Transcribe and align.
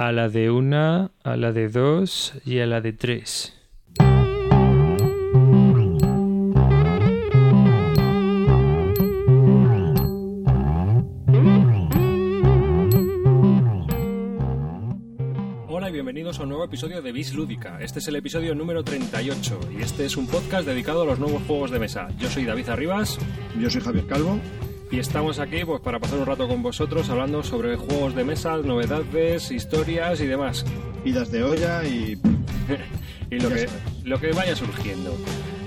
a 0.00 0.12
la 0.12 0.30
de 0.30 0.50
una, 0.50 1.10
a 1.24 1.36
la 1.36 1.52
de 1.52 1.68
dos 1.68 2.32
y 2.46 2.60
a 2.60 2.66
la 2.66 2.80
de 2.80 2.94
tres. 2.94 3.52
Hola 15.68 15.90
y 15.90 15.92
bienvenidos 15.92 16.40
a 16.40 16.44
un 16.44 16.48
nuevo 16.48 16.64
episodio 16.64 17.02
de 17.02 17.12
Bis 17.12 17.34
Lúdica. 17.34 17.78
Este 17.82 17.98
es 17.98 18.08
el 18.08 18.16
episodio 18.16 18.54
número 18.54 18.82
38 18.82 19.60
y 19.78 19.82
este 19.82 20.06
es 20.06 20.16
un 20.16 20.26
podcast 20.26 20.66
dedicado 20.66 21.02
a 21.02 21.04
los 21.04 21.18
nuevos 21.18 21.42
juegos 21.42 21.70
de 21.70 21.78
mesa. 21.78 22.08
Yo 22.18 22.30
soy 22.30 22.46
David 22.46 22.70
Arribas. 22.70 23.18
Yo 23.60 23.68
soy 23.68 23.82
Javier 23.82 24.06
Calvo. 24.06 24.40
Y 24.90 24.98
estamos 24.98 25.38
aquí 25.38 25.64
pues 25.64 25.80
para 25.80 26.00
pasar 26.00 26.18
un 26.18 26.26
rato 26.26 26.48
con 26.48 26.62
vosotros 26.62 27.08
hablando 27.10 27.42
sobre 27.44 27.76
juegos 27.76 28.14
de 28.14 28.24
mesa, 28.24 28.56
novedades, 28.56 29.50
historias 29.52 30.20
y 30.20 30.26
demás. 30.26 30.64
Vidas 31.04 31.30
de 31.30 31.44
olla 31.44 31.84
y... 31.84 32.18
y 33.30 33.38
lo 33.38 33.48
que, 33.50 33.68
lo 34.04 34.20
que 34.20 34.32
vaya 34.32 34.56
surgiendo. 34.56 35.16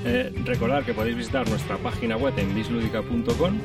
Eh, 0.06 0.34
recordad 0.44 0.84
que 0.84 0.94
podéis 0.94 1.16
visitar 1.16 1.48
nuestra 1.48 1.78
página 1.78 2.18
web 2.18 2.34
en 2.38 2.54
bisludica.com 2.54 3.58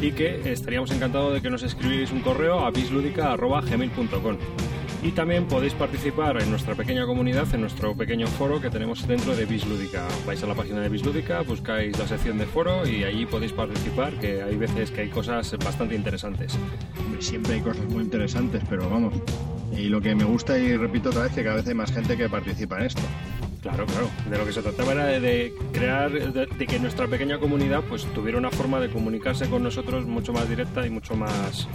y 0.00 0.12
que 0.12 0.50
estaríamos 0.50 0.90
encantados 0.90 1.34
de 1.34 1.42
que 1.42 1.50
nos 1.50 1.62
escribáis 1.62 2.10
un 2.12 2.20
correo 2.20 2.60
a 2.64 2.70
bisludica.gmail.com 2.70 4.36
y 5.06 5.12
también 5.12 5.46
podéis 5.46 5.72
participar 5.74 6.42
en 6.42 6.50
nuestra 6.50 6.74
pequeña 6.74 7.06
comunidad, 7.06 7.46
en 7.54 7.60
nuestro 7.60 7.94
pequeño 7.96 8.26
foro 8.26 8.60
que 8.60 8.70
tenemos 8.70 9.06
dentro 9.06 9.36
de 9.36 9.46
Bislúdica. 9.46 10.04
Vais 10.26 10.42
a 10.42 10.48
la 10.48 10.54
página 10.54 10.80
de 10.80 10.88
Bislúdica, 10.88 11.42
buscáis 11.42 11.96
la 11.96 12.08
sección 12.08 12.38
de 12.38 12.46
foro 12.46 12.84
y 12.84 13.04
allí 13.04 13.24
podéis 13.24 13.52
participar, 13.52 14.14
que 14.14 14.42
hay 14.42 14.56
veces 14.56 14.90
que 14.90 15.02
hay 15.02 15.08
cosas 15.08 15.56
bastante 15.64 15.94
interesantes. 15.94 16.58
Siempre 17.20 17.54
hay 17.54 17.60
cosas 17.60 17.84
muy 17.84 18.02
interesantes, 18.02 18.64
pero 18.68 18.90
vamos. 18.90 19.14
Y 19.76 19.84
lo 19.84 20.00
que 20.00 20.12
me 20.16 20.24
gusta, 20.24 20.58
y 20.58 20.76
repito 20.76 21.10
otra 21.10 21.22
vez, 21.22 21.32
que 21.32 21.44
cada 21.44 21.56
vez 21.56 21.68
hay 21.68 21.74
más 21.74 21.92
gente 21.92 22.16
que 22.16 22.28
participa 22.28 22.78
en 22.80 22.86
esto. 22.86 23.02
Claro, 23.62 23.86
claro. 23.86 24.10
De 24.28 24.38
lo 24.38 24.44
que 24.44 24.52
se 24.52 24.62
trataba 24.62 24.90
era 24.90 25.06
de, 25.06 25.54
crear, 25.72 26.10
de, 26.10 26.46
de, 26.46 26.66
que 26.66 26.80
nuestra 26.80 27.06
pequeña 27.06 27.38
comunidad 27.38 27.84
pues 27.88 28.04
tuviera 28.12 28.38
una 28.38 28.50
forma 28.50 28.80
de 28.80 28.90
comunicarse 28.90 29.48
con 29.48 29.62
nosotros 29.62 30.04
mucho 30.04 30.32
más 30.32 30.48
directa 30.48 30.84
y 30.84 30.90
mucho 30.90 31.14
más 31.14 31.68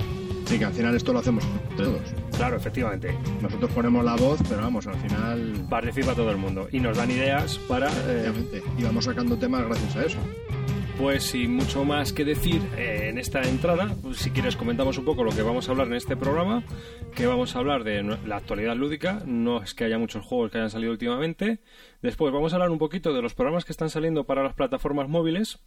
Sí, 0.52 0.60
que 0.60 0.66
al 0.66 0.74
final 0.74 0.94
esto 0.94 1.14
lo 1.14 1.20
hacemos 1.20 1.46
todos. 1.78 2.02
Claro, 2.36 2.58
efectivamente. 2.58 3.18
Nosotros 3.42 3.72
ponemos 3.72 4.04
la 4.04 4.18
voz, 4.18 4.38
pero 4.50 4.60
vamos, 4.60 4.86
al 4.86 4.96
final... 4.96 5.66
Participa 5.70 6.14
todo 6.14 6.30
el 6.30 6.36
mundo 6.36 6.68
y 6.74 6.82
nos 6.82 6.98
dan 6.98 7.10
ideas 7.10 7.58
para... 7.70 7.90
Eh... 8.06 8.62
Y 8.78 8.84
vamos 8.84 9.06
sacando 9.06 9.38
temas 9.38 9.64
gracias 9.66 9.96
a 9.96 10.04
eso. 10.04 10.18
Pues 10.98 11.24
sin 11.24 11.56
mucho 11.56 11.86
más 11.86 12.12
que 12.12 12.26
decir 12.26 12.62
eh, 12.76 13.08
en 13.08 13.18
esta 13.18 13.42
entrada, 13.44 13.96
pues, 14.02 14.18
si 14.18 14.32
quieres 14.32 14.58
comentamos 14.58 14.98
un 14.98 15.06
poco 15.06 15.24
lo 15.24 15.32
que 15.32 15.42
vamos 15.42 15.70
a 15.70 15.72
hablar 15.72 15.88
en 15.88 15.94
este 15.94 16.18
programa, 16.18 16.66
que 17.16 17.28
vamos 17.28 17.56
a 17.56 17.60
hablar 17.60 17.86
de 17.86 18.04
la 18.04 18.36
actualidad 18.36 18.76
lúdica, 18.76 19.24
no 19.26 19.64
es 19.64 19.74
que 19.74 19.86
haya 19.86 19.98
muchos 19.98 20.26
juegos 20.26 20.52
que 20.52 20.58
hayan 20.58 20.70
salido 20.70 20.92
últimamente. 20.92 21.60
Después 22.02 22.34
vamos 22.34 22.52
a 22.52 22.58
hablar 22.58 22.72
un 22.72 22.78
poquito 22.78 23.14
de 23.14 23.22
los 23.22 23.36
programas 23.36 23.64
que 23.64 23.72
están 23.72 23.90
saliendo 23.90 24.26
para 24.26 24.44
las 24.44 24.54
plataformas 24.54 25.08
móviles, 25.08 25.60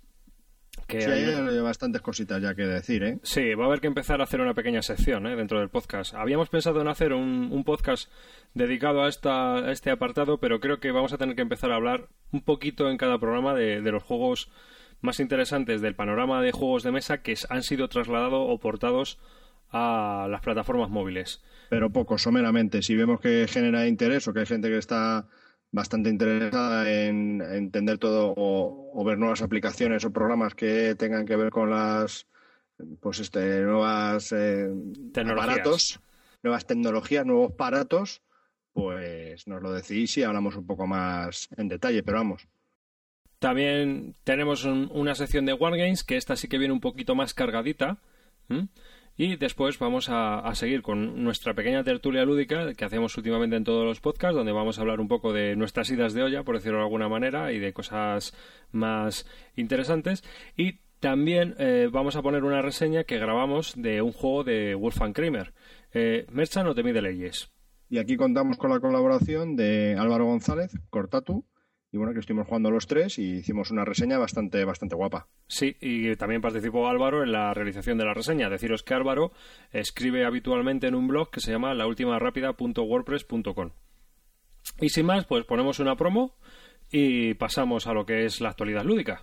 que 0.87 1.01
sí, 1.01 1.11
hay 1.11 1.61
bastantes 1.61 2.03
cositas 2.03 2.41
ya 2.41 2.55
que 2.55 2.63
decir, 2.63 3.03
¿eh? 3.03 3.19
Sí, 3.23 3.55
va 3.55 3.65
a 3.65 3.67
haber 3.67 3.81
que 3.81 3.87
empezar 3.87 4.21
a 4.21 4.25
hacer 4.25 4.41
una 4.41 4.55
pequeña 4.55 4.83
sección 4.83 5.27
¿eh? 5.27 5.37
dentro 5.37 5.59
del 5.61 5.69
podcast. 5.69 6.15
Habíamos 6.15 6.49
pensado 6.49 6.81
en 6.81 6.89
hacer 6.89 7.13
un, 7.13 7.51
un 7.53 7.65
podcast 7.65 8.11
dedicado 8.55 9.03
a, 9.03 9.09
esta, 9.09 9.57
a 9.57 9.73
este 9.73 9.91
apartado, 9.91 10.39
pero 10.39 10.61
creo 10.61 10.81
que 10.81 10.93
vamos 10.93 11.13
a 11.13 11.19
tener 11.19 11.37
que 11.37 11.43
empezar 11.43 11.73
a 11.73 11.77
hablar 11.77 12.09
un 12.33 12.43
poquito 12.43 12.91
en 12.91 12.97
cada 12.97 13.19
programa 13.19 13.55
de, 13.55 13.81
de 13.81 13.93
los 13.93 14.03
juegos 14.03 14.51
más 15.01 15.21
interesantes 15.21 15.81
del 15.81 15.95
panorama 15.95 16.41
de 16.43 16.53
juegos 16.53 16.83
de 16.83 16.93
mesa 16.93 17.23
que 17.23 17.35
han 17.51 17.63
sido 17.63 17.89
trasladados 17.89 18.47
o 18.49 18.59
portados 18.59 19.19
a 19.71 20.29
las 20.31 20.41
plataformas 20.41 20.89
móviles. 20.89 21.43
Pero 21.69 21.91
poco, 21.91 22.17
someramente. 22.17 22.83
Si 22.83 22.95
vemos 22.95 23.21
que 23.21 23.47
genera 23.49 23.87
interés 23.87 24.27
o 24.29 24.33
que 24.33 24.41
hay 24.41 24.47
gente 24.47 24.69
que 24.69 24.79
está 24.79 25.27
bastante 25.75 26.09
interesada 26.09 26.89
en 26.89 27.43
entender 27.43 27.99
todo 27.99 28.33
o, 28.37 29.05
ver 29.05 29.19
nuevas 29.19 29.43
aplicaciones 29.43 30.05
o 30.05 30.13
programas 30.13 30.55
que 30.55 30.95
tengan 30.95 31.27
que 31.27 31.35
ver 31.35 31.51
con 31.51 31.69
las 31.69 32.27
pues 33.01 33.19
este 33.19 33.63
nuevas 33.63 34.31
eh, 34.33 34.73
aparatos, 35.17 35.99
nuevas 36.45 36.67
tecnologías, 36.67 37.27
nuevos 37.27 37.53
aparatos, 37.53 38.23
pues 38.73 39.49
nos 39.49 39.61
lo 39.63 39.73
decís 39.73 40.17
y 40.17 40.23
hablamos 40.23 40.55
un 40.55 40.65
poco 40.65 40.87
más 40.87 41.49
en 41.57 41.67
detalle, 41.67 42.05
pero 42.05 42.19
vamos. 42.19 42.47
También 43.41 44.15
tenemos 44.23 44.65
un, 44.65 44.89
una 44.93 45.17
sección 45.17 45.45
de 45.45 45.55
Wargames 45.55 46.05
que 46.05 46.17
esta 46.17 46.37
sí 46.37 46.47
que 46.47 46.59
viene 46.59 46.73
un 46.73 46.81
poquito 46.81 47.17
más 47.17 47.35
cargadita. 47.35 47.99
Y 49.17 49.37
después 49.37 49.79
vamos 49.79 50.09
a, 50.11 50.53
seguir 50.55 50.83
con 50.83 51.23
nuestra 51.23 51.55
pequeña 51.55 51.85
tertulia 51.85 52.25
lúdica 52.25 52.75
que 52.75 52.85
hacemos 52.85 53.17
últimamente 53.17 53.55
en 53.55 53.63
todos 53.63 53.85
los 53.85 54.01
podcasts, 54.01 54.37
donde 54.37 54.51
vamos 54.51 54.79
a 54.79 54.81
hablar 54.81 55.01
un 55.01 55.07
poco 55.07 55.33
de 55.33 55.55
nuestras 55.55 55.89
idas 55.91 56.15
de 56.15 56.25
olla, 56.25 56.43
por 56.43 56.57
decirlo 56.57 56.79
de 56.79 56.85
alguna 56.85 57.09
manera, 57.09 57.53
y 57.53 57.61
de 57.61 57.73
cosas 57.73 58.35
más 58.73 59.25
interesantes. 59.55 60.25
Y 60.57 60.81
también 60.99 61.55
eh, 61.59 61.89
vamos 61.93 62.17
a 62.17 62.23
poner 62.23 62.43
una 62.43 62.61
reseña 62.61 63.05
que 63.05 63.19
grabamos 63.19 63.75
de 63.77 64.03
un 64.03 64.13
juego 64.13 64.43
de 64.43 64.75
Wolfgang 64.75 65.13
Kramer. 65.13 65.55
Eh, 65.93 66.27
Mercha 66.33 66.65
no 66.65 66.75
te 66.75 66.83
mide 66.83 67.01
leyes. 67.01 67.53
Y 67.89 67.99
aquí 67.99 68.17
contamos 68.17 68.57
con 68.57 68.71
la 68.71 68.81
colaboración 68.81 69.55
de 69.55 69.95
Álvaro 69.97 70.25
González, 70.25 70.73
Cortatu, 70.91 71.45
y 71.95 71.97
bueno, 71.97 72.13
que 72.13 72.19
estuvimos 72.19 72.49
jugando 72.49 72.73
los 72.73 72.89
tres 72.89 73.21
y 73.21 73.37
hicimos 73.37 73.71
una 73.71 73.85
reseña 73.85 74.19
bastante, 74.19 74.65
bastante 74.65 74.97
guapa. 74.97 75.29
Sí, 75.47 75.77
y 75.81 76.17
también 76.17 76.41
participó 76.41 76.89
Álvaro 76.89 77.23
en 77.23 77.31
la 77.31 77.55
realización 77.55 77.99
de 77.99 78.05
la 78.05 78.13
reseña. 78.13 78.51
Deciros 78.51 78.83
que 78.83 78.95
Álvaro 78.95 79.31
escribe 79.71 80.25
habitualmente 80.25 80.89
en 80.89 80.97
un 80.97 81.07
blog 81.07 81.31
que 81.31 81.39
se 81.39 81.53
llama 81.53 81.73
laultimarapida.wordpress.com. 81.73 83.71
Y 84.81 84.89
sin 84.89 85.07
más, 85.07 85.25
pues 85.27 85.45
ponemos 85.45 85.79
una 85.79 85.95
promo 85.95 86.35
y 86.91 87.35
pasamos 87.35 87.87
a 87.87 87.93
lo 87.93 88.05
que 88.05 88.25
es 88.25 88.41
la 88.41 88.49
actualidad 88.49 88.83
lúdica. 88.83 89.23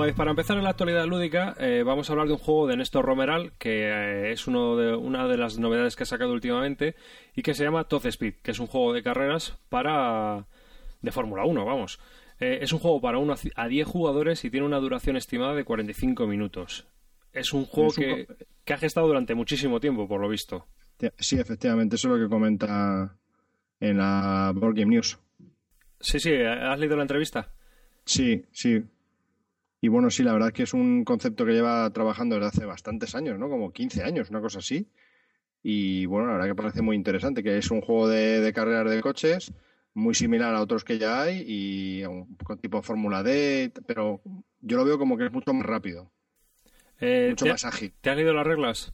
Pues 0.00 0.14
para 0.14 0.30
empezar 0.30 0.56
en 0.56 0.64
la 0.64 0.70
actualidad 0.70 1.04
lúdica, 1.04 1.54
eh, 1.60 1.82
vamos 1.84 2.08
a 2.08 2.14
hablar 2.14 2.26
de 2.26 2.32
un 2.32 2.38
juego 2.38 2.66
de 2.66 2.74
Néstor 2.74 3.04
Romeral, 3.04 3.52
que 3.58 3.82
eh, 3.82 4.32
es 4.32 4.46
uno 4.46 4.74
de, 4.74 4.94
una 4.96 5.28
de 5.28 5.36
las 5.36 5.58
novedades 5.58 5.94
que 5.94 6.04
ha 6.04 6.06
sacado 6.06 6.32
últimamente, 6.32 6.94
y 7.36 7.42
que 7.42 7.52
se 7.52 7.64
llama 7.64 7.84
Top 7.84 8.06
Speed, 8.06 8.36
que 8.42 8.52
es 8.52 8.60
un 8.60 8.66
juego 8.66 8.94
de 8.94 9.02
carreras 9.02 9.58
para 9.68 10.46
de 11.02 11.12
Fórmula 11.12 11.44
1, 11.44 11.66
vamos. 11.66 12.00
Eh, 12.38 12.60
es 12.62 12.72
un 12.72 12.78
juego 12.78 12.98
para 13.02 13.18
1 13.18 13.34
a 13.54 13.68
10 13.68 13.86
jugadores 13.86 14.42
y 14.42 14.50
tiene 14.50 14.64
una 14.64 14.78
duración 14.78 15.18
estimada 15.18 15.54
de 15.54 15.64
45 15.64 16.26
minutos. 16.26 16.86
Es 17.34 17.52
un 17.52 17.66
juego 17.66 17.90
Es 17.90 17.98
un 17.98 18.04
que, 18.04 18.26
que 18.64 18.72
ha 18.72 18.78
gestado 18.78 19.06
durante 19.06 19.34
muchísimo 19.34 19.80
tiempo, 19.80 20.08
por 20.08 20.22
lo 20.22 20.30
visto. 20.30 20.66
Sí, 21.18 21.38
efectivamente, 21.38 21.96
eso 21.96 22.08
es 22.08 22.18
lo 22.18 22.24
que 22.26 22.30
comenta 22.30 23.18
en 23.78 23.98
la 23.98 24.50
Board 24.54 24.76
Game 24.76 24.94
News. 24.94 25.18
Sí, 26.00 26.18
sí, 26.18 26.32
¿has 26.36 26.78
leído 26.78 26.96
la 26.96 27.02
entrevista? 27.02 27.52
Sí, 28.06 28.46
sí. 28.50 28.82
Y 29.80 29.88
bueno, 29.88 30.10
sí, 30.10 30.22
la 30.22 30.32
verdad 30.32 30.48
es 30.48 30.54
que 30.54 30.62
es 30.64 30.74
un 30.74 31.04
concepto 31.04 31.44
que 31.46 31.52
lleva 31.52 31.90
trabajando 31.90 32.34
desde 32.36 32.48
hace 32.48 32.66
bastantes 32.66 33.14
años, 33.14 33.38
¿no? 33.38 33.48
Como 33.48 33.72
15 33.72 34.02
años, 34.02 34.30
una 34.30 34.40
cosa 34.40 34.58
así. 34.58 34.88
Y 35.62 36.06
bueno, 36.06 36.28
la 36.28 36.34
verdad 36.34 36.48
que 36.48 36.54
parece 36.56 36.82
muy 36.82 36.96
interesante, 36.96 37.42
que 37.42 37.58
es 37.58 37.70
un 37.70 37.80
juego 37.82 38.08
de, 38.08 38.40
de 38.40 38.52
carreras 38.52 38.90
de 38.90 39.02
coches 39.02 39.52
muy 39.94 40.14
similar 40.14 40.54
a 40.54 40.62
otros 40.62 40.84
que 40.84 40.98
ya 40.98 41.22
hay 41.22 41.44
y 41.46 42.04
un 42.06 42.36
poco 42.36 42.56
tipo 42.58 42.82
Fórmula 42.82 43.22
D, 43.22 43.72
pero 43.86 44.22
yo 44.60 44.76
lo 44.78 44.84
veo 44.84 44.98
como 44.98 45.16
que 45.18 45.26
es 45.26 45.32
mucho 45.32 45.52
más 45.54 45.66
rápido, 45.66 46.12
Eh, 47.00 47.34
mucho 47.34 47.42
¿te- 47.42 47.50
más 47.52 47.64
ágil. 47.64 47.94
¿Te 48.00 48.10
has 48.10 48.16
leído 48.16 48.32
las 48.34 48.46
reglas? 48.46 48.92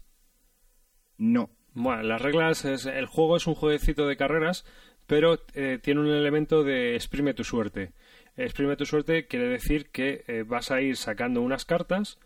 No, 1.19 1.51
Bueno, 1.75 2.03
las 2.03 2.21
reglas, 2.23 2.65
es, 2.65 2.87
el 2.87 3.07
juego 3.07 3.37
es 3.37 3.47
un 3.47 3.55
jueguecito 3.55 4.07
de 4.07 4.17
carreras, 4.17 4.65
pero 5.07 5.39
eh, 5.55 5.79
tiene 5.83 6.01
un 6.01 6.09
elemento 6.09 6.65
de 6.65 6.95
exprime 6.97 7.35
tu 7.35 7.45
suerte. 7.45 7.93
Exprime 8.37 8.77
tu 8.77 8.87
suerte 8.87 9.27
quiere 9.27 9.49
decir 9.49 9.91
que 9.91 10.25
eh, 10.27 10.45
vas 10.47 10.71
a 10.71 10.81
ir 10.81 10.97
sacando 10.97 11.43
unas 11.43 11.65
cartas 11.65 12.19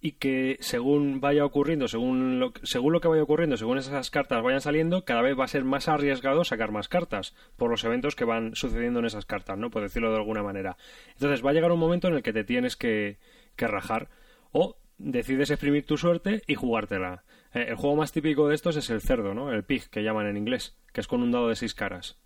y 0.00 0.12
que 0.12 0.58
según 0.60 1.20
vaya 1.20 1.46
ocurriendo, 1.46 1.88
según 1.88 2.38
lo, 2.38 2.52
según 2.62 2.92
lo 2.92 3.00
que 3.00 3.08
vaya 3.08 3.22
ocurriendo, 3.22 3.56
según 3.56 3.78
esas 3.78 4.10
cartas 4.10 4.42
vayan 4.42 4.60
saliendo, 4.60 5.06
cada 5.06 5.22
vez 5.22 5.34
va 5.38 5.44
a 5.44 5.48
ser 5.48 5.64
más 5.64 5.88
arriesgado 5.88 6.44
sacar 6.44 6.72
más 6.72 6.88
cartas 6.88 7.34
por 7.56 7.70
los 7.70 7.84
eventos 7.84 8.14
que 8.14 8.26
van 8.26 8.54
sucediendo 8.54 9.00
en 9.00 9.06
esas 9.06 9.24
cartas, 9.24 9.56
¿no? 9.56 9.70
Por 9.70 9.82
decirlo 9.82 10.10
de 10.10 10.18
alguna 10.18 10.42
manera. 10.42 10.76
Entonces 11.14 11.42
va 11.42 11.50
a 11.50 11.52
llegar 11.54 11.72
un 11.72 11.78
momento 11.78 12.08
en 12.08 12.16
el 12.16 12.22
que 12.22 12.34
te 12.34 12.44
tienes 12.44 12.76
que, 12.76 13.18
que 13.56 13.66
rajar 13.66 14.10
o 14.52 14.76
decides 14.98 15.50
exprimir 15.50 15.86
tu 15.86 15.96
suerte 15.96 16.42
y 16.46 16.54
jugártela. 16.54 17.24
Eh, 17.54 17.66
el 17.68 17.76
juego 17.76 17.96
más 17.96 18.12
típico 18.12 18.48
de 18.48 18.56
estos 18.56 18.76
es 18.76 18.90
el 18.90 19.00
cerdo, 19.00 19.32
¿no? 19.32 19.52
El 19.52 19.64
pig, 19.64 19.88
que 19.88 20.02
llaman 20.02 20.26
en 20.26 20.36
inglés, 20.36 20.76
que 20.92 21.00
es 21.00 21.08
con 21.08 21.22
un 21.22 21.32
dado 21.32 21.48
de 21.48 21.56
seis 21.56 21.74
caras. 21.74 22.18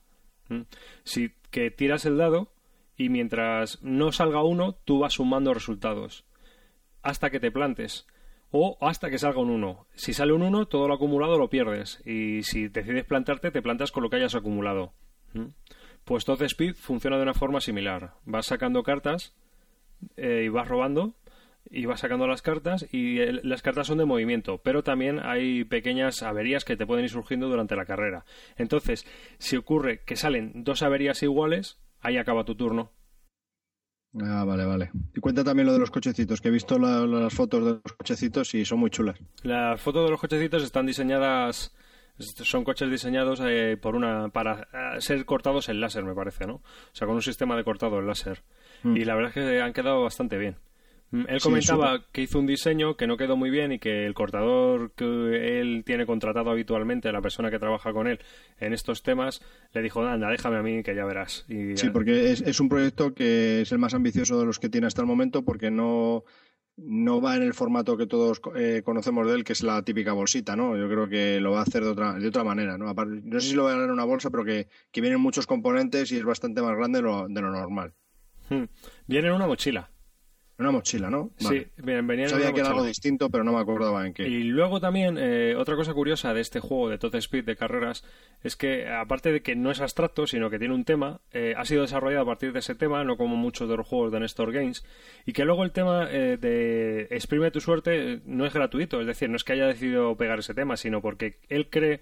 ¿Mm? 0.49 0.62
Si 1.05 1.33
que 1.53 1.71
tiras 1.71 2.06
el 2.06 2.17
dado 2.17 2.53
y 2.99 3.09
mientras 3.09 3.83
no 3.83 4.12
salga 4.12 4.43
uno, 4.43 4.75
tú 4.85 4.99
vas 4.99 5.15
sumando 5.15 5.55
resultados 5.55 6.27
hasta 7.03 7.31
que 7.31 7.41
te 7.41 7.50
plantes 7.50 8.06
o 8.50 8.77
hasta 8.81 9.09
que 9.09 9.19
salga 9.19 9.41
un 9.41 9.50
1. 9.50 9.87
Si 9.95 10.12
sale 10.12 10.33
un 10.33 10.43
1, 10.43 10.67
todo 10.67 10.89
lo 10.89 10.95
acumulado 10.95 11.39
lo 11.39 11.49
pierdes 11.49 12.03
y 12.05 12.43
si 12.43 12.69
decides 12.69 13.05
plantarte, 13.05 13.50
te 13.50 13.62
plantas 13.62 13.93
con 13.93 14.03
lo 14.03 14.11
que 14.11 14.17
hayas 14.17 14.35
acumulado. 14.35 14.93
¿Mm? 15.33 15.47
Pues 16.05 16.25
Todd 16.25 16.43
Speed 16.43 16.75
funciona 16.75 17.17
de 17.17 17.23
una 17.23 17.35
forma 17.35 17.61
similar. 17.61 18.15
Vas 18.25 18.47
sacando 18.47 18.83
cartas 18.83 19.37
eh, 20.17 20.43
y 20.47 20.49
vas 20.49 20.67
robando 20.67 21.15
y 21.71 21.85
vas 21.87 22.00
sacando 22.00 22.27
las 22.27 22.43
cartas 22.43 22.87
y 22.93 23.19
las 23.43 23.62
cartas 23.62 23.87
son 23.87 23.99
de 23.99 24.06
movimiento, 24.06 24.59
pero 24.59 24.83
también 24.83 25.21
hay 25.23 25.65
pequeñas 25.65 26.23
averías 26.23 26.65
que 26.65 26.77
te 26.77 26.87
pueden 26.87 27.05
ir 27.05 27.11
surgiendo 27.11 27.49
durante 27.49 27.77
la 27.77 27.85
carrera. 27.85 28.25
Entonces, 28.56 29.06
si 29.39 29.56
ocurre 29.56 30.00
que 30.05 30.17
salen 30.17 30.65
dos 30.65 30.83
averías 30.83 31.23
iguales, 31.23 31.79
ahí 32.00 32.17
acaba 32.19 32.45
tu 32.45 32.55
turno. 32.55 32.93
Ah, 34.23 34.45
vale, 34.45 34.65
vale. 34.65 34.91
Y 35.15 35.21
cuenta 35.21 35.45
también 35.45 35.67
lo 35.67 35.73
de 35.75 35.79
los 35.79 35.91
cochecitos, 35.91 36.41
que 36.41 36.49
he 36.49 36.50
visto 36.50 36.79
la- 36.79 37.06
las 37.06 37.35
fotos 37.35 37.65
de 37.65 37.71
los 37.85 37.93
cochecitos 37.97 38.55
y 38.55 38.65
son 38.65 38.79
muy 38.81 38.91
chulas. 38.91 39.19
Las 39.43 39.81
fotos 39.81 40.05
de 40.05 40.11
los 40.11 40.21
cochecitos 40.21 40.62
están 40.62 40.87
diseñadas, 40.87 41.75
son 42.19 42.65
coches 42.65 42.91
diseñados 42.91 43.41
eh, 43.45 43.77
por 43.81 43.95
una 43.95 44.31
para 44.31 44.67
eh, 44.97 45.00
ser 45.00 45.25
cortados 45.27 45.69
en 45.69 45.81
láser, 45.81 46.05
me 46.05 46.15
parece, 46.15 46.47
¿no? 46.47 46.55
O 46.55 46.62
sea, 46.93 47.06
con 47.06 47.17
un 47.17 47.23
sistema 47.23 47.55
de 47.56 47.65
cortado 47.65 47.99
en 48.00 48.06
láser. 48.06 48.43
Y 48.85 49.05
la 49.05 49.15
verdad 49.15 49.33
es 49.37 49.45
que 49.45 49.61
han 49.61 49.73
quedado 49.73 50.03
bastante 50.03 50.39
bien. 50.39 50.56
Mm, 51.10 51.25
Él 51.28 51.40
comentaba 51.40 52.05
que 52.12 52.20
hizo 52.22 52.38
un 52.38 52.46
diseño 52.46 52.96
que 52.96 53.06
no 53.06 53.16
quedó 53.16 53.37
muy 53.37 53.49
bien 53.50 53.72
y 53.72 53.78
que 53.78 54.05
el 54.05 54.12
cortador 54.12 54.93
que 54.94 55.58
él 55.60 55.82
tiene 55.87 56.05
contratado 56.05 56.50
habitualmente, 56.50 57.10
la 57.12 57.22
persona 57.22 57.50
que 57.50 57.58
trabaja 57.58 57.93
con 57.94 58.06
él 58.06 58.20
en 58.60 58.75
estos 58.75 59.02
temas, 59.02 59.40
le 59.72 59.81
dijo, 59.82 60.05
anda, 60.05 60.28
déjame 60.28 60.56
a 60.58 60.62
mí 60.62 60.82
que 60.82 60.94
ya 60.94 61.06
verás. 61.06 61.46
Y, 61.49 61.76
Sí, 61.76 61.88
porque 61.90 62.32
es, 62.32 62.43
es 62.43 62.60
un 62.60 62.69
proyecto 62.69 63.14
que 63.14 63.62
es 63.62 63.72
el 63.72 63.78
más 63.78 63.94
ambicioso 63.94 64.38
de 64.38 64.44
los 64.46 64.58
que 64.58 64.69
tiene 64.69 64.87
hasta 64.87 65.00
el 65.00 65.06
momento 65.06 65.43
porque 65.46 65.70
no, 65.70 66.25
no 66.76 67.20
va 67.22 67.37
en 67.37 67.43
el 67.43 67.54
formato 67.54 67.96
que 67.96 68.06
todos 68.06 68.43
eh, 68.54 68.82
conocemos 68.84 69.26
de 69.26 69.34
él, 69.34 69.44
que 69.44 69.54
es 69.54 69.62
la 69.62 69.81
típica 69.82 70.12
bolsita, 70.12 70.56
¿no? 70.56 70.76
Yo 70.76 70.88
creo 70.90 71.08
que 71.08 71.40
lo 71.40 71.52
va 71.52 71.61
a 71.61 71.62
hacer 71.62 71.84
de 71.84 71.90
otra, 71.90 72.12
de 72.19 72.28
otra 72.28 72.44
manera, 72.44 72.76
¿no? 72.76 72.87
Aparte- 72.88 73.22
no 73.25 73.40
sé 73.40 73.49
si 73.49 73.54
lo 73.54 73.64
va 73.64 73.70
a 73.72 73.76
dar 73.76 73.84
en 73.84 73.90
una 73.93 74.04
bolsa, 74.04 74.28
pero 74.31 74.44
que, 74.44 74.69
que 74.93 75.00
vienen 75.00 75.20
muchos 75.20 75.46
componentes 75.46 76.12
y 76.12 76.16
es 76.19 76.25
bastante 76.25 76.61
más 76.61 76.76
grande 76.76 76.99
de 76.99 77.02
lo, 77.04 77.26
de 77.28 77.40
lo 77.40 77.50
normal. 77.50 77.94
Mm. 78.50 78.64
Viene 79.06 79.28
en 79.28 79.34
una 79.34 79.46
mochila. 79.46 79.90
Una 80.58 80.72
mochila, 80.72 81.08
¿no? 81.08 81.31
Vale. 81.40 81.60
Sí, 81.60 81.82
bien, 81.84 82.05
venía 82.08 82.25
en 82.25 82.31
Sabía 82.31 82.46
una 82.46 82.55
que 82.55 82.60
era 82.60 82.70
algo 82.70 82.84
distinto, 82.84 83.31
pero 83.31 83.44
no 83.44 83.52
me 83.52 83.60
acordaba 83.60 84.05
en 84.05 84.12
qué. 84.12 84.26
Y 84.26 84.43
luego 84.43 84.81
también, 84.81 85.16
eh, 85.16 85.55
otra 85.56 85.76
cosa 85.76 85.94
curiosa 85.94 86.34
de 86.34 86.40
este 86.40 86.58
juego 86.58 86.88
de 86.88 86.99
Todd 86.99 87.14
Speed 87.14 87.44
de 87.44 87.55
carreras 87.55 88.05
es 88.43 88.56
que, 88.56 88.88
aparte 88.88 89.31
de 89.31 89.40
que 89.40 89.55
no 89.55 89.70
es 89.70 89.81
abstracto, 89.81 90.26
sino 90.26 90.50
que 90.50 90.58
tiene 90.58 90.75
un 90.75 90.84
tema, 90.84 91.20
eh, 91.32 91.55
ha 91.56 91.64
sido 91.64 91.82
desarrollado 91.82 92.22
a 92.22 92.26
partir 92.26 92.52
de 92.52 92.58
ese 92.58 92.75
tema, 92.75 93.05
no 93.05 93.16
como 93.16 93.37
muchos 93.37 93.69
de 93.69 93.76
los 93.76 93.87
juegos 93.87 94.10
de 94.10 94.19
Nestor 94.19 94.52
Games, 94.52 94.84
y 95.26 95.32
que 95.32 95.44
luego 95.44 95.62
el 95.62 95.70
tema 95.70 96.08
eh, 96.10 96.37
de 96.40 97.02
Exprime 97.11 97.52
tu 97.52 97.61
suerte 97.61 98.14
eh, 98.14 98.20
no 98.26 98.44
es 98.44 98.52
gratuito, 98.52 99.00
es 99.00 99.06
decir, 99.06 99.31
no 99.31 99.37
es 99.37 99.44
que 99.44 99.52
haya 99.52 99.66
decidido 99.66 100.16
pegar 100.16 100.40
ese 100.40 100.54
tema, 100.54 100.76
sino 100.76 101.00
porque 101.00 101.37
él 101.49 101.69
cree 101.70 102.00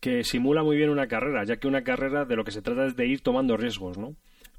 que 0.00 0.24
simula 0.24 0.62
muy 0.62 0.76
bien 0.76 0.90
una 0.90 1.06
carrera, 1.06 1.44
ya 1.44 1.56
que 1.56 1.68
una 1.68 1.84
carrera 1.84 2.26
de 2.26 2.36
lo 2.36 2.44
que 2.44 2.50
se 2.50 2.60
trata 2.60 2.84
es 2.84 2.96
de 2.96 3.06
ir 3.06 3.22
tomando 3.22 3.56
riesgos, 3.56 3.96
¿no? 3.96 4.14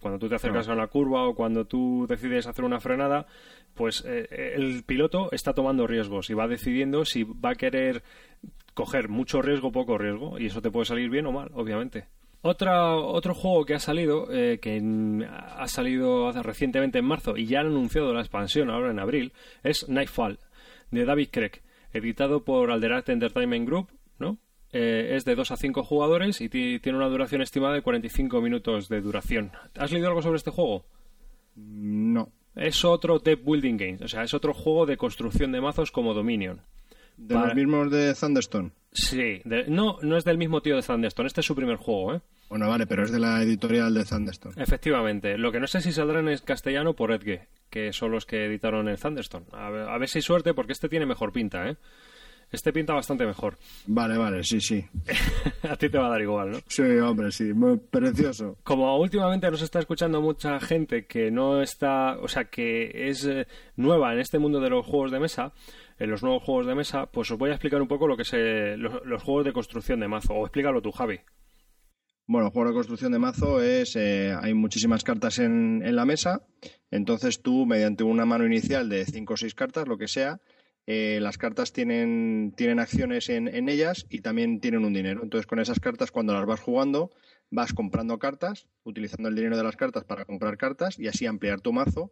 Cuando 0.06 0.20
tú 0.20 0.30
te 0.30 0.36
acercas 0.36 0.70
a 0.70 0.74
una 0.74 0.86
curva 0.86 1.24
o 1.28 1.34
cuando 1.34 1.66
tú 1.66 2.06
decides 2.08 2.46
hacer 2.46 2.64
una 2.64 2.80
frenada, 2.80 3.26
pues 3.74 4.04
eh, 4.06 4.54
el 4.56 4.84
piloto 4.84 5.32
está 5.32 5.54
tomando 5.54 5.88
riesgos 5.88 6.30
y 6.30 6.36
va 6.36 6.48
decidiendo 6.48 7.06
si 7.06 7.24
va 7.24 7.50
a 7.50 7.56
querer 7.56 8.04
coger 8.76 9.10
mucho 9.10 9.42
riesgo 9.42 9.70
o 9.70 9.72
poco 9.72 9.98
riesgo, 9.98 10.38
y 10.38 10.46
eso 10.46 10.62
te 10.62 10.70
puede 10.70 10.86
salir 10.86 11.10
bien 11.10 11.26
o 11.26 11.32
mal, 11.32 11.50
obviamente. 11.56 12.06
Otra, 12.44 12.94
otro 12.96 13.34
juego 13.34 13.66
que 13.66 13.74
ha 13.74 13.80
salido, 13.80 14.28
eh, 14.32 14.60
que 14.62 14.80
ha 15.58 15.68
salido 15.68 16.28
hace- 16.28 16.44
recientemente 16.44 17.00
en 17.00 17.06
marzo 17.06 17.36
y 17.36 17.48
ya 17.48 17.62
han 17.62 17.66
anunciado 17.68 18.14
la 18.14 18.20
expansión 18.20 18.70
ahora 18.70 18.92
en 18.92 19.00
abril, 19.00 19.34
es 19.64 19.90
Nightfall, 19.90 20.38
de 20.92 21.04
David 21.04 21.30
Craig, 21.32 21.64
editado 21.94 22.44
por 22.44 22.70
Alderact 22.70 23.10
Entertainment 23.10 23.66
Group, 23.68 23.88
¿no? 24.20 24.38
Eh, 24.78 25.16
es 25.16 25.24
de 25.24 25.36
2 25.36 25.52
a 25.52 25.56
5 25.56 25.84
jugadores 25.84 26.42
y 26.42 26.50
ti- 26.50 26.80
tiene 26.80 26.98
una 26.98 27.08
duración 27.08 27.42
estimada 27.42 27.74
de 27.76 27.82
45 27.82 28.42
minutos 28.42 28.90
de 28.90 29.00
duración. 29.00 29.52
¿Has 29.78 29.92
leído 29.94 30.10
algo 30.10 30.22
sobre 30.22 30.36
este 30.36 30.52
juego? 30.52 30.86
No. 31.56 32.30
Es 32.56 32.84
otro 32.86 33.20
deck 33.20 33.44
building 33.44 33.78
game, 33.78 33.98
o 34.04 34.08
sea, 34.08 34.24
es 34.24 34.34
otro 34.34 34.54
juego 34.54 34.86
de 34.86 34.98
construcción 34.98 35.52
de 35.52 35.62
mazos 35.62 35.92
como 35.92 36.14
Dominion. 36.14 36.62
De 37.18 37.36
los 37.36 37.56
mismos 37.56 37.90
de 37.92 38.14
Thunderstone. 38.14 38.72
Sí, 38.92 39.42
de- 39.46 39.66
no, 39.70 39.98
no 40.02 40.18
es 40.18 40.26
del 40.26 40.38
mismo 40.38 40.62
tío 40.62 40.76
de 40.76 40.82
Thunderstone, 40.82 41.28
este 41.28 41.40
es 41.42 41.48
su 41.48 41.56
primer 41.56 41.78
juego, 41.78 42.16
¿eh? 42.16 42.22
Bueno, 42.50 42.68
vale, 42.70 42.86
pero 42.86 43.04
es 43.04 43.12
de 43.12 43.20
la 43.20 43.42
editorial 43.42 43.94
de 43.94 44.04
Thunderstone. 44.06 44.62
Efectivamente. 44.62 45.38
Lo 45.38 45.52
que 45.52 45.60
no 45.62 45.68
sé 45.68 45.80
si 45.82 45.92
saldrán 45.94 46.28
en 46.30 46.38
castellano 46.40 46.94
por 46.94 47.12
Edge, 47.14 47.48
que 47.70 47.92
son 47.94 48.12
los 48.12 48.26
que 48.26 48.46
editaron 48.46 48.88
el 48.90 48.98
Thunderstone. 49.00 49.46
A 49.54 49.70
ver, 49.70 49.88
a 49.90 49.98
ver 49.98 50.10
si 50.10 50.18
hay 50.20 50.22
suerte, 50.22 50.54
porque 50.54 50.74
este 50.74 50.90
tiene 50.90 51.06
mejor 51.06 51.32
pinta, 51.32 51.70
¿eh? 51.70 51.78
Este 52.52 52.72
pinta 52.72 52.94
bastante 52.94 53.26
mejor. 53.26 53.58
Vale, 53.88 54.18
vale, 54.18 54.44
sí, 54.44 54.62
sí. 54.62 54.86
a 55.64 55.76
ti 55.76 55.90
te 55.90 55.98
va 55.98 56.08
a 56.08 56.10
dar 56.10 56.22
igual, 56.22 56.52
¿no? 56.52 56.60
Sí, 56.68 56.84
hombre, 56.84 57.32
sí, 57.32 57.54
muy 57.54 57.78
precioso. 57.78 58.58
Como 58.64 58.98
últimamente 58.98 59.50
nos 59.52 59.62
está 59.62 59.80
escuchando 59.80 60.22
mucha 60.22 60.60
gente 60.60 61.06
que 61.06 61.32
no 61.32 61.62
está, 61.62 62.18
o 62.20 62.28
sea, 62.28 62.46
que 62.46 63.10
es 63.10 63.26
eh, 63.26 63.48
nueva 63.76 64.14
en 64.14 64.20
este 64.20 64.40
mundo 64.40 64.60
de 64.60 64.70
los 64.70 64.86
juegos 64.86 65.12
de 65.12 65.20
mesa, 65.20 65.54
en 66.00 66.10
los 66.10 66.24
nuevos 66.24 66.44
juegos 66.44 66.68
de 66.68 66.76
mesa, 66.76 67.06
pues 67.08 67.32
os 67.32 67.38
voy 67.38 67.50
a 67.50 67.54
explicar 67.54 67.82
un 67.82 67.88
poco 67.88 68.08
lo 68.08 68.16
que 68.16 68.24
es 68.24 68.34
eh, 68.34 68.76
los, 68.78 69.06
los 69.06 69.24
juegos 69.24 69.46
de 69.46 69.54
construcción 69.54 70.00
de 70.00 70.08
mazo. 70.08 70.34
O 70.34 70.46
explícalo 70.46 70.82
tú, 70.82 70.92
Javi. 70.92 71.20
Bueno, 72.28 72.48
el 72.48 72.54
juego 72.54 72.70
de 72.70 72.76
construcción 72.76 73.12
de 73.12 73.20
mazo 73.20 73.62
es, 73.62 73.96
eh, 73.96 74.36
hay 74.42 74.56
muchísimas 74.56 75.04
cartas 75.04 75.38
en, 75.38 75.84
en 75.86 75.96
la 75.96 76.06
mesa, 76.06 76.42
entonces 76.90 77.44
tú 77.44 77.68
mediante 77.68 78.04
una 78.04 78.26
mano 78.26 78.48
inicial 78.48 78.90
de 78.90 79.06
5 79.06 79.34
o 79.34 79.38
6 79.38 79.54
cartas, 79.54 79.88
lo 79.88 80.00
que 80.00 80.08
sea, 80.08 80.40
eh, 80.88 81.20
las 81.22 81.38
cartas 81.38 81.74
tienen, 81.74 82.54
tienen 82.56 82.80
acciones 82.80 83.30
en, 83.30 83.48
en 83.48 83.70
ellas 83.70 84.06
y 84.10 84.22
también 84.22 84.60
tienen 84.60 84.86
un 84.86 84.94
dinero. 84.94 85.22
Entonces 85.24 85.48
con 85.48 85.60
esas 85.60 85.80
cartas 85.80 86.12
cuando 86.12 86.34
las 86.34 86.46
vas 86.46 86.60
jugando 86.60 87.12
vas 87.50 87.74
comprando 87.74 88.20
cartas, 88.20 88.68
utilizando 88.84 89.30
el 89.30 89.36
dinero 89.36 89.58
de 89.58 89.64
las 89.64 89.76
cartas 89.76 90.04
para 90.04 90.26
comprar 90.26 90.58
cartas 90.58 91.00
y 91.00 91.08
así 91.08 91.26
ampliar 91.26 91.62
tu 91.62 91.74
mazo. 91.74 92.12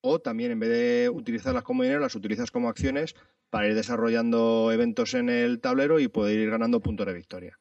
O 0.00 0.20
también 0.20 0.50
en 0.50 0.58
vez 0.58 0.70
de 0.70 1.10
utilizarlas 1.10 1.62
como 1.62 1.84
dinero, 1.84 2.00
las 2.00 2.16
utilizas 2.16 2.50
como 2.50 2.68
acciones 2.68 3.14
para 3.50 3.68
ir 3.68 3.74
desarrollando 3.74 4.72
eventos 4.72 5.14
en 5.14 5.28
el 5.28 5.60
tablero 5.60 6.00
y 6.00 6.08
poder 6.08 6.38
ir 6.38 6.50
ganando 6.50 6.80
puntos 6.80 7.06
de 7.06 7.14
victoria. 7.14 7.60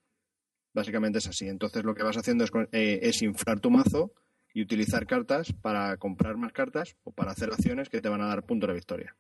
Básicamente 0.74 1.20
es 1.20 1.28
así. 1.28 1.48
Entonces 1.48 1.84
lo 1.84 1.94
que 1.94 2.04
vas 2.04 2.18
haciendo 2.18 2.44
es, 2.44 2.52
eh, 2.72 3.00
es 3.04 3.22
inflar 3.22 3.60
tu 3.60 3.70
mazo 3.70 4.14
y 4.54 4.62
utilizar 4.62 5.06
cartas 5.06 5.54
para 5.62 5.98
comprar 5.98 6.38
más 6.38 6.54
cartas 6.54 6.96
o 7.04 7.12
para 7.12 7.32
hacer 7.32 7.50
acciones 7.52 7.90
que 7.90 8.02
te 8.02 8.10
van 8.10 8.22
a 8.22 8.28
dar 8.28 8.44
puntos 8.44 8.68
de 8.68 8.74
victoria. 8.74 9.16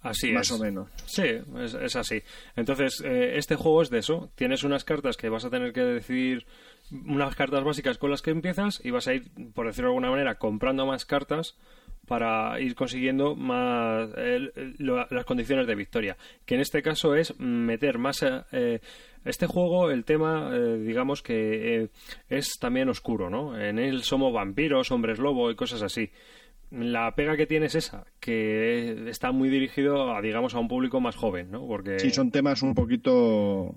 Así 0.00 0.32
más 0.32 0.46
es. 0.50 0.52
o 0.52 0.62
menos. 0.62 0.88
Sí, 1.06 1.24
es, 1.60 1.74
es 1.74 1.96
así. 1.96 2.22
Entonces, 2.56 3.02
eh, 3.04 3.32
este 3.36 3.56
juego 3.56 3.82
es 3.82 3.90
de 3.90 3.98
eso. 3.98 4.30
Tienes 4.36 4.62
unas 4.62 4.84
cartas 4.84 5.16
que 5.16 5.28
vas 5.28 5.44
a 5.44 5.50
tener 5.50 5.72
que 5.72 5.80
decidir, 5.82 6.46
unas 6.90 7.34
cartas 7.34 7.64
básicas 7.64 7.98
con 7.98 8.10
las 8.10 8.22
que 8.22 8.30
empiezas 8.30 8.80
y 8.84 8.90
vas 8.90 9.08
a 9.08 9.14
ir, 9.14 9.24
por 9.54 9.66
decirlo 9.66 9.88
de 9.88 9.94
alguna 9.96 10.10
manera, 10.10 10.36
comprando 10.36 10.86
más 10.86 11.04
cartas 11.04 11.56
para 12.06 12.58
ir 12.60 12.74
consiguiendo 12.74 13.34
más 13.34 14.08
el- 14.16 14.52
el- 14.56 14.74
lo- 14.78 15.06
las 15.10 15.24
condiciones 15.26 15.66
de 15.66 15.74
victoria. 15.74 16.16
Que 16.46 16.54
en 16.54 16.60
este 16.60 16.80
caso 16.82 17.14
es 17.14 17.38
meter 17.38 17.98
más... 17.98 18.22
eh, 18.22 18.42
eh, 18.52 18.80
este 19.24 19.46
juego, 19.46 19.90
el 19.90 20.04
tema, 20.04 20.50
eh, 20.54 20.78
digamos 20.78 21.22
que 21.22 21.82
eh, 21.82 21.88
es 22.30 22.56
también 22.58 22.88
oscuro, 22.88 23.28
¿no? 23.28 23.60
En 23.60 23.78
él 23.78 24.02
somos 24.04 24.32
vampiros, 24.32 24.90
hombres 24.92 25.18
lobo 25.18 25.50
y 25.50 25.56
cosas 25.56 25.82
así. 25.82 26.10
La 26.70 27.14
pega 27.14 27.36
que 27.36 27.46
tiene 27.46 27.66
es 27.66 27.74
esa, 27.74 28.04
que 28.20 29.08
está 29.08 29.32
muy 29.32 29.48
dirigido 29.48 30.14
a, 30.14 30.20
digamos, 30.20 30.54
a 30.54 30.58
un 30.58 30.68
público 30.68 31.00
más 31.00 31.16
joven, 31.16 31.50
¿no? 31.50 31.66
Porque 31.66 31.98
Sí, 31.98 32.10
son 32.10 32.30
temas 32.30 32.62
un 32.62 32.74
poquito 32.74 33.74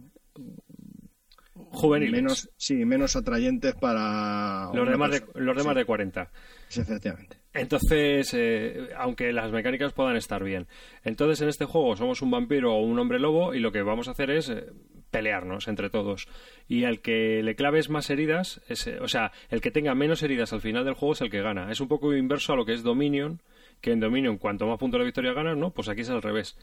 juveniles. 1.72 2.22
menos, 2.22 2.50
sí, 2.58 2.86
menos 2.86 3.16
atrayentes 3.16 3.76
para 3.76 4.70
los 4.74 4.88
demás, 4.90 5.12
de, 5.12 5.24
los 5.36 5.56
demás 5.56 5.74
Sí, 5.74 5.80
de 5.80 5.86
40. 5.86 6.32
sí, 6.68 6.82
efectivamente. 6.82 7.38
Entonces, 7.54 8.34
eh, 8.34 8.90
aunque 8.98 9.34
las 9.34 9.52
mecánicas 9.52 9.92
puedan 9.94 10.16
estar 10.16 10.44
bien. 10.44 10.68
Entonces, 11.04 11.42
en 11.42 11.50
este 11.50 11.66
juego 11.66 11.96
somos 11.98 12.22
un 12.22 12.32
vampiro 12.32 12.74
o 12.74 12.82
un 12.82 12.98
hombre 12.98 13.20
lobo 13.20 13.54
y 13.54 13.60
lo 13.60 13.72
que 13.72 13.82
vamos 13.82 14.08
a 14.08 14.12
hacer 14.12 14.32
es 14.32 14.50
eh, 14.50 14.68
pelearnos 15.12 15.68
entre 15.68 15.90
todos. 15.90 16.28
Y 16.70 16.86
al 16.86 17.02
que 17.02 17.44
le 17.44 17.56
claves 17.56 17.90
más 17.90 18.10
heridas, 18.10 18.62
o 19.02 19.08
sea, 19.08 19.32
el 19.50 19.60
que 19.60 19.72
tenga 19.72 19.94
menos 19.96 20.24
heridas 20.24 20.54
al 20.54 20.62
final 20.62 20.86
del 20.86 20.94
juego 20.94 21.14
es 21.14 21.22
el 21.22 21.30
que 21.30 21.42
gana. 21.42 21.72
Es 21.72 21.82
un 21.82 21.90
poco 21.90 22.16
inverso 22.16 22.54
a 22.54 22.56
lo 22.56 22.66
que 22.66 22.74
es 22.74 22.84
Dominion, 22.84 23.42
que 23.82 23.92
en 23.92 24.00
Dominion 24.00 24.38
cuanto 24.38 24.66
más 24.68 24.80
puntos 24.80 25.00
de 25.00 25.06
victoria 25.06 25.34
ganas, 25.34 25.58
¿no? 25.58 25.72
Pues 25.72 25.90
aquí 25.90 26.02
es 26.02 26.10
al 26.10 26.22
revés. 26.22 26.58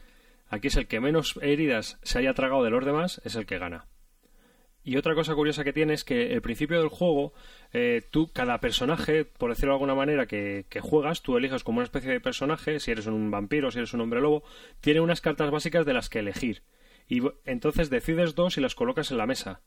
Aquí 0.49 0.69
es 0.69 0.75
el 0.77 0.87
que 0.87 0.99
menos 0.99 1.37
heridas 1.43 1.99
se 2.01 2.17
haya 2.17 2.33
tragado 2.33 2.63
de 2.63 2.71
los 2.71 2.83
demás, 2.83 3.21
es 3.23 3.35
el 3.35 3.45
que 3.45 3.59
gana. 3.59 3.85
Y 4.83 4.97
otra 4.97 5.13
cosa 5.13 5.35
curiosa 5.35 5.63
que 5.63 5.73
tiene 5.73 5.93
es 5.93 6.03
que 6.03 6.33
el 6.33 6.41
principio 6.41 6.79
del 6.79 6.89
juego, 6.89 7.33
eh, 7.73 8.01
tú, 8.09 8.31
cada 8.31 8.59
personaje, 8.59 9.25
por 9.25 9.49
decirlo 9.49 9.73
de 9.73 9.75
alguna 9.75 9.95
manera, 9.95 10.25
que, 10.25 10.65
que, 10.69 10.79
juegas, 10.79 11.21
tú 11.21 11.37
eliges 11.37 11.63
como 11.63 11.79
una 11.79 11.85
especie 11.85 12.11
de 12.11 12.21
personaje, 12.21 12.79
si 12.79 12.91
eres 12.91 13.05
un 13.05 13.29
vampiro, 13.29 13.71
si 13.71 13.79
eres 13.79 13.93
un 13.93 14.01
hombre 14.01 14.21
lobo, 14.21 14.43
tiene 14.79 15.01
unas 15.01 15.21
cartas 15.21 15.51
básicas 15.51 15.85
de 15.85 15.93
las 15.93 16.09
que 16.09 16.19
elegir. 16.19 16.63
Y 17.07 17.21
entonces 17.45 17.89
decides 17.89 18.35
dos 18.35 18.57
y 18.57 18.61
las 18.61 18.75
colocas 18.75 19.11
en 19.11 19.17
la 19.17 19.25
mesa. 19.25 19.61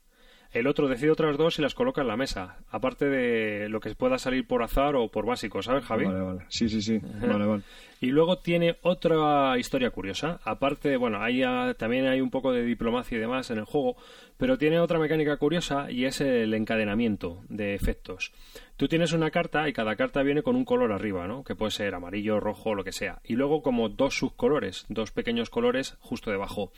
El 0.53 0.67
otro 0.67 0.87
decide 0.87 1.09
otras 1.09 1.35
dos 1.35 1.57
y 1.57 1.63
las 1.63 1.73
coloca 1.73 2.01
en 2.01 2.07
la 2.07 2.15
mesa, 2.15 2.57
aparte 2.69 3.05
de 3.05 3.69
lo 3.69 3.79
que 3.79 3.95
pueda 3.95 4.19
salir 4.19 4.45
por 4.45 4.61
azar 4.61 4.95
o 4.95 5.09
por 5.09 5.25
básico, 5.25 5.63
¿sabes, 5.63 5.83
Javi? 5.83 6.05
Vale, 6.05 6.21
vale. 6.21 6.45
Sí, 6.47 6.69
sí, 6.69 6.81
sí. 6.81 6.99
Vale, 6.99 7.45
vale. 7.45 7.63
Y 7.99 8.07
luego 8.07 8.37
tiene 8.37 8.77
otra 8.81 9.57
historia 9.57 9.89
curiosa. 9.89 10.39
Aparte, 10.43 10.97
bueno, 10.97 11.23
ahí 11.23 11.41
también 11.77 12.05
hay 12.05 12.21
un 12.21 12.29
poco 12.29 12.51
de 12.51 12.63
diplomacia 12.63 13.17
y 13.17 13.21
demás 13.21 13.49
en 13.49 13.59
el 13.59 13.65
juego, 13.65 13.95
pero 14.37 14.57
tiene 14.57 14.79
otra 14.79 14.99
mecánica 14.99 15.37
curiosa 15.37 15.89
y 15.89 16.05
es 16.05 16.21
el 16.21 16.53
encadenamiento 16.53 17.41
de 17.49 17.75
efectos. 17.75 18.31
Tú 18.75 18.87
tienes 18.87 19.13
una 19.13 19.31
carta 19.31 19.69
y 19.69 19.73
cada 19.73 19.95
carta 19.95 20.21
viene 20.21 20.43
con 20.43 20.55
un 20.55 20.65
color 20.65 20.91
arriba, 20.91 21.27
¿no? 21.27 21.43
Que 21.43 21.55
puede 21.55 21.71
ser 21.71 21.95
amarillo, 21.95 22.39
rojo, 22.39 22.75
lo 22.75 22.83
que 22.83 22.91
sea. 22.91 23.21
Y 23.23 23.35
luego 23.35 23.61
como 23.61 23.87
dos 23.87 24.17
subcolores, 24.17 24.85
dos 24.89 25.11
pequeños 25.11 25.49
colores 25.49 25.95
justo 26.01 26.29
debajo. 26.29 26.73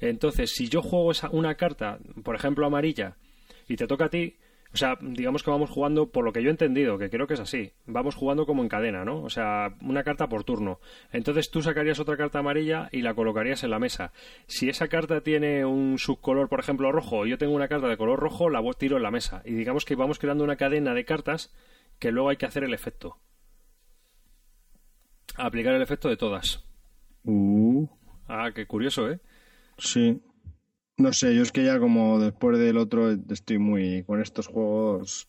Entonces, 0.00 0.52
si 0.52 0.68
yo 0.68 0.82
juego 0.82 1.12
esa, 1.12 1.30
una 1.30 1.54
carta, 1.54 1.98
por 2.24 2.34
ejemplo, 2.34 2.66
amarilla, 2.66 3.16
y 3.68 3.76
te 3.76 3.86
toca 3.86 4.06
a 4.06 4.10
ti, 4.10 4.36
o 4.72 4.76
sea, 4.76 4.96
digamos 5.00 5.42
que 5.42 5.50
vamos 5.50 5.68
jugando, 5.68 6.10
por 6.10 6.24
lo 6.24 6.32
que 6.32 6.42
yo 6.42 6.48
he 6.48 6.52
entendido, 6.52 6.96
que 6.96 7.10
creo 7.10 7.26
que 7.26 7.34
es 7.34 7.40
así, 7.40 7.72
vamos 7.86 8.14
jugando 8.14 8.46
como 8.46 8.62
en 8.62 8.68
cadena, 8.68 9.04
¿no? 9.04 9.20
O 9.22 9.30
sea, 9.30 9.74
una 9.82 10.04
carta 10.04 10.28
por 10.28 10.44
turno. 10.44 10.78
Entonces 11.12 11.50
tú 11.50 11.60
sacarías 11.60 11.98
otra 11.98 12.16
carta 12.16 12.38
amarilla 12.38 12.88
y 12.92 13.02
la 13.02 13.14
colocarías 13.14 13.64
en 13.64 13.70
la 13.70 13.80
mesa. 13.80 14.12
Si 14.46 14.68
esa 14.68 14.86
carta 14.86 15.22
tiene 15.22 15.64
un 15.64 15.98
subcolor, 15.98 16.48
por 16.48 16.60
ejemplo, 16.60 16.92
rojo, 16.92 17.26
y 17.26 17.30
yo 17.30 17.38
tengo 17.38 17.54
una 17.54 17.66
carta 17.66 17.88
de 17.88 17.96
color 17.96 18.20
rojo, 18.20 18.48
la 18.48 18.62
tiro 18.78 18.96
en 18.96 19.02
la 19.02 19.10
mesa. 19.10 19.42
Y 19.44 19.54
digamos 19.54 19.84
que 19.84 19.96
vamos 19.96 20.20
creando 20.20 20.44
una 20.44 20.56
cadena 20.56 20.94
de 20.94 21.04
cartas 21.04 21.52
que 21.98 22.12
luego 22.12 22.28
hay 22.28 22.36
que 22.36 22.46
hacer 22.46 22.62
el 22.62 22.72
efecto. 22.72 23.18
Aplicar 25.36 25.74
el 25.74 25.82
efecto 25.82 26.08
de 26.08 26.16
todas. 26.16 26.64
Uh. 27.24 27.88
Ah, 28.28 28.50
qué 28.54 28.66
curioso, 28.66 29.10
¿eh? 29.10 29.18
Sí. 29.80 30.20
No 30.96 31.12
sé, 31.12 31.34
yo 31.34 31.42
es 31.42 31.52
que 31.52 31.64
ya 31.64 31.78
como 31.78 32.18
después 32.20 32.58
del 32.58 32.76
otro 32.76 33.10
estoy 33.10 33.58
muy 33.58 34.04
con 34.04 34.20
estos 34.20 34.46
juegos 34.46 35.28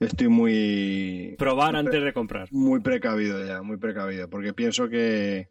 estoy 0.00 0.28
muy 0.28 1.34
probar 1.38 1.76
antes 1.76 2.02
de 2.02 2.12
comprar. 2.12 2.48
Muy 2.52 2.80
precavido 2.80 3.44
ya, 3.44 3.62
muy 3.62 3.78
precavido, 3.78 4.28
porque 4.28 4.52
pienso 4.52 4.88
que 4.88 5.48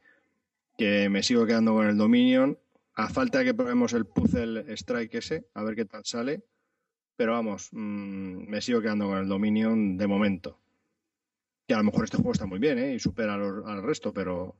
que 0.77 1.09
me 1.09 1.23
sigo 1.23 1.45
quedando 1.45 1.73
con 1.73 1.87
el 1.87 1.97
Dominion 1.97 2.57
a 2.93 3.09
falta 3.09 3.39
de 3.39 3.45
que 3.45 3.53
probemos 3.53 3.93
el 3.93 4.05
Puzzle 4.05 4.65
Strike 4.75 5.15
ese, 5.15 5.47
a 5.53 5.63
ver 5.63 5.75
qué 5.75 5.85
tal 5.85 6.05
sale, 6.05 6.43
pero 7.15 7.33
vamos, 7.33 7.69
mm, 7.71 8.47
me 8.47 8.61
sigo 8.61 8.81
quedando 8.81 9.07
con 9.07 9.17
el 9.17 9.27
Dominion 9.27 9.97
de 9.97 10.07
momento. 10.07 10.59
Que 11.67 11.73
a 11.73 11.77
lo 11.77 11.83
mejor 11.83 12.05
este 12.05 12.17
juego 12.17 12.31
está 12.31 12.45
muy 12.45 12.59
bien, 12.59 12.79
¿eh? 12.79 12.93
Y 12.93 12.99
supera 12.99 13.33
al 13.33 13.83
resto, 13.83 14.13
pero 14.13 14.55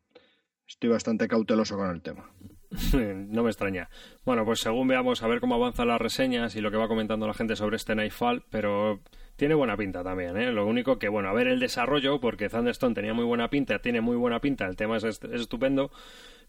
estoy 0.67 0.89
bastante 0.89 1.27
cauteloso 1.27 1.77
con 1.77 1.89
el 1.89 2.01
tema. 2.01 2.29
no 2.93 3.43
me 3.43 3.50
extraña. 3.50 3.89
Bueno, 4.25 4.45
pues 4.45 4.59
según 4.59 4.88
veamos 4.88 5.24
a 5.24 5.27
ver 5.27 5.39
cómo 5.39 5.55
avanzan 5.55 5.88
las 5.88 6.01
reseñas 6.01 6.55
y 6.55 6.62
lo 6.62 6.71
que 6.71 6.77
va 6.77 6.88
comentando 6.88 7.27
la 7.27 7.33
gente 7.33 7.55
sobre 7.55 7.77
este 7.77 7.95
Nightfall, 7.95 8.43
pero 8.50 9.00
tiene 9.36 9.55
buena 9.55 9.77
pinta 9.77 10.03
también, 10.03 10.36
¿eh? 10.38 10.51
Lo 10.51 10.65
único 10.65 11.00
que, 11.00 11.09
bueno, 11.09 11.29
a 11.29 11.33
ver 11.33 11.47
el 11.47 11.59
desarrollo, 11.59 12.19
porque 12.19 12.50
Thunderstone 12.50 12.95
tenía 12.95 13.13
muy 13.13 13.25
buena 13.25 13.50
pinta, 13.50 13.79
tiene 13.79 14.01
muy 14.01 14.17
buena 14.17 14.39
pinta, 14.39 14.65
el 14.65 14.75
tema 14.75 14.97
es, 14.97 15.03
estupendo, 15.03 15.91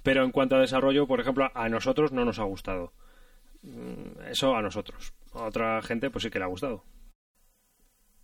pero 0.03 0.25
en 0.25 0.33
cuanto 0.33 0.57
a 0.57 0.61
desarrollo, 0.61 1.07
por 1.07 1.21
ejemplo, 1.21 1.51
a 1.55 1.69
nosotros 1.69 2.13
no 2.13 2.25
nos 2.25 2.39
ha 2.39 2.45
gustado. 2.45 2.93
Mm, 3.63 4.31
eso 4.31 4.57
a 4.57 4.63
nosotros. 4.63 5.13
A 5.35 5.45
otra 5.45 5.83
gente, 5.83 6.11
pues 6.11 6.25
sí 6.25 6.31
que 6.31 6.39
le 6.39 6.47
ha 6.47 6.49
gustado. 6.49 6.85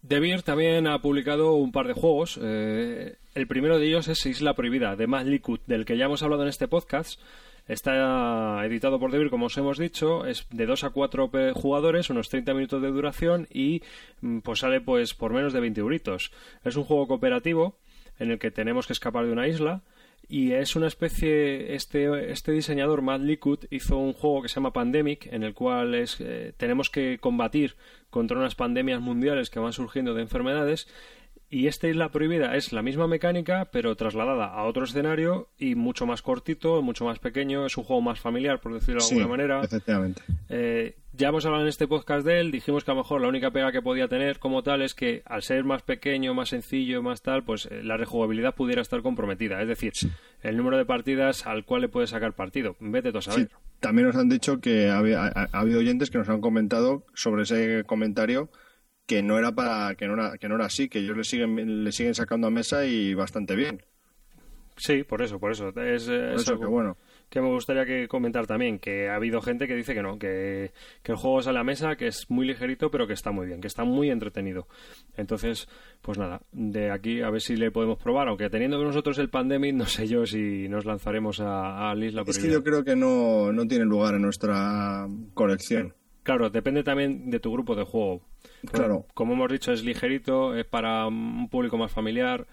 De 0.02 0.42
también 0.44 0.86
ha 0.86 1.00
publicado 1.00 1.54
un 1.54 1.72
par 1.72 1.86
de 1.86 1.94
juegos. 1.94 2.38
Eh, 2.42 3.16
el 3.34 3.46
primero 3.46 3.78
de 3.78 3.86
ellos 3.86 4.06
es 4.08 4.26
Isla 4.26 4.54
Prohibida, 4.54 4.96
de 4.96 5.06
Likud, 5.06 5.60
del 5.66 5.86
que 5.86 5.96
ya 5.96 6.04
hemos 6.04 6.22
hablado 6.22 6.42
en 6.42 6.48
este 6.48 6.68
podcast. 6.68 7.18
Está 7.66 8.64
editado 8.66 9.00
por 9.00 9.10
Devir, 9.10 9.30
como 9.30 9.46
os 9.46 9.56
hemos 9.56 9.78
dicho, 9.78 10.26
es 10.26 10.46
de 10.50 10.66
2 10.66 10.84
a 10.84 10.90
4 10.90 11.30
jugadores, 11.54 12.10
unos 12.10 12.28
30 12.28 12.52
minutos 12.52 12.82
de 12.82 12.88
duración 12.88 13.48
y 13.50 13.82
mm, 14.20 14.40
pues 14.40 14.58
sale 14.60 14.82
pues 14.82 15.14
por 15.14 15.32
menos 15.32 15.54
de 15.54 15.60
20 15.60 15.80
euritos. 15.80 16.30
Es 16.62 16.76
un 16.76 16.84
juego 16.84 17.08
cooperativo 17.08 17.78
en 18.18 18.30
el 18.30 18.38
que 18.38 18.50
tenemos 18.50 18.86
que 18.86 18.92
escapar 18.92 19.24
de 19.24 19.32
una 19.32 19.48
isla 19.48 19.82
y 20.28 20.52
es 20.52 20.76
una 20.76 20.86
especie 20.86 21.74
este 21.74 22.32
este 22.32 22.52
diseñador 22.52 23.02
Matt 23.02 23.22
Likud 23.22 23.60
hizo 23.70 23.98
un 23.98 24.12
juego 24.12 24.42
que 24.42 24.48
se 24.48 24.56
llama 24.56 24.72
Pandemic 24.72 25.26
en 25.32 25.42
el 25.42 25.52
cual 25.54 25.94
es 25.94 26.16
eh, 26.20 26.52
tenemos 26.56 26.88
que 26.88 27.18
combatir 27.18 27.76
contra 28.10 28.38
unas 28.38 28.54
pandemias 28.54 29.00
mundiales 29.00 29.50
que 29.50 29.58
van 29.58 29.72
surgiendo 29.72 30.14
de 30.14 30.22
enfermedades 30.22 30.88
y 31.50 31.66
esta 31.68 31.88
isla 31.88 32.10
prohibida 32.10 32.56
es 32.56 32.72
la 32.72 32.82
misma 32.82 33.06
mecánica, 33.06 33.68
pero 33.70 33.94
trasladada 33.96 34.46
a 34.46 34.64
otro 34.64 34.84
escenario 34.84 35.48
y 35.58 35.74
mucho 35.74 36.06
más 36.06 36.22
cortito, 36.22 36.82
mucho 36.82 37.04
más 37.04 37.18
pequeño. 37.18 37.66
Es 37.66 37.76
un 37.76 37.84
juego 37.84 38.02
más 38.02 38.18
familiar, 38.18 38.60
por 38.60 38.74
decirlo 38.74 39.00
de 39.00 39.06
alguna 39.06 39.28
manera. 39.28 39.62
Efectivamente. 39.62 40.22
Eh, 40.48 40.96
ya 41.12 41.28
hemos 41.28 41.44
hablado 41.46 41.62
en 41.62 41.68
este 41.68 41.86
podcast 41.86 42.26
de 42.26 42.40
él. 42.40 42.50
Dijimos 42.50 42.82
que 42.82 42.90
a 42.90 42.94
lo 42.94 43.02
mejor 43.02 43.20
la 43.20 43.28
única 43.28 43.52
pega 43.52 43.70
que 43.70 43.82
podía 43.82 44.08
tener 44.08 44.40
como 44.40 44.62
tal 44.64 44.82
es 44.82 44.94
que 44.94 45.22
al 45.26 45.42
ser 45.42 45.62
más 45.64 45.82
pequeño, 45.82 46.34
más 46.34 46.48
sencillo, 46.48 47.02
más 47.02 47.22
tal, 47.22 47.44
pues 47.44 47.66
eh, 47.66 47.82
la 47.84 47.96
rejugabilidad 47.96 48.54
pudiera 48.54 48.82
estar 48.82 49.02
comprometida. 49.02 49.62
Es 49.62 49.68
decir, 49.68 49.92
el 50.42 50.56
número 50.56 50.76
de 50.76 50.84
partidas 50.84 51.46
al 51.46 51.64
cual 51.64 51.82
le 51.82 51.88
puedes 51.88 52.10
sacar 52.10 52.32
partido. 52.32 52.74
Vete 52.80 53.12
tú 53.12 53.18
a 53.18 53.22
saber. 53.22 53.50
También 53.78 54.08
nos 54.08 54.16
han 54.16 54.28
dicho 54.28 54.60
que 54.60 54.88
ha 54.88 54.98
habido 55.52 55.78
oyentes 55.78 56.10
que 56.10 56.18
nos 56.18 56.28
han 56.28 56.40
comentado 56.40 57.04
sobre 57.14 57.42
ese 57.42 57.84
comentario 57.84 58.48
que 59.06 59.22
no 59.22 59.38
era 59.38 59.52
para 59.52 59.94
que 59.94 60.06
no 60.06 60.14
era, 60.14 60.38
que 60.38 60.48
no 60.48 60.56
era 60.56 60.66
así, 60.66 60.88
que 60.88 61.00
ellos 61.00 61.16
le 61.16 61.24
siguen 61.24 61.84
le 61.84 61.92
siguen 61.92 62.14
sacando 62.14 62.46
a 62.46 62.50
mesa 62.50 62.84
y 62.86 63.14
bastante 63.14 63.54
bien. 63.54 63.82
Sí, 64.76 65.04
por 65.04 65.22
eso, 65.22 65.38
por 65.38 65.52
eso. 65.52 65.68
Es, 65.80 66.08
eso 66.08 66.58
que 66.58 66.66
bueno. 66.66 66.96
Que 67.30 67.40
me 67.40 67.48
gustaría 67.48 67.84
que 67.84 68.06
comentar 68.06 68.46
también, 68.46 68.78
que 68.78 69.08
ha 69.08 69.16
habido 69.16 69.40
gente 69.40 69.66
que 69.66 69.74
dice 69.74 69.94
que 69.94 70.02
no, 70.02 70.18
que, 70.18 70.72
que 71.02 71.12
el 71.12 71.18
juego 71.18 71.42
sale 71.42 71.58
a 71.58 71.64
mesa, 71.64 71.96
que 71.96 72.08
es 72.08 72.28
muy 72.28 72.46
ligerito, 72.46 72.90
pero 72.90 73.06
que 73.06 73.12
está 73.14 73.30
muy 73.30 73.46
bien, 73.46 73.60
que 73.60 73.66
está 73.66 73.84
muy 73.84 74.10
entretenido. 74.10 74.68
Entonces, 75.16 75.68
pues 76.02 76.18
nada, 76.18 76.42
de 76.52 76.90
aquí 76.90 77.22
a 77.22 77.30
ver 77.30 77.40
si 77.40 77.56
le 77.56 77.70
podemos 77.70 77.98
probar, 77.98 78.28
aunque 78.28 78.50
teniendo 78.50 78.76
con 78.76 78.86
nosotros 78.86 79.18
el 79.18 79.30
Pandemic, 79.30 79.74
no 79.74 79.86
sé 79.86 80.06
yo 80.06 80.26
si 80.26 80.68
nos 80.68 80.84
lanzaremos 80.84 81.40
a, 81.40 81.90
a 81.90 81.94
la 81.94 82.04
isla. 82.04 82.24
Es 82.26 82.38
que 82.38 82.50
yo 82.50 82.62
creo 82.62 82.84
que 82.84 82.94
no, 82.94 83.52
no 83.52 83.66
tiene 83.66 83.84
lugar 83.84 84.14
en 84.14 84.22
nuestra 84.22 85.08
colección. 85.32 85.94
Claro, 86.24 86.48
depende 86.48 86.82
también 86.82 87.30
de 87.30 87.38
tu 87.38 87.52
grupo 87.52 87.76
de 87.76 87.84
juego. 87.84 88.22
Claro. 88.72 89.06
Como 89.12 89.34
hemos 89.34 89.52
dicho, 89.52 89.72
es 89.72 89.84
ligerito, 89.84 90.56
es 90.56 90.64
para 90.64 91.06
un 91.06 91.50
público 91.50 91.76
más 91.76 91.92
familiar. 91.92 92.46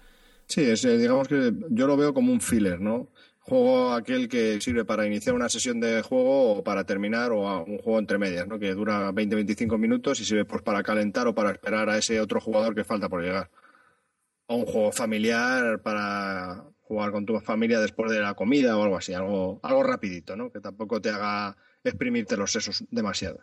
Sí, 0.46 0.60
es, 0.62 0.84
eh, 0.84 0.98
digamos 0.98 1.26
que 1.26 1.52
yo 1.70 1.86
lo 1.86 1.96
veo 1.96 2.12
como 2.12 2.32
un 2.32 2.42
filler, 2.42 2.80
¿no? 2.80 3.08
Juego 3.40 3.94
aquel 3.94 4.28
que 4.28 4.60
sirve 4.60 4.84
para 4.84 5.06
iniciar 5.06 5.34
una 5.34 5.48
sesión 5.48 5.80
de 5.80 6.02
juego 6.02 6.58
o 6.58 6.62
para 6.62 6.84
terminar 6.84 7.32
o 7.32 7.64
un 7.64 7.78
juego 7.78 7.98
entre 7.98 8.18
medias, 8.18 8.46
¿no? 8.46 8.58
Que 8.58 8.74
dura 8.74 9.10
20-25 9.10 9.78
minutos 9.78 10.20
y 10.20 10.26
sirve 10.26 10.44
pues 10.44 10.60
para 10.60 10.82
calentar 10.82 11.26
o 11.26 11.34
para 11.34 11.50
esperar 11.50 11.88
a 11.88 11.96
ese 11.96 12.20
otro 12.20 12.42
jugador 12.42 12.74
que 12.74 12.84
falta 12.84 13.08
por 13.08 13.22
llegar. 13.22 13.50
O 14.48 14.56
un 14.56 14.66
juego 14.66 14.92
familiar 14.92 15.80
para 15.80 16.62
jugar 16.82 17.10
con 17.10 17.24
tu 17.24 17.40
familia 17.40 17.80
después 17.80 18.12
de 18.12 18.20
la 18.20 18.34
comida 18.34 18.76
o 18.76 18.82
algo 18.82 18.98
así, 18.98 19.14
algo, 19.14 19.60
algo 19.62 19.82
rapidito, 19.82 20.36
¿no? 20.36 20.52
Que 20.52 20.60
tampoco 20.60 21.00
te 21.00 21.08
haga 21.08 21.56
exprimirte 21.82 22.36
los 22.36 22.52
sesos 22.52 22.84
demasiado. 22.90 23.40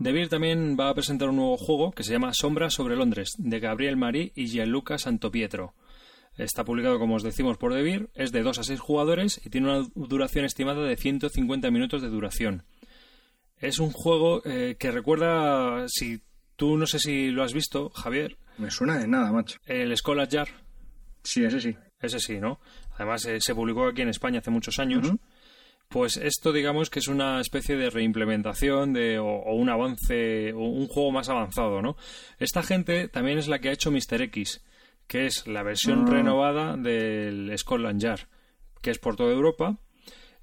Devir 0.00 0.30
también 0.30 0.78
va 0.80 0.88
a 0.88 0.94
presentar 0.94 1.28
un 1.28 1.36
nuevo 1.36 1.58
juego 1.58 1.92
que 1.92 2.04
se 2.04 2.12
llama 2.12 2.32
Sombra 2.32 2.70
sobre 2.70 2.96
Londres, 2.96 3.34
de 3.36 3.60
Gabriel 3.60 3.98
Marí 3.98 4.32
y 4.34 4.46
Gianluca 4.46 4.96
Santopietro. 4.96 5.74
Está 6.38 6.64
publicado, 6.64 6.98
como 6.98 7.16
os 7.16 7.22
decimos, 7.22 7.58
por 7.58 7.74
Devir, 7.74 8.08
es 8.14 8.32
de 8.32 8.42
2 8.42 8.60
a 8.60 8.64
6 8.64 8.80
jugadores 8.80 9.38
y 9.44 9.50
tiene 9.50 9.68
una 9.68 9.86
duración 9.94 10.46
estimada 10.46 10.82
de 10.84 10.96
150 10.96 11.70
minutos 11.70 12.00
de 12.00 12.08
duración. 12.08 12.64
Es 13.58 13.78
un 13.78 13.90
juego 13.90 14.40
eh, 14.46 14.76
que 14.78 14.90
recuerda, 14.90 15.84
si 15.88 16.22
tú 16.56 16.78
no 16.78 16.86
sé 16.86 16.98
si 16.98 17.28
lo 17.28 17.42
has 17.42 17.52
visto, 17.52 17.90
Javier. 17.90 18.38
Me 18.56 18.70
suena 18.70 18.98
de 18.98 19.06
nada, 19.06 19.30
macho. 19.32 19.58
El 19.66 19.94
Scholar 19.94 20.30
Jar. 20.30 20.48
Sí, 21.22 21.44
ese 21.44 21.60
sí. 21.60 21.76
Ese 22.00 22.20
sí, 22.20 22.40
¿no? 22.40 22.58
Además, 22.94 23.26
eh, 23.26 23.38
se 23.38 23.54
publicó 23.54 23.88
aquí 23.88 24.00
en 24.00 24.08
España 24.08 24.38
hace 24.38 24.50
muchos 24.50 24.78
años 24.78 25.12
Pues 25.90 26.16
esto 26.16 26.52
digamos 26.52 26.88
que 26.88 27.00
es 27.00 27.08
una 27.08 27.40
especie 27.40 27.76
de 27.76 27.90
reimplementación 27.90 28.92
de, 28.92 29.18
o, 29.18 29.26
o 29.26 29.54
un 29.56 29.68
avance, 29.68 30.52
o 30.52 30.60
un 30.60 30.86
juego 30.86 31.10
más 31.10 31.28
avanzado, 31.28 31.82
¿no? 31.82 31.96
Esta 32.38 32.62
gente 32.62 33.08
también 33.08 33.38
es 33.38 33.48
la 33.48 33.58
que 33.58 33.70
ha 33.70 33.72
hecho 33.72 33.90
Mr. 33.90 34.22
X, 34.22 34.62
que 35.08 35.26
es 35.26 35.48
la 35.48 35.64
versión 35.64 36.04
Ah. 36.06 36.10
renovada 36.12 36.76
del 36.76 37.52
Scotland 37.58 38.00
Yard, 38.00 38.20
que 38.80 38.92
es 38.92 39.00
por 39.00 39.16
toda 39.16 39.32
Europa. 39.32 39.78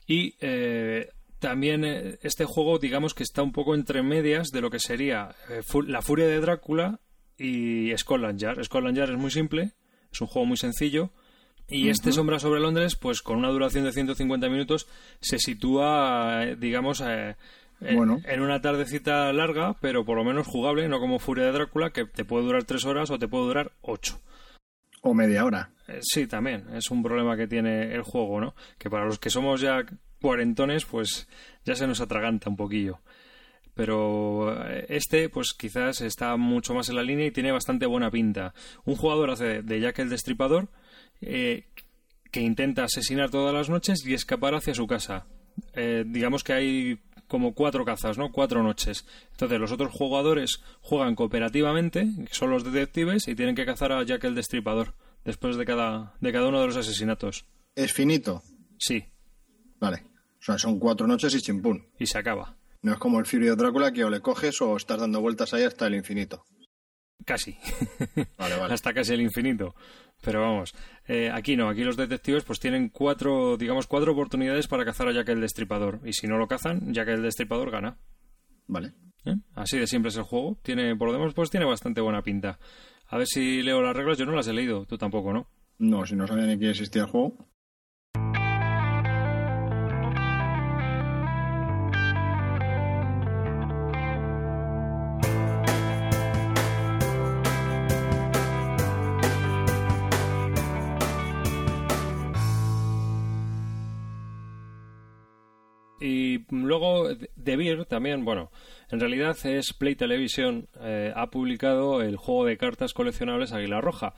Y 0.06 0.36
eh, 0.42 1.08
también 1.40 1.86
eh, 1.86 2.18
este 2.24 2.44
juego, 2.44 2.78
digamos 2.78 3.14
que 3.14 3.24
está 3.24 3.42
un 3.42 3.54
poco 3.54 3.74
entre 3.74 4.04
medias 4.04 4.50
de 4.50 4.60
lo 4.60 4.70
que 4.70 4.80
sería 4.80 5.34
eh, 5.50 5.62
Fu- 5.64 5.82
La 5.82 6.02
Furia 6.02 6.28
de 6.28 6.42
Drácula 6.42 7.00
y 7.38 7.96
Scotland 7.98 8.38
Yard. 8.38 8.62
Scotland 8.66 8.98
Yard 8.98 9.12
es 9.12 9.18
muy 9.18 9.32
simple, 9.32 9.72
es 10.12 10.20
un 10.20 10.28
juego 10.28 10.46
muy 10.46 10.58
sencillo. 10.58 11.12
Y 11.70 11.90
este 11.90 12.12
Sombra 12.14 12.40
sobre 12.40 12.62
Londres, 12.62 12.96
pues 12.96 13.22
con 13.22 13.38
una 13.38 13.50
duración 13.50 13.84
de 13.84 13.92
150 13.92 14.48
minutos, 14.50 14.88
se 15.20 15.38
sitúa, 15.38 16.44
eh, 16.46 16.56
digamos, 16.58 17.02
eh, 17.02 17.36
en- 17.82 17.96
Bueno. 17.98 18.20
en 18.26 18.42
una 18.42 18.62
tardecita 18.62 19.32
larga, 19.34 19.76
pero 19.82 20.06
por 20.06 20.18
lo 20.18 20.24
menos 20.24 20.48
jugable, 20.48 20.88
no 20.88 21.00
como 21.00 21.20
Furia 21.20 21.46
de 21.46 21.52
Drácula, 21.52 21.90
que 21.92 22.06
te 22.06 22.24
puede 22.26 22.46
durar 22.46 22.64
tres 22.64 22.86
horas 22.86 23.12
o 23.12 23.20
te 23.20 23.28
puede 23.28 23.46
durar 23.46 23.72
ocho. 23.82 24.20
O 25.02 25.14
media 25.14 25.44
hora. 25.46 25.72
Eh, 25.88 26.00
Sí, 26.02 26.26
también. 26.28 26.66
Es 26.74 26.90
un 26.90 27.04
problema 27.04 27.36
que 27.38 27.48
tiene 27.48 27.94
el 27.94 28.02
juego, 28.02 28.40
¿no? 28.42 28.56
Que 28.78 28.90
para 28.90 29.06
los 29.06 29.20
que 29.20 29.30
somos 29.30 29.62
ya 29.62 29.86
cuarentones, 30.22 30.86
pues 30.86 31.28
ya 31.66 31.76
se 31.76 31.86
nos 31.86 32.02
atraganta 32.02 32.50
un 32.50 32.56
poquillo. 32.58 33.00
Pero 33.76 34.56
este, 34.88 35.30
pues 35.30 35.54
quizás 35.54 36.02
está 36.02 36.36
mucho 36.36 36.74
más 36.74 36.90
en 36.90 36.96
la 36.96 37.04
línea 37.04 37.28
y 37.28 37.32
tiene 37.32 37.52
bastante 37.52 37.86
buena 37.86 38.10
pinta. 38.10 38.54
Un 38.86 38.96
jugador 38.96 39.30
hace 39.30 39.62
de 39.62 39.80
Jack 39.80 40.00
el 40.00 40.10
Destripador 40.10 40.70
eh, 41.22 41.66
que 42.32 42.42
intenta 42.42 42.84
asesinar 42.84 43.30
todas 43.30 43.54
las 43.54 43.70
noches 43.70 44.06
y 44.06 44.14
escapar 44.14 44.56
hacia 44.56 44.74
su 44.74 44.88
casa. 44.88 45.26
Eh, 45.74 46.04
digamos 46.06 46.44
que 46.44 46.54
hay 46.54 47.00
como 47.28 47.54
cuatro 47.54 47.84
cazas, 47.84 48.18
¿no? 48.18 48.32
Cuatro 48.32 48.64
noches. 48.64 49.06
Entonces 49.32 49.60
los 49.60 49.72
otros 49.72 49.92
jugadores 49.92 50.62
juegan 50.82 51.16
cooperativamente, 51.16 52.08
son 52.32 52.52
los 52.52 52.64
detectives, 52.64 53.28
y 53.28 53.36
tienen 53.36 53.56
que 53.56 53.66
cazar 53.66 53.92
a 53.92 54.04
Jack 54.04 54.24
el 54.24 54.36
Destripador 54.36 54.96
después 55.26 55.58
de 55.58 55.66
cada, 55.66 56.16
de 56.22 56.32
cada 56.32 56.48
uno 56.48 56.62
de 56.62 56.68
los 56.68 56.78
asesinatos. 56.78 57.46
Es 57.76 57.92
finito. 57.92 58.44
Sí, 58.78 59.06
Vale. 59.80 60.04
O 60.40 60.44
sea, 60.44 60.58
son 60.58 60.80
cuatro 60.80 61.08
noches 61.08 61.34
y 61.36 61.42
chimpún. 61.42 61.88
y 62.00 62.06
se 62.06 62.18
acaba. 62.18 62.56
No 62.82 62.94
es 62.94 63.00
como 63.00 63.20
el 63.20 63.26
Fury 63.26 63.48
de 63.48 63.56
Drácula 63.56 63.92
que 63.92 64.04
o 64.04 64.10
le 64.10 64.22
coges 64.22 64.62
o 64.62 64.78
estás 64.78 65.00
dando 65.00 65.20
vueltas 65.20 65.54
ahí 65.54 65.64
hasta 65.64 65.88
el 65.88 65.96
infinito. 65.96 66.46
Casi. 67.26 67.58
Vale, 68.38 68.56
vale. 68.58 68.74
Hasta 68.74 68.94
casi 68.94 69.14
el 69.14 69.22
infinito. 69.22 69.76
Pero 70.22 70.42
vamos, 70.42 70.74
eh, 71.08 71.30
aquí 71.32 71.56
no, 71.56 71.70
aquí 71.70 71.84
los 71.84 71.96
detectives 71.96 72.44
pues 72.44 72.60
tienen 72.60 72.90
cuatro, 72.90 73.56
digamos, 73.56 73.88
cuatro 73.88 74.12
oportunidades 74.12 74.68
para 74.68 74.84
cazar 74.84 75.08
a 75.08 75.12
Jack 75.12 75.30
el 75.30 75.42
Destripador. 75.42 76.02
Y 76.04 76.14
si 76.14 76.28
no 76.28 76.38
lo 76.38 76.48
cazan, 76.48 76.94
Jack 76.94 77.10
el 77.10 77.22
Destripador 77.22 77.72
gana. 77.72 77.98
Vale. 78.68 78.94
¿Eh? 79.26 79.36
Así 79.56 79.78
de 79.78 79.88
simple 79.88 80.10
es 80.10 80.18
el 80.18 80.24
juego. 80.24 80.58
Tiene, 80.64 80.96
por 80.96 81.08
lo 81.08 81.14
demás, 81.14 81.34
pues 81.34 81.50
tiene 81.50 81.66
bastante 81.66 82.02
buena 82.02 82.24
pinta. 82.24 82.60
A 83.08 83.18
ver 83.18 83.28
si 83.28 83.62
leo 83.62 83.82
las 83.82 83.96
reglas. 83.96 84.18
Yo 84.18 84.26
no 84.26 84.34
las 84.34 84.48
he 84.48 84.54
leído. 84.54 84.86
Tú 84.86 84.98
tampoco, 84.98 85.34
¿no? 85.34 85.48
No, 85.80 86.06
si 86.06 86.16
no 86.16 86.28
sabía 86.28 86.46
ni 86.46 86.58
que 86.58 86.70
existía 86.70 87.04
el 87.04 87.10
juego. 87.10 87.38
Luego 106.50 107.10
De 107.36 107.58
Beer 107.58 107.86
también, 107.86 108.26
bueno, 108.26 108.52
en 108.90 109.00
realidad 109.00 109.38
es 109.46 109.74
Play 109.74 109.96
Television, 109.96 110.68
eh, 110.82 111.12
ha 111.16 111.30
publicado 111.30 112.02
el 112.02 112.16
juego 112.16 112.46
de 112.46 112.58
cartas 112.58 112.94
coleccionables 112.94 113.52
Águila 113.52 113.82
Roja. 113.82 114.14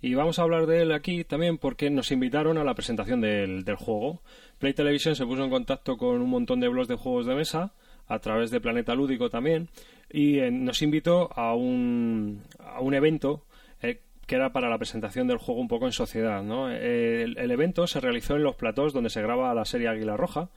Y 0.00 0.14
vamos 0.14 0.38
a 0.38 0.42
hablar 0.42 0.66
de 0.66 0.82
él 0.82 0.92
aquí 0.92 1.24
también 1.24 1.58
porque 1.58 1.88
nos 1.90 2.10
invitaron 2.10 2.58
a 2.58 2.64
la 2.64 2.74
presentación 2.74 3.20
del, 3.20 3.64
del 3.64 3.76
juego. 3.76 4.22
Play 4.58 4.74
Television 4.74 5.16
se 5.16 5.24
puso 5.24 5.44
en 5.44 5.50
contacto 5.50 5.96
con 5.96 6.20
un 6.20 6.30
montón 6.30 6.60
de 6.60 6.68
blogs 6.68 6.88
de 6.88 6.96
juegos 6.96 7.26
de 7.26 7.34
mesa, 7.34 7.72
a 8.06 8.18
través 8.18 8.50
de 8.50 8.60
Planeta 8.60 8.94
Lúdico 8.94 9.30
también, 9.30 9.68
y 10.10 10.38
eh, 10.38 10.50
nos 10.50 10.82
invitó 10.82 11.30
a 11.34 11.54
un, 11.54 12.42
a 12.58 12.80
un 12.80 12.94
evento 12.94 13.44
eh, 13.82 14.00
que 14.26 14.36
era 14.36 14.52
para 14.52 14.68
la 14.68 14.78
presentación 14.78 15.26
del 15.26 15.38
juego 15.38 15.60
un 15.60 15.68
poco 15.68 15.86
en 15.86 15.92
sociedad. 15.92 16.42
¿no? 16.42 16.70
El, 16.70 17.38
el 17.38 17.50
evento 17.50 17.86
se 17.86 18.00
realizó 18.00 18.36
en 18.36 18.42
los 18.42 18.56
platós 18.56 18.92
donde 18.92 19.10
se 19.10 19.22
graba 19.22 19.54
la 19.54 19.64
serie 19.64 19.88
Águila 19.88 20.16
Roja 20.16 20.50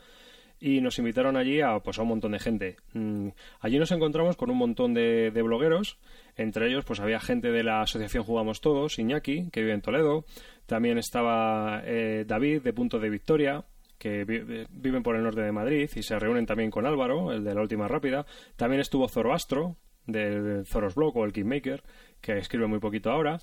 y 0.60 0.82
nos 0.82 0.98
invitaron 1.00 1.38
allí 1.38 1.62
a, 1.62 1.80
pues, 1.80 2.00
a 2.00 2.02
un 2.02 2.08
montón 2.10 2.32
de 2.32 2.40
gente. 2.40 2.78
Mm, 2.94 3.30
allí 3.60 3.78
nos 3.80 3.92
encontramos 3.92 4.36
con 4.38 4.50
un 4.50 4.58
montón 4.58 4.94
de, 4.94 5.32
de 5.32 5.42
blogueros, 5.42 5.98
entre 6.36 6.68
ellos 6.68 6.84
pues 6.86 7.00
había 7.00 7.20
gente 7.20 7.52
de 7.52 7.64
la 7.64 7.82
asociación 7.82 8.24
Jugamos 8.24 8.62
Todos, 8.62 9.00
Iñaki, 9.00 9.50
que 9.52 9.62
vive 9.62 9.74
en 9.74 9.82
Toledo, 9.82 10.26
también 10.66 10.98
estaba 10.98 11.82
eh, 11.86 12.26
David 12.28 12.62
de 12.62 12.74
Punto 12.74 13.00
de 13.00 13.10
Victoria, 13.10 13.66
que 13.98 14.26
vi- 14.26 14.44
eh, 14.48 14.68
viven 14.70 15.02
por 15.04 15.16
el 15.16 15.24
norte 15.24 15.42
de 15.42 15.52
Madrid 15.52 15.90
y 15.96 16.04
se 16.04 16.20
reúnen 16.20 16.46
también 16.46 16.70
con 16.72 16.86
Álvaro, 16.86 17.32
el 17.32 17.44
de 17.44 17.54
la 17.56 17.62
última 17.62 17.88
rápida. 17.88 18.26
También 18.56 18.80
estuvo 18.82 19.08
Zoroastro, 19.08 19.76
del 20.06 20.66
Zoros 20.66 20.96
Blog 20.96 21.18
o 21.18 21.26
el 21.26 21.34
Kingmaker, 21.34 21.84
que 22.22 22.38
escribe 22.38 22.68
muy 22.68 22.80
poquito 22.80 23.12
ahora. 23.12 23.40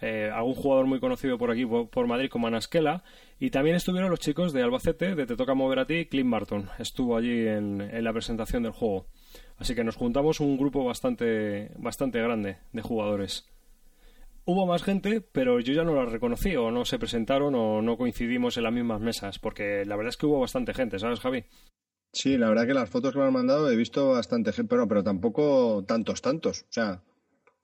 Eh, 0.00 0.30
algún 0.32 0.54
jugador 0.54 0.86
muy 0.86 1.00
conocido 1.00 1.38
por 1.38 1.50
aquí, 1.50 1.66
por, 1.66 2.06
Madrid, 2.06 2.28
como 2.30 2.46
Anasquela. 2.46 3.02
Y 3.38 3.50
también 3.50 3.76
estuvieron 3.76 4.10
los 4.10 4.20
chicos 4.20 4.52
de 4.52 4.62
Albacete, 4.62 5.14
de 5.14 5.26
Te 5.26 5.36
Toca 5.36 5.54
Mover 5.54 5.80
a 5.80 5.86
ti, 5.86 6.06
Clint 6.06 6.30
Barton. 6.30 6.68
Estuvo 6.78 7.16
allí 7.16 7.46
en, 7.46 7.80
en 7.80 8.04
la 8.04 8.12
presentación 8.12 8.62
del 8.62 8.72
juego. 8.72 9.06
Así 9.56 9.74
que 9.74 9.84
nos 9.84 9.96
juntamos 9.96 10.40
un 10.40 10.56
grupo 10.56 10.84
bastante, 10.84 11.72
bastante 11.78 12.20
grande 12.20 12.58
de 12.72 12.82
jugadores. 12.82 13.48
Hubo 14.44 14.66
más 14.66 14.82
gente, 14.82 15.20
pero 15.20 15.60
yo 15.60 15.74
ya 15.74 15.84
no 15.84 15.94
la 15.94 16.06
reconocí, 16.06 16.56
o 16.56 16.70
no 16.70 16.86
se 16.86 16.98
presentaron, 16.98 17.54
o 17.54 17.82
no 17.82 17.98
coincidimos 17.98 18.56
en 18.56 18.62
las 18.62 18.72
mismas 18.72 19.00
mesas, 19.00 19.38
porque 19.38 19.84
la 19.84 19.94
verdad 19.96 20.08
es 20.10 20.16
que 20.16 20.24
hubo 20.24 20.40
bastante 20.40 20.72
gente, 20.72 20.98
¿sabes, 20.98 21.20
Javi? 21.20 21.44
Sí, 22.14 22.38
la 22.38 22.48
verdad 22.48 22.66
que 22.66 22.72
las 22.72 22.88
fotos 22.88 23.12
que 23.12 23.18
me 23.18 23.26
han 23.26 23.32
mandado 23.34 23.70
he 23.70 23.76
visto 23.76 24.08
bastante 24.08 24.52
gente, 24.52 24.70
pero, 24.70 24.88
pero 24.88 25.04
tampoco 25.04 25.84
tantos, 25.86 26.22
tantos. 26.22 26.62
O 26.62 26.72
sea, 26.72 27.02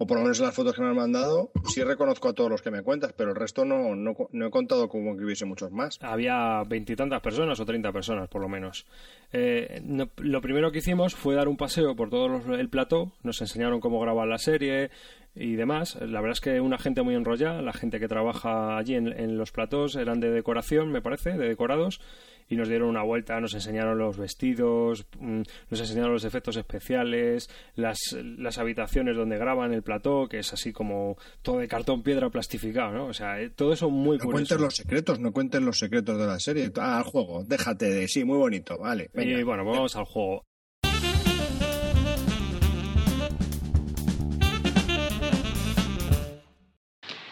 o 0.04 0.06
por 0.06 0.18
lo 0.18 0.22
menos 0.22 0.38
en 0.40 0.46
las 0.46 0.54
fotos 0.54 0.74
que 0.74 0.82
me 0.82 0.88
han 0.88 0.96
mandado, 0.96 1.50
sí 1.64 1.82
reconozco 1.82 2.28
a 2.28 2.32
todos 2.34 2.50
los 2.50 2.62
que 2.62 2.70
me 2.70 2.82
cuentas, 2.82 3.12
pero 3.16 3.30
el 3.30 3.36
resto 3.36 3.64
no, 3.64 3.94
no, 3.96 4.14
no 4.30 4.46
he 4.46 4.50
contado 4.50 4.88
como 4.88 5.16
que 5.16 5.24
hubiese 5.24 5.44
muchos 5.46 5.72
más. 5.72 5.98
Había 6.02 6.62
veintitantas 6.64 7.20
personas 7.22 7.58
o 7.60 7.64
treinta 7.64 7.90
personas, 7.92 8.28
por 8.28 8.42
lo 8.42 8.48
menos. 8.48 8.86
Eh, 9.32 9.80
no- 9.84 10.10
lo 10.18 10.40
primero 10.40 10.70
que 10.70 10.78
hicimos 10.78 11.14
fue 11.14 11.34
dar 11.34 11.48
un 11.48 11.56
paseo 11.56 11.96
por 11.96 12.10
todo 12.10 12.28
los- 12.28 12.46
el 12.58 12.68
plató. 12.68 13.12
Nos 13.22 13.40
enseñaron 13.40 13.80
cómo 13.80 13.98
grabar 14.00 14.28
la 14.28 14.38
serie 14.38 14.90
y 15.34 15.54
demás. 15.56 15.96
La 16.00 16.20
verdad 16.20 16.32
es 16.32 16.40
que 16.40 16.60
una 16.60 16.78
gente 16.78 17.02
muy 17.02 17.14
enrollada, 17.14 17.60
la 17.62 17.72
gente 17.72 17.98
que 18.00 18.08
trabaja 18.08 18.76
allí 18.76 18.94
en, 18.94 19.08
en 19.08 19.36
los 19.36 19.50
platós 19.52 19.96
eran 19.96 20.20
de 20.20 20.30
decoración, 20.30 20.90
me 20.92 21.02
parece, 21.02 21.30
de 21.36 21.48
decorados. 21.48 22.00
Y 22.46 22.56
nos 22.56 22.68
dieron 22.68 22.90
una 22.90 23.02
vuelta, 23.02 23.40
nos 23.40 23.54
enseñaron 23.54 23.96
los 23.96 24.18
vestidos, 24.18 25.06
mm, 25.18 25.42
nos 25.70 25.80
enseñaron 25.80 26.12
los 26.12 26.24
efectos 26.24 26.56
especiales, 26.58 27.48
las, 27.74 27.98
las 28.12 28.58
habitaciones 28.58 29.16
donde 29.16 29.38
graban 29.38 29.72
el 29.72 29.82
plató, 29.82 30.28
que 30.28 30.40
es 30.40 30.52
así 30.52 30.70
como 30.70 31.16
todo 31.40 31.58
de 31.60 31.68
cartón 31.68 32.02
piedra 32.02 32.28
plastificado, 32.28 32.92
¿no? 32.92 33.06
O 33.06 33.14
sea, 33.14 33.40
eh, 33.40 33.48
todo 33.48 33.72
eso 33.72 33.88
muy 33.88 34.18
No 34.18 34.24
curioso. 34.24 34.32
cuentes 34.56 34.60
los 34.60 34.74
secretos, 34.76 35.20
no 35.20 35.32
cuentes 35.32 35.62
los 35.62 35.78
secretos 35.78 36.18
de 36.18 36.26
la 36.26 36.38
serie. 36.38 36.70
Ah, 36.76 36.98
al 36.98 37.04
juego, 37.04 37.44
déjate 37.44 37.86
de 37.88 38.08
sí, 38.08 38.24
muy 38.24 38.36
bonito, 38.36 38.76
vale. 38.78 39.08
venga. 39.14 39.38
Y 39.40 39.42
bueno, 39.42 39.64
pues 39.64 39.76
vamos 39.76 39.96
al 39.96 40.04
juego. 40.04 40.44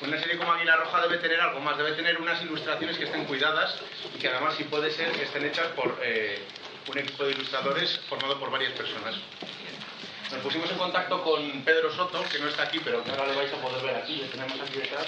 Una 0.02 0.18
serie 0.18 0.36
como 0.36 0.52
Águila 0.52 0.76
Roja 0.76 1.00
debe 1.02 1.18
tener 1.18 1.40
algo 1.40 1.60
más, 1.60 1.78
debe 1.78 1.92
tener 1.92 2.20
unas 2.20 2.42
ilustraciones 2.42 2.98
que 2.98 3.04
estén 3.04 3.24
cuidadas 3.24 3.78
y 4.12 4.18
que 4.18 4.28
además, 4.28 4.56
si 4.56 4.64
puede 4.64 4.90
ser, 4.90 5.12
que 5.12 5.22
estén 5.22 5.44
hechas 5.44 5.68
por 5.76 5.96
eh, 6.02 6.40
un 6.88 6.98
equipo 6.98 7.24
de 7.24 7.32
ilustradores 7.32 8.00
formado 8.08 8.38
por 8.40 8.50
varias 8.50 8.72
personas. 8.72 9.14
Nos 10.32 10.40
pusimos 10.40 10.68
en 10.70 10.78
contacto 10.78 11.22
con 11.22 11.62
Pedro 11.62 11.92
Soto, 11.94 12.24
que 12.32 12.38
no 12.40 12.48
está 12.48 12.64
aquí, 12.64 12.80
pero 12.82 13.04
que 13.04 13.10
ahora 13.10 13.26
le 13.26 13.36
vais 13.36 13.52
a 13.52 13.56
poder 13.58 13.84
ver 13.84 13.96
aquí, 13.96 14.16
le 14.16 14.26
tenemos 14.28 14.58
aquí 14.60 14.78
detrás. 14.78 15.06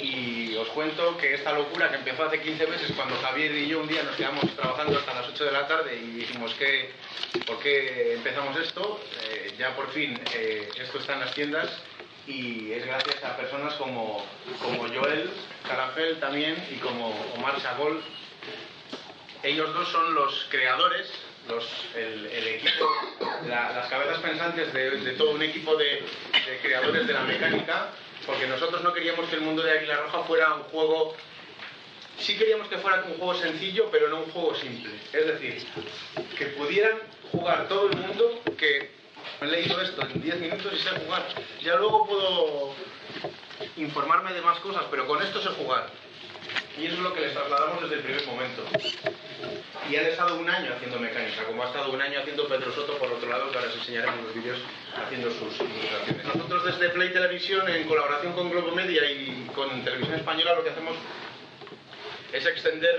Y 0.00 0.54
os 0.54 0.68
cuento 0.68 1.16
que 1.18 1.34
esta 1.34 1.52
locura 1.52 1.90
que 1.90 1.96
empezó 1.96 2.24
hace 2.24 2.40
15 2.40 2.66
meses, 2.68 2.92
cuando 2.96 3.16
Javier 3.20 3.52
y 3.52 3.68
yo 3.68 3.80
un 3.80 3.88
día 3.88 4.02
nos 4.02 4.16
quedamos 4.16 4.44
trabajando 4.56 4.98
hasta 4.98 5.14
las 5.14 5.28
8 5.28 5.44
de 5.44 5.50
la 5.50 5.66
tarde 5.66 5.96
y 5.96 6.06
dijimos 6.12 6.54
que, 6.54 6.92
¿por 7.44 7.58
qué 7.58 8.14
empezamos 8.14 8.56
esto? 8.56 9.00
Eh, 9.24 9.54
ya 9.58 9.74
por 9.74 9.90
fin 9.90 10.18
eh, 10.34 10.70
esto 10.76 10.98
está 10.98 11.14
en 11.14 11.20
las 11.20 11.34
tiendas 11.34 11.68
y 12.26 12.72
es 12.72 12.86
gracias 12.86 13.22
a 13.24 13.36
personas 13.36 13.74
como, 13.74 14.24
como 14.62 14.86
Joel 14.88 15.30
Carafel 15.66 16.18
también 16.20 16.56
y 16.70 16.76
como 16.76 17.10
Omar 17.36 17.60
Sagol. 17.60 18.00
Ellos 19.42 19.74
dos 19.74 19.88
son 19.88 20.14
los 20.14 20.46
creadores, 20.50 21.10
los, 21.48 21.64
el, 21.96 22.26
equipo, 22.46 22.88
la- 23.48 23.72
las 23.72 23.88
cabezas 23.88 24.18
pensantes 24.20 24.72
de, 24.72 24.90
de 24.98 25.12
todo 25.14 25.32
un 25.32 25.42
equipo 25.42 25.74
de, 25.76 25.84
de 26.46 26.58
creadores 26.62 27.06
de 27.08 27.12
la 27.12 27.22
mecánica, 27.22 27.88
porque 28.24 28.46
nosotros 28.46 28.82
no 28.82 28.92
queríamos 28.92 29.28
que 29.28 29.34
el 29.36 29.40
mundo 29.42 29.62
de 29.62 29.72
Águila 29.78 29.96
Roja 30.02 30.22
fuera 30.24 30.54
un 30.54 30.62
juego 30.64 31.16
sí 32.18 32.36
queríamos 32.38 32.68
que 32.68 32.78
fuera 32.78 33.02
un 33.04 33.14
juego 33.18 33.34
sencillo, 33.34 33.88
pero 33.90 34.08
no 34.08 34.18
un 34.18 34.30
juego 34.30 34.54
simple. 34.54 34.92
Es 35.12 35.26
decir, 35.26 35.66
que 36.38 36.46
pudieran 36.46 36.98
jugar 37.32 37.66
todo 37.66 37.88
el 37.90 37.96
mundo 37.96 38.40
que 38.56 38.92
he 39.40 39.46
leído 39.46 39.80
esto 39.80 40.02
en 40.02 40.20
10 40.20 40.40
minutos 40.40 40.72
y 40.72 40.78
sé 40.78 40.90
jugar. 40.90 41.22
Ya 41.62 41.76
luego 41.76 42.06
puedo 42.06 42.74
informarme 43.76 44.32
de 44.32 44.42
más 44.42 44.58
cosas, 44.60 44.84
pero 44.90 45.06
con 45.06 45.22
esto 45.22 45.40
sé 45.40 45.50
jugar. 45.50 45.88
Y 46.78 46.86
eso 46.86 46.94
es 46.94 47.00
lo 47.00 47.12
que 47.12 47.20
les 47.20 47.32
trasladamos 47.32 47.82
desde 47.82 47.96
el 47.96 48.00
primer 48.02 48.26
momento. 48.26 48.62
Y 49.90 49.96
han 49.96 50.06
estado 50.06 50.36
un 50.38 50.48
año 50.48 50.72
haciendo 50.74 50.98
mecánica, 50.98 51.44
como 51.44 51.62
ha 51.62 51.66
estado 51.66 51.92
un 51.92 52.00
año 52.00 52.20
haciendo 52.20 52.46
Pedro 52.46 52.72
Soto, 52.72 52.96
por 52.98 53.12
otro 53.12 53.28
lado, 53.28 53.50
que 53.50 53.58
ahora 53.58 53.70
os 53.70 53.76
enseñaremos 53.76 54.24
los 54.24 54.34
vídeos 54.34 54.58
haciendo 54.96 55.30
sus 55.30 55.60
ilustraciones. 55.60 56.24
Nosotros 56.24 56.64
desde 56.64 56.88
Play 56.90 57.12
Televisión, 57.12 57.68
en 57.68 57.86
colaboración 57.86 58.32
con 58.32 58.50
Globo 58.50 58.70
Media 58.72 59.10
y 59.10 59.48
con 59.54 59.84
Televisión 59.84 60.16
Española, 60.16 60.54
lo 60.54 60.64
que 60.64 60.70
hacemos 60.70 60.96
es 62.32 62.46
extender 62.46 62.98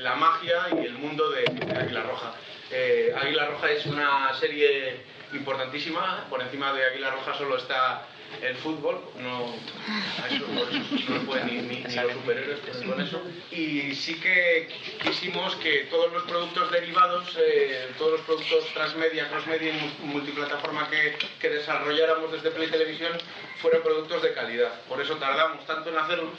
la 0.00 0.14
magia 0.14 0.68
y 0.80 0.86
el 0.86 0.94
mundo 0.94 1.28
de, 1.30 1.42
de 1.42 1.78
Águila 1.78 2.02
Roja. 2.04 2.34
Eh, 2.70 3.14
Águila 3.16 3.46
Roja 3.46 3.70
es 3.70 3.86
una 3.86 4.32
serie 4.34 5.02
importantísima, 5.32 6.26
por 6.30 6.40
encima 6.42 6.72
de 6.72 6.84
Águila 6.86 7.10
Roja 7.10 7.34
solo 7.34 7.56
está 7.56 8.06
el 8.42 8.56
fútbol, 8.56 9.00
no, 9.20 9.54
eso, 10.30 10.44
no 11.08 11.20
pueden 11.22 11.46
ni, 11.46 11.54
ni- 11.62 11.82
ni 11.84 11.94
los 11.94 12.12
superhéroes 12.12 12.58
pueden 12.60 12.90
con 12.90 13.00
eso. 13.00 13.22
Y 13.50 13.94
sí 13.94 14.20
que 14.20 14.68
quisimos 15.02 15.56
que 15.56 15.86
todos 15.90 16.12
los 16.12 16.24
productos 16.24 16.70
derivados, 16.70 17.34
eh, 17.40 17.88
todos 17.96 18.12
los 18.12 18.20
productos 18.22 18.66
transmedia, 18.74 19.30
crossmedia 19.30 19.70
y 19.70 19.80
mu- 19.80 20.12
multiplataforma 20.12 20.90
que, 20.90 21.16
que 21.40 21.48
desarrolláramos 21.48 22.30
desde 22.32 22.50
Play 22.50 22.68
Televisión 22.68 23.12
fueran 23.62 23.82
productos 23.82 24.22
de 24.22 24.34
calidad. 24.34 24.72
Por 24.88 25.00
eso 25.00 25.16
tardamos 25.16 25.64
tanto 25.66 25.88
en 25.88 25.96
hacerlos 25.96 26.34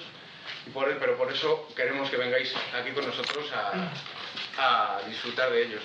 por- 0.74 0.96
pero 1.00 1.18
por 1.18 1.32
eso 1.34 1.68
queremos 1.76 2.08
que 2.12 2.18
vengáis 2.18 2.54
aquí 2.80 2.92
con 2.92 3.04
nosotros 3.08 3.52
a, 3.52 3.92
a 4.98 5.02
disfrutar 5.08 5.50
de 5.52 5.64
ellos. 5.64 5.82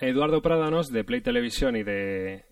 Eduardo 0.00 0.42
Prádanos 0.42 0.90
de 0.90 1.04
Play 1.04 1.20
Televisión 1.20 1.76
y 1.76 1.82
de 1.82 2.44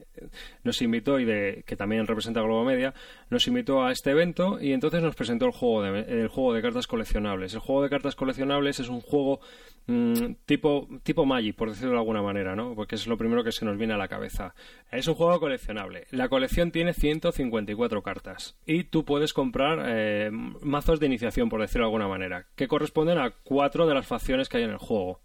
nos 0.64 0.82
invitó 0.82 1.18
y 1.18 1.24
de 1.24 1.62
que 1.66 1.76
también 1.76 2.06
representa 2.06 2.40
Globo 2.40 2.64
Media 2.64 2.94
nos 3.30 3.46
invitó 3.46 3.84
a 3.84 3.92
este 3.92 4.10
evento 4.10 4.58
y 4.60 4.72
entonces 4.72 5.02
nos 5.02 5.14
presentó 5.14 5.46
el 5.46 5.52
juego 5.52 5.82
de 5.82 6.00
el 6.00 6.28
juego 6.28 6.54
de 6.54 6.62
cartas 6.62 6.86
coleccionables. 6.86 7.54
El 7.54 7.60
juego 7.60 7.82
de 7.82 7.90
cartas 7.90 8.14
coleccionables 8.14 8.80
es 8.80 8.88
un 8.88 9.00
juego 9.00 9.40
mm, 9.86 10.32
tipo 10.44 10.88
tipo 11.02 11.24
Magic 11.24 11.56
por 11.56 11.70
decirlo 11.70 11.92
de 11.92 11.98
alguna 11.98 12.22
manera, 12.22 12.56
¿no? 12.56 12.74
Porque 12.74 12.96
es 12.96 13.06
lo 13.06 13.16
primero 13.16 13.44
que 13.44 13.52
se 13.52 13.64
nos 13.64 13.78
viene 13.78 13.94
a 13.94 13.98
la 13.98 14.08
cabeza. 14.08 14.54
Es 14.90 15.06
un 15.08 15.14
juego 15.14 15.38
coleccionable. 15.40 16.06
La 16.10 16.28
colección 16.28 16.70
tiene 16.70 16.92
154 16.92 18.02
cartas 18.02 18.56
y 18.66 18.84
tú 18.84 19.04
puedes 19.04 19.32
comprar 19.32 19.84
eh, 19.86 20.30
mazos 20.32 21.00
de 21.00 21.06
iniciación 21.06 21.48
por 21.48 21.60
decirlo 21.60 21.84
de 21.84 21.88
alguna 21.88 22.08
manera 22.08 22.46
que 22.56 22.68
corresponden 22.68 23.18
a 23.18 23.30
cuatro 23.42 23.86
de 23.86 23.94
las 23.94 24.06
facciones 24.06 24.48
que 24.48 24.58
hay 24.58 24.64
en 24.64 24.70
el 24.70 24.78
juego. 24.78 25.20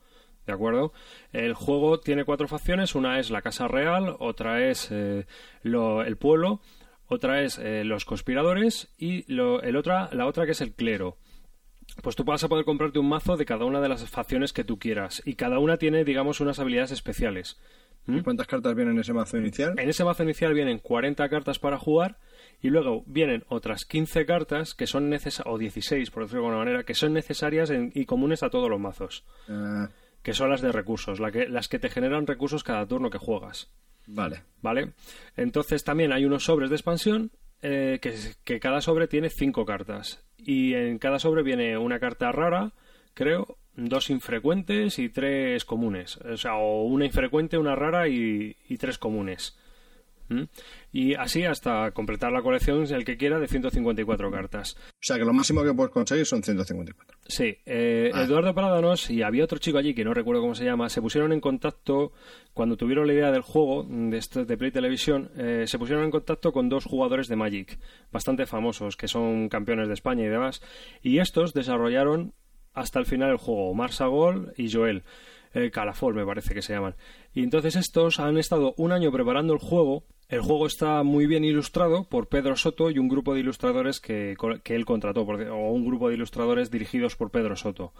¿De 0.45 0.53
acuerdo? 0.53 0.91
El 1.31 1.53
juego 1.53 1.99
tiene 1.99 2.25
cuatro 2.25 2.47
facciones. 2.47 2.95
Una 2.95 3.19
es 3.19 3.31
la 3.31 3.41
Casa 3.41 3.67
Real, 3.67 4.15
otra 4.19 4.67
es 4.69 4.89
eh, 4.91 5.25
lo- 5.61 6.03
el 6.03 6.17
pueblo, 6.17 6.59
otra 7.07 7.41
es 7.43 7.57
eh, 7.59 7.83
los 7.85 8.05
conspiradores 8.05 8.89
y 8.97 9.31
lo- 9.33 9.61
el 9.61 9.75
otra, 9.77 10.09
la 10.11 10.25
otra 10.25 10.45
que 10.45 10.51
es 10.51 10.61
el 10.61 10.73
clero. 10.73 11.17
Pues 12.01 12.15
tú 12.15 12.23
vas 12.23 12.43
a 12.43 12.49
poder 12.49 12.65
comprarte 12.65 12.99
un 12.99 13.07
mazo 13.09 13.37
de 13.37 13.45
cada 13.45 13.65
una 13.65 13.79
de 13.79 13.89
las 13.89 14.09
facciones 14.09 14.51
que 14.51 14.63
tú 14.63 14.79
quieras. 14.79 15.21
Y 15.25 15.35
cada 15.35 15.59
una 15.59 15.77
tiene, 15.77 16.03
digamos, 16.03 16.39
unas 16.41 16.59
habilidades 16.59 16.91
especiales. 16.91 17.59
¿Mm? 18.05 18.17
¿Y 18.17 18.21
cuántas 18.21 18.47
cartas 18.47 18.75
vienen 18.75 18.95
en 18.95 19.01
ese 19.01 19.13
mazo 19.13 19.37
inicial? 19.37 19.79
En 19.79 19.87
ese 19.89 20.03
mazo 20.03 20.23
inicial 20.23 20.53
vienen 20.53 20.79
40 20.79 21.29
cartas 21.29 21.59
para 21.59 21.77
jugar 21.77 22.17
y 22.61 22.69
luego 22.69 23.03
vienen 23.05 23.43
otras 23.47 23.85
15 23.85 24.25
cartas 24.25 24.73
que 24.73 24.87
son 24.87 25.09
necesarias, 25.09 25.53
o 25.53 25.57
16 25.57 26.09
por 26.11 26.23
decirlo 26.23 26.41
de 26.41 26.47
alguna 26.47 26.65
manera, 26.65 26.83
que 26.83 26.95
son 26.95 27.13
necesarias 27.13 27.69
en- 27.69 27.91
y 27.95 28.05
comunes 28.05 28.43
a 28.43 28.49
todos 28.49 28.69
los 28.69 28.79
mazos, 28.79 29.23
Ah, 29.47 29.87
que 30.23 30.33
son 30.33 30.49
las 30.49 30.61
de 30.61 30.71
recursos, 30.71 31.19
la 31.19 31.31
que- 31.31 31.47
las 31.47 31.67
que 31.67 31.77
te 31.79 31.89
generan 31.89 32.25
recursos 32.25 32.63
cada 32.63 32.87
turno 32.87 33.09
que 33.11 33.17
juegas. 33.19 33.71
vale. 34.07 34.41
¿Vale? 34.61 34.93
Entonces 35.37 35.83
también 35.83 36.11
hay 36.11 36.25
unos 36.25 36.45
sobres 36.45 36.69
de 36.69 36.75
expansión 36.77 37.31
eh, 37.61 37.99
que, 38.01 38.13
que 38.43 38.59
cada 38.59 38.81
sobre 38.81 39.07
tiene 39.07 39.29
5 39.29 39.65
cartas 39.65 40.25
y 40.37 40.73
en 40.73 40.97
cada 40.99 41.19
sobre 41.19 41.43
viene 41.43 41.77
una 41.77 41.99
carta 41.99 42.31
rara, 42.31 42.73
creo, 43.13 43.57
dos 43.75 44.09
infrecuentes 44.09 44.99
y 44.99 45.07
tres 45.09 45.63
comunes. 45.65 46.17
O 46.17 46.35
sea, 46.37 46.55
o 46.55 46.83
una 46.83 47.05
infrecuente, 47.05 47.57
una 47.57 47.75
rara 47.75 48.07
y, 48.09 48.55
y 48.67 48.77
tres 48.77 48.97
comunes. 48.97 49.57
¿Mm? 50.29 50.43
Y 50.91 51.15
así 51.15 51.43
hasta 51.43 51.91
completar 51.91 52.31
la 52.31 52.41
colección, 52.41 52.85
el 52.93 53.03
que 53.05 53.17
quiera, 53.17 53.39
de 53.39 53.47
154 53.47 54.31
cartas. 54.31 54.75
O 54.91 54.91
sea 55.01 55.17
que 55.17 55.25
lo 55.25 55.33
máximo 55.33 55.63
que 55.63 55.73
puedes 55.73 55.91
conseguir 55.91 56.25
son 56.25 56.43
154. 56.43 57.17
Sí, 57.27 57.57
eh, 57.65 58.11
Ah. 58.13 58.23
Eduardo 58.23 58.53
Prádanos 58.53 59.09
y 59.09 59.21
había 59.21 59.43
otro 59.43 59.57
chico 59.59 59.77
allí 59.77 59.93
que 59.93 60.03
no 60.05 60.13
recuerdo 60.13 60.41
cómo 60.41 60.55
se 60.55 60.65
llama, 60.65 60.89
se 60.89 61.01
pusieron 61.01 61.33
en 61.33 61.41
contacto 61.41 62.11
cuando 62.53 62.77
tuvieron 62.77 63.07
la 63.07 63.13
idea 63.13 63.31
del 63.31 63.41
juego 63.41 63.85
de, 63.89 64.17
este, 64.17 64.45
de 64.45 64.57
Play 64.57 64.71
Televisión, 64.71 65.31
eh, 65.37 65.65
se 65.67 65.77
pusieron 65.79 66.03
en 66.05 66.11
contacto 66.11 66.51
con 66.51 66.69
dos 66.69 66.85
jugadores 66.85 67.27
de 67.27 67.35
Magic 67.35 67.79
bastante 68.11 68.45
famosos 68.45 68.95
que 68.95 69.07
son 69.07 69.49
campeones 69.49 69.87
de 69.87 69.93
España 69.95 70.23
y 70.25 70.29
demás, 70.29 70.61
y 71.01 71.17
estos 71.19 71.53
desarrollaron 71.53 72.33
hasta 72.73 72.99
el 72.99 73.05
final 73.05 73.29
el 73.31 73.37
juego, 73.37 73.69
Omar 73.69 73.91
Sagol 73.91 74.53
y 74.57 74.71
Joel. 74.71 75.03
Eh, 75.53 75.71
Calafol 75.71 76.13
me 76.15 76.25
parece 76.25 76.53
que 76.53 76.61
se 76.61 76.73
llaman. 76.73 76.95
Y 77.33 77.43
entonces 77.43 77.75
estos 77.75 78.19
han 78.19 78.37
estado 78.37 78.73
un 78.77 78.91
año 78.91 79.11
preparando 79.11 79.53
el 79.53 79.59
juego. 79.59 80.03
El 80.29 80.41
juego 80.41 80.65
está 80.65 81.03
muy 81.03 81.27
bien 81.27 81.43
ilustrado 81.43 82.05
por 82.05 82.27
Pedro 82.27 82.55
Soto 82.55 82.89
y 82.89 82.97
un 82.97 83.07
grupo 83.07 83.33
de 83.33 83.41
ilustradores 83.41 83.99
que, 83.99 84.35
que 84.63 84.75
él 84.75 84.85
contrató, 84.85 85.25
por- 85.25 85.41
o 85.41 85.71
un 85.71 85.85
grupo 85.85 86.07
de 86.09 86.15
ilustradores 86.15 86.71
dirigidos 86.71 87.15
por 87.15 87.29
Pedro 87.29 87.55
Soto. 87.55 87.93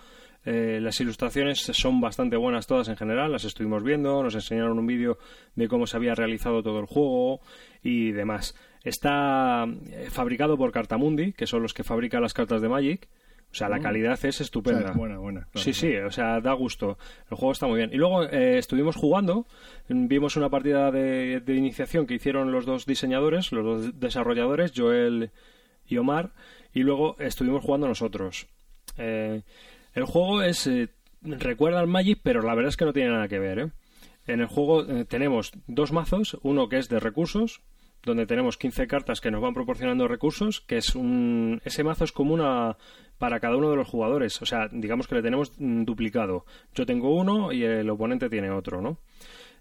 Eh, 0.45 0.79
las 0.81 0.99
ilustraciones 0.99 1.59
son 1.59 2.01
bastante 2.01 2.35
buenas 2.35 2.65
todas 2.67 2.87
en 2.89 2.97
general, 2.97 3.31
las 3.31 3.45
estuvimos 3.45 3.83
viendo, 3.83 4.21
nos 4.23 4.35
enseñaron 4.35 4.77
un 4.79 4.87
vídeo 4.87 5.17
de 5.55 5.67
cómo 5.67 5.85
se 5.87 5.95
había 5.95 6.15
realizado 6.15 6.63
todo 6.63 6.79
el 6.79 6.85
juego 6.85 7.39
y 7.83 8.11
demás. 8.11 8.55
Está 8.83 9.65
eh, 9.65 10.07
fabricado 10.09 10.57
por 10.57 10.71
Cartamundi, 10.71 11.33
que 11.33 11.47
son 11.47 11.61
los 11.61 11.73
que 11.73 11.83
fabrican 11.83 12.21
las 12.21 12.33
cartas 12.33 12.61
de 12.61 12.67
Magic. 12.69 13.07
O 13.53 13.55
sea, 13.55 13.69
la 13.69 13.79
calidad 13.79 14.13
es 14.13 14.19
O 14.25 14.31
sea, 14.31 14.43
estupenda. 14.45 14.89
es 14.89 14.95
buena, 14.97 15.19
buena. 15.19 15.47
claro. 15.51 15.63
Sí, 15.63 15.73
sí, 15.73 15.95
o 15.95 16.09
sea, 16.09 16.41
da 16.41 16.53
gusto. 16.53 16.97
El 17.29 17.37
juego 17.37 17.51
está 17.51 17.67
muy 17.67 17.77
bien. 17.77 17.91
Y 17.93 17.97
luego 17.97 18.23
eh, 18.23 18.57
estuvimos 18.57 18.95
jugando, 18.95 19.45
mm, 19.89 20.07
vimos 20.07 20.35
una 20.35 20.49
partida 20.49 20.89
de, 20.89 21.39
de 21.39 21.53
iniciación 21.53 22.07
que 22.07 22.15
hicieron 22.15 22.51
los 22.51 22.65
dos 22.65 22.87
diseñadores, 22.87 23.51
los 23.51 23.63
dos 23.63 23.99
desarrolladores, 23.99 24.73
Joel 24.75 25.29
y 25.85 25.97
Omar, 25.97 26.31
y 26.73 26.81
luego 26.81 27.15
estuvimos 27.19 27.63
jugando 27.63 27.87
nosotros. 27.87 28.47
Eh, 28.97 29.43
el 29.93 30.05
juego 30.05 30.41
es 30.41 30.65
eh, 30.65 30.89
recuerda 31.21 31.79
al 31.79 31.87
Magic, 31.87 32.19
pero 32.23 32.41
la 32.41 32.55
verdad 32.55 32.69
es 32.69 32.77
que 32.77 32.85
no 32.85 32.93
tiene 32.93 33.11
nada 33.11 33.27
que 33.27 33.37
ver. 33.37 33.59
¿eh? 33.59 33.71
En 34.25 34.39
el 34.39 34.47
juego 34.47 34.81
eh, 34.81 35.05
tenemos 35.05 35.51
dos 35.67 35.91
mazos, 35.91 36.37
uno 36.41 36.69
que 36.69 36.79
es 36.79 36.89
de 36.89 36.99
recursos, 36.99 37.61
donde 38.03 38.25
tenemos 38.25 38.57
15 38.57 38.87
cartas 38.87 39.21
que 39.21 39.31
nos 39.31 39.41
van 39.41 39.53
proporcionando 39.53 40.07
recursos, 40.07 40.61
que 40.61 40.77
es 40.77 40.95
un 40.95 41.61
ese 41.65 41.83
mazo 41.83 42.03
es 42.03 42.11
común 42.11 42.41
a- 42.41 42.77
para 43.17 43.39
cada 43.39 43.55
uno 43.55 43.69
de 43.69 43.77
los 43.77 43.87
jugadores, 43.87 44.41
o 44.41 44.45
sea, 44.45 44.67
digamos 44.71 45.07
que 45.07 45.15
le 45.15 45.21
tenemos 45.21 45.53
duplicado. 45.57 46.45
Yo 46.73 46.85
tengo 46.85 47.15
uno 47.15 47.51
y 47.53 47.63
el 47.63 47.89
oponente 47.89 48.29
tiene 48.29 48.49
otro, 48.51 48.81
¿no? 48.81 48.97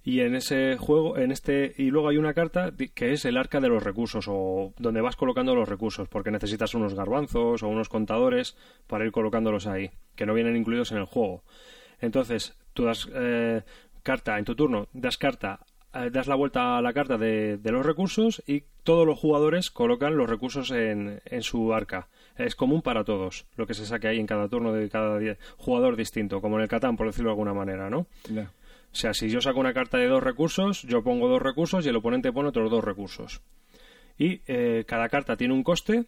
Y 0.04 0.18
en 0.20 0.34
ese 0.34 0.76
juego, 0.78 1.16
en 1.16 1.30
este 1.30 1.72
y 1.78 1.90
luego 1.90 2.08
hay 2.08 2.16
una 2.16 2.34
carta 2.34 2.72
que 2.94 3.12
es 3.12 3.24
el 3.24 3.36
arca 3.36 3.60
de 3.60 3.68
los 3.68 3.84
recursos 3.84 4.24
o 4.28 4.72
donde 4.78 5.00
vas 5.00 5.14
colocando 5.14 5.54
los 5.54 5.68
recursos, 5.68 6.08
porque 6.08 6.32
necesitas 6.32 6.74
unos 6.74 6.94
garbanzos 6.94 7.62
o 7.62 7.68
unos 7.68 7.88
contadores 7.88 8.56
para 8.88 9.04
ir 9.04 9.12
colocándolos 9.12 9.68
ahí, 9.68 9.90
que 10.16 10.26
no 10.26 10.34
vienen 10.34 10.56
incluidos 10.56 10.90
en 10.90 10.98
el 10.98 11.04
juego. 11.04 11.44
Entonces, 12.00 12.58
tú 12.72 12.82
das 12.84 13.08
eh, 13.14 13.62
carta 14.02 14.38
en 14.40 14.44
tu 14.44 14.56
turno, 14.56 14.88
das 14.92 15.18
carta, 15.18 15.60
das 15.92 16.26
la 16.26 16.34
vuelta 16.34 16.78
a 16.78 16.82
la 16.82 16.92
carta 16.92 17.18
de, 17.18 17.58
de 17.58 17.72
los 17.72 17.84
recursos 17.84 18.42
y 18.46 18.64
todos 18.82 19.06
los 19.06 19.18
jugadores 19.18 19.70
colocan 19.70 20.16
los 20.16 20.28
recursos 20.28 20.70
en, 20.70 21.20
en 21.24 21.42
su 21.42 21.72
arca. 21.74 22.08
Es 22.36 22.56
común 22.56 22.82
para 22.82 23.04
todos, 23.04 23.46
lo 23.56 23.66
que 23.66 23.74
se 23.74 23.84
saque 23.84 24.08
ahí 24.08 24.18
en 24.18 24.26
cada 24.26 24.48
turno 24.48 24.72
de 24.72 24.88
cada 24.88 25.20
jugador 25.58 25.96
distinto, 25.96 26.40
como 26.40 26.56
en 26.56 26.62
el 26.62 26.68
Catán, 26.68 26.96
por 26.96 27.06
decirlo 27.06 27.28
de 27.28 27.34
alguna 27.34 27.52
manera, 27.52 27.90
¿no? 27.90 28.06
O 28.92 28.94
sea, 28.94 29.14
si 29.14 29.28
yo 29.28 29.40
saco 29.40 29.60
una 29.60 29.72
carta 29.72 29.98
de 29.98 30.06
dos 30.06 30.22
recursos, 30.22 30.82
yo 30.82 31.02
pongo 31.02 31.28
dos 31.28 31.40
recursos 31.40 31.84
y 31.84 31.88
el 31.88 31.96
oponente 31.96 32.32
pone 32.32 32.48
otros 32.48 32.70
dos 32.70 32.84
recursos. 32.84 33.40
Y 34.18 34.42
eh, 34.46 34.84
cada 34.86 35.08
carta 35.08 35.36
tiene 35.36 35.54
un 35.54 35.62
coste. 35.62 36.04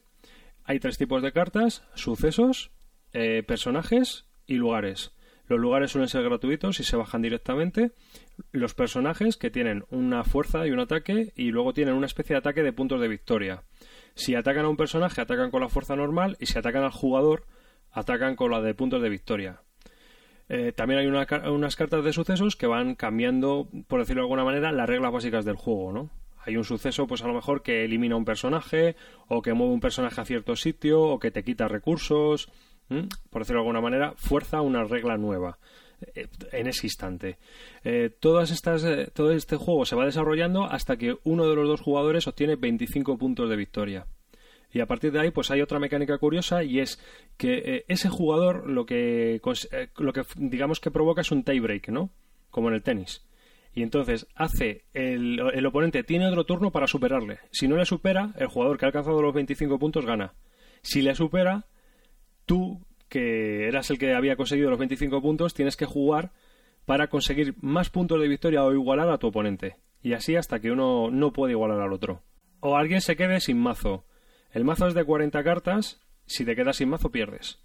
Hay 0.65 0.81
tres 0.81 0.99
tipos 0.99 1.23
de 1.23 1.33
cartas: 1.33 1.83
sucesos, 1.95 2.71
eh, 3.13 3.43
personajes 3.47 4.27
y 4.47 4.55
lugares. 4.55 5.13
Los 5.47 5.61
lugares 5.61 5.91
suelen 5.91 6.09
ser 6.09 6.23
gratuitos 6.23 6.81
y 6.81 6.85
se 6.85 6.97
bajan 6.97 7.23
directamente. 7.23 7.93
Los 8.51 8.75
personajes 8.75 9.37
que 9.37 9.51
tienen 9.51 9.85
una 9.91 10.25
fuerza 10.25 10.67
y 10.67 10.71
un 10.71 10.81
ataque 10.81 11.33
y 11.37 11.51
luego 11.51 11.75
tienen 11.75 11.95
una 11.95 12.07
especie 12.07 12.35
de 12.35 12.39
ataque 12.39 12.63
de 12.63 12.73
puntos 12.73 13.01
de 13.01 13.09
victoria. 13.09 13.63
Si 14.15 14.35
atacan 14.35 14.65
a 14.65 14.69
un 14.69 14.77
personaje, 14.77 15.21
atacan 15.21 15.51
con 15.51 15.61
la 15.61 15.69
fuerza 15.69 15.97
normal 15.97 16.37
y 16.41 16.47
si 16.47 16.59
atacan 16.59 16.85
al 16.85 16.93
jugador, 16.93 17.45
atacan 17.91 18.37
con 18.37 18.51
la 18.51 18.63
de 18.63 18.75
puntos 18.75 19.03
de 19.03 19.09
victoria. 19.09 19.61
Eh, 20.49 20.73
también 20.73 21.01
hay 21.01 21.07
unas 21.07 21.77
cartas 21.77 22.05
de 22.05 22.13
sucesos 22.13 22.57
que 22.57 22.67
van 22.67 22.95
cambiando, 22.95 23.69
por 23.89 24.01
decirlo 24.01 24.23
de 24.23 24.27
alguna 24.27 24.45
manera, 24.45 24.73
las 24.73 24.89
reglas 24.89 25.13
básicas 25.13 25.45
del 25.45 25.57
juego, 25.57 25.93
¿no? 25.93 26.11
Hay 26.47 26.57
un 26.57 26.65
suceso, 26.65 27.07
pues 27.07 27.23
a 27.23 27.27
lo 27.27 27.33
mejor 27.33 27.63
que 27.63 27.85
elimina 27.85 28.17
un 28.17 28.27
personaje, 28.27 28.97
o 29.29 29.41
que 29.41 29.55
mueve 29.55 29.73
un 29.73 29.81
personaje 29.81 30.21
a 30.21 30.27
cierto 30.27 30.57
sitio, 30.57 31.01
o 31.01 31.19
que 31.19 31.31
te 31.31 31.43
quita 31.43 31.69
recursos, 31.69 32.51
por 32.89 33.43
decirlo 33.43 33.61
de 33.61 33.65
alguna 33.65 33.81
manera, 33.81 34.15
fuerza 34.17 34.61
una 34.61 34.85
regla 34.85 35.17
nueva 35.17 35.59
eh, 36.15 36.29
en 36.53 36.67
ese 36.67 36.87
instante. 36.87 37.39
Eh, 37.83 38.11
todas 38.21 38.51
estas, 38.51 38.85
eh, 38.85 39.09
todo 39.13 39.33
este 39.33 39.57
juego 39.57 39.85
se 39.85 39.97
va 39.97 40.05
desarrollando 40.05 40.65
hasta 40.65 40.97
que 40.97 41.17
uno 41.25 41.49
de 41.49 41.57
los 41.57 41.69
dos 41.69 41.81
jugadores 41.81 42.27
obtiene 42.27 42.57
25 42.57 43.17
puntos 43.19 43.49
de 43.49 43.57
victoria. 43.57 44.07
Y 44.73 44.81
a 44.81 44.87
partir 44.87 45.13
de 45.13 45.21
ahí, 45.21 45.31
pues 45.31 45.51
hay 45.53 45.63
otra 45.63 45.79
mecánica 45.79 46.19
curiosa 46.19 46.65
y 46.65 46.81
es 46.81 47.01
que 47.37 47.85
ese 47.87 48.09
jugador 48.09 48.69
lo 48.69 48.87
que, 48.87 49.41
lo 49.99 50.13
que 50.13 50.23
digamos 50.37 50.81
que 50.81 50.91
provoca 50.91 51.21
es 51.21 51.31
un 51.31 51.45
tiebreak, 51.45 51.91
¿no? 51.91 52.11
Como 52.51 52.69
en 52.69 52.75
el 52.75 52.83
tenis. 52.83 53.25
Y 53.73 53.83
entonces 53.83 54.27
hace 54.35 54.83
el, 54.93 55.41
el 55.55 55.67
oponente 55.67 56.03
tiene 56.03 56.27
otro 56.27 56.45
turno 56.45 56.73
para 56.73 56.89
superarle. 56.89 57.39
Si 57.53 57.69
no 57.69 57.77
le 57.77 57.85
supera, 57.85 58.33
el 58.37 58.49
jugador 58.49 58.77
que 58.77 58.85
ha 58.85 58.89
alcanzado 58.89 59.23
los 59.23 59.33
25 59.35 59.79
puntos 59.79 60.07
gana. 60.07 60.35
Si 60.83 61.03
le 61.03 61.15
supera, 61.15 61.67
tú 62.47 62.81
que 63.09 63.69
eras 63.69 63.91
el 63.91 63.99
que 63.99 64.15
había 64.15 64.37
conseguido 64.37 64.71
los 64.71 64.79
25 64.79 65.23
puntos, 65.23 65.55
tienes 65.55 65.77
que 65.77 65.87
jugar 65.87 66.33
para 66.85 67.09
conseguir 67.09 67.55
más 67.61 67.91
puntos 67.91 68.21
de 68.21 68.29
victoria 68.29 68.65
o 68.65 68.73
igualar 68.73 69.09
a 69.09 69.19
tu 69.19 69.29
oponente. 69.29 69.77
Y 70.03 70.13
así 70.13 70.37
hasta 70.37 70.61
que 70.61 70.71
uno 70.71 71.11
no 71.11 71.33
puede 71.33 71.53
igualar 71.53 71.81
al 71.81 71.93
otro. 71.93 72.23
O 72.61 72.77
alguien 72.77 73.01
se 73.01 73.17
quede 73.17 73.41
sin 73.41 73.59
mazo. 73.59 74.05
El 74.51 74.65
mazo 74.65 74.87
es 74.87 74.95
de 74.95 75.05
40 75.05 75.43
cartas, 75.43 76.01
si 76.27 76.45
te 76.45 76.55
quedas 76.57 76.77
sin 76.77 76.89
mazo 76.89 77.11
pierdes. 77.11 77.59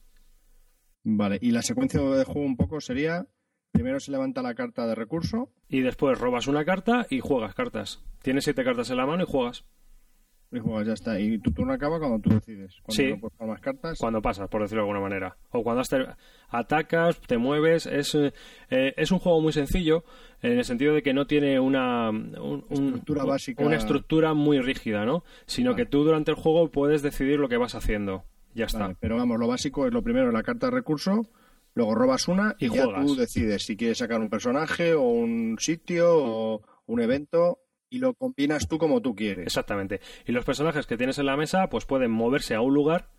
Vale, 1.04 1.40
y 1.42 1.52
la 1.52 1.62
secuencia 1.62 2.02
de 2.02 2.26
juego 2.26 2.46
un 2.46 2.58
poco 2.58 2.82
sería, 2.82 3.28
primero 3.72 4.00
se 4.00 4.12
levanta 4.12 4.42
la 4.42 4.56
carta 4.56 4.86
de 4.88 4.96
recurso. 4.96 5.50
Y 5.68 5.82
después 5.82 6.20
robas 6.20 6.48
una 6.48 6.66
carta 6.66 7.08
y 7.10 7.20
juegas 7.20 7.56
cartas. 7.56 8.02
Tienes 8.22 8.44
siete 8.44 8.64
cartas 8.64 8.90
en 8.90 8.98
la 8.98 9.06
mano 9.06 9.24
y 9.24 9.26
juegas. 9.26 9.66
Y 10.52 10.60
juegas, 10.60 10.88
ya 10.88 10.94
está. 10.94 11.20
Y 11.20 11.38
tu 11.38 11.52
turno 11.52 11.74
acaba 11.74 12.00
cuando 12.00 12.20
tú 12.20 12.32
decides. 12.32 12.76
Cuando 12.82 13.30
sí. 13.30 13.46
más 13.46 13.62
cartas. 13.62 14.00
Cuando 14.00 14.22
pasas, 14.22 14.50
por 14.50 14.62
decirlo 14.62 14.84
de 14.84 14.90
alguna 14.90 15.02
manera. 15.02 15.38
O 15.52 15.64
cuando 15.64 15.84
atacas, 16.50 17.20
te 17.22 17.38
mueves. 17.38 17.86
Es, 17.86 18.16
eh, 18.16 18.34
es 18.70 19.12
un 19.12 19.20
juego 19.20 19.42
muy 19.42 19.54
sencillo 19.54 20.04
en 20.42 20.58
el 20.58 20.66
sentido 20.66 20.96
de 20.96 21.04
que 21.04 21.14
no 21.14 21.28
tiene 21.28 21.60
una 21.60 22.12
estructura 22.70 23.26
básica. 23.26 23.64
Una 23.64 23.76
estructura 23.76 24.34
muy 24.34 24.60
rígida, 24.60 25.06
¿no? 25.06 25.24
Sino 25.46 25.76
que 25.76 25.86
tú 25.86 26.04
durante 26.04 26.32
el 26.32 26.38
juego 26.38 26.72
puedes 26.72 27.04
decidir 27.04 27.40
lo 27.40 27.48
que 27.48 27.58
vas 27.58 27.76
haciendo. 27.76 28.24
Ya 28.56 28.66
está. 28.66 28.96
pero 29.00 29.16
vamos, 29.18 29.40
lo 29.40 29.48
básico 29.48 29.86
es 29.86 29.94
lo 29.94 30.02
primero, 30.02 30.32
la 30.32 30.42
carta 30.42 30.68
de 30.68 30.72
recurso. 30.72 31.28
Luego 31.76 31.94
robas 31.94 32.28
una 32.28 32.56
y, 32.58 32.70
ya 32.70 32.86
tú 32.86 33.16
decides 33.16 33.64
si 33.64 33.78
quieres 33.78 34.00
sacar 34.00 34.20
un 34.20 34.30
personaje 34.30 34.96
o 34.96 35.04
un 35.04 35.58
sitio 35.60 36.08
o 36.12 36.62
un 36.88 37.00
evento 37.00 37.60
y 37.90 38.00
lo 38.00 38.14
combinas 38.14 38.68
tú 38.68 38.78
como 38.78 39.02
tú 39.02 39.16
quieres. 39.16 39.46
Exactamente. 39.46 40.02
Y 40.26 40.32
los 40.32 40.46
personajes 40.46 40.86
que 40.86 40.98
tienes 40.98 41.18
en 41.20 41.26
la 41.26 41.38
mesa 41.38 41.70
pues 41.70 41.86
pueden 41.86 42.12
moverse 42.12 42.56
a 42.56 42.62
un 42.62 42.74
lugar 42.74 43.10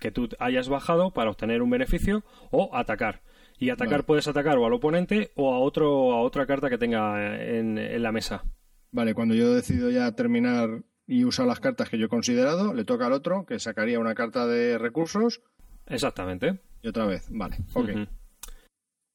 que 0.00 0.10
tú 0.10 0.28
hayas 0.38 0.68
bajado 0.68 1.12
para 1.12 1.30
obtener 1.30 1.62
un 1.62 1.70
beneficio 1.70 2.24
o 2.50 2.74
atacar. 2.74 3.22
Y 3.58 3.70
atacar 3.70 4.04
puedes 4.04 4.26
atacar 4.26 4.58
o 4.58 4.66
al 4.66 4.72
oponente 4.72 5.30
o 5.36 5.54
a 5.54 5.60
otro 5.60 6.12
a 6.12 6.20
otra 6.20 6.46
carta 6.46 6.68
que 6.68 6.78
tenga 6.78 7.42
en, 7.42 8.02
la 8.02 8.12
mesa. 8.12 8.44
Vale, 8.90 9.14
cuando 9.14 9.34
yo 9.34 9.54
decido 9.54 9.90
ya 9.90 10.10
terminar 10.12 10.82
y 11.06 11.24
usar 11.24 11.46
las 11.46 11.60
cartas 11.60 11.88
que 11.88 11.98
yo 11.98 12.06
he 12.06 12.08
considerado, 12.08 12.74
le 12.74 12.84
toca 12.84 13.06
al 13.06 13.12
otro 13.12 13.44
que 13.46 13.58
sacaría 13.58 14.00
una 14.00 14.14
carta 14.14 14.46
de 14.46 14.78
recursos. 14.78 15.42
Exactamente. 15.86 16.60
Y 16.82 16.88
otra 16.88 17.06
vez, 17.06 17.26
vale, 17.30 17.58
ok. 17.74 17.90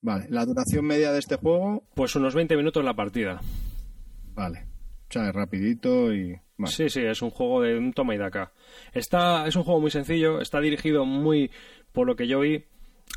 Vale, 0.01 0.27
la 0.29 0.45
duración 0.45 0.85
media 0.85 1.11
de 1.11 1.19
este 1.19 1.35
juego. 1.35 1.83
Pues 1.93 2.15
unos 2.15 2.33
20 2.33 2.55
minutos 2.55 2.83
la 2.85 2.95
partida. 2.95 3.41
Vale. 4.33 4.65
O 5.09 5.11
sea, 5.11 5.29
es 5.29 5.35
rapidito 5.35 6.13
y... 6.13 6.39
Sí, 6.65 6.89
sí, 6.89 7.01
es 7.01 7.21
un 7.21 7.29
juego 7.29 7.61
de 7.61 7.77
un 7.77 7.93
toma 7.93 8.13
y 8.13 8.17
daca. 8.17 8.51
Está, 8.93 9.47
es 9.47 9.55
un 9.55 9.63
juego 9.63 9.79
muy 9.79 9.91
sencillo, 9.91 10.41
está 10.41 10.59
dirigido 10.59 11.05
muy, 11.05 11.51
por 11.93 12.05
lo 12.05 12.15
que 12.15 12.27
yo 12.27 12.41
vi, 12.41 12.65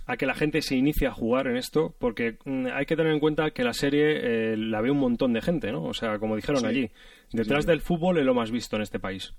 a 0.07 0.17
que 0.17 0.27
la 0.27 0.35
gente 0.35 0.63
se 0.63 0.77
inicie 0.77 1.07
a 1.07 1.13
jugar 1.13 1.49
en 1.49 1.57
esto, 1.57 1.95
porque 1.99 2.39
mm, 2.45 2.67
hay 2.73 2.87
que 2.87 2.97
tener 2.97 3.13
en 3.13 3.21
cuenta 3.21 3.51
que 3.51 3.65
la 3.65 3.73
serie 3.73 4.53
eh, 4.53 4.57
la 4.57 4.81
ve 4.81 4.91
un 4.91 4.99
montón 4.99 5.33
de 5.33 5.43
gente, 5.43 5.73
¿no? 5.73 5.85
O 5.85 5.95
sea, 5.95 6.19
como 6.19 6.37
dijeron 6.37 6.65
allí, 6.65 6.91
detrás 7.33 7.67
del 7.67 7.81
fútbol 7.81 8.19
es 8.19 8.25
lo 8.25 8.35
más 8.35 8.51
visto 8.51 8.77
en 8.77 8.83
este 8.83 8.99
país. 8.99 9.35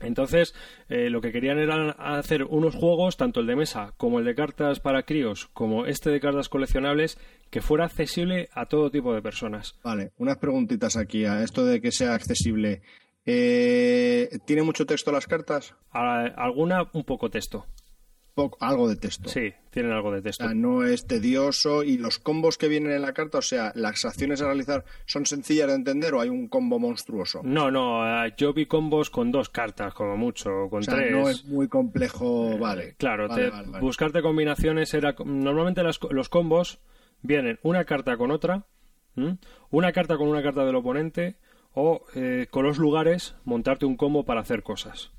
Entonces, 0.00 0.54
eh, 0.88 1.10
lo 1.10 1.20
que 1.20 1.32
querían 1.32 1.58
era 1.58 1.90
hacer 1.92 2.44
unos 2.44 2.74
juegos, 2.74 3.16
tanto 3.16 3.40
el 3.40 3.46
de 3.46 3.56
mesa 3.56 3.94
como 3.96 4.18
el 4.18 4.24
de 4.24 4.34
cartas 4.34 4.80
para 4.80 5.04
críos, 5.04 5.48
como 5.52 5.86
este 5.86 6.10
de 6.10 6.20
cartas 6.20 6.48
coleccionables, 6.48 7.18
que 7.52 7.60
fuera 7.60 7.84
accesible 7.84 8.48
a 8.52 8.66
todo 8.66 8.90
tipo 8.90 9.14
de 9.14 9.22
personas. 9.22 9.78
Vale, 9.84 10.10
unas 10.16 10.38
preguntitas 10.38 10.96
aquí 10.96 11.24
a 11.26 11.44
esto 11.44 11.64
de 11.64 11.80
que 11.80 11.92
sea 11.92 12.14
accesible. 12.14 12.82
Eh, 13.24 14.28
¿Tiene 14.44 14.62
mucho 14.62 14.86
texto 14.86 15.12
las 15.12 15.28
cartas? 15.28 15.76
alguna, 15.92 16.88
un 16.92 17.04
poco 17.04 17.30
texto 17.30 17.66
algo 18.60 18.88
de 18.88 18.96
texto. 18.96 19.28
Sí, 19.28 19.52
tienen 19.70 19.92
algo 19.92 20.12
de 20.12 20.22
texto. 20.22 20.52
no 20.54 20.84
es 20.84 21.06
tedioso 21.06 21.82
y 21.82 21.98
los 21.98 22.18
combos 22.18 22.56
que 22.56 22.68
vienen 22.68 22.92
en 22.92 23.02
la 23.02 23.12
carta, 23.12 23.38
o 23.38 23.42
sea, 23.42 23.72
las 23.74 24.04
acciones 24.04 24.40
a 24.40 24.46
realizar 24.46 24.84
son 25.06 25.26
sencillas 25.26 25.68
de 25.68 25.74
entender 25.74 26.14
o 26.14 26.20
hay 26.20 26.28
un 26.28 26.48
combo 26.48 26.78
monstruoso. 26.78 27.40
No, 27.44 27.70
no, 27.70 28.24
eh, 28.24 28.32
yo 28.36 28.52
vi 28.52 28.66
combos 28.66 29.10
con 29.10 29.30
dos 29.30 29.48
cartas 29.50 29.94
como 29.94 30.16
mucho, 30.16 30.68
con 30.70 30.80
o 30.80 30.82
sea, 30.82 31.10
No 31.10 31.28
es 31.28 31.44
muy 31.44 31.68
complejo, 31.68 32.56
vale. 32.58 32.94
Claro, 32.96 33.28
buscarte 33.80 34.22
combinaciones 34.22 34.94
era 34.94 35.14
normalmente 35.24 35.82
los 35.82 36.28
combos 36.28 36.80
vienen 37.22 37.58
una 37.62 37.84
carta 37.84 38.16
con 38.16 38.30
otra, 38.30 38.66
una 39.70 39.92
carta 39.92 40.16
con 40.16 40.28
una 40.28 40.42
carta 40.42 40.64
del 40.64 40.76
oponente 40.76 41.36
o 41.74 42.04
eh, 42.14 42.46
con 42.50 42.64
los 42.64 42.78
lugares 42.78 43.34
montarte 43.44 43.86
un 43.86 43.96
combo 43.96 44.24
para 44.24 44.40
hacer 44.40 44.62
cosas. 44.62 45.12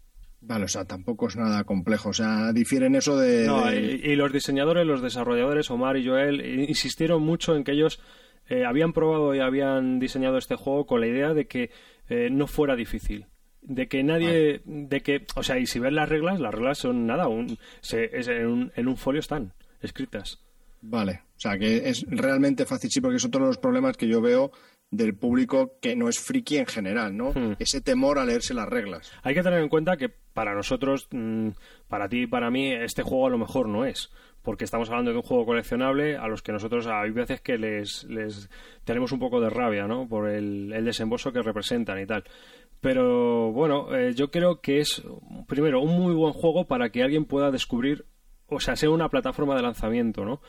Vale, 0.45 0.65
o 0.65 0.67
sea, 0.67 0.83
tampoco 0.83 1.27
es 1.27 1.37
nada 1.37 1.63
complejo. 1.63 2.09
O 2.09 2.13
sea, 2.13 2.51
difieren 2.51 2.95
eso 2.95 3.17
de. 3.17 3.45
No, 3.45 3.73
Y, 3.73 4.15
los 4.15 4.31
diseñadores, 4.33 4.85
los 4.85 5.01
desarrolladores, 5.01 5.71
Omar 5.71 5.95
y 5.95 6.05
Joel, 6.05 6.67
insistieron 6.69 7.23
mucho 7.23 7.55
en 7.55 7.63
que 7.63 7.71
ellos 7.71 8.01
eh, 8.49 8.65
habían 8.65 8.91
probado 8.91 9.33
y 9.33 9.39
habían 9.39 9.99
diseñado 9.99 10.37
este 10.37 10.55
juego 10.55 10.85
con 10.85 10.99
la 10.99 11.07
idea 11.07 11.33
de 11.33 11.47
que 11.47 11.71
eh, 12.09 12.29
no 12.29 12.47
fuera 12.47 12.75
difícil. 12.75 13.27
De 13.61 13.87
que 13.87 14.03
nadie. 14.03 14.61
de 14.65 14.99
que 14.99 15.25
O 15.35 15.43
sea, 15.43 15.59
y 15.59 15.65
si 15.65 15.79
ves 15.79 15.93
las 15.93 16.09
reglas, 16.09 16.41
las 16.41 16.53
reglas 16.53 16.77
son 16.77 17.07
nada. 17.07 17.29
Un, 17.29 17.57
en, 17.93 18.47
un, 18.47 18.71
en 18.75 18.87
un 18.89 18.97
folio 18.97 19.21
están 19.21 19.53
escritas. 19.81 20.43
Vale. 20.85 21.21
O 21.37 21.39
sea, 21.39 21.57
que 21.57 21.89
es 21.89 22.05
realmente 22.07 22.65
fácil, 22.65 22.91
sí, 22.91 22.99
porque 23.01 23.19
son 23.19 23.31
todos 23.31 23.47
los 23.47 23.57
problemas 23.57 23.97
que 23.97 24.07
yo 24.07 24.21
veo 24.21 24.51
del 24.91 25.15
público 25.15 25.77
que 25.81 25.95
no 25.95 26.07
es 26.07 26.19
friki 26.19 26.57
en 26.57 26.67
general, 26.67 27.17
¿no? 27.17 27.31
Hmm. 27.31 27.55
Ese 27.57 27.81
temor 27.81 28.19
a 28.19 28.25
leerse 28.25 28.53
las 28.53 28.67
reglas. 28.67 29.11
Hay 29.23 29.33
que 29.33 29.41
tener 29.41 29.59
en 29.59 29.69
cuenta 29.69 29.97
que 29.97 30.09
para 30.09 30.53
nosotros, 30.53 31.07
mm, 31.11 31.49
para 31.87 32.09
ti 32.09 32.23
y 32.23 32.27
para 32.27 32.51
mí, 32.51 32.71
este 32.71 33.01
juego 33.01 33.27
a 33.27 33.29
lo 33.29 33.37
mejor 33.37 33.69
no 33.69 33.85
es. 33.85 34.11
Porque 34.41 34.65
estamos 34.65 34.89
hablando 34.89 35.11
de 35.11 35.17
un 35.17 35.23
juego 35.23 35.45
coleccionable 35.45 36.17
a 36.17 36.27
los 36.27 36.41
que 36.41 36.51
nosotros 36.51 36.85
hay 36.87 37.11
veces 37.11 37.39
que 37.39 37.57
les, 37.57 38.03
les 38.03 38.49
tenemos 38.83 39.13
un 39.13 39.19
poco 39.19 39.39
de 39.39 39.49
rabia, 39.49 39.87
¿no? 39.87 40.07
Por 40.07 40.29
el, 40.29 40.69
desembolso 40.83 41.31
que 41.31 41.41
representan 41.41 41.99
y 41.99 42.05
tal. 42.05 42.25
Pero 42.81 43.53
bueno, 43.53 43.95
eh, 43.95 44.13
yo 44.13 44.29
creo 44.29 44.59
que 44.59 44.79
es, 44.79 45.01
primero, 45.47 45.81
un 45.81 45.97
muy 45.97 46.13
buen 46.13 46.33
juego 46.33 46.67
para 46.67 46.89
que 46.89 47.03
alguien 47.03 47.23
pueda 47.23 47.51
descubrir, 47.51 48.05
o 48.47 48.59
sea, 48.59 48.75
sea 48.75 48.89
una 48.89 49.07
plataforma 49.07 49.55
de 49.55 49.61
lanzamiento, 49.61 50.25
¿no? 50.25 50.41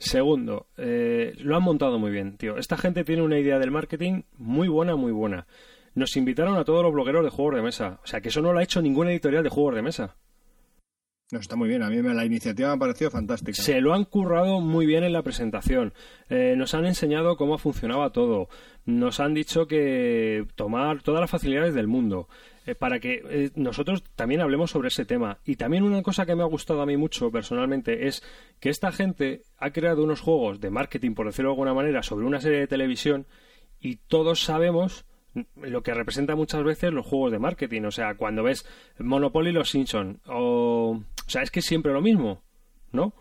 Segundo, 0.00 0.66
eh, 0.78 1.34
lo 1.40 1.56
han 1.56 1.62
montado 1.62 1.98
muy 1.98 2.10
bien, 2.10 2.38
tío. 2.38 2.56
Esta 2.56 2.78
gente 2.78 3.04
tiene 3.04 3.20
una 3.20 3.38
idea 3.38 3.58
del 3.58 3.70
marketing 3.70 4.22
muy 4.38 4.66
buena, 4.66 4.96
muy 4.96 5.12
buena. 5.12 5.46
Nos 5.94 6.16
invitaron 6.16 6.56
a 6.56 6.64
todos 6.64 6.82
los 6.82 6.90
blogueros 6.90 7.22
de 7.22 7.28
juegos 7.28 7.56
de 7.56 7.62
mesa. 7.62 8.00
O 8.02 8.06
sea, 8.06 8.22
que 8.22 8.30
eso 8.30 8.40
no 8.40 8.54
lo 8.54 8.60
ha 8.60 8.62
hecho 8.62 8.80
ninguna 8.80 9.10
editorial 9.10 9.44
de 9.44 9.50
juegos 9.50 9.74
de 9.74 9.82
mesa. 9.82 10.16
No, 11.32 11.38
está 11.38 11.54
muy 11.54 11.68
bien. 11.68 11.82
A 11.82 11.90
mí 11.90 12.00
la 12.00 12.24
iniciativa 12.24 12.70
me 12.70 12.74
ha 12.74 12.78
parecido 12.78 13.10
fantástica. 13.10 13.62
Se 13.62 13.82
lo 13.82 13.92
han 13.92 14.04
currado 14.04 14.60
muy 14.60 14.86
bien 14.86 15.04
en 15.04 15.12
la 15.12 15.22
presentación. 15.22 15.92
Eh, 16.30 16.54
nos 16.56 16.72
han 16.72 16.86
enseñado 16.86 17.36
cómo 17.36 17.58
funcionaba 17.58 18.10
todo. 18.10 18.48
Nos 18.86 19.20
han 19.20 19.34
dicho 19.34 19.66
que 19.66 20.46
tomar 20.56 21.02
todas 21.02 21.20
las 21.20 21.30
facilidades 21.30 21.74
del 21.74 21.88
mundo. 21.88 22.26
Eh, 22.66 22.74
para 22.74 23.00
que 23.00 23.22
eh, 23.24 23.50
nosotros 23.54 24.04
también 24.14 24.40
hablemos 24.40 24.70
sobre 24.70 24.88
ese 24.88 25.04
tema. 25.04 25.38
Y 25.44 25.56
también 25.56 25.82
una 25.82 26.02
cosa 26.02 26.26
que 26.26 26.34
me 26.34 26.42
ha 26.42 26.46
gustado 26.46 26.82
a 26.82 26.86
mí 26.86 26.96
mucho 26.96 27.30
personalmente 27.30 28.06
es 28.06 28.22
que 28.60 28.68
esta 28.68 28.92
gente 28.92 29.42
ha 29.56 29.70
creado 29.70 30.04
unos 30.04 30.20
juegos 30.20 30.60
de 30.60 30.70
marketing, 30.70 31.14
por 31.14 31.26
decirlo 31.26 31.50
de 31.50 31.54
alguna 31.54 31.74
manera, 31.74 32.02
sobre 32.02 32.26
una 32.26 32.40
serie 32.40 32.60
de 32.60 32.66
televisión 32.66 33.26
y 33.80 33.96
todos 33.96 34.44
sabemos 34.44 35.06
lo 35.54 35.82
que 35.82 35.94
representa 35.94 36.34
muchas 36.34 36.62
veces 36.64 36.92
los 36.92 37.06
juegos 37.06 37.32
de 37.32 37.38
marketing. 37.38 37.82
O 37.82 37.90
sea, 37.90 38.16
cuando 38.16 38.42
ves 38.42 38.66
Monopoly 38.98 39.50
y 39.50 39.54
los 39.54 39.70
Simpson 39.70 40.20
o... 40.26 41.00
O 41.26 41.30
sea, 41.30 41.42
es 41.42 41.50
que 41.50 41.60
es 41.60 41.66
siempre 41.66 41.92
lo 41.92 42.02
mismo, 42.02 42.42
¿no? 42.92 43.14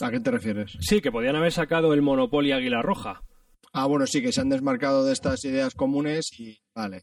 ¿A 0.00 0.10
qué 0.10 0.20
te 0.20 0.30
refieres? 0.30 0.78
Sí, 0.80 1.00
que 1.00 1.12
podían 1.12 1.36
haber 1.36 1.52
sacado 1.52 1.92
el 1.92 2.02
Monopoly 2.02 2.52
Águila 2.52 2.82
Roja. 2.82 3.22
Ah, 3.72 3.86
bueno, 3.86 4.06
sí, 4.06 4.22
que 4.22 4.32
se 4.32 4.40
han 4.40 4.48
desmarcado 4.48 5.04
de 5.04 5.12
estas 5.12 5.44
ideas 5.44 5.74
comunes 5.74 6.30
y... 6.38 6.58
Vale. 6.74 7.02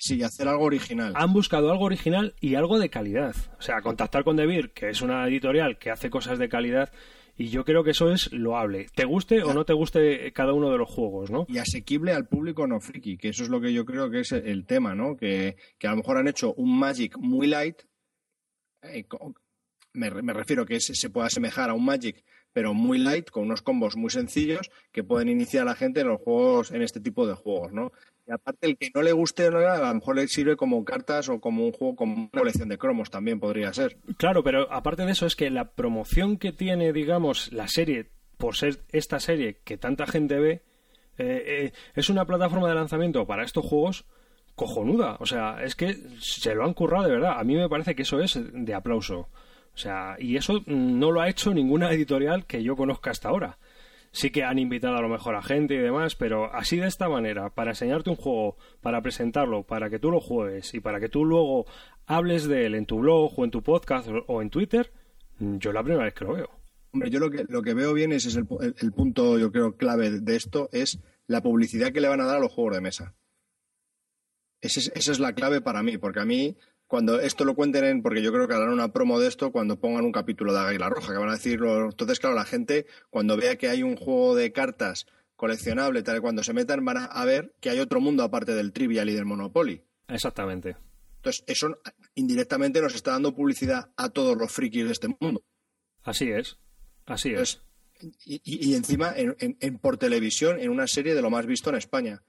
Sí, 0.00 0.22
hacer 0.22 0.48
algo 0.48 0.64
original. 0.64 1.12
Han 1.14 1.32
buscado 1.34 1.70
algo 1.70 1.84
original 1.84 2.34
y 2.40 2.54
algo 2.54 2.78
de 2.78 2.88
calidad. 2.88 3.36
O 3.58 3.62
sea, 3.62 3.82
contactar 3.82 4.24
con 4.24 4.36
Debir, 4.36 4.72
que 4.72 4.88
es 4.88 5.02
una 5.02 5.28
editorial 5.28 5.78
que 5.78 5.90
hace 5.90 6.08
cosas 6.08 6.38
de 6.38 6.48
calidad 6.48 6.90
Y 7.36 7.48
yo 7.48 7.64
creo 7.66 7.84
que 7.84 7.90
eso 7.90 8.10
es 8.10 8.32
loable. 8.32 8.86
Te 8.94 9.04
guste 9.04 9.42
o 9.42 9.52
no 9.54 9.64
te 9.64 9.72
guste 9.74 10.32
cada 10.32 10.52
uno 10.54 10.70
de 10.70 10.78
los 10.78 10.88
juegos, 10.88 11.30
¿no? 11.30 11.44
Y 11.48 11.58
asequible 11.58 12.12
al 12.12 12.26
público 12.28 12.66
no 12.66 12.80
friki, 12.80 13.18
que 13.18 13.28
eso 13.28 13.42
es 13.44 13.50
lo 13.50 13.60
que 13.60 13.72
yo 13.72 13.84
creo 13.84 14.10
que 14.10 14.20
es 14.20 14.32
el 14.32 14.66
tema, 14.66 14.94
¿no? 14.94 15.16
Que, 15.16 15.56
que 15.78 15.86
a 15.86 15.90
lo 15.90 15.98
mejor 15.98 16.16
han 16.16 16.28
hecho 16.28 16.54
un 16.54 16.78
Magic 16.78 17.16
muy 17.18 17.46
light. 17.46 17.76
eh, 18.82 19.06
me, 19.92 20.10
me 20.10 20.32
refiero 20.32 20.64
que 20.66 20.80
se, 20.80 20.94
se 20.94 21.10
puede 21.10 21.26
asemejar 21.26 21.70
a 21.70 21.74
un 21.74 21.84
Magic, 21.84 22.24
pero 22.52 22.74
muy 22.74 22.98
light, 22.98 23.30
con 23.30 23.44
unos 23.44 23.62
combos 23.62 23.96
muy 23.96 24.10
sencillos 24.10 24.70
que 24.92 25.04
pueden 25.04 25.28
iniciar 25.28 25.62
a 25.62 25.70
la 25.70 25.74
gente 25.76 26.00
en 26.00 26.08
los 26.08 26.20
juegos, 26.20 26.70
en 26.72 26.82
este 26.82 27.00
tipo 27.00 27.26
de 27.26 27.34
juegos, 27.34 27.72
¿no? 27.72 27.92
Aparte, 28.30 28.66
el 28.66 28.76
que 28.76 28.90
no 28.94 29.02
le 29.02 29.12
guste, 29.12 29.46
a 29.46 29.50
lo 29.50 29.94
mejor 29.94 30.16
le 30.16 30.28
sirve 30.28 30.56
como 30.56 30.84
cartas 30.84 31.28
o 31.28 31.40
como 31.40 31.64
un 31.64 31.72
juego, 31.72 31.96
como 31.96 32.14
una 32.14 32.30
colección 32.30 32.68
de 32.68 32.78
cromos 32.78 33.10
también 33.10 33.40
podría 33.40 33.72
ser. 33.72 33.98
Claro, 34.16 34.42
pero 34.42 34.72
aparte 34.72 35.04
de 35.04 35.12
eso 35.12 35.26
es 35.26 35.36
que 35.36 35.50
la 35.50 35.72
promoción 35.72 36.36
que 36.36 36.52
tiene, 36.52 36.92
digamos, 36.92 37.52
la 37.52 37.68
serie, 37.68 38.10
por 38.36 38.56
ser 38.56 38.80
esta 38.92 39.20
serie 39.20 39.60
que 39.64 39.76
tanta 39.76 40.06
gente 40.06 40.38
ve, 40.38 40.62
eh, 41.18 41.44
eh, 41.46 41.72
es 41.94 42.08
una 42.08 42.24
plataforma 42.24 42.68
de 42.68 42.74
lanzamiento 42.74 43.26
para 43.26 43.44
estos 43.44 43.64
juegos 43.64 44.06
cojonuda. 44.54 45.16
O 45.20 45.26
sea, 45.26 45.62
es 45.62 45.74
que 45.74 45.96
se 46.18 46.54
lo 46.54 46.64
han 46.64 46.74
currado 46.74 47.04
de 47.04 47.12
verdad. 47.12 47.38
A 47.38 47.44
mí 47.44 47.56
me 47.56 47.68
parece 47.68 47.94
que 47.94 48.02
eso 48.02 48.20
es 48.20 48.38
de 48.52 48.74
aplauso. 48.74 49.28
O 49.74 49.78
sea, 49.78 50.16
y 50.18 50.36
eso 50.36 50.62
no 50.66 51.10
lo 51.10 51.20
ha 51.20 51.28
hecho 51.28 51.54
ninguna 51.54 51.90
editorial 51.92 52.44
que 52.46 52.62
yo 52.62 52.76
conozca 52.76 53.10
hasta 53.10 53.28
ahora. 53.28 53.58
Sí 54.12 54.30
que 54.30 54.42
han 54.42 54.58
invitado 54.58 54.96
a 54.96 55.02
lo 55.02 55.08
mejor 55.08 55.36
a 55.36 55.42
gente 55.42 55.74
y 55.74 55.78
demás, 55.78 56.16
pero 56.16 56.52
así 56.52 56.76
de 56.78 56.88
esta 56.88 57.08
manera, 57.08 57.50
para 57.50 57.70
enseñarte 57.70 58.10
un 58.10 58.16
juego, 58.16 58.56
para 58.80 59.02
presentarlo, 59.02 59.62
para 59.62 59.88
que 59.88 59.98
tú 60.00 60.10
lo 60.10 60.20
juegues 60.20 60.74
y 60.74 60.80
para 60.80 60.98
que 60.98 61.08
tú 61.08 61.24
luego 61.24 61.66
hables 62.06 62.48
de 62.48 62.66
él 62.66 62.74
en 62.74 62.86
tu 62.86 62.98
blog 62.98 63.38
o 63.38 63.44
en 63.44 63.52
tu 63.52 63.62
podcast 63.62 64.08
o- 64.26 64.42
en 64.42 64.50
Twitter, 64.50 64.92
mm, 65.38 65.58
yo 65.58 65.72
la 65.72 65.84
primera 65.84 66.04
vez 66.04 66.14
que 66.14 66.24
lo 66.24 66.32
veo. 66.34 66.50
Hombre, 66.92 67.08
yo 67.08 67.20
lo 67.20 67.30
que, 67.30 67.44
lo 67.48 67.62
que 67.62 67.72
veo 67.72 67.92
bien 67.94 68.10
es, 68.10 68.26
es 68.26 68.34
el, 68.34 68.48
el- 68.80 68.92
punto, 68.92 69.38
yo 69.38 69.52
creo, 69.52 69.76
clave 69.76 70.10
de 70.20 70.34
esto, 70.34 70.68
es 70.72 70.98
la 71.28 71.40
publicidad 71.40 71.92
que 71.92 72.00
le 72.00 72.08
van 72.08 72.20
a 72.20 72.24
dar 72.26 72.38
a 72.38 72.40
los 72.40 72.52
juegos 72.52 72.74
de 72.74 72.80
mesa. 72.80 73.14
Esa 74.60 74.90
es 75.12 75.20
la 75.20 75.32
clave 75.34 75.60
para 75.60 75.82
mí, 75.84 75.96
porque 75.98 76.20
a 76.20 76.24
mí, 76.26 76.56
cuando 76.90 77.20
esto 77.20 77.44
lo 77.44 77.54
cuenten 77.54 77.84
en, 77.84 78.02
porque 78.02 78.20
yo 78.20 78.32
creo 78.32 78.48
que 78.48 78.54
harán 78.54 78.70
una 78.70 78.92
promo 78.92 79.20
de 79.20 79.28
esto 79.28 79.52
cuando 79.52 79.78
pongan 79.78 80.04
un 80.04 80.10
capítulo 80.10 80.52
de 80.52 80.58
Águila 80.58 80.88
Roja, 80.88 81.12
que 81.12 81.18
van 81.18 81.28
a 81.28 81.34
decirlo. 81.34 81.84
Entonces, 81.84 82.18
claro, 82.18 82.34
la 82.34 82.44
gente, 82.44 82.84
cuando 83.10 83.36
vea 83.36 83.54
que 83.56 83.68
hay 83.68 83.84
un 83.84 83.94
juego 83.96 84.34
de 84.34 84.50
cartas 84.50 85.06
coleccionable, 85.36 86.02
tal 86.02 86.16
y 86.16 86.20
cuando 86.20 86.42
se 86.42 86.52
metan, 86.52 86.84
van 86.84 86.96
a, 87.08 87.24
ver 87.24 87.54
que 87.60 87.70
hay 87.70 87.78
otro 87.78 88.00
mundo 88.00 88.24
aparte 88.24 88.54
del 88.54 88.72
Trivial 88.72 89.08
y 89.08 89.14
del 89.14 89.24
Monopoly. 89.24 89.84
Exactamente. 90.08 90.76
Entonces, 91.18 91.44
eso 91.46 91.78
indirectamente 92.16 92.80
nos 92.80 92.94
está 92.96 93.12
dando 93.12 93.34
publicidad 93.36 93.90
a 93.96 94.08
todos 94.08 94.36
los 94.36 94.50
frikis 94.50 94.84
de 94.86 94.92
este 94.92 95.08
mundo. 95.20 95.44
Así 96.02 96.28
es. 96.30 96.58
Así 97.06 97.32
es. 97.32 97.62
Y, 98.24 98.40
y- 98.44 98.70
y 98.70 98.74
encima 98.74 99.12
en, 99.16 99.36
en- 99.38 99.56
en 99.60 99.78
por 99.78 99.96
televisión 99.96 100.58
en 100.58 100.70
una 100.70 100.86
serie 100.88 101.14
de 101.14 101.22
lo 101.22 101.30
más 101.30 101.46
visto 101.46 101.70
en 101.70 101.76
España. 101.76 102.22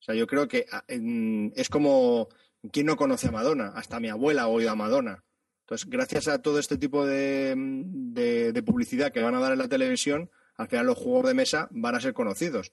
O 0.00 0.02
sea, 0.02 0.14
yo 0.14 0.26
creo 0.26 0.48
que 0.48 0.64
a- 0.72 0.84
en- 0.88 1.52
es 1.56 1.68
como 1.68 2.28
¿quién 2.72 2.86
no 2.86 2.96
conoce 2.96 3.28
a 3.28 3.32
Madonna? 3.32 3.72
Hasta 3.74 4.00
mi 4.00 4.08
abuela 4.08 4.42
ha 4.42 4.48
oído 4.48 4.70
a 4.70 4.74
Madonna. 4.76 5.24
Entonces, 5.64 5.88
gracias 5.90 6.28
a 6.28 6.40
todo 6.42 6.58
este 6.58 6.78
tipo 6.78 7.04
de, 7.06 7.54
de- 7.56 8.62
publicidad 8.62 9.12
que 9.12 9.20
van 9.22 9.34
a 9.34 9.40
dar 9.40 9.52
en 9.52 9.58
la 9.58 9.68
televisión, 9.68 10.30
al 10.56 10.68
final 10.68 10.86
los 10.86 10.96
juegos 10.98 11.26
de 11.26 11.34
mesa 11.34 11.68
van 11.72 11.94
a 11.96 12.00
ser 12.00 12.12
conocidos. 12.14 12.72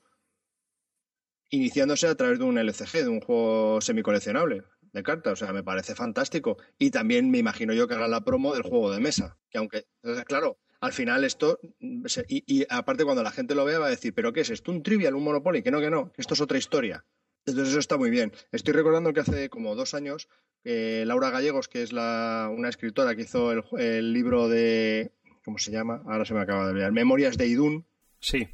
Iniciándose 1.49 2.07
a 2.07 2.15
través 2.15 2.39
de 2.39 2.45
un 2.45 2.57
LCG, 2.57 3.03
de 3.03 3.09
un 3.09 3.19
juego 3.21 3.79
semicoleccionable 3.81 4.63
de 4.91 5.03
cartas. 5.03 5.33
O 5.33 5.35
sea, 5.45 5.53
me 5.53 5.63
parece 5.63 5.93
fantástico. 5.95 6.57
Y 6.79 6.89
también 6.91 7.29
me 7.29 7.37
imagino 7.39 7.73
yo 7.73 7.87
que 7.87 7.93
hagan 7.95 8.11
la 8.11 8.23
promo 8.23 8.53
del 8.53 8.63
juego 8.63 8.91
de 8.91 8.99
mesa. 8.99 9.37
Que 9.49 9.57
aunque, 9.59 9.85
claro, 10.25 10.57
al 10.81 10.93
final 10.93 11.23
esto, 11.23 11.59
y, 11.79 12.43
y 12.47 12.65
aparte 12.69 13.03
cuando 13.03 13.21
la 13.23 13.31
gente 13.31 13.53
lo 13.55 13.65
vea 13.65 13.79
va 13.79 13.87
a 13.87 13.91
decir, 13.91 14.13
¿pero 14.13 14.33
qué 14.33 14.41
es 14.41 14.49
esto? 14.49 14.71
¿Un 14.71 14.81
trivial, 14.83 15.15
un 15.15 15.23
Monopoly? 15.23 15.61
Que 15.61 15.71
no, 15.71 15.79
que 15.79 15.89
no, 15.91 16.11
que 16.11 16.21
esto 16.21 16.33
es 16.33 16.41
otra 16.41 16.57
historia. 16.57 17.05
Entonces 17.45 17.69
eso 17.71 17.79
está 17.79 17.97
muy 17.97 18.09
bien. 18.09 18.31
Estoy 18.51 18.73
recordando 18.73 19.13
que 19.13 19.19
hace 19.19 19.49
como 19.49 19.75
dos 19.75 19.93
años, 19.93 20.29
eh, 20.63 21.03
Laura 21.05 21.29
Gallegos, 21.29 21.67
que 21.67 21.83
es 21.83 21.91
la, 21.91 22.49
una 22.55 22.69
escritora 22.69 23.15
que 23.15 23.23
hizo 23.23 23.51
el, 23.77 24.13
libro 24.13 24.47
de, 24.47 25.11
¿cómo 25.43 25.57
se 25.57 25.71
llama? 25.71 26.01
Ahora 26.05 26.23
se 26.25 26.33
me 26.33 26.39
acaba 26.41 26.65
de 26.65 26.71
olvidar, 26.71 26.91
Memorias 26.93 27.37
de 27.37 27.47
Idún, 27.47 27.85
Sí. 28.19 28.47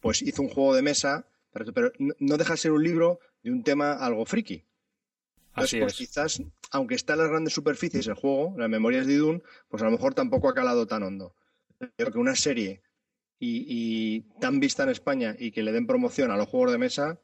pues 0.00 0.20
hizo 0.20 0.42
un 0.42 0.48
juego 0.50 0.74
de 0.74 0.82
mesa, 0.82 1.26
pero, 1.52 1.72
pero 1.72 1.92
no- 1.98 2.14
no 2.18 2.36
deja 2.36 2.52
de 2.52 2.58
ser 2.58 2.72
un 2.72 2.82
libro 2.82 3.18
de 3.42 3.50
un 3.50 3.62
tema 3.64 3.92
algo 3.94 4.26
friki. 4.26 4.64
Entonces, 5.50 5.74
Así 5.74 5.80
pues 5.80 5.92
es. 5.92 5.98
quizás, 5.98 6.42
aunque 6.72 6.96
está 6.96 7.14
en 7.14 7.20
las 7.20 7.28
grandes 7.30 7.54
superficies 7.54 8.06
el 8.08 8.14
juego, 8.14 8.54
las 8.58 8.68
memorias 8.68 9.06
de 9.06 9.14
Idún, 9.14 9.42
pues 9.68 9.82
a 9.82 9.86
lo 9.86 9.92
mejor 9.92 10.12
tampoco 10.12 10.48
ha 10.50 10.54
calado 10.54 10.86
tan 10.86 11.02
hondo. 11.02 11.34
Creo 11.96 12.12
que 12.12 12.18
una 12.18 12.34
serie 12.34 12.82
y, 13.38 13.64
y 13.68 14.20
tan 14.40 14.60
vista 14.60 14.82
en 14.82 14.88
España 14.90 15.34
y 15.38 15.50
que 15.52 15.62
le 15.62 15.72
den 15.72 15.86
promoción 15.86 16.30
a 16.30 16.36
los 16.36 16.48
juegos 16.48 16.72
de 16.72 16.78
mesa, 16.78 17.20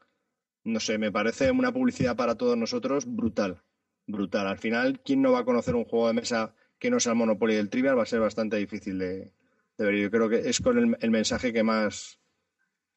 no 0.65 0.81
sé, 0.81 0.99
me 0.99 1.13
parece 1.13 1.51
una 1.51 1.73
publicidad 1.73 2.17
para 2.17 2.37
todos 2.37 2.57
nosotros 2.57 3.05
brutal. 3.07 3.63
Brutal. 4.07 4.47
Al 4.47 4.59
final, 4.59 5.01
¿quién 5.05 5.23
no 5.23 5.33
va 5.33 5.41
a 5.41 5.45
conocer 5.45 5.75
un 5.75 5.85
juego 5.85 6.09
de 6.09 6.15
mesa 6.15 6.55
que 6.79 6.91
no 6.91 7.01
sea 7.01 7.13
el 7.13 7.19
Monopoly 7.19 7.55
del 7.55 7.71
Trivial? 7.71 7.99
Va 7.99 8.03
a 8.03 8.07
ser 8.07 8.21
bastante 8.21 8.57
difícil 8.57 8.99
de, 8.99 9.33
ver. 9.79 9.95
Yo 9.97 10.11
creo 10.11 10.29
que 10.29 10.49
es 10.49 10.61
con 10.61 10.79
el, 10.79 10.97
el 11.01 11.11
mensaje 11.11 11.53
que 11.53 11.63
más, 11.63 12.21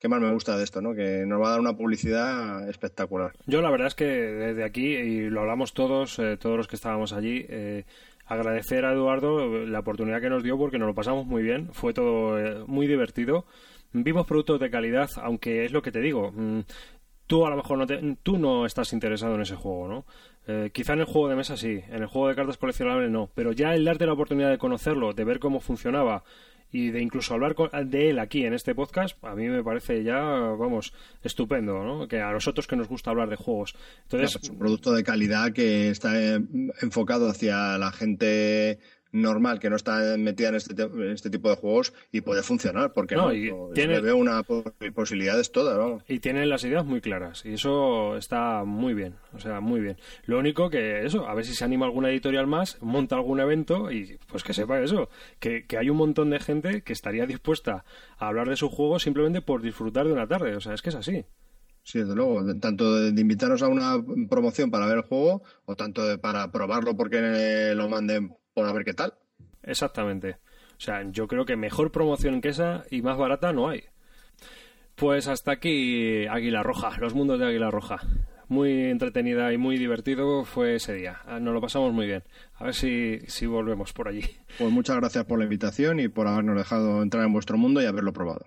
que 0.03 0.09
más 0.09 0.19
me 0.19 0.33
gusta 0.33 0.57
de 0.57 0.65
esto, 0.65 0.81
¿no? 0.81 0.93
Que 0.93 1.25
nos 1.25 1.41
va 1.41 1.47
a 1.47 1.51
dar 1.51 1.61
una 1.61 1.77
publicidad 1.77 2.67
espectacular. 2.67 3.31
Yo 3.45 3.61
la 3.61 3.71
verdad 3.71 3.87
es 3.87 3.95
que 3.95 4.05
desde 4.05 4.65
aquí, 4.65 4.87
y 4.87 5.29
lo 5.29 5.39
hablamos 5.39 5.73
todos, 5.73 6.19
eh, 6.19 6.35
todos 6.35 6.57
los 6.57 6.67
que 6.67 6.75
estábamos 6.75 7.13
allí, 7.13 7.45
eh, 7.47 7.85
agradecer 8.25 8.83
a 8.83 8.91
Eduardo 8.91 9.65
la 9.65 9.79
oportunidad 9.79 10.19
que 10.19 10.29
nos 10.29 10.43
dio 10.43 10.57
porque 10.57 10.77
nos 10.77 10.87
lo 10.87 10.93
pasamos 10.93 11.25
muy 11.25 11.41
bien, 11.41 11.69
fue 11.71 11.93
todo 11.93 12.37
eh, 12.37 12.65
muy 12.67 12.85
divertido. 12.85 13.45
Vimos 13.93 14.27
productos 14.27 14.59
de 14.59 14.69
calidad, 14.69 15.09
aunque 15.21 15.63
es 15.63 15.71
lo 15.71 15.81
que 15.81 15.93
te 15.93 16.01
digo, 16.01 16.33
mm, 16.33 16.61
tú 17.27 17.45
a 17.45 17.49
lo 17.49 17.55
mejor 17.57 17.77
no 17.77 17.87
te- 17.87 18.17
tú 18.23 18.37
no 18.37 18.65
estás 18.65 18.93
interesado 18.93 19.35
en 19.35 19.41
ese 19.41 19.55
juego, 19.55 19.87
¿no? 19.87 20.05
Eh, 20.47 20.71
quizá 20.73 20.93
en 20.93 20.99
el 20.99 21.05
juego 21.05 21.29
de 21.29 21.35
mesa 21.35 21.55
sí, 21.57 21.79
en 21.89 22.01
el 22.01 22.07
juego 22.07 22.27
de 22.27 22.35
cartas 22.35 22.57
coleccionables 22.57 23.09
no, 23.09 23.29
pero 23.33 23.51
ya 23.53 23.73
el 23.73 23.85
darte 23.85 24.05
la 24.05 24.13
oportunidad 24.13 24.49
de 24.49 24.57
conocerlo, 24.57 25.13
de 25.13 25.23
ver 25.23 25.39
cómo 25.39 25.59
funcionaba 25.61 26.23
y 26.71 26.89
de 26.89 27.01
incluso 27.01 27.33
hablar 27.35 27.53
con- 27.55 27.69
de 27.89 28.09
él 28.09 28.19
aquí 28.19 28.45
en 28.45 28.53
este 28.53 28.73
podcast, 28.75 29.23
a 29.23 29.35
mí 29.35 29.47
me 29.47 29.63
parece 29.63 30.03
ya, 30.03 30.19
vamos, 30.19 30.91
estupendo, 31.23 31.83
¿no? 31.83 32.07
Que 32.07 32.19
a 32.19 32.31
nosotros 32.31 32.65
que 32.67 32.75
nos 32.75 32.87
gusta 32.89 33.11
hablar 33.11 33.29
de 33.29 33.35
juegos. 33.35 33.75
Entonces, 34.03 34.39
es 34.41 34.49
un 34.49 34.57
producto 34.57 34.91
de 34.91 35.03
calidad 35.03 35.53
que 35.53 35.89
está 35.89 36.19
eh, 36.19 36.41
enfocado 36.81 37.29
hacia 37.29 37.77
la 37.77 37.91
gente 37.91 38.79
normal 39.13 39.59
que 39.59 39.69
no 39.69 39.77
está 39.77 40.17
metida 40.17 40.49
en 40.49 40.55
este, 40.55 40.73
te- 40.73 40.83
en 40.83 41.11
este 41.11 41.29
tipo 41.29 41.49
de 41.49 41.55
juegos 41.55 41.93
y 42.11 42.19
puede 42.21 42.43
funcionar, 42.43 42.91
porque 42.91 43.15
No, 43.15 43.27
no, 43.27 43.33
y 43.33 43.49
tiene- 43.73 44.01
veo 44.01 44.17
una 44.17 44.43
po- 44.43 44.63
posibilidades 44.93 45.51
todas, 45.51 45.77
vamos. 45.77 46.03
y 46.09 46.19
tienen 46.19 46.49
las 46.49 46.63
ideas 46.65 46.83
muy 46.83 46.99
claras 46.99 47.45
y 47.45 47.53
eso 47.53 48.17
está 48.17 48.63
muy 48.65 48.93
bien, 48.93 49.15
o 49.33 49.39
sea, 49.39 49.61
muy 49.61 49.79
bien. 49.79 49.97
Lo 50.25 50.39
único 50.39 50.69
que 50.69 51.05
eso, 51.05 51.27
a 51.27 51.33
ver 51.35 51.45
si 51.45 51.53
se 51.53 51.63
anima 51.63 51.85
alguna 51.85 52.09
editorial 52.09 52.47
más, 52.47 52.77
monta 52.81 53.15
algún 53.15 53.39
evento 53.39 53.91
y 53.91 54.17
pues 54.27 54.43
que 54.43 54.53
sepa 54.53 54.81
eso, 54.81 55.09
que, 55.39 55.65
que 55.67 55.77
hay 55.77 55.89
un 55.89 55.97
montón 55.97 56.31
de 56.31 56.39
gente 56.39 56.81
que 56.81 56.91
estaría 56.93 57.25
dispuesta 57.25 57.85
a 58.17 58.27
hablar 58.27 58.49
de 58.49 58.55
su 58.57 58.67
juego 58.69 58.97
simplemente 58.99 59.41
por 59.41 59.61
disfrutar 59.61 60.07
de 60.07 60.13
una 60.13 60.27
tarde, 60.27 60.55
o 60.55 60.59
sea, 60.59 60.73
es 60.73 60.81
que 60.81 60.89
es 60.89 60.95
así. 60.95 61.23
Sí, 61.85 61.99
desde 61.99 62.15
luego, 62.15 62.41
tanto 62.61 62.95
de, 62.95 63.21
invitarnos 63.21 63.61
a 63.61 63.67
una 63.67 64.01
promoción 64.29 64.71
para 64.71 64.87
ver 64.87 64.97
el 64.99 65.03
juego 65.03 65.43
o 65.65 65.75
tanto 65.75 66.07
de 66.07 66.17
para 66.17 66.49
probarlo 66.51 66.95
porque 66.95 67.73
lo 67.75 67.89
manden 67.89 68.33
por 68.53 68.65
a 68.67 68.73
ver 68.73 68.85
qué 68.85 68.93
tal. 68.93 69.13
Exactamente. 69.63 70.37
O 70.77 70.79
sea, 70.79 71.03
yo 71.09 71.27
creo 71.27 71.45
que 71.45 71.55
mejor 71.55 71.91
promoción 71.91 72.41
que 72.41 72.49
esa 72.49 72.83
y 72.89 73.01
más 73.01 73.17
barata 73.17 73.53
no 73.53 73.69
hay. 73.69 73.83
Pues 74.95 75.27
hasta 75.27 75.51
aquí 75.51 76.27
Águila 76.27 76.61
Roja, 76.63 76.97
los 76.99 77.13
mundos 77.15 77.39
de 77.39 77.47
Águila 77.47 77.71
Roja. 77.71 77.97
Muy 78.49 78.89
entretenida 78.91 79.51
y 79.53 79.57
muy 79.57 79.77
divertido 79.77 80.43
fue 80.45 80.75
ese 80.75 80.93
día. 80.93 81.21
Ah, 81.25 81.39
Nos 81.39 81.53
lo 81.53 81.61
pasamos 81.61 81.93
muy 81.93 82.05
bien. 82.05 82.23
A 82.55 82.65
ver 82.65 82.75
si, 82.75 83.19
si 83.27 83.45
volvemos 83.45 83.93
por 83.93 84.07
allí. 84.07 84.23
Pues 84.59 84.71
muchas 84.71 84.97
gracias 84.97 85.25
por 85.25 85.39
la 85.39 85.45
invitación 85.45 85.99
y 85.99 86.09
por 86.09 86.27
habernos 86.27 86.57
dejado 86.57 87.01
entrar 87.01 87.25
en 87.25 87.33
vuestro 87.33 87.57
mundo 87.57 87.81
y 87.81 87.85
haberlo 87.85 88.13
probado. 88.13 88.45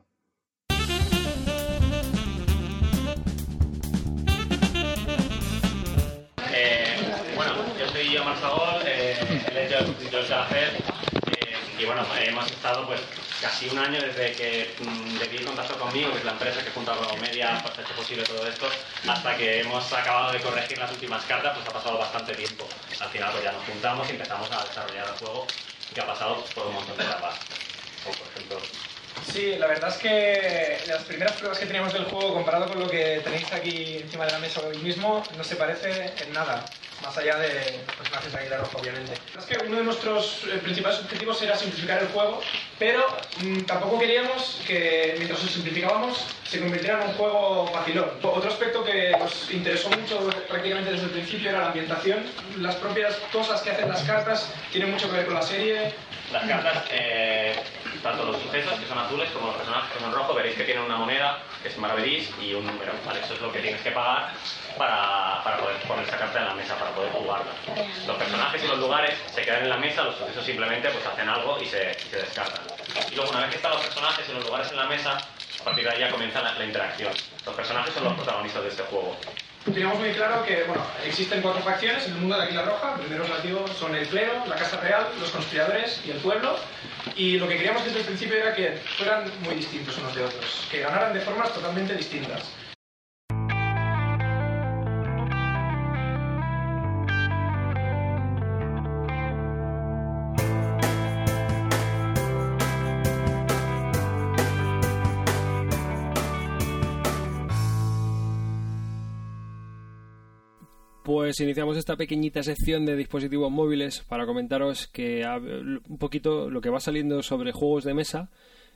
Y 11.87 11.89
bueno, 11.89 12.05
hemos 12.19 12.51
estado 12.51 12.85
pues 12.85 13.01
casi 13.41 13.69
un 13.69 13.79
año 13.79 14.01
desde 14.03 14.33
que 14.33 14.75
mm, 14.81 15.19
decidí 15.19 15.45
contacto 15.45 15.79
conmigo, 15.79 16.11
que 16.11 16.19
es 16.19 16.25
la 16.25 16.33
empresa 16.33 16.65
que 16.65 16.71
junto 16.73 16.91
a 16.91 16.97
Robo 16.97 17.17
Media 17.19 17.61
pues, 17.63 17.79
ha 17.79 17.83
hecho 17.83 17.95
posible 17.95 18.25
todo 18.25 18.45
esto, 18.45 18.69
hasta 19.07 19.37
que 19.37 19.61
hemos 19.61 19.93
acabado 19.93 20.33
de 20.33 20.41
corregir 20.41 20.79
las 20.79 20.91
últimas 20.91 21.25
cartas, 21.27 21.57
pues 21.57 21.69
ha 21.69 21.73
pasado 21.73 21.99
bastante 21.99 22.35
tiempo. 22.35 22.67
Al 22.99 23.09
final 23.09 23.31
pues 23.31 23.45
ya 23.45 23.53
nos 23.53 23.63
juntamos 23.65 24.09
y 24.09 24.13
empezamos 24.13 24.51
a 24.51 24.65
desarrollar 24.65 25.07
el 25.07 25.15
juego, 25.15 25.47
que 25.95 26.01
ha 26.01 26.07
pasado 26.07 26.45
por 26.57 26.67
un 26.67 26.75
montón 26.75 26.97
de 26.97 27.05
etapas. 27.05 27.39
Como 28.03 28.17
por 28.17 28.27
ejemplo, 28.35 28.59
Sí, 29.25 29.57
la 29.59 29.67
verdad 29.67 29.91
es 29.91 29.97
que 29.97 30.79
las 30.89 31.03
primeras 31.05 31.35
pruebas 31.37 31.59
que 31.59 31.67
teníamos 31.67 31.93
del 31.93 32.05
juego 32.05 32.35
comparado 32.35 32.69
con 32.69 32.81
lo 32.81 32.89
que 32.89 33.21
tenéis 33.25 33.53
aquí 33.53 33.99
encima 34.03 34.27
de 34.27 34.33
la 34.33 34.39
mesa 34.39 34.61
hoy 34.61 34.79
mismo 34.79 35.23
no 35.37 35.45
se 35.45 35.57
parece 35.57 36.13
en 36.23 36.33
nada, 36.33 36.65
más 37.03 37.17
allá 37.19 37.37
de 37.37 37.49
personajes 37.97 38.33
de 38.33 38.39
Águila 38.39 38.57
Roja, 38.59 38.79
obviamente. 38.79 39.13
Es 39.39 39.45
que 39.45 39.59
uno 39.67 39.79
de 39.79 39.85
nuestros 39.85 40.45
eh, 40.45 40.59
principales 40.59 41.01
objetivos 41.01 41.41
era 41.43 41.57
simplificar 41.57 42.01
el 42.03 42.09
juego 42.09 42.41
pero 42.79 43.07
mm, 43.43 43.61
tampoco 43.63 43.99
queríamos 43.99 44.61
que, 44.67 45.15
mientras 45.17 45.43
lo 45.43 45.49
simplificábamos, 45.49 46.27
se 46.45 46.61
convirtiera 46.61 47.03
en 47.03 47.11
un 47.11 47.15
juego 47.15 47.67
facilón. 47.69 48.11
Otro 48.23 48.51
aspecto 48.51 48.85
que 48.85 49.13
nos 49.19 49.51
interesó 49.51 49.89
mucho 49.91 50.29
prácticamente 50.49 50.93
desde 50.93 51.07
el 51.07 51.11
principio 51.11 51.51
era 51.51 51.61
la 51.61 51.67
ambientación. 51.69 52.25
Las 52.59 52.77
propias 52.77 53.15
cosas 53.33 53.63
que 53.63 53.71
hacen 53.71 53.89
las 53.89 54.03
cartas 54.03 54.51
tienen 54.73 54.91
mucho 54.91 55.09
que 55.11 55.17
ver 55.17 55.27
con 55.27 55.35
la 55.35 55.43
serie. 55.43 55.95
Las 56.33 56.47
cartas, 56.47 56.85
eh, 56.91 57.55
tanto 58.07 58.25
los 58.25 58.41
sucesos, 58.41 58.79
que 58.79 58.87
son 58.87 58.99
azules, 58.99 59.29
como 59.31 59.49
los 59.49 59.57
personajes, 59.57 59.91
que 59.93 59.99
son 59.99 60.13
rojos, 60.13 60.37
veréis 60.37 60.57
que 60.57 60.63
tienen 60.65 60.85
una 60.85 60.97
moneda, 60.97 61.43
que 61.63 61.69
es 61.69 61.77
maravedís, 61.77 62.31
y 62.41 62.55
un 62.55 62.65
número. 62.65 62.93
Vale, 63.05 63.21
eso 63.21 63.35
es 63.35 63.41
lo 63.41 63.51
que 63.53 63.59
tienes 63.59 63.81
que 63.81 63.91
pagar 63.91 64.31
para, 64.79 65.43
para 65.43 65.57
poder 65.59 65.77
poner 65.89 66.07
esa 66.07 66.17
carta 66.17 66.39
en 66.39 66.45
la 66.47 66.55
mesa, 66.55 66.79
para 66.79 66.93
poder 66.93 67.11
jugarla. 67.11 67.51
Los 68.07 68.17
personajes 68.17 68.63
y 68.63 68.67
los 68.69 68.79
lugares 68.79 69.15
se 69.35 69.43
quedan 69.43 69.65
en 69.65 69.71
la 69.71 69.77
mesa, 69.79 70.05
los 70.05 70.17
sucesos 70.17 70.45
simplemente 70.45 70.89
pues 70.89 71.05
hacen 71.05 71.29
algo 71.29 71.61
y 71.61 71.67
se, 71.67 71.97
y 72.07 72.11
se 72.11 72.17
descartan. 72.19 72.63
Y 73.11 73.17
luego, 73.17 73.31
una 73.31 73.41
vez 73.41 73.51
que 73.51 73.57
están 73.57 73.73
los 73.73 73.83
personajes 73.83 74.29
y 74.29 74.33
los 74.33 74.45
lugares 74.45 74.71
en 74.71 74.77
la 74.77 74.87
mesa, 74.87 75.19
a 75.61 75.65
partir 75.65 75.85
de 75.85 75.91
ahí 75.91 75.99
ya 76.01 76.11
comienza 76.11 76.41
la, 76.43 76.53
la 76.55 76.65
interacción. 76.65 77.13
Los 77.45 77.55
personajes 77.57 77.93
son 77.93 78.05
los 78.05 78.15
protagonistas 78.15 78.63
de 78.63 78.69
este 78.69 78.83
juego. 78.85 79.17
Teníamos 79.65 79.99
muy 79.99 80.13
claro 80.13 80.45
que 80.45 80.63
bueno, 80.63 80.81
existen 81.05 81.43
cuatro 81.43 81.61
facciones 81.61 82.07
en 82.07 82.13
el 82.13 82.19
mundo 82.19 82.37
de 82.37 82.45
Aquila 82.45 82.63
Roja. 82.63 82.95
Primeros 82.95 83.29
nativos 83.29 83.69
son 83.73 83.97
el 83.97 84.07
clero, 84.07 84.45
la 84.47 84.55
casa 84.55 84.81
real, 84.81 85.09
los 85.19 85.29
conspiradores 85.31 86.01
y 86.07 86.13
el 86.13 86.19
pueblo. 86.19 86.57
Y 87.15 87.39
lo 87.39 87.49
que 87.49 87.57
queríamos 87.57 87.85
desde 87.85 88.01
el 88.01 88.05
principio 88.05 88.37
era 88.37 88.55
que 88.55 88.73
fueran 88.97 89.25
muy 89.43 89.55
distintos 89.55 89.97
unos 89.99 90.15
de 90.15 90.25
otros, 90.25 90.67
que 90.71 90.81
ganaran 90.81 91.15
de 91.15 91.21
formas 91.21 91.53
totalmente 91.55 91.95
distintas. 91.95 92.53
Pues 111.17 111.41
iniciamos 111.41 111.79
esta 111.79 111.97
pequeñita 111.97 112.43
sección 112.43 112.85
de 112.85 112.95
dispositivos 112.95 113.51
móviles 113.51 114.05
para 114.07 114.27
comentaros 114.27 114.87
que 114.87 115.25
un 115.27 115.97
poquito 115.97 116.51
lo 116.51 116.61
que 116.61 116.69
va 116.69 116.79
saliendo 116.79 117.23
sobre 117.23 117.53
juegos 117.53 117.85
de 117.85 117.95
mesa, 117.95 118.29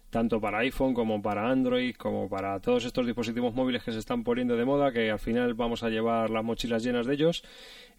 tanto 0.08 0.40
para 0.40 0.60
iPhone 0.60 0.94
como 0.94 1.20
para 1.20 1.50
Android, 1.50 1.94
como 1.96 2.30
para 2.30 2.58
todos 2.60 2.86
estos 2.86 3.04
dispositivos 3.04 3.54
móviles 3.54 3.84
que 3.84 3.92
se 3.92 3.98
están 3.98 4.24
poniendo 4.24 4.56
de 4.56 4.64
moda, 4.64 4.90
que 4.90 5.10
al 5.10 5.18
final 5.18 5.52
vamos 5.52 5.82
a 5.82 5.90
llevar 5.90 6.30
las 6.30 6.42
mochilas 6.42 6.82
llenas 6.82 7.06
de 7.06 7.12
ellos. 7.12 7.44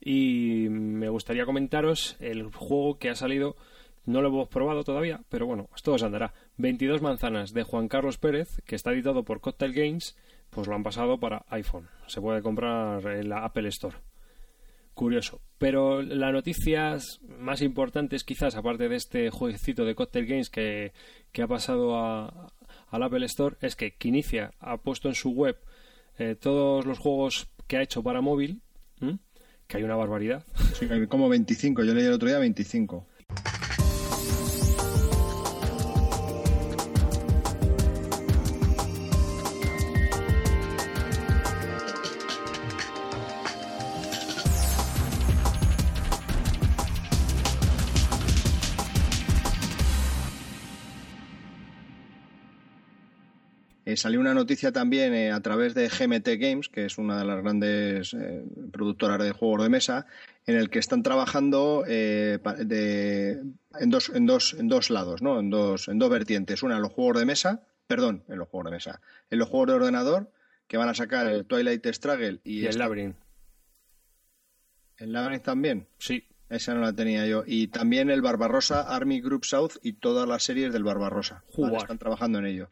Y 0.01 0.69
me 0.71 1.07
gustaría 1.09 1.45
comentaros 1.45 2.17
el 2.19 2.51
juego 2.51 2.97
que 2.97 3.11
ha 3.11 3.15
salido, 3.15 3.55
no 4.07 4.23
lo 4.23 4.29
hemos 4.29 4.49
probado 4.49 4.83
todavía, 4.83 5.21
pero 5.29 5.45
bueno, 5.45 5.69
todo 5.83 5.99
se 5.99 6.05
andará. 6.05 6.33
22 6.57 7.03
manzanas 7.03 7.53
de 7.53 7.61
Juan 7.61 7.87
Carlos 7.87 8.17
Pérez, 8.17 8.59
que 8.65 8.75
está 8.75 8.91
editado 8.91 9.21
por 9.23 9.39
Cocktail 9.39 9.71
Games, 9.71 10.17
pues 10.49 10.67
lo 10.67 10.73
han 10.73 10.81
pasado 10.81 11.19
para 11.19 11.45
iPhone. 11.49 11.89
Se 12.07 12.19
puede 12.19 12.41
comprar 12.41 13.05
en 13.05 13.29
la 13.29 13.45
Apple 13.45 13.69
Store 13.69 13.95
curioso. 14.93 15.41
Pero 15.57 16.01
la 16.01 16.31
noticia 16.31 16.97
más 17.39 17.61
importante 17.61 18.15
es 18.15 18.23
quizás, 18.23 18.55
aparte 18.55 18.89
de 18.89 18.95
este 18.95 19.29
jueguecito 19.29 19.85
de 19.85 19.95
Cocktail 19.95 20.25
Games 20.25 20.49
que, 20.49 20.91
que 21.31 21.41
ha 21.41 21.47
pasado 21.47 21.97
a, 21.97 22.51
al 22.89 23.03
Apple 23.03 23.25
Store, 23.25 23.57
es 23.61 23.75
que 23.75 23.91
Quinicia 23.91 24.53
ha 24.59 24.77
puesto 24.77 25.07
en 25.07 25.15
su 25.15 25.31
web 25.31 25.57
eh, 26.17 26.35
todos 26.35 26.85
los 26.85 26.99
juegos 26.99 27.47
que 27.67 27.77
ha 27.77 27.81
hecho 27.81 28.03
para 28.03 28.21
móvil, 28.21 28.61
que 29.67 29.77
hay 29.77 29.83
una 29.83 29.95
barbaridad. 29.95 30.45
Sí, 30.73 30.87
como 31.07 31.29
25, 31.29 31.83
yo 31.83 31.93
leí 31.93 32.05
el 32.05 32.13
otro 32.13 32.27
día 32.27 32.39
25. 32.39 33.07
Eh, 53.91 53.97
salió 53.97 54.19
una 54.19 54.33
noticia 54.33 54.71
también 54.71 55.13
eh, 55.13 55.31
a 55.31 55.39
través 55.41 55.73
de 55.73 55.87
GMT 55.89 56.27
Games, 56.39 56.69
que 56.69 56.85
es 56.85 56.97
una 56.97 57.17
de 57.19 57.25
las 57.25 57.41
grandes 57.41 58.13
eh, 58.13 58.43
productoras 58.71 59.21
de 59.23 59.31
juegos 59.31 59.63
de 59.63 59.69
mesa, 59.69 60.05
en 60.45 60.55
el 60.55 60.69
que 60.69 60.79
están 60.79 61.03
trabajando 61.03 61.83
eh, 61.87 62.39
de- 62.65 63.41
en, 63.79 63.89
dos, 63.89 64.09
en, 64.13 64.25
dos, 64.25 64.53
en 64.57 64.67
dos 64.67 64.89
lados, 64.89 65.21
¿no? 65.21 65.39
en, 65.39 65.49
dos, 65.49 65.87
en 65.87 65.99
dos 65.99 66.09
vertientes. 66.09 66.63
Una 66.63 66.75
en 66.77 66.81
los 66.81 66.91
juegos 66.91 67.19
de 67.19 67.25
mesa, 67.25 67.63
perdón, 67.87 68.23
en 68.29 68.37
los 68.39 68.47
juegos 68.49 68.65
de 68.65 68.75
mesa, 68.77 69.01
en 69.29 69.39
los 69.39 69.49
juegos 69.49 69.67
de 69.69 69.73
ordenador, 69.73 70.31
que 70.67 70.77
van 70.77 70.89
a 70.89 70.93
sacar 70.93 71.27
el 71.27 71.45
Twilight 71.45 71.85
Struggle 71.87 72.39
y, 72.43 72.61
Y 72.61 72.65
el 72.65 72.77
Labyrinth. 72.77 73.17
¿El 74.97 75.13
Labyrinth 75.13 75.43
también? 75.43 75.87
Sí. 75.97 76.23
Esa 76.49 76.73
no 76.73 76.81
la 76.81 76.93
tenía 76.93 77.25
yo. 77.25 77.43
Y 77.45 77.67
también 77.67 78.09
el 78.09 78.21
Barbarossa 78.21 78.81
Army 78.81 79.21
Group 79.21 79.45
South 79.45 79.77
y 79.81 79.93
todas 79.93 80.27
las 80.27 80.43
series 80.43 80.73
del 80.73 80.83
Barbarossa. 80.83 81.35
¿vale? 81.35 81.53
Jugar. 81.55 81.81
Están 81.81 81.97
trabajando 81.97 82.39
en 82.39 82.45
ello. 82.45 82.69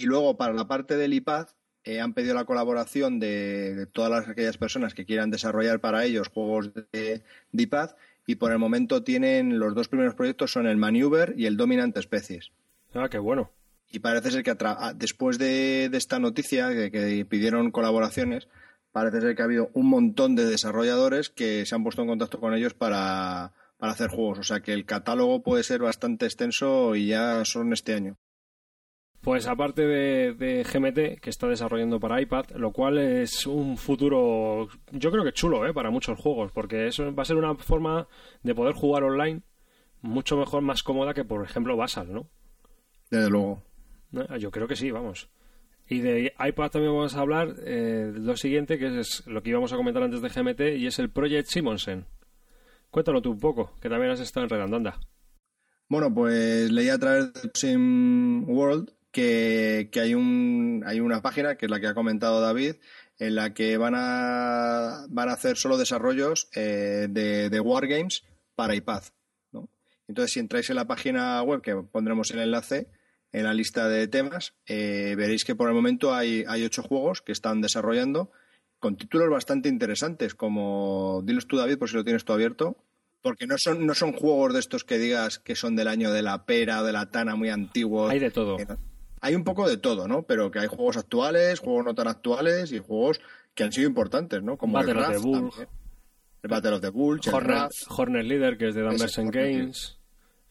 Y 0.00 0.06
luego, 0.06 0.36
para 0.36 0.52
la 0.52 0.68
parte 0.68 0.96
del 0.96 1.12
iPad, 1.12 1.48
eh, 1.82 2.00
han 2.00 2.14
pedido 2.14 2.34
la 2.34 2.44
colaboración 2.44 3.18
de, 3.18 3.74
de 3.74 3.86
todas 3.86 4.10
las, 4.10 4.28
aquellas 4.28 4.56
personas 4.56 4.94
que 4.94 5.04
quieran 5.04 5.30
desarrollar 5.30 5.80
para 5.80 6.04
ellos 6.04 6.28
juegos 6.28 6.72
de, 6.72 7.22
de 7.52 7.62
iPad. 7.62 7.90
Y 8.26 8.36
por 8.36 8.52
el 8.52 8.58
momento 8.58 9.02
tienen 9.02 9.58
los 9.58 9.74
dos 9.74 9.88
primeros 9.88 10.14
proyectos 10.14 10.52
son 10.52 10.66
el 10.66 10.76
Maneuver 10.76 11.34
y 11.36 11.46
el 11.46 11.56
Dominant 11.56 11.98
Species. 11.98 12.52
Ah, 12.94 13.08
qué 13.10 13.18
bueno. 13.18 13.50
Y 13.90 13.98
parece 13.98 14.30
ser 14.30 14.44
que 14.44 14.54
después 14.94 15.38
de, 15.38 15.88
de 15.90 15.98
esta 15.98 16.20
noticia, 16.20 16.68
de 16.68 16.90
que 16.92 17.24
pidieron 17.24 17.72
colaboraciones, 17.72 18.46
parece 18.92 19.20
ser 19.20 19.34
que 19.34 19.42
ha 19.42 19.46
habido 19.46 19.70
un 19.72 19.86
montón 19.86 20.36
de 20.36 20.44
desarrolladores 20.44 21.30
que 21.30 21.66
se 21.66 21.74
han 21.74 21.82
puesto 21.82 22.02
en 22.02 22.08
contacto 22.08 22.38
con 22.38 22.54
ellos 22.54 22.74
para, 22.74 23.52
para 23.78 23.92
hacer 23.92 24.10
juegos. 24.10 24.38
O 24.38 24.44
sea 24.44 24.60
que 24.60 24.74
el 24.74 24.84
catálogo 24.84 25.42
puede 25.42 25.64
ser 25.64 25.80
bastante 25.80 26.26
extenso 26.26 26.94
y 26.94 27.08
ya 27.08 27.44
son 27.44 27.72
este 27.72 27.94
año. 27.94 28.18
Pues 29.20 29.46
aparte 29.46 29.86
de, 29.86 30.32
de 30.34 30.62
GMT, 30.62 31.20
que 31.20 31.30
está 31.30 31.48
desarrollando 31.48 31.98
para 31.98 32.20
iPad, 32.20 32.50
lo 32.54 32.72
cual 32.72 32.98
es 32.98 33.46
un 33.46 33.76
futuro, 33.76 34.68
yo 34.92 35.10
creo 35.10 35.24
que 35.24 35.32
chulo, 35.32 35.66
¿eh? 35.66 35.74
para 35.74 35.90
muchos 35.90 36.18
juegos, 36.18 36.52
porque 36.52 36.86
eso 36.86 37.12
va 37.14 37.22
a 37.22 37.26
ser 37.26 37.36
una 37.36 37.54
forma 37.56 38.06
de 38.42 38.54
poder 38.54 38.74
jugar 38.74 39.02
online 39.02 39.42
mucho 40.00 40.36
mejor, 40.36 40.62
más 40.62 40.82
cómoda 40.82 41.14
que, 41.14 41.24
por 41.24 41.44
ejemplo, 41.44 41.76
Basal, 41.76 42.12
¿no? 42.12 42.28
Desde 43.10 43.30
luego. 43.30 43.62
Eh, 44.12 44.38
Yo 44.38 44.50
creo 44.50 44.68
que 44.68 44.76
sí, 44.76 44.90
vamos. 44.90 45.28
Y 45.88 46.00
de 46.00 46.34
iPad 46.38 46.70
también 46.70 46.94
vamos 46.94 47.16
a 47.16 47.20
hablar 47.20 47.54
eh, 47.64 48.12
lo 48.14 48.36
siguiente, 48.36 48.78
que 48.78 49.00
es 49.00 49.26
lo 49.26 49.42
que 49.42 49.50
íbamos 49.50 49.72
a 49.72 49.76
comentar 49.76 50.02
antes 50.02 50.20
de 50.20 50.28
GMT, 50.28 50.78
y 50.78 50.86
es 50.86 50.98
el 50.98 51.10
Project 51.10 51.48
Simonsen. 51.48 52.06
Cuéntalo 52.90 53.22
tú 53.22 53.32
un 53.32 53.40
poco, 53.40 53.72
que 53.80 53.88
también 53.88 54.12
has 54.12 54.20
estado 54.20 54.44
enredando, 54.44 54.76
anda. 54.76 55.00
Bueno, 55.88 56.12
pues 56.12 56.70
leí 56.70 56.90
a 56.90 56.98
través 56.98 57.32
de 57.32 57.50
Sim 57.54 58.48
World 58.48 58.92
que, 59.22 59.88
que 59.90 60.00
hay, 60.00 60.14
un, 60.14 60.82
hay 60.86 61.00
una 61.00 61.20
página, 61.22 61.56
que 61.56 61.66
es 61.66 61.70
la 61.70 61.80
que 61.80 61.88
ha 61.88 61.94
comentado 61.94 62.40
David, 62.40 62.76
en 63.18 63.34
la 63.34 63.52
que 63.52 63.76
van 63.76 63.94
a, 63.96 65.06
van 65.08 65.28
a 65.28 65.32
hacer 65.32 65.56
solo 65.56 65.76
desarrollos 65.76 66.48
eh, 66.54 67.08
de, 67.10 67.50
de 67.50 67.60
Wargames 67.60 68.22
para 68.54 68.74
iPad. 68.76 69.02
¿no? 69.52 69.68
Entonces, 70.06 70.32
si 70.32 70.40
entráis 70.40 70.70
en 70.70 70.76
la 70.76 70.86
página 70.86 71.42
web, 71.42 71.60
que 71.62 71.74
pondremos 71.74 72.30
el 72.30 72.38
enlace, 72.40 72.86
en 73.32 73.44
la 73.44 73.52
lista 73.54 73.88
de 73.88 74.06
temas, 74.08 74.54
eh, 74.66 75.14
veréis 75.18 75.44
que 75.44 75.54
por 75.54 75.68
el 75.68 75.74
momento 75.74 76.14
hay, 76.14 76.44
hay 76.48 76.64
ocho 76.64 76.82
juegos 76.82 77.20
que 77.20 77.32
están 77.32 77.60
desarrollando 77.60 78.30
con 78.78 78.96
títulos 78.96 79.28
bastante 79.28 79.68
interesantes, 79.68 80.34
como, 80.36 81.22
dilos 81.24 81.46
tú 81.48 81.56
David, 81.56 81.78
por 81.78 81.88
si 81.90 81.96
lo 81.96 82.04
tienes 82.04 82.24
tú 82.24 82.32
abierto, 82.32 82.76
porque 83.20 83.46
no 83.48 83.58
son, 83.58 83.84
no 83.84 83.94
son 83.94 84.12
juegos 84.12 84.54
de 84.54 84.60
estos 84.60 84.84
que 84.84 84.96
digas 84.98 85.40
que 85.40 85.56
son 85.56 85.74
del 85.74 85.88
año 85.88 86.12
de 86.12 86.22
la 86.22 86.46
pera 86.46 86.80
o 86.82 86.84
de 86.84 86.92
la 86.92 87.10
tana 87.10 87.34
muy 87.34 87.50
antiguos. 87.50 88.10
Hay 88.12 88.20
de 88.20 88.30
todo. 88.30 88.56
Que 88.56 88.64
no- 88.64 88.78
Hay 89.20 89.34
un 89.34 89.44
poco 89.44 89.68
de 89.68 89.76
todo, 89.76 90.06
¿no? 90.08 90.22
Pero 90.22 90.50
que 90.50 90.60
hay 90.60 90.68
juegos 90.68 90.96
actuales, 90.96 91.60
juegos 91.60 91.84
no 91.84 91.94
tan 91.94 92.08
actuales 92.08 92.72
y 92.72 92.78
juegos 92.78 93.20
que 93.54 93.64
han 93.64 93.72
sido 93.72 93.88
importantes, 93.88 94.42
¿no? 94.42 94.56
Como 94.56 94.74
Battle 94.74 94.92
el 94.92 94.98
of 94.98 95.06
the 95.06 95.12
Wrath 95.12 95.22
Bull. 95.22 95.50
también. 95.50 95.68
El 96.42 96.50
Battle 96.50 96.72
of 96.74 96.80
the 96.80 96.90
Bulls, 96.90 97.28
Hornet. 97.28 97.70
Hornet 97.88 98.24
Leader, 98.24 98.56
que 98.56 98.68
es 98.68 98.74
de 98.74 98.82
Hornet 98.84 99.10
Games, 99.32 99.98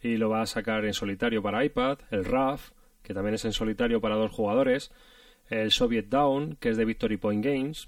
y 0.02 0.18
lo 0.18 0.30
va 0.30 0.42
a 0.42 0.46
sacar 0.46 0.84
en 0.86 0.94
solitario 0.94 1.42
para 1.42 1.64
iPad. 1.64 2.00
El 2.12 2.26
RAF, 2.26 2.72
que 3.04 3.14
también 3.14 3.36
es 3.36 3.46
en 3.46 3.54
solitario 3.54 4.02
para 4.02 4.16
dos 4.16 4.32
jugadores. 4.32 4.92
El 5.50 5.72
Soviet 5.72 6.10
Down, 6.10 6.58
que 6.60 6.70
es 6.70 6.78
de 6.78 6.84
Victory 6.84 7.16
Point 7.16 7.46
Games. 7.46 7.88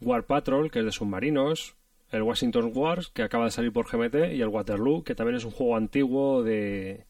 War 0.00 0.26
Patrol, 0.26 0.70
que 0.70 0.80
es 0.80 0.84
de 0.84 0.92
submarinos. 0.92 1.76
El 2.10 2.22
Washington 2.22 2.72
Wars, 2.74 3.10
que 3.14 3.22
acaba 3.22 3.44
de 3.44 3.50
salir 3.52 3.72
por 3.72 3.86
GMT. 3.86 4.34
Y 4.34 4.42
el 4.42 4.48
Waterloo, 4.48 5.04
que 5.04 5.14
también 5.14 5.36
es 5.36 5.44
un 5.44 5.52
juego 5.52 5.76
antiguo 5.76 6.42
de, 6.42 7.06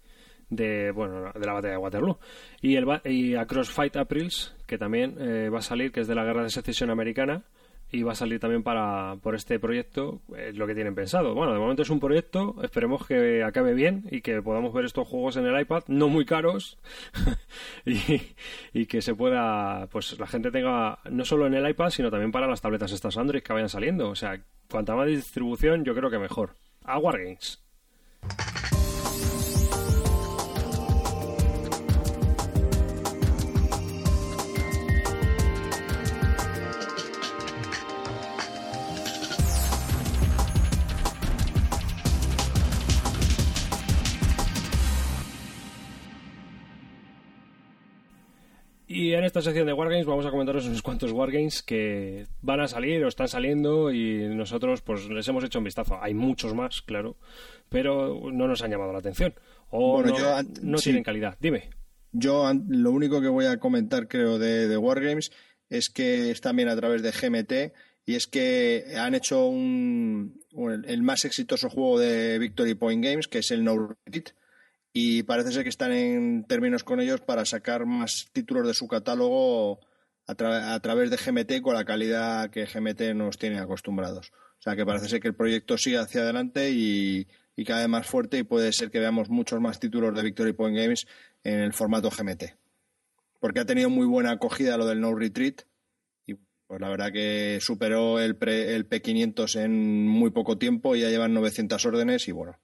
de 0.50 0.90
bueno 0.92 1.32
de 1.32 1.46
la 1.46 1.52
batalla 1.52 1.72
de 1.72 1.78
Waterloo 1.78 2.18
y 2.62 2.76
el 2.76 2.86
y 3.04 3.34
Across 3.34 3.70
Fight 3.70 3.96
Aprils 3.96 4.54
que 4.66 4.78
también 4.78 5.16
eh, 5.18 5.50
va 5.50 5.58
a 5.58 5.62
salir 5.62 5.92
que 5.92 6.00
es 6.00 6.06
de 6.06 6.14
la 6.14 6.24
guerra 6.24 6.42
de 6.42 6.50
secesión 6.50 6.90
americana 6.90 7.44
y 7.90 8.02
va 8.02 8.12
a 8.12 8.14
salir 8.14 8.38
también 8.38 8.62
para 8.62 9.16
por 9.22 9.34
este 9.34 9.58
proyecto 9.58 10.20
es 10.36 10.56
lo 10.56 10.66
que 10.66 10.74
tienen 10.74 10.94
pensado. 10.94 11.34
Bueno, 11.34 11.52
de 11.52 11.58
momento 11.58 11.82
es 11.82 11.90
un 11.90 12.00
proyecto, 12.00 12.56
esperemos 12.62 13.06
que 13.06 13.42
acabe 13.42 13.72
bien 13.74 14.04
y 14.10 14.20
que 14.20 14.42
podamos 14.42 14.74
ver 14.74 14.84
estos 14.84 15.08
juegos 15.08 15.36
en 15.36 15.46
el 15.46 15.58
iPad, 15.58 15.84
no 15.88 16.08
muy 16.08 16.26
caros, 16.26 16.78
y, 17.86 18.20
y, 18.74 18.86
que 18.86 19.00
se 19.00 19.14
pueda, 19.14 19.86
pues 19.90 20.18
la 20.18 20.26
gente 20.26 20.50
tenga 20.50 20.98
no 21.10 21.24
solo 21.24 21.46
en 21.46 21.54
el 21.54 21.68
iPad, 21.68 21.90
sino 21.90 22.10
también 22.10 22.32
para 22.32 22.46
las 22.46 22.60
tabletas 22.60 22.92
estas 22.92 23.16
Android 23.16 23.42
que 23.42 23.52
vayan 23.52 23.70
saliendo. 23.70 24.10
O 24.10 24.14
sea, 24.14 24.38
cuanta 24.70 24.94
más 24.94 25.06
distribución, 25.06 25.84
yo 25.84 25.94
creo 25.94 26.10
que 26.10 26.18
mejor. 26.18 26.56
A 26.84 26.98
Wargames. 26.98 27.62
Y 48.98 49.14
en 49.14 49.22
esta 49.22 49.40
sección 49.40 49.64
de 49.64 49.72
Wargames 49.72 50.06
vamos 50.06 50.26
a 50.26 50.30
comentaros 50.32 50.66
unos 50.66 50.82
cuantos 50.82 51.12
Wargames 51.12 51.62
que 51.62 52.26
van 52.42 52.58
a 52.58 52.66
salir 52.66 53.04
o 53.04 53.06
están 53.06 53.28
saliendo 53.28 53.92
y 53.92 54.26
nosotros 54.34 54.82
pues 54.82 55.08
les 55.08 55.28
hemos 55.28 55.44
hecho 55.44 55.60
un 55.60 55.66
vistazo. 55.66 56.02
Hay 56.02 56.14
muchos 56.14 56.52
más, 56.52 56.82
claro, 56.82 57.16
pero 57.68 58.20
no 58.32 58.48
nos 58.48 58.60
han 58.60 58.72
llamado 58.72 58.92
la 58.92 58.98
atención 58.98 59.34
o 59.70 60.02
no, 60.02 60.78
tienen 60.78 61.04
calidad. 61.04 61.36
Dime. 61.38 61.70
Yo 62.10 62.52
lo 62.68 62.90
único 62.90 63.20
que 63.20 63.28
voy 63.28 63.44
a 63.44 63.60
comentar 63.60 64.08
creo 64.08 64.36
de, 64.40 64.76
Wargames 64.76 65.30
es 65.70 65.90
que 65.90 66.32
es 66.32 66.40
también 66.40 66.68
a 66.68 66.74
través 66.74 67.00
de 67.00 67.12
GMT 67.12 67.72
y 68.04 68.16
es 68.16 68.26
que 68.26 68.94
han 68.96 69.14
hecho 69.14 69.46
un, 69.46 70.40
el 70.88 71.02
más 71.04 71.24
exitoso 71.24 71.70
juego 71.70 72.00
de 72.00 72.40
Victory 72.40 72.74
Point 72.74 73.04
Games 73.04 73.28
que 73.28 73.38
es 73.38 73.52
el 73.52 73.62
No 73.62 73.94
Retreat 74.06 74.30
y 74.92 75.22
parece 75.22 75.52
ser 75.52 75.62
que 75.62 75.68
están 75.68 75.92
en 75.92 76.44
términos 76.44 76.84
con 76.84 77.00
ellos 77.00 77.20
para 77.20 77.44
sacar 77.44 77.86
más 77.86 78.28
títulos 78.32 78.66
de 78.66 78.74
su 78.74 78.88
catálogo 78.88 79.80
a, 80.26 80.80
través 80.80 81.10
de 81.10 81.16
GMT 81.16 81.62
con 81.62 81.74
la 81.74 81.84
calidad 81.84 82.50
que 82.50 82.66
GMT 82.66 83.14
nos 83.14 83.38
tiene 83.38 83.58
acostumbrados. 83.58 84.30
O 84.58 84.62
sea 84.62 84.76
que 84.76 84.84
parece 84.84 85.08
ser 85.08 85.20
que 85.20 85.28
el 85.28 85.34
proyecto 85.34 85.78
sigue 85.78 85.98
hacia 85.98 86.22
adelante 86.22 86.70
y, 86.70 87.26
cada 87.66 87.80
vez 87.80 87.88
más 87.88 88.06
fuerte 88.06 88.38
y 88.38 88.42
puede 88.44 88.72
ser 88.72 88.90
que 88.90 89.00
veamos 89.00 89.30
muchos 89.30 89.60
más 89.60 89.80
títulos 89.80 90.14
de 90.14 90.22
Victory 90.22 90.52
Point 90.52 90.76
Games 90.76 91.06
en 91.42 91.58
el 91.58 91.72
formato 91.72 92.10
GMT. 92.10 92.56
Porque 93.40 93.60
ha 93.60 93.66
tenido 93.66 93.90
muy 93.90 94.06
buena 94.06 94.32
acogida 94.32 94.76
lo 94.76 94.86
del 94.86 95.00
No 95.00 95.14
Retreat 95.14 95.62
y 96.26 96.34
pues 96.66 96.80
la 96.80 96.88
verdad 96.88 97.12
que 97.12 97.58
superó 97.60 98.20
el, 98.20 98.36
el 98.40 98.88
P500 98.88 99.60
en 99.60 100.06
muy 100.06 100.30
poco 100.30 100.56
tiempo 100.56 100.94
y 100.94 101.00
ya 101.00 101.08
llevan 101.08 101.34
900 101.34 101.84
órdenes 101.86 102.28
y 102.28 102.32
bueno, 102.32 102.58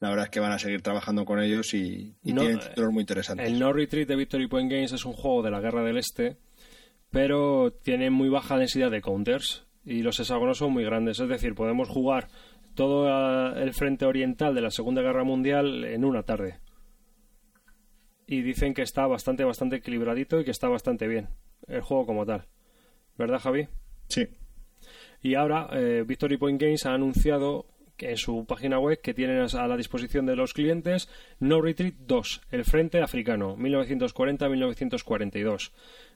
la 0.00 0.08
verdad 0.08 0.24
es 0.24 0.30
que 0.30 0.40
van 0.40 0.52
a 0.52 0.58
seguir 0.58 0.80
trabajando 0.80 1.26
con 1.26 1.40
ellos 1.40 1.74
y, 1.74 2.14
tienen 2.22 2.58
títulos 2.58 2.92
muy 2.92 3.02
interesantes. 3.02 3.46
El 3.46 3.58
No 3.58 3.72
Retreat 3.72 4.08
de 4.08 4.16
Victory 4.16 4.48
Point 4.48 4.72
Games 4.72 4.92
es 4.92 5.04
un 5.04 5.12
juego 5.12 5.42
de 5.42 5.50
la 5.50 5.60
Guerra 5.60 5.84
del 5.84 5.98
Este, 5.98 6.38
pero 7.10 7.72
tiene 7.82 8.08
muy 8.08 8.30
baja 8.30 8.56
densidad 8.56 8.90
de 8.90 9.02
counters 9.02 9.66
y 9.84 10.02
los 10.02 10.18
hexágonos 10.18 10.58
son 10.58 10.72
muy 10.72 10.84
grandes. 10.84 11.20
Es 11.20 11.28
decir, 11.28 11.54
podemos 11.54 11.88
jugar 11.90 12.28
todo 12.74 13.08
el 13.54 13.74
frente 13.74 14.06
oriental 14.06 14.54
de 14.54 14.62
la 14.62 14.70
Segunda 14.70 15.02
Guerra 15.02 15.22
Mundial 15.22 15.84
en 15.84 16.04
una 16.04 16.22
tarde. 16.22 16.60
Y 18.26 18.40
dicen 18.40 18.72
que 18.72 18.82
está 18.82 19.06
bastante, 19.06 19.44
bastante 19.44 19.76
equilibradito 19.76 20.40
y 20.40 20.44
que 20.44 20.50
está 20.50 20.68
bastante 20.68 21.08
bien 21.08 21.28
el 21.66 21.82
juego 21.82 22.06
como 22.06 22.24
tal. 22.24 22.46
¿Verdad, 23.18 23.40
Javi? 23.40 23.68
Sí. 24.08 24.28
Y 25.20 25.34
ahora 25.34 25.68
eh, 25.72 26.04
Victory 26.06 26.38
Point 26.38 26.60
Games 26.60 26.86
ha 26.86 26.94
anunciado 26.94 27.66
en 28.02 28.16
su 28.16 28.44
página 28.46 28.78
web 28.78 29.00
que 29.00 29.14
tienen 29.14 29.40
a 29.40 29.66
la 29.66 29.76
disposición 29.76 30.26
de 30.26 30.36
los 30.36 30.52
clientes 30.52 31.08
No 31.38 31.60
Retreat 31.60 31.94
2, 32.06 32.42
el 32.50 32.64
Frente 32.64 33.02
Africano, 33.02 33.56
1940-1942, 33.56 35.72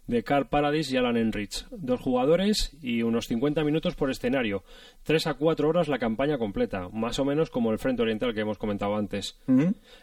de 0.07 0.23
Carl 0.23 0.49
Paradise 0.49 0.95
y 0.95 0.97
Alan 0.97 1.17
Enrich. 1.17 1.67
Dos 1.71 2.01
jugadores 2.01 2.77
y 2.83 3.03
unos 3.03 3.27
50 3.27 3.65
minutos 3.65 3.95
por 3.95 4.11
escenario. 4.11 4.65
Tres 5.03 5.27
a 5.27 5.35
cuatro 5.35 5.69
horas 5.69 5.89
la 5.89 5.99
campaña 5.99 6.39
completa, 6.39 6.89
más 6.91 7.19
o 7.19 7.25
menos 7.25 7.51
como 7.51 7.73
el 7.73 7.79
Frente 7.79 8.03
Oriental 8.03 8.35
que 8.35 8.41
hemos 8.41 8.59
comentado 8.59 8.97
antes. 8.97 9.39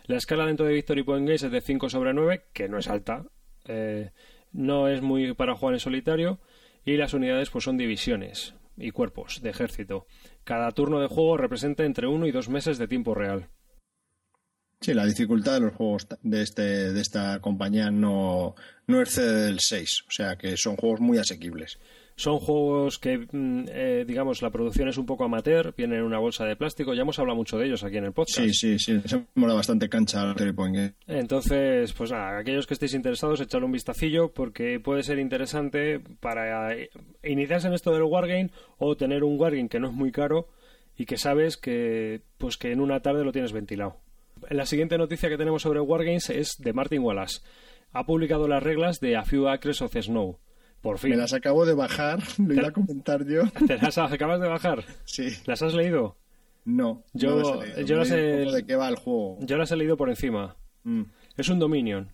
La 0.06 0.18
escala 0.18 0.46
dentro 0.46 0.66
de 0.66 0.74
Victory 0.74 1.04
Point 1.04 1.28
Games 1.28 1.44
es 1.44 1.52
de 1.52 1.62
5 1.62 1.90
sobre 1.90 2.14
9, 2.14 2.46
que 2.54 2.70
no 2.70 2.78
es 2.78 2.88
alta. 2.88 3.26
Eh, 3.66 4.12
no 4.52 4.88
es 4.88 5.02
muy 5.02 5.34
para 5.34 5.56
jugar 5.56 5.76
en 5.76 5.80
solitario. 5.80 6.40
Y 6.84 6.98
las 6.98 7.14
unidades 7.14 7.52
pues 7.52 7.64
son 7.64 7.78
divisiones 7.78 8.56
y 8.78 8.92
cuerpos 8.92 9.42
de 9.42 9.50
ejército. 9.50 10.08
Cada 10.44 10.72
turno 10.72 11.00
de 11.00 11.08
juego 11.08 11.38
representa 11.38 11.84
entre 11.84 12.08
uno 12.08 12.26
y 12.26 12.32
dos 12.32 12.50
meses 12.50 12.78
de 12.78 12.88
tiempo 12.88 13.14
real. 13.14 13.50
Sí, 14.82 14.96
la 14.96 15.06
dificultad 15.06 15.54
de 15.54 15.60
los 15.60 15.76
juegos 15.76 16.08
de, 16.24 16.42
este, 16.42 16.92
de 16.92 17.02
esta 17.02 17.40
compañía 17.40 17.92
no, 17.92 18.56
no 18.88 19.02
excede 19.02 19.46
del 19.46 19.60
6, 19.60 20.06
o 20.08 20.12
sea 20.12 20.38
que 20.38 20.58
son 20.58 20.76
juegos 20.76 21.00
muy 21.00 21.20
asequibles. 21.20 21.78
Son 22.16 22.40
juegos 22.40 23.00
que, 23.00 23.18
mm, 23.18 23.66
eh, 23.70 24.06
digamos, 24.08 24.42
la 24.42 24.50
producción 24.50 24.88
es 24.90 24.98
un 24.98 25.06
poco 25.06 25.24
amateur, 25.24 25.74
vienen 25.76 26.00
en 26.00 26.06
una 26.06 26.20
bolsa 26.20 26.46
de 26.46 26.56
plástico, 26.56 26.94
ya 26.94 27.02
hemos 27.02 27.18
hablado 27.20 27.36
mucho 27.36 27.58
de 27.58 27.66
ellos 27.68 27.84
aquí 27.84 27.98
en 27.98 28.06
el 28.06 28.14
podcast. 28.14 28.40
Sí, 28.40 28.54
sí, 28.54 28.80
sí, 28.80 29.02
se 29.06 29.26
mola 29.36 29.54
bastante 29.54 29.90
cancha 29.90 30.36
Entonces, 31.08 31.94
pues 31.94 32.12
nada, 32.12 32.40
aquellos 32.40 32.68
que 32.68 32.74
estéis 32.74 32.94
interesados, 32.94 33.42
echarle 33.42 33.66
un 33.66 33.72
vistacillo 33.72 34.32
porque 34.34 34.80
puede 34.80 35.04
ser 35.04 35.20
interesante 35.20 36.00
para 36.20 36.76
iniciarse 37.24 37.68
en 37.68 37.74
esto 37.74 37.92
del 37.92 38.04
wargame 38.04 38.52
o 38.78 38.96
tener 38.96 39.24
un 39.24 39.40
wargame 39.40 39.70
que 39.70 39.80
no 39.80 39.88
es 39.88 39.94
muy 39.94 40.12
caro 40.12 40.48
y 40.98 41.06
que 41.06 41.18
sabes 41.18 41.58
que, 41.58 42.22
pues 42.38 42.58
que 42.58 42.72
en 42.72 42.82
una 42.82 43.00
tarde 43.02 43.24
lo 43.24 43.32
tienes 43.32 43.54
ventilado. 43.54 43.98
La 44.50 44.66
siguiente 44.66 44.98
noticia 44.98 45.30
que 45.30 45.38
tenemos 45.38 45.62
sobre 45.62 45.80
Wargames 45.80 46.30
es 46.30 46.58
de 46.58 46.74
Martin 46.74 47.02
Wallace. 47.02 47.42
Ha 47.94 48.06
publicado 48.06 48.48
las 48.48 48.64
reglas 48.64 49.00
de 49.00 49.16
A 49.16 49.24
Few 49.24 49.48
Acres 49.48 49.82
of 49.82 49.96
Snow 49.96 50.40
por 50.82 51.00
fin. 51.00 51.12
Me 51.12 51.18
las 51.18 51.34
acabo 51.34 51.66
de 51.66 51.74
bajar, 51.74 52.20
lo 52.38 52.54
iba 52.54 52.68
a 52.68 52.72
comentar 52.72 53.26
yo. 53.26 53.44
¿Te 53.68 53.78
las 53.78 53.98
acabas 53.98 54.42
de 54.42 54.48
bajar? 54.48 54.84
Sí. 55.06 55.30
¿Las 55.46 55.62
has 55.62 55.74
leído? 55.74 56.18
No. 56.66 57.04
Yo, 57.14 57.64
yo 57.84 57.98
las 57.98 58.12
he. 58.12 58.46
¿De 58.46 58.66
qué 58.66 58.76
va 58.76 58.90
el 58.90 58.96
juego? 58.96 59.38
Yo 59.42 59.58
las 59.58 59.72
he 59.72 59.76
leído 59.76 59.98
por 59.98 60.10
encima. 60.10 60.56
Mm. 60.84 61.04
Es 61.38 61.50
un 61.50 61.60
Dominion. 61.60 62.12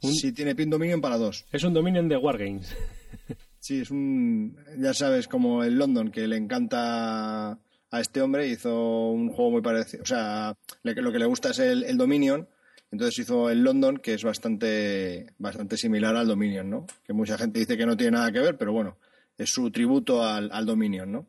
Sí, 0.00 0.32
tiene 0.32 0.54
pin 0.54 0.70
Dominion 0.70 1.00
para 1.00 1.16
dos. 1.16 1.46
Es 1.50 1.64
un 1.64 1.72
Dominion 1.74 2.08
de 2.08 2.16
Wargames. 2.16 2.76
sí, 3.58 3.80
es 3.80 3.90
un. 3.90 4.56
Ya 4.78 4.94
sabes, 4.94 5.26
como 5.26 5.64
el 5.64 5.78
London, 5.78 6.10
que 6.10 6.28
le 6.28 6.36
encanta 6.36 7.58
a 7.90 8.00
este 8.00 8.20
hombre, 8.20 8.46
hizo 8.46 9.10
un 9.10 9.30
juego 9.30 9.52
muy 9.52 9.62
parecido. 9.62 10.02
O 10.02 10.06
sea, 10.06 10.56
lo 10.82 11.12
que 11.12 11.18
le 11.18 11.26
gusta 11.26 11.50
es 11.50 11.58
el, 11.58 11.84
el 11.84 11.96
Dominion 11.96 12.48
entonces 12.90 13.18
hizo 13.18 13.50
el 13.50 13.62
London, 13.62 13.98
que 13.98 14.14
es 14.14 14.22
bastante, 14.22 15.26
bastante 15.38 15.76
similar 15.76 16.16
al 16.16 16.28
Dominion, 16.28 16.70
¿no? 16.70 16.86
Que 17.04 17.12
mucha 17.12 17.36
gente 17.36 17.58
dice 17.58 17.76
que 17.76 17.86
no 17.86 17.96
tiene 17.96 18.12
nada 18.12 18.32
que 18.32 18.40
ver, 18.40 18.56
pero 18.56 18.72
bueno, 18.72 18.96
es 19.36 19.50
su 19.50 19.70
tributo 19.70 20.22
al, 20.22 20.50
al 20.52 20.66
Dominion, 20.66 21.10
¿no? 21.10 21.26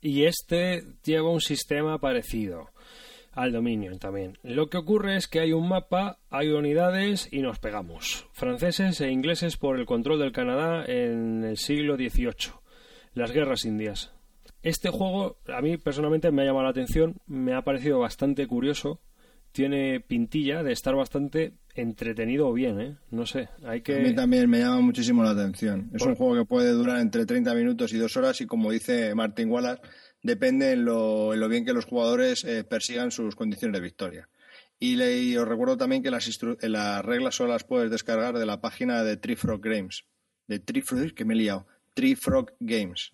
Y 0.00 0.24
este 0.24 0.84
lleva 1.04 1.30
un 1.30 1.40
sistema 1.40 1.98
parecido 1.98 2.70
al 3.32 3.52
Dominion 3.52 3.98
también. 3.98 4.38
Lo 4.42 4.68
que 4.68 4.78
ocurre 4.78 5.16
es 5.16 5.28
que 5.28 5.40
hay 5.40 5.52
un 5.52 5.68
mapa, 5.68 6.18
hay 6.30 6.48
unidades 6.48 7.28
y 7.30 7.40
nos 7.40 7.58
pegamos. 7.58 8.26
Franceses 8.32 9.00
e 9.00 9.10
ingleses 9.10 9.56
por 9.56 9.78
el 9.78 9.86
control 9.86 10.20
del 10.20 10.32
Canadá 10.32 10.84
en 10.86 11.44
el 11.44 11.58
siglo 11.58 11.96
XVIII. 11.96 12.54
Las 13.12 13.32
guerras 13.32 13.64
indias. 13.64 14.12
Este 14.62 14.88
juego 14.88 15.36
a 15.48 15.60
mí 15.60 15.76
personalmente 15.76 16.30
me 16.30 16.42
ha 16.42 16.46
llamado 16.46 16.64
la 16.64 16.70
atención, 16.70 17.16
me 17.26 17.54
ha 17.54 17.62
parecido 17.62 17.98
bastante 17.98 18.46
curioso 18.46 19.00
tiene 19.56 20.00
pintilla 20.00 20.62
de 20.62 20.70
estar 20.72 20.94
bastante 20.94 21.54
entretenido 21.74 22.46
o 22.46 22.52
bien, 22.52 22.78
¿eh? 22.78 22.98
No 23.10 23.24
sé, 23.24 23.48
hay 23.64 23.80
que... 23.80 23.96
A 23.96 24.00
mí 24.00 24.14
también 24.14 24.50
me 24.50 24.58
llama 24.58 24.82
muchísimo 24.82 25.24
la 25.24 25.30
atención. 25.30 25.90
Es 25.94 26.02
un 26.02 26.14
juego 26.14 26.34
que 26.34 26.44
puede 26.44 26.72
durar 26.72 27.00
entre 27.00 27.24
30 27.24 27.54
minutos 27.54 27.90
y 27.94 27.96
dos 27.96 28.18
horas 28.18 28.38
y 28.42 28.46
como 28.46 28.70
dice 28.70 29.14
Martin 29.14 29.50
Wallace, 29.50 29.80
depende 30.22 30.72
en 30.72 30.84
lo, 30.84 31.32
en 31.32 31.40
lo 31.40 31.48
bien 31.48 31.64
que 31.64 31.72
los 31.72 31.86
jugadores 31.86 32.44
eh, 32.44 32.64
persigan 32.64 33.10
sus 33.10 33.34
condiciones 33.34 33.80
de 33.80 33.80
victoria. 33.80 34.28
Y, 34.78 35.34
os 35.36 35.48
recuerdo 35.48 35.78
también 35.78 36.02
que 36.02 36.10
las, 36.10 36.28
las 36.60 37.02
reglas 37.02 37.34
solo 37.34 37.54
las 37.54 37.64
puedes 37.64 37.90
descargar 37.90 38.36
de 38.36 38.44
la 38.44 38.60
página 38.60 39.04
de 39.04 39.36
Frog 39.36 39.62
Games. 39.62 40.04
De 40.48 40.60
Frog, 40.82 41.14
que 41.14 41.24
me 41.24 41.32
he 41.32 41.38
liado. 41.38 41.66
Frog 42.20 42.52
Games. 42.60 43.10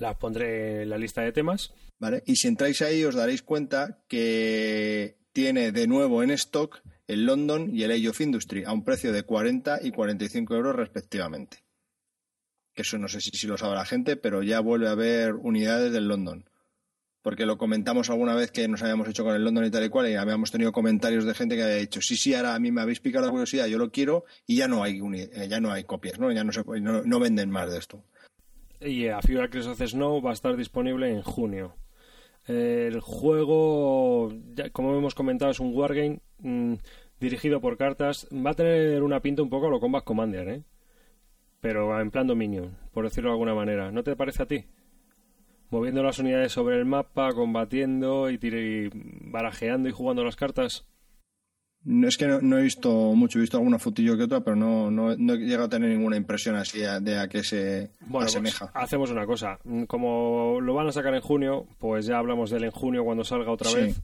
Las 0.00 0.16
pondré 0.16 0.82
en 0.82 0.90
la 0.90 0.98
lista 0.98 1.22
de 1.22 1.30
temas. 1.30 1.72
Vale, 2.00 2.24
y 2.26 2.34
si 2.34 2.48
entráis 2.48 2.82
ahí 2.82 3.04
os 3.04 3.14
daréis 3.14 3.42
cuenta 3.42 4.00
que 4.08 5.16
tiene 5.36 5.70
de 5.70 5.86
nuevo 5.86 6.22
en 6.22 6.30
stock 6.30 6.80
el 7.06 7.26
London 7.26 7.68
y 7.70 7.82
el 7.82 7.90
Age 7.90 8.08
of 8.08 8.22
Industry 8.22 8.64
a 8.64 8.72
un 8.72 8.82
precio 8.84 9.12
de 9.12 9.22
40 9.22 9.80
y 9.82 9.90
45 9.90 10.54
euros 10.54 10.74
respectivamente. 10.74 11.58
Que 12.74 12.80
eso 12.80 12.96
no 12.96 13.06
sé 13.06 13.20
si, 13.20 13.32
si 13.32 13.46
lo 13.46 13.58
sabe 13.58 13.74
la 13.74 13.84
gente, 13.84 14.16
pero 14.16 14.42
ya 14.42 14.60
vuelve 14.60 14.88
a 14.88 14.92
haber 14.92 15.34
unidades 15.34 15.92
del 15.92 16.08
London. 16.08 16.48
Porque 17.20 17.44
lo 17.44 17.58
comentamos 17.58 18.08
alguna 18.08 18.34
vez 18.34 18.50
que 18.50 18.66
nos 18.66 18.80
habíamos 18.80 19.08
hecho 19.08 19.24
con 19.24 19.34
el 19.34 19.44
London 19.44 19.66
y 19.66 19.70
tal 19.70 19.84
y 19.84 19.90
cual, 19.90 20.08
y 20.08 20.14
habíamos 20.14 20.50
tenido 20.50 20.72
comentarios 20.72 21.26
de 21.26 21.34
gente 21.34 21.54
que 21.54 21.64
había 21.64 21.76
dicho, 21.76 22.00
sí, 22.00 22.16
sí, 22.16 22.32
ahora 22.32 22.54
a 22.54 22.58
mí 22.58 22.72
me 22.72 22.80
habéis 22.80 23.00
picado 23.00 23.26
la 23.26 23.30
curiosidad, 23.30 23.66
yo 23.66 23.76
lo 23.76 23.90
quiero, 23.90 24.24
y 24.46 24.56
ya 24.56 24.68
no 24.68 24.82
hay, 24.82 25.02
eh, 25.16 25.48
ya 25.50 25.60
no 25.60 25.70
hay 25.70 25.84
copias, 25.84 26.18
¿no? 26.18 26.32
Ya 26.32 26.44
no, 26.44 26.52
se, 26.52 26.62
no, 26.80 27.02
no 27.02 27.20
venden 27.20 27.50
más 27.50 27.70
de 27.70 27.76
esto. 27.76 28.02
y 28.80 29.08
A 29.08 29.20
Few 29.20 29.38
Acres 29.42 29.66
of 29.66 29.82
Snow 29.82 30.22
va 30.22 30.30
a 30.30 30.32
estar 30.32 30.56
disponible 30.56 31.10
en 31.10 31.20
junio. 31.20 31.76
El 32.46 33.00
juego, 33.00 34.32
como 34.72 34.96
hemos 34.96 35.14
comentado, 35.14 35.50
es 35.50 35.58
un 35.58 35.74
wargame 35.74 36.20
mm, 36.38 36.74
dirigido 37.18 37.60
por 37.60 37.76
cartas. 37.76 38.28
Va 38.32 38.50
a 38.50 38.54
tener 38.54 39.02
una 39.02 39.20
pinta 39.20 39.42
un 39.42 39.50
poco 39.50 39.66
a 39.66 39.70
lo 39.70 39.80
Combat 39.80 40.04
Commander, 40.04 40.48
¿eh? 40.48 40.62
Pero 41.60 42.00
en 42.00 42.10
plan 42.10 42.26
Dominion, 42.26 42.76
por 42.92 43.04
decirlo 43.04 43.30
de 43.30 43.34
alguna 43.34 43.54
manera. 43.54 43.90
¿No 43.90 44.04
te 44.04 44.14
parece 44.14 44.44
a 44.44 44.46
ti? 44.46 44.64
Moviendo 45.70 46.02
las 46.04 46.20
unidades 46.20 46.52
sobre 46.52 46.76
el 46.76 46.84
mapa, 46.84 47.32
combatiendo 47.32 48.30
y, 48.30 48.38
y 48.40 48.90
barajeando 49.30 49.88
y 49.88 49.92
jugando 49.92 50.22
las 50.22 50.36
cartas. 50.36 50.86
No, 51.88 52.08
es 52.08 52.16
que 52.16 52.26
no, 52.26 52.40
no 52.40 52.58
he 52.58 52.62
visto 52.62 52.90
mucho, 53.14 53.38
he 53.38 53.42
visto 53.42 53.56
alguna 53.58 53.78
fotillo 53.78 54.16
que 54.16 54.24
otra, 54.24 54.40
pero 54.40 54.56
no, 54.56 54.90
no, 54.90 55.14
no 55.16 55.34
he 55.34 55.38
llegado 55.38 55.66
a 55.66 55.68
tener 55.68 55.88
ninguna 55.90 56.16
impresión 56.16 56.56
así 56.56 56.82
a- 56.82 56.98
de 56.98 57.16
a 57.18 57.28
qué 57.28 57.44
se 57.44 57.90
Bueno, 58.00 58.24
pues, 58.24 58.26
asemeja. 58.34 58.70
hacemos 58.74 59.10
una 59.12 59.24
cosa. 59.24 59.58
Mm, 59.64 59.84
Como 59.84 60.58
lo 60.60 60.74
van 60.74 60.88
a 60.88 60.92
sacar 60.92 61.14
en 61.14 61.20
junio, 61.20 61.66
pues 61.78 62.06
ya 62.06 62.18
hablamos 62.18 62.50
de 62.50 62.56
él 62.56 62.64
en 62.64 62.70
junio 62.72 63.04
cuando 63.04 63.22
salga 63.24 63.52
otra 63.52 63.70
Sí. 63.70 63.76
vez. 63.76 64.00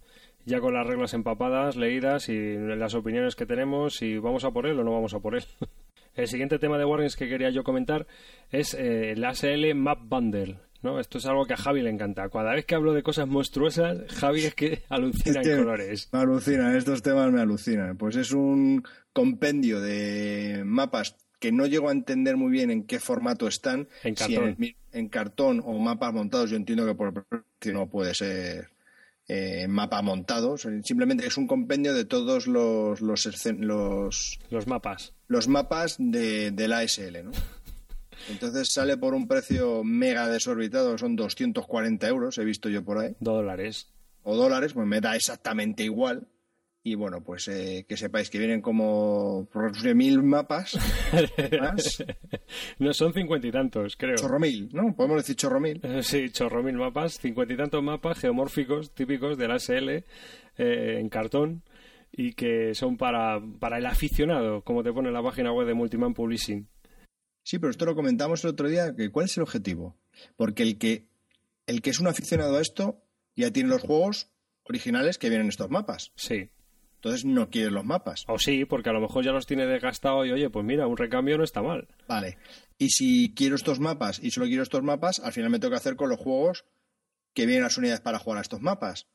Ya 0.47 0.61
con 0.61 0.75
las 0.75 0.87
reglas 0.87 1.13
empapadas, 1.15 1.77
leídas 1.77 2.29
y 2.29 2.57
las 2.57 2.95
opiniones 2.95 3.35
que 3.37 3.47
tenemos, 3.47 3.97
si 3.97 4.19
vamos 4.19 4.45
a 4.45 4.51
por 4.53 4.67
él 4.67 4.79
o 4.79 4.85
no 4.85 4.93
vamos 4.93 5.15
a 5.15 5.21
por 5.21 5.35
él. 5.35 5.45
El 6.15 6.29
siguiente 6.29 6.59
tema 6.59 6.79
de 6.79 6.85
Wargames 6.85 7.17
que 7.17 7.29
quería 7.29 7.51
yo 7.51 7.65
comentar 7.65 8.07
es 8.51 8.75
eh, 8.75 9.13
el 9.13 9.25
ASL 9.25 9.75
Map 9.75 9.99
Bundle. 10.05 10.59
¿No? 10.83 11.01
Esto 11.01 11.19
es 11.19 11.27
algo 11.27 11.45
que 11.47 11.55
a 11.55 11.57
Javi 11.57 11.83
le 11.83 11.91
encanta. 11.91 12.29
Cada 12.29 12.53
vez 12.55 12.65
que 12.67 12.75
hablo 12.75 12.93
de 12.93 13.03
cosas 13.03 13.27
monstruosas, 13.29 13.99
Javi 14.13 14.45
es 14.45 14.55
que 14.55 14.83
alucina 14.89 15.41
Es 15.41 15.47
que 15.47 15.53
en 15.55 15.59
colores. 15.61 16.09
Me 16.13 16.19
alucinan, 16.21 16.77
estos 16.77 17.03
temas 17.03 17.31
me 17.33 17.41
alucinan. 17.41 17.97
Pues 17.97 18.17
es 18.17 18.33
un 18.33 18.85
compendio 19.13 19.81
de 19.81 20.63
mapas 20.65 21.17
que 21.39 21.51
no 21.53 21.67
llego 21.67 21.89
a 21.89 21.93
entender 21.93 22.37
muy 22.37 22.51
bien 22.53 22.71
en 22.71 22.85
qué 22.85 23.01
formato 23.01 23.49
están. 23.49 23.89
En 24.05 24.17
Si 24.17 24.35
cartón. 24.35 24.55
mi- 24.59 24.77
en 24.93 25.09
cartón 25.09 25.63
o 25.65 25.79
mapas 25.79 26.13
montados, 26.13 26.51
yo 26.51 26.57
entiendo 26.57 26.87
que 26.87 26.95
por 26.95 27.25
no 27.73 27.89
puede 27.89 28.15
ser 28.15 28.69
eh, 29.29 29.67
mapa 29.69 30.03
montado. 30.03 30.57
Simplemente 30.59 31.27
es 31.27 31.37
un 31.37 31.47
compendio 31.47 31.95
de 31.95 32.05
todos 32.05 32.47
los, 32.47 33.01
los, 33.01 33.47
los, 33.59 34.39
Los 34.51 34.67
mapas. 34.67 35.15
los 35.29 35.49
mapas 35.49 35.97
de, 35.99 36.51
del 36.51 36.73
ASL, 36.75 37.25
¿no? 37.25 37.31
Entonces 38.31 38.73
sale 38.73 38.97
por 38.97 39.15
un 39.15 39.27
precio 39.27 39.83
mega 39.85 40.29
desorbitado, 40.29 40.97
son 40.99 41.17
240 41.17 42.07
euros, 42.09 42.39
he 42.39 42.45
visto 42.45 42.69
yo 42.69 42.85
por 42.85 42.99
ahí 42.99 43.15
Dólares. 43.21 43.89
o 44.23 44.37
dólares, 44.37 44.73
pues 44.75 44.87
me 44.87 45.01
da 45.01 45.17
exactamente 45.17 45.83
igual. 45.85 46.29
Y 46.85 46.97
bueno, 46.97 47.23
pues 47.23 47.47
eh, 47.47 47.87
que 47.89 47.97
sepáis 47.97 48.29
que 48.29 48.41
vienen 48.41 48.61
como 48.61 49.49
mil 49.95 50.23
mapas, 50.25 50.77
más, 51.61 52.05
no 52.81 52.93
son 52.93 53.13
cincuenta 53.13 53.47
y 53.47 53.53
tantos, 53.53 53.97
creo. 53.97 54.17
chorro 54.17 54.41
mil, 54.41 54.69
¿no? 54.73 54.93
Podemos 54.97 55.19
decir 55.19 55.37
chorro 55.37 55.61
mil. 55.61 55.79
Eh, 55.85 56.01
Sí, 56.03 56.31
chorro 56.31 56.61
mil 56.65 56.75
mapas, 56.77 57.19
cincuenta 57.21 57.55
y 57.55 57.57
tantos 57.57 57.83
mapas 57.85 58.19
geomórficos 58.19 58.91
típicos 58.95 59.39
del 59.39 59.53
ASL 59.53 59.89
eh, 59.91 60.05
en 60.99 61.09
cartón 61.09 61.63
y 62.11 62.33
que 62.33 62.75
son 62.75 62.97
para, 62.97 63.41
para 63.61 63.79
el 63.79 63.87
aficionado, 63.87 64.63
como 64.63 64.83
te 64.83 64.93
pone 64.93 65.13
la 65.13 65.23
página 65.23 65.53
web 65.53 65.69
de 65.69 65.75
Multiman 65.75 66.15
Publishing. 66.15 66.67
Sí, 67.43 67.59
pero 67.59 67.71
esto 67.71 67.85
lo 67.85 67.95
comentamos 67.95 68.45
el 68.45 68.51
otro 68.51 68.69
día, 68.69 68.95
que 68.95 69.11
¿cuál 69.11 69.27
es 69.27 69.37
el 69.37 69.43
objetivo? 69.43 69.97
Porque 70.37 70.63
el 70.63 70.79
que, 70.79 71.09
el 71.67 71.83
que 71.83 71.91
es 71.91 72.01
un 72.01 72.07
aficionado 72.07 72.57
a 72.57 72.61
esto 72.61 73.03
ya 73.35 73.51
tiene 73.51 73.69
los 73.69 73.83
juegos 73.83 74.31
originales 74.65 75.19
que 75.19 75.29
vienen 75.29 75.47
en 75.47 75.51
estos 75.51 75.71
mapas. 75.71 76.13
Sí. 76.15 76.51
Entonces 76.97 77.25
no 77.25 77.51
quiere 77.51 77.73
los 77.73 77.85
mapas. 77.85 78.25
O 78.29 78.39
sí, 78.39 78.65
porque 78.65 78.91
a 78.91 78.93
lo 78.93 79.01
mejor 79.01 79.25
ya 79.25 79.33
los 79.33 79.47
tiene 79.47 79.67
desgastados 79.67 80.25
y 80.27 80.31
oye, 80.31 80.51
pues 80.51 80.65
mira, 80.65 80.87
un 80.87 80.97
recambio 80.97 81.37
no 81.37 81.43
está 81.43 81.61
mal. 81.61 81.89
Vale. 82.07 82.39
Y 82.79 82.91
si 82.91 83.35
quiero 83.35 83.57
estos 83.57 83.81
mapas 83.81 84.21
y 84.23 84.31
solo 84.31 84.47
quiero 84.47 84.63
estos 84.63 84.85
mapas, 84.85 85.19
al 85.19 85.33
final 85.33 85.51
me 85.51 85.59
tengo 85.59 85.73
que 85.73 85.79
hacer 85.79 85.97
con 85.97 86.11
los 86.11 86.21
juegos 86.21 86.65
que 87.35 87.47
vienen 87.47 87.65
las 87.65 87.77
unidades 87.77 88.01
para 88.01 88.21
jugar 88.21 88.39
a 88.39 88.43
estos 88.43 88.61
mapas. 88.61 89.09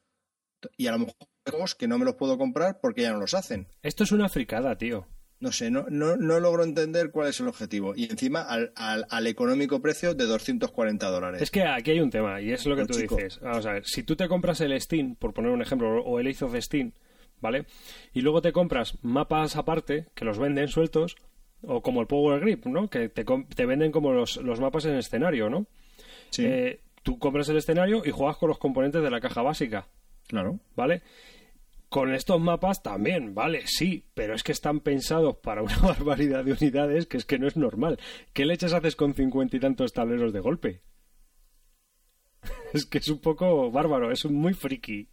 Y 0.75 0.87
a 0.87 0.91
lo 0.91 0.99
mejor 0.99 1.15
juegos 1.49 1.75
que 1.75 1.87
no 1.87 1.97
me 1.97 2.03
los 2.03 2.15
puedo 2.15 2.37
comprar 2.37 2.81
porque 2.81 3.03
ya 3.03 3.13
no 3.13 3.19
los 3.19 3.33
hacen. 3.33 3.69
Esto 3.83 4.03
es 4.03 4.11
una 4.11 4.27
fricada, 4.27 4.77
tío. 4.77 5.07
No 5.39 5.51
sé, 5.51 5.69
no, 5.69 5.85
no, 5.89 6.17
no 6.17 6.39
logro 6.39 6.63
entender 6.63 7.11
cuál 7.11 7.27
es 7.27 7.39
el 7.39 7.47
objetivo. 7.47 7.93
Y 7.95 8.05
encima 8.05 8.41
al, 8.41 8.71
al, 8.75 9.05
al 9.09 9.27
económico 9.27 9.79
precio 9.81 10.15
de 10.15 10.25
240 10.25 11.07
dólares. 11.11 11.41
Es 11.41 11.51
que 11.51 11.61
aquí 11.63 11.91
hay 11.91 11.99
un 11.99 12.09
tema, 12.09 12.41
y 12.41 12.51
es 12.51 12.65
lo 12.65 12.75
que 12.75 12.81
No, 12.81 12.87
tú 12.87 12.93
chico. 12.99 13.15
dices. 13.17 13.39
Vamos 13.41 13.65
a 13.67 13.73
ver, 13.73 13.85
si 13.85 14.01
tú 14.01 14.15
te 14.15 14.27
compras 14.27 14.61
el 14.61 14.79
Steam, 14.81 15.15
por 15.15 15.33
poner 15.33 15.51
un 15.51 15.61
ejemplo, 15.61 16.01
o 16.03 16.19
el 16.19 16.27
Ace 16.27 16.43
of 16.43 16.55
Steam, 16.59 16.91
¿vale? 17.39 17.65
Y 18.13 18.21
luego 18.21 18.41
te 18.41 18.51
compras 18.51 18.97
mapas 19.03 19.55
aparte, 19.57 20.07
que 20.15 20.25
los 20.25 20.39
venden 20.39 20.69
sueltos, 20.69 21.15
o 21.61 21.81
como 21.83 22.01
el 22.01 22.07
Power 22.07 22.39
Grip, 22.39 22.65
¿no? 22.65 22.87
Que 22.89 23.07
te, 23.09 23.23
te 23.23 23.65
venden 23.67 23.91
como 23.91 24.13
los, 24.13 24.37
los 24.37 24.59
mapas 24.59 24.85
en 24.85 24.95
escenario, 24.95 25.51
¿no? 25.51 25.67
Sí, 26.31 26.45
Eh, 26.45 26.81
tú 27.03 27.19
compras 27.19 27.47
el 27.49 27.57
escenario 27.57 28.01
y 28.03 28.09
juegas 28.09 28.37
con 28.37 28.49
los 28.49 28.57
componentes 28.57 29.03
de 29.03 29.11
la 29.11 29.21
caja 29.21 29.43
básica, 29.43 29.87
claro. 30.27 30.59
¿vale? 30.75 31.03
Con 31.89 32.13
estos 32.13 32.39
mapas 32.41 32.83
también, 32.83 33.33
vale, 33.33 33.65
sí, 33.65 34.09
pero 34.13 34.35
es 34.35 34.43
que 34.43 34.51
están 34.51 34.81
pensados 34.81 35.37
para 35.41 35.61
una 35.63 35.77
barbaridad 35.81 36.43
de 36.43 36.51
unidades 36.53 37.05
que 37.07 37.17
es 37.17 37.25
que 37.25 37.39
no 37.39 37.47
es 37.47 37.55
normal. 37.55 37.97
¿Qué 38.33 38.45
leches 38.45 38.73
haces 38.73 38.95
con 38.97 39.13
cincuenta 39.13 39.55
y 39.55 39.59
tantos 39.61 39.93
tableros 39.93 40.33
de 40.33 40.39
golpe? 40.41 40.81
Es 42.73 42.85
que 42.85 42.97
es 42.97 43.07
un 43.09 43.19
poco 43.19 43.71
bárbaro, 43.71 44.11
es 44.11 44.25
muy 44.25 44.53
friki. 44.53 45.09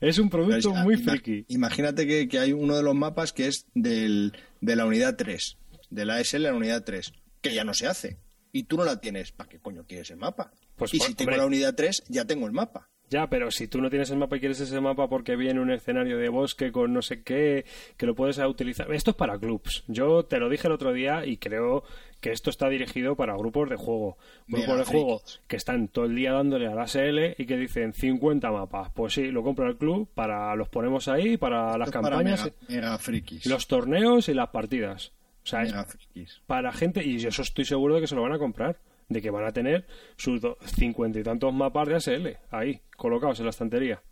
Es 0.00 0.18
un 0.18 0.30
producto 0.30 0.72
muy 0.84 0.96
friki. 0.96 1.44
Imagínate 1.48 2.06
que, 2.06 2.28
que 2.28 2.38
hay 2.38 2.52
uno 2.52 2.76
de 2.76 2.82
los 2.82 2.94
mapas 2.94 3.32
que 3.32 3.46
es 3.48 3.66
del, 3.74 4.32
de 4.60 4.76
la 4.76 4.86
unidad 4.86 5.16
3, 5.16 5.58
de 5.90 6.04
la 6.04 6.16
ASL 6.16 6.42
la 6.44 6.54
unidad 6.54 6.84
3, 6.84 7.12
que 7.40 7.54
ya 7.54 7.64
no 7.64 7.74
se 7.74 7.86
hace. 7.86 8.18
Y 8.52 8.64
tú 8.64 8.76
no 8.76 8.84
la 8.84 9.00
tienes. 9.00 9.32
¿Para 9.32 9.48
qué 9.50 9.58
coño 9.58 9.84
quieres 9.86 10.10
el 10.10 10.16
mapa? 10.18 10.52
Pues, 10.76 10.94
y 10.94 10.98
por- 10.98 11.06
si 11.08 11.14
tengo 11.14 11.32
la 11.32 11.46
unidad 11.46 11.74
3, 11.74 12.04
ya 12.08 12.24
tengo 12.26 12.46
el 12.46 12.52
mapa. 12.52 12.90
Ya, 13.10 13.28
pero 13.28 13.50
si 13.50 13.68
tú 13.68 13.80
no 13.80 13.88
tienes 13.88 14.10
el 14.10 14.18
mapa 14.18 14.36
y 14.36 14.40
quieres 14.40 14.60
ese 14.60 14.80
mapa 14.80 15.08
porque 15.08 15.36
viene 15.36 15.60
un 15.60 15.70
escenario 15.70 16.18
de 16.18 16.28
bosque 16.28 16.70
con 16.70 16.92
no 16.92 17.00
sé 17.00 17.22
qué, 17.22 17.64
que 17.96 18.06
lo 18.06 18.14
puedes 18.14 18.38
utilizar. 18.38 18.92
Esto 18.92 19.12
es 19.12 19.16
para 19.16 19.38
clubs. 19.38 19.84
Yo 19.86 20.24
te 20.24 20.38
lo 20.38 20.48
dije 20.48 20.66
el 20.66 20.74
otro 20.74 20.92
día 20.92 21.24
y 21.24 21.38
creo 21.38 21.84
que 22.20 22.32
esto 22.32 22.50
está 22.50 22.68
dirigido 22.68 23.16
para 23.16 23.36
grupos 23.36 23.70
de 23.70 23.76
juego. 23.76 24.18
Grupos 24.46 24.78
de 24.78 24.84
juego 24.84 25.22
que 25.46 25.56
están 25.56 25.88
todo 25.88 26.04
el 26.04 26.16
día 26.16 26.32
dándole 26.32 26.66
a 26.66 26.74
la 26.74 26.86
SL 26.86 27.34
y 27.38 27.46
que 27.46 27.56
dicen 27.56 27.92
50 27.92 28.50
mapas. 28.50 28.90
Pues 28.94 29.14
sí, 29.14 29.30
lo 29.30 29.42
compra 29.42 29.68
el 29.68 29.76
club, 29.76 30.08
para 30.14 30.54
los 30.56 30.68
ponemos 30.68 31.08
ahí, 31.08 31.36
para 31.36 31.78
las 31.78 31.90
para 31.90 32.02
campañas, 32.02 32.44
mega, 32.44 32.56
mega 32.68 32.98
frikis. 32.98 33.46
los 33.46 33.66
torneos 33.68 34.28
y 34.28 34.34
las 34.34 34.48
partidas. 34.48 35.12
O 35.44 35.46
sea, 35.46 35.62
es 35.62 35.72
frikis. 35.86 36.42
para 36.46 36.72
gente, 36.72 37.02
y 37.02 37.18
yo 37.18 37.30
eso 37.30 37.40
estoy 37.42 37.64
seguro 37.64 37.94
de 37.94 38.02
que 38.02 38.06
se 38.06 38.14
lo 38.14 38.22
van 38.22 38.32
a 38.32 38.38
comprar, 38.38 38.78
de 39.08 39.22
que 39.22 39.30
van 39.30 39.44
a 39.44 39.52
tener 39.52 39.86
sus 40.16 40.40
cincuenta 40.76 41.18
y 41.18 41.22
tantos 41.22 41.52
mapas 41.52 41.88
de 41.88 41.94
ASL 41.96 42.38
ahí, 42.50 42.82
colocados 42.96 43.38
en 43.38 43.46
la 43.46 43.50
estantería. 43.50 44.02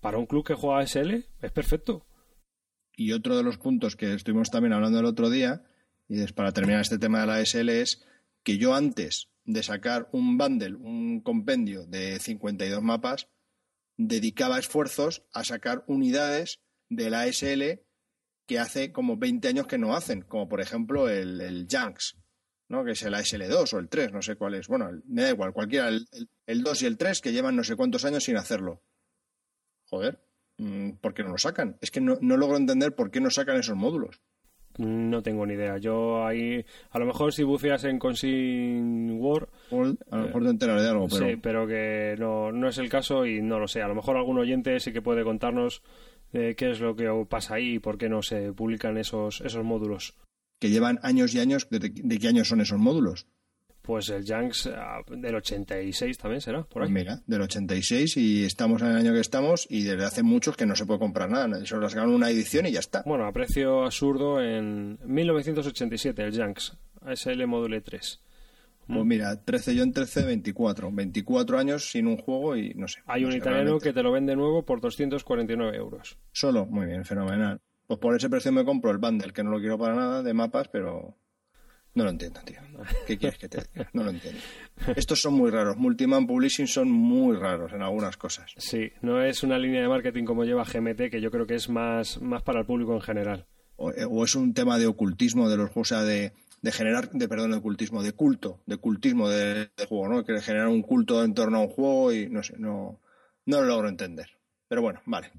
Para 0.00 0.18
un 0.18 0.26
club 0.26 0.46
que 0.46 0.54
juega 0.54 0.80
ASL 0.80 1.26
es 1.40 1.52
perfecto. 1.52 2.06
Y 2.96 3.12
otro 3.12 3.36
de 3.36 3.42
los 3.42 3.58
puntos 3.58 3.96
que 3.96 4.14
estuvimos 4.14 4.50
también 4.50 4.72
hablando 4.72 5.00
el 5.00 5.06
otro 5.06 5.30
día, 5.30 5.62
y 6.08 6.20
es 6.20 6.32
para 6.32 6.52
terminar 6.52 6.80
este 6.80 6.98
tema 6.98 7.20
de 7.20 7.26
la 7.26 7.36
ASL, 7.36 7.68
es 7.68 8.04
que 8.42 8.58
yo 8.58 8.74
antes 8.74 9.28
de 9.44 9.62
sacar 9.62 10.08
un 10.12 10.38
bundle, 10.38 10.74
un 10.74 11.20
compendio 11.20 11.86
de 11.86 12.18
52 12.18 12.82
mapas, 12.82 13.28
dedicaba 13.96 14.58
esfuerzos 14.58 15.24
a 15.32 15.44
sacar 15.44 15.84
unidades 15.86 16.60
de 16.88 17.10
la 17.10 17.22
ASL 17.22 17.82
que 18.46 18.58
hace 18.58 18.92
como 18.92 19.16
20 19.16 19.48
años 19.48 19.66
que 19.66 19.78
no 19.78 19.94
hacen, 19.94 20.22
como 20.22 20.48
por 20.48 20.60
ejemplo 20.60 21.08
el, 21.08 21.40
el 21.40 21.66
Janks, 21.68 22.16
¿no? 22.68 22.84
que 22.84 22.92
es 22.92 23.02
el 23.02 23.14
ASL2 23.14 23.72
o 23.74 23.78
el 23.78 23.88
3, 23.88 24.12
no 24.12 24.22
sé 24.22 24.36
cuál 24.36 24.54
es. 24.54 24.68
Bueno, 24.68 24.88
el- 24.88 25.02
me 25.06 25.22
da 25.22 25.30
igual, 25.30 25.52
cualquiera, 25.52 25.88
el, 25.88 26.06
el- 26.12 26.28
el 26.46 26.62
2 26.62 26.82
y 26.82 26.86
el 26.86 26.96
3 26.98 27.20
que 27.20 27.32
llevan 27.32 27.56
no 27.56 27.64
sé 27.64 27.76
cuántos 27.76 28.04
años 28.04 28.24
sin 28.24 28.36
hacerlo. 28.36 28.82
Joder, 29.86 30.18
mm, 30.58 30.90
¿por 31.00 31.14
qué 31.14 31.22
no 31.22 31.30
lo 31.30 31.38
sacan? 31.38 31.76
Es 31.80 31.90
que 31.90 32.00
no, 32.00 32.18
no 32.20 32.36
logro 32.36 32.56
entender 32.56 32.94
por 32.94 33.10
qué 33.10 33.20
no 33.20 33.30
sacan 33.30 33.56
esos 33.56 33.76
módulos. 33.76 34.20
No 34.78 35.22
tengo 35.22 35.44
ni 35.44 35.54
idea. 35.54 35.78
Yo 35.78 36.24
ahí, 36.24 36.64
a 36.90 36.98
lo 37.00 37.06
mejor 37.06 37.32
si 37.32 37.42
buceas 37.42 37.82
en 37.84 37.98
Consign 37.98 39.18
War, 39.18 39.48
A 40.10 40.18
lo 40.18 40.26
mejor 40.26 40.42
te 40.44 40.50
enteras 40.50 40.82
de 40.82 40.88
algo, 40.88 41.08
pero 41.08 41.26
sí, 41.30 41.36
pero 41.36 41.66
que 41.66 42.14
no, 42.18 42.52
no 42.52 42.68
es 42.68 42.78
el 42.78 42.88
caso 42.88 43.26
y 43.26 43.42
no 43.42 43.58
lo 43.58 43.66
sé. 43.66 43.82
A 43.82 43.88
lo 43.88 43.94
mejor 43.96 44.16
algún 44.16 44.38
oyente 44.38 44.78
sí 44.78 44.92
que 44.92 45.02
puede 45.02 45.24
contarnos 45.24 45.82
eh, 46.32 46.54
qué 46.56 46.70
es 46.70 46.80
lo 46.80 46.94
que 46.94 47.08
pasa 47.28 47.54
ahí 47.54 47.74
y 47.74 47.78
por 47.80 47.98
qué 47.98 48.08
no 48.08 48.22
se 48.22 48.52
publican 48.52 48.98
esos, 48.98 49.40
esos 49.40 49.64
módulos. 49.64 50.16
Que 50.58 50.70
llevan 50.70 50.98
años 51.02 51.34
y 51.34 51.40
años. 51.40 51.68
¿De, 51.70 51.78
de 51.78 52.18
qué 52.18 52.28
años 52.28 52.48
son 52.48 52.60
esos 52.60 52.78
módulos? 52.78 53.26
Pues 53.88 54.10
el 54.10 54.22
Janks 54.22 54.66
ah, 54.66 55.00
del 55.08 55.36
86 55.36 56.18
también 56.18 56.42
será, 56.42 56.62
por 56.62 56.82
ahí. 56.82 56.90
Mira, 56.90 57.22
del 57.26 57.40
86 57.40 58.18
y 58.18 58.44
estamos 58.44 58.82
en 58.82 58.88
el 58.88 58.96
año 58.96 59.14
que 59.14 59.20
estamos 59.20 59.66
y 59.70 59.82
desde 59.82 60.04
hace 60.04 60.22
muchos 60.22 60.58
que 60.58 60.66
no 60.66 60.76
se 60.76 60.84
puede 60.84 60.98
comprar 60.98 61.30
nada. 61.30 61.64
Solo 61.64 61.88
sacaron 61.88 62.12
una 62.12 62.28
edición 62.28 62.66
y 62.66 62.72
ya 62.72 62.80
está. 62.80 63.02
Bueno, 63.06 63.24
a 63.24 63.32
precio 63.32 63.84
absurdo 63.86 64.42
en 64.42 64.98
1987, 65.06 66.22
el 66.22 66.36
Janks, 66.36 66.76
ASL 67.00 67.46
Module 67.46 67.80
3. 67.80 68.20
Pues 68.88 69.04
mira, 69.06 69.42
13 69.42 69.74
yo 69.74 69.82
en 69.84 69.92
13, 69.94 70.24
24. 70.24 70.90
24 70.92 71.58
años 71.58 71.90
sin 71.90 72.06
un 72.08 72.18
juego 72.18 72.56
y 72.56 72.74
no 72.74 72.88
sé. 72.88 73.00
Hay 73.06 73.22
no 73.22 73.28
un 73.28 73.32
sé, 73.32 73.38
italiano 73.38 73.64
realmente. 73.64 73.84
que 73.88 73.92
te 73.94 74.02
lo 74.02 74.12
vende 74.12 74.36
nuevo 74.36 74.64
por 74.66 74.82
249 74.82 75.76
euros. 75.76 76.18
Solo, 76.32 76.66
muy 76.66 76.84
bien, 76.86 77.06
fenomenal. 77.06 77.60
Pues 77.88 77.98
por 77.98 78.14
ese 78.14 78.30
precio 78.30 78.52
me 78.52 78.64
compro 78.64 78.92
el 78.92 78.98
bundle, 78.98 79.32
que 79.32 79.42
no 79.42 79.50
lo 79.50 79.58
quiero 79.58 79.76
para 79.78 79.96
nada, 79.96 80.22
de 80.22 80.32
mapas, 80.34 80.68
pero 80.68 81.16
No 81.94 82.04
lo 82.04 82.10
entiendo, 82.10 82.40
tío. 82.44 82.60
¿Qué 83.08 83.18
quieres 83.18 83.38
que 83.40 83.48
te 83.48 83.58
diga? 83.74 83.90
No 83.92 84.04
lo 84.04 84.10
entiendo. 84.10 84.40
Estos 84.94 85.20
son 85.20 85.34
muy 85.34 85.50
raros. 85.50 85.76
Multiman 85.78 86.26
Publishing 86.28 86.68
son 86.68 86.90
muy 86.90 87.34
raros 87.36 87.72
en 87.72 87.82
algunas 87.82 88.16
cosas. 88.16 88.52
Sí, 88.58 88.92
no 89.02 89.20
es 89.20 89.42
una 89.42 89.58
línea 89.58 89.80
de 89.82 89.88
marketing 89.88 90.24
como 90.24 90.44
lleva 90.44 90.64
GMT, 90.64 91.10
que 91.10 91.20
yo 91.20 91.32
creo 91.32 91.46
que 91.46 91.56
es 91.56 91.68
más, 91.68 92.20
más 92.20 92.42
para 92.42 92.60
el 92.60 92.66
público 92.66 92.94
en 92.94 93.00
general. 93.00 93.46
O, 93.76 93.90
eh, 93.90 94.04
o 94.08 94.22
es 94.24 94.34
un 94.36 94.54
tema 94.54 94.78
de 94.78 94.86
ocultismo 94.86 95.48
de 95.48 95.56
los 95.56 95.70
juegos, 95.70 95.92
o 95.92 95.94
sea, 95.96 96.04
de, 96.04 96.34
de 96.62 96.72
generar, 96.72 97.10
de 97.10 97.28
perdón, 97.28 97.52
de 97.52 97.56
ocultismo, 97.56 98.02
de 98.02 98.12
culto, 98.12 98.60
de 98.66 98.76
cultismo 98.76 99.28
de, 99.28 99.70
de 99.76 99.86
juego, 99.88 100.08
¿no? 100.08 100.24
Que 100.24 100.40
generar 100.40 100.68
un 100.68 100.82
culto 100.82 101.24
en 101.24 101.34
torno 101.34 101.58
a 101.58 101.62
un 101.62 101.68
juego 101.68 102.12
y 102.12 102.28
no 102.28 102.42
sé, 102.42 102.54
no, 102.58 103.00
no 103.46 103.60
lo 103.60 103.66
logro 103.66 103.88
entender. 103.88 104.28
Pero 104.68 104.82
bueno, 104.82 105.00
vale. 105.06 105.32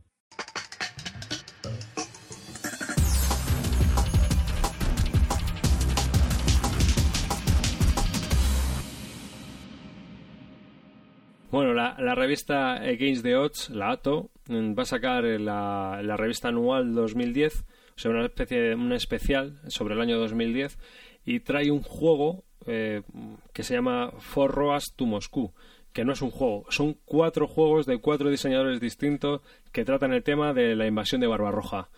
Bueno, 11.52 11.74
la, 11.74 11.96
la 12.00 12.14
revista 12.14 12.76
Against 12.76 13.24
the 13.24 13.36
Odds, 13.36 13.70
la 13.72 13.92
ATO, 13.92 14.30
mm, 14.48 14.78
va 14.78 14.84
a 14.84 14.86
sacar 14.86 15.24
la, 15.24 16.00
la 16.04 16.16
revista 16.16 16.50
anual 16.50 16.94
2010, 16.94 17.62
o 17.62 18.00
sea, 18.00 18.12
una 18.12 18.26
especie 18.26 18.62
de 18.62 18.76
un 18.76 18.94
especial 18.94 19.60
sobre 19.68 19.96
el 19.96 20.02
año 20.02 20.20
2010, 20.20 20.78
y 21.26 21.40
trae 21.40 21.72
un 21.72 21.82
juego 21.82 22.44
eh, 22.68 23.02
que 23.52 23.64
se 23.64 23.74
llama 23.74 24.12
For 24.20 24.52
Roas 24.52 24.94
to 24.96 25.08
Moscú, 25.08 25.52
que 25.92 26.06
no 26.06 26.14
es 26.14 26.22
un 26.22 26.30
juego, 26.30 26.66
son 26.70 26.96
cuatro 27.06 27.48
juegos 27.48 27.88
de 27.88 27.98
cuatro 27.98 28.30
diseñadores 28.30 28.80
distintos 28.80 29.42
que 29.72 29.86
tratan 29.86 30.14
el 30.14 30.24
tema 30.24 30.54
de 30.54 30.76
la 30.76 30.86
invasión 30.86 31.20
de 31.20 31.28
Barbarroja. 31.28 31.90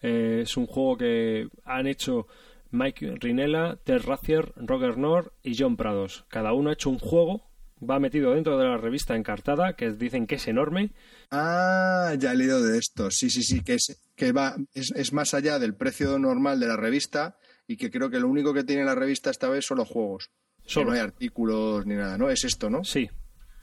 Eh, 0.00 0.40
es 0.44 0.56
un 0.56 0.66
juego 0.66 0.96
que 0.96 1.48
han 1.64 1.86
hecho 1.86 2.26
Mike 2.70 3.16
Rinella, 3.20 3.76
Ted 3.84 4.02
Razier, 4.06 4.52
Roger 4.56 4.96
Nord 4.96 5.32
y 5.42 5.56
John 5.58 5.76
Prados. 5.76 6.24
Cada 6.28 6.54
uno 6.54 6.70
ha 6.70 6.72
hecho 6.72 6.88
un 6.90 6.98
juego, 6.98 7.42
va 7.88 7.98
metido 8.00 8.34
dentro 8.34 8.58
de 8.58 8.64
la 8.66 8.76
revista 8.76 9.14
encartada, 9.16 9.74
que 9.74 9.90
dicen 9.92 10.26
que 10.26 10.36
es 10.36 10.48
enorme. 10.48 10.90
Ah, 11.30 12.14
ya 12.18 12.32
he 12.32 12.36
leído 12.36 12.62
de 12.62 12.78
esto. 12.78 13.10
Sí, 13.10 13.30
sí, 13.30 13.42
sí, 13.42 13.62
que 13.62 13.74
es, 13.74 14.00
que 14.16 14.32
va, 14.32 14.56
es, 14.74 14.92
es 14.96 15.12
más 15.12 15.34
allá 15.34 15.58
del 15.58 15.74
precio 15.74 16.18
normal 16.18 16.60
de 16.60 16.66
la 16.68 16.76
revista 16.76 17.36
y 17.66 17.76
que 17.76 17.90
creo 17.90 18.10
que 18.10 18.20
lo 18.20 18.28
único 18.28 18.52
que 18.54 18.64
tiene 18.64 18.84
la 18.84 18.94
revista 18.94 19.30
esta 19.30 19.48
vez 19.48 19.64
son 19.66 19.78
los 19.78 19.88
juegos. 19.88 20.30
Que 20.62 20.70
Solo. 20.70 20.86
no 20.86 20.92
hay 20.92 21.00
artículos 21.00 21.84
ni 21.86 21.94
nada, 21.94 22.16
¿no? 22.18 22.30
Es 22.30 22.44
esto, 22.44 22.70
¿no? 22.70 22.84
Sí, 22.84 23.08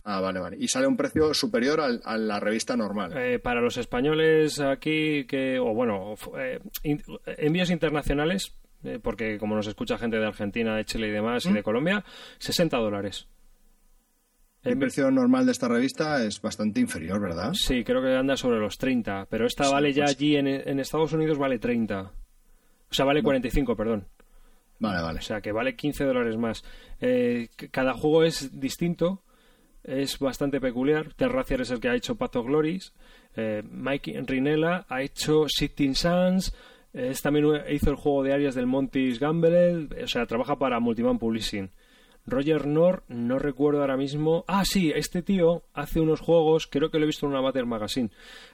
Ah, 0.03 0.19
vale, 0.19 0.39
vale. 0.39 0.57
Y 0.59 0.67
sale 0.67 0.86
a 0.86 0.89
un 0.89 0.97
precio 0.97 1.32
superior 1.36 1.80
al- 1.80 2.01
a 2.05 2.17
la 2.17 2.39
revista 2.39 2.76
normal. 2.76 3.13
Eh, 3.15 3.38
para 3.38 3.61
los 3.61 3.78
españoles 3.78 4.59
aquí 4.59 5.26
que 5.26 5.59
o 5.59 5.76
bueno 5.76 6.15
eh, 6.39 6.59
in- 6.82 7.03
envíos 7.38 7.69
internacionales 7.69 8.55
eh, 8.84 8.97
porque 8.99 9.38
como 9.38 9.55
nos 9.55 9.67
escucha 9.67 9.99
gente 9.99 10.17
de 10.17 10.26
Argentina 10.26 10.76
de 10.76 10.86
Chile 10.86 11.09
y 11.09 11.11
demás 11.11 11.45
y 11.45 11.53
de 11.53 11.61
Colombia 11.61 12.03
60 12.39 12.78
dólares 12.78 13.28
El 14.64 14.78
precio 14.78 15.09
normal 15.09 15.45
de 15.45 15.51
esta 15.53 15.68
revista 15.68 16.24
es 16.24 16.39
bastante 16.41 16.80
inferior, 16.80 17.20
¿verdad? 17.20 17.51
sí 17.53 17.84
creo 17.84 18.01
que 18.01 18.16
anda 18.16 18.38
sobre 18.38 18.59
los 18.59 18.78
30 18.78 19.28
pero 19.30 19.45
esta 19.45 19.64
Sí, 19.66 19.72
vale 19.72 19.93
ya 19.93 20.03
pues- 20.05 20.16
allí 20.16 20.36
en, 20.36 20.47
en 20.47 20.80
Estados 20.80 21.14
Unidos 21.14 21.38
vale 21.38 21.57
30 21.59 22.01
o 22.01 22.93
sea 22.93 23.05
vale 23.05 23.24
45 23.24 23.76
perdón 23.76 24.05
Vale, 24.80 25.01
vale. 25.01 25.20
o 25.20 25.22
sea 25.22 25.41
que 25.41 25.51
vale 25.51 25.76
15 25.76 26.03
dólares 26.05 26.38
más 26.38 26.64
Eh, 26.99 27.49
cada 27.72 27.93
juego 27.93 28.24
es 28.24 28.59
distinto 28.59 29.24
es 29.84 30.20
bastante 30.20 30.62
peculiar. 30.62 31.12
Terracier 31.16 31.62
es 31.62 31.72
el 31.72 31.80
que 31.80 31.89
ha 31.89 31.95
hecho 31.95 32.14
Path 32.16 32.36
of 32.36 32.45
Glories. 32.45 32.93
Eh, 33.36 33.64
Mike 33.68 34.22
Rinella 34.28 34.86
ha 34.88 35.01
hecho 35.01 35.45
Sitting 35.49 35.95
Suns. 35.95 36.53
Es 36.93 37.20
también 37.24 37.47
hizo 37.68 37.89
el 37.89 37.95
juego 37.95 38.22
de 38.22 38.32
Arias 38.32 38.53
del 38.53 38.68
Montis 38.68 39.20
Gamble. 39.20 39.88
O 40.03 40.07
sea, 40.07 40.28
trabaja 40.28 40.59
para 40.59 40.80
Multiman 40.80 41.18
Publishing. 41.18 41.72
Roger 42.26 42.67
Nord, 42.67 43.03
no 43.07 43.39
recuerdo 43.39 43.82
ahora 43.82 43.97
mismo. 43.97 44.45
Ah, 44.47 44.63
sí, 44.65 44.91
este 44.95 45.22
tío 45.22 45.63
hace 45.74 45.99
unos 45.99 46.19
juegos, 46.19 46.67
creo 46.67 46.91
que 46.91 46.97
lo 46.97 47.05
he 47.05 47.07
visto 47.07 47.26
en 47.26 47.32
una 47.32 47.41
Matter 47.41 47.65
Magazine. 47.65 48.09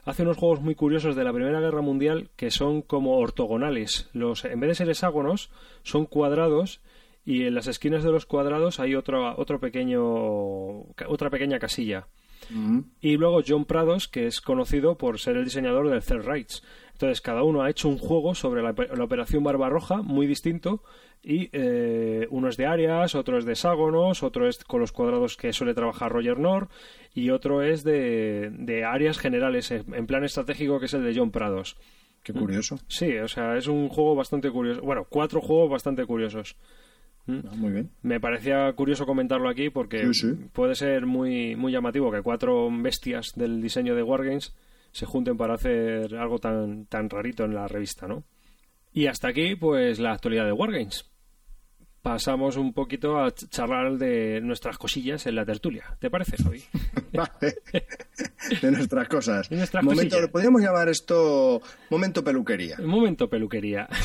Hace 0.06 0.24
unos 0.24 0.38
juegos 0.38 0.62
muy 0.62 0.76
curiosos 0.76 1.16
de 1.16 1.24
la 1.24 1.34
Primera 1.34 1.60
Guerra 1.60 1.82
Mundial 1.82 2.30
que 2.36 2.52
son 2.52 2.82
como 2.82 3.18
ortogonales. 3.18 4.10
Los, 4.14 4.46
en 4.46 4.60
vez 4.60 4.70
de 4.70 4.76
ser 4.76 4.90
hexágonos, 4.90 5.50
son 5.84 6.06
cuadrados 6.06 6.82
y 7.26 7.44
en 7.44 7.56
las 7.56 7.68
esquinas 7.68 8.04
de 8.04 8.12
los 8.12 8.26
cuadrados 8.26 8.80
hay 8.80 8.96
otro, 8.96 9.38
otro 9.38 9.60
pequeño, 9.60 10.82
otra 11.08 11.30
pequeña 11.30 11.60
casilla. 11.60 12.08
Y 13.02 13.18
luego 13.18 13.42
John 13.46 13.66
Prados, 13.66 14.08
que 14.08 14.28
es 14.28 14.42
conocido 14.42 14.98
por 14.98 15.20
ser 15.20 15.38
el 15.38 15.46
diseñador 15.46 15.90
del 15.90 16.04
Third 16.04 16.26
Rights. 16.26 16.64
Entonces, 16.94 17.22
cada 17.22 17.44
uno 17.44 17.62
ha 17.62 17.70
hecho 17.70 17.90
un 17.90 17.98
juego 17.98 18.34
sobre 18.34 18.64
la, 18.64 18.74
la 18.74 19.04
Operación 19.04 19.44
Barbarroja, 19.44 20.02
muy 20.02 20.26
distinto, 20.26 20.82
y 21.22 21.50
eh, 21.52 22.28
uno 22.32 22.50
es 22.50 22.58
de 22.58 22.66
áreas, 22.66 23.14
otro 23.14 23.38
es 23.38 23.46
de 23.46 23.52
hexágonos, 23.52 24.24
otro 24.24 24.48
es 24.48 24.64
con 24.64 24.80
los 24.80 24.92
cuadrados 24.92 25.38
que 25.38 25.54
suele 25.54 25.74
trabajar 25.74 26.12
Roger 26.12 26.40
Nord, 26.40 26.70
y 27.14 27.30
otro 27.30 27.62
es 27.62 27.84
de, 27.84 28.50
de 28.52 28.84
áreas 28.84 29.20
generales, 29.20 29.70
en 29.72 29.94
en 29.94 30.08
plan 30.08 30.24
estratégico, 30.24 30.80
que 30.80 30.88
es 30.88 30.94
el 30.94 31.04
de 31.04 31.14
John 31.16 31.32
Prados. 31.32 31.78
Qué 32.24 32.34
curioso. 32.34 32.78
Sí, 32.88 33.16
o 33.18 33.28
sea, 33.28 33.56
es 33.58 33.68
un 33.68 33.88
juego 33.90 34.16
bastante 34.16 34.50
curioso. 34.52 34.82
Bueno, 34.82 35.06
cuatro 35.10 35.40
juegos 35.40 35.70
bastante 35.70 36.06
curiosos. 36.06 36.58
Ah, 37.30 37.52
muy 37.56 37.72
bien. 37.74 37.90
Me 38.04 38.20
parecía 38.20 38.72
curioso 38.74 39.06
comentarlo 39.06 39.50
aquí 39.50 39.70
porque 39.70 40.00
Sí, 40.14 40.14
sí. 40.14 40.34
puede 40.54 40.76
ser 40.76 41.06
muy, 41.06 41.56
muy 41.56 41.72
llamativo 41.72 42.12
que 42.12 42.22
cuatro 42.22 42.70
bestias 42.72 43.34
del 43.36 43.62
diseño 43.62 43.96
de 43.96 44.04
Wargames 44.04 44.56
se 44.92 45.06
junten 45.06 45.36
para 45.38 45.56
hacer 45.56 46.16
algo 46.16 46.40
tan, 46.40 46.86
tan 46.86 47.10
rarito 47.10 47.44
en 47.44 47.54
la 47.54 47.68
revista, 47.68 48.08
¿no? 48.08 48.24
Y 48.94 49.08
hasta 49.08 49.28
aquí, 49.28 49.56
pues, 49.56 50.00
la 50.00 50.14
actualidad 50.14 50.46
de 50.46 50.54
Wargames. 50.54 51.06
Pasamos 52.02 52.56
un 52.56 52.72
poquito 52.74 53.18
a 53.20 53.28
ch- 53.28 53.50
charlar 53.50 53.98
de 53.98 54.40
nuestras 54.42 54.78
cosillas 54.78 55.26
en 55.28 55.36
la 55.36 55.44
tertulia. 55.46 55.84
¿Te 56.00 56.10
parece, 56.10 56.38
Javi? 56.42 56.64
Vale. 57.14 57.56
De 58.62 58.72
nuestras 58.72 59.10
cosas. 59.10 59.50
De 59.50 59.58
nuestras 59.58 59.84
momento, 59.84 60.12
cosillas. 60.16 60.32
podríamos 60.32 60.62
llamar 60.62 60.88
esto 60.88 61.62
momento 61.90 62.24
peluquería. 62.24 62.78
Momento, 62.82 63.30
peluquería. 63.30 63.90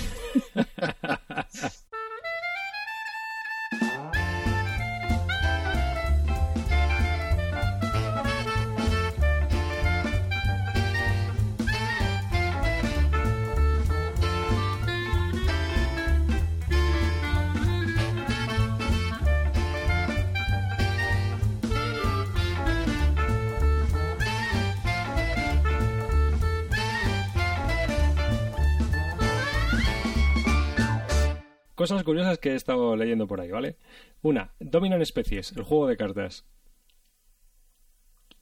Cosas 31.83 32.05
curiosas 32.05 32.39
que 32.39 32.51
he 32.51 32.55
estado 32.55 32.95
leyendo 32.95 33.26
por 33.26 33.41
ahí, 33.41 33.51
¿vale? 33.51 33.76
Una, 34.20 34.55
Dominan 34.61 35.03
Especies, 35.03 35.51
el 35.57 35.64
juego 35.64 35.89
de 35.89 35.97
cartas. 35.97 36.45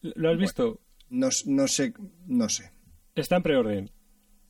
¿Lo 0.02 0.28
has 0.28 0.36
visto? 0.36 0.78
No, 1.08 1.30
no 1.46 1.66
sé, 1.66 1.94
no 2.26 2.50
sé. 2.50 2.70
Está 3.14 3.36
en 3.36 3.42
preorden. 3.42 3.90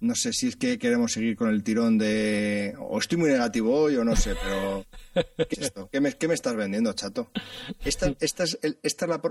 No 0.01 0.16
sé 0.16 0.32
si 0.32 0.49
es 0.49 0.57
que 0.57 0.76
queremos 0.80 1.12
seguir 1.12 1.36
con 1.36 1.51
el 1.51 1.62
tirón 1.62 1.99
de... 1.99 2.74
O 2.80 2.99
estoy 2.99 3.16
muy 3.16 3.30
negativo 3.30 3.78
hoy 3.78 3.95
o 3.95 4.03
no 4.03 4.16
sé, 4.16 4.34
pero... 4.43 4.84
¿Qué 5.36 5.47
es 5.51 5.59
esto? 5.66 5.88
¿Qué 5.93 6.01
me, 6.01 6.12
qué 6.14 6.26
me 6.26 6.34
estás 6.34 6.57
vendiendo, 6.57 6.93
chato? 6.93 7.30
Esta, 7.84 8.12
esta 8.18 8.43
es 8.43 8.59
el, 8.61 8.80
esta 8.82 9.05
es 9.05 9.09
la 9.09 9.22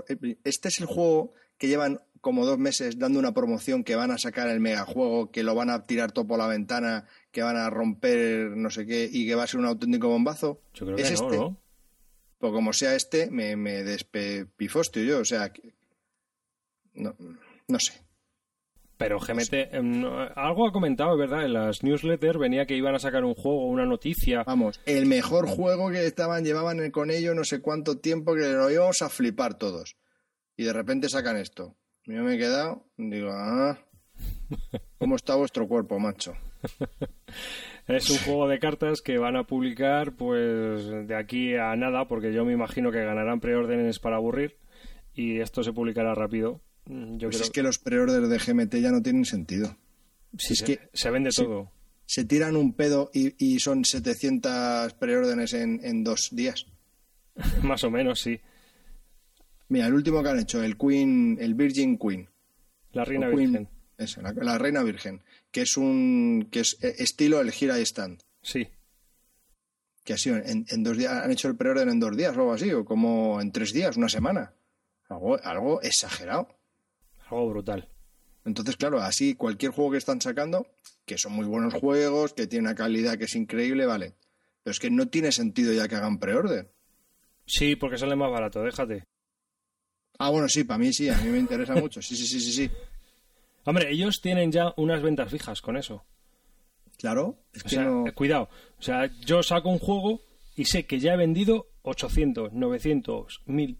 este 0.42 0.68
es 0.68 0.80
el 0.80 0.86
juego 0.86 1.34
que 1.58 1.68
llevan 1.68 2.00
como 2.22 2.46
dos 2.46 2.58
meses 2.58 2.98
dando 2.98 3.18
una 3.18 3.34
promoción 3.34 3.84
que 3.84 3.94
van 3.94 4.10
a 4.10 4.16
sacar 4.16 4.48
el 4.48 4.60
megajuego, 4.60 5.30
que 5.30 5.42
lo 5.42 5.54
van 5.54 5.68
a 5.68 5.84
tirar 5.84 6.12
todo 6.12 6.26
por 6.26 6.38
la 6.38 6.46
ventana, 6.46 7.06
que 7.30 7.42
van 7.42 7.56
a 7.56 7.70
romper 7.70 8.50
no 8.56 8.70
sé 8.70 8.86
qué 8.86 9.08
y 9.10 9.26
que 9.26 9.34
va 9.34 9.44
a 9.44 9.46
ser 9.46 9.60
un 9.60 9.66
auténtico 9.66 10.08
bombazo. 10.08 10.62
Yo 10.74 10.86
creo 10.86 10.96
que 10.96 11.02
¿Es 11.02 11.20
no, 11.20 11.26
este? 11.26 11.36
¿no? 11.38 11.60
Pues 12.38 12.52
como 12.52 12.72
sea 12.72 12.94
este, 12.94 13.30
me, 13.30 13.54
me 13.56 13.82
despepifostio 13.84 15.02
yo, 15.02 15.18
o 15.20 15.24
sea... 15.24 15.52
que- 15.52 15.74
No, 16.94 17.14
no 17.68 17.78
sé. 17.78 17.92
Pero 18.96 19.18
GMT, 19.18 19.52
em, 19.72 20.04
algo 20.36 20.66
ha 20.68 20.72
comentado, 20.72 21.16
¿verdad? 21.16 21.46
En 21.46 21.54
las 21.54 21.82
newsletters 21.82 22.38
venía 22.38 22.66
que 22.66 22.76
iban 22.76 22.94
a 22.94 22.98
sacar 22.98 23.24
un 23.24 23.34
juego, 23.34 23.66
una 23.66 23.86
noticia. 23.86 24.42
Vamos, 24.44 24.78
el 24.84 25.06
mejor 25.06 25.46
juego 25.48 25.90
que 25.90 26.04
estaban, 26.06 26.44
llevaban 26.44 26.90
con 26.90 27.10
ello 27.10 27.34
no 27.34 27.44
sé 27.44 27.62
cuánto 27.62 27.98
tiempo 27.98 28.34
que 28.34 28.48
lo 28.48 28.70
íbamos 28.70 29.00
a 29.00 29.08
flipar 29.08 29.54
todos. 29.56 29.96
Y 30.56 30.64
de 30.64 30.74
repente 30.74 31.08
sacan 31.08 31.38
esto. 31.38 31.76
Yo 32.04 32.22
me 32.22 32.34
he 32.34 32.38
quedado, 32.38 32.84
digo, 32.98 33.30
ah, 33.32 33.78
¿cómo 34.98 35.16
está 35.16 35.34
vuestro 35.34 35.66
cuerpo, 35.66 35.98
macho? 35.98 36.34
Es 37.88 38.08
un 38.10 38.18
juego 38.18 38.46
de 38.46 38.58
cartas 38.60 39.00
que 39.00 39.18
van 39.18 39.36
a 39.36 39.44
publicar, 39.44 40.14
pues, 40.14 40.86
de 41.08 41.16
aquí 41.16 41.54
a 41.56 41.74
nada, 41.74 42.06
porque 42.06 42.32
yo 42.32 42.44
me 42.44 42.52
imagino 42.52 42.92
que 42.92 43.04
ganarán 43.04 43.40
preórdenes 43.40 43.98
para 43.98 44.16
aburrir. 44.16 44.58
Y 45.14 45.40
esto 45.40 45.64
se 45.64 45.72
publicará 45.72 46.14
rápido. 46.14 46.60
Mm, 46.84 47.16
Yo 47.18 47.28
Pues 47.28 47.36
creo 47.38 47.44
es 47.46 47.50
que 47.50 47.62
los 47.64 47.78
preorders 47.78 48.28
de 48.28 48.38
GMT 48.38 48.76
ya 48.80 48.92
no 48.92 49.02
tienen 49.02 49.24
sentido. 49.24 49.76
sí, 50.38 50.52
es 50.52 50.58
se, 50.60 50.64
que- 50.64 50.80
se 50.92 51.10
vende 51.10 51.30
todo. 51.30 51.72
se 52.06 52.24
tiran 52.24 52.54
un 52.56 52.74
pedo 52.74 53.10
y, 53.12 53.34
y 53.44 53.58
son 53.58 53.84
700 53.84 54.94
preórdenes 54.94 55.52
en, 55.54 55.80
en 55.82 56.04
dos 56.04 56.28
días. 56.30 56.66
Más 57.62 57.82
o 57.82 57.90
menos, 57.90 58.20
sí. 58.20 58.40
Mira, 59.68 59.86
el 59.86 59.94
último 59.94 60.22
que 60.22 60.28
han 60.28 60.38
hecho, 60.38 60.62
el 60.62 60.76
Queen, 60.76 61.38
el 61.40 61.54
Virgin 61.54 61.98
Queen. 61.98 62.28
La 62.92 63.04
reina 63.04 63.28
Queen- 63.30 63.66
virgen. 63.98 64.34
la 64.44 64.58
reina 64.58 64.82
virgen, 64.82 65.20
que 65.50 65.62
es 65.62 65.76
un 65.76 66.48
que 66.50 66.60
es 66.60 66.76
eh, 66.82 66.94
estilo 66.98 67.40
el 67.40 67.50
gira 67.52 67.78
stand. 67.78 68.22
Sí. 68.42 68.68
Que 70.04 70.14
ha 70.14 70.18
sido 70.18 70.36
en, 70.36 70.64
en 70.68 70.82
dos 70.82 70.96
días, 70.96 71.12
han 71.12 71.30
hecho 71.30 71.48
el 71.48 71.56
preorden 71.56 71.88
en 71.88 72.00
dos 72.00 72.16
días 72.16 72.36
o 72.36 72.40
algo 72.40 72.52
así, 72.52 72.72
o 72.72 72.84
como 72.84 73.40
en 73.40 73.52
tres 73.52 73.72
días, 73.72 73.96
una 73.96 74.08
semana. 74.08 74.54
Algo, 75.08 75.38
algo 75.42 75.82
exagerado. 75.82 76.48
Algo 77.28 77.50
brutal. 77.50 77.88
Entonces, 78.44 78.76
claro, 78.76 79.00
así 79.00 79.34
cualquier 79.34 79.72
juego 79.72 79.92
que 79.92 79.98
están 79.98 80.20
sacando, 80.20 80.66
que 81.04 81.18
son 81.18 81.32
muy 81.32 81.46
buenos 81.46 81.74
juegos, 81.74 82.32
que 82.32 82.46
tiene 82.46 82.68
una 82.68 82.74
calidad 82.74 83.18
que 83.18 83.24
es 83.24 83.34
increíble, 83.34 83.86
vale. 83.86 84.14
Pero 84.62 84.72
es 84.72 84.78
que 84.78 84.90
no 84.90 85.08
tiene 85.08 85.32
sentido 85.32 85.72
ya 85.72 85.88
que 85.88 85.96
hagan 85.96 86.18
preorden. 86.18 86.68
Sí, 87.46 87.76
porque 87.76 87.98
sale 87.98 88.16
más 88.16 88.30
barato, 88.30 88.62
déjate. 88.62 89.04
Ah, 90.18 90.30
bueno, 90.30 90.48
sí, 90.48 90.64
para 90.64 90.78
mí 90.78 90.92
sí, 90.92 91.08
a 91.08 91.16
mí 91.18 91.30
me 91.30 91.38
interesa 91.38 91.74
mucho. 91.74 92.00
Sí, 92.00 92.16
sí, 92.16 92.26
sí, 92.26 92.40
sí, 92.40 92.52
sí. 92.52 92.70
Hombre, 93.64 93.90
ellos 93.90 94.20
tienen 94.20 94.52
ya 94.52 94.72
unas 94.76 95.02
ventas 95.02 95.30
fijas 95.30 95.60
con 95.62 95.76
eso. 95.76 96.04
Claro, 96.98 97.38
es 97.52 97.60
O 97.62 97.64
que 97.64 97.70
sea, 97.70 97.84
no... 97.84 98.06
eh, 98.06 98.12
cuidado. 98.12 98.48
O 98.78 98.82
sea, 98.82 99.06
yo 99.24 99.42
saco 99.42 99.68
un 99.70 99.78
juego 99.78 100.20
y 100.56 100.66
sé 100.66 100.86
que 100.86 100.98
ya 100.98 101.14
he 101.14 101.16
vendido 101.16 101.68
800, 101.82 102.52
900, 102.52 103.42
1000. 103.46 103.78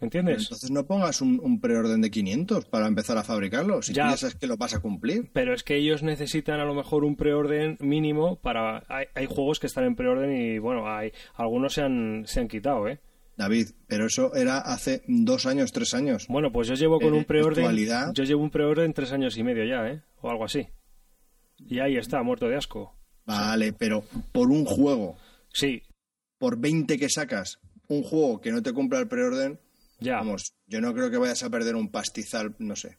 ¿Me 0.00 0.04
entiendes? 0.06 0.42
Entonces 0.44 0.70
no 0.70 0.86
pongas 0.86 1.20
un, 1.20 1.40
un 1.42 1.60
preorden 1.60 2.00
de 2.00 2.10
500 2.10 2.66
para 2.66 2.86
empezar 2.86 3.18
a 3.18 3.24
fabricarlo, 3.24 3.82
si 3.82 3.92
Ya. 3.92 4.16
sabes 4.16 4.36
que 4.36 4.46
lo 4.46 4.56
vas 4.56 4.72
a 4.74 4.80
cumplir. 4.80 5.28
Pero 5.32 5.52
es 5.52 5.64
que 5.64 5.74
ellos 5.74 6.04
necesitan 6.04 6.60
a 6.60 6.64
lo 6.64 6.72
mejor 6.74 7.02
un 7.04 7.16
preorden 7.16 7.76
mínimo 7.80 8.36
para... 8.36 8.84
Hay, 8.88 9.06
hay 9.16 9.26
juegos 9.26 9.58
que 9.58 9.66
están 9.66 9.84
en 9.84 9.96
preorden 9.96 10.30
y, 10.32 10.58
bueno, 10.60 10.88
hay 10.88 11.12
algunos 11.34 11.72
se 11.74 11.82
han, 11.82 12.22
se 12.26 12.38
han 12.40 12.46
quitado, 12.48 12.86
¿eh? 12.88 13.00
David, 13.38 13.68
pero 13.86 14.06
eso 14.06 14.34
era 14.34 14.58
hace 14.58 15.02
dos 15.06 15.46
años, 15.46 15.72
tres 15.72 15.94
años. 15.94 16.26
Bueno, 16.28 16.50
pues 16.52 16.66
yo 16.68 16.74
llevo 16.74 16.98
con 17.00 17.14
Eh, 17.14 17.18
un 17.18 17.24
preorden... 17.24 18.12
Yo 18.12 18.24
llevo 18.24 18.42
un 18.42 18.50
preorden 18.50 18.92
tres 18.92 19.12
años 19.12 19.38
y 19.38 19.44
medio 19.44 19.64
ya, 19.64 19.86
¿eh? 19.88 20.02
O 20.20 20.28
algo 20.28 20.44
así. 20.44 20.66
Y 21.56 21.78
ahí 21.78 21.96
está, 21.96 22.22
muerto 22.22 22.48
de 22.48 22.56
asco. 22.56 22.94
Vale, 23.24 23.72
pero 23.72 24.02
por 24.32 24.50
un 24.50 24.64
juego, 24.64 25.16
Sí, 25.52 25.82
por 26.38 26.58
20 26.58 26.98
que 26.98 27.08
sacas, 27.08 27.60
un 27.88 28.02
juego 28.02 28.40
que 28.40 28.50
no 28.52 28.62
te 28.62 28.72
cumpla 28.72 28.98
el 28.98 29.08
preorden, 29.08 29.60
ya. 30.00 30.16
vamos, 30.16 30.54
yo 30.66 30.80
no 30.80 30.92
creo 30.92 31.10
que 31.10 31.16
vayas 31.18 31.42
a 31.42 31.50
perder 31.50 31.76
un 31.76 31.90
pastizal, 31.90 32.54
no 32.58 32.74
sé. 32.76 32.98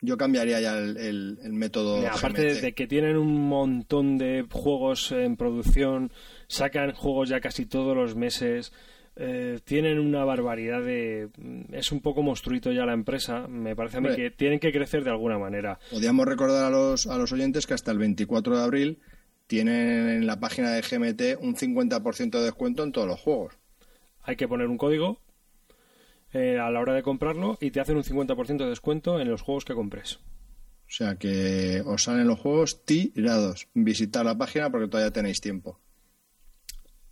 Yo 0.00 0.16
cambiaría 0.16 0.60
ya 0.60 0.78
el, 0.78 0.96
el- 0.96 1.38
el 1.42 1.52
método. 1.54 2.06
Aparte 2.06 2.52
GMT. 2.54 2.60
de 2.62 2.72
que 2.74 2.86
tienen 2.86 3.16
un 3.16 3.48
montón 3.48 4.16
de 4.16 4.46
juegos 4.48 5.10
en 5.12 5.36
producción, 5.36 6.12
sacan 6.46 6.92
juegos 6.92 7.28
ya 7.28 7.40
casi 7.40 7.66
todos 7.66 7.96
los 7.96 8.14
meses, 8.14 8.72
eh, 9.20 9.58
tienen 9.64 9.98
una 9.98 10.24
barbaridad 10.24 10.80
de... 10.80 11.28
Es 11.72 11.90
un 11.90 12.00
poco 12.00 12.22
monstruito 12.22 12.70
ya 12.70 12.86
la 12.86 12.92
empresa, 12.92 13.48
me 13.48 13.74
parece 13.74 13.96
a 13.96 14.00
mí 14.00 14.14
que 14.14 14.30
tienen 14.30 14.60
que 14.60 14.70
crecer 14.70 15.02
de 15.02 15.10
alguna 15.10 15.38
manera. 15.38 15.80
Podríamos 15.90 16.24
recordar 16.26 16.64
a 16.64 16.70
los, 16.70 17.08
a 17.08 17.18
los 17.18 17.32
oyentes 17.32 17.66
que 17.66 17.74
hasta 17.74 17.90
el 17.90 17.98
24 17.98 18.56
de 18.56 18.62
abril 18.62 18.98
tienen 19.48 20.08
en 20.08 20.26
la 20.26 20.38
página 20.38 20.70
de 20.70 20.82
GMT 20.82 21.42
un 21.42 21.56
50% 21.56 22.30
de 22.30 22.44
descuento 22.44 22.84
en 22.84 22.92
todos 22.92 23.08
los 23.08 23.18
juegos. 23.18 23.54
Hay 24.22 24.36
que 24.36 24.46
poner 24.46 24.68
un 24.68 24.78
código 24.78 25.20
eh, 26.32 26.58
a 26.60 26.70
la 26.70 26.78
hora 26.78 26.94
de 26.94 27.02
comprarlo 27.02 27.58
y 27.60 27.72
te 27.72 27.80
hacen 27.80 27.96
un 27.96 28.04
50% 28.04 28.58
de 28.58 28.68
descuento 28.68 29.18
en 29.18 29.28
los 29.28 29.42
juegos 29.42 29.64
que 29.64 29.74
compres. 29.74 30.20
O 30.86 30.90
sea 30.90 31.16
que 31.16 31.82
os 31.84 32.04
salen 32.04 32.28
los 32.28 32.38
juegos 32.38 32.84
tirados. 32.84 33.66
Visitar 33.74 34.24
la 34.24 34.38
página 34.38 34.70
porque 34.70 34.86
todavía 34.86 35.12
tenéis 35.12 35.40
tiempo. 35.40 35.80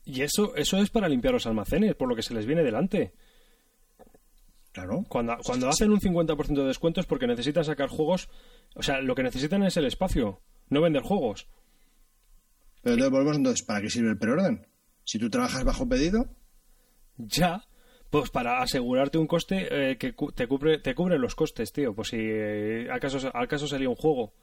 Y 0.07 0.23
eso, 0.23 0.55
eso 0.57 0.79
es 0.79 0.89
para 0.89 1.09
limpiar 1.09 1.35
los 1.35 1.47
almacenes, 1.47 1.95
por 1.97 2.09
lo 2.09 2.17
que 2.17 2.23
se 2.23 2.33
les 2.33 2.47
viene 2.47 2.63
delante. 2.63 3.13
Claro. 4.73 5.05
Cuando, 5.09 5.37
cuando 5.45 5.69
hacen 5.69 5.91
un 5.91 6.01
50% 6.01 6.55
de 6.55 6.65
descuento 6.67 7.01
es 7.01 7.07
porque 7.07 7.27
necesitan 7.27 7.65
sacar 7.65 7.89
juegos. 7.89 8.29
O 8.75 8.83
sea, 8.83 9.01
lo 9.01 9.15
que 9.15 9.23
necesitan 9.23 9.63
es 9.63 9.77
el 9.77 9.87
espacio, 9.87 10.41
no 10.69 10.81
vender 10.83 11.03
juegos. 11.03 11.49
Pero 12.83 12.95
entonces 12.95 13.11
volvemos 13.13 13.37
entonces, 13.37 13.63
¿para 13.67 13.81
qué 13.81 13.91
sirve 13.91 14.11
el 14.11 14.19
preorden? 14.19 14.67
Si 15.05 15.19
tú 15.19 15.29
trabajas 15.31 15.65
bajo 15.65 15.89
pedido, 15.89 16.29
Ya, 17.17 17.65
pues 18.11 18.31
para 18.31 18.61
asegurarte 18.63 19.17
un 19.19 19.27
coste 19.27 19.67
eh, 19.93 19.97
que 19.99 20.15
cu- 20.15 20.31
te 20.33 20.47
cubre, 20.47 20.79
te 20.79 20.95
cubre 20.95 21.19
los 21.19 21.35
costes, 21.35 21.73
tío. 21.73 21.95
Pues 21.95 22.09
si 22.09 22.19
eh, 22.21 22.89
acaso, 22.93 23.31
acaso 23.35 23.67
sería 23.67 23.89
un 23.89 23.97
juego. 23.97 24.35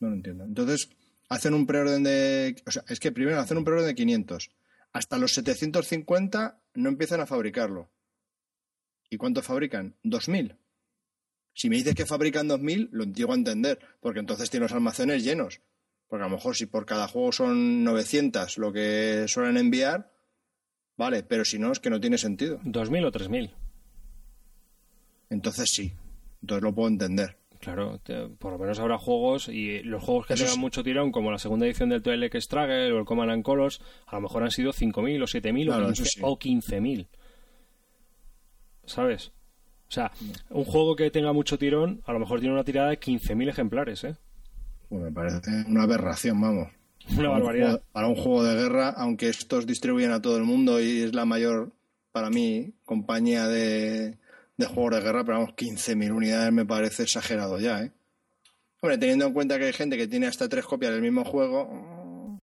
no 0.00 0.10
lo 0.10 0.14
entiendo. 0.14 0.44
Entonces, 0.44 0.90
hacen 1.30 1.54
un 1.54 1.66
preorden 1.66 2.04
de... 2.04 2.54
O 2.66 2.70
sea, 2.70 2.84
es 2.88 3.00
que 3.00 3.10
primero 3.10 3.40
hacen 3.40 3.56
un 3.56 3.64
preorden 3.64 3.86
de 3.88 3.94
500. 3.94 4.50
Hasta 4.92 5.18
los 5.18 5.32
750 5.34 6.62
no 6.74 6.88
empiezan 6.88 7.20
a 7.20 7.26
fabricarlo. 7.26 7.90
¿Y 9.10 9.16
cuánto 9.16 9.42
fabrican? 9.42 9.96
2.000. 10.04 10.56
Si 11.54 11.68
me 11.68 11.76
dices 11.76 11.94
que 11.94 12.06
fabrican 12.06 12.48
2.000, 12.48 12.88
lo 12.92 13.04
llego 13.04 13.32
a 13.32 13.36
entender, 13.36 13.78
porque 14.00 14.20
entonces 14.20 14.50
tienen 14.50 14.64
los 14.64 14.72
almacenes 14.72 15.24
llenos. 15.24 15.60
Porque 16.06 16.24
a 16.24 16.28
lo 16.28 16.36
mejor 16.36 16.56
si 16.56 16.66
por 16.66 16.86
cada 16.86 17.08
juego 17.08 17.32
son 17.32 17.84
900 17.84 18.58
lo 18.58 18.72
que 18.72 19.26
suelen 19.28 19.56
enviar, 19.56 20.12
vale, 20.96 21.22
pero 21.22 21.44
si 21.44 21.58
no, 21.58 21.72
es 21.72 21.80
que 21.80 21.90
no 21.90 22.00
tiene 22.00 22.16
sentido. 22.16 22.60
¿2.000 22.60 23.06
o 23.06 23.12
3.000? 23.12 23.54
Entonces 25.30 25.70
sí, 25.70 25.92
entonces 26.40 26.62
lo 26.62 26.74
puedo 26.74 26.88
entender. 26.88 27.36
Claro, 27.60 27.98
te- 28.04 28.28
por 28.28 28.52
lo 28.52 28.58
menos 28.58 28.78
habrá 28.78 28.98
juegos 28.98 29.48
y 29.48 29.82
los 29.82 30.02
juegos 30.02 30.26
que 30.26 30.34
Eso 30.34 30.44
tengan 30.44 30.60
mucho 30.60 30.84
tirón, 30.84 31.10
como 31.10 31.30
la 31.32 31.38
segunda 31.38 31.66
edición 31.66 31.88
del 31.88 32.02
Twilight 32.02 32.34
Struggle 32.36 32.92
o 32.92 32.98
el 33.00 33.04
Command 33.04 33.30
and 33.32 33.42
Colors, 33.42 33.80
a 34.06 34.14
lo 34.16 34.22
mejor 34.22 34.44
han 34.44 34.50
sido 34.52 34.72
5.000 34.72 35.22
o 35.22 35.26
7.000 35.26 35.66
Claro, 35.66 35.86
o 35.88 35.90
eso 35.90 36.04
15 36.04 36.70
sí. 36.70 36.78
15.000. 36.80 37.06
¿Sabes? 38.86 39.32
O 39.88 39.90
sea, 39.92 40.12
un 40.50 40.64
juego 40.64 40.96
que 40.96 41.10
tenga 41.10 41.32
mucho 41.32 41.58
tirón, 41.58 42.02
a 42.06 42.12
lo 42.12 42.18
mejor 42.18 42.40
tiene 42.40 42.54
una 42.54 42.64
tirada 42.64 42.90
de 42.90 42.98
15.000 43.00 43.48
ejemplares, 43.48 44.04
¿eh? 44.04 44.16
Pues 44.88 45.02
me 45.02 45.12
parece 45.12 45.50
una 45.66 45.82
aberración, 45.82 46.40
vamos. 46.40 46.68
Una 47.10 47.16
Para 47.16 47.28
un 47.30 47.34
barbaridad. 47.38 47.66
juego- 47.70 47.84
para 47.92 48.06
un 48.08 48.14
juego 48.16 48.44
de 48.44 48.54
guerra, 48.54 48.88
aunque 48.90 49.28
estos 49.28 49.66
distribuyen 49.66 50.12
a 50.12 50.20
todo 50.22 50.36
el 50.36 50.44
mundo 50.44 50.80
y 50.80 51.00
es 51.02 51.14
la 51.14 51.24
mayor, 51.24 51.72
para 52.12 52.28
mí, 52.30 52.72
compañía 52.84 53.46
de, 53.48 54.18
de 54.58 54.66
juegos 54.66 54.96
de 54.96 55.00
guerra, 55.00 55.24
pero 55.24 55.38
vamos, 55.38 55.54
15.000 55.54 56.10
unidades 56.12 56.52
me 56.52 56.66
parece 56.66 57.04
exagerado 57.04 57.58
ya, 57.60 57.80
¿eh? 57.82 57.92
Hombre, 58.80 58.98
teniendo 58.98 59.26
en 59.26 59.32
cuenta 59.32 59.58
que 59.58 59.66
hay 59.66 59.72
gente 59.72 59.96
que 59.96 60.06
tiene 60.08 60.26
hasta 60.26 60.48
tres 60.48 60.64
copias 60.64 60.92
del 60.92 61.00
mismo 61.02 61.24
juego, 61.24 62.38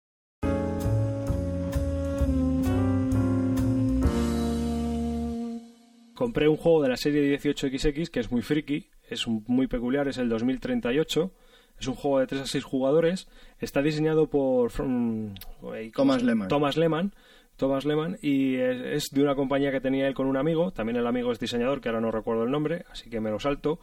Compré 6.14 6.48
un 6.48 6.56
juego 6.56 6.82
de 6.82 6.88
la 6.88 6.96
serie 6.96 7.38
18XX 7.38 8.08
que 8.08 8.20
es 8.20 8.30
muy 8.32 8.40
friki, 8.40 8.88
es 9.08 9.26
un- 9.26 9.44
muy 9.48 9.66
peculiar, 9.66 10.08
es 10.08 10.16
el 10.16 10.28
2038. 10.30 11.30
Es 11.78 11.88
un 11.88 11.94
juego 11.94 12.20
de 12.20 12.26
3 12.26 12.40
a 12.40 12.46
6 12.46 12.64
jugadores. 12.64 13.28
Está 13.60 13.82
diseñado 13.82 14.30
por 14.30 14.72
mm, 14.82 15.34
ay, 15.74 15.90
¿cómo 15.90 16.12
Thomas 16.12 16.22
Lehmann. 16.22 16.48
Thomas 16.48 16.76
Lehmann. 16.78 17.14
Thomas 17.56 17.84
Lehmann 17.84 18.18
y 18.22 18.56
es, 18.56 19.10
de 19.10 19.22
una 19.22 19.34
compañía 19.34 19.72
que 19.72 19.80
tenía 19.80 20.06
él 20.06 20.14
con 20.14 20.26
un 20.26 20.36
amigo. 20.36 20.72
También 20.72 20.96
el 20.96 21.06
amigo 21.06 21.32
es 21.32 21.38
diseñador, 21.38 21.80
que 21.80 21.88
ahora 21.88 22.00
no 22.00 22.10
recuerdo 22.10 22.44
el 22.44 22.50
nombre, 22.50 22.84
así 22.90 23.10
que 23.10 23.20
me 23.20 23.30
lo 23.30 23.40
salto. 23.40 23.80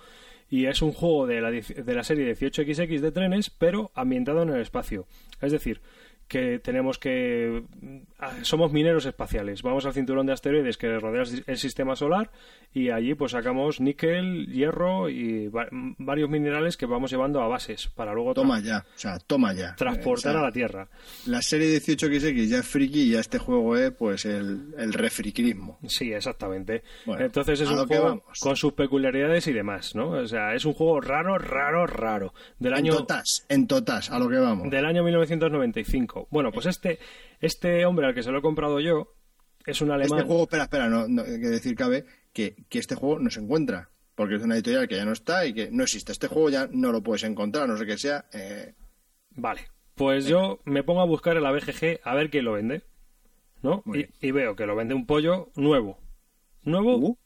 Y 0.49 0.65
es 0.65 0.81
un 0.81 0.91
juego 0.91 1.25
de 1.25 1.41
la, 1.41 1.51
de 1.51 1.95
la 1.95 2.03
serie 2.03 2.35
18XX 2.35 2.99
de 2.99 3.11
trenes, 3.11 3.49
pero 3.49 3.91
ambientado 3.95 4.43
en 4.43 4.49
el 4.49 4.61
espacio. 4.61 5.07
Es 5.41 5.51
decir, 5.51 5.81
que 6.33 6.57
tenemos 6.57 6.97
que... 6.97 7.63
ah, 8.17 8.31
Somos 8.41 8.71
mineros 8.71 9.05
espaciales. 9.05 9.61
Vamos 9.61 9.85
al 9.85 9.93
cinturón 9.93 10.25
de 10.25 10.33
asteroides 10.33 10.77
que 10.77 10.97
rodea 10.97 11.21
el 11.21 11.27
si- 11.27 11.43
el 11.45 11.57
sistema 11.57 11.95
solar 11.95 12.31
y 12.73 12.89
allí 12.89 13.13
pues 13.13 13.33
sacamos 13.33 13.79
níquel, 13.79 14.47
hierro 14.47 15.09
y 15.09 15.47
va- 15.49 15.67
varios 15.71 16.29
minerales 16.31 16.75
que 16.75 16.87
vamos 16.87 17.11
llevando 17.11 17.39
a 17.41 17.47
bases 17.47 17.87
para 17.89 18.13
luego 18.13 18.33
toma 18.33 18.59
ya, 18.59 18.79
o 18.79 18.97
sea, 18.97 19.19
toma 19.19 19.53
ya. 19.53 19.75
transportar 19.75 20.31
O 20.31 20.33
sea, 20.33 20.41
a 20.41 20.45
la 20.45 20.51
Tierra. 20.51 20.87
La 21.27 21.41
serie 21.43 21.67
18XX 21.79 22.47
ya 22.47 22.57
es 22.57 22.67
friki 22.67 23.01
y 23.01 23.11
ya 23.11 23.19
este 23.19 23.37
juego 23.37 23.77
es, 23.77 23.91
pues, 23.91 24.25
el, 24.25 24.73
el 24.77 24.91
refriquismo. 24.93 25.77
Sí, 25.87 26.11
exactamente. 26.11 26.81
Bueno, 27.05 27.25
Entonces 27.25 27.61
es 27.61 27.69
un 27.69 27.85
juego 27.85 28.23
con 28.39 28.55
sus 28.55 28.73
peculiaridades 28.73 29.45
y 29.47 29.53
demás, 29.53 29.93
¿no? 29.95 30.09
O 30.09 30.25
sea, 30.25 30.55
es 30.55 30.65
un 30.65 30.73
juego 30.73 30.99
raro, 30.99 31.37
raro, 31.37 31.85
raro. 31.85 32.33
Del 32.57 32.73
En 32.73 32.79
año, 32.79 32.95
totas, 32.97 33.45
en 33.49 33.67
totas, 33.67 34.09
a 34.09 34.17
lo 34.17 34.27
que 34.29 34.37
vamos. 34.37 34.71
del 34.71 34.85
año 34.85 35.03
1995. 35.03 36.22
Bueno, 36.29 36.51
pues 36.51 36.65
este, 36.65 36.99
este 37.39 37.85
hombre 37.85 38.07
al 38.07 38.13
que 38.13 38.23
se 38.23 38.31
lo 38.31 38.39
he 38.39 38.41
comprado 38.41 38.79
yo 38.79 39.13
es 39.65 39.81
un 39.81 39.91
alemán. 39.91 40.19
Este 40.19 40.27
juego, 40.27 40.43
espera, 40.43 40.63
espera, 40.63 40.89
no, 40.89 41.07
no, 41.07 41.21
hay 41.23 41.39
que 41.39 41.49
decir 41.49 41.75
cabe 41.75 42.05
que, 42.33 42.55
que 42.69 42.79
este 42.79 42.95
juego 42.95 43.19
no 43.19 43.29
se 43.29 43.39
encuentra. 43.39 43.89
Porque 44.15 44.35
es 44.35 44.43
una 44.43 44.55
editorial 44.55 44.87
que 44.87 44.95
ya 44.95 45.05
no 45.05 45.11
está 45.13 45.45
y 45.45 45.53
que 45.53 45.71
no 45.71 45.83
existe. 45.83 46.11
Este 46.11 46.27
juego 46.27 46.49
ya 46.49 46.67
no 46.71 46.91
lo 46.91 47.01
puedes 47.01 47.23
encontrar, 47.23 47.67
no 47.67 47.77
sé 47.77 47.85
que 47.85 47.97
sea. 47.97 48.25
eh, 48.31 48.75
Vale. 49.31 49.61
Pues 49.95 50.25
yo 50.25 50.59
me 50.65 50.83
pongo 50.83 51.01
a 51.01 51.05
buscar 51.05 51.37
en 51.37 51.43
la 51.43 51.51
BGG 51.51 51.99
a 52.03 52.15
ver 52.15 52.29
quién 52.29 52.45
lo 52.45 52.53
vende. 52.53 52.83
¿No? 53.61 53.83
Y, 54.19 54.31
veo 54.31 54.55
que 54.55 54.65
lo 54.65 54.75
vende 54.75 54.93
un 54.93 55.05
pollo 55.05 55.49
nuevo. 55.55 55.97
Nuevo 56.63 56.97
uh, 56.97 57.17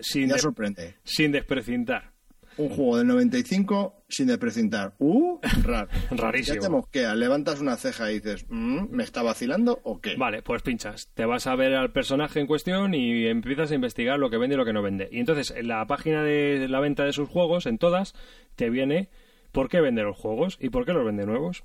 sin, 0.00 0.36
sorprende. 0.38 0.96
sin 1.04 1.30
desprecintar. 1.30 2.13
Un 2.56 2.68
juego 2.68 2.98
del 2.98 3.06
95 3.06 4.04
sin 4.08 4.26
desprecintar. 4.28 4.94
¡Uh! 4.98 5.38
Raro. 5.62 5.88
Rarísimo. 6.10 6.54
Ya 6.56 6.60
te 6.60 6.68
mosqueas, 6.68 7.16
levantas 7.16 7.60
una 7.60 7.76
ceja 7.76 8.10
y 8.10 8.14
dices, 8.20 8.46
"Mm, 8.48 8.90
¿me 8.90 9.02
está 9.02 9.22
vacilando 9.22 9.80
o 9.82 10.00
qué? 10.00 10.16
Vale, 10.16 10.42
pues 10.42 10.62
pinchas. 10.62 11.10
Te 11.14 11.24
vas 11.24 11.46
a 11.46 11.56
ver 11.56 11.74
al 11.74 11.92
personaje 11.92 12.40
en 12.40 12.46
cuestión 12.46 12.94
y 12.94 13.26
empiezas 13.26 13.70
a 13.70 13.74
investigar 13.74 14.18
lo 14.18 14.30
que 14.30 14.38
vende 14.38 14.54
y 14.54 14.58
lo 14.58 14.64
que 14.64 14.72
no 14.72 14.82
vende. 14.82 15.08
Y 15.10 15.18
entonces 15.20 15.52
en 15.56 15.68
la 15.68 15.84
página 15.86 16.22
de 16.22 16.68
la 16.68 16.80
venta 16.80 17.04
de 17.04 17.12
sus 17.12 17.28
juegos, 17.28 17.66
en 17.66 17.78
todas, 17.78 18.14
te 18.56 18.70
viene 18.70 19.08
por 19.52 19.68
qué 19.68 19.80
vende 19.80 20.02
los 20.02 20.16
juegos 20.16 20.58
y 20.60 20.68
por 20.70 20.84
qué 20.84 20.92
los 20.92 21.04
vende 21.04 21.26
nuevos. 21.26 21.64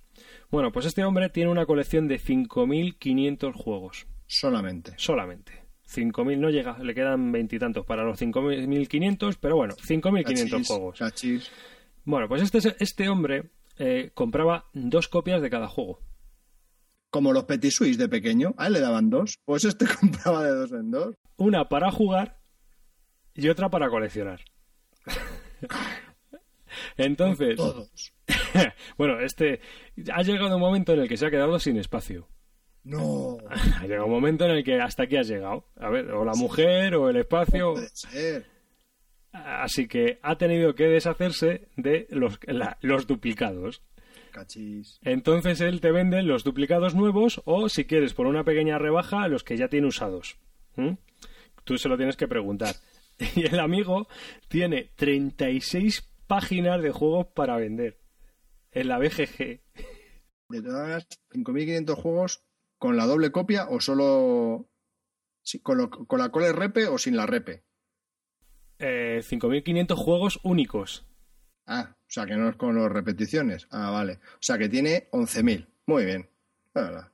Bueno, 0.52 0.72
pues 0.72 0.86
este 0.86 1.04
hombre 1.04 1.30
tiene 1.30 1.50
una 1.52 1.66
colección 1.66 2.08
de 2.08 2.20
5.500 2.20 3.54
juegos. 3.54 4.08
Solamente. 4.28 4.94
Solamente. 4.98 5.59
5.000 5.90 6.38
no 6.38 6.50
llega, 6.50 6.78
le 6.80 6.94
quedan 6.94 7.32
veintitantos 7.32 7.86
para 7.86 8.04
los 8.04 8.22
5.500, 8.22 9.38
pero 9.40 9.56
bueno, 9.56 9.76
5.500 9.76 10.50
Cachis, 10.50 10.68
juegos. 10.68 11.00
cachis. 11.00 11.52
Bueno, 12.06 12.28
pues 12.28 12.42
este, 12.44 12.76
este 12.80 13.10
hombre 13.10 13.50
eh, 13.78 14.12
compraba 14.14 14.66
dos 14.74 15.08
copias 15.08 15.42
de 15.42 15.50
cada 15.50 15.68
juego. 15.68 16.00
Como 17.10 17.34
los 17.34 17.46
Petit 17.46 17.72
Suisse 17.72 17.98
de 17.98 18.08
pequeño, 18.08 18.54
a 18.58 18.68
él 18.68 18.74
le 18.74 18.82
daban 18.82 19.10
dos. 19.10 19.40
Pues 19.46 19.66
este 19.66 19.86
compraba 20.00 20.44
de 20.44 20.52
dos 20.52 20.72
en 20.72 20.92
dos. 20.92 21.16
Una 21.38 21.70
para 21.70 21.92
jugar 21.92 22.40
y 23.34 23.50
otra 23.50 23.70
para 23.70 23.90
coleccionar. 23.90 24.42
Entonces, 26.98 27.56
Todos. 27.56 28.14
bueno, 28.98 29.20
este 29.20 29.62
ha 30.14 30.22
llegado 30.22 30.56
un 30.56 30.62
momento 30.62 30.94
en 30.94 31.00
el 31.00 31.08
que 31.10 31.18
se 31.18 31.26
ha 31.26 31.32
quedado 31.32 31.58
sin 31.60 31.78
espacio. 31.78 32.28
No. 32.84 33.38
Ha 33.50 33.84
llegado 33.84 34.06
un 34.06 34.12
momento 34.12 34.46
en 34.46 34.52
el 34.52 34.64
que 34.64 34.80
hasta 34.82 35.04
aquí 35.04 35.18
has 35.18 35.28
llegado. 35.28 35.66
A 35.78 35.90
ver, 35.90 36.12
o 36.12 36.24
la 36.26 36.34
mujer 36.34 36.96
o 36.96 37.10
el 37.10 37.18
espacio. 37.18 37.74
Puede 37.74 37.90
ser. 37.90 38.46
Así 39.32 39.88
que 39.88 40.20
ha 40.24 40.38
tenido 40.38 40.74
que 40.74 40.86
deshacerse 40.88 41.68
de 41.76 42.08
los, 42.10 42.40
la- 42.48 42.78
los 42.82 43.06
duplicados. 43.06 43.84
Cachis. 44.32 45.00
Entonces 45.04 45.62
él 45.62 45.82
te 45.82 45.92
vende 45.92 46.24
los 46.24 46.44
duplicados 46.44 46.96
nuevos 46.96 47.42
o, 47.46 47.70
si 47.70 47.86
quieres, 47.86 48.14
por 48.14 48.26
una 48.28 48.44
pequeña 48.44 48.78
rebaja, 48.80 49.28
los 49.28 49.44
que 49.44 49.58
ya 49.58 49.68
tiene 49.68 49.88
usados. 49.88 50.38
¿Mm? 50.76 50.94
Tú 51.64 51.78
se 51.78 51.90
lo 51.90 51.98
tienes 51.98 52.18
que 52.18 52.28
preguntar. 52.28 52.76
Y 53.36 53.46
el 53.46 53.60
amigo 53.60 54.08
tiene 54.48 54.92
36 54.96 56.10
páginas 56.26 56.82
de 56.82 56.92
juegos 56.92 57.28
para 57.36 57.58
vender 57.58 58.00
en 58.72 58.88
la 58.88 58.98
BGG. 58.98 59.38
De 60.50 60.62
todas 60.62 60.80
maneras, 60.82 61.08
5.500 61.34 61.96
juegos 61.96 62.44
con 62.80 62.98
la 62.98 63.06
doble 63.06 63.32
copia 63.32 63.68
o 63.70 63.80
solo 63.80 64.68
con, 65.62 65.78
lo- 65.78 65.90
con 65.90 66.18
la 66.20 66.30
cole 66.30 66.52
repe 66.54 66.88
o 66.88 66.98
sin 66.98 67.16
la 67.16 67.28
repe. 67.28 67.64
Eh, 68.80 69.22
5.500 69.24 69.96
juegos 69.96 70.40
únicos. 70.44 71.06
Ah, 71.68 71.96
o 71.96 72.06
sea 72.12 72.26
que 72.26 72.36
no 72.36 72.50
es 72.50 72.56
con 72.56 72.76
las 72.82 72.92
repeticiones. 72.92 73.68
Ah, 73.70 73.92
vale. 73.92 74.14
O 74.14 74.40
sea 74.42 74.58
que 74.58 74.70
tiene 74.70 75.08
11.000. 75.12 75.68
Muy 75.86 76.06
bien. 76.06 76.28
Voilà. 76.74 77.12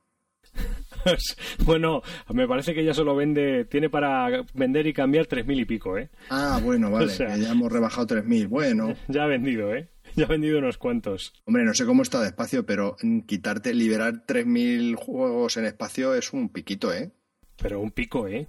bueno, 1.64 2.02
me 2.32 2.48
parece 2.48 2.72
que 2.74 2.84
ya 2.84 2.94
solo 2.94 3.14
vende, 3.14 3.64
tiene 3.66 3.90
para 3.90 4.44
vender 4.54 4.86
y 4.86 4.92
cambiar 4.92 5.26
3.000 5.26 5.60
y 5.60 5.64
pico, 5.66 5.98
¿eh? 5.98 6.08
Ah, 6.30 6.58
bueno, 6.62 6.90
vale. 6.90 7.06
O 7.12 7.16
sea- 7.16 7.34
que 7.34 7.40
ya 7.42 7.50
hemos 7.52 7.70
rebajado 7.70 8.06
3.000. 8.06 8.48
Bueno. 8.48 8.94
Ya 9.08 9.24
ha 9.24 9.26
vendido, 9.26 9.74
¿eh? 9.74 9.88
Ya 10.18 10.24
ha 10.24 10.28
vendido 10.28 10.58
unos 10.58 10.78
cuantos. 10.78 11.34
Hombre, 11.44 11.64
no 11.64 11.74
sé 11.74 11.84
cómo 11.84 12.02
está 12.02 12.22
de 12.22 12.28
espacio, 12.28 12.64
pero 12.64 12.96
quitarte, 13.26 13.74
liberar 13.74 14.24
3.000 14.26 14.94
juegos 14.96 15.58
en 15.58 15.66
espacio 15.66 16.14
es 16.14 16.32
un 16.32 16.48
piquito, 16.48 16.90
¿eh? 16.90 17.12
Pero 17.60 17.80
un 17.80 17.90
pico, 17.90 18.26
¿eh? 18.26 18.48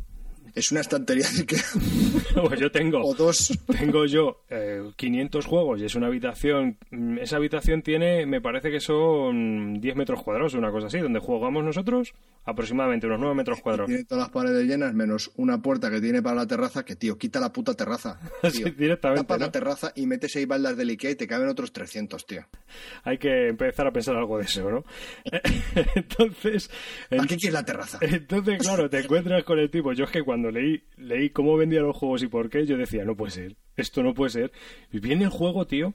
Es 0.55 0.71
una 0.71 0.81
estantería 0.81 1.25
de 1.35 1.45
que... 1.45 1.57
Pues 2.47 2.59
yo 2.59 2.71
tengo. 2.71 3.01
o 3.03 3.15
dos. 3.15 3.51
Tengo 3.79 4.05
yo 4.05 4.43
eh, 4.49 4.91
500 4.95 5.45
juegos 5.45 5.81
y 5.81 5.85
es 5.85 5.95
una 5.95 6.05
habitación. 6.07 6.77
mm, 6.91 7.17
Esa 7.17 7.37
habitación 7.37 7.81
tiene, 7.81 8.27
me 8.27 8.41
parece 8.41 8.69
que 8.69 8.79
son 8.79 9.79
10 9.81 9.95
metros 9.95 10.21
cuadrados, 10.21 10.53
una 10.53 10.69
cosa 10.71 10.85
así, 10.85 10.99
donde 10.99 11.19
jugamos 11.19 11.63
nosotros, 11.63 12.13
aproximadamente 12.45 13.07
unos 13.07 13.19
9 13.21 13.33
metros 13.33 13.59
cuadrados. 13.61 13.87
Tiene 13.87 14.03
todas 14.03 14.25
las 14.25 14.29
paredes 14.31 14.67
llenas, 14.67 14.93
menos 14.93 15.31
una 15.35 15.59
puerta 15.63 15.89
que 15.89 15.99
tiene 15.99 16.21
para 16.21 16.35
la 16.35 16.45
terraza, 16.45 16.85
que, 16.85 16.95
tío, 16.95 17.17
quita 17.17 17.39
la 17.39 17.51
puta 17.51 17.73
terraza. 17.73 18.19
Directamente. 18.77 19.23
Tapa 19.23 19.37
¿no? 19.39 19.45
la 19.45 19.51
terraza 19.51 19.91
y 19.95 20.05
metes 20.05 20.31
seis 20.33 20.47
baldas 20.47 20.77
del 20.77 20.89
Ikea 20.89 21.11
y 21.11 21.15
te 21.15 21.25
caben 21.27 21.47
otros 21.49 21.73
300, 21.73 22.23
tío. 22.27 22.45
Hay 23.03 23.17
que 23.17 23.47
empezar 23.47 23.87
a 23.87 23.91
pensar 23.91 24.15
algo 24.15 24.37
de 24.37 24.43
eso, 24.43 24.69
¿no? 24.69 24.83
Entonces. 25.95 26.69
¿Para 27.09 27.23
qué 27.25 27.35
quieres 27.37 27.53
la 27.53 27.65
terraza? 27.65 27.97
Entonces, 28.01 28.59
claro, 28.59 28.89
te 28.91 28.99
encuentras 28.99 29.43
con 29.43 29.57
el 29.57 29.71
tipo. 29.71 29.91
Yo 29.93 30.03
es 30.05 30.11
que 30.11 30.21
cuando 30.21 30.36
leí, 30.51 30.83
leí 30.95 31.29
cómo 31.29 31.57
vendía 31.57 31.81
los 31.81 31.95
juegos 31.95 32.23
y 32.23 32.27
por 32.27 32.49
qué, 32.49 32.65
yo 32.65 32.77
decía, 32.77 33.05
no 33.05 33.15
puede 33.15 33.31
ser, 33.31 33.55
esto 33.75 34.03
no 34.03 34.13
puede 34.13 34.31
ser. 34.31 34.51
Y 34.91 34.99
viene 34.99 35.25
el 35.25 35.29
juego, 35.29 35.67
tío, 35.67 35.93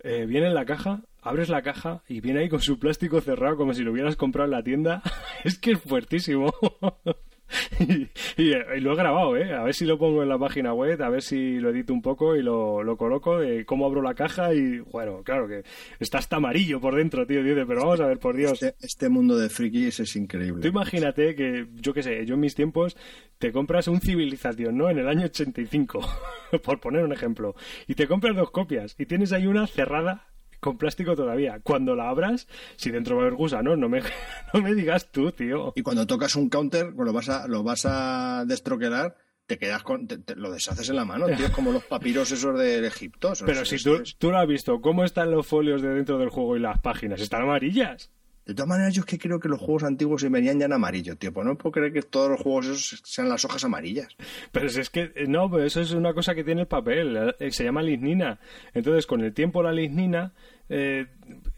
eh, 0.00 0.26
viene 0.26 0.46
en 0.46 0.54
la 0.54 0.64
caja, 0.64 1.02
abres 1.20 1.48
la 1.48 1.62
caja 1.62 2.02
y 2.08 2.20
viene 2.20 2.40
ahí 2.40 2.48
con 2.48 2.60
su 2.60 2.78
plástico 2.78 3.20
cerrado 3.20 3.56
como 3.56 3.74
si 3.74 3.82
lo 3.82 3.92
hubieras 3.92 4.16
comprado 4.16 4.46
en 4.46 4.52
la 4.52 4.62
tienda. 4.62 5.02
es 5.44 5.58
que 5.58 5.72
es 5.72 5.80
fuertísimo. 5.80 6.52
y, 7.80 8.02
y- 8.42 8.52
y 8.76 8.80
lo 8.80 8.92
he 8.92 8.96
grabado, 8.96 9.36
¿eh? 9.36 9.52
A 9.54 9.62
ver 9.62 9.74
si 9.74 9.84
lo 9.86 9.98
pongo 9.98 10.22
en 10.22 10.28
la 10.28 10.38
página 10.38 10.74
web, 10.74 11.00
a 11.02 11.08
ver 11.08 11.22
si 11.22 11.58
lo 11.58 11.70
edito 11.70 11.92
un 11.92 12.02
poco 12.02 12.36
y 12.36 12.42
lo, 12.42 12.82
lo 12.82 12.96
coloco 12.96 13.38
de 13.38 13.64
cómo 13.64 13.86
abro 13.86 14.02
la 14.02 14.14
caja 14.14 14.52
y, 14.54 14.78
bueno, 14.80 15.22
claro 15.22 15.48
que 15.48 15.62
está 15.98 16.18
hasta 16.18 16.36
amarillo 16.36 16.80
por 16.80 16.94
dentro, 16.96 17.26
tío. 17.26 17.42
Dice, 17.42 17.64
pero 17.66 17.80
vamos 17.82 18.00
a 18.00 18.06
ver, 18.06 18.18
por 18.18 18.36
Dios. 18.36 18.62
Este, 18.62 18.74
este 18.86 19.08
mundo 19.08 19.36
de 19.38 19.48
frikis 19.48 20.00
es 20.00 20.16
increíble. 20.16 20.60
Tú 20.62 20.68
imagínate 20.68 21.34
que, 21.34 21.66
yo 21.76 21.94
qué 21.94 22.02
sé, 22.02 22.26
yo 22.26 22.34
en 22.34 22.40
mis 22.40 22.54
tiempos 22.54 22.96
te 23.38 23.52
compras 23.52 23.88
un 23.88 24.00
Civilización, 24.00 24.76
¿no? 24.76 24.90
En 24.90 24.98
el 24.98 25.08
año 25.08 25.24
85, 25.26 26.00
por 26.64 26.80
poner 26.80 27.04
un 27.04 27.12
ejemplo, 27.12 27.54
y 27.86 27.94
te 27.94 28.06
compras 28.06 28.36
dos 28.36 28.50
copias 28.50 28.94
y 28.98 29.06
tienes 29.06 29.32
ahí 29.32 29.46
una 29.46 29.66
cerrada 29.66 30.26
con 30.60 30.78
plástico 30.78 31.14
todavía. 31.16 31.60
Cuando 31.62 31.94
la 31.94 32.08
abras, 32.08 32.48
si 32.76 32.90
dentro 32.90 33.16
va 33.16 33.22
a 33.22 33.26
haber 33.26 33.36
gusanos, 33.36 33.78
no 33.78 33.88
me, 33.88 34.00
no 34.54 34.60
me 34.60 34.74
digas 34.74 35.10
tú, 35.12 35.32
tío. 35.32 35.72
Y 35.76 35.82
cuando 35.82 36.06
tocas 36.06 36.34
un 36.36 36.48
counter, 36.48 36.92
pues 36.94 37.06
lo 37.06 37.12
vas 37.12 37.28
a, 37.28 37.46
lo 37.48 37.62
vas 37.62 37.84
a 37.86 38.44
destroquelar, 38.46 39.16
te 39.46 39.56
quedas 39.58 39.82
con, 39.82 40.06
te- 40.06 40.18
te- 40.18 40.36
lo 40.36 40.50
deshaces 40.50 40.88
en 40.90 40.96
la 40.96 41.04
mano, 41.04 41.26
tío, 41.26 41.46
es 41.46 41.52
como 41.52 41.72
los 41.72 41.84
papiros 41.84 42.30
esos 42.32 42.58
de 42.58 42.86
Egipto. 42.86 43.32
Pero 43.46 43.64
si 43.64 43.76
tú, 43.82 44.02
tú 44.18 44.30
lo 44.30 44.38
has 44.38 44.46
visto, 44.46 44.80
¿cómo 44.80 45.04
están 45.04 45.30
los 45.30 45.46
folios 45.46 45.80
de 45.80 45.88
dentro 45.88 46.18
del 46.18 46.28
juego 46.28 46.56
y 46.56 46.60
las 46.60 46.78
páginas? 46.80 47.20
Están 47.20 47.42
amarillas. 47.42 48.10
De 48.48 48.54
todas 48.54 48.68
maneras, 48.68 48.94
yo 48.94 49.00
es 49.00 49.06
que 49.06 49.18
creo 49.18 49.38
que 49.38 49.48
los 49.48 49.60
juegos 49.60 49.84
antiguos 49.84 50.22
se 50.22 50.30
venían 50.30 50.58
ya 50.58 50.64
en 50.64 50.72
amarillo, 50.72 51.16
tío. 51.16 51.34
Pues 51.34 51.46
no 51.46 51.58
puedo 51.58 51.70
creer 51.70 51.92
que 51.92 52.00
todos 52.00 52.30
los 52.30 52.40
juegos 52.40 52.66
esos 52.66 53.02
sean 53.04 53.28
las 53.28 53.44
hojas 53.44 53.62
amarillas. 53.62 54.16
Pero 54.52 54.70
si 54.70 54.80
es 54.80 54.88
que, 54.88 55.12
eh, 55.14 55.26
no, 55.28 55.50
pero 55.50 55.64
eso 55.64 55.82
es 55.82 55.92
una 55.92 56.14
cosa 56.14 56.34
que 56.34 56.44
tiene 56.44 56.62
el 56.62 56.66
papel, 56.66 57.34
eh, 57.38 57.50
se 57.50 57.64
llama 57.64 57.82
lignina. 57.82 58.40
Entonces, 58.72 59.06
con 59.06 59.20
el 59.20 59.34
tiempo 59.34 59.62
la 59.62 59.70
lignina 59.70 60.32
eh, 60.70 61.08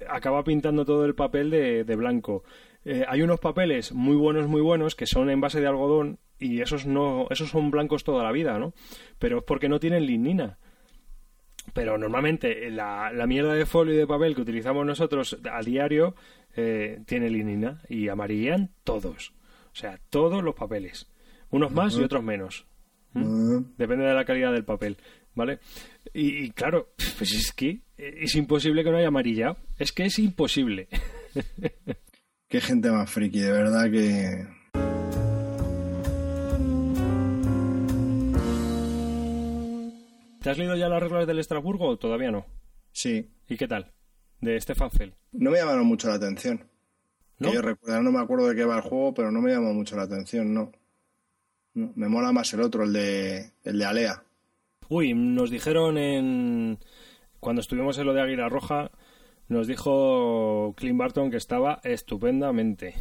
acaba 0.09 0.43
pintando 0.43 0.84
todo 0.84 1.05
el 1.05 1.14
papel 1.14 1.51
de, 1.51 1.84
de 1.84 1.95
blanco. 1.95 2.43
Eh, 2.84 3.05
hay 3.07 3.22
unos 3.22 3.38
papeles 3.38 3.93
muy 3.93 4.16
buenos, 4.16 4.49
muy 4.49 4.61
buenos, 4.61 4.97
que 4.97 5.07
son 5.07 5.30
en 5.30 5.41
base 5.41 5.61
de 5.61 5.68
algodón 5.68 6.18
y 6.41 6.61
esos 6.61 6.86
no, 6.86 7.28
esos 7.30 7.51
son 7.51 7.70
blancos 7.70 8.03
toda 8.03 8.24
la 8.24 8.32
vida, 8.32 8.59
¿no? 8.59 8.72
Pero 9.20 9.38
es 9.38 9.45
porque 9.45 9.68
no 9.68 9.78
tienen 9.78 10.07
lignina. 10.07 10.59
Pero 11.72 11.99
normalmente 11.99 12.68
la, 12.70 13.12
la 13.12 13.26
mierda 13.28 13.53
de 13.53 13.66
folio 13.66 13.95
y 13.95 13.97
de 13.97 14.07
papel 14.07 14.34
que 14.34 14.41
utilizamos 14.41 14.84
nosotros 14.84 15.38
a 15.53 15.61
diario 15.61 16.16
eh, 16.57 17.01
tiene 17.07 17.30
lignina 17.30 17.82
y 17.88 18.09
amarillean 18.09 18.70
todos. 18.84 19.32
O 19.72 19.76
sea, 19.76 20.01
todos 20.11 20.42
los 20.42 20.55
papeles. 20.55 21.09
Unos 21.51 21.72
más 21.72 21.96
y 21.96 22.03
otros 22.03 22.22
menos. 22.22 22.66
¿Mm? 23.12 23.22
Ah, 23.57 23.62
Depende 23.76 24.05
de 24.05 24.14
la 24.14 24.24
calidad 24.24 24.53
del 24.53 24.64
papel, 24.64 24.96
¿vale? 25.34 25.59
Y, 26.14 26.44
y 26.44 26.51
claro, 26.51 26.92
pues 27.18 27.32
es 27.32 27.53
que 27.53 27.82
es 27.96 28.34
imposible 28.36 28.84
que 28.84 28.90
no 28.90 28.96
haya 28.98 29.09
amarillado. 29.09 29.57
Es 29.78 29.92
que 29.92 30.05
es 30.05 30.18
imposible. 30.18 30.88
Qué 32.48 32.61
gente 32.61 32.90
más 32.90 33.09
friki, 33.11 33.40
de 33.40 33.53
verdad 33.53 33.90
que... 33.90 34.46
¿Te 40.42 40.51
has 40.51 40.59
leído 40.59 40.74
ya 40.74 40.88
las 40.88 41.03
reglas 41.03 41.26
del 41.26 41.38
Estrasburgo 41.38 41.86
o 41.86 41.98
todavía 41.98 42.30
no? 42.30 42.46
Sí, 42.92 43.30
¿Y 43.48 43.57
qué 43.57 43.68
tal? 43.68 43.92
De 44.40 44.59
Stefan 44.61 44.90
Fell. 44.90 45.14
No 45.32 45.50
me 45.50 45.58
llamaron 45.58 45.86
mucho 45.86 46.08
la 46.08 46.14
atención. 46.14 46.64
¿No? 47.38 47.48
Que 47.48 47.54
yo 47.54 47.62
recuerdo, 47.62 48.02
no 48.02 48.12
me 48.12 48.20
acuerdo 48.20 48.48
de 48.48 48.54
qué 48.56 48.64
va 48.64 48.76
el 48.76 48.82
juego, 48.82 49.14
pero 49.14 49.30
no 49.30 49.40
me 49.40 49.50
llamó 49.52 49.72
mucho 49.72 49.96
la 49.96 50.02
atención, 50.02 50.52
no. 50.52 50.72
No, 51.74 51.92
me 51.94 52.08
mola 52.08 52.32
más 52.32 52.52
el 52.52 52.60
otro, 52.60 52.84
el 52.84 52.92
de, 52.92 53.50
el 53.64 53.78
de 53.78 53.84
Alea. 53.84 54.22
Uy, 54.88 55.14
nos 55.14 55.50
dijeron 55.50 55.96
en... 55.98 56.78
Cuando 57.38 57.60
estuvimos 57.60 57.96
en 57.96 58.06
lo 58.06 58.12
de 58.12 58.20
Águila 58.20 58.48
Roja, 58.48 58.90
nos 59.48 59.66
dijo 59.66 60.74
Clint 60.76 60.98
Barton 60.98 61.30
que 61.30 61.36
estaba 61.38 61.80
estupendamente. 61.84 62.94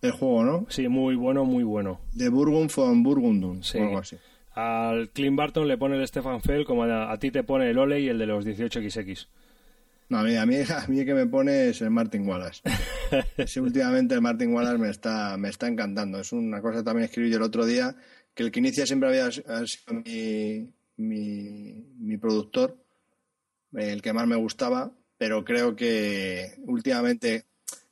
El 0.00 0.12
juego, 0.12 0.44
¿no? 0.44 0.66
Sí, 0.68 0.88
muy 0.88 1.16
bueno, 1.16 1.44
muy 1.44 1.64
bueno. 1.64 2.00
De 2.12 2.28
Burgund 2.28 2.72
von 2.74 3.02
Burgundum, 3.02 3.62
Sí. 3.62 3.78
o 3.78 3.82
algo 3.84 3.98
así. 3.98 4.16
Al 4.52 5.10
Clint 5.10 5.36
Barton 5.36 5.68
le 5.68 5.76
pone 5.76 5.96
el 5.98 6.06
Stefan 6.08 6.40
Fell 6.40 6.64
como 6.64 6.84
a, 6.84 7.12
a 7.12 7.18
ti 7.18 7.30
te 7.30 7.42
pone 7.42 7.68
el 7.68 7.76
Ole 7.78 8.00
y 8.00 8.08
el 8.08 8.18
de 8.18 8.26
los 8.26 8.46
18XX. 8.46 9.26
No, 10.08 10.18
a 10.18 10.22
mí, 10.22 10.36
a 10.36 10.46
mí, 10.46 10.56
a 10.68 10.86
mí 10.88 11.04
que 11.04 11.14
me 11.14 11.26
pone 11.26 11.70
es 11.70 11.80
el 11.82 11.90
Martin 11.90 12.26
Wallace. 12.26 12.62
Sí, 13.46 13.60
últimamente 13.60 14.16
el 14.16 14.20
Martin 14.20 14.52
Wallace 14.52 14.78
me 14.78 14.90
está, 14.90 15.36
me 15.36 15.48
está 15.48 15.68
encantando. 15.68 16.18
Es 16.18 16.32
una 16.32 16.60
cosa 16.60 16.78
que 16.78 16.84
también 16.84 17.04
escribí 17.04 17.30
yo 17.30 17.36
el 17.36 17.44
otro 17.44 17.64
día, 17.64 17.94
que 18.34 18.42
el 18.42 18.50
que 18.50 18.58
inicia 18.58 18.84
siempre 18.84 19.08
había 19.08 19.26
ha 19.26 19.30
sido 19.66 20.02
mi, 20.04 20.72
mi, 20.96 21.86
mi 21.98 22.16
productor, 22.16 22.76
el 23.74 24.02
que 24.02 24.12
más 24.12 24.26
me 24.26 24.34
gustaba, 24.34 24.90
pero 25.16 25.44
creo 25.44 25.76
que 25.76 26.54
últimamente 26.64 27.46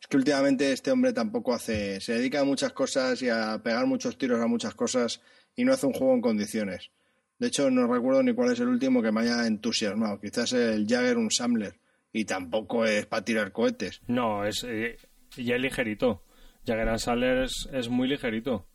es 0.05 0.09
que 0.09 0.17
últimamente 0.17 0.73
este 0.73 0.91
hombre 0.91 1.13
tampoco 1.13 1.55
hace, 1.55 2.01
se 2.01 2.13
dedica 2.15 2.41
a 2.41 2.45
muchas 2.45 2.73
cosas 2.73 3.23
y 3.23 3.31
a 3.31 3.63
pegar 3.63 3.87
muchos 3.87 4.19
tiros 4.19 4.39
a 4.39 4.47
muchas 4.47 4.75
cosas 4.75 5.21
y 5.57 5.65
no 5.65 5.73
hace 5.73 5.87
un 5.87 5.95
juego 5.95 6.13
en 6.13 6.21
condiciones. 6.21 6.91
De 7.39 7.47
hecho, 7.47 7.71
no 7.71 7.87
recuerdo 7.87 8.23
ni 8.23 8.35
cuál 8.35 8.53
es 8.53 8.61
el 8.61 8.69
último 8.69 9.01
que 9.01 9.13
me 9.13 9.23
haya 9.23 9.47
entusiasmado. 9.47 10.21
Quizás 10.21 10.53
el 10.53 10.87
Jagger, 10.87 11.17
un 11.17 11.31
Samler. 11.31 11.81
Y 12.15 12.27
tampoco 12.27 12.87
es 12.87 13.07
para 13.07 13.25
tirar 13.25 13.51
cohetes. 13.51 14.01
No, 14.07 14.45
es 14.47 14.65
eh, 14.65 14.97
ya 15.37 15.57
es 15.57 15.61
ligerito. 15.61 16.23
Jagger 16.65 16.99
Samler 17.01 17.39
es, 17.43 17.69
es 17.73 17.89
muy 17.89 18.07
ligerito. 18.07 18.69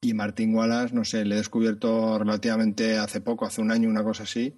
Y 0.00 0.14
Martín 0.14 0.54
Wallace, 0.54 0.94
no 0.94 1.04
sé, 1.04 1.24
le 1.24 1.34
he 1.34 1.38
descubierto 1.38 2.16
relativamente 2.16 2.96
hace 2.96 3.20
poco, 3.20 3.44
hace 3.44 3.60
un 3.60 3.72
año, 3.72 3.88
una 3.88 4.04
cosa 4.04 4.22
así. 4.22 4.54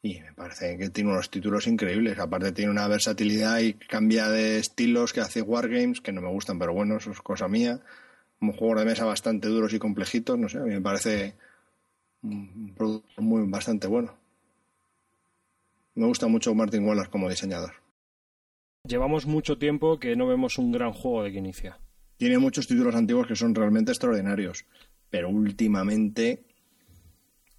Y 0.00 0.20
me 0.20 0.32
parece 0.32 0.78
que 0.78 0.88
tiene 0.88 1.10
unos 1.10 1.30
títulos 1.30 1.66
increíbles. 1.66 2.18
Aparte 2.18 2.52
tiene 2.52 2.70
una 2.70 2.88
versatilidad 2.88 3.58
y 3.60 3.74
cambia 3.74 4.30
de 4.30 4.58
estilos 4.58 5.12
que 5.12 5.20
hace 5.20 5.42
Wargames, 5.42 6.00
que 6.00 6.12
no 6.12 6.22
me 6.22 6.30
gustan, 6.30 6.58
pero 6.58 6.72
bueno, 6.72 6.96
eso 6.96 7.10
es 7.10 7.20
cosa 7.20 7.46
mía. 7.46 7.80
Un 8.40 8.52
juego 8.52 8.80
de 8.80 8.86
mesa 8.86 9.04
bastante 9.04 9.48
duros 9.48 9.74
y 9.74 9.78
complejitos, 9.78 10.38
no 10.38 10.48
sé, 10.48 10.58
a 10.58 10.62
mí 10.62 10.70
me 10.70 10.80
parece 10.80 11.34
un 12.22 12.74
producto 12.74 13.20
muy 13.20 13.46
bastante 13.50 13.86
bueno. 13.86 14.23
Me 15.94 16.06
gusta 16.06 16.26
mucho 16.26 16.54
Martin 16.54 16.86
Wallace 16.86 17.10
como 17.10 17.28
diseñador. 17.28 17.74
Llevamos 18.86 19.26
mucho 19.26 19.56
tiempo 19.58 19.98
que 19.98 20.16
no 20.16 20.26
vemos 20.26 20.58
un 20.58 20.72
gran 20.72 20.92
juego 20.92 21.22
de 21.22 21.32
que 21.32 21.38
inicia. 21.38 21.78
Tiene 22.16 22.38
muchos 22.38 22.66
títulos 22.66 22.94
antiguos 22.94 23.26
que 23.26 23.36
son 23.36 23.54
realmente 23.54 23.92
extraordinarios, 23.92 24.66
pero 25.10 25.30
últimamente 25.30 26.44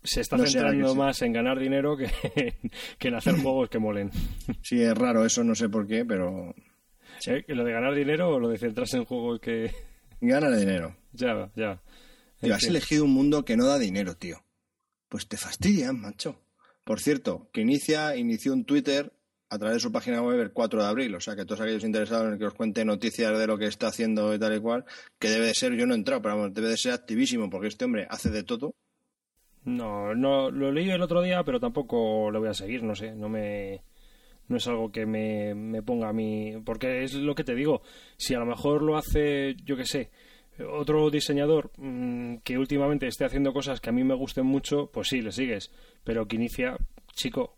se 0.04 0.22
está 0.22 0.38
No 0.38 0.46
centrando 0.46 0.96
más 0.96 1.22
en 1.24 1.34
ganar 1.34 1.60
dinero 1.60 1.98
que, 1.98 2.10
que 3.00 3.08
en 3.08 3.16
hacer 3.16 3.36
juegos 3.42 3.70
que 3.70 3.80
molen. 3.80 4.12
sí 4.62 4.82
es 4.82 4.96
raro 4.96 5.26
eso, 5.26 5.44
no 5.44 5.56
sé 5.56 5.68
por 5.68 5.88
qué, 5.88 6.06
pero 6.06 6.54
¿Eh? 7.26 7.44
¿Lo 7.48 7.64
de 7.64 7.72
ganar 7.72 7.96
dinero 7.96 8.30
o 8.30 8.40
lo 8.40 8.50
de 8.50 8.58
centrarse 8.58 8.98
en 8.98 9.06
juegos 9.06 9.40
que... 9.40 9.72
gana 10.22 10.56
dinero. 10.56 10.96
ya, 11.14 11.52
ya. 11.56 11.82
Tío, 12.40 12.54
has 12.54 12.64
elegido 12.66 13.06
un 13.06 13.14
mundo 13.14 13.46
que 13.46 13.58
no 13.58 13.66
da 13.66 13.80
dinero, 13.80 14.16
tío. 14.16 14.44
Pues 15.10 15.28
te 15.28 15.38
fastidian, 15.38 16.00
macho. 16.00 16.42
Por 16.86 17.02
cierto, 17.02 17.50
que 17.52 17.62
inicia, 17.62 18.16
inició 18.16 18.54
un 18.54 18.64
Twitter 18.64 19.12
a 19.50 19.58
través 19.58 19.78
de 19.78 19.80
su 19.82 19.92
página 19.92 20.22
web 20.22 20.40
el 20.40 20.54
4 20.54 20.84
de 20.84 20.88
abril. 20.88 21.16
O 21.16 21.20
sea, 21.20 21.36
que 21.36 21.44
todos 21.44 21.62
aquellos 21.62 21.84
interesados 21.84 22.32
en 22.32 22.38
que 22.38 22.46
os 22.46 22.54
cuente 22.54 22.86
noticias 22.86 23.38
de 23.38 23.48
lo 23.48 23.58
que 23.58 23.66
está 23.66 23.88
haciendo 23.88 24.34
y 24.34 24.40
tal 24.40 24.56
y 24.56 24.60
cual, 24.60 24.86
que 25.20 25.30
debe 25.30 25.48
de 25.48 25.56
ser, 25.56 25.74
yo 25.74 25.88
no 25.88 25.96
he 25.96 25.98
entrado, 25.98 26.22
pero 26.22 26.50
debe 26.52 26.70
de 26.70 26.78
ser 26.78 26.94
activísimo, 26.94 27.50
porque 27.50 27.68
este 27.68 27.86
hombre 27.86 28.06
hace 28.10 28.30
de 28.30 28.44
todo. 28.44 28.76
No, 29.64 30.14
no, 30.14 30.52
lo 30.52 30.72
leí 30.72 30.92
el 30.92 31.02
otro 31.02 31.24
día, 31.24 31.44
pero 31.44 31.60
tampoco 31.60 32.30
lo 32.30 32.40
voy 32.40 32.50
a 32.50 32.54
seguir, 32.54 32.84
no 32.84 32.96
sé, 32.96 33.16
no 33.16 33.30
me... 33.30 33.82
No 34.48 34.58
es 34.58 34.68
algo 34.68 34.92
que 34.92 35.08
me, 35.08 35.56
me 35.56 35.82
ponga 35.82 36.10
a 36.10 36.14
mí... 36.14 36.54
Porque 36.64 37.04
es 37.04 37.16
lo 37.16 37.34
que 37.34 37.44
te 37.44 37.56
digo, 37.56 37.82
si 38.16 38.36
a 38.36 38.40
lo 38.40 38.46
mejor 38.46 38.84
lo 38.84 38.96
hace, 38.96 39.56
yo 39.64 39.76
qué 39.76 39.86
sé, 39.86 40.12
otro 40.64 41.10
diseñador 41.10 41.72
mm, 41.78 42.38
que 42.38 42.58
últimamente 42.58 43.08
esté 43.08 43.26
haciendo 43.26 43.54
cosas 43.54 43.82
que 43.82 43.90
a 43.90 43.94
mí 43.94 44.04
me 44.04 44.14
gusten 44.14 44.46
mucho, 44.46 44.90
pues 44.92 45.10
sí, 45.10 45.22
le 45.22 45.32
sigues. 45.32 45.72
Pero 46.06 46.26
que 46.28 46.38
inicia, 46.38 46.78
chico... 47.14 47.58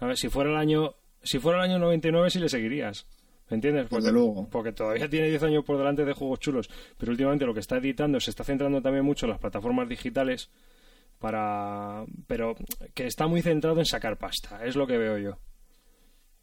A 0.00 0.06
ver, 0.06 0.18
si 0.18 0.28
fuera 0.28 0.50
el 0.50 0.56
año... 0.56 0.94
Si 1.22 1.38
fuera 1.38 1.64
el 1.64 1.70
año 1.70 1.78
99 1.78 2.28
sí 2.28 2.38
le 2.40 2.50
seguirías. 2.50 3.06
¿Me 3.48 3.54
entiendes? 3.54 3.88
Desde 3.88 4.12
luego. 4.12 4.48
porque 4.50 4.72
todavía 4.72 5.08
tiene 5.08 5.28
10 5.28 5.42
años 5.44 5.64
por 5.64 5.78
delante 5.78 6.04
de 6.04 6.12
juegos 6.14 6.40
chulos, 6.40 6.70
pero 6.96 7.12
últimamente 7.12 7.44
lo 7.44 7.54
que 7.54 7.60
está 7.60 7.76
editando 7.76 8.18
se 8.18 8.30
está 8.30 8.44
centrando 8.44 8.80
también 8.80 9.04
mucho 9.04 9.26
en 9.26 9.30
las 9.30 9.40
plataformas 9.40 9.88
digitales 9.88 10.50
para 11.18 12.04
pero 12.26 12.56
que 12.94 13.06
está 13.06 13.26
muy 13.26 13.42
centrado 13.42 13.78
en 13.78 13.84
sacar 13.84 14.18
pasta, 14.18 14.64
es 14.64 14.74
lo 14.74 14.86
que 14.86 14.98
veo 14.98 15.18
yo. 15.18 15.38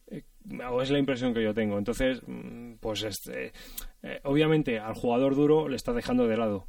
Eh, 0.08 0.24
O 0.70 0.82
es 0.82 0.90
la 0.92 1.00
impresión 1.00 1.34
que 1.34 1.44
yo 1.44 1.54
tengo. 1.54 1.78
Entonces, 1.78 2.22
mm, 2.26 2.76
pues 2.80 3.04
este, 3.04 3.54
eh, 4.04 4.20
obviamente 4.24 4.80
al 4.80 4.94
jugador 4.94 5.36
duro 5.36 5.68
le 5.68 5.76
está 5.76 5.94
dejando 5.94 6.28
de 6.28 6.38
lado. 6.38 6.68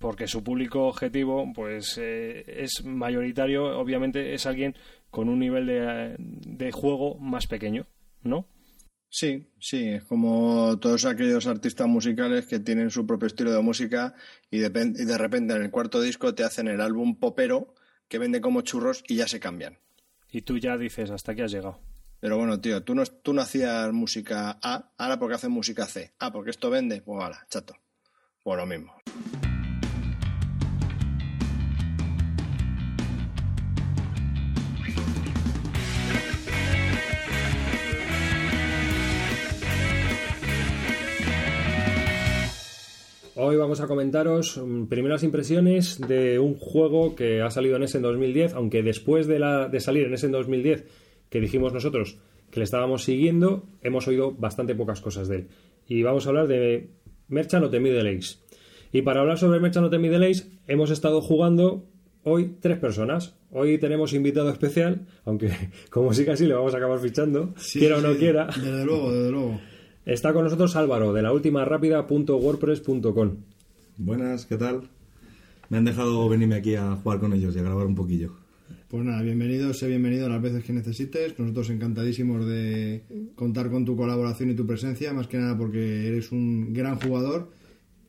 Porque 0.00 0.26
su 0.26 0.42
público 0.42 0.88
objetivo, 0.88 1.52
pues 1.54 1.96
eh, 2.00 2.42
es 2.46 2.84
mayoritario, 2.84 3.78
obviamente 3.78 4.34
es 4.34 4.46
alguien 4.46 4.74
con 5.10 5.28
un 5.28 5.38
nivel 5.38 5.66
de, 5.66 6.16
de 6.18 6.72
juego 6.72 7.18
más 7.18 7.46
pequeño, 7.46 7.86
¿no? 8.22 8.46
Sí, 9.12 9.44
sí, 9.58 9.88
es 9.88 10.04
como 10.04 10.78
todos 10.78 11.04
aquellos 11.04 11.48
artistas 11.48 11.88
musicales 11.88 12.46
que 12.46 12.60
tienen 12.60 12.90
su 12.90 13.06
propio 13.06 13.26
estilo 13.26 13.52
de 13.52 13.60
música 13.60 14.14
y 14.50 14.58
de, 14.58 14.68
y 14.96 15.04
de 15.04 15.18
repente 15.18 15.54
en 15.54 15.62
el 15.62 15.70
cuarto 15.70 16.00
disco 16.00 16.32
te 16.34 16.44
hacen 16.44 16.68
el 16.68 16.80
álbum 16.80 17.16
popero 17.16 17.74
que 18.08 18.18
vende 18.18 18.40
como 18.40 18.62
churros 18.62 19.02
y 19.08 19.16
ya 19.16 19.26
se 19.26 19.40
cambian. 19.40 19.78
Y 20.30 20.42
tú 20.42 20.58
ya 20.58 20.78
dices, 20.78 21.10
hasta 21.10 21.32
aquí 21.32 21.42
has 21.42 21.50
llegado. 21.50 21.80
Pero 22.20 22.38
bueno, 22.38 22.60
tío, 22.60 22.84
tú 22.84 22.94
no, 22.94 23.04
tú 23.04 23.32
no 23.32 23.42
hacías 23.42 23.92
música 23.92 24.58
A, 24.62 24.92
ahora 24.96 25.18
porque 25.18 25.34
haces 25.34 25.50
música 25.50 25.86
C. 25.86 26.12
Ah, 26.20 26.30
porque 26.32 26.50
esto 26.50 26.70
vende, 26.70 27.02
pues 27.02 27.18
vale, 27.18 27.36
chato. 27.48 27.74
Pues 28.44 28.56
lo 28.56 28.66
mismo. 28.66 28.94
Hoy 43.36 43.56
vamos 43.56 43.80
a 43.80 43.86
comentaros 43.86 44.56
mm, 44.56 44.86
primeras 44.86 45.22
impresiones 45.22 46.00
de 46.00 46.40
un 46.40 46.56
juego 46.56 47.14
que 47.14 47.42
ha 47.42 47.50
salido 47.50 47.76
en 47.76 47.84
ese 47.84 47.98
en 47.98 48.02
2010, 48.02 48.54
aunque 48.54 48.82
después 48.82 49.28
de, 49.28 49.38
la, 49.38 49.68
de 49.68 49.78
salir 49.78 50.06
en 50.06 50.14
ese 50.14 50.26
en 50.26 50.32
2010, 50.32 50.84
que 51.28 51.40
dijimos 51.40 51.72
nosotros 51.72 52.18
que 52.50 52.58
le 52.58 52.64
estábamos 52.64 53.04
siguiendo, 53.04 53.68
hemos 53.82 54.08
oído 54.08 54.32
bastante 54.32 54.74
pocas 54.74 55.00
cosas 55.00 55.28
de 55.28 55.36
él. 55.36 55.48
Y 55.86 56.02
vamos 56.02 56.26
a 56.26 56.30
hablar 56.30 56.48
de 56.48 56.90
Merchant 57.28 57.64
of 57.64 57.70
the 57.70 57.78
Middle. 57.78 58.18
Y 58.92 59.02
para 59.02 59.20
hablar 59.20 59.38
sobre 59.38 59.60
Merchant 59.60 59.86
of 59.86 59.92
the 59.92 59.98
Middle 59.98 60.32
hemos 60.66 60.90
estado 60.90 61.20
jugando 61.20 61.84
hoy 62.24 62.56
tres 62.60 62.78
personas. 62.78 63.36
Hoy 63.52 63.78
tenemos 63.78 64.12
invitado 64.12 64.50
especial, 64.50 65.06
aunque 65.24 65.50
como 65.90 66.12
sí 66.12 66.24
casi 66.24 66.46
le 66.46 66.54
vamos 66.54 66.74
a 66.74 66.78
acabar 66.78 66.98
fichando, 66.98 67.54
quiera 67.72 67.98
o 67.98 68.00
no 68.00 68.12
sí, 68.14 68.18
quiera. 68.18 68.46
Desde 68.46 68.84
luego, 68.84 69.12
desde 69.12 69.30
luego. 69.30 69.60
Está 70.06 70.32
con 70.32 70.44
nosotros 70.44 70.76
Álvaro, 70.76 71.12
de 71.12 71.20
la 71.20 71.30
última 71.30 71.64
rápida.wordpress.com. 71.66 73.36
Buenas, 73.98 74.46
¿qué 74.46 74.56
tal? 74.56 74.88
Me 75.68 75.76
han 75.76 75.84
dejado 75.84 76.26
venirme 76.26 76.54
aquí 76.54 76.74
a 76.74 76.96
jugar 76.96 77.20
con 77.20 77.34
ellos 77.34 77.54
y 77.54 77.58
a 77.58 77.62
grabar 77.62 77.86
un 77.86 77.94
poquillo. 77.94 78.32
Pues 78.88 79.04
nada, 79.04 79.20
bienvenido, 79.20 79.74
sé 79.74 79.88
bienvenido 79.88 80.26
las 80.30 80.40
veces 80.40 80.64
que 80.64 80.72
necesites. 80.72 81.38
Nosotros 81.38 81.68
encantadísimos 81.68 82.46
de 82.46 83.02
contar 83.34 83.70
con 83.70 83.84
tu 83.84 83.94
colaboración 83.94 84.50
y 84.50 84.54
tu 84.54 84.66
presencia, 84.66 85.12
más 85.12 85.26
que 85.26 85.36
nada 85.36 85.58
porque 85.58 86.08
eres 86.08 86.32
un 86.32 86.72
gran 86.72 86.98
jugador, 86.98 87.50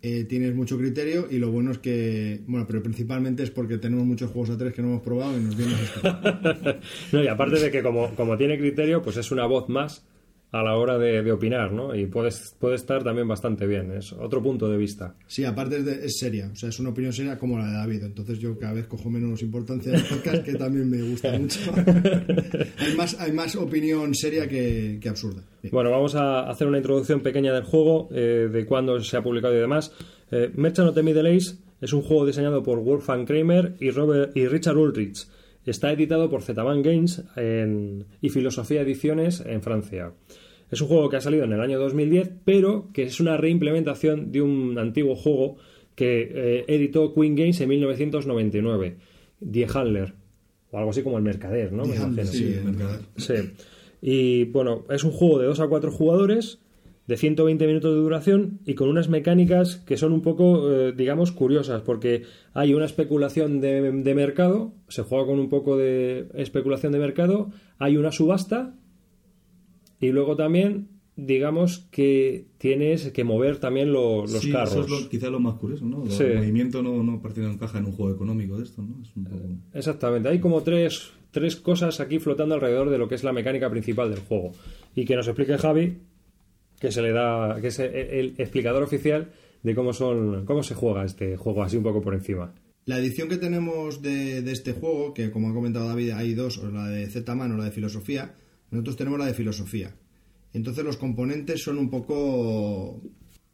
eh, 0.02 0.24
tienes 0.24 0.56
mucho 0.56 0.78
criterio 0.78 1.28
y 1.30 1.40
lo 1.40 1.52
bueno 1.52 1.72
es 1.72 1.80
que, 1.80 2.40
bueno, 2.48 2.66
pero 2.68 2.82
principalmente 2.82 3.44
es 3.44 3.52
porque 3.52 3.78
tenemos 3.78 4.06
muchos 4.06 4.32
juegos 4.32 4.50
a 4.50 4.58
tres 4.58 4.74
que 4.74 4.82
no 4.82 4.88
hemos 4.88 5.02
probado 5.02 5.38
y 5.38 5.44
nos 5.44 5.58
vienes 5.58 5.78
a 5.78 5.84
escuchar. 5.84 6.80
No, 7.12 7.22
y 7.22 7.28
aparte 7.28 7.60
de 7.60 7.70
que 7.70 7.84
como, 7.84 8.16
como 8.16 8.38
tiene 8.38 8.58
criterio, 8.58 9.02
pues 9.02 9.18
es 9.18 9.30
una 9.30 9.46
voz 9.46 9.68
más 9.68 10.06
a 10.54 10.64
la 10.64 10.76
hora 10.76 10.98
de, 10.98 11.22
de 11.24 11.32
opinar, 11.32 11.72
¿no? 11.72 11.96
Y 11.96 12.08
puede, 12.08 12.30
puede 12.60 12.76
estar 12.76 13.04
también 13.04 13.28
bastante 13.28 13.66
bien, 13.66 13.92
es 13.92 14.12
otro 14.12 14.44
punto 14.44 14.68
de 14.70 14.78
vista. 14.78 15.16
Sí, 15.26 15.46
aparte 15.46 15.78
es, 15.78 15.86
de- 15.86 16.06
es 16.06 16.18
seria, 16.20 16.50
o 16.52 16.56
sea, 16.58 16.68
es 16.70 16.80
una 16.80 16.90
opinión 16.90 17.14
seria 17.14 17.38
como 17.38 17.58
la 17.58 17.68
de 17.68 17.74
David. 17.74 18.04
Entonces 18.04 18.38
yo 18.40 18.60
cada 18.60 18.74
vez 18.74 18.86
cojo 18.88 19.10
menos 19.10 19.42
importancia 19.42 19.94
del 19.94 20.04
podcast, 20.04 20.44
que 20.44 20.56
también 20.56 20.90
me 20.90 21.02
gusta 21.04 21.32
mucho. 21.40 21.60
hay, 22.78 22.96
más, 22.98 23.20
hay 23.20 23.32
más 23.32 23.56
opinión 23.56 24.14
seria 24.14 24.48
que, 24.48 24.98
que 25.02 25.10
absurda. 25.10 25.42
Bien. 25.62 25.72
Bueno, 25.72 25.90
vamos 25.92 26.16
a 26.16 26.50
hacer 26.50 26.68
una 26.68 26.78
introducción 26.78 27.22
pequeña 27.22 27.54
del 27.54 27.64
juego, 27.64 28.10
eh, 28.12 28.50
de 28.52 28.66
cuándo 28.66 29.00
se 29.00 29.16
ha 29.18 29.24
publicado 29.24 29.56
y 29.56 29.60
demás. 29.60 29.94
Eh, 30.32 30.52
Merchant 30.56 30.90
of 30.90 30.96
the 30.96 31.04
Middle 31.04 31.30
Ages 31.30 31.60
es 31.80 31.94
un 31.94 32.02
juego 32.02 32.26
diseñado 32.26 32.62
por 32.62 32.80
Wolfgang 32.80 33.26
Kramer 33.26 33.76
y, 33.80 33.90
Robert, 33.92 34.36
y 34.36 34.48
Richard 34.48 34.78
Ulrich. 34.78 35.28
Está 35.66 35.92
editado 35.92 36.30
por 36.30 36.42
Zetaman 36.42 36.82
Games 36.82 37.24
en- 37.36 38.06
y 38.22 38.30
Filosofía 38.30 38.82
Ediciones 38.82 39.44
en 39.46 39.62
Francia. 39.62 40.12
Es 40.72 40.82
un 40.82 40.88
juego 40.88 41.10
que 41.10 41.18
ha 41.18 41.22
salido 41.22 41.44
en 41.44 41.52
el 41.54 41.60
año 41.62 41.80
2010, 41.80 42.32
pero 42.46 42.88
que 42.94 43.04
es 43.04 43.20
una 43.20 43.38
reimplementación 43.38 44.32
de 44.32 44.42
un 44.42 44.78
antiguo 44.80 45.16
juego 45.16 45.58
que 45.96 46.32
eh, 46.34 46.66
editó 46.68 47.14
Queen 47.14 47.36
Games 47.36 47.60
en 47.62 47.70
1999, 47.70 48.96
Die 49.42 49.68
Handler, 49.74 50.14
o 50.72 50.78
algo 50.78 50.92
así 50.92 51.04
como 51.04 51.18
el 51.18 51.24
Mercader, 51.24 51.74
¿no? 51.74 51.84
Me 51.86 51.96
imagino. 51.98 52.26
sí, 52.26 52.54
el 52.54 52.64
mercader. 52.64 53.00
Sí. 53.18 53.34
Y 54.02 54.46
bueno, 54.46 54.86
es 54.90 55.04
un 55.04 55.12
juego 55.12 55.40
de 55.40 55.46
2 55.48 55.60
a 55.60 55.68
4 55.68 55.92
jugadores, 55.92 56.60
de 57.08 57.18
120 57.18 57.68
minutos 57.68 57.94
de 57.94 58.00
duración 58.02 58.60
y 58.66 58.76
con 58.76 58.88
unas 58.88 59.10
mecánicas 59.10 59.78
que 59.78 59.98
son 59.98 60.14
un 60.14 60.22
poco, 60.22 60.72
eh, 60.72 60.94
digamos, 60.96 61.32
curiosas, 61.32 61.82
porque 61.82 62.24
hay 62.54 62.74
una 62.74 62.86
especulación 62.86 63.60
de, 63.60 63.92
de 63.92 64.16
mercado, 64.16 64.74
se 64.88 65.02
juega 65.04 65.26
con 65.26 65.40
un 65.40 65.50
poco 65.50 65.78
de 65.78 66.28
especulación 66.36 66.92
de 66.94 67.00
mercado, 67.00 67.50
hay 67.80 67.98
una 67.98 68.12
subasta 68.12 68.76
y 70.00 70.10
luego 70.12 70.36
también 70.36 70.88
digamos 71.18 71.80
que 71.92 72.48
tienes 72.58 73.12
que 73.12 73.24
mover 73.24 73.58
también 73.58 73.92
lo- 73.92 74.22
los 74.22 74.40
Sí, 74.40 74.52
carros. 74.52 74.72
Eso 74.74 74.84
es 74.86 74.90
lo, 75.04 75.10
quizá 75.10 75.30
lo 75.30 75.40
más 75.40 75.56
curioso, 75.56 75.86
¿no? 75.86 76.10
Sí. 76.10 76.24
El 76.24 76.38
movimiento 76.38 76.82
no, 76.82 77.04
no 77.04 77.22
parece 77.22 77.42
que 77.42 77.48
encaja 77.48 77.78
en 77.80 77.86
un 77.86 77.92
juego 77.92 78.14
económico 78.16 78.58
de 78.58 78.64
esto, 78.64 78.82
¿no? 78.82 78.96
Es 79.04 79.10
un 79.16 79.26
poco... 79.26 79.38
Exactamente, 79.74 80.30
hay 80.30 80.40
como 80.40 80.62
tres, 80.64 81.12
tres 81.32 81.58
cosas 81.58 82.00
aquí 82.00 82.18
flotando 82.20 82.56
alrededor 82.56 82.90
de 82.90 82.98
lo 82.98 83.08
que 83.08 83.16
es 83.16 83.24
la 83.24 83.34
mecánica 83.34 83.70
principal 83.70 84.10
del 84.10 84.22
juego. 84.22 84.54
Y 84.96 85.06
que 85.06 85.16
nos 85.16 85.28
explique 85.28 85.58
Javi, 85.58 85.98
que 86.82 86.92
se 86.92 87.02
le 87.02 87.12
da, 87.14 87.62
que 87.62 87.68
es 87.68 87.80
el, 87.80 87.96
el 87.96 88.36
explicador 88.38 88.84
oficial 88.84 89.30
de 89.64 89.76
cómo 89.76 89.94
son, 89.94 90.46
cómo 90.46 90.64
se 90.64 90.74
juega 90.74 91.06
este 91.06 91.38
juego, 91.38 91.64
así 91.64 91.78
un 91.78 91.84
poco 91.84 92.02
por 92.02 92.16
encima. 92.16 92.54
La 92.86 92.98
edición 92.98 93.30
que 93.30 93.38
tenemos 93.38 94.02
de, 94.02 94.42
de 94.42 94.52
este 94.52 94.74
juego, 94.74 95.14
que 95.14 95.30
como 95.30 95.50
ha 95.50 95.54
comentado 95.54 95.88
David, 95.88 96.12
hay 96.12 96.34
dos, 96.34 96.58
o 96.58 96.72
la 96.72 96.88
de 96.88 97.06
Z-Man 97.06 97.52
o 97.52 97.58
la 97.58 97.66
de 97.66 97.72
filosofía, 97.72 98.34
nosotros 98.72 98.98
tenemos 98.98 99.20
la 99.20 99.28
de 99.28 99.36
filosofía. 99.36 99.94
Entonces 100.54 100.84
los 100.84 100.98
componentes 100.98 101.64
son 101.64 101.78
un 101.78 101.90
poco... 101.90 103.00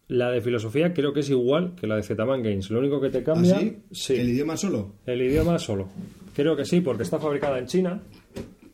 La 0.07 0.31
de 0.31 0.39
filosofía 0.39 0.93
creo 0.93 1.11
que 1.11 1.19
es 1.19 1.29
igual 1.29 1.75
que 1.75 1.85
la 1.85 1.97
de 1.97 2.03
Zetaman 2.03 2.41
Games. 2.41 2.69
Lo 2.69 2.79
único 2.79 3.01
que 3.01 3.09
te 3.09 3.23
cambia. 3.23 3.59
Sí. 3.91 4.15
¿El 4.15 4.29
idioma 4.29 4.55
solo? 4.55 4.95
El 5.05 5.21
idioma 5.21 5.59
solo. 5.59 5.89
Creo 6.33 6.55
que 6.55 6.63
sí, 6.63 6.79
porque 6.79 7.03
está 7.03 7.19
fabricada 7.19 7.59
en 7.59 7.65
China. 7.65 8.01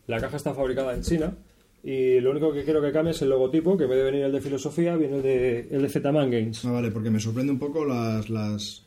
La 0.06 0.20
caja 0.20 0.38
está 0.38 0.54
fabricada 0.54 0.94
en 0.94 1.02
China. 1.02 1.36
Y 1.84 2.22
lo 2.22 2.32
único 2.32 2.54
que 2.54 2.64
creo 2.64 2.82
que 2.82 2.92
cambia 2.92 3.12
es 3.12 3.22
el 3.22 3.30
logotipo, 3.30 3.78
que 3.78 3.84
en 3.84 3.90
vez 3.90 4.00
de 4.00 4.06
venir 4.06 4.24
el 4.24 4.32
de 4.32 4.40
filosofía, 4.40 4.96
viene 4.96 5.18
el 5.18 5.24
de, 5.24 5.68
el 5.70 5.82
de 5.82 5.90
Zetaman 5.90 6.32
Games. 6.32 6.64
Ah, 6.64 6.72
vale, 6.72 6.92
porque 6.92 7.10
me 7.10 7.20
sorprende 7.20 7.52
un 7.52 7.60
poco 7.60 7.84
las... 7.84 8.30
las 8.30 8.86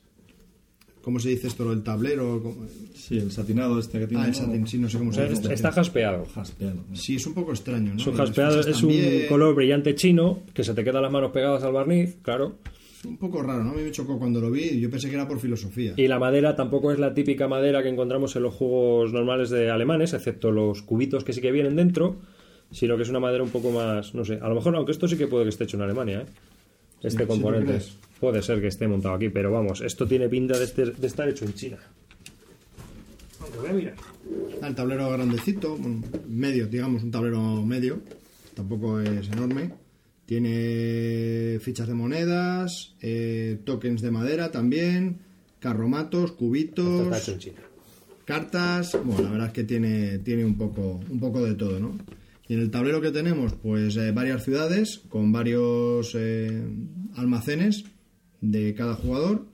¿Cómo 1.03 1.21
se 1.21 1.29
dice 1.29 1.47
esto? 1.47 1.71
El 1.71 1.83
tablero... 1.83 2.41
¿cómo? 2.43 2.67
Sí, 2.95 3.19
el 3.19 3.31
satinado 3.31 3.79
este 3.79 4.01
que 4.01 4.07
tiene. 4.07 4.25
Ah, 4.25 4.29
el 4.29 4.67
sí, 4.67 4.79
no 4.79 4.89
sé 4.89 4.99
cómo 4.99 5.13
se 5.13 5.23
dice. 5.23 5.35
Está, 5.35 5.53
está 5.53 5.73
jaspeado. 5.73 6.25
Jaspeado. 6.35 6.83
¿no? 6.89 6.97
Sí, 6.97 7.17
es 7.17 7.27
un 7.27 7.35
poco 7.35 7.53
extraño, 7.53 7.95
¿no? 7.95 8.01
Es 8.01 8.07
un 8.07 8.15
jaspeado, 8.15 8.61
es 8.61 8.83
un 8.83 8.93
color 9.29 9.55
brillante 9.55 9.95
chino, 9.95 10.41
que 10.53 10.65
se 10.65 10.75
te 10.75 10.83
quedan 10.83 11.03
las 11.03 11.13
manos 11.13 11.31
pegadas 11.31 11.63
al 11.63 11.73
barniz, 11.73 12.17
claro. 12.23 12.57
Un 13.07 13.19
poco 13.19 13.43
raro, 13.43 13.63
¿no? 13.63 13.71
A 13.71 13.75
mí 13.75 13.83
me 13.83 13.93
chocó 13.93 14.19
cuando 14.19 14.41
lo 14.41 14.51
vi. 14.51 14.81
Yo 14.81 14.91
pensé 14.91 15.09
que 15.09 15.15
era 15.15 15.29
por 15.29 15.39
filosofía. 15.39 15.93
Y 15.97 16.09
la 16.09 16.19
madera 16.19 16.57
tampoco 16.57 16.91
es 16.91 16.99
la 16.99 17.15
típica 17.15 17.47
madera 17.47 17.83
que 17.83 17.91
encontramos 17.91 18.35
en 18.35 18.43
los 18.43 18.55
juegos 18.55 19.13
normales 19.13 19.51
de 19.51 19.71
alemanes, 19.71 20.15
excepto 20.15 20.51
los 20.51 20.83
cubitos 20.83 21.23
que 21.23 21.33
sí 21.33 21.41
que 21.41 21.53
vienen 21.53 21.77
dentro, 21.77 22.17
sino 22.77 22.97
que 22.97 23.03
es 23.05 23.09
una 23.09 23.21
madera 23.21 23.43
un 23.43 23.51
poco 23.51 23.71
más, 23.71 24.15
no 24.15 24.25
sé, 24.25 24.35
a 24.41 24.49
lo 24.49 24.55
mejor, 24.55 24.77
aunque 24.77 24.93
esto 24.93 25.09
sí 25.09 25.17
que 25.17 25.27
puede 25.27 25.45
que 25.45 25.49
esté 25.51 25.65
hecho 25.65 25.77
en 25.79 25.83
Alemania, 25.85 26.21
¿eh? 26.23 26.27
Este 27.03 27.23
Sí, 27.23 27.27
componente. 27.29 27.79
puede 28.21 28.43
ser 28.43 28.61
que 28.61 28.67
esté 28.69 28.87
montado 28.89 29.15
aquí, 29.15 29.29
pero 29.29 29.51
vamos, 29.51 29.81
esto 29.81 30.07
tiene 30.07 30.29
pinta 30.29 30.59
de, 30.59 30.65
este- 30.65 30.87
de 30.93 31.07
estar 31.07 31.29
hecho 31.29 31.45
en 31.45 31.55
China. 31.55 31.79
Aunque 33.41 33.59
voy 33.59 33.69
a 33.69 33.73
mirar. 33.73 33.95
Ah, 34.63 34.69
el 34.69 34.75
tablero 34.75 35.11
grandecito, 35.11 35.77
bueno, 35.77 36.03
medio, 36.29 36.67
digamos, 36.67 37.03
un 37.03 37.11
tablero 37.11 37.63
medio. 37.65 38.01
Tampoco 38.55 39.01
es 39.01 39.29
enorme. 39.29 39.71
Tiene 40.25 41.59
fichas 41.61 41.87
de 41.87 41.95
monedas, 41.95 42.95
eh, 43.01 43.59
tokens 43.65 44.03
de 44.03 44.11
madera 44.11 44.51
también, 44.51 45.19
carromatos, 45.61 46.25
Esto 46.31 46.37
cubitos, 46.37 47.03
está 47.03 47.19
hecho 47.19 47.33
en 47.33 47.39
China. 47.39 47.61
cartas. 48.25 48.99
Bueno, 49.05 49.23
la 49.23 49.31
verdad 49.31 49.47
es 49.49 49.53
que 49.53 49.65
tiene, 49.65 50.19
tiene 50.19 50.45
un, 50.45 50.57
poco, 50.57 51.01
un 51.09 51.21
poco 51.21 51.45
de 51.45 51.55
todo, 51.55 51.79
¿no? 51.79 51.97
Y 52.49 52.55
en 52.55 52.61
el 52.61 52.71
tablero 52.71 53.01
que 53.01 53.11
tenemos, 53.11 53.55
pues 53.55 53.97
eh, 53.97 54.13
varias 54.13 54.45
ciudades 54.45 55.03
con 55.09 55.33
varios 55.33 56.13
eh, 56.15 56.63
almacenes 57.17 57.85
de 58.41 58.75
cada 58.75 58.95
jugador 58.95 59.47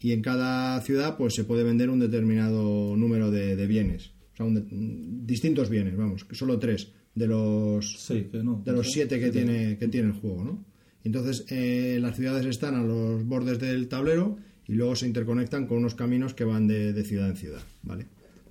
y 0.00 0.12
en 0.12 0.22
cada 0.22 0.80
ciudad 0.82 1.16
pues 1.16 1.34
se 1.34 1.44
puede 1.44 1.64
vender 1.64 1.90
un 1.90 1.98
determinado 1.98 2.96
número 2.96 3.30
de, 3.30 3.56
de 3.56 3.66
bienes. 3.66 4.12
O 4.34 4.36
sea, 4.36 4.46
un 4.46 4.54
de- 4.54 4.64
distintos 5.26 5.68
bienes, 5.68 5.96
vamos, 5.96 6.24
solo 6.32 6.58
tres 6.60 6.92
de 7.14 7.26
los, 7.26 7.98
Sí, 7.98 8.28
que 8.30 8.44
no. 8.44 8.62
de 8.64 8.72
los 8.72 8.92
siete 8.92 9.18
que 9.18 9.30
tiene, 9.32 9.76
que 9.76 9.88
tiene 9.88 10.08
el 10.08 10.14
juego, 10.14 10.44
¿no? 10.44 10.64
Entonces, 11.02 11.44
eh, 11.48 11.98
las 12.00 12.16
ciudades 12.16 12.46
están 12.46 12.76
a 12.76 12.82
los 12.84 13.24
bordes 13.24 13.58
del 13.58 13.88
tablero 13.88 14.36
y 14.68 14.74
luego 14.74 14.94
se 14.94 15.06
interconectan 15.06 15.66
con 15.66 15.78
unos 15.78 15.94
caminos 15.96 16.34
que 16.34 16.44
van 16.44 16.68
de, 16.68 16.92
de 16.92 17.02
ciudad 17.04 17.30
en 17.30 17.36
ciudad, 17.36 17.62
¿vale? 17.82 18.06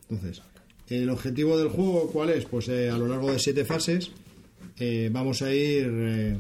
Entonces, 0.10 0.42
el 0.90 1.10
objetivo 1.10 1.58
del 1.58 1.70
juego, 1.70 2.10
¿cuál 2.12 2.30
es? 2.30 2.46
Pues 2.46 2.70
eh, 2.70 2.90
a 2.90 2.98
lo 2.98 3.08
largo 3.08 3.32
de 3.32 3.40
siete 3.40 3.66
fases 3.66 4.12
eh, 4.78 5.10
vamos 5.12 5.42
a 5.42 5.54
ir 5.54 5.88
eh, 5.90 6.38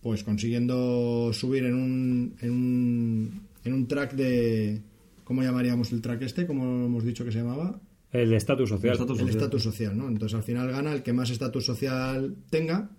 pues 0.00 0.24
consiguiendo 0.24 1.32
subir 1.32 1.64
en 1.64 1.74
un, 1.74 2.36
en 2.40 2.50
un 2.50 3.40
en 3.64 3.74
un 3.74 3.86
track 3.86 4.14
de 4.14 4.80
¿cómo 5.24 5.42
llamaríamos 5.42 5.92
el 5.92 6.00
track 6.00 6.22
este? 6.22 6.46
¿Cómo 6.46 6.86
hemos 6.86 7.04
dicho 7.04 7.24
que 7.24 7.32
se 7.32 7.38
llamaba? 7.38 7.78
El 8.12 8.32
estatus 8.32 8.70
social. 8.70 8.94
estatus 8.94 9.18
el 9.18 9.26
social. 9.26 9.36
estatus 9.36 9.62
social, 9.62 9.96
¿no? 9.96 10.08
Entonces 10.08 10.36
al 10.36 10.42
final 10.42 10.70
gana 10.70 10.92
el 10.92 11.02
que 11.02 11.12
más 11.12 11.30
estatus 11.30 11.66
social 11.66 12.34
tenga 12.48 12.90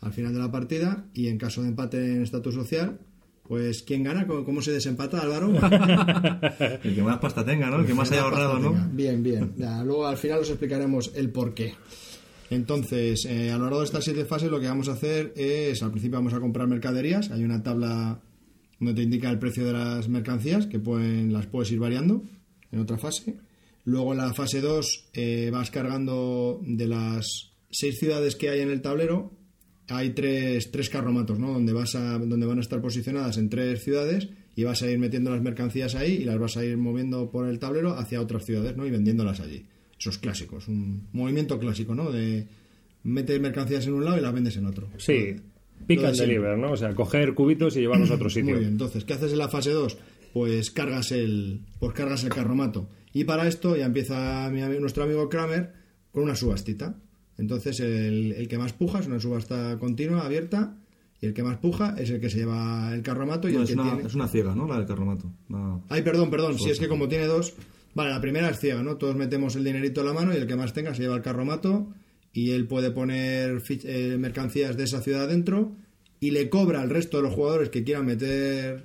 al 0.00 0.12
final 0.12 0.32
de 0.32 0.38
la 0.38 0.50
partida 0.50 1.06
y 1.14 1.28
en 1.28 1.38
caso 1.38 1.62
de 1.62 1.68
empate 1.68 1.98
en 1.98 2.22
estatus 2.22 2.54
social, 2.54 2.98
pues 3.48 3.82
¿quién 3.82 4.02
gana? 4.02 4.26
¿Cómo, 4.26 4.44
cómo 4.44 4.62
se 4.62 4.72
desempata, 4.72 5.20
Álvaro? 5.20 5.52
El 6.82 6.94
que 6.94 7.02
más 7.02 7.18
pasta 7.18 7.44
tenga, 7.44 7.70
¿no? 7.70 7.80
El 7.80 7.86
que 7.86 7.94
más 7.94 8.10
haya 8.12 8.22
ahorrado, 8.22 8.56
tenga. 8.56 8.70
¿no? 8.70 8.90
Bien, 8.92 9.22
bien. 9.22 9.52
Ya, 9.56 9.82
luego 9.84 10.06
al 10.06 10.16
final 10.16 10.40
os 10.40 10.50
explicaremos 10.50 11.12
el 11.14 11.30
por 11.30 11.54
qué. 11.54 11.74
Entonces, 12.50 13.24
eh, 13.24 13.50
a 13.50 13.58
lo 13.58 13.64
largo 13.64 13.80
de 13.80 13.86
estas 13.86 14.04
siete 14.04 14.24
fases 14.24 14.50
lo 14.50 14.60
que 14.60 14.68
vamos 14.68 14.88
a 14.88 14.92
hacer 14.92 15.32
es, 15.36 15.82
al 15.82 15.90
principio 15.90 16.18
vamos 16.18 16.34
a 16.34 16.40
comprar 16.40 16.68
mercaderías, 16.68 17.30
hay 17.30 17.44
una 17.44 17.62
tabla 17.62 18.20
donde 18.78 18.94
te 18.94 19.02
indica 19.02 19.30
el 19.30 19.38
precio 19.38 19.64
de 19.64 19.72
las 19.72 20.08
mercancías, 20.08 20.66
que 20.66 20.78
pueden, 20.78 21.32
las 21.32 21.46
puedes 21.46 21.72
ir 21.72 21.78
variando 21.78 22.22
en 22.70 22.80
otra 22.80 22.98
fase. 22.98 23.36
Luego 23.84 24.12
en 24.12 24.18
la 24.18 24.34
fase 24.34 24.60
2 24.60 25.10
eh, 25.14 25.50
vas 25.52 25.70
cargando 25.70 26.60
de 26.62 26.88
las 26.88 27.52
seis 27.70 27.98
ciudades 27.98 28.36
que 28.36 28.50
hay 28.50 28.60
en 28.60 28.70
el 28.70 28.82
tablero, 28.82 29.32
hay 29.88 30.10
tres, 30.10 30.70
tres 30.70 30.90
carromatos, 30.90 31.38
¿no? 31.38 31.52
Donde, 31.52 31.72
vas 31.72 31.94
a, 31.94 32.18
donde 32.18 32.46
van 32.46 32.58
a 32.58 32.60
estar 32.60 32.80
posicionadas 32.80 33.38
en 33.38 33.48
tres 33.48 33.82
ciudades 33.82 34.28
y 34.54 34.64
vas 34.64 34.82
a 34.82 34.90
ir 34.90 34.98
metiendo 34.98 35.30
las 35.30 35.42
mercancías 35.42 35.94
ahí 35.94 36.14
y 36.14 36.24
las 36.24 36.38
vas 36.38 36.56
a 36.56 36.64
ir 36.64 36.76
moviendo 36.76 37.30
por 37.30 37.48
el 37.48 37.58
tablero 37.58 37.94
hacia 37.94 38.20
otras 38.20 38.44
ciudades, 38.44 38.76
¿no? 38.76 38.86
Y 38.86 38.90
vendiéndolas 38.90 39.40
allí. 39.40 39.66
Eso 39.98 40.10
es 40.10 40.18
clásico, 40.18 40.58
es 40.58 40.68
un 40.68 41.08
movimiento 41.12 41.58
clásico, 41.58 41.94
¿no? 41.94 42.10
De 42.10 42.46
meter 43.04 43.40
mercancías 43.40 43.86
en 43.86 43.94
un 43.94 44.04
lado 44.04 44.18
y 44.18 44.20
las 44.20 44.32
vendes 44.32 44.56
en 44.56 44.66
otro. 44.66 44.88
Sí, 44.98 45.36
pick 45.86 45.98
Lo 45.98 46.02
de 46.02 46.08
and 46.08 46.18
deliver, 46.18 46.58
¿no? 46.58 46.72
O 46.72 46.76
sea, 46.76 46.94
coger 46.94 47.34
cubitos 47.34 47.76
y 47.76 47.80
llevarlos 47.80 48.10
a 48.10 48.14
otro 48.14 48.28
sitio. 48.28 48.52
Muy 48.52 48.60
bien, 48.60 48.72
entonces, 48.72 49.04
¿qué 49.04 49.14
haces 49.14 49.32
en 49.32 49.38
la 49.38 49.48
fase 49.48 49.70
2? 49.70 49.96
Pues 50.32 50.70
cargas 50.70 51.12
el, 51.12 51.60
pues 51.78 51.92
cargas 51.94 52.24
el 52.24 52.30
carromato. 52.30 52.88
Y 53.12 53.24
para 53.24 53.46
esto 53.46 53.76
ya 53.76 53.86
empieza 53.86 54.50
mi 54.50 54.60
nuestro 54.78 55.04
amigo 55.04 55.28
Kramer 55.28 55.72
con 56.12 56.24
una 56.24 56.34
subastita. 56.34 56.98
Entonces, 57.38 57.80
el, 57.80 58.32
el 58.32 58.48
que 58.48 58.58
más 58.58 58.72
puja 58.72 59.00
es 59.00 59.06
una 59.06 59.20
subasta 59.20 59.78
continua, 59.78 60.24
abierta, 60.24 60.76
y 61.20 61.26
el 61.26 61.34
que 61.34 61.42
más 61.42 61.58
puja 61.58 61.94
es 61.98 62.10
el 62.10 62.20
que 62.20 62.30
se 62.30 62.38
lleva 62.38 62.92
el 62.94 63.02
carromato 63.02 63.48
y 63.48 63.52
No, 63.52 63.58
el 63.58 63.64
es, 63.64 63.70
que 63.70 63.74
una, 63.74 63.84
tiene... 63.84 64.08
es 64.08 64.14
una 64.14 64.28
ciega, 64.28 64.54
¿no? 64.54 64.66
La 64.66 64.78
del 64.78 64.86
carromato. 64.86 65.32
No. 65.48 65.84
Ay, 65.88 66.02
perdón, 66.02 66.30
perdón, 66.30 66.58
si 66.58 66.70
es 66.70 66.78
que 66.78 66.88
como 66.88 67.08
tiene 67.08 67.26
dos... 67.26 67.54
Vale, 67.94 68.10
la 68.10 68.20
primera 68.20 68.50
es 68.50 68.58
ciega, 68.58 68.82
¿no? 68.82 68.96
Todos 68.96 69.16
metemos 69.16 69.56
el 69.56 69.64
dinerito 69.64 70.02
en 70.02 70.06
la 70.08 70.12
mano 70.12 70.34
y 70.34 70.36
el 70.36 70.46
que 70.46 70.54
más 70.54 70.74
tenga 70.74 70.94
se 70.94 71.02
lleva 71.02 71.16
el 71.16 71.22
carromato 71.22 71.88
y 72.34 72.50
él 72.50 72.66
puede 72.66 72.90
poner 72.90 73.62
eh, 73.70 74.16
mercancías 74.18 74.76
de 74.76 74.84
esa 74.84 75.00
ciudad 75.00 75.28
dentro 75.28 75.72
y 76.20 76.32
le 76.32 76.50
cobra 76.50 76.82
al 76.82 76.90
resto 76.90 77.16
de 77.16 77.22
los 77.22 77.32
jugadores 77.32 77.70
que 77.70 77.84
quieran 77.84 78.04
meter 78.04 78.84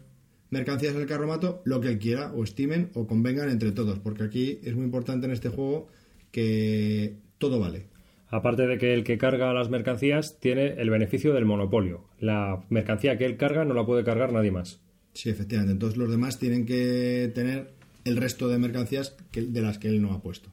mercancías 0.50 0.96
en 0.96 1.02
el 1.02 1.08
carromato 1.08 1.62
lo 1.66 1.82
que 1.82 1.90
él 1.90 2.00
quiera 2.00 2.32
o 2.32 2.46
estimen 2.46 2.90
o 2.94 3.06
convengan 3.06 3.50
entre 3.50 3.74
todos, 3.74 4.00
porque 4.00 4.24
aquí 4.24 4.60
es 4.64 4.76
muy 4.76 4.86
importante 4.86 5.26
en 5.26 5.34
este 5.34 5.50
juego 5.50 5.90
que 6.32 7.18
todo 7.38 7.60
vale. 7.60 7.88
Aparte 8.32 8.66
de 8.66 8.78
que 8.78 8.94
el 8.94 9.04
que 9.04 9.18
carga 9.18 9.54
las 9.54 9.70
mercancías 9.70 10.40
tiene 10.40 10.76
el 10.82 10.90
beneficio 10.90 11.34
del 11.34 11.46
monopolio. 11.46 12.06
La 12.20 12.64
mercancía 12.70 13.18
que 13.18 13.26
él 13.26 13.36
carga 13.38 13.66
no 13.66 13.74
la 13.74 13.86
puede 13.86 14.04
cargar 14.06 14.32
nadie 14.32 14.52
más. 14.52 14.80
Sí, 15.14 15.30
efectivamente. 15.30 15.74
Entonces 15.74 15.98
los 15.98 16.10
demás 16.10 16.40
tienen 16.40 16.66
que 16.66 17.30
tener 17.36 17.74
el 18.06 18.16
resto 18.16 18.48
de 18.48 18.58
mercancías 18.58 19.18
que- 19.32 19.42
de 19.42 19.62
las 19.62 19.78
que 19.78 19.90
él 19.90 20.02
no 20.02 20.14
ha 20.14 20.22
puesto. 20.22 20.50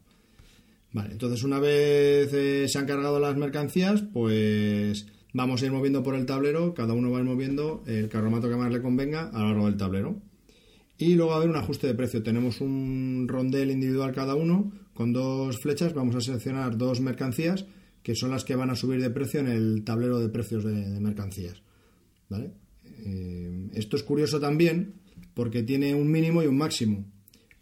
Vale, 0.92 1.12
entonces 1.12 1.44
una 1.44 1.60
vez 1.60 2.32
eh, 2.32 2.66
se 2.66 2.78
han 2.78 2.86
cargado 2.86 3.20
las 3.20 3.36
mercancías, 3.36 4.02
pues 4.02 5.06
vamos 5.32 5.62
a 5.62 5.66
ir 5.66 5.70
moviendo 5.72 6.02
por 6.02 6.14
el 6.16 6.26
tablero, 6.26 6.74
cada 6.74 6.94
uno 6.94 7.10
va 7.12 7.18
a 7.18 7.20
ir 7.20 7.26
moviendo 7.26 7.84
el 7.86 8.08
carromato 8.08 8.48
que 8.48 8.56
más 8.56 8.72
le 8.72 8.82
convenga 8.82 9.28
a 9.28 9.38
lo 9.40 9.48
largo 9.50 9.66
del 9.66 9.76
tablero. 9.76 10.20
Y 10.96 11.14
luego 11.14 11.30
va 11.30 11.36
a 11.36 11.38
haber 11.38 11.50
un 11.50 11.56
ajuste 11.56 11.86
de 11.86 11.94
precio. 11.94 12.24
Tenemos 12.24 12.60
un 12.60 13.26
rondel 13.28 13.70
individual 13.70 14.12
cada 14.12 14.34
uno 14.34 14.72
con 14.98 15.12
dos 15.12 15.60
flechas. 15.60 15.94
Vamos 15.94 16.16
a 16.16 16.20
seleccionar 16.20 16.76
dos 16.76 17.00
mercancías 17.00 17.66
que 18.02 18.16
son 18.16 18.32
las 18.32 18.42
que 18.42 18.56
van 18.56 18.70
a 18.70 18.74
subir 18.74 19.00
de 19.00 19.10
precio 19.10 19.38
en 19.38 19.46
el 19.46 19.84
tablero 19.84 20.18
de 20.18 20.28
precios 20.28 20.64
de, 20.64 20.72
mercancías. 20.98 21.62
¿Vale? 22.28 22.50
Eh, 23.04 23.68
esto 23.74 23.94
es 23.94 24.02
curioso 24.02 24.40
también 24.40 24.94
porque 25.34 25.62
tiene 25.62 25.94
un 25.94 26.10
mínimo 26.10 26.42
y 26.42 26.48
un 26.48 26.58
máximo. 26.58 27.04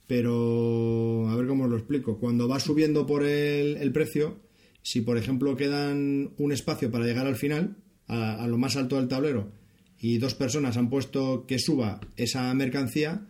Pero 0.06 1.28
a 1.28 1.36
ver 1.36 1.46
cómo 1.46 1.64
os 1.64 1.70
lo 1.70 1.76
explico. 1.76 2.18
Cuando 2.18 2.48
va 2.48 2.58
subiendo 2.58 3.06
por 3.06 3.22
el, 3.22 3.92
precio, 3.92 4.40
si 4.80 5.02
por 5.02 5.18
ejemplo 5.18 5.56
quedan 5.56 6.30
un 6.38 6.52
espacio 6.52 6.90
para 6.90 7.04
llegar 7.04 7.26
al 7.26 7.36
final, 7.36 7.76
a 8.06 8.46
lo 8.48 8.56
más 8.56 8.76
alto 8.76 8.96
del 8.96 9.08
tablero, 9.08 9.52
y 10.00 10.16
dos 10.16 10.34
personas 10.34 10.78
han 10.78 10.88
puesto 10.88 11.44
que 11.46 11.58
suba 11.58 12.00
esa 12.16 12.54
mercancía, 12.54 13.26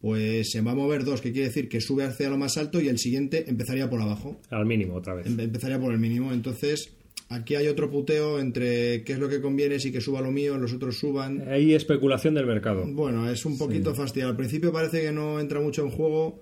pues 0.00 0.50
se 0.50 0.60
va 0.60 0.72
a 0.72 0.74
mover 0.76 1.04
dos, 1.04 1.20
que 1.20 1.32
quiere 1.32 1.48
decir 1.48 1.68
que 1.68 1.80
sube 1.80 2.04
hacia 2.04 2.30
lo 2.30 2.38
más 2.38 2.56
alto 2.56 2.80
y 2.80 2.88
el 2.88 2.98
siguiente 2.98 3.44
empezaría 3.48 3.90
por 3.90 4.00
abajo. 4.00 4.40
Al 4.50 4.64
mínimo, 4.66 4.94
otra 4.94 5.14
vez. 5.14 5.26
Empe- 5.26 5.42
Empezaría 5.44 5.80
por 5.80 5.92
el 5.92 5.98
mínimo. 5.98 6.32
Entonces, 6.32 6.92
aquí 7.30 7.56
hay 7.56 7.66
otro 7.66 7.90
puteo 7.90 8.38
entre 8.38 9.02
qué 9.02 9.14
es 9.14 9.18
lo 9.18 9.28
que 9.28 9.40
conviene 9.40 9.80
si 9.80 9.90
que 9.90 10.00
suba 10.00 10.20
lo 10.20 10.30
mío, 10.30 10.56
los 10.56 10.72
otros 10.72 10.96
suban. 10.98 11.48
Hay 11.48 11.74
especulación 11.74 12.34
del 12.34 12.46
mercado. 12.46 12.84
Bueno, 12.86 13.28
es 13.28 13.44
un 13.44 13.58
poquito 13.58 13.92
fastidiado. 13.94 14.30
Al 14.30 14.36
principio 14.36 14.72
parece 14.72 15.00
que 15.02 15.10
no 15.12 15.40
entra 15.40 15.60
mucho 15.60 15.82
en 15.82 15.90
juego, 15.90 16.40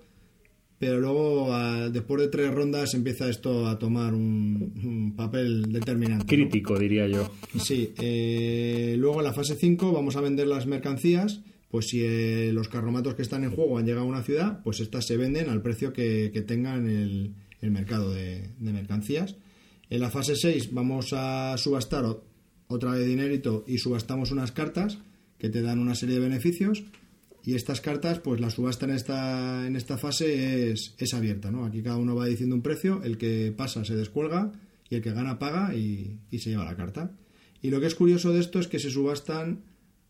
pero 0.77 0.99
luego, 0.99 1.51
a- 1.51 1.89
después 1.89 2.21
de 2.21 2.27
tres 2.27 2.53
rondas, 2.53 2.93
empieza 2.93 3.27
esto 3.27 3.65
a 3.67 3.79
tomar 3.79 4.13
un, 4.13 4.71
un 4.85 5.15
papel 5.15 5.63
determinante. 5.73 6.23
¿no? 6.25 6.29
Crítico, 6.29 6.77
diría 6.77 7.07
yo. 7.07 7.31
Sí, 7.59 7.91
eh, 7.99 8.95
luego 8.99 9.17
en 9.17 9.23
la 9.23 9.33
fase 9.33 9.55
5 9.55 9.91
vamos 9.91 10.15
a 10.15 10.21
vender 10.21 10.45
las 10.45 10.67
mercancías. 10.67 11.41
Pues 11.69 11.87
si 11.89 12.01
eh, 12.03 12.51
los 12.53 12.69
carromatos 12.69 13.15
que 13.15 13.21
están 13.21 13.43
en 13.43 13.51
juego 13.51 13.77
han 13.77 13.85
llegado 13.85 14.05
a 14.05 14.09
una 14.09 14.23
ciudad, 14.23 14.61
pues 14.63 14.79
estas 14.79 15.05
se 15.05 15.17
venden 15.17 15.49
al 15.49 15.61
precio 15.61 15.91
que, 15.91 16.31
que 16.33 16.41
tengan 16.41 16.87
el, 16.87 17.33
el 17.61 17.71
mercado 17.71 18.13
de, 18.13 18.49
de 18.59 18.73
mercancías. 18.73 19.35
En 19.89 20.01
la 20.01 20.09
fase 20.09 20.35
6 20.35 20.73
vamos 20.73 21.13
a 21.13 21.57
subastar 21.57 22.05
otra 22.67 22.91
vez 22.91 23.05
dinerito 23.05 23.63
y 23.67 23.77
subastamos 23.77 24.31
unas 24.31 24.51
cartas 24.51 24.99
que 25.37 25.49
te 25.49 25.61
dan 25.61 25.79
una 25.79 25.95
serie 25.95 26.15
de 26.15 26.21
beneficios. 26.21 26.83
Y 27.43 27.55
estas 27.55 27.79
cartas, 27.79 28.19
pues 28.19 28.41
la 28.41 28.49
subasta 28.49 28.85
en 28.85 28.91
esta, 28.91 29.65
en 29.67 29.77
esta 29.77 29.97
fase 29.97 30.71
es, 30.71 30.95
es 30.97 31.13
abierta, 31.13 31.49
¿no? 31.49 31.63
Aquí 31.63 31.81
cada 31.81 31.95
uno 31.95 32.13
va 32.13 32.25
diciendo 32.25 32.55
un 32.55 32.61
precio, 32.61 33.01
el 33.03 33.17
que 33.17 33.53
pasa 33.55 33.85
se 33.85 33.95
descuelga 33.95 34.51
y 34.89 34.95
el 34.95 35.01
que 35.01 35.13
gana 35.13 35.39
paga 35.39 35.73
y, 35.73 36.19
y 36.29 36.39
se 36.39 36.49
lleva 36.49 36.65
la 36.65 36.75
carta. 36.75 37.11
Y 37.61 37.69
lo 37.69 37.79
que 37.79 37.87
es 37.87 37.95
curioso 37.95 38.33
de 38.33 38.41
esto 38.41 38.59
es 38.59 38.67
que 38.67 38.79
se 38.79 38.89
subastan 38.89 39.61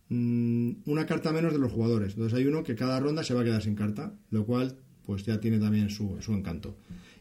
mm, 0.10 0.72
una 0.86 1.06
carta 1.06 1.32
menos 1.32 1.54
de 1.54 1.60
los 1.60 1.72
jugadores. 1.72 2.14
Entonces 2.14 2.38
hay 2.38 2.46
uno 2.46 2.64
que 2.64 2.76
cada 2.76 3.00
ronda 3.00 3.24
se 3.24 3.34
va 3.34 3.42
a 3.42 3.44
quedar 3.44 3.62
sin 3.62 3.76
carta, 3.76 4.14
lo 4.32 4.46
cual 4.46 4.78
pues 5.06 5.24
ya 5.24 5.40
tiene 5.40 5.60
también 5.60 5.90
su, 5.90 6.18
su 6.20 6.34
encanto. 6.34 6.76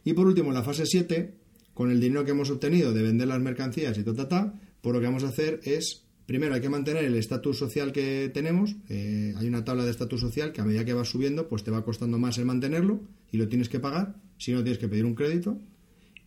Y 0.04 0.12
por 0.12 0.26
último, 0.26 0.48
en 0.48 0.54
la 0.54 0.62
fase 0.62 0.86
7, 0.86 1.34
con 1.74 1.90
el 1.90 2.00
dinero 2.00 2.24
que 2.24 2.30
hemos 2.30 2.50
obtenido 2.50 2.92
de 2.92 3.02
vender 3.02 3.28
las 3.28 3.40
mercancías 3.40 3.98
y 3.98 4.02
ta, 4.02 4.14
ta, 4.14 4.28
ta, 4.28 4.54
pues 4.80 4.94
lo 4.94 5.00
que 5.00 5.06
vamos 5.06 5.24
a 5.24 5.28
hacer 5.28 5.60
es, 5.64 6.04
primero 6.26 6.54
hay 6.54 6.60
que 6.60 6.68
mantener 6.68 7.04
el 7.04 7.16
estatus 7.16 7.58
social 7.58 7.92
que 7.92 8.30
tenemos. 8.32 8.76
Eh, 8.88 9.34
hay 9.36 9.48
una 9.48 9.64
tabla 9.64 9.84
de 9.84 9.90
estatus 9.90 10.20
social 10.20 10.52
que 10.52 10.60
a 10.60 10.64
medida 10.64 10.84
que 10.84 10.94
vas 10.94 11.08
subiendo, 11.08 11.48
pues 11.48 11.64
te 11.64 11.70
va 11.70 11.84
costando 11.84 12.18
más 12.18 12.38
el 12.38 12.44
mantenerlo 12.44 13.00
y 13.32 13.36
lo 13.36 13.48
tienes 13.48 13.68
que 13.68 13.80
pagar. 13.80 14.14
Si 14.38 14.52
no, 14.52 14.62
tienes 14.62 14.78
que 14.78 14.88
pedir 14.88 15.04
un 15.04 15.14
crédito. 15.14 15.58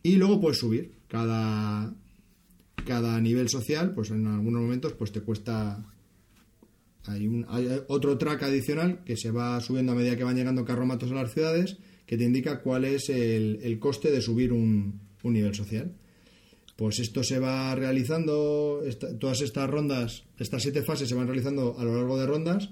Y 0.03 0.18
luego 0.18 0.40
puedes 0.40 0.57
subir. 0.57 0.91
Cada, 1.07 1.95
cada 2.86 3.19
nivel 3.22 3.49
social, 3.49 3.94
pues 3.94 4.11
en 4.11 4.27
algunos 4.27 4.61
momentos, 4.61 4.94
pues 4.94 5.11
te 5.11 5.22
cuesta 5.22 5.86
hay, 7.10 7.27
un, 7.27 7.45
otro 7.88 8.18
track 8.18 8.44
adicional 8.44 9.03
que 9.03 9.18
se 9.18 9.31
va 9.31 9.60
subiendo 9.61 9.91
a 9.91 9.95
medida 9.95 10.15
que 10.15 10.23
van 10.23 10.36
llegando 10.36 10.64
carromatos 10.64 11.11
a 11.11 11.15
las 11.15 11.34
ciudades 11.34 11.77
que 12.06 12.18
te 12.18 12.23
indica 12.23 12.61
cuál 12.61 12.86
es 12.86 13.10
el, 13.10 13.77
coste 13.80 14.10
de 14.10 14.19
subir 14.22 14.52
un, 14.52 14.99
nivel 15.23 15.53
social. 15.53 15.94
Pues 16.76 16.98
esto 16.98 17.23
se 17.23 17.38
va 17.38 17.76
realizando, 17.76 18.81
todas 19.19 19.41
estas 19.41 19.69
rondas, 19.69 20.23
estas 20.40 20.64
siete 20.64 20.81
fases 20.81 21.07
se 21.07 21.14
van 21.14 21.27
realizando 21.27 21.77
a 21.77 21.84
lo 21.84 21.95
largo 21.95 22.18
de 22.18 22.26
rondas, 22.26 22.72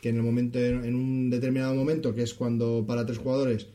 que 0.00 0.08
en 0.08 0.16
el 0.16 0.22
momento, 0.22 0.58
en 0.58 0.96
un 0.96 1.30
determinado 1.30 1.76
momento, 1.76 2.12
que 2.12 2.22
es 2.22 2.34
cuando 2.34 2.84
para 2.84 3.06
tres 3.06 3.18
jugadores 3.18 3.68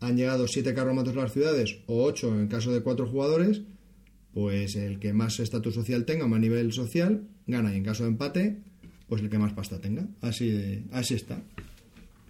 han 0.00 0.16
llegado 0.16 0.48
siete 0.48 0.72
carromatos 0.72 1.14
a 1.14 1.22
las 1.22 1.32
ciudades, 1.34 1.80
o 1.86 2.02
ocho 2.04 2.28
en 2.34 2.48
caso 2.48 2.72
de 2.72 2.80
cuatro 2.80 3.06
jugadores, 3.06 3.60
pues 4.32 4.76
el 4.76 4.98
que 4.98 5.12
más 5.12 5.40
estatus 5.40 5.74
social 5.74 6.06
tenga, 6.06 6.26
más 6.26 6.40
nivel 6.40 6.72
social, 6.72 7.28
gana. 7.46 7.74
Y 7.74 7.76
en 7.76 7.84
caso 7.84 8.04
de 8.04 8.08
empate, 8.10 8.62
pues 9.14 9.22
el 9.22 9.30
que 9.30 9.38
más 9.38 9.52
pasta 9.52 9.80
tenga. 9.80 10.04
Así, 10.22 10.50
de- 10.50 10.82
así 10.90 11.14
está. 11.14 11.40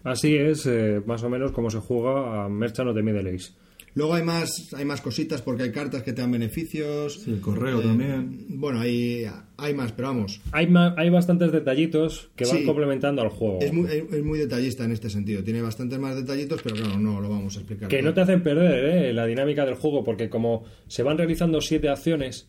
Así 0.03 0.35
es 0.37 0.67
eh, 0.67 1.01
más 1.07 1.23
o 1.23 1.31
menos 1.31 1.51
como 1.53 1.71
se 1.71 1.79
juega 1.79 2.45
a 2.45 2.49
Merchant 2.51 2.91
of 2.91 2.95
the 2.95 3.03
Middle 3.03 3.29
Age. 3.31 3.53
Luego 3.95 4.13
hay 4.15 4.23
más, 4.25 4.75
hay 4.75 4.85
más 4.85 5.01
cositas 5.01 5.41
porque 5.41 5.63
hay 5.63 5.71
cartas 5.73 6.03
que 6.03 6.13
te 6.13 6.21
dan 6.21 6.33
beneficios. 6.33 7.21
Sí, 7.23 7.31
el 7.31 7.41
correo 7.41 7.81
Eh, 7.81 7.85
también. 7.85 8.45
Bueno, 8.51 8.81
hay, 8.81 9.25
hay 9.57 9.73
más, 9.73 9.93
pero 9.93 10.09
vamos. 10.09 10.43
Hay, 10.53 10.67
ma- 10.67 10.95
hay 10.99 11.09
bastantes 11.11 11.53
detallitos 11.53 12.29
que 12.37 12.45
van 12.45 12.59
Sí. 12.59 12.65
complementando 12.67 13.23
al 13.23 13.29
juego. 13.31 13.61
Es 13.63 13.73
muy, 13.73 13.87
es 13.89 14.23
muy 14.25 14.39
detallista 14.41 14.85
en 14.85 14.91
este 14.93 15.09
sentido. 15.09 15.43
Tiene 15.45 15.63
bastantes 15.63 15.99
más 15.99 16.17
detallitos, 16.17 16.61
pero 16.63 16.75
claro, 16.77 16.99
no 16.99 17.21
lo 17.21 17.31
vamos 17.31 17.57
a 17.57 17.61
explicar. 17.61 17.89
Que 17.89 18.03
no 18.03 18.13
te 18.13 18.21
hacen 18.21 18.43
perder 18.43 19.05
eh, 19.07 19.13
la 19.15 19.25
dinámica 19.27 19.65
del 19.65 19.77
juego, 19.77 20.03
porque 20.05 20.29
como 20.29 20.65
se 20.89 21.03
van 21.05 21.17
realizando 21.17 21.61
siete 21.63 21.89
acciones 21.89 22.49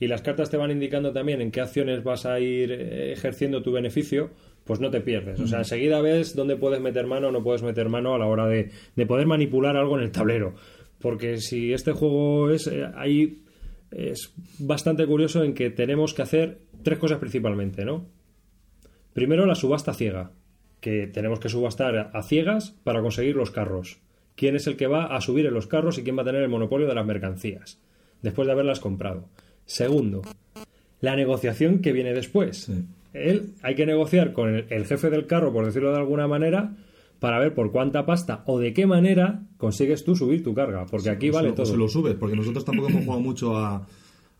y 0.00 0.08
las 0.08 0.22
cartas 0.22 0.50
te 0.50 0.56
van 0.56 0.70
indicando 0.70 1.12
también 1.12 1.40
en 1.40 1.50
qué 1.50 1.60
acciones 1.60 2.02
vas 2.02 2.26
a 2.26 2.40
ir 2.40 2.72
eh, 2.72 3.12
ejerciendo 3.12 3.62
tu 3.62 3.72
beneficio, 3.72 4.30
pues 4.64 4.80
no 4.80 4.90
te 4.90 5.00
pierdes. 5.00 5.40
O 5.40 5.46
sea, 5.46 5.58
enseguida 5.58 6.00
ves 6.00 6.34
dónde 6.34 6.56
puedes 6.56 6.80
meter 6.80 7.06
mano 7.06 7.28
o 7.28 7.30
no 7.30 7.42
puedes 7.42 7.62
meter 7.62 7.88
mano 7.88 8.14
a 8.14 8.18
la 8.18 8.26
hora 8.26 8.46
de, 8.46 8.70
de 8.96 9.06
poder 9.06 9.26
manipular 9.26 9.76
algo 9.76 9.96
en 9.98 10.04
el 10.04 10.10
tablero. 10.10 10.54
Porque 11.00 11.38
si 11.38 11.72
este 11.72 11.92
juego 11.92 12.50
es 12.50 12.66
eh, 12.66 12.86
ahí 12.94 13.42
es 13.90 14.32
bastante 14.58 15.06
curioso 15.06 15.44
en 15.44 15.54
que 15.54 15.70
tenemos 15.70 16.14
que 16.14 16.22
hacer 16.22 16.58
tres 16.82 16.98
cosas 16.98 17.18
principalmente, 17.18 17.84
¿no? 17.84 18.06
Primero 19.12 19.46
la 19.46 19.54
subasta 19.54 19.94
ciega, 19.94 20.32
que 20.80 21.06
tenemos 21.06 21.38
que 21.38 21.48
subastar 21.48 22.10
a 22.12 22.22
ciegas 22.22 22.72
para 22.82 23.00
conseguir 23.00 23.36
los 23.36 23.50
carros. 23.50 24.00
¿Quién 24.34 24.56
es 24.56 24.66
el 24.66 24.76
que 24.76 24.88
va 24.88 25.06
a 25.06 25.20
subir 25.20 25.46
en 25.46 25.54
los 25.54 25.68
carros 25.68 25.98
y 25.98 26.02
quién 26.02 26.18
va 26.18 26.22
a 26.22 26.26
tener 26.26 26.42
el 26.42 26.48
monopolio 26.48 26.88
de 26.88 26.94
las 26.94 27.06
mercancías? 27.06 27.80
Después 28.20 28.46
de 28.46 28.52
haberlas 28.52 28.80
comprado. 28.80 29.28
Segundo, 29.66 30.22
la 31.00 31.16
negociación 31.16 31.80
que 31.80 31.92
viene 31.92 32.12
después. 32.12 32.70
Él 33.12 33.52
hay 33.62 33.74
que 33.74 33.86
negociar 33.86 34.32
con 34.32 34.54
el, 34.54 34.66
el 34.70 34.86
jefe 34.86 35.10
del 35.10 35.26
carro, 35.26 35.52
por 35.52 35.64
decirlo 35.66 35.90
de 35.92 35.98
alguna 35.98 36.26
manera, 36.26 36.76
para 37.20 37.38
ver 37.38 37.54
por 37.54 37.70
cuánta 37.72 38.04
pasta 38.04 38.42
o 38.46 38.58
de 38.58 38.72
qué 38.74 38.86
manera 38.86 39.42
consigues 39.56 40.04
tú 40.04 40.16
subir 40.16 40.42
tu 40.42 40.52
carga. 40.54 40.84
Porque 40.86 41.10
aquí 41.10 41.30
vale 41.30 41.48
lo- 41.48 41.54
todo. 41.54 41.66
se 41.66 41.76
lo 41.76 41.88
subes, 41.88 42.14
porque 42.16 42.36
nosotros 42.36 42.64
tampoco 42.64 42.88
hemos 42.88 43.04
jugado 43.04 43.22
mucho 43.22 43.56
a, 43.56 43.86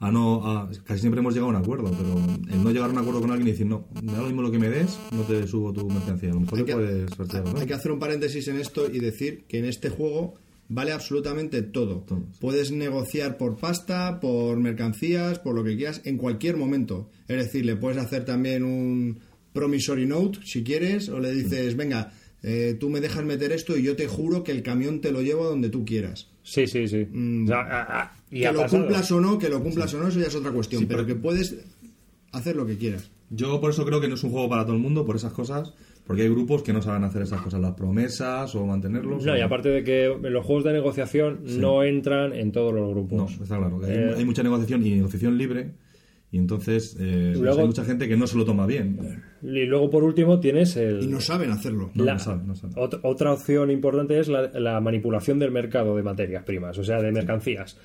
a 0.01 0.10
no. 0.10 0.44
A, 0.46 0.68
casi 0.84 1.01
siempre 1.01 1.20
hemos 1.20 1.32
llegado 1.34 1.52
a 1.52 1.56
un 1.56 1.62
acuerdo, 1.62 1.90
pero 1.96 2.55
el 2.55 2.62
no 2.64 2.70
llegar 2.72 2.90
a 2.90 2.92
un 2.92 2.98
acuerdo 2.98 3.20
con 3.20 3.30
alguien 3.30 3.48
y 3.48 3.52
decir, 3.52 3.66
no, 3.66 3.86
me 4.02 4.12
da 4.12 4.18
lo 4.18 4.26
mismo 4.26 4.42
lo 4.42 4.51
que 4.51 4.59
me 4.59 4.68
des, 4.68 4.98
no 5.12 5.22
te 5.22 5.46
subo 5.46 5.72
tu 5.72 5.88
mercancía. 5.88 6.30
A 6.30 6.34
lo 6.34 6.40
mejor 6.40 6.59
Hay 6.59 6.64
que- 6.64 6.72
puedes 6.74 7.10
sortear, 7.12 7.44
¿no? 7.44 7.59
Hay 7.60 7.66
que 7.66 7.74
hacer 7.74 7.92
un 7.92 7.98
paréntesis 8.01 8.48
en 8.48 8.56
esto 8.59 8.90
y 8.92 8.98
decir 8.98 9.44
que 9.48 9.60
en 9.60 9.66
este 9.66 9.88
juego 9.88 10.34
vale 10.69 10.93
absolutamente 10.93 11.62
todo. 11.62 12.05
Puedes 12.41 12.70
negociar 12.73 13.36
por 13.36 13.57
pasta, 13.57 14.20
por 14.20 14.59
mercancías, 14.59 15.39
por 15.39 15.55
lo 15.55 15.65
que 15.65 15.77
quieras, 15.77 16.01
en 16.05 16.16
cualquier 16.16 16.57
momento. 16.57 17.11
Es 17.28 17.36
decir, 17.36 17.65
le 17.65 17.77
puedes 17.77 17.99
hacer 17.99 18.24
también 18.24 18.65
un 18.65 19.20
promissory 19.53 20.07
note 20.07 20.41
si 20.45 20.65
quieres, 20.65 21.09
o 21.09 21.20
le 21.20 21.32
dices, 21.32 21.77
venga, 21.77 22.12
eh, 22.43 22.77
tú 22.78 22.91
me 22.91 23.01
dejas 23.01 23.24
meter 23.24 23.53
esto 23.53 23.77
y 23.77 23.82
yo 23.82 23.97
te 23.97 24.07
juro 24.09 24.43
que 24.45 24.53
el 24.53 24.62
camión 24.62 25.01
te 25.01 25.12
lo 25.12 25.23
llevo 25.23 25.45
a 25.45 25.49
donde 25.49 25.69
tú 25.70 25.85
quieras. 25.85 26.28
Sí, 26.43 26.66
sí, 26.66 26.86
sí. 26.89 27.07
O 27.45 27.47
sea, 27.47 27.61
a- 27.61 28.03
a- 28.03 28.16
y 28.31 28.41
que 28.41 28.53
lo 28.53 28.61
pasado. 28.62 28.82
cumplas 28.82 29.12
o 29.12 29.20
no, 29.20 29.39
que 29.39 29.49
lo 29.49 29.62
cumplas 29.62 29.95
o 29.95 29.99
no, 29.99 30.09
eso 30.09 30.19
ya 30.20 30.27
es 30.27 30.35
otra 30.35 30.51
cuestión, 30.53 30.81
Sí, 30.82 30.86
pero 30.86 31.05
pero- 31.05 31.15
que 31.15 31.23
puedes 31.23 31.55
hacer 32.32 32.57
lo 32.57 32.66
que 32.66 32.77
quieras. 32.77 33.11
Yo 33.31 33.61
por 33.61 33.70
eso 33.70 33.85
creo 33.86 34.01
que 34.01 34.09
no 34.09 34.15
es 34.16 34.24
un 34.24 34.31
juego 34.31 34.49
para 34.49 34.65
todo 34.65 34.74
el 34.74 34.82
mundo, 34.82 35.07
por 35.07 35.16
esas 35.16 35.32
cosas, 35.32 35.73
porque 36.06 36.22
hay 36.22 36.28
grupos 36.28 36.62
que 36.62 36.72
no 36.72 36.82
saben 36.82 37.05
hacer 37.05 37.22
esas 37.22 37.40
cosas, 37.40 37.60
las 37.60 37.72
promesas 37.74 38.55
o 38.55 38.66
mantenerlos. 38.66 39.24
No, 39.24 39.32
o- 39.32 39.36
y 39.36 39.40
aparte 39.40 39.68
de 39.70 39.82
que 39.85 40.14
los 40.22 40.44
juegos 40.44 40.64
de 40.64 40.72
negociación 40.72 41.40
no 41.59 41.82
entran 41.82 42.32
en 42.32 42.52
todos 42.52 42.74
los 42.74 42.89
grupos. 42.90 43.18
No, 43.39 43.43
está 43.44 43.56
claro. 43.59 43.81
que 43.81 43.86
hay, 43.86 43.93
Eh, 43.97 44.14
hay 44.18 44.24
mucha 44.24 44.43
negociación 44.43 44.85
y 44.86 44.94
negociación 44.97 45.39
libre, 45.39 45.72
y 46.31 46.39
entonces 46.39 46.97
eh, 47.01 47.31
pues 47.32 47.40
Luego- 47.40 47.60
hay 47.60 47.66
mucha 47.66 47.85
gente 47.85 48.09
que 48.09 48.16
no 48.16 48.26
se 48.26 48.36
lo 48.36 48.44
toma 48.44 48.66
bien. 48.66 49.22
Y 49.43 49.64
luego, 49.66 49.89
por 49.89 50.02
último, 50.05 50.40
tienes 50.40 50.76
el... 50.76 51.02
Y 51.02 51.06
no 51.06 51.20
saben 51.20 51.51
hacerlo. 51.51 51.90
No, 51.94 52.05
La- 52.05 52.14
no 52.14 52.18
saben, 52.18 52.47
no 52.48 52.55
saben. 52.55 52.76
ot- 52.76 53.01
otra 53.02 53.32
opción 53.32 53.70
importante 53.70 54.18
es 54.18 54.28
la, 54.28 54.51
la 54.59 54.81
manipulación 54.81 55.39
del 55.39 55.52
mercado 55.52 55.94
de 55.97 56.02
materias 56.02 56.43
primas, 56.44 56.76
o 56.78 56.85
sea, 56.85 57.01
de 57.01 57.12
mercancías. 57.12 57.78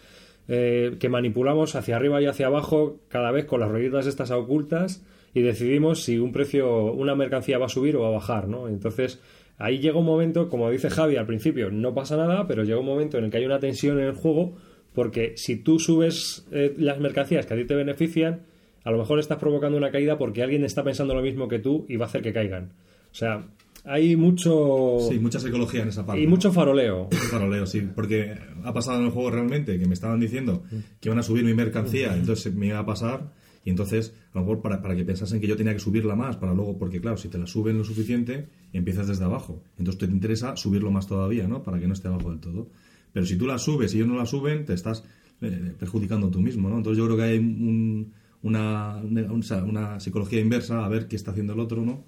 Eh, 0.51 0.95
que 0.99 1.09
manipulamos 1.09 1.75
hacia 1.75 1.95
arriba 1.95 2.19
y 2.21 2.25
hacia 2.25 2.47
abajo 2.47 3.01
cada 3.07 3.29
vez 3.31 3.45
con 3.45 3.59
las 3.59 3.69
rueditas 3.69 4.07
estas 4.07 4.31
ocultas 4.31 5.05
y 5.33 5.41
decidimos 5.41 6.03
si 6.03 6.17
un 6.17 6.31
precio, 6.31 6.91
una 6.91 7.15
mercancía 7.15 7.57
va 7.57 7.67
a 7.67 7.69
subir 7.69 7.95
o 7.95 8.01
va 8.01 8.07
a 8.07 8.11
bajar, 8.11 8.47
¿no? 8.47 8.67
Entonces, 8.67 9.19
ahí 9.57 9.79
llega 9.79 9.99
un 9.99 10.05
momento, 10.05 10.49
como 10.49 10.69
dice 10.69 10.89
Javi 10.89 11.15
al 11.15 11.25
principio, 11.25 11.69
no 11.71 11.93
pasa 11.93 12.17
nada, 12.17 12.47
pero 12.47 12.63
llega 12.63 12.79
un 12.79 12.85
momento 12.85 13.17
en 13.17 13.25
el 13.25 13.31
que 13.31 13.37
hay 13.37 13.45
una 13.45 13.59
tensión 13.59 13.99
en 13.99 14.05
el 14.05 14.15
juego 14.15 14.55
porque 14.93 15.33
si 15.37 15.57
tú 15.57 15.79
subes 15.79 16.45
eh, 16.51 16.73
las 16.77 16.99
mercancías 16.99 17.45
que 17.45 17.53
a 17.53 17.57
ti 17.57 17.65
te 17.65 17.75
benefician, 17.75 18.41
a 18.83 18.91
lo 18.91 18.97
mejor 18.97 19.19
estás 19.19 19.37
provocando 19.37 19.77
una 19.77 19.91
caída 19.91 20.17
porque 20.17 20.41
alguien 20.43 20.63
está 20.63 20.83
pensando 20.83 21.13
lo 21.13 21.21
mismo 21.21 21.47
que 21.47 21.59
tú 21.59 21.85
y 21.87 21.97
va 21.97 22.05
a 22.05 22.09
hacer 22.09 22.21
que 22.21 22.33
caigan. 22.33 22.73
O 23.11 23.15
sea, 23.15 23.47
hay 23.85 24.15
mucho... 24.15 24.97
Sí, 25.09 25.19
mucha 25.19 25.39
psicología 25.39 25.83
en 25.83 25.89
esa 25.89 26.05
parte. 26.05 26.21
Y 26.21 26.27
mucho 26.27 26.51
faroleo. 26.51 27.09
Faroleo, 27.31 27.65
sí, 27.65 27.87
porque 27.93 28.35
ha 28.63 28.73
pasado 28.73 28.99
en 28.99 29.05
el 29.05 29.11
juego 29.11 29.31
realmente 29.31 29.79
que 29.79 29.85
me 29.85 29.93
estaban 29.93 30.19
diciendo 30.19 30.63
que 30.99 31.09
iban 31.09 31.19
a 31.19 31.23
subir 31.23 31.43
mi 31.43 31.53
mercancía, 31.53 32.13
entonces 32.15 32.53
me 32.53 32.67
iba 32.67 32.79
a 32.79 32.85
pasar, 32.85 33.31
y 33.65 33.69
entonces, 33.71 34.13
a 34.33 34.39
lo 34.39 34.45
mejor 34.45 34.61
para, 34.61 34.81
para 34.81 34.95
que 34.95 35.03
pensasen 35.03 35.39
que 35.41 35.47
yo 35.47 35.55
tenía 35.57 35.73
que 35.73 35.79
subirla 35.79 36.15
más, 36.15 36.37
para 36.37 36.53
luego, 36.53 36.77
porque 36.77 37.01
claro, 37.01 37.17
si 37.17 37.27
te 37.27 37.37
la 37.37 37.45
suben 37.45 37.77
lo 37.77 37.83
suficiente, 37.83 38.47
empiezas 38.73 39.07
desde 39.07 39.25
abajo. 39.25 39.61
Entonces 39.77 39.99
te 39.99 40.05
interesa 40.13 40.55
subirlo 40.55 40.91
más 40.91 41.07
todavía, 41.07 41.47
¿no? 41.47 41.61
Para 41.63 41.79
que 41.79 41.87
no 41.87 41.93
esté 41.93 42.07
abajo 42.07 42.29
del 42.29 42.39
todo. 42.39 42.69
Pero 43.11 43.25
si 43.25 43.37
tú 43.37 43.45
la 43.47 43.57
subes 43.57 43.93
y 43.93 43.97
ellos 43.97 44.07
no 44.07 44.15
la 44.15 44.25
suben, 44.25 44.65
te 44.65 44.73
estás 44.73 45.03
eh, 45.41 45.73
perjudicando 45.77 46.29
tú 46.29 46.39
mismo, 46.41 46.69
¿no? 46.69 46.77
Entonces 46.77 46.97
yo 46.97 47.05
creo 47.05 47.17
que 47.17 47.23
hay 47.23 47.37
un- 47.37 48.11
una, 48.41 48.97
una, 48.97 49.63
una 49.63 49.99
psicología 49.99 50.39
inversa 50.39 50.85
a 50.85 50.89
ver 50.89 51.07
qué 51.07 51.15
está 51.17 51.31
haciendo 51.31 51.53
el 51.53 51.59
otro, 51.59 51.83
¿no? 51.83 52.03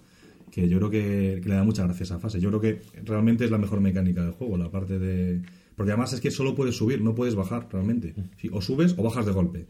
que 0.52 0.68
yo 0.68 0.80
creo 0.80 0.90
que, 0.90 1.40
que 1.42 1.48
le 1.48 1.56
da 1.56 1.64
mucha 1.64 1.84
gracia 1.86 2.04
a 2.04 2.04
esa 2.04 2.20
fase. 2.20 2.42
Yo 2.42 2.50
creo 2.50 2.60
que 2.60 2.82
realmente 3.06 3.46
es 3.46 3.52
la 3.52 3.58
mejor 3.58 3.80
mecánica 3.80 4.22
del 4.22 4.32
juego, 4.34 4.58
la 4.58 4.70
parte 4.70 5.00
de... 5.00 5.42
Porque 5.78 5.94
además 5.94 6.12
es 6.12 6.20
que 6.20 6.30
solo 6.30 6.54
puedes 6.56 6.76
subir, 6.76 7.00
no 7.02 7.16
puedes 7.16 7.36
bajar 7.36 7.70
realmente. 7.72 8.14
Sí, 8.36 8.50
o 8.52 8.62
subes 8.62 8.94
o 8.98 9.04
bajas 9.04 9.26
de 9.26 9.32
golpe. 9.32 9.66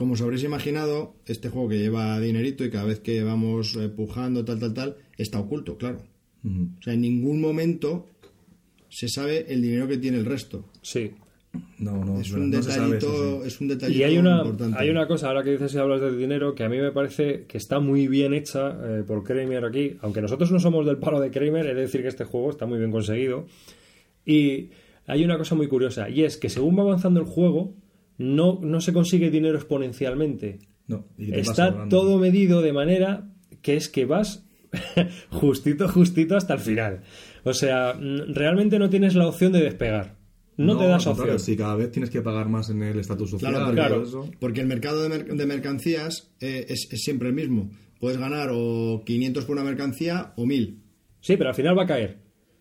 Como 0.00 0.14
os 0.14 0.22
habréis 0.22 0.44
imaginado, 0.44 1.12
este 1.26 1.50
juego 1.50 1.68
que 1.68 1.76
lleva 1.78 2.18
dinerito 2.20 2.64
y 2.64 2.70
cada 2.70 2.86
vez 2.86 3.00
que 3.00 3.22
vamos 3.22 3.76
eh, 3.76 3.90
pujando, 3.90 4.46
tal, 4.46 4.58
tal, 4.58 4.72
tal, 4.72 4.96
está 5.18 5.38
oculto, 5.38 5.76
claro. 5.76 6.00
O 6.42 6.82
sea, 6.82 6.94
en 6.94 7.02
ningún 7.02 7.38
momento 7.38 8.06
se 8.88 9.10
sabe 9.10 9.52
el 9.52 9.60
dinero 9.60 9.86
que 9.86 9.98
tiene 9.98 10.16
el 10.16 10.24
resto. 10.24 10.64
Sí. 10.80 11.10
No, 11.76 12.02
no, 12.02 12.18
Es 12.18 12.32
un 12.32 12.48
no 12.50 12.62
se 12.62 12.72
sabe 12.72 12.94
detallito, 12.94 13.12
eso, 13.12 13.42
sí. 13.42 13.48
es 13.48 13.60
un 13.60 13.68
detallito 13.68 13.98
Y 14.00 14.02
hay 14.04 14.16
una, 14.16 14.38
importante. 14.38 14.78
hay 14.78 14.88
una 14.88 15.06
cosa, 15.06 15.28
ahora 15.28 15.42
que 15.42 15.50
dices 15.50 15.74
y 15.74 15.76
hablas 15.76 16.00
de 16.00 16.16
dinero, 16.16 16.54
que 16.54 16.64
a 16.64 16.70
mí 16.70 16.78
me 16.78 16.92
parece 16.92 17.44
que 17.46 17.58
está 17.58 17.78
muy 17.78 18.08
bien 18.08 18.32
hecha 18.32 18.70
eh, 18.82 19.04
por 19.06 19.22
Kramer 19.22 19.66
aquí. 19.66 19.98
Aunque 20.00 20.22
nosotros 20.22 20.50
no 20.50 20.60
somos 20.60 20.86
del 20.86 20.96
palo 20.96 21.20
de 21.20 21.30
Kramer, 21.30 21.66
he 21.66 21.74
de 21.74 21.82
decir 21.82 22.00
que 22.00 22.08
este 22.08 22.24
juego 22.24 22.48
está 22.48 22.64
muy 22.64 22.78
bien 22.78 22.90
conseguido. 22.90 23.44
Y 24.24 24.70
hay 25.06 25.24
una 25.26 25.36
cosa 25.36 25.54
muy 25.54 25.68
curiosa, 25.68 26.08
y 26.08 26.24
es 26.24 26.38
que 26.38 26.48
según 26.48 26.78
va 26.78 26.84
avanzando 26.84 27.20
el 27.20 27.26
juego, 27.26 27.74
no, 28.20 28.58
no 28.62 28.80
se 28.80 28.92
consigue 28.92 29.30
dinero 29.30 29.56
exponencialmente. 29.56 30.58
No, 30.86 31.06
y 31.18 31.32
Está 31.34 31.88
todo 31.88 32.18
medido 32.18 32.62
de 32.62 32.72
manera 32.72 33.28
que 33.62 33.76
es 33.76 33.88
que 33.88 34.04
vas 34.04 34.44
justito, 35.30 35.88
justito 35.88 36.36
hasta 36.36 36.54
el 36.54 36.60
final. 36.60 37.00
O 37.44 37.54
sea, 37.54 37.94
mm, 37.94 38.34
realmente 38.34 38.78
no 38.78 38.90
tienes 38.90 39.14
la 39.14 39.26
opción 39.26 39.52
de 39.52 39.60
despegar. 39.62 40.16
No, 40.56 40.76
te 40.76 40.86
das 40.86 41.06
opción. 41.06 41.38
Si 41.40 41.56
cada 41.56 41.74
vez 41.74 41.90
tienes 41.90 42.10
que 42.10 42.20
pagar 42.20 42.48
más 42.50 42.68
en 42.68 42.82
el 42.82 42.98
estatus 42.98 43.30
social 43.30 43.52
Claro, 43.52 43.72
y 43.72 43.76
porque, 43.76 43.88
todo 43.88 44.02
eso. 44.02 44.30
porque 44.40 44.60
el 44.60 44.66
mercado 44.66 45.02
de, 45.02 45.08
mer- 45.08 45.34
de 45.34 45.46
mercancías 45.46 46.34
eh, 46.40 46.66
es, 46.68 46.88
es 46.92 47.00
siempre 47.02 47.28
el 47.28 47.34
mismo. 47.34 47.70
Puedes 47.98 48.18
ganar 48.18 48.50
o 48.52 49.02
500 49.06 49.44
por 49.46 49.56
una 49.56 49.64
mercancía 49.64 50.34
o 50.36 50.44
1000. 50.44 50.82
Sí, 51.20 51.36
pero 51.38 51.48
al 51.50 51.54
final 51.54 51.78
va 51.78 51.84
a 51.84 51.86
caer. 51.86 52.18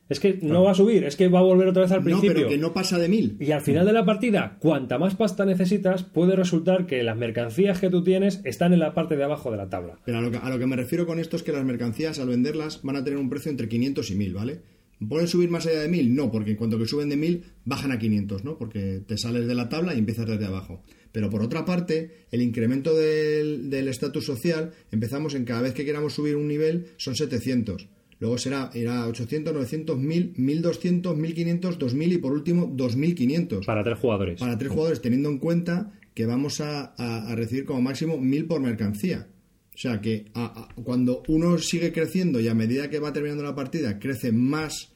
Es 0.09 0.19
que 0.19 0.39
no 0.41 0.63
va 0.63 0.71
a 0.71 0.75
subir, 0.75 1.03
es 1.03 1.15
que 1.15 1.27
va 1.27 1.39
a 1.39 1.43
volver 1.43 1.67
otra 1.67 1.83
vez 1.83 1.91
al 1.91 1.99
No, 1.99 2.05
principio. 2.05 2.33
pero 2.33 2.49
que 2.49 2.57
no 2.57 2.73
pasa 2.73 2.97
de 2.97 3.07
1000. 3.07 3.37
Y 3.39 3.51
al 3.51 3.61
final 3.61 3.85
de 3.85 3.93
la 3.93 4.05
partida, 4.05 4.57
cuanta 4.59 4.97
más 4.97 5.15
pasta 5.15 5.45
necesitas, 5.45 6.03
puede 6.03 6.35
resultar 6.35 6.87
que 6.87 7.03
las 7.03 7.15
mercancías 7.15 7.79
que 7.79 7.89
tú 7.91 8.03
tienes 8.03 8.41
están 8.43 8.73
en 8.73 8.79
la 8.79 8.93
parte 8.95 9.15
de 9.15 9.23
abajo 9.23 9.51
de 9.51 9.57
la 9.57 9.69
tabla. 9.69 9.99
Pero 10.05 10.17
a 10.17 10.21
lo, 10.21 10.31
que, 10.31 10.37
a 10.37 10.49
lo 10.49 10.57
que 10.57 10.65
me 10.65 10.75
refiero 10.75 11.05
con 11.05 11.19
esto 11.19 11.35
es 11.37 11.43
que 11.43 11.51
las 11.51 11.63
mercancías 11.63 12.17
al 12.19 12.29
venderlas 12.29 12.81
van 12.81 12.95
a 12.95 13.03
tener 13.03 13.19
un 13.19 13.29
precio 13.29 13.51
entre 13.51 13.69
500 13.69 14.09
y 14.09 14.15
1000, 14.15 14.33
¿vale? 14.33 14.59
¿Pueden 15.07 15.27
subir 15.27 15.49
más 15.49 15.65
allá 15.65 15.79
de 15.81 15.87
1000? 15.87 16.13
No, 16.13 16.29
porque 16.31 16.51
en 16.51 16.57
cuanto 16.57 16.77
que 16.77 16.85
suben 16.87 17.07
de 17.07 17.15
1000 17.15 17.43
bajan 17.63 17.91
a 17.91 17.99
500, 17.99 18.43
¿no? 18.43 18.57
Porque 18.57 19.01
te 19.07 19.17
sales 19.17 19.47
de 19.47 19.55
la 19.55 19.69
tabla 19.69 19.93
y 19.93 19.99
empiezas 19.99 20.25
desde 20.27 20.45
abajo. 20.45 20.83
Pero 21.11 21.29
por 21.29 21.41
otra 21.41 21.63
parte, 21.65 22.25
el 22.31 22.41
incremento 22.41 22.93
del 22.93 23.69
del 23.69 23.87
estatus 23.87 24.25
social, 24.25 24.71
empezamos 24.91 25.35
en 25.35 25.45
cada 25.45 25.61
vez 25.61 25.73
que 25.73 25.85
queramos 25.85 26.13
subir 26.13 26.35
un 26.35 26.47
nivel 26.47 26.87
son 26.97 27.15
700. 27.15 27.87
Luego 28.19 28.37
será 28.37 28.69
irá 28.73 29.07
800, 29.07 29.53
900, 29.53 29.97
1000, 29.97 30.33
1200, 30.37 31.15
1500, 31.17 31.79
2000 31.79 32.13
y 32.13 32.17
por 32.17 32.33
último 32.33 32.69
2500 32.73 33.65
Para 33.65 33.83
tres 33.83 33.97
jugadores. 33.99 34.39
para 34.39 34.57
tres 34.57 34.71
jugadores, 34.71 35.01
teniendo 35.01 35.29
en 35.29 35.37
cuenta 35.37 35.93
que 36.13 36.25
vamos 36.25 36.59
a, 36.59 36.93
a- 36.97 37.31
a 37.31 37.35
recibir 37.35 37.65
como 37.65 37.81
máximo 37.81 38.17
mil 38.17 38.45
por 38.45 38.59
mercancía. 38.61 39.27
O 39.73 39.77
sea 39.77 40.01
que 40.01 40.25
a- 40.33 40.67
a- 40.75 40.81
cuando 40.83 41.23
uno 41.29 41.57
sigue 41.59 41.93
creciendo 41.93 42.41
y 42.41 42.49
a 42.49 42.53
medida 42.53 42.89
que 42.89 42.99
va 42.99 43.13
terminando 43.13 43.43
la 43.43 43.55
partida 43.55 43.99
crece 43.99 44.31
más 44.33 44.91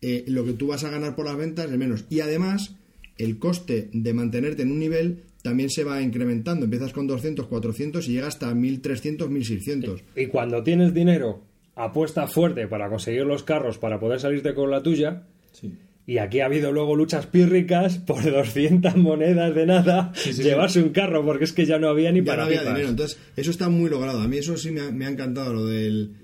eh, 0.00 0.24
lo 0.26 0.44
que 0.44 0.52
tú 0.54 0.66
vas 0.66 0.82
a 0.82 0.90
ganar 0.90 1.14
por 1.14 1.26
las 1.26 1.36
ventas 1.36 1.70
es 1.70 1.78
menos. 1.78 2.06
Y 2.10 2.20
además, 2.20 2.74
el 3.18 3.38
coste 3.38 3.88
de 3.92 4.12
mantenerte 4.14 4.62
en 4.62 4.72
un 4.72 4.80
nivel 4.80 5.22
también 5.44 5.70
se 5.70 5.84
va 5.84 6.02
incrementando. 6.02 6.64
Empiezas 6.64 6.92
con 6.92 7.06
200, 7.06 7.46
400 7.46 8.08
y 8.08 8.12
llega 8.14 8.26
hasta 8.26 8.52
1300, 8.52 9.30
1600. 9.30 10.02
Y 10.16 10.26
cuando 10.26 10.60
tienes 10.64 10.92
dinero, 10.92 11.44
apuesta 11.74 12.26
fuerte 12.26 12.66
para 12.66 12.88
conseguir 12.88 13.24
los 13.24 13.42
carros 13.42 13.78
para 13.78 13.98
poder 13.98 14.20
salirte 14.20 14.54
con 14.54 14.70
la 14.70 14.82
tuya. 14.82 15.22
Sí. 15.52 15.72
Y 16.04 16.18
aquí 16.18 16.40
ha 16.40 16.46
habido 16.46 16.72
luego 16.72 16.96
luchas 16.96 17.26
pírricas 17.26 17.98
por 17.98 18.22
200 18.30 18.96
monedas 18.96 19.54
de 19.54 19.66
nada, 19.66 20.12
Sí, 20.14 20.32
sí, 20.32 20.42
llevarse 20.42 20.82
un 20.82 20.90
carro 20.90 21.24
porque 21.24 21.44
es 21.44 21.52
que 21.52 21.64
ya 21.64 21.78
no 21.78 21.88
había 21.88 22.10
ni 22.10 22.20
Ya 22.20 22.24
para 22.26 22.42
no 22.42 22.48
había 22.48 22.62
dinero. 22.64 22.88
Entonces, 22.88 23.18
eso 23.36 23.50
está 23.50 23.68
muy 23.68 23.88
logrado. 23.88 24.20
A 24.20 24.28
mí 24.28 24.36
eso 24.38 24.56
sí 24.56 24.72
me 24.72 24.80
ha, 24.80 24.90
me 24.90 25.06
ha 25.06 25.08
encantado, 25.10 25.52
lo 25.54 25.66
del 25.66 26.14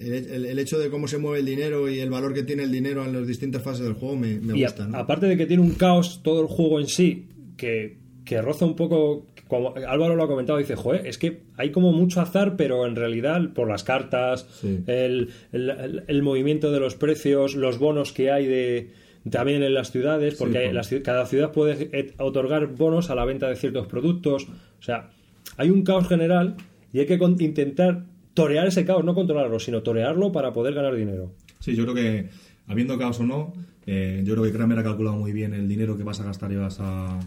el, 0.00 0.12
el- 0.12 0.44
el 0.46 0.58
hecho 0.58 0.78
de 0.78 0.90
cómo 0.90 1.06
se 1.08 1.18
mueve 1.18 1.38
el 1.40 1.46
dinero 1.46 1.88
y 1.88 2.00
el 2.00 2.10
valor 2.10 2.34
que 2.34 2.42
tiene 2.42 2.62
el 2.64 2.72
dinero 2.72 3.04
en 3.04 3.12
las 3.14 3.26
distintas 3.26 3.62
fases 3.62 3.84
del 3.84 3.94
juego 3.94 4.16
me, 4.16 4.38
me 4.40 4.58
y 4.58 4.64
a- 4.64 4.68
gusta. 4.68 4.86
¿no? 4.88 4.98
aparte 4.98 5.26
de 5.26 5.36
que 5.36 5.46
tiene 5.46 5.62
un 5.62 5.72
caos 5.74 6.20
todo 6.22 6.40
el 6.42 6.46
juego 6.48 6.80
en 6.80 6.88
sí, 6.88 7.26
que, 7.56 7.98
que 8.24 8.42
roza 8.42 8.64
un 8.66 8.74
poco, 8.76 9.26
como 9.48 9.74
Álvaro 9.86 10.16
lo 10.16 10.24
ha 10.24 10.28
comentado, 10.28 10.58
dice, 10.58 10.74
joder, 10.76 11.06
es 11.06 11.18
que 11.18 11.42
hay 11.56 11.70
como 11.70 11.92
mucho 11.92 12.20
azar, 12.20 12.56
pero 12.56 12.86
en 12.86 12.96
realidad 12.96 13.40
por 13.54 13.68
las 13.68 13.84
cartas, 13.84 14.46
Sí. 14.60 14.82
el, 14.86 15.30
el- 15.52 15.70
el- 15.70 16.04
el 16.06 16.22
movimiento 16.22 16.72
de 16.72 16.80
los 16.80 16.94
precios, 16.96 17.54
los 17.54 17.78
bonos 17.78 18.12
que 18.12 18.30
hay 18.30 18.46
de 18.46 18.90
también 19.30 19.62
en 19.62 19.72
las 19.74 19.90
ciudades, 19.90 20.34
porque 20.34 20.68
Sí, 20.68 20.72
las 20.74 20.88
cada 21.02 21.24
ciudad 21.26 21.50
puede 21.52 22.12
otorgar 22.18 22.66
bonos 22.68 23.08
a 23.10 23.14
la 23.14 23.24
venta 23.24 23.48
de 23.48 23.56
ciertos 23.56 23.86
productos. 23.86 24.46
O 24.48 24.82
sea, 24.82 25.10
hay 25.56 25.70
un 25.70 25.82
caos 25.82 26.08
general 26.08 26.56
y 26.92 27.00
hay 27.00 27.06
que 27.06 27.18
con- 27.18 27.40
intentar 27.40 28.04
torear 28.34 28.66
ese 28.66 28.84
caos, 28.84 29.04
no 29.04 29.14
controlarlo, 29.14 29.58
sino 29.60 29.82
torearlo 29.82 30.30
para 30.32 30.52
poder 30.52 30.74
ganar 30.74 30.94
dinero. 30.94 31.32
Sí, 31.60 31.74
yo 31.74 31.84
creo 31.84 31.94
que, 31.94 32.28
habiendo 32.66 32.98
caos 32.98 33.18
o 33.20 33.24
no, 33.24 33.52
eh, 33.86 34.22
yo 34.24 34.34
creo 34.34 34.44
que 34.44 34.52
Kramer 34.52 34.78
ha 34.78 34.82
calculado 34.82 35.16
muy 35.16 35.32
bien 35.32 35.54
el 35.54 35.68
dinero 35.68 35.96
que 35.96 36.02
vas 36.02 36.20
a 36.20 36.24
gastar 36.24 36.50
y 36.52 36.56
vas 36.56 36.78
a, 36.80 37.18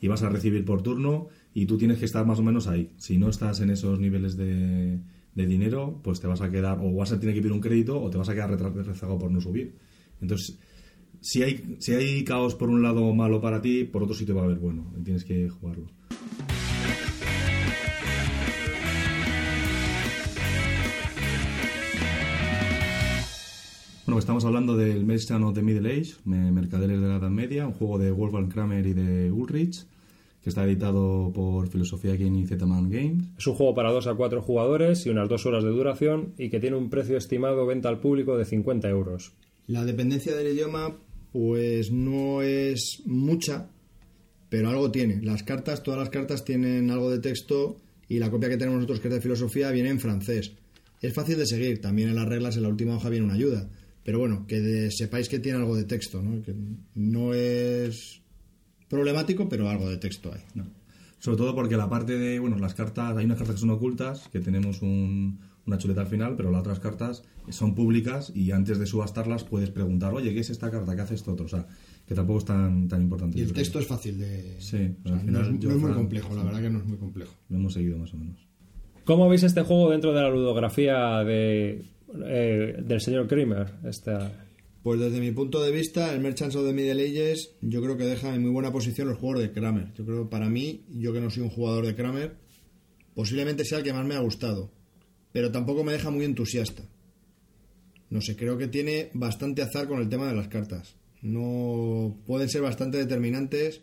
y 0.00 0.08
vas 0.08 0.22
a 0.24 0.28
recibir 0.30 0.64
por 0.64 0.82
turno, 0.82 1.28
y 1.58 1.64
tú 1.64 1.78
tienes 1.78 1.98
que 1.98 2.04
estar 2.04 2.26
más 2.26 2.38
o 2.38 2.42
menos 2.42 2.66
ahí. 2.66 2.90
Si 2.98 3.16
no 3.16 3.30
estás 3.30 3.60
en 3.62 3.70
esos 3.70 3.98
niveles 3.98 4.36
de, 4.36 5.00
dinero, 5.34 6.00
pues 6.04 6.20
te 6.20 6.26
vas 6.26 6.42
a 6.42 6.50
quedar, 6.50 6.78
o 6.82 6.92
vas 6.92 7.12
a 7.12 7.18
tener 7.18 7.34
que 7.34 7.40
pedir 7.40 7.54
un 7.54 7.60
crédito, 7.60 7.98
o 7.98 8.10
te 8.10 8.18
vas 8.18 8.28
a 8.28 8.34
quedar 8.34 8.50
rezagado 8.50 9.18
por 9.18 9.30
no 9.30 9.40
subir. 9.40 9.74
Entonces, 10.20 10.58
si 11.22 11.42
hay, 11.42 11.76
si 11.78 11.94
hay 11.94 12.24
caos 12.24 12.54
por 12.54 12.68
un 12.68 12.82
lado 12.82 13.10
malo 13.14 13.40
para 13.40 13.62
ti, 13.62 13.84
por 13.84 14.02
otro 14.02 14.14
sitio 14.14 14.34
va 14.34 14.42
a 14.42 14.44
haber 14.44 14.58
bueno, 14.58 14.92
tienes 15.02 15.24
que 15.24 15.48
jugarlo. 15.48 15.86
Bueno, 24.04 24.18
estamos 24.20 24.44
hablando 24.44 24.76
del 24.76 25.04
Merchant 25.04 25.44
of 25.44 25.54
the 25.54 25.62
Middle 25.62 25.90
Age, 25.90 26.14
me- 26.24 26.52
Mercaderes 26.52 27.00
de 27.00 27.08
la 27.08 27.16
Edad 27.16 27.30
Media, 27.30 27.66
un 27.66 27.72
juego 27.72 27.98
de 27.98 28.12
Wolfgang 28.12 28.48
Kramer 28.48 28.86
y 28.86 28.92
de 28.92 29.32
Ulrich, 29.32 29.86
que 30.46 30.50
está 30.50 30.64
editado 30.64 31.32
por 31.34 31.66
Filosofía 31.68 32.14
Game 32.14 32.38
y 32.38 32.46
Zetaman 32.46 32.88
Games. 32.88 33.24
Es 33.36 33.48
un 33.48 33.56
juego 33.56 33.74
para 33.74 33.90
2 33.90 34.06
a 34.06 34.14
4 34.14 34.40
jugadores 34.42 35.04
y 35.04 35.10
unas 35.10 35.28
2 35.28 35.44
horas 35.46 35.64
de 35.64 35.70
duración 35.70 36.34
y 36.38 36.50
que 36.50 36.60
tiene 36.60 36.76
un 36.76 36.88
precio 36.88 37.16
estimado 37.16 37.66
venta 37.66 37.88
al 37.88 37.98
público 37.98 38.38
de 38.38 38.44
50 38.44 38.88
euros. 38.88 39.32
La 39.66 39.84
dependencia 39.84 40.36
del 40.36 40.54
idioma, 40.54 40.96
pues 41.32 41.90
no 41.90 42.42
es 42.42 43.02
mucha, 43.06 43.66
pero 44.48 44.68
algo 44.70 44.92
tiene. 44.92 45.20
Las 45.20 45.42
cartas, 45.42 45.82
todas 45.82 45.98
las 45.98 46.10
cartas 46.10 46.44
tienen 46.44 46.92
algo 46.92 47.10
de 47.10 47.18
texto 47.18 47.78
y 48.08 48.20
la 48.20 48.30
copia 48.30 48.48
que 48.48 48.56
tenemos 48.56 48.76
nosotros, 48.76 49.00
que 49.00 49.08
es 49.08 49.14
de 49.14 49.20
filosofía, 49.20 49.72
viene 49.72 49.88
en 49.88 49.98
francés. 49.98 50.52
Es 51.02 51.12
fácil 51.12 51.38
de 51.38 51.46
seguir, 51.46 51.80
también 51.80 52.10
en 52.10 52.14
las 52.14 52.28
reglas, 52.28 52.56
en 52.56 52.62
la 52.62 52.68
última 52.68 52.94
hoja 52.94 53.08
viene 53.10 53.24
una 53.24 53.34
ayuda. 53.34 53.68
Pero 54.04 54.20
bueno, 54.20 54.44
que 54.46 54.60
de- 54.60 54.92
sepáis 54.92 55.28
que 55.28 55.40
tiene 55.40 55.58
algo 55.58 55.74
de 55.74 55.82
texto, 55.82 56.22
¿no? 56.22 56.40
Que 56.44 56.54
no 56.94 57.34
es 57.34 58.22
problemático, 58.88 59.48
pero 59.48 59.68
algo 59.68 59.88
de 59.88 59.96
texto 59.98 60.32
hay. 60.32 60.40
No. 60.54 60.64
Sobre 61.18 61.38
todo 61.38 61.54
porque 61.54 61.76
la 61.76 61.88
parte 61.88 62.18
de, 62.18 62.38
bueno, 62.38 62.58
las 62.58 62.74
cartas, 62.74 63.16
hay 63.16 63.24
unas 63.24 63.38
cartas 63.38 63.56
que 63.56 63.60
son 63.60 63.70
ocultas, 63.70 64.28
que 64.28 64.40
tenemos 64.40 64.82
un- 64.82 65.38
una 65.66 65.78
chuleta 65.78 66.02
al 66.02 66.06
final, 66.06 66.36
pero 66.36 66.50
las 66.52 66.60
otras 66.60 66.78
cartas 66.78 67.24
son 67.48 67.74
públicas 67.74 68.30
y 68.34 68.52
antes 68.52 68.78
de 68.78 68.86
subastarlas 68.86 69.42
puedes 69.44 69.70
preguntar, 69.70 70.14
oye, 70.14 70.32
¿qué 70.32 70.40
es 70.40 70.50
esta 70.50 70.70
carta? 70.70 70.94
¿Qué 70.94 71.02
hace 71.02 71.14
esto 71.14 71.32
otro? 71.32 71.46
O 71.46 71.48
sea, 71.48 71.66
que 72.06 72.14
tampoco 72.14 72.38
es 72.40 72.44
tan, 72.44 72.86
tan 72.86 73.02
importante. 73.02 73.38
Y 73.38 73.42
el 73.42 73.48
creo. 73.48 73.56
texto 73.62 73.80
es 73.80 73.86
fácil 73.86 74.18
de... 74.18 74.56
Sí, 74.60 74.94
o 75.04 75.08
sea, 75.08 75.14
al 75.16 75.20
final 75.22 75.32
no 75.50 75.56
es, 75.56 75.58
yo, 75.60 75.68
no 75.70 75.74
es 75.76 75.80
muy 75.82 75.92
complejo, 75.92 76.36
la 76.36 76.44
verdad 76.44 76.60
que 76.60 76.70
no 76.70 76.78
es 76.78 76.84
muy 76.84 76.98
complejo. 76.98 77.32
Lo 77.48 77.56
hemos 77.56 77.72
seguido 77.72 77.98
más 77.98 78.14
o 78.14 78.16
menos. 78.18 78.46
¿Cómo 79.04 79.28
veis 79.28 79.42
este 79.42 79.62
juego 79.62 79.90
dentro 79.90 80.12
de 80.12 80.20
la 80.22 80.30
ludografía 80.30 81.24
de, 81.24 81.84
eh, 82.24 82.82
del 82.84 83.00
señor 83.00 83.26
Kramer? 83.26 83.72
Esta... 83.84 84.45
Pues 84.86 85.00
desde 85.00 85.18
mi 85.18 85.32
punto 85.32 85.60
de 85.64 85.72
vista, 85.72 86.14
el 86.14 86.20
Merchants 86.20 86.54
of 86.54 86.64
the 86.64 86.72
Middle 86.72 87.02
Ages 87.02 87.56
yo 87.60 87.82
creo 87.82 87.96
que 87.96 88.04
deja 88.04 88.32
en 88.32 88.42
muy 88.42 88.52
buena 88.52 88.70
posición 88.70 89.08
los 89.08 89.18
juegos 89.18 89.40
de 89.40 89.50
Kramer. 89.50 89.92
Yo 89.94 90.06
creo, 90.06 90.30
para 90.30 90.48
mí, 90.48 90.84
yo 90.90 91.12
que 91.12 91.20
no 91.20 91.28
soy 91.28 91.42
un 91.42 91.48
jugador 91.48 91.84
de 91.84 91.96
Kramer, 91.96 92.36
posiblemente 93.12 93.64
sea 93.64 93.78
el 93.78 93.84
que 93.84 93.92
más 93.92 94.06
me 94.06 94.14
ha 94.14 94.20
gustado. 94.20 94.70
Pero 95.32 95.50
tampoco 95.50 95.82
me 95.82 95.90
deja 95.90 96.10
muy 96.10 96.24
entusiasta. 96.24 96.84
No 98.10 98.20
sé, 98.20 98.36
creo 98.36 98.58
que 98.58 98.68
tiene 98.68 99.10
bastante 99.12 99.60
azar 99.60 99.88
con 99.88 99.98
el 99.98 100.08
tema 100.08 100.28
de 100.28 100.36
las 100.36 100.46
cartas. 100.46 100.94
No 101.20 102.16
pueden 102.24 102.48
ser 102.48 102.62
bastante 102.62 102.96
determinantes. 102.96 103.82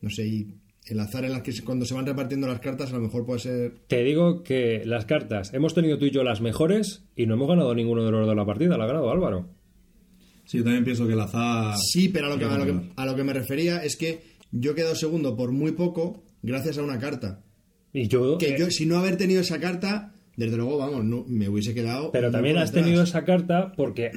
No 0.00 0.08
sé, 0.08 0.26
y 0.26 0.54
el 0.86 0.98
azar 1.00 1.26
en 1.26 1.32
las 1.32 1.42
que 1.42 1.52
cuando 1.62 1.84
se 1.84 1.92
van 1.92 2.06
repartiendo 2.06 2.46
las 2.46 2.60
cartas 2.60 2.90
a 2.90 2.96
lo 2.96 3.02
mejor 3.02 3.26
puede 3.26 3.40
ser 3.40 3.74
Te 3.86 4.02
digo 4.02 4.42
que 4.42 4.82
las 4.86 5.04
cartas, 5.04 5.52
hemos 5.52 5.74
tenido 5.74 5.98
tú 5.98 6.06
y 6.06 6.10
yo 6.10 6.24
las 6.24 6.40
mejores 6.40 7.04
y 7.14 7.26
no 7.26 7.34
hemos 7.34 7.48
ganado 7.48 7.74
ninguno 7.74 8.02
de 8.02 8.10
los 8.10 8.26
de 8.26 8.34
la 8.34 8.46
partida, 8.46 8.78
la 8.78 8.84
ha 8.84 8.88
ganado 8.88 9.10
Álvaro. 9.10 9.57
Sí, 10.48 10.56
yo 10.58 10.64
también 10.64 10.82
pienso 10.84 11.06
que 11.06 11.12
el 11.12 11.20
azar... 11.20 11.74
Sí, 11.76 12.08
pero 12.08 12.26
a 12.26 12.30
lo, 12.30 12.38
que, 12.38 12.44
a, 12.46 12.56
lo 12.56 12.64
que, 12.64 12.80
a 12.96 13.04
lo 13.04 13.14
que 13.14 13.22
me 13.22 13.34
refería 13.34 13.84
es 13.84 13.96
que 13.96 14.22
yo 14.50 14.70
he 14.70 14.74
quedado 14.74 14.94
segundo 14.94 15.36
por 15.36 15.52
muy 15.52 15.72
poco 15.72 16.22
gracias 16.42 16.78
a 16.78 16.82
una 16.82 16.98
carta. 16.98 17.42
Y 17.92 18.08
yo, 18.08 18.38
Que 18.38 18.54
eh, 18.54 18.56
yo, 18.58 18.70
si 18.70 18.86
no 18.86 18.96
haber 18.98 19.18
tenido 19.18 19.42
esa 19.42 19.60
carta, 19.60 20.14
desde 20.36 20.56
luego, 20.56 20.78
vamos, 20.78 21.04
no, 21.04 21.24
me 21.28 21.50
hubiese 21.50 21.74
quedado. 21.74 22.12
pero 22.12 22.30
también 22.30 22.56
has 22.56 22.70
detrás. 22.70 22.84
tenido 22.86 23.02
esa 23.02 23.24
carta 23.26 23.72
porque 23.76 24.10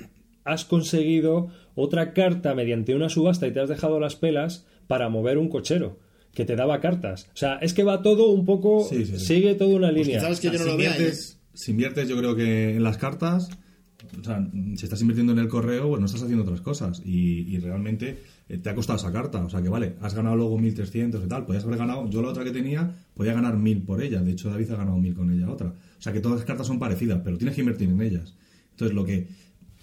has 0.45 0.63
conseguido 0.63 1.49
otra 1.75 2.13
carta 2.13 2.55
mediante 2.55 2.95
una 2.95 3.09
subasta 3.09 3.45
y 3.47 3.51
te 3.51 3.59
has 3.59 3.67
dejado 3.69 3.99
las 3.99 4.15
pelas 4.15 4.65
para 4.87 5.09
mover 5.09 5.37
un 5.37 5.49
cochero. 5.49 5.99
que 6.33 6.45
te 6.45 6.55
daba 6.55 6.79
cartas. 6.79 7.27
O 7.33 7.37
sea, 7.37 7.55
es 7.57 7.73
que 7.73 7.83
va 7.83 8.01
todo 8.01 8.29
un 8.29 8.45
poco, 8.45 8.85
Sí, 8.89 9.05
sí, 9.05 9.17
sí. 9.17 9.25
sigue 9.25 9.53
toda 9.55 9.75
una 9.75 9.91
línea. 9.91 10.19
quizás 10.21 10.39
que 10.39 10.47
O 10.47 10.51
sea, 10.51 10.59
yo 10.59 10.65
no 10.65 10.71
si, 10.71 10.77
lo 10.77 10.83
inviertes, 10.85 11.39
si 11.53 11.71
inviertes, 11.71 12.07
yo 12.07 12.17
creo 12.17 12.35
que 12.37 12.75
en 12.77 12.83
las 12.83 12.97
cartas, 12.97 13.49
o 14.19 14.23
sea, 14.23 14.49
si 14.75 14.85
estás 14.85 15.01
invirtiendo 15.01 15.33
en 15.33 15.39
el 15.39 15.47
correo, 15.47 15.89
pues 15.89 15.99
no 15.99 16.05
estás 16.05 16.23
haciendo 16.23 16.43
otras 16.43 16.61
cosas. 16.61 17.01
Y, 17.05 17.57
realmente 17.59 18.19
eh, 18.49 18.57
te 18.57 18.69
ha 18.69 18.75
costado 18.75 18.97
esa 18.97 19.11
carta. 19.11 19.43
O 19.43 19.49
sea, 19.49 19.61
que 19.61 19.69
vale, 19.69 19.95
has 20.01 20.13
ganado 20.13 20.35
luego 20.35 20.59
1.300 20.59 21.23
y 21.23 21.27
tal. 21.27 21.45
Podías 21.45 21.63
haber 21.63 21.77
ganado, 21.77 22.09
yo 22.09 22.21
la 22.21 22.29
otra 22.29 22.43
que 22.43 22.51
tenía, 22.51 22.95
podía 23.13 23.33
ganar 23.33 23.55
1.000 23.55 23.85
por 23.85 24.01
ella. 24.01 24.21
De 24.21 24.31
hecho, 24.31 24.49
David 24.49 24.71
ha 24.71 24.77
ganado 24.77 24.97
1.000 24.97 25.15
con 25.15 25.31
ella 25.31 25.49
otra. 25.49 25.67
O 25.67 26.01
sea, 26.01 26.11
que 26.11 26.19
todas 26.19 26.39
las 26.39 26.45
cartas 26.45 26.67
son 26.67 26.79
parecidas, 26.79 27.21
pero 27.23 27.37
tienes 27.37 27.55
que 27.55 27.61
invertir 27.61 27.89
en 27.89 28.01
ellas. 28.01 28.35
Entonces, 28.71 28.95
lo 28.95 29.05
que 29.05 29.27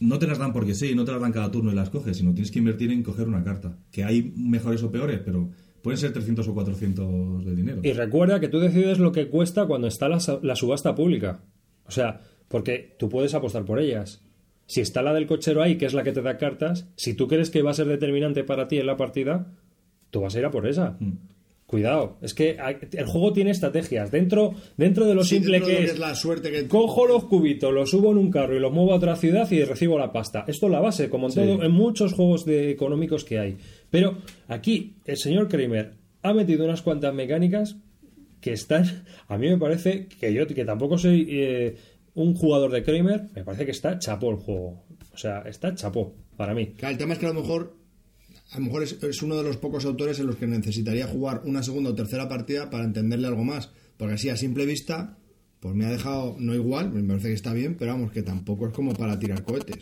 no 0.01 0.19
te 0.19 0.27
las 0.27 0.39
dan 0.39 0.53
porque 0.53 0.75
sí, 0.75 0.95
no 0.95 1.05
te 1.05 1.13
las 1.13 1.21
dan 1.21 1.33
cada 1.33 1.51
turno 1.51 1.73
y 1.73 1.75
las 1.75 1.91
coges, 1.91 2.17
sino 2.17 2.33
tienes 2.33 2.51
que 2.51 2.59
invertir 2.59 2.91
en 2.93 3.03
coger 3.03 3.29
una 3.29 3.43
carta. 3.43 3.79
Que 3.91 4.05
hay 4.05 4.33
mejores 4.37 4.83
o 4.83 4.91
peores, 4.91 5.21
pero 5.25 5.51
pueden 5.83 5.99
ser 5.99 6.13
300 6.13 6.47
o 6.49 6.55
400 6.55 7.45
de 7.45 7.57
dinero. 7.57 7.81
Y 7.83 7.93
recuerda 7.93 8.41
que 8.41 8.49
tú 8.49 8.59
decides 8.59 8.99
lo 8.99 9.13
que 9.13 9.29
cuesta 9.29 9.67
cuando 9.67 9.89
está 9.89 10.09
la 10.09 10.57
subasta 10.57 10.95
pública. 10.95 11.41
O 11.87 11.91
sea, 11.91 12.21
porque 12.49 12.95
tú 12.99 13.09
puedes 13.09 13.35
apostar 13.35 13.65
por 13.65 13.79
ellas. 13.81 14.23
Si 14.67 14.81
está 14.81 15.03
la 15.03 15.15
del 15.15 15.27
cochero 15.27 15.63
ahí, 15.63 15.77
que 15.77 15.87
es 15.87 15.95
la 15.95 16.03
que 16.03 16.13
te 16.13 16.21
da 16.23 16.37
cartas, 16.37 16.89
si 16.97 17.15
tú 17.15 17.27
crees 17.29 17.49
que 17.51 17.63
va 17.63 17.71
a 17.71 17.75
ser 17.75 17.87
determinante 17.87 18.45
para 18.45 18.69
ti 18.69 18.79
en 18.79 18.87
la 18.87 18.97
partida, 18.97 19.53
tú 20.11 20.21
vas 20.21 20.35
a 20.35 20.39
ir 20.39 20.45
a 20.45 20.51
por 20.51 20.67
esa. 20.67 20.97
Mm. 21.01 21.13
Cuidado, 21.67 22.17
es 22.23 22.33
que 22.33 22.57
hay- 22.59 22.79
el 22.93 23.05
juego 23.05 23.35
tiene 23.35 23.51
estrategias. 23.51 24.11
Dentro, 24.11 24.55
dentro 24.79 25.05
de 25.07 25.15
lo 25.15 25.23
Sí, 25.23 25.37
simple 25.37 25.61
de 25.61 25.67
que 25.67 25.73
lo 25.73 25.79
es, 25.81 25.85
que 25.85 25.91
es 25.93 25.99
la 25.99 26.15
suerte 26.15 26.51
que 26.51 26.67
cojo 26.67 27.07
los 27.07 27.25
cubitos, 27.25 27.73
los 27.75 27.91
subo 27.91 28.11
en 28.13 28.17
un 28.19 28.31
carro 28.31 28.57
y 28.57 28.59
los 28.59 28.73
muevo 28.73 28.93
a 28.93 28.97
otra 28.97 29.17
ciudad 29.17 29.51
y 29.51 29.63
recibo 29.65 29.99
la 29.99 30.11
pasta. 30.11 30.45
Esto 30.49 30.65
es 30.67 30.73
la 30.73 30.81
base, 30.81 31.11
como 31.11 31.29
en, 31.29 31.35
todo, 31.35 31.63
en 31.63 31.71
muchos 31.73 32.15
juegos 32.15 32.47
de 32.47 32.71
económicos 32.71 33.23
que 33.27 33.39
hay. 33.39 33.59
Pero 33.91 34.17
aquí 34.49 34.97
el 35.05 35.19
señor 35.19 35.49
Kramer 35.49 35.93
ha 36.23 36.33
metido 36.33 36.65
unas 36.65 36.81
cuantas 36.81 37.13
mecánicas 37.13 37.77
que 38.41 38.53
están, 38.53 39.05
a 39.27 39.37
mí 39.37 39.49
me 39.49 39.59
parece 39.59 40.07
que 40.07 40.33
yo 40.33 40.47
que 40.47 40.65
tampoco 40.65 40.97
soy 40.97 41.27
eh, 41.31 41.77
un 42.23 42.35
jugador 42.35 42.71
de 42.73 42.83
Kramer, 42.83 43.29
me 43.35 43.45
parece 43.45 43.65
que 43.65 43.71
está 43.71 43.99
chapó 43.99 44.31
el 44.31 44.37
juego. 44.37 44.85
O 45.13 45.17
sea, 45.17 45.41
está 45.43 45.75
chapó 45.75 46.15
para 46.37 46.55
mí. 46.55 46.69
Claro, 46.77 46.93
el 46.93 46.99
tema 46.99 47.15
es 47.15 47.19
que 47.19 47.27
a 47.27 47.33
lo 47.33 47.41
mejor 47.41 47.75
a 48.53 48.59
lo 48.59 48.65
mejor 48.65 48.83
es, 48.83 49.03
es 49.03 49.23
uno 49.23 49.37
de 49.37 49.43
los 49.43 49.57
pocos 49.59 49.85
autores 49.85 50.19
en 50.21 50.27
los 50.27 50.37
que 50.37 50.47
necesitaría 50.47 51.07
jugar 51.07 51.43
una 51.45 51.63
segunda 51.63 51.91
o 51.91 51.95
tercera 51.95 52.29
partida 52.29 52.71
para 52.71 52.85
entenderle 52.85 53.27
algo 53.27 53.45
más. 53.45 53.71
Porque 53.97 54.15
así, 54.15 54.31
a 54.31 54.37
simple 54.37 54.65
vista, 54.65 55.19
pues 55.61 55.75
me 55.75 55.85
ha 55.85 55.91
dejado, 55.91 56.37
no 56.39 56.55
igual, 56.55 56.91
me 56.91 57.03
parece 57.03 57.29
que 57.29 57.35
está 57.35 57.53
bien, 57.53 57.77
pero 57.79 57.93
vamos, 57.93 58.13
que 58.13 58.23
tampoco 58.23 58.67
es 58.69 58.73
como 58.73 58.95
para 58.95 59.19
tirar 59.19 59.43
cohetes. 59.43 59.79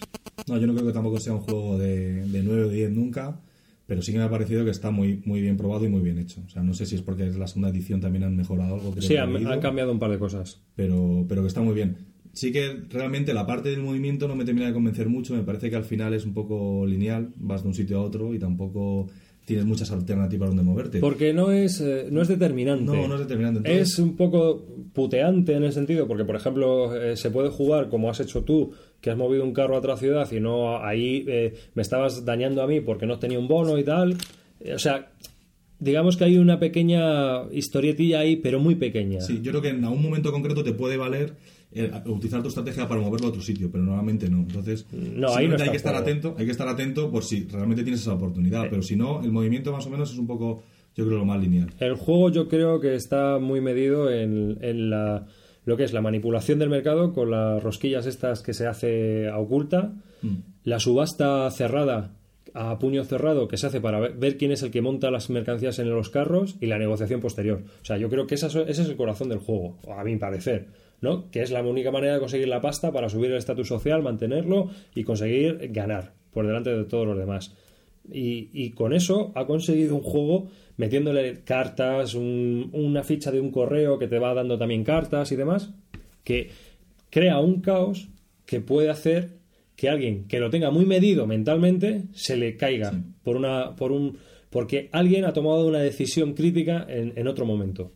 No, 0.48 0.58
yo 0.58 0.66
no 0.66 0.74
creo 0.74 0.86
que 0.86 0.92
tampoco 0.92 1.20
sea 1.20 1.34
un 1.34 1.40
juego 1.40 1.78
de, 1.78 2.26
de 2.26 2.42
9 2.42 2.64
o 2.64 2.68
10 2.68 2.90
nunca, 2.90 3.40
pero 3.86 4.02
sí 4.02 4.10
que 4.10 4.18
me 4.18 4.24
ha 4.24 4.30
parecido 4.30 4.64
que 4.64 4.70
está 4.70 4.90
muy, 4.90 5.22
muy 5.24 5.40
bien 5.40 5.56
probado 5.56 5.84
y 5.84 5.88
muy 5.88 6.00
bien 6.00 6.18
hecho. 6.18 6.42
O 6.44 6.48
sea, 6.48 6.62
no 6.62 6.74
sé 6.74 6.86
si 6.86 6.96
es 6.96 7.02
porque 7.02 7.26
es 7.26 7.36
la 7.36 7.46
segunda 7.46 7.68
edición 7.68 8.00
también 8.00 8.24
han 8.24 8.36
mejorado 8.36 8.74
algo. 8.74 8.90
creo 8.90 9.02
Sí, 9.02 9.08
que 9.10 9.18
han, 9.18 9.46
han 9.46 9.60
cambiado 9.60 9.92
un 9.92 9.98
par 9.98 10.10
de 10.10 10.18
cosas. 10.18 10.60
Pero, 10.74 11.24
pero 11.28 11.42
que 11.42 11.48
está 11.48 11.60
muy 11.60 11.74
bien. 11.74 11.96
Sí 12.36 12.52
que 12.52 12.82
realmente 12.90 13.32
la 13.32 13.46
parte 13.46 13.70
del 13.70 13.80
movimiento 13.80 14.28
no 14.28 14.36
me 14.36 14.44
termina 14.44 14.66
de 14.66 14.74
convencer 14.74 15.08
mucho, 15.08 15.34
me 15.34 15.42
parece 15.42 15.70
que 15.70 15.76
al 15.76 15.84
final 15.84 16.12
es 16.12 16.26
un 16.26 16.34
poco 16.34 16.84
lineal, 16.86 17.30
vas 17.36 17.62
de 17.62 17.68
un 17.68 17.74
sitio 17.74 17.98
a 17.98 18.02
otro 18.02 18.34
y 18.34 18.38
tampoco 18.38 19.06
tienes 19.46 19.64
muchas 19.64 19.90
alternativas 19.90 20.50
donde 20.50 20.62
moverte. 20.62 20.98
Porque 21.00 21.32
no 21.32 21.50
es, 21.50 21.80
eh, 21.80 22.08
no 22.10 22.20
es 22.20 22.28
determinante. 22.28 22.84
No, 22.84 23.08
no 23.08 23.14
es 23.14 23.20
determinante. 23.20 23.60
Entonces- 23.60 23.92
Es 23.94 23.98
un 23.98 24.16
poco 24.16 24.66
puteante 24.92 25.54
en 25.54 25.64
el 25.64 25.72
sentido, 25.72 26.06
porque 26.06 26.24
por 26.26 26.36
ejemplo 26.36 26.94
eh, 26.94 27.16
se 27.16 27.30
puede 27.30 27.48
jugar 27.48 27.88
como 27.88 28.10
has 28.10 28.20
hecho 28.20 28.42
tú, 28.42 28.72
que 29.00 29.08
has 29.10 29.16
movido 29.16 29.42
un 29.42 29.54
carro 29.54 29.76
a 29.76 29.78
otra 29.78 29.96
ciudad 29.96 30.30
y 30.30 30.38
no 30.40 30.84
ahí 30.84 31.24
eh, 31.28 31.54
me 31.74 31.80
estabas 31.82 32.24
dañando 32.26 32.60
a 32.62 32.66
mí 32.66 32.80
porque 32.82 33.06
no 33.06 33.18
tenía 33.18 33.38
un 33.38 33.48
bono 33.48 33.78
y 33.78 33.84
tal. 33.84 34.14
O 34.74 34.78
sea, 34.78 35.10
digamos 35.78 36.16
que 36.16 36.24
hay 36.24 36.38
una 36.38 36.58
pequeña 36.58 37.50
historietilla 37.52 38.20
ahí, 38.20 38.36
pero 38.36 38.58
muy 38.60 38.74
pequeña. 38.74 39.20
Sí, 39.22 39.40
yo 39.42 39.52
creo 39.52 39.62
que 39.62 39.68
en 39.70 39.84
algún 39.84 40.02
momento 40.02 40.32
concreto 40.32 40.64
te 40.64 40.72
puede 40.72 40.96
valer 40.96 41.34
utilizar 42.06 42.42
tu 42.42 42.48
estrategia 42.48 42.88
para 42.88 43.00
moverlo 43.00 43.26
a 43.26 43.30
otro 43.30 43.42
sitio, 43.42 43.70
pero 43.70 43.84
normalmente 43.84 44.28
no. 44.30 44.38
Entonces, 44.40 44.86
No, 44.92 45.34
ahí 45.34 45.46
no 45.48 45.56
hay 45.62 45.70
que 45.70 45.76
estar 45.76 45.94
atento, 45.94 46.34
hay 46.38 46.44
que 46.46 46.52
estar 46.52 46.68
atento 46.68 47.10
por 47.10 47.22
si 47.24 47.44
realmente 47.48 47.82
tienes 47.82 48.00
esa 48.00 48.14
oportunidad, 48.14 48.66
pero 48.70 48.82
si 48.82 48.96
no, 48.96 49.22
el 49.22 49.32
movimiento 49.32 49.72
más 49.72 49.86
o 49.86 49.90
menos 49.90 50.12
es 50.12 50.18
un 50.18 50.26
poco, 50.26 50.62
yo 50.94 51.04
creo, 51.06 51.18
lo 51.18 51.24
más 51.24 51.40
lineal. 51.40 51.70
El 51.80 51.94
juego 51.94 52.30
yo 52.30 52.48
creo 52.48 52.80
que 52.80 52.94
está 52.94 53.38
muy 53.38 53.60
medido 53.60 54.10
en, 54.10 54.58
en 54.62 54.90
la, 54.90 55.26
lo 55.64 55.76
que 55.76 55.84
es 55.84 55.92
la 55.92 56.00
manipulación 56.00 56.58
del 56.58 56.70
mercado 56.70 57.12
con 57.12 57.30
las 57.30 57.62
rosquillas 57.62 58.06
estas 58.06 58.42
que 58.42 58.54
se 58.54 58.66
hace 58.66 59.28
a 59.28 59.38
oculta, 59.38 59.92
la 60.64 60.80
subasta 60.80 61.48
cerrada 61.50 62.12
a 62.54 62.78
puño 62.78 63.04
cerrado 63.04 63.48
que 63.48 63.58
se 63.58 63.66
hace 63.66 63.82
para 63.82 64.00
ver, 64.00 64.14
ver 64.16 64.38
quién 64.38 64.50
es 64.50 64.62
el 64.62 64.70
que 64.70 64.80
monta 64.80 65.10
las 65.10 65.28
mercancías 65.28 65.78
en 65.78 65.90
los 65.90 66.08
carros 66.08 66.56
y 66.60 66.66
la 66.66 66.78
negociación 66.78 67.20
posterior. 67.20 67.62
O 67.82 67.84
sea, 67.84 67.98
yo 67.98 68.08
creo 68.08 68.26
que 68.26 68.34
esa- 68.36 68.46
ese 68.46 68.70
es 68.82 68.88
el 68.88 68.96
corazón 68.96 69.28
del 69.28 69.38
juego, 69.40 69.76
a 69.94 70.02
mi 70.04 70.16
parecer. 70.16 70.68
¿No? 71.00 71.30
Que 71.30 71.42
es 71.42 71.50
la 71.50 71.62
única 71.62 71.90
manera 71.90 72.14
de 72.14 72.20
conseguir 72.20 72.48
la 72.48 72.60
pasta 72.60 72.92
para 72.92 73.08
subir 73.08 73.30
el 73.30 73.36
estatus 73.38 73.68
social, 73.68 74.02
mantenerlo 74.02 74.70
y 74.94 75.04
conseguir 75.04 75.70
ganar 75.72 76.14
por 76.32 76.46
delante 76.46 76.70
de 76.74 76.84
todos 76.84 77.06
los 77.06 77.16
demás. 77.18 77.54
Y, 78.12 78.50
y 78.52 78.70
con 78.70 78.92
eso 78.92 79.32
ha 79.34 79.46
conseguido 79.46 79.94
un 79.96 80.02
juego 80.02 80.48
metiéndole 80.76 81.40
cartas, 81.44 82.14
un- 82.14 82.70
una 82.72 83.02
ficha 83.02 83.30
de 83.32 83.40
un 83.40 83.50
correo 83.50 83.98
que 83.98 84.06
te 84.08 84.18
va 84.18 84.34
dando 84.34 84.58
también 84.58 84.84
cartas 84.84 85.32
y 85.32 85.36
demás, 85.36 85.70
que 86.22 86.50
crea 87.10 87.40
un 87.40 87.60
caos 87.60 88.08
que 88.44 88.60
puede 88.60 88.90
hacer 88.90 89.30
que 89.74 89.88
alguien 89.88 90.26
que 90.28 90.38
lo 90.40 90.50
tenga 90.50 90.70
muy 90.70 90.86
medido 90.86 91.26
mentalmente 91.26 92.02
se 92.12 92.36
le 92.36 92.56
caiga 92.56 92.92
por 93.22 93.36
una 93.36 93.74
por 93.76 93.92
un 93.92 94.16
porque 94.50 94.88
alguien 94.92 95.24
ha 95.24 95.32
tomado 95.32 95.66
una 95.66 95.80
decisión 95.80 96.32
crítica 96.34 96.86
en, 96.88 97.12
en 97.16 97.26
otro 97.28 97.44
momento. 97.44 97.92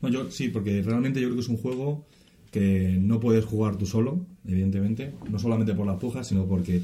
No, 0.00 0.08
yo 0.08 0.30
sí, 0.30 0.48
porque 0.48 0.82
realmente 0.82 1.20
yo 1.20 1.28
creo 1.28 1.36
que 1.36 1.42
es 1.42 1.48
un 1.48 1.56
juego 1.56 2.04
que 2.50 2.98
no 3.00 3.20
puedes 3.20 3.44
jugar 3.44 3.76
tú 3.76 3.86
solo, 3.86 4.24
evidentemente, 4.46 5.12
no 5.30 5.38
solamente 5.38 5.74
por 5.74 5.86
la 5.86 5.98
puja, 5.98 6.24
sino 6.24 6.46
porque 6.46 6.82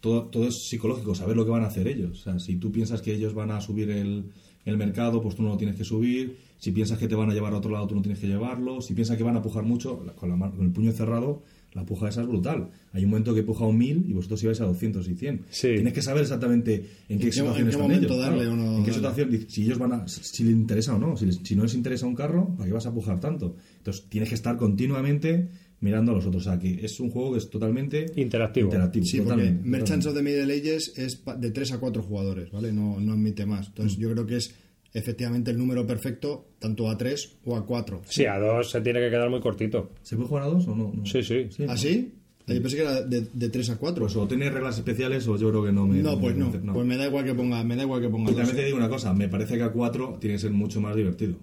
todo, 0.00 0.24
todo 0.24 0.46
es 0.46 0.68
psicológico, 0.68 1.14
saber 1.14 1.36
lo 1.36 1.44
que 1.44 1.50
van 1.50 1.64
a 1.64 1.66
hacer 1.66 1.88
ellos. 1.88 2.20
O 2.20 2.22
sea, 2.22 2.38
si 2.38 2.56
tú 2.56 2.72
piensas 2.72 3.02
que 3.02 3.14
ellos 3.14 3.34
van 3.34 3.50
a 3.50 3.60
subir 3.60 3.90
el, 3.90 4.24
el 4.64 4.76
mercado, 4.76 5.22
pues 5.22 5.34
tú 5.34 5.42
no 5.42 5.50
lo 5.50 5.56
tienes 5.56 5.76
que 5.76 5.84
subir. 5.84 6.38
Si 6.58 6.72
piensas 6.72 6.98
que 6.98 7.08
te 7.08 7.14
van 7.14 7.30
a 7.30 7.34
llevar 7.34 7.52
a 7.52 7.58
otro 7.58 7.70
lado, 7.70 7.86
tú 7.86 7.94
no 7.94 8.02
tienes 8.02 8.18
que 8.18 8.28
llevarlo. 8.28 8.80
Si 8.80 8.94
piensas 8.94 9.16
que 9.16 9.22
van 9.22 9.36
a 9.36 9.42
pujar 9.42 9.64
mucho, 9.64 10.04
con, 10.16 10.28
la 10.28 10.50
con 10.50 10.64
el 10.64 10.72
puño 10.72 10.92
cerrado, 10.92 11.42
la 11.72 11.84
puja 11.86 12.08
esa 12.08 12.22
es 12.22 12.26
brutal. 12.28 12.70
Hay 12.92 13.04
un 13.04 13.10
momento 13.10 13.34
que 13.34 13.42
puja 13.42 13.64
un 13.64 13.78
1000 13.78 14.06
y 14.08 14.12
vosotros 14.12 14.42
ibais 14.42 14.60
a 14.60 14.64
200 14.64 15.08
y 15.08 15.14
100. 15.14 15.42
Sí. 15.50 15.68
Tienes 15.74 15.92
que 15.92 16.02
saber 16.02 16.22
exactamente 16.22 16.84
en 17.08 17.18
qué 17.18 17.26
qué- 17.26 17.32
situación 17.32 17.68
están 17.68 17.82
momento 17.82 18.06
ellos. 18.14 18.18
darle 18.18 18.38
claro. 18.44 18.52
o 18.52 18.56
no 18.56 18.78
en 18.78 18.84
qué 18.84 18.92
situación 18.92 19.38
si 19.48 19.62
ellos 19.64 19.78
van 19.78 19.92
a 19.92 20.08
si 20.08 20.44
les 20.44 20.52
interesa 20.54 20.94
o 20.96 20.98
no 20.98 21.16
si, 21.16 21.26
les- 21.26 21.40
si 21.44 21.54
no 21.56 21.62
les 21.62 21.74
interesa 21.74 22.06
un 22.06 22.14
carro 22.16 22.54
para 22.56 22.66
qué 22.66 22.72
vas 22.72 22.86
a 22.86 22.92
pujar 22.92 23.20
tanto 23.20 23.56
entonces 23.78 24.06
tienes 24.08 24.28
que 24.28 24.34
estar 24.34 24.56
continuamente 24.56 25.48
mirando 25.80 26.12
a 26.12 26.14
los 26.16 26.26
otros 26.26 26.46
o 26.46 26.50
sea 26.50 26.58
que 26.58 26.84
es 26.84 26.98
un 27.00 27.10
juego 27.10 27.32
que 27.32 27.38
es 27.38 27.48
totalmente 27.48 28.06
Interactivo. 28.16 28.66
interactivo 28.66 29.04
Sí, 29.06 29.18
porque 29.18 29.30
totalmente, 29.30 29.68
Merchants 29.68 30.06
of 30.06 30.12
totalmente. 30.12 30.40
the 30.40 30.46
Middle 30.46 30.70
Ages 30.72 30.92
es 30.98 31.22
de 31.38 31.50
3 31.52 31.72
a 31.72 31.78
4 31.78 32.02
jugadores, 32.02 32.50
¿vale? 32.50 32.72
No, 32.72 33.00
no 33.00 33.12
admite 33.12 33.46
más. 33.46 33.68
Entonces 33.68 33.96
Mm. 33.96 34.00
yo 34.02 34.10
creo 34.12 34.26
que 34.26 34.36
es 34.36 34.54
efectivamente 34.92 35.50
el 35.50 35.58
número 35.58 35.86
perfecto 35.86 36.46
tanto 36.58 36.88
a 36.90 36.96
3 36.98 37.38
o 37.44 37.56
a 37.56 37.64
4. 37.66 38.02
Sí, 38.06 38.26
a 38.26 38.38
dos 38.38 38.70
se 38.70 38.80
tiene 38.80 39.00
que 39.00 39.10
quedar 39.10 39.30
muy 39.30 39.40
cortito. 39.40 39.90
¿se 40.02 40.16
puede 40.16 40.28
jugar 40.28 40.44
a 40.44 40.46
dos 40.48 40.66
o 40.68 40.74
no? 40.74 40.92
No. 40.94 41.06
Sí, 41.06 41.22
sí. 41.22 41.48
¿Ah, 41.68 41.76
sí? 41.76 42.14
Yo 42.46 42.60
pensé 42.60 42.76
que 42.78 42.82
era 42.82 43.02
de, 43.02 43.28
de 43.32 43.48
3 43.48 43.70
a 43.70 43.76
4. 43.78 44.02
pues 44.02 44.16
o 44.16 44.26
tiene 44.26 44.50
reglas 44.50 44.76
especiales 44.76 45.28
o 45.28 45.36
yo 45.36 45.50
creo 45.50 45.62
que 45.64 45.70
no 45.72 45.86
me 45.86 46.02
no, 46.02 46.16
me 46.16 46.22
pues 46.22 46.36
no. 46.36 46.46
convence, 46.50 46.72
Pues 46.72 46.86
me 46.86 46.96
da 46.96 47.06
igual 47.06 47.24
que 47.24 47.34
ponga, 47.34 47.62
me 47.62 47.76
da 47.76 47.82
igual 47.84 48.00
que 48.00 48.08
ponga 48.08 48.24
Y 48.32 48.34
también 48.34 48.46
dos. 48.48 48.56
te 48.56 48.64
digo 48.64 48.76
una 48.76 48.88
cosa 48.88 49.14
me 49.14 49.28
parece 49.28 49.56
que 49.56 49.62
a 49.62 49.70
cuatro 49.70 50.16
tiene 50.20 50.34
que 50.34 50.40
ser 50.40 50.50
mucho 50.50 50.80
más 50.80 50.96
divertido 50.96 51.36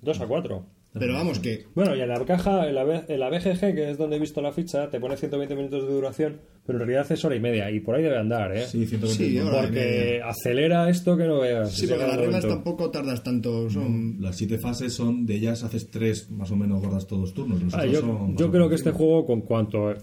Dos 0.00 0.18
a 0.20 0.26
cuatro. 0.26 0.64
Pero 0.92 1.14
vamos 1.14 1.38
que 1.38 1.66
Bueno, 1.74 1.94
y 1.94 2.00
en 2.00 2.08
la 2.08 2.24
caja, 2.24 2.68
en 2.68 2.74
la, 2.74 2.82
B- 2.84 3.04
en 3.06 3.20
la 3.20 3.28
BGG, 3.30 3.60
que 3.74 3.90
es 3.90 3.96
donde 3.96 4.16
he 4.16 4.18
visto 4.18 4.40
la 4.42 4.52
ficha, 4.52 4.90
te 4.90 4.98
pone 4.98 5.16
120 5.16 5.54
minutos 5.54 5.86
de 5.86 5.92
duración, 5.92 6.40
pero 6.66 6.80
en 6.80 6.86
realidad 6.86 7.12
es 7.12 7.24
hora 7.24 7.36
y 7.36 7.40
media, 7.40 7.70
y 7.70 7.78
por 7.78 7.94
ahí 7.94 8.02
debe 8.02 8.18
andar, 8.18 8.56
¿eh? 8.56 8.66
sí 8.66 8.84
120 8.86 9.08
Sí, 9.24 9.36
no. 9.38 9.46
ahora- 9.46 9.62
Porque 9.62 10.20
acelera 10.24 10.90
esto 10.90 11.16
que 11.16 11.24
no 11.24 11.38
veas. 11.40 11.70
sí, 11.72 11.86
porque 11.86 12.06
las 12.06 12.16
reglas 12.16 12.46
tampoco 12.46 12.90
tardas 12.90 13.22
tanto, 13.22 13.70
son 13.70 14.16
las 14.20 14.36
siete 14.36 14.58
fases 14.58 14.92
son 14.92 15.24
de 15.26 15.36
ellas 15.36 15.62
haces 15.62 15.90
tres 15.90 16.28
más 16.30 16.50
o 16.50 16.56
menos 16.56 16.80
gordas 16.82 17.06
todos 17.06 17.32
turnos 17.34 17.62
Los 17.62 17.74
Ah, 17.74 17.86
yo 17.86 18.00
son 18.00 18.36
yo 18.36 18.50
creo 18.50 18.68
que 18.68 18.74
este 18.74 18.90
juego, 18.90 19.24
con 19.26 19.42
cuanto. 19.42 19.94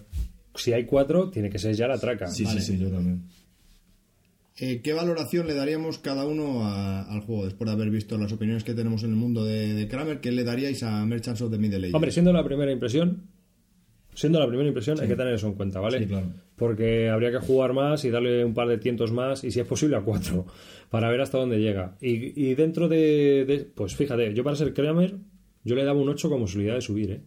Si 0.56 0.72
hay 0.74 0.86
cuatro, 0.86 1.30
tiene 1.30 1.50
que 1.50 1.60
ser 1.60 1.76
ya 1.76 1.88
la 1.88 1.98
traca. 2.00 2.28
sí 2.28 2.44
Vale. 2.46 2.62
sí 2.62 2.74
sí 2.74 2.80
yo 2.80 2.90
también 2.90 3.24
Eh, 4.60 4.82
¿Qué 4.82 4.94
valoración 4.94 5.46
le 5.46 5.54
daríamos 5.54 6.00
cada 6.00 6.26
uno 6.26 6.66
a- 6.66 7.04
al 7.04 7.22
juego 7.22 7.46
después 7.46 7.68
de 7.68 7.74
haber 7.74 7.92
visto 7.92 8.18
las 8.18 8.32
opiniones 8.34 8.64
que 8.64 8.74
tenemos 8.74 9.04
en 9.04 9.12
el 9.12 9.16
mundo 9.16 9.46
de, 9.46 9.74
de 9.76 9.88
Kramer? 9.88 10.20
¿Qué 10.20 10.32
le 10.32 10.44
daríais 10.44 10.82
a 10.82 11.06
Merchants 11.06 11.42
of 11.42 11.52
the 11.52 11.60
Middle 11.60 11.78
Ages? 11.78 11.94
Hombre, 11.94 12.12
siendo 12.12 12.34
la 12.34 12.44
primera 12.44 12.72
impresión, 12.72 13.28
siendo 14.16 14.40
la 14.40 14.48
primera 14.48 14.68
impresión, 14.68 15.00
hay 15.00 15.08
que 15.08 15.16
tener 15.16 15.34
eso 15.36 15.46
en 15.48 15.54
cuenta, 15.54 15.80
¿vale? 15.80 16.00
Sí, 16.00 16.06
claro. 16.08 16.28
Porque 16.56 17.08
habría 17.10 17.30
que 17.30 17.38
jugar 17.38 17.74
más 17.74 18.04
y 18.04 18.10
darle 18.10 18.44
un 18.44 18.56
par 18.56 18.68
de 18.68 18.80
tientos 18.80 19.12
más, 19.12 19.44
y 19.44 19.52
si 19.52 19.60
es 19.60 19.68
posible 19.68 19.96
a 19.96 20.02
cuatro, 20.02 20.48
para 20.90 21.08
ver 21.12 21.22
hasta 21.22 21.38
dónde 21.38 21.60
llega. 21.60 21.96
Y, 22.02 22.50
y 22.50 22.56
dentro 22.56 22.88
de, 22.88 23.46
de- 23.46 23.60
Pues 23.76 23.96
fíjate, 23.96 24.34
yo 24.34 24.44
para 24.44 24.56
ser 24.56 24.74
Kramer, 24.74 25.18
yo 25.64 25.76
le 25.76 25.84
daba 25.84 26.00
un 26.02 26.10
8 26.10 26.30
con 26.32 26.40
posibilidad 26.40 26.74
de 26.74 26.82
subir, 26.82 27.12
¿eh? 27.12 27.22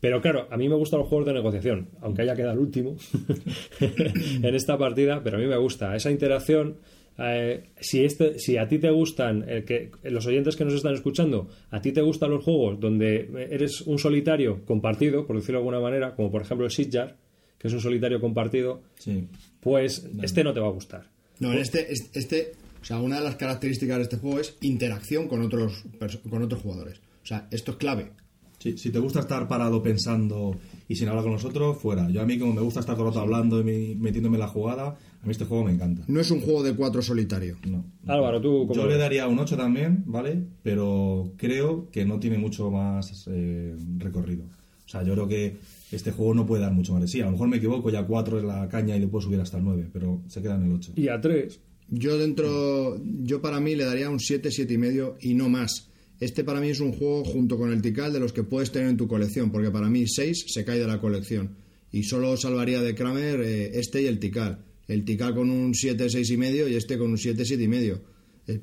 Pero 0.00 0.20
claro, 0.20 0.46
a 0.50 0.56
mí 0.56 0.68
me 0.68 0.76
gustan 0.76 1.00
los 1.00 1.08
juegos 1.08 1.26
de 1.26 1.32
negociación, 1.34 1.88
aunque 2.00 2.22
haya 2.22 2.34
quedado 2.36 2.52
el 2.52 2.58
último 2.60 2.96
en 3.80 4.54
esta 4.54 4.78
partida, 4.78 5.22
pero 5.22 5.36
a 5.36 5.40
mí 5.40 5.46
me 5.46 5.56
gusta 5.56 5.94
esa 5.96 6.10
interacción 6.10 6.76
eh, 7.20 7.64
si, 7.80 8.04
este, 8.04 8.38
si 8.38 8.56
a 8.58 8.68
ti 8.68 8.78
te 8.78 8.90
gustan, 8.90 9.44
que, 9.66 9.90
los 10.04 10.24
oyentes 10.26 10.54
que 10.54 10.64
nos 10.64 10.74
están 10.74 10.94
escuchando, 10.94 11.48
a 11.70 11.80
ti 11.80 11.90
te 11.90 12.00
gustan 12.00 12.30
los 12.30 12.44
juegos 12.44 12.78
donde 12.78 13.28
eres 13.50 13.80
un 13.80 13.98
solitario 13.98 14.64
compartido, 14.64 15.26
por 15.26 15.34
decirlo 15.34 15.58
de 15.58 15.62
alguna 15.66 15.80
manera, 15.80 16.14
como 16.14 16.30
por 16.30 16.42
ejemplo 16.42 16.64
el 16.64 16.70
Sitjar, 16.70 17.16
que 17.58 17.66
es 17.66 17.74
un 17.74 17.80
solitario 17.80 18.20
compartido, 18.20 18.82
Sí. 19.00 19.26
pues 19.60 20.08
este 20.22 20.44
no 20.44 20.54
te 20.54 20.60
va 20.60 20.68
a 20.68 20.72
gustar. 20.72 21.06
No, 21.40 21.52
en 21.52 21.58
este, 21.58 21.92
es- 21.92 22.08
este, 22.14 22.52
o 22.80 22.84
sea, 22.84 23.00
una 23.00 23.18
de 23.18 23.24
las 23.24 23.34
características 23.34 23.96
de 23.96 24.02
este 24.04 24.16
juego 24.18 24.38
es 24.38 24.56
interacción 24.60 25.26
con 25.26 25.42
otros, 25.42 25.82
con 26.30 26.42
otros 26.44 26.62
jugadores. 26.62 27.00
O 27.24 27.26
sea, 27.26 27.48
esto 27.50 27.72
es 27.72 27.76
clave. 27.78 28.12
Sí, 28.58 28.76
si 28.76 28.90
te 28.90 28.98
gusta 28.98 29.20
estar 29.20 29.46
parado 29.46 29.80
pensando 29.82 30.56
y 30.88 30.96
sin 30.96 31.08
hablar 31.08 31.22
con 31.24 31.32
nosotros, 31.34 31.78
fuera. 31.78 32.10
Yo 32.10 32.20
a 32.22 32.26
mí 32.26 32.38
como 32.38 32.54
me 32.54 32.60
gusta 32.60 32.80
estar 32.80 32.96
todo 32.96 33.06
el 33.08 33.14
rato 33.14 33.20
hablando 33.22 33.60
y 33.60 33.64
me- 33.64 33.94
metiéndome 33.94 34.36
en 34.36 34.40
la 34.40 34.48
jugada, 34.48 34.88
a 35.22 35.24
mí 35.26 35.30
este 35.30 35.44
juego 35.44 35.64
me 35.64 35.72
encanta. 35.72 36.02
No 36.08 36.18
es 36.20 36.30
un 36.32 36.40
juego 36.40 36.62
de 36.64 36.74
cuatro 36.74 37.00
solitario. 37.00 37.56
No. 37.68 37.84
Álvaro, 38.06 38.40
tú 38.40 38.66
cómo 38.66 38.74
Yo 38.74 38.82
ves? 38.86 38.92
le 38.96 38.98
daría 38.98 39.28
un 39.28 39.38
8 39.38 39.56
también, 39.56 40.02
¿vale? 40.06 40.42
Pero 40.64 41.32
creo 41.36 41.88
que 41.92 42.04
no 42.04 42.18
tiene 42.18 42.36
mucho 42.38 42.70
más 42.70 43.24
eh, 43.28 43.76
recorrido. 43.98 44.44
O 44.44 44.88
sea, 44.90 45.02
yo 45.04 45.12
creo 45.14 45.28
que 45.28 45.56
este 45.92 46.10
juego 46.12 46.34
no 46.34 46.44
puede 46.46 46.62
dar 46.62 46.72
mucho 46.72 46.94
más 46.94 47.08
sí. 47.10 47.20
A 47.20 47.26
lo 47.26 47.32
mejor 47.32 47.46
me 47.48 47.58
equivoco, 47.58 47.90
ya 47.90 48.04
4 48.06 48.38
es 48.38 48.44
la 48.44 48.68
caña 48.68 48.96
y 48.96 49.00
le 49.00 49.06
puedo 49.06 49.22
subir 49.26 49.40
hasta 49.40 49.58
el 49.58 49.64
9, 49.64 49.86
pero 49.92 50.20
se 50.28 50.42
queda 50.42 50.56
en 50.56 50.64
el 50.64 50.72
8. 50.72 50.92
Y 50.96 51.08
a 51.08 51.20
tres. 51.20 51.60
Yo 51.90 52.18
dentro, 52.18 53.00
yo 53.22 53.40
para 53.40 53.60
mí 53.60 53.74
le 53.74 53.84
daría 53.84 54.10
un 54.10 54.18
7, 54.20 54.50
7 54.50 54.74
y 54.74 54.78
medio 54.78 55.16
y 55.20 55.34
no 55.34 55.48
más. 55.48 55.88
Este 56.20 56.42
para 56.42 56.60
mí 56.60 56.70
es 56.70 56.80
un 56.80 56.92
juego 56.92 57.24
junto 57.24 57.56
con 57.56 57.72
el 57.72 57.80
Tikal 57.80 58.12
de 58.12 58.20
los 58.20 58.32
que 58.32 58.42
puedes 58.42 58.72
tener 58.72 58.88
en 58.88 58.96
tu 58.96 59.06
colección, 59.06 59.52
porque 59.52 59.70
para 59.70 59.88
mí 59.88 60.06
6 60.06 60.46
se 60.48 60.64
cae 60.64 60.80
de 60.80 60.86
la 60.86 61.00
colección. 61.00 61.56
Y 61.92 62.02
solo 62.02 62.36
salvaría 62.36 62.82
de 62.82 62.94
Kramer 62.94 63.40
eh, 63.40 63.78
este 63.78 64.02
y 64.02 64.06
el 64.06 64.18
Tikal. 64.18 64.58
El 64.88 65.04
Tikal 65.04 65.34
con 65.34 65.50
un 65.50 65.74
7, 65.74 66.10
6 66.10 66.30
y 66.30 66.36
medio 66.36 66.68
y 66.68 66.74
este 66.74 66.98
con 66.98 67.10
un 67.10 67.18
7, 67.18 67.44
7 67.44 67.62
y 67.62 67.68
medio. 67.68 68.00
Eh, 68.46 68.60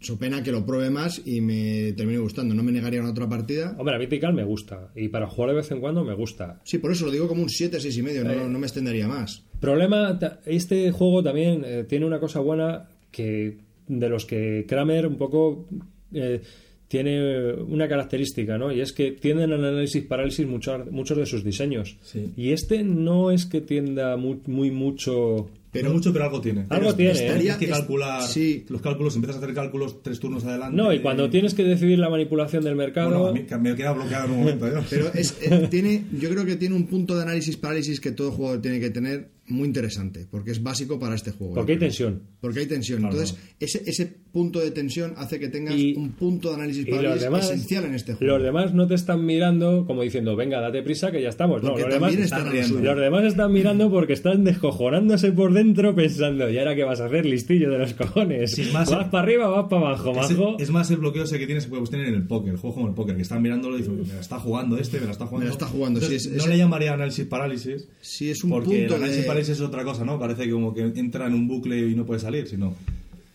so 0.00 0.18
pena 0.18 0.42
que 0.42 0.50
lo 0.50 0.64
pruebe 0.64 0.90
más 0.90 1.20
y 1.24 1.40
me 1.40 1.92
termine 1.92 2.18
gustando. 2.18 2.54
No 2.54 2.62
me 2.62 2.72
negaría 2.72 3.00
una 3.00 3.10
otra 3.10 3.28
partida. 3.28 3.76
Hombre, 3.78 3.96
a 3.96 3.98
mí 3.98 4.06
Tikal 4.06 4.32
me 4.32 4.44
gusta. 4.44 4.92
Y 4.96 5.08
para 5.08 5.26
jugar 5.26 5.50
de 5.50 5.56
vez 5.56 5.70
en 5.70 5.80
cuando 5.80 6.04
me 6.04 6.14
gusta. 6.14 6.62
Sí, 6.64 6.78
por 6.78 6.90
eso 6.90 7.04
lo 7.04 7.12
digo 7.12 7.28
como 7.28 7.42
un 7.42 7.50
7, 7.50 7.80
6 7.80 7.98
y 7.98 8.02
medio. 8.02 8.24
No, 8.24 8.48
no 8.48 8.58
me 8.58 8.66
extendería 8.66 9.06
más. 9.06 9.44
Problema, 9.60 10.18
este 10.46 10.90
juego 10.90 11.22
también 11.22 11.62
eh, 11.64 11.84
tiene 11.84 12.06
una 12.06 12.18
cosa 12.18 12.40
buena 12.40 12.88
que 13.10 13.58
de 13.86 14.08
los 14.08 14.24
que 14.24 14.64
Kramer 14.66 15.06
un 15.06 15.18
poco 15.18 15.68
eh, 16.14 16.40
tiene 16.88 17.54
una 17.54 17.88
característica, 17.88 18.58
¿no? 18.58 18.70
Y 18.70 18.80
es 18.80 18.92
que 18.92 19.12
tienden 19.12 19.50
al 19.52 19.64
análisis 19.64 20.04
parálisis 20.04 20.46
mucho- 20.46 20.84
muchos 20.90 21.16
de 21.16 21.24
sus 21.26 21.42
diseños. 21.42 21.96
Sí. 22.02 22.32
Y 22.36 22.50
este 22.52 22.82
no 22.84 23.30
es 23.30 23.46
que 23.46 23.60
tienda 23.62 24.16
muy, 24.18 24.40
muy 24.46 24.70
mucho... 24.70 25.48
Pero 25.70 25.90
mucho, 25.90 26.12
pero 26.12 26.26
algo 26.26 26.42
tiene. 26.42 26.66
Algo 26.68 26.94
tiene, 26.94 27.12
¿eh? 27.12 27.32
Tienes 27.38 27.56
que 27.56 27.64
es- 27.64 27.70
calcular 27.70 28.20
sí. 28.24 28.66
los 28.68 28.82
cálculos, 28.82 29.14
empiezas 29.16 29.36
a 29.40 29.42
hacer 29.42 29.54
cálculos 29.54 30.02
tres 30.02 30.20
turnos 30.20 30.44
adelante. 30.44 30.76
No, 30.76 30.92
y 30.92 30.98
cuando 30.98 31.30
tienes 31.30 31.54
que 31.54 31.64
decidir 31.64 31.98
la 31.98 32.10
manipulación 32.10 32.62
del 32.62 32.76
mercado... 32.76 33.08
Bueno, 33.08 33.26
a 33.28 33.32
mí 33.32 33.44
que 33.46 33.56
me 33.56 33.74
queda 33.74 33.92
bloqueado 33.92 34.26
en 34.26 34.30
un 34.32 34.38
momento. 34.40 34.66
¿eh? 34.66 34.72
Pero 34.90 35.06
es, 35.14 35.38
eh, 35.40 35.68
tiene, 35.70 36.04
yo 36.20 36.28
creo 36.28 36.44
que 36.44 36.56
tiene 36.56 36.74
un 36.74 36.86
punto 36.88 37.16
de 37.16 37.22
análisis 37.22 37.56
parálisis 37.56 38.00
que 38.02 38.12
todo 38.12 38.32
jugador 38.32 38.60
tiene 38.60 38.80
que 38.80 38.90
tener 38.90 39.30
muy 39.52 39.66
interesante, 39.68 40.26
porque 40.30 40.50
es 40.50 40.62
básico 40.62 40.98
para 40.98 41.14
este 41.14 41.30
juego. 41.30 41.54
porque 41.54 41.72
hay 41.72 41.78
creo. 41.78 41.88
tensión. 41.90 42.22
Porque 42.40 42.60
hay 42.60 42.66
tensión. 42.66 43.00
Claro. 43.00 43.14
Entonces, 43.14 43.38
ese, 43.60 43.82
ese 43.86 44.06
punto 44.32 44.58
de 44.60 44.70
tensión 44.70 45.14
hace 45.16 45.38
que 45.38 45.48
tengas 45.48 45.74
Y- 45.76 45.94
un 45.94 46.12
punto 46.12 46.48
de 46.48 46.54
análisis 46.56 46.86
demás, 46.86 47.44
esencial 47.50 47.84
en 47.84 47.94
este 47.94 48.14
juego. 48.14 48.34
los 48.38 48.42
demás 48.42 48.74
no 48.74 48.86
te 48.88 48.94
están 48.94 49.24
mirando 49.24 49.84
como 49.86 50.02
diciendo, 50.02 50.34
venga, 50.36 50.60
date 50.60 50.82
prisa 50.82 51.10
que 51.12 51.22
ya 51.22 51.28
estamos. 51.28 51.62
No, 51.62 51.76
los 51.78 51.88
demás, 51.88 52.14
están 52.14 52.46
los 52.82 52.96
demás 53.00 53.24
están 53.24 53.52
mirando 53.52 53.90
porque 53.90 54.14
están 54.14 54.42
descojonándose 54.44 55.32
por 55.32 55.52
dentro 55.52 55.94
pensando, 55.94 56.48
¿y 56.50 56.58
ahora 56.58 56.74
qué 56.74 56.84
vas 56.84 57.00
a 57.00 57.06
hacer, 57.06 57.26
listillo 57.26 57.70
de 57.70 57.78
los 57.78 57.94
cojones? 57.94 58.52
Sí, 58.52 58.62
es 58.62 58.72
más- 58.72 58.90
¿Vas 58.90 59.08
para 59.08 59.22
arriba 59.24 59.48
o 59.48 59.52
vas 59.52 59.66
para 59.68 59.86
abajo, 59.88 60.10
Es, 60.12 60.16
majo? 60.30 60.56
es 60.58 60.70
más 60.70 60.90
el 60.90 60.96
bloqueo 60.98 61.24
ese 61.24 61.38
que 61.38 61.46
tienes 61.46 61.64
que 61.64 61.70
puedes 61.70 61.90
tener 61.90 62.06
en 62.08 62.14
el 62.14 62.26
póker, 62.26 62.52
el 62.52 62.58
juego 62.58 62.74
como 62.76 62.88
el 62.88 62.94
póker, 62.94 63.16
que 63.16 63.22
están 63.22 63.42
mirándolo 63.42 63.76
y 63.76 63.80
dicen, 63.82 64.00
me 64.00 64.14
la 64.14 64.20
está 64.20 64.38
jugando 64.38 64.76
este, 64.78 64.98
me 65.00 65.06
la 65.06 65.12
está 65.12 65.26
jugando. 65.26 65.40
Me 65.44 65.46
la 65.46 65.52
está 65.52 65.66
jugando, 65.66 66.00
sí, 66.00 66.06
Entonces, 66.06 66.26
es- 66.30 66.36
no 66.38 66.42
es- 66.44 66.48
le 66.48 66.56
llamaría 66.58 66.92
análisis 66.94 67.26
parálisis. 67.26 67.88
Sí, 68.00 68.30
es 68.30 68.42
un 68.44 68.50
porque 68.50 68.66
punto 68.68 68.94
el 68.96 69.02
análisis 69.02 69.22
de- 69.22 69.26
parálisis 69.26 69.41
es 69.48 69.60
otra 69.60 69.84
cosa, 69.84 70.04
¿no? 70.04 70.18
Parece 70.18 70.44
que 70.44 70.50
como 70.52 70.72
que 70.74 70.82
entra 70.82 71.26
en 71.26 71.34
un 71.34 71.48
bucle 71.48 71.78
y 71.88 71.94
no 71.94 72.04
puede 72.06 72.20
salir, 72.20 72.46
sino... 72.48 72.74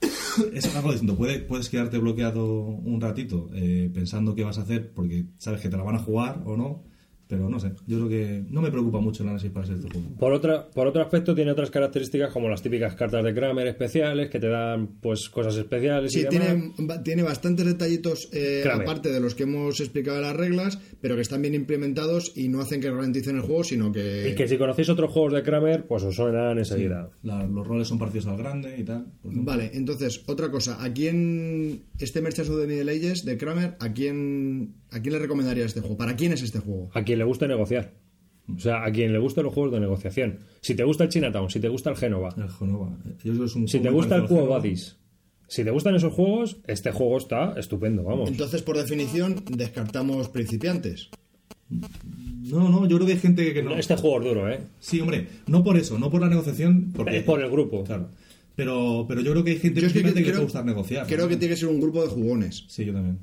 Es 0.54 0.76
algo 0.76 0.92
distinto. 0.92 1.16
Puede- 1.16 1.40
puedes 1.40 1.68
quedarte 1.70 1.98
bloqueado 1.98 2.46
un 2.62 3.02
ratito 3.02 3.50
eh, 3.54 3.90
pensando 3.92 4.36
qué 4.36 4.44
vas 4.44 4.60
a 4.60 4.62
hacer 4.62 4.92
porque 4.94 5.26
sabes 5.40 5.62
que 5.62 5.70
te 5.70 5.78
la 5.78 5.84
van 5.84 5.96
a 5.96 6.00
jugar 6.00 6.44
o 6.46 6.56
no, 6.56 6.84
pero 7.28 7.50
no 7.50 7.60
sé. 7.60 7.72
Yo 7.86 7.98
creo 7.98 8.10
que 8.10 8.46
no 8.50 8.62
me 8.62 8.72
preocupa 8.72 9.00
mucho 9.00 9.24
el 9.24 9.30
análisis 9.30 9.54
de 9.54 9.62
este 9.76 9.90
juego. 9.90 10.16
Por, 10.18 10.34
otra, 10.34 10.70
por 10.70 10.88
otro 10.88 11.02
aspecto 11.02 11.36
tiene 11.36 11.52
otras 11.52 11.70
características 11.72 12.32
como 12.32 12.50
las 12.50 12.62
típicas 12.62 12.96
cartas 12.96 13.24
de 13.24 13.34
Kramer 13.34 13.68
especiales 13.68 14.30
que 14.30 14.40
te 14.40 14.48
dan 14.48 14.88
pues 15.02 15.30
cosas 15.30 15.56
especiales 15.58 16.16
y 16.16 16.20
Sí, 16.22 16.28
demás. 16.30 16.74
tiene, 16.78 17.00
tiene 17.04 17.24
bastantes 17.24 17.66
detallitos 17.66 18.30
eh, 18.34 18.64
aparte 18.72 19.12
de 19.12 19.20
los 19.20 19.36
que 19.36 19.44
hemos 19.44 19.80
explicado 19.80 20.18
en 20.18 20.24
las 20.24 20.36
reglas, 20.36 20.80
pero 21.02 21.16
que 21.16 21.22
están 21.22 21.42
bien 21.42 21.54
implementados 21.56 22.32
y 22.36 22.48
no 22.50 22.62
hacen 22.62 22.82
que 22.82 22.90
ralenticen 22.92 23.36
el 23.38 23.42
juego, 23.42 23.64
sino 23.64 23.92
que... 23.92 24.30
Y 24.32 24.36
que 24.36 24.48
si 24.48 24.58
conocéis 24.58 24.90
otros 24.90 25.12
juegos 25.12 25.34
de 25.34 25.44
Kramer, 25.44 25.86
pues 25.88 26.04
os 26.04 26.16
suenan 26.16 26.58
enseguida. 26.58 27.10
La- 27.24 27.46
los 27.46 27.68
roles 27.68 27.88
son 27.88 27.98
parecidos 28.00 28.28
al 28.28 28.38
grande 28.38 28.78
y 28.78 28.84
tal. 28.84 29.06
por. 29.22 29.32
Vale, 29.34 29.72
entonces, 29.74 30.24
otra 30.28 30.50
cosa. 30.52 30.84
¿A 30.84 30.92
quién, 30.94 31.84
este 32.00 32.22
Merchants 32.22 32.50
of 32.52 32.60
the 32.62 32.68
Middle 32.68 32.92
Ages 32.92 33.26
de 33.26 33.38
Kramer, 33.38 33.76
¿a 33.80 33.94
quién, 33.94 34.76
¿a 34.92 35.02
quién 35.02 35.14
le 35.14 35.20
recomendaría 35.20 35.66
este 35.66 35.82
juego? 35.82 35.98
¿Para 35.98 36.16
quién 36.16 36.34
es 36.34 36.42
este 36.44 36.60
juego? 36.60 36.90
A 36.94 37.04
quien 37.18 37.20
le 37.20 37.26
guste 37.26 37.48
negociar. 37.48 37.94
O 38.56 38.60
sea, 38.60 38.86
a 38.86 38.92
quien 38.92 39.12
le 39.12 39.20
gusten 39.20 39.44
los 39.44 39.54
juegos 39.54 39.74
de 39.74 39.80
negociación. 39.82 40.40
Si 40.62 40.74
te 40.76 40.84
gusta 40.84 41.04
el 41.04 41.10
Chinatown, 41.10 41.50
si 41.50 41.60
te 41.60 41.68
gusta 41.68 41.90
el 41.90 41.98
Génova, 41.98 42.30
El 42.38 42.50
Genova. 42.50 42.98
Que 43.22 43.30
es 43.30 43.56
un 43.56 43.68
si 43.68 43.80
te 43.80 43.90
gusta 43.90 44.16
el 44.16 44.24
Cuo 44.26 44.38
Genova. 44.38 44.60
Buddies, 44.60 44.98
si 45.50 45.64
te 45.66 45.72
gustan 45.72 45.96
esos 45.96 46.14
juegos, 46.14 46.58
este 46.66 46.92
juego 46.92 47.18
está 47.18 47.56
estupendo, 47.60 48.04
vamos. 48.04 48.30
Entonces, 48.30 48.62
por 48.62 48.78
definición, 48.78 49.44
descartamos 49.52 50.30
principiantes. 50.30 51.10
No, 51.70 52.70
no, 52.70 52.88
yo 52.88 52.96
creo 52.96 53.08
que 53.08 53.14
hay 53.14 53.20
gente 53.20 53.54
que 53.54 53.62
no. 53.64 53.76
Este 53.76 53.96
juego 53.98 54.20
es 54.20 54.26
duro, 54.26 54.50
¿eh? 54.50 54.60
Sí, 54.80 55.02
hombre, 55.02 55.28
no 55.48 55.64
por 55.64 55.76
eso, 55.78 56.00
no 56.00 56.10
por 56.10 56.22
la 56.22 56.30
negociación, 56.30 56.92
porque 56.96 57.18
Es 57.18 57.24
por 57.24 57.42
el 57.42 57.52
grupo. 57.52 57.84
Claro. 57.84 58.10
Pero, 58.56 59.06
pero 59.08 59.22
yo 59.22 59.32
creo 59.34 59.44
que 59.44 59.52
hay 59.52 59.58
gente 59.60 59.82
Yo 59.82 59.88
es 59.88 59.94
que 59.94 60.00
principiante 60.00 60.22
que, 60.22 60.26
le 60.26 60.32
creo- 60.32 60.36
puede 60.38 60.46
gustar 60.46 60.66
negociar. 60.66 61.06
Creo 61.06 61.24
¿no? 61.26 61.28
que 61.28 61.36
tiene 61.38 61.54
que 61.54 61.60
ser 61.60 61.70
un 61.70 61.80
grupo 61.82 62.02
de 62.02 62.08
jugones. 62.08 62.64
Sí, 62.70 62.86
yo 62.86 62.94
también. 62.94 63.20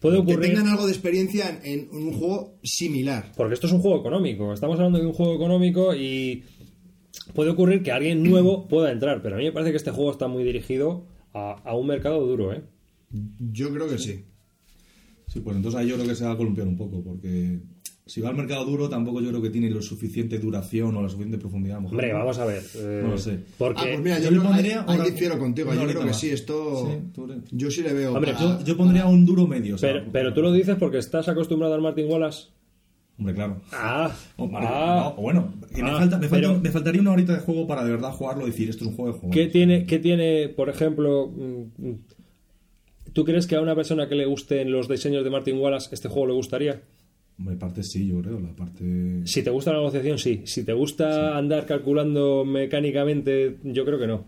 Puede 0.00 0.16
Que 0.16 0.22
ocurrir... 0.32 0.40
tengan 0.50 0.68
algo 0.68 0.86
de 0.86 0.92
experiencia 0.92 1.60
en, 1.64 1.88
en 1.92 2.06
un 2.08 2.12
juego 2.12 2.58
similar. 2.62 3.32
Porque 3.36 3.54
esto 3.54 3.66
es 3.66 3.72
un 3.72 3.80
juego 3.80 3.98
económico. 4.00 4.52
Estamos 4.52 4.76
hablando 4.78 4.98
de 4.98 5.06
un 5.06 5.12
juego 5.12 5.34
económico 5.34 5.94
y 5.94 6.44
puede 7.34 7.50
ocurrir 7.50 7.82
que 7.82 7.92
alguien 7.92 8.22
nuevo 8.22 8.66
pueda 8.68 8.92
entrar. 8.92 9.22
Pero 9.22 9.36
a 9.36 9.38
mí 9.38 9.44
me 9.44 9.52
parece 9.52 9.70
que 9.70 9.76
este 9.78 9.90
juego 9.90 10.10
está 10.10 10.28
muy 10.28 10.44
dirigido 10.44 11.06
a, 11.32 11.52
a 11.64 11.74
un 11.76 11.86
mercado 11.86 12.26
duro, 12.26 12.52
¿eh? 12.52 12.62
Yo 13.38 13.72
creo 13.72 13.88
que 13.88 13.98
sí. 13.98 14.24
Sí, 15.28 15.40
pues 15.40 15.56
entonces 15.56 15.80
ahí 15.80 15.88
yo 15.88 15.96
creo 15.96 16.06
que 16.06 16.14
se 16.14 16.24
va 16.24 16.32
a 16.32 16.36
columpiar 16.36 16.66
un 16.68 16.76
poco, 16.76 17.02
porque 17.02 17.58
si 18.06 18.20
va 18.20 18.28
al 18.28 18.36
mercado 18.36 18.64
duro, 18.64 18.88
tampoco 18.88 19.20
yo 19.20 19.30
creo 19.30 19.42
que 19.42 19.50
tiene 19.50 19.68
lo 19.68 19.82
suficiente 19.82 20.38
duración 20.38 20.96
o 20.96 21.02
la 21.02 21.08
suficiente 21.08 21.38
profundidad. 21.38 21.78
a 21.78 21.80
lo 21.80 21.82
mejor. 21.88 21.94
Hombre, 21.98 22.12
vamos 22.12 22.38
a 22.38 22.44
ver. 22.46 22.62
eh, 22.76 23.00
No 23.02 23.10
lo 23.10 23.18
sé. 23.18 23.40
Porque... 23.58 23.80
Ah, 23.80 23.84
pues 23.88 24.00
mira, 24.00 24.18
yo 24.20 24.26
yo, 24.26 24.30
le 24.30 24.40
pondría 24.40 24.84
ahí, 24.86 25.10
difiero 25.10 25.38
contigo. 25.38 25.74
Yo 25.74 25.82
creo 25.84 26.00
que 26.00 26.06
más. 26.06 26.20
sí, 26.20 26.30
esto. 26.30 26.88
Sí, 27.14 27.22
yo 27.50 27.70
sí 27.70 27.82
le 27.82 27.92
veo. 27.92 28.14
Hombre, 28.14 28.32
para- 28.32 28.58
Yo, 28.60 28.64
yo 28.64 28.76
pondría 28.76 29.06
un 29.06 29.26
duro 29.26 29.46
medio. 29.48 29.74
o 29.74 29.78
sea, 29.78 29.92
pero, 29.92 30.04
pero 30.12 30.32
tú 30.34 30.40
lo 30.42 30.52
dices 30.52 30.76
porque 30.78 30.98
estás 30.98 31.28
acostumbrado 31.28 31.74
al 31.74 31.80
Martin 31.82 32.06
Wallace. 32.08 32.48
Hombre, 33.18 33.34
claro. 33.34 33.60
Ah, 33.72 34.12
Hombre, 34.36 34.58
ah. 34.62 35.12
no, 35.16 35.22
bueno, 35.22 35.54
me, 35.74 35.82
Ah, 35.82 35.96
falta, 35.98 36.18
me, 36.18 36.28
falta- 36.28 36.48
pero- 36.48 36.60
me 36.60 36.70
faltaría 36.70 37.00
una 37.00 37.12
horita 37.12 37.32
de 37.32 37.40
juego 37.40 37.66
para 37.66 37.82
de 37.82 37.90
verdad 37.90 38.12
jugarlo 38.12 38.44
y 38.46 38.50
decir, 38.50 38.68
esto 38.70 38.84
es 38.84 38.90
un 38.90 38.96
juego 38.96 39.12
de 39.14 39.18
juego. 39.18 39.34
¿Qué 39.34 39.46
tiene, 39.48 39.84
¿Qué 39.86 39.98
tiene, 39.98 40.48
por 40.50 40.68
ejemplo, 40.68 41.26
mm, 41.34 41.88
mm, 41.88 41.98
¿tú 43.14 43.24
crees 43.24 43.46
que 43.46 43.56
a 43.56 43.60
una 43.62 43.74
persona 43.74 44.08
que 44.08 44.14
le 44.14 44.26
gusten 44.26 44.70
los 44.70 44.86
diseños 44.88 45.24
de 45.24 45.30
Martin 45.30 45.58
Wallace 45.58 45.88
este 45.92 46.08
juego 46.08 46.28
le 46.28 46.34
gustaría? 46.34 46.82
Hombre, 47.38 47.56
parte 47.56 47.82
sí, 47.82 48.06
yo 48.08 48.20
creo, 48.22 48.40
la 48.40 48.52
parte... 48.56 49.20
Si 49.26 49.42
te 49.42 49.50
gusta 49.50 49.70
la 49.72 49.78
negociación, 49.78 50.18
sí. 50.18 50.42
Si 50.46 50.64
te 50.64 50.72
gusta 50.72 51.36
andar 51.36 51.66
calculando 51.66 52.44
mecánicamente, 52.46 53.58
yo 53.62 53.84
creo 53.84 53.98
que 53.98 54.06
no. 54.06 54.24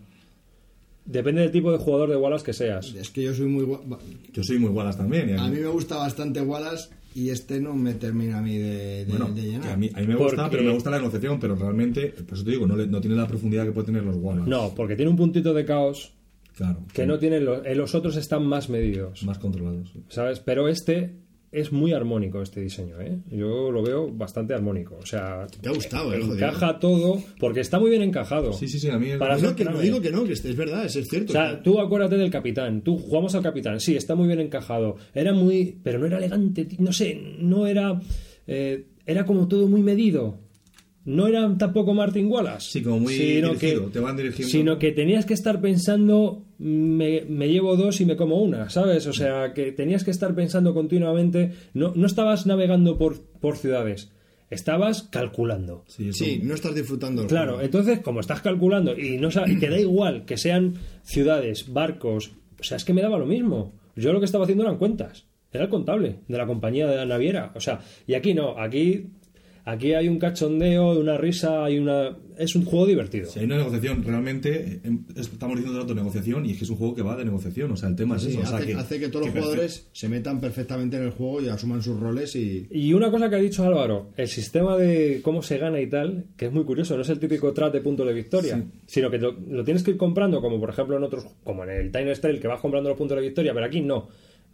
Depende 1.05 1.41
del 1.41 1.49
tipo 1.51 1.71
de 1.71 1.79
jugador 1.79 2.09
de 2.09 2.15
Wallace 2.17 2.45
que 2.45 2.53
seas. 2.53 2.93
Es 2.93 3.09
que 3.09 3.23
yo 3.23 3.33
soy 3.33 3.47
muy. 3.47 3.65
Yo 4.31 4.43
soy 4.43 4.59
muy 4.59 4.69
Wallace 4.69 4.99
también. 4.99 5.29
y 5.29 5.33
a 5.33 5.43
A 5.43 5.47
mí- 5.49 5.57
me 5.59 5.65
gusta 5.67 5.95
bastante 5.97 6.39
Wallace 6.41 6.89
y 7.15 7.29
este 7.29 7.59
no 7.59 7.73
me 7.73 7.95
termina 7.95 8.37
a 8.37 8.41
mí 8.43 8.55
de, 8.59 9.05
de- 9.05 9.05
Bueno, 9.05 9.29
de 9.29 9.41
que 9.41 9.47
llenar. 9.47 9.69
a 9.71 9.77
mí, 9.77 9.89
a 9.91 10.01
mí 10.01 10.05
me 10.07 10.15
gusta, 10.15 10.47
pero 10.51 10.61
me 10.61 10.71
gusta 10.71 10.91
la 10.91 10.97
negociación, 10.97 11.39
pero 11.39 11.55
realmente, 11.55 12.09
por 12.09 12.35
eso 12.37 12.45
te 12.45 12.51
digo, 12.51 12.67
no, 12.67 12.75
le- 12.75 12.85
no 12.85 13.01
tiene 13.01 13.15
la 13.15 13.25
profundidad 13.27 13.65
que 13.65 13.71
puede 13.71 13.87
tener 13.87 14.03
los 14.03 14.17
Wallace. 14.17 14.47
No, 14.47 14.75
porque 14.75 14.95
tiene 14.95 15.09
un 15.09 15.17
puntito 15.17 15.51
de 15.55 15.65
caos 15.65 16.13
Claro. 16.55 16.81
que 16.93 17.07
no 17.07 17.17
tienen 17.17 17.43
los, 17.45 17.65
en 17.65 17.77
los 17.77 17.95
otros 17.95 18.15
están 18.15 18.45
más 18.45 18.69
medidos, 18.69 19.23
Más 19.23 19.39
controlados. 19.39 19.91
¿sabes? 20.09 20.39
Pero 20.41 20.67
este 20.67 21.15
es 21.51 21.71
muy 21.71 21.93
armónico 21.93 22.41
este 22.41 22.61
diseño, 22.61 23.01
¿eh? 23.01 23.19
Yo 23.29 23.71
lo 23.71 23.81
veo 23.81 24.09
bastante 24.11 24.53
armónico, 24.53 24.97
o 25.01 25.05
sea, 25.05 25.47
Te 25.61 25.69
ha 25.69 25.71
gustado, 25.71 26.13
eh, 26.13 26.21
joder. 26.21 26.43
encaja 26.43 26.79
todo 26.79 27.21
porque 27.39 27.61
está 27.61 27.79
muy 27.79 27.89
bien 27.89 28.03
encajado. 28.03 28.53
Sí, 28.53 28.67
sí, 28.67 28.79
sí, 28.79 28.89
a 28.89 28.99
mí... 28.99 29.09
Para 29.17 29.37
No, 29.37 29.55
que 29.55 29.65
no 29.65 29.79
digo 29.79 29.99
que 30.01 30.11
no, 30.11 30.25
que 30.25 30.33
este 30.33 30.49
es 30.49 30.55
verdad, 30.55 30.85
es, 30.85 30.93
cierto. 31.07 31.31
O 31.31 31.33
sea, 31.33 31.61
tú 31.63 31.79
acuérdate 31.79 32.17
del 32.17 32.29
capitán. 32.29 32.81
Tú 32.81 32.97
jugamos 32.97 33.33
al 33.35 33.41
capitán. 33.43 33.79
Sí, 33.79 33.95
está 33.95 34.15
muy 34.15 34.27
bien 34.27 34.39
encajado. 34.39 34.97
Era 35.13 35.33
muy. 35.33 35.77
Pero 35.83 35.99
no 35.99 36.05
era 36.05 36.17
elegante. 36.17 36.67
No 36.77 36.93
sé, 36.93 37.19
no 37.39 37.65
era. 37.67 37.99
eh, 38.47 38.85
era 39.05 39.25
como 39.25 39.47
todo 39.47 39.67
muy 39.67 39.81
medido. 39.81 40.37
No 41.05 41.27
eran 41.27 41.57
tampoco 41.57 41.93
Martin 41.93 42.27
Wallace. 42.27 42.71
Sí, 42.71 42.83
como 42.83 42.99
muy 42.99 43.13
sino 43.13 43.53
dirigido, 43.53 43.85
que, 43.85 43.91
te 43.91 43.99
van 43.99 44.17
dirigiendo. 44.17 44.51
Sino 44.51 44.79
que 44.79 44.91
tenías 44.91 45.25
que 45.25 45.33
estar 45.33 45.61
pensando, 45.61 46.45
me, 46.57 47.25
me 47.27 47.49
llevo 47.49 47.75
dos 47.75 48.01
y 48.01 48.05
me 48.05 48.15
como 48.15 48.41
una, 48.41 48.69
¿sabes? 48.69 49.07
O 49.07 49.13
sea, 49.13 49.53
que 49.53 49.71
tenías 49.71 50.03
que 50.03 50.11
estar 50.11 50.35
pensando 50.35 50.73
continuamente, 50.73 51.53
no, 51.73 51.93
no 51.95 52.05
estabas 52.05 52.45
navegando 52.45 52.97
por, 52.97 53.21
por 53.39 53.57
ciudades, 53.57 54.11
estabas 54.49 55.03
calculando. 55.03 55.85
Sí, 55.87 56.41
no 56.43 56.53
estás 56.53 56.75
disfrutando. 56.75 57.27
Claro, 57.27 57.53
juego. 57.53 57.65
entonces, 57.65 57.99
como 57.99 58.19
estás 58.19 58.41
calculando 58.41 58.97
y, 58.97 59.17
no, 59.17 59.29
y 59.47 59.57
te 59.57 59.69
da 59.69 59.79
igual 59.79 60.25
que 60.25 60.37
sean 60.37 60.75
ciudades, 61.03 61.71
barcos, 61.71 62.33
o 62.59 62.63
sea, 62.63 62.77
es 62.77 62.85
que 62.85 62.93
me 62.93 63.01
daba 63.01 63.17
lo 63.17 63.25
mismo. 63.25 63.73
Yo 63.95 64.13
lo 64.13 64.19
que 64.19 64.25
estaba 64.25 64.43
haciendo 64.43 64.63
eran 64.63 64.77
cuentas. 64.77 65.25
Era 65.51 65.63
el 65.63 65.69
contable 65.69 66.19
de 66.27 66.37
la 66.37 66.45
compañía 66.45 66.87
de 66.87 66.95
la 66.95 67.05
naviera. 67.05 67.51
O 67.55 67.59
sea, 67.59 67.79
y 68.05 68.13
aquí 68.13 68.33
no, 68.33 68.59
aquí, 68.59 69.07
aquí 69.69 69.93
hay 69.93 70.07
un 70.07 70.19
cachondeo, 70.19 70.99
una 70.99 71.17
risa, 71.17 71.63
hay 71.63 71.77
una. 71.79 72.17
Es 72.37 72.55
un 72.55 72.63
juego 72.63 72.85
divertido. 72.85 73.29
Si 73.29 73.39
hay 73.39 73.45
una 73.45 73.57
negociación, 73.57 74.03
realmente 74.03 74.79
eh, 74.83 74.97
estamos 75.15 75.57
diciendo 75.57 75.79
tanto 75.79 75.93
negociación 75.93 76.45
y 76.45 76.51
es 76.51 76.57
que 76.57 76.63
es 76.63 76.69
un 76.69 76.77
juego 76.77 76.95
que 76.95 77.01
va 77.01 77.17
de 77.17 77.25
negociación. 77.25 77.71
O 77.71 77.75
sea, 77.75 77.89
el 77.89 77.95
tema 77.95 78.15
es 78.15 78.25
eso. 78.25 78.39
o 78.39 78.45
sea, 78.45 78.57
hace, 78.57 78.67
que, 78.67 78.73
hace 78.75 78.99
que 78.99 79.09
todos 79.09 79.25
los 79.25 79.35
jugadores 79.35 79.89
se 79.91 80.07
metan 80.07 80.39
perfectamente 80.39 80.97
en 80.97 81.03
el 81.03 81.11
juego 81.11 81.41
y 81.41 81.49
asuman 81.49 81.83
sus 81.83 81.99
roles 81.99 82.35
y... 82.37 82.65
Y 82.71 82.93
una 82.93 83.11
cosa 83.11 83.29
que 83.29 83.35
ha 83.35 83.39
dicho 83.39 83.63
Álvaro, 83.65 84.11
el 84.15 84.27
sistema 84.29 84.77
de 84.77 85.19
cómo 85.21 85.41
se 85.41 85.57
gana 85.57 85.81
y 85.81 85.87
tal, 85.87 86.27
que 86.37 86.45
es 86.45 86.51
muy 86.51 86.63
curioso, 86.63 86.95
no 86.95 87.01
es 87.01 87.09
el 87.09 87.19
típico 87.19 87.51
tras 87.51 87.73
de 87.73 87.81
puntos 87.81 88.07
de 88.07 88.13
victoria, 88.13 88.63
sino 88.87 89.11
que 89.11 89.17
lo, 89.17 89.33
lo 89.33 89.63
tienes 89.65 89.83
que 89.83 89.91
ir 89.91 89.97
comprando, 89.97 90.39
como 90.39 90.59
por 90.61 90.69
ejemplo 90.69 90.95
en 90.95 91.03
otros, 91.03 91.25
como 91.43 91.65
en 91.65 91.71
el 91.71 91.91
Time 91.91 92.15
Trail, 92.15 92.39
que 92.39 92.47
vas 92.47 92.61
comprando 92.61 92.89
los 92.89 92.97
puntos 92.97 93.17
de 93.17 93.23
victoria, 93.23 93.53
pero 93.53 93.65
aquí 93.65 93.81
no. 93.81 94.07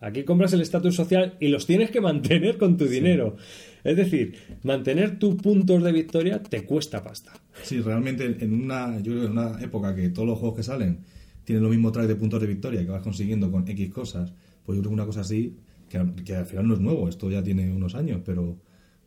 Aquí 0.05 0.23
compras 0.23 0.53
el 0.53 0.61
estatus 0.61 0.93
social 0.93 1.35
y 1.39 1.47
los 1.47 1.65
tienes 1.65 1.89
que 1.89 1.99
mantener 1.99 2.59
con 2.59 2.77
tu 2.77 2.85
dinero. 2.85 3.37
Es 3.83 3.97
decir, 3.97 4.35
mantener 4.61 5.17
tus 5.17 5.33
puntos 5.33 5.83
de 5.83 5.91
victoria 5.91 6.43
te 6.43 6.63
cuesta 6.63 7.03
pasta. 7.03 7.33
Sí, 7.63 7.81
realmente 7.81 8.37
en 8.39 8.53
una, 8.53 8.97
yo 8.99 9.13
creo 9.13 9.21
que 9.21 9.25
en 9.25 9.31
una 9.31 9.59
época 9.63 9.95
que 9.95 10.09
todos 10.09 10.27
los 10.27 10.37
juegos 10.37 10.57
que 10.57 10.63
salen 10.63 10.99
tienen 11.43 11.63
lo 11.63 11.71
mismo 11.71 11.91
track 11.91 12.05
de 12.05 12.15
puntos 12.17 12.39
de 12.39 12.45
victoria 12.45 12.81
que 12.81 12.91
vas 12.91 13.01
consiguiendo 13.01 13.51
con 13.51 13.67
X 13.67 13.91
cosas, 13.91 14.31
pues 14.63 14.75
yo 14.75 14.83
creo 14.83 14.91
que 14.91 14.93
una 14.93 15.07
cosa 15.07 15.21
así, 15.21 15.57
que, 15.89 15.99
que 16.23 16.35
al 16.35 16.45
final 16.45 16.67
no 16.67 16.75
es 16.75 16.79
nuevo, 16.81 17.09
esto 17.09 17.31
ya 17.31 17.41
tiene 17.41 17.71
unos 17.71 17.95
años, 17.95 18.21
pero, 18.23 18.59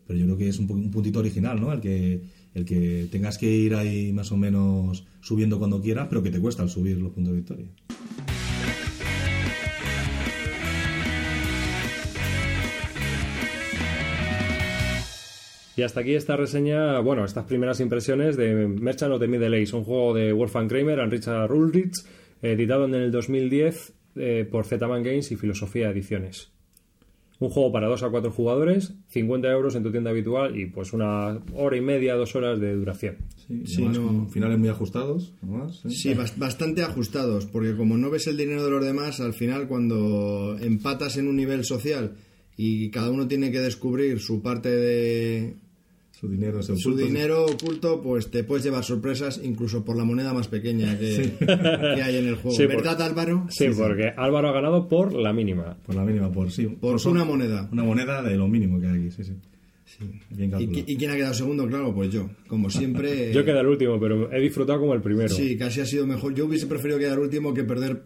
pero 0.04 0.18
yo 0.18 0.24
creo 0.24 0.36
que 0.36 0.48
es 0.48 0.58
un, 0.58 0.68
un 0.68 0.90
puntito 0.90 1.20
original, 1.20 1.60
¿no? 1.60 1.72
El 1.72 1.80
que, 1.80 2.22
el 2.54 2.64
que 2.64 3.06
tengas 3.08 3.38
que 3.38 3.48
ir 3.48 3.76
ahí 3.76 4.12
más 4.12 4.32
o 4.32 4.36
menos 4.36 5.06
subiendo 5.20 5.60
cuando 5.60 5.80
quieras, 5.80 6.08
pero 6.08 6.24
que 6.24 6.30
te 6.30 6.40
cuesta 6.40 6.64
el 6.64 6.70
subir 6.70 6.98
los 6.98 7.12
puntos 7.12 7.34
de 7.34 7.36
victoria. 7.36 7.66
Y 15.78 15.82
hasta 15.82 16.00
aquí 16.00 16.14
esta 16.14 16.36
reseña, 16.36 16.98
bueno, 16.98 17.24
estas 17.24 17.44
primeras 17.44 17.78
impresiones 17.78 18.36
de 18.36 18.66
Merchant 18.66 19.12
of 19.14 19.20
the 19.20 19.28
Middle 19.28 19.62
Age, 19.62 19.76
un 19.76 19.84
juego 19.84 20.12
de 20.12 20.32
Wolfgang 20.32 20.66
Kramer 20.68 20.98
and 20.98 21.12
Richard 21.12 21.52
Ulrich, 21.52 21.92
editado 22.42 22.86
en 22.86 22.94
el 22.96 23.12
2010 23.12 23.92
eh, 24.16 24.48
por 24.50 24.64
Z-Man 24.64 25.04
Games 25.04 25.30
y 25.30 25.36
Filosofía 25.36 25.90
Ediciones. 25.90 26.50
Un 27.38 27.50
juego 27.50 27.70
para 27.70 27.86
2 27.86 28.02
a 28.02 28.10
4 28.10 28.32
jugadores, 28.32 28.94
50 29.10 29.48
euros 29.52 29.76
en 29.76 29.84
tu 29.84 29.92
tienda 29.92 30.10
habitual 30.10 30.58
y 30.58 30.66
pues 30.66 30.92
una 30.92 31.38
hora 31.54 31.76
y 31.76 31.80
media, 31.80 32.16
dos 32.16 32.34
horas 32.34 32.58
de 32.58 32.74
duración. 32.74 33.18
Sí, 33.46 33.60
y 33.62 33.66
Sí, 33.68 33.74
además 33.84 33.98
no. 34.00 34.06
con 34.08 34.30
finales 34.30 34.58
muy 34.58 34.68
ajustados, 34.70 35.32
además. 35.44 35.80
¿eh? 35.84 35.90
Sí, 35.90 36.12
bas- 36.14 36.36
bastante 36.36 36.82
ajustados, 36.82 37.46
porque 37.46 37.76
como 37.76 37.96
no 37.96 38.10
ves 38.10 38.26
el 38.26 38.36
dinero 38.36 38.64
de 38.64 38.70
los 38.72 38.84
demás, 38.84 39.20
al 39.20 39.34
final 39.34 39.68
cuando 39.68 40.56
empatas 40.60 41.16
en 41.18 41.28
un 41.28 41.36
nivel 41.36 41.64
social 41.64 42.14
y 42.56 42.90
cada 42.90 43.10
uno 43.12 43.28
tiene 43.28 43.52
que 43.52 43.60
descubrir 43.60 44.18
su 44.18 44.42
parte 44.42 44.70
de 44.74 45.54
Su 46.18 46.28
dinero 46.28 46.62
su 46.62 47.54
oculto, 47.54 48.02
pues 48.02 48.28
te 48.30 48.42
puedes 48.42 48.64
llevar 48.64 48.82
sorpresas 48.82 49.40
incluso 49.42 49.84
por 49.84 49.96
la 49.96 50.04
moneda 50.04 50.32
más 50.34 50.48
pequeña 50.48 50.98
que, 50.98 51.34
que 51.38 52.02
hay 52.02 52.16
en 52.16 52.26
el 52.26 52.34
juego. 52.34 52.56
Sí, 52.56 52.64
por- 52.66 52.76
¿Verdad, 52.76 53.02
Álvaro? 53.02 53.46
Sí, 53.50 53.66
porque 53.76 54.12
Álvaro 54.16 54.48
ha 54.48 54.52
ganado 54.52 54.88
por 54.88 55.12
la 55.14 55.32
mínima. 55.32 55.76
Por 55.86 55.94
la 55.94 56.04
mínima, 56.04 56.30
por 56.32 56.50
sí. 56.50 56.66
Por 56.66 56.98
una 57.06 57.24
moneda. 57.24 57.68
Una 57.70 57.84
moneda 57.84 58.22
de 58.22 58.36
lo 58.36 58.48
mínimo 58.48 58.80
que 58.80 58.86
hay 58.88 58.98
aquí, 58.98 59.10
sí, 59.12 59.24
sí. 59.24 59.32
Bien 60.30 60.48
¿Y, 60.48 60.50
calculado. 60.50 60.72
qui- 60.78 60.84
y 60.86 60.96
quién 60.96 61.10
ha 61.10 61.16
quedado 61.16 61.34
segundo? 61.34 61.66
Claro, 61.66 61.94
pues 61.94 62.10
yo. 62.12 62.28
Como 62.46 62.68
siempre. 62.68 63.32
Yo 63.32 63.44
quedé 63.44 63.60
el 63.60 63.66
último, 63.66 63.98
pero 64.00 64.30
he 64.32 64.40
disfrutado 64.40 64.80
como 64.80 64.94
el 64.94 65.00
primero. 65.00 65.28
Sí, 65.30 65.56
casi 65.56 65.80
ha 65.80 65.86
sido 65.86 66.06
mejor. 66.06 66.34
Yo 66.34 66.46
hubiese 66.46 66.66
preferido 66.66 66.98
quedar 66.98 67.18
último 67.18 67.54
que 67.54 67.64
perder 67.64 68.02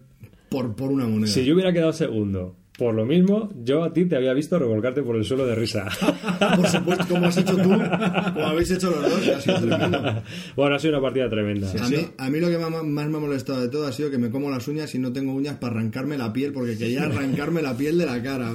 por, 0.49 0.77
por 0.77 0.91
una 0.93 1.07
moneda. 1.09 1.29
Si 1.33 1.45
yo 1.45 1.55
hubiera 1.55 1.73
quedado 1.73 1.93
segundo 1.93 2.57
por 2.79 2.95
lo 2.95 3.05
mismo, 3.05 3.51
yo 3.63 3.85
a 3.85 3.93
ti 3.93 4.07
te 4.07 4.17
había 4.17 4.33
visto 4.33 4.59
revolcarte 4.59 5.03
por 5.03 5.17
el 5.17 5.25
suelo 5.25 5.47
de 5.47 5.55
risa. 5.55 5.89
Por 6.57 6.67
supuesto, 6.67 7.07
como 7.09 7.27
has 7.27 7.37
hecho 7.37 7.57
tú, 7.57 7.69
como 7.69 8.47
habéis 8.47 8.71
hecho 8.71 8.91
los 8.91 9.03
dos, 9.03 9.21
que 9.21 9.35
ha 9.35 9.41
sido 9.41 9.59
tremendo. 9.61 10.23
bueno, 10.57 10.75
ha 10.75 10.79
sido 10.79 10.95
una 10.95 11.03
partida 11.03 11.29
tremenda. 11.29 11.71
A 11.71 11.89
mí, 11.89 12.09
a 12.17 12.31
mí 12.31 12.41
lo 12.41 12.49
que 12.49 12.59
más, 12.59 12.83
más 12.83 13.09
me 13.09 13.17
ha 13.17 13.21
molestado 13.21 13.61
de 13.61 13.69
todo 13.69 13.87
ha 13.87 13.93
sido 13.93 14.11
que 14.11 14.19
me 14.19 14.31
como 14.31 14.51
las 14.51 14.67
uñas 14.69 14.95
y 14.95 14.99
no 14.99 15.13
tengo 15.13 15.33
uñas 15.33 15.57
para 15.57 15.75
arrancarme 15.75 16.17
la 16.17 16.33
piel, 16.33 16.53
porque 16.53 16.77
quería 16.77 17.03
arrancarme 17.05 17.63
la 17.63 17.77
piel 17.77 17.99
de 17.99 18.07
la 18.07 18.23
cara. 18.23 18.53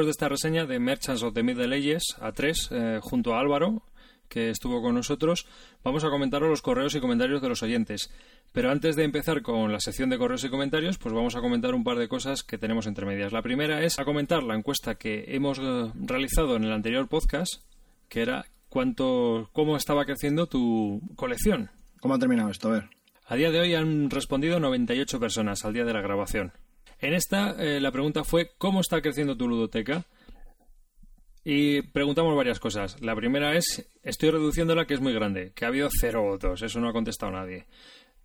Después 0.00 0.06
de 0.06 0.12
esta 0.12 0.30
reseña 0.30 0.64
de 0.64 0.78
Merchants 0.78 1.22
of 1.22 1.34
the 1.34 1.42
Middle 1.42 1.76
Ages 1.76 2.16
a 2.20 2.32
3, 2.32 2.70
junto 3.02 3.34
a 3.34 3.40
Álvaro, 3.40 3.82
que 4.30 4.48
estuvo 4.48 4.80
con 4.80 4.94
nosotros, 4.94 5.46
vamos 5.84 6.04
a 6.04 6.08
comentaros 6.08 6.48
los 6.48 6.62
correos 6.62 6.94
y 6.94 7.00
comentarios 7.00 7.42
de 7.42 7.50
los 7.50 7.62
oyentes. 7.62 8.10
Pero 8.50 8.70
antes 8.70 8.96
de 8.96 9.04
empezar 9.04 9.42
con 9.42 9.70
la 9.70 9.78
sección 9.78 10.08
de 10.08 10.16
correos 10.16 10.42
y 10.44 10.48
comentarios, 10.48 10.96
pues 10.96 11.14
vamos 11.14 11.36
a 11.36 11.42
comentar 11.42 11.74
un 11.74 11.84
par 11.84 11.98
de 11.98 12.08
cosas 12.08 12.42
que 12.42 12.56
tenemos 12.56 12.86
entre 12.86 13.04
medias. 13.04 13.30
La 13.30 13.42
primera 13.42 13.82
es 13.82 13.98
a 13.98 14.06
comentar 14.06 14.42
la 14.42 14.54
encuesta 14.54 14.94
que 14.94 15.26
hemos 15.28 15.58
eh, 15.58 15.92
realizado 15.96 16.56
en 16.56 16.64
el 16.64 16.72
anterior 16.72 17.06
podcast, 17.06 17.62
que 18.08 18.22
era 18.22 18.46
cuánto, 18.70 19.50
cómo 19.52 19.76
estaba 19.76 20.06
creciendo 20.06 20.46
tu 20.46 21.02
colección. 21.14 21.68
¿Cómo 22.00 22.14
ha 22.14 22.18
terminado 22.18 22.48
esto? 22.48 22.68
A 22.68 22.72
ver. 22.72 22.84
A 23.26 23.36
día 23.36 23.50
de 23.50 23.60
hoy 23.60 23.74
han 23.74 24.08
respondido 24.08 24.60
98 24.60 25.20
personas 25.20 25.66
al 25.66 25.74
día 25.74 25.84
de 25.84 25.92
la 25.92 26.00
grabación. 26.00 26.54
En 27.00 27.14
esta, 27.14 27.52
eh, 27.58 27.80
la 27.80 27.90
pregunta 27.92 28.24
fue 28.24 28.50
¿cómo 28.58 28.80
está 28.80 29.00
creciendo 29.00 29.36
tu 29.36 29.48
ludoteca? 29.48 30.04
Y 31.42 31.82
preguntamos 31.82 32.36
varias 32.36 32.60
cosas. 32.60 33.00
La 33.00 33.16
primera 33.16 33.56
es, 33.56 33.88
estoy 34.02 34.30
reduciéndola 34.30 34.86
que 34.86 34.94
es 34.94 35.00
muy 35.00 35.14
grande, 35.14 35.52
que 35.54 35.64
ha 35.64 35.68
habido 35.68 35.88
cero 35.90 36.22
votos, 36.22 36.60
eso 36.62 36.80
no 36.80 36.88
ha 36.88 36.92
contestado 36.92 37.32
nadie. 37.32 37.66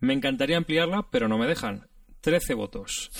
Me 0.01 0.13
encantaría 0.13 0.57
ampliarla, 0.57 1.07
pero 1.11 1.27
no 1.29 1.37
me 1.37 1.47
dejan. 1.47 1.87
13 2.19 2.55
votos. 2.55 3.11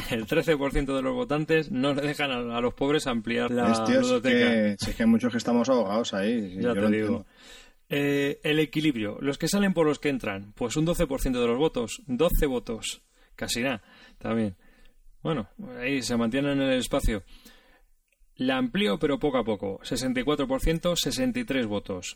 El 0.10 0.26
13% 0.26 0.96
de 0.96 1.02
los 1.02 1.14
votantes 1.14 1.70
no 1.70 1.94
le 1.94 2.02
dejan 2.02 2.30
a, 2.32 2.56
a 2.56 2.60
los 2.60 2.74
pobres 2.74 3.06
ampliar 3.06 3.50
la 3.50 3.70
Es, 3.70 3.78
es 3.90 4.00
ludoteca. 4.00 4.50
que, 4.50 4.72
es 4.72 4.96
que 4.96 5.02
hay 5.02 5.08
muchos 5.08 5.30
que 5.30 5.38
estamos 5.38 5.68
ahogados 5.68 6.14
ahí. 6.14 6.56
Ya 6.60 6.72
te 6.72 6.88
digo. 6.90 7.26
Eh, 7.90 8.40
el 8.42 8.58
equilibrio. 8.58 9.18
Los 9.20 9.36
que 9.38 9.48
salen 9.48 9.74
por 9.74 9.86
los 9.86 9.98
que 9.98 10.08
entran. 10.08 10.52
Pues 10.54 10.76
un 10.76 10.86
12% 10.86 11.38
de 11.40 11.46
los 11.46 11.58
votos. 11.58 12.02
12 12.06 12.46
votos. 12.46 13.02
Casi 13.36 13.60
nada. 13.60 13.82
También. 14.18 14.56
Bueno, 15.24 15.48
ahí 15.80 16.02
se 16.02 16.18
mantienen 16.18 16.60
en 16.60 16.68
el 16.68 16.78
espacio. 16.78 17.22
La 18.36 18.58
amplío, 18.58 18.98
pero 18.98 19.18
poco 19.18 19.38
a 19.38 19.44
poco. 19.44 19.80
64%, 19.80 20.96
63 20.96 21.66
votos. 21.66 22.14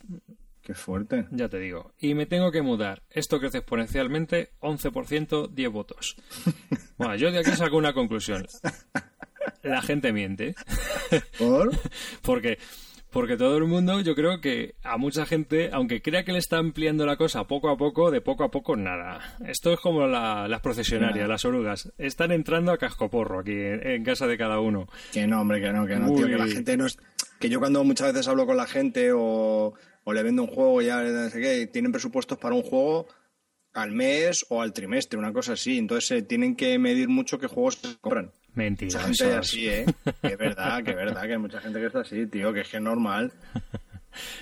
Qué 0.61 0.75
fuerte. 0.75 1.27
Ya 1.31 1.49
te 1.49 1.59
digo. 1.59 1.95
Y 1.99 2.13
me 2.13 2.27
tengo 2.27 2.53
que 2.53 2.61
mudar. 2.61 3.03
Esto 3.09 3.41
crece 3.41 3.59
exponencialmente. 3.59 4.51
11%, 4.61 5.49
10 5.49 5.71
votos. 5.71 6.17
Bueno, 6.99 7.15
yo 7.15 7.31
de 7.31 7.39
aquí 7.39 7.53
saco 7.53 7.77
una 7.77 7.93
conclusión. 7.93 8.45
La 9.63 9.81
gente 9.83 10.13
miente. 10.13 10.57
¿Por? 11.39 11.71
Porque, 12.23 12.59
porque 13.11 13.37
todo 13.37 13.57
el 13.57 13.65
mundo, 13.65 14.01
yo 14.01 14.15
creo 14.15 14.41
que 14.41 14.75
a 14.83 14.97
mucha 14.99 15.25
gente, 15.27 15.71
aunque 15.73 16.03
crea 16.03 16.25
que 16.25 16.33
le 16.33 16.39
está 16.39 16.59
ampliando 16.59 17.07
la 17.07 17.17
cosa 17.17 17.45
poco 17.47 17.69
a 17.71 17.77
poco, 17.77 18.11
de 18.11 18.21
poco 18.21 18.45
a 18.45 18.51
poco 18.51 18.77
nada. 18.77 19.37
Esto 19.47 19.73
es 19.73 19.81
como 19.81 20.07
la- 20.07 20.47
las 20.49 20.61
procesionarias, 20.61 21.29
las 21.29 21.45
orugas. 21.45 21.93
Están 21.99 22.33
entrando 22.33 22.71
a 22.73 22.79
cascoporro 22.79 23.41
aquí 23.41 23.53
en, 23.53 23.87
en 23.87 24.05
casa 24.05 24.27
de 24.27 24.37
cada 24.39 24.61
uno. 24.61 24.89
Que 25.13 25.27
no, 25.27 25.41
hombre, 25.41 25.61
que 25.61 25.73
no, 25.73 25.87
que 25.87 25.97
no, 25.97 26.13
tío. 26.15 26.27
Que 26.27 26.37
la 26.37 26.47
gente 26.47 26.77
no 26.77 26.87
es. 26.87 26.99
Que 27.41 27.49
yo 27.49 27.59
cuando 27.61 27.83
muchas 27.85 28.13
veces 28.13 28.29
hablo 28.29 28.47
con 28.47 28.57
la 28.57 28.67
gente 28.67 29.13
o, 29.13 29.73
o 30.05 30.13
le 30.13 30.23
vendo 30.23 30.43
un 30.43 30.49
juego, 30.49 30.83
ya 30.83 31.03
no 31.03 31.31
sé 31.31 31.41
qué, 31.41 31.67
tienen 31.67 31.93
presupuestos 31.93 32.37
para 32.39 32.55
un 32.55 32.63
juego 32.63 33.07
al 33.75 33.93
mes 33.93 34.45
o 34.49 34.61
al 34.61 34.73
trimestre, 34.73 35.19
una 35.19 35.33
cosa 35.33 35.53
así. 35.53 35.79
Entonces 35.79 36.11
eh, 36.11 36.23
tienen 36.23 36.57
que 36.57 36.79
medir 36.79 37.09
mucho 37.09 37.39
qué 37.39 37.47
juegos 37.47 37.77
se 37.77 37.97
compran. 38.01 38.33
Mentira. 38.55 38.93
Mucha 38.93 39.05
gente 39.05 39.29
es 39.31 39.37
así, 39.37 39.69
¿eh? 39.69 39.87
Que 40.23 40.33
es 40.33 40.39
verdad, 40.39 40.83
que 40.83 40.91
es 40.91 40.97
verdad, 40.97 41.23
que 41.27 41.33
hay 41.33 41.39
mucha 41.39 41.61
gente 41.61 41.79
que 41.81 41.87
está 41.87 42.01
así, 42.01 42.27
tío, 42.27 42.53
que 42.53 42.61
es 42.63 42.69
que 42.69 42.77
es 42.79 42.83
normal. 42.83 43.33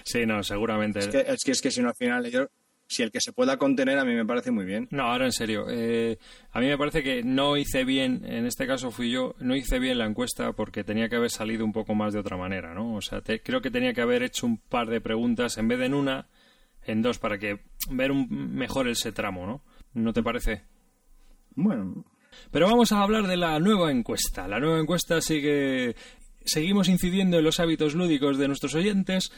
Sí, 0.04 0.24
no, 0.24 0.42
seguramente. 0.42 1.00
Es 1.00 1.08
que, 1.08 1.18
es 1.26 1.44
que, 1.44 1.50
es 1.52 1.60
que 1.60 1.70
si 1.70 1.82
no 1.82 1.88
al 1.88 1.94
final 1.96 2.24
ellos, 2.24 2.48
si 2.86 3.02
el 3.02 3.10
que 3.10 3.20
se 3.20 3.32
pueda 3.32 3.58
contener 3.58 3.98
a 3.98 4.04
mí 4.06 4.14
me 4.14 4.24
parece 4.24 4.50
muy 4.50 4.64
bien. 4.64 4.88
No, 4.90 5.02
ahora 5.02 5.26
en 5.26 5.32
serio. 5.32 5.66
eh, 5.68 6.18
a 6.52 6.60
mí 6.60 6.66
me 6.68 6.78
parece 6.78 7.02
que 7.02 7.22
no 7.22 7.58
hice 7.58 7.84
bien, 7.84 8.24
en 8.24 8.46
este 8.46 8.66
caso 8.66 8.90
fui 8.90 9.10
yo, 9.10 9.34
no 9.38 9.54
hice 9.54 9.78
bien 9.78 9.98
la 9.98 10.06
encuesta 10.06 10.52
porque 10.52 10.82
tenía 10.82 11.10
que 11.10 11.16
haber 11.16 11.30
salido 11.30 11.62
un 11.64 11.72
poco 11.74 11.94
más 11.94 12.14
de 12.14 12.20
otra 12.20 12.38
manera, 12.38 12.72
¿no? 12.72 12.94
O 12.94 13.02
sea, 13.02 13.20
te- 13.20 13.40
creo 13.42 13.60
que 13.60 13.70
tenía 13.70 13.92
que 13.92 14.00
haber 14.00 14.22
hecho 14.22 14.46
un 14.46 14.56
par 14.56 14.86
de 14.88 15.00
preguntas 15.02 15.58
en 15.58 15.68
vez 15.68 15.78
de 15.80 15.86
en 15.86 15.94
una, 15.94 16.26
en 16.84 17.02
dos, 17.02 17.18
para 17.18 17.36
que 17.38 17.58
ver 17.90 18.12
un, 18.12 18.54
mejor 18.54 18.88
ese 18.88 19.12
tramo, 19.12 19.46
¿no? 19.46 19.62
¿No 19.92 20.14
te 20.14 20.22
parece? 20.22 20.62
Bueno, 21.54 22.04
Pero 22.50 22.66
vamos 22.66 22.92
a 22.92 23.02
hablar 23.02 23.26
de 23.26 23.36
la 23.36 23.58
nueva 23.58 23.90
encuesta. 23.90 24.46
La 24.48 24.58
nueva 24.60 24.78
encuesta 24.80 25.20
sigue. 25.20 25.94
Seguimos 26.44 26.88
incidiendo 26.88 27.38
en 27.38 27.44
los 27.44 27.58
hábitos 27.60 27.94
lúdicos 27.94 28.38
de 28.38 28.46
nuestros 28.48 28.74
oyentes 28.74 29.32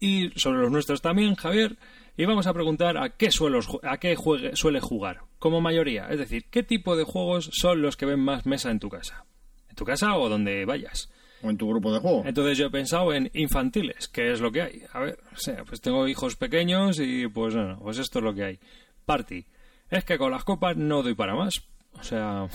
y 0.00 0.30
sobre 0.36 0.60
los 0.60 0.70
nuestros 0.70 1.02
también, 1.02 1.34
Javier. 1.34 1.76
Y 2.16 2.24
vamos 2.24 2.46
a 2.46 2.52
preguntar 2.54 2.96
a 2.96 3.10
qué, 3.10 3.30
suelos, 3.30 3.68
a 3.82 3.98
qué 3.98 4.16
juegue- 4.16 4.56
suele 4.56 4.80
jugar, 4.80 5.20
como 5.38 5.60
mayoría. 5.60 6.08
Es 6.08 6.18
decir, 6.18 6.46
¿qué 6.50 6.62
tipo 6.64 6.96
de 6.96 7.04
juegos 7.04 7.50
son 7.52 7.80
los 7.82 7.96
que 7.96 8.06
ven 8.06 8.18
más 8.20 8.44
mesa 8.46 8.70
en 8.70 8.80
tu 8.80 8.88
casa? 8.88 9.24
¿En 9.68 9.76
tu 9.76 9.84
casa 9.84 10.16
o 10.16 10.28
donde 10.28 10.64
vayas? 10.64 11.10
o 11.40 11.50
en 11.50 11.56
tu 11.56 11.68
grupo 11.68 11.92
de 11.92 12.00
juego. 12.00 12.24
Entonces 12.26 12.58
yo 12.58 12.66
he 12.66 12.70
pensado 12.70 13.12
en 13.14 13.30
infantiles, 13.32 14.08
que 14.08 14.32
es 14.32 14.40
lo 14.40 14.50
que 14.50 14.62
hay. 14.62 14.82
A 14.92 14.98
ver, 14.98 15.20
o 15.32 15.36
sea, 15.38 15.62
pues 15.64 15.80
tengo 15.80 16.08
hijos 16.08 16.34
pequeños 16.34 16.98
y 16.98 17.28
pues 17.28 17.54
bueno, 17.54 17.78
pues 17.80 17.98
esto 17.98 18.18
es 18.18 18.24
lo 18.24 18.34
que 18.34 18.42
hay. 18.42 18.58
Party. 19.06 19.44
Es 19.88 20.02
que 20.04 20.18
con 20.18 20.32
las 20.32 20.42
copas 20.42 20.76
no 20.76 21.04
doy 21.04 21.14
para 21.14 21.36
más. 21.36 21.62
O 21.94 22.02
sea, 22.02 22.48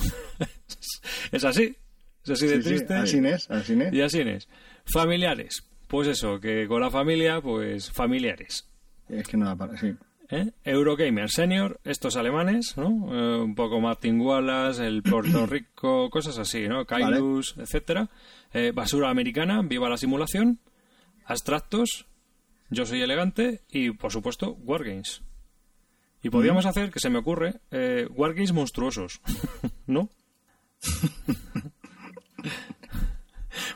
es 1.31 1.43
así. 1.43 1.75
Es 2.23 2.29
así 2.29 2.47
de 2.47 2.55
Sí, 2.57 2.61
sí, 2.63 2.69
triste. 2.69 2.93
así 2.93 3.17
es, 3.17 3.51
así 3.51 3.73
es. 3.81 3.93
Y 3.93 4.01
así 4.01 4.21
es. 4.21 4.47
Familiares. 4.85 5.63
Pues 5.87 6.07
eso, 6.07 6.39
que 6.39 6.67
con 6.67 6.81
la 6.81 6.89
familia, 6.89 7.41
pues 7.41 7.91
familiares. 7.91 8.67
Es 9.09 9.27
que 9.27 9.37
no 9.37 9.55
para, 9.57 9.77
sí. 9.77 9.93
¿Eh? 10.29 10.51
Eurogamer 10.63 11.29
Senior, 11.29 11.79
estos 11.83 12.15
alemanes, 12.15 12.75
¿no? 12.77 12.87
Eh, 13.13 13.41
un 13.41 13.53
poco 13.53 13.79
Martin 13.79 14.19
Wallace, 14.21 14.85
el 14.87 15.03
Puerto 15.03 15.45
Rico, 15.47 16.09
cosas 16.09 16.37
así, 16.39 16.67
¿no? 16.67 16.85
Kailus, 16.85 17.55
etcétera. 17.57 18.09
Eh, 18.53 18.71
basura 18.73 19.09
americana, 19.09 19.61
viva 19.61 19.89
la 19.89 19.97
simulación. 19.97 20.59
Abstractos, 21.25 22.07
yo 22.69 22.85
soy 22.85 23.01
elegante 23.01 23.61
y, 23.69 23.91
por 23.91 24.11
supuesto, 24.11 24.53
Wargames. 24.63 25.21
Y 26.23 26.29
podríamos 26.29 26.65
hacer, 26.65 26.89
que 26.89 26.99
se 26.99 27.09
me 27.09 27.19
ocurre, 27.19 27.59
eh, 27.69 28.07
Wargames 28.09 28.53
monstruosos, 28.53 29.21
¿no? 29.87 30.09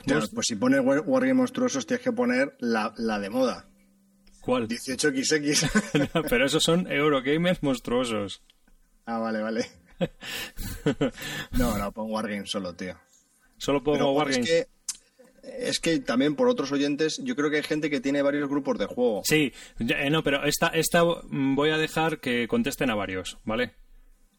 Claro, 0.06 0.26
pues 0.34 0.48
si 0.48 0.56
pones 0.56 0.80
War- 0.82 1.04
Wargame 1.06 1.34
monstruosos 1.36 1.86
tienes 1.86 2.04
que 2.04 2.12
poner 2.12 2.56
la, 2.60 2.94
la 2.98 3.20
de 3.20 3.30
moda. 3.30 3.68
¿Cuál? 4.42 4.68
18XX. 4.68 6.24
Pero 6.30 6.46
esos 6.46 6.64
son 6.64 6.90
Eurogamers 6.92 7.62
monstruosos. 7.62 8.42
ah, 9.06 9.20
vale, 9.20 9.42
vale. 9.42 9.68
No, 11.52 11.78
no, 11.78 11.92
pon 11.92 12.10
Wargame 12.12 12.46
solo, 12.46 12.74
tío. 12.74 12.96
Solo 13.58 13.84
pongo 13.84 14.12
Wargames. 14.14 14.50
es 14.50 14.66
que, 14.66 14.68
es 15.60 15.80
que 15.80 16.00
también 16.00 16.36
por 16.36 16.50
otros 16.50 16.72
oyentes, 16.72 17.20
yo 17.24 17.36
creo 17.36 17.50
que 17.50 17.58
hay 17.58 17.64
gente 17.64 17.90
que 17.90 18.02
tiene 18.02 18.22
varios 18.22 18.50
grupos 18.50 18.78
de 18.78 18.86
juego. 18.86 19.22
Sí, 19.24 19.54
eh, 19.80 20.10
no, 20.10 20.24
pero 20.24 20.44
esta, 20.44 20.68
esta 20.68 21.04
mm, 21.04 21.56
voy 21.56 21.70
a 21.70 21.78
dejar 21.78 22.20
que 22.20 22.48
contesten 22.48 22.90
a 22.90 22.96
varios, 22.96 23.38
¿vale? 23.44 23.76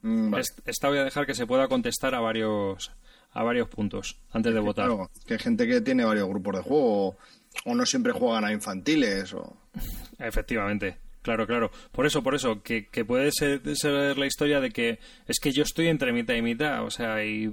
Mm, 0.02 0.30
vale. 0.30 0.44
Esta 0.64 0.88
voy 0.88 0.98
a 0.98 1.04
dejar 1.04 1.26
que 1.26 1.34
se 1.34 1.46
pueda 1.46 1.68
contestar 1.68 2.14
a 2.14 2.20
varios 2.20 2.92
a 3.32 3.42
varios 3.42 3.68
puntos 3.68 4.20
antes 4.30 4.54
de 4.54 4.60
votar. 4.60 4.86
Claro, 4.86 5.10
que 5.26 5.34
hay 5.34 5.40
gente 5.40 5.66
que 5.66 5.80
tiene 5.80 6.04
varios 6.04 6.28
grupos 6.28 6.56
de 6.56 6.62
juego 6.62 7.16
o, 7.64 7.74
no 7.74 7.86
siempre 7.86 8.12
juegan 8.12 8.44
a 8.44 8.52
infantiles 8.52 9.32
o... 9.34 9.56
Efectivamente. 10.18 10.98
Claro, 11.22 11.46
claro. 11.46 11.70
Por 11.92 12.06
eso, 12.06 12.22
por 12.22 12.34
eso, 12.34 12.62
que, 12.62 12.86
que 12.86 13.04
puede 13.04 13.30
ser, 13.32 13.60
ser 13.76 14.16
la 14.16 14.26
historia 14.26 14.60
de 14.60 14.70
que 14.70 14.98
es 15.26 15.38
que 15.40 15.52
yo 15.52 15.62
estoy 15.62 15.88
entre 15.88 16.12
mitad 16.12 16.34
y 16.34 16.42
mitad, 16.42 16.84
o 16.84 16.90
sea, 16.90 17.22
y... 17.24 17.52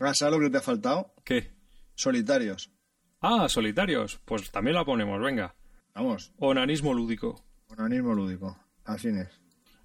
Ah, 0.00 0.12
¿Sabes 0.14 0.34
lo 0.34 0.40
que 0.40 0.50
te 0.50 0.58
ha 0.58 0.62
faltado? 0.62 1.14
¿Qué? 1.24 1.50
Solitarios. 2.00 2.70
Ah, 3.20 3.46
solitarios. 3.50 4.20
Pues 4.24 4.50
también 4.50 4.74
la 4.74 4.86
ponemos, 4.86 5.20
venga. 5.20 5.54
Vamos, 5.94 6.32
Onanismo 6.38 6.94
lúdico. 6.94 7.44
onanismo 7.68 8.14
lúdico. 8.14 8.56
Así 8.86 9.08
es. 9.08 9.28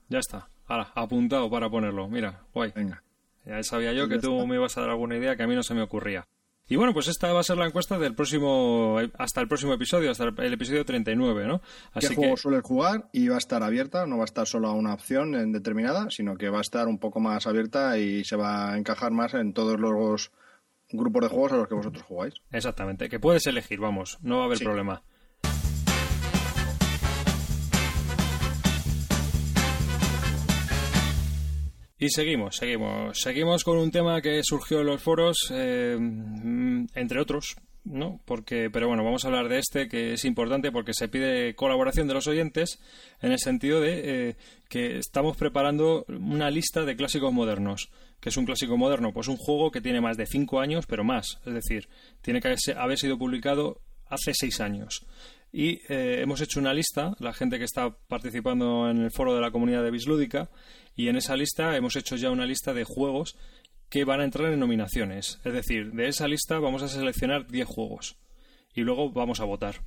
Ya 0.07 0.19
está. 0.19 0.47
Ahora, 0.65 0.93
apuntado 0.95 1.49
para 1.49 1.69
ponerlo. 1.69 2.07
Mira, 2.07 2.45
guay. 2.53 2.71
Venga. 2.73 3.03
Ya 3.45 3.61
sabía 3.63 3.91
yo 3.91 4.07
que 4.07 4.19
tú 4.19 4.47
me 4.47 4.55
ibas 4.55 4.77
a 4.77 4.81
dar 4.81 4.91
alguna 4.91 5.17
idea 5.17 5.35
que 5.35 5.43
a 5.43 5.47
mí 5.47 5.55
no 5.55 5.61
se 5.63 5.73
me 5.73 5.81
ocurría. 5.81 6.25
Y 6.69 6.77
bueno, 6.77 6.93
pues 6.93 7.09
esta 7.09 7.33
va 7.33 7.41
a 7.41 7.43
ser 7.43 7.57
la 7.57 7.65
encuesta 7.65 7.99
del 7.99 8.15
próximo, 8.15 8.97
hasta 9.19 9.41
el 9.41 9.49
próximo 9.49 9.73
episodio, 9.73 10.09
hasta 10.09 10.23
el, 10.23 10.39
el 10.39 10.53
episodio 10.53 10.85
39, 10.85 11.47
¿no? 11.47 11.59
¿Qué 11.59 11.65
Así 11.95 12.07
que, 12.07 12.15
juego 12.15 12.37
sueles 12.37 12.61
jugar? 12.63 13.09
Y 13.11 13.27
va 13.27 13.35
a 13.35 13.39
estar 13.39 13.61
abierta, 13.61 14.05
no 14.07 14.15
va 14.19 14.23
a 14.23 14.31
estar 14.31 14.47
solo 14.47 14.69
a 14.69 14.73
una 14.73 14.93
opción 14.93 15.35
en 15.35 15.51
determinada, 15.51 16.09
sino 16.11 16.37
que 16.37 16.47
va 16.49 16.59
a 16.59 16.61
estar 16.61 16.87
un 16.87 16.97
poco 16.97 17.19
más 17.19 17.45
abierta 17.45 17.97
y 17.97 18.23
se 18.23 18.37
va 18.37 18.71
a 18.71 18.77
encajar 18.77 19.11
más 19.11 19.33
en 19.33 19.51
todos 19.51 19.77
los 19.77 20.31
grupos 20.91 21.23
de 21.23 21.27
juegos 21.29 21.51
a 21.53 21.57
los 21.57 21.67
que 21.67 21.75
vosotros 21.75 22.03
jugáis. 22.03 22.33
exactamente, 22.51 23.09
que 23.09 23.19
puedes 23.19 23.45
elegir, 23.47 23.79
vamos, 23.79 24.17
no 24.21 24.37
va 24.37 24.43
a 24.43 24.45
haber 24.45 24.57
Sí. 24.59 24.63
problema. 24.63 25.03
Y 31.97 32.09
seguimos, 32.09 32.57
seguimos. 32.57 33.19
Seguimos 33.21 33.63
con 33.63 33.77
un 33.77 33.89
tema 33.89 34.21
que 34.21 34.41
surgió 34.43 34.81
en 34.81 34.87
los 34.87 35.01
foros, 35.01 35.37
eh, 35.51 35.95
mm, 35.97 36.87
entre 36.93 37.21
otros, 37.21 37.55
¿no? 37.85 38.19
Porque, 38.25 38.69
pero 38.69 38.87
bueno, 38.89 39.03
vamos 39.03 39.23
a 39.23 39.29
hablar 39.29 39.47
de 39.47 39.59
este 39.59 39.87
que 39.87 40.13
es 40.13 40.25
importante 40.25 40.71
porque 40.73 40.93
se 40.93 41.07
pide 41.07 41.55
colaboración 41.55 42.07
de 42.07 42.13
los 42.13 42.27
oyentes 42.27 42.79
en 43.21 43.31
el 43.31 43.39
sentido 43.39 43.79
de 43.79 44.29
eh, 44.29 44.35
que 44.67 44.97
estamos 44.97 45.37
preparando 45.37 46.03
una 46.09 46.49
lista 46.51 46.83
de 46.83 46.97
clásicos 46.97 47.31
modernos. 47.31 47.89
¿Qué 48.19 48.29
es 48.29 48.37
un 48.37 48.45
clásico 48.45 48.77
moderno? 48.77 49.13
Pues 49.13 49.27
un 49.27 49.37
juego 49.37 49.71
que 49.71 49.81
tiene 49.81 50.01
más 50.01 50.17
de 50.17 50.25
cinco 50.25 50.59
años, 50.59 50.85
pero 50.87 51.03
más. 51.03 51.39
Es 51.45 51.53
decir, 51.53 51.87
tiene 52.21 52.41
que 52.41 52.55
haber 52.75 52.97
sido 52.97 53.17
publicado 53.17 53.81
hace 54.07 54.33
seis 54.33 54.59
años. 54.61 55.05
Y 55.51 55.81
eh, 55.87 56.21
hemos 56.21 56.41
hecho 56.41 56.59
una 56.59 56.73
lista, 56.73 57.15
la 57.19 57.33
gente 57.33 57.57
que 57.57 57.63
está 57.63 57.95
participando 58.07 58.89
en 58.89 58.97
el 59.01 59.11
foro 59.11 59.33
de 59.33 59.41
la 59.41 59.51
comunidad 59.51 59.83
de 59.83 59.91
Bislúdica, 59.91 60.49
y 60.95 61.07
en 61.07 61.15
esa 61.15 61.37
lista 61.37 61.75
hemos 61.77 61.95
hecho 61.95 62.15
ya 62.15 62.29
una 62.29 62.45
lista 62.45 62.73
de 62.73 62.83
juegos 62.83 63.37
que 63.89 64.03
van 64.03 64.19
a 64.19 64.25
entrar 64.25 64.51
en 64.51 64.59
nominaciones. 64.59 65.39
Es 65.45 65.53
decir, 65.53 65.91
de 65.93 66.07
esa 66.07 66.27
lista 66.27 66.59
vamos 66.59 66.83
a 66.83 66.87
seleccionar 66.87 67.47
10 67.47 67.67
juegos 67.67 68.17
y 68.73 68.81
luego 68.81 69.11
vamos 69.11 69.39
a 69.39 69.45
votar. 69.45 69.81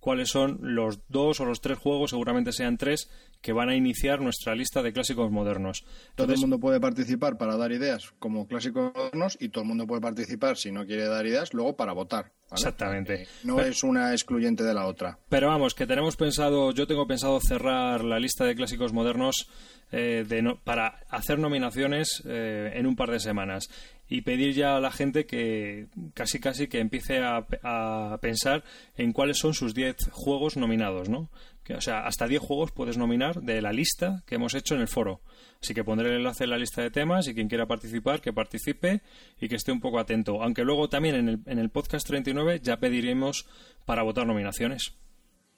¿Cuáles 0.00 0.30
son 0.30 0.58
los 0.62 1.00
dos 1.08 1.40
o 1.40 1.44
los 1.44 1.60
tres 1.60 1.78
juegos, 1.78 2.10
seguramente 2.10 2.52
sean 2.52 2.78
tres, 2.78 3.10
que 3.42 3.52
van 3.52 3.68
a 3.68 3.76
iniciar 3.76 4.20
nuestra 4.20 4.54
lista 4.54 4.82
de 4.82 4.92
clásicos 4.94 5.30
modernos? 5.30 5.84
Todo 6.14 6.32
el 6.32 6.38
mundo 6.40 6.58
puede 6.58 6.80
participar 6.80 7.36
para 7.36 7.56
dar 7.56 7.70
ideas 7.72 8.12
como 8.18 8.46
clásicos 8.48 8.92
modernos 8.94 9.36
y 9.40 9.50
todo 9.50 9.62
el 9.62 9.68
mundo 9.68 9.86
puede 9.86 10.00
participar 10.00 10.56
si 10.56 10.72
no 10.72 10.86
quiere 10.86 11.06
dar 11.06 11.26
ideas 11.26 11.52
luego 11.52 11.76
para 11.76 11.92
votar. 11.92 12.32
¿vale? 12.50 12.54
Exactamente. 12.62 13.28
No 13.44 13.56
Pero- 13.56 13.68
es 13.68 13.82
una 13.84 14.12
excluyente 14.12 14.64
de 14.64 14.72
la 14.74 14.86
otra. 14.86 15.18
Pero 15.28 15.48
vamos, 15.48 15.74
que 15.74 15.86
tenemos 15.86 16.16
pensado, 16.16 16.72
yo 16.72 16.86
tengo 16.86 17.06
pensado 17.06 17.38
cerrar 17.40 18.02
la 18.02 18.18
lista 18.18 18.44
de 18.44 18.54
clásicos 18.56 18.92
modernos 18.94 19.48
eh, 19.92 20.24
de 20.26 20.40
no- 20.42 20.58
para 20.64 21.00
hacer 21.10 21.38
nominaciones 21.38 22.22
eh, 22.26 22.72
en 22.74 22.86
un 22.86 22.96
par 22.96 23.10
de 23.10 23.20
semanas 23.20 23.68
y 24.10 24.20
pedir 24.22 24.54
ya 24.54 24.76
a 24.76 24.80
la 24.80 24.90
gente 24.90 25.24
que 25.24 25.86
casi 26.12 26.38
casi 26.40 26.68
que 26.68 26.80
empiece 26.80 27.18
a, 27.18 27.46
a 27.62 28.18
pensar 28.20 28.64
en 28.96 29.12
cuáles 29.12 29.38
son 29.38 29.54
sus 29.54 29.72
10 29.72 30.10
juegos 30.12 30.58
nominados, 30.58 31.08
¿no? 31.08 31.30
O 31.76 31.80
sea, 31.80 32.06
hasta 32.06 32.26
10 32.26 32.42
juegos 32.42 32.72
puedes 32.72 32.96
nominar 32.96 33.42
de 33.42 33.62
la 33.62 33.72
lista 33.72 34.22
que 34.26 34.36
hemos 34.36 34.54
hecho 34.54 34.74
en 34.74 34.80
el 34.80 34.88
foro. 34.88 35.20
Así 35.62 35.74
que 35.74 35.84
pondré 35.84 36.08
el 36.08 36.16
enlace 36.16 36.44
en 36.44 36.50
la 36.50 36.58
lista 36.58 36.82
de 36.82 36.90
temas 36.90 37.28
y 37.28 37.34
quien 37.34 37.48
quiera 37.48 37.66
participar, 37.66 38.20
que 38.20 38.32
participe 38.32 39.02
y 39.40 39.48
que 39.48 39.56
esté 39.56 39.72
un 39.72 39.80
poco 39.80 39.98
atento. 39.98 40.42
Aunque 40.42 40.64
luego 40.64 40.88
también 40.88 41.14
en 41.14 41.28
el, 41.28 41.40
en 41.46 41.58
el 41.58 41.70
podcast 41.70 42.06
39 42.06 42.60
ya 42.62 42.78
pediremos 42.78 43.46
para 43.84 44.02
votar 44.02 44.26
nominaciones. 44.26 44.94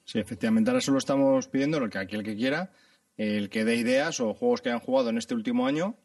Sí, 0.05 0.19
efectivamente, 0.19 0.69
ahora 0.69 0.81
solo 0.81 0.97
estamos 0.97 1.47
pidiendo 1.47 1.79
lo 1.79 1.89
que 1.89 1.97
aquel 1.97 2.23
que 2.23 2.35
quiera, 2.35 2.71
el 3.15 3.49
que 3.49 3.63
dé 3.63 3.77
ideas 3.77 4.19
o 4.19 4.33
juegos 4.33 4.61
que 4.61 4.69
hayan 4.69 4.81
jugado 4.81 5.09
en 5.09 5.17
este 5.17 5.33
último 5.33 5.65
año 5.65 5.97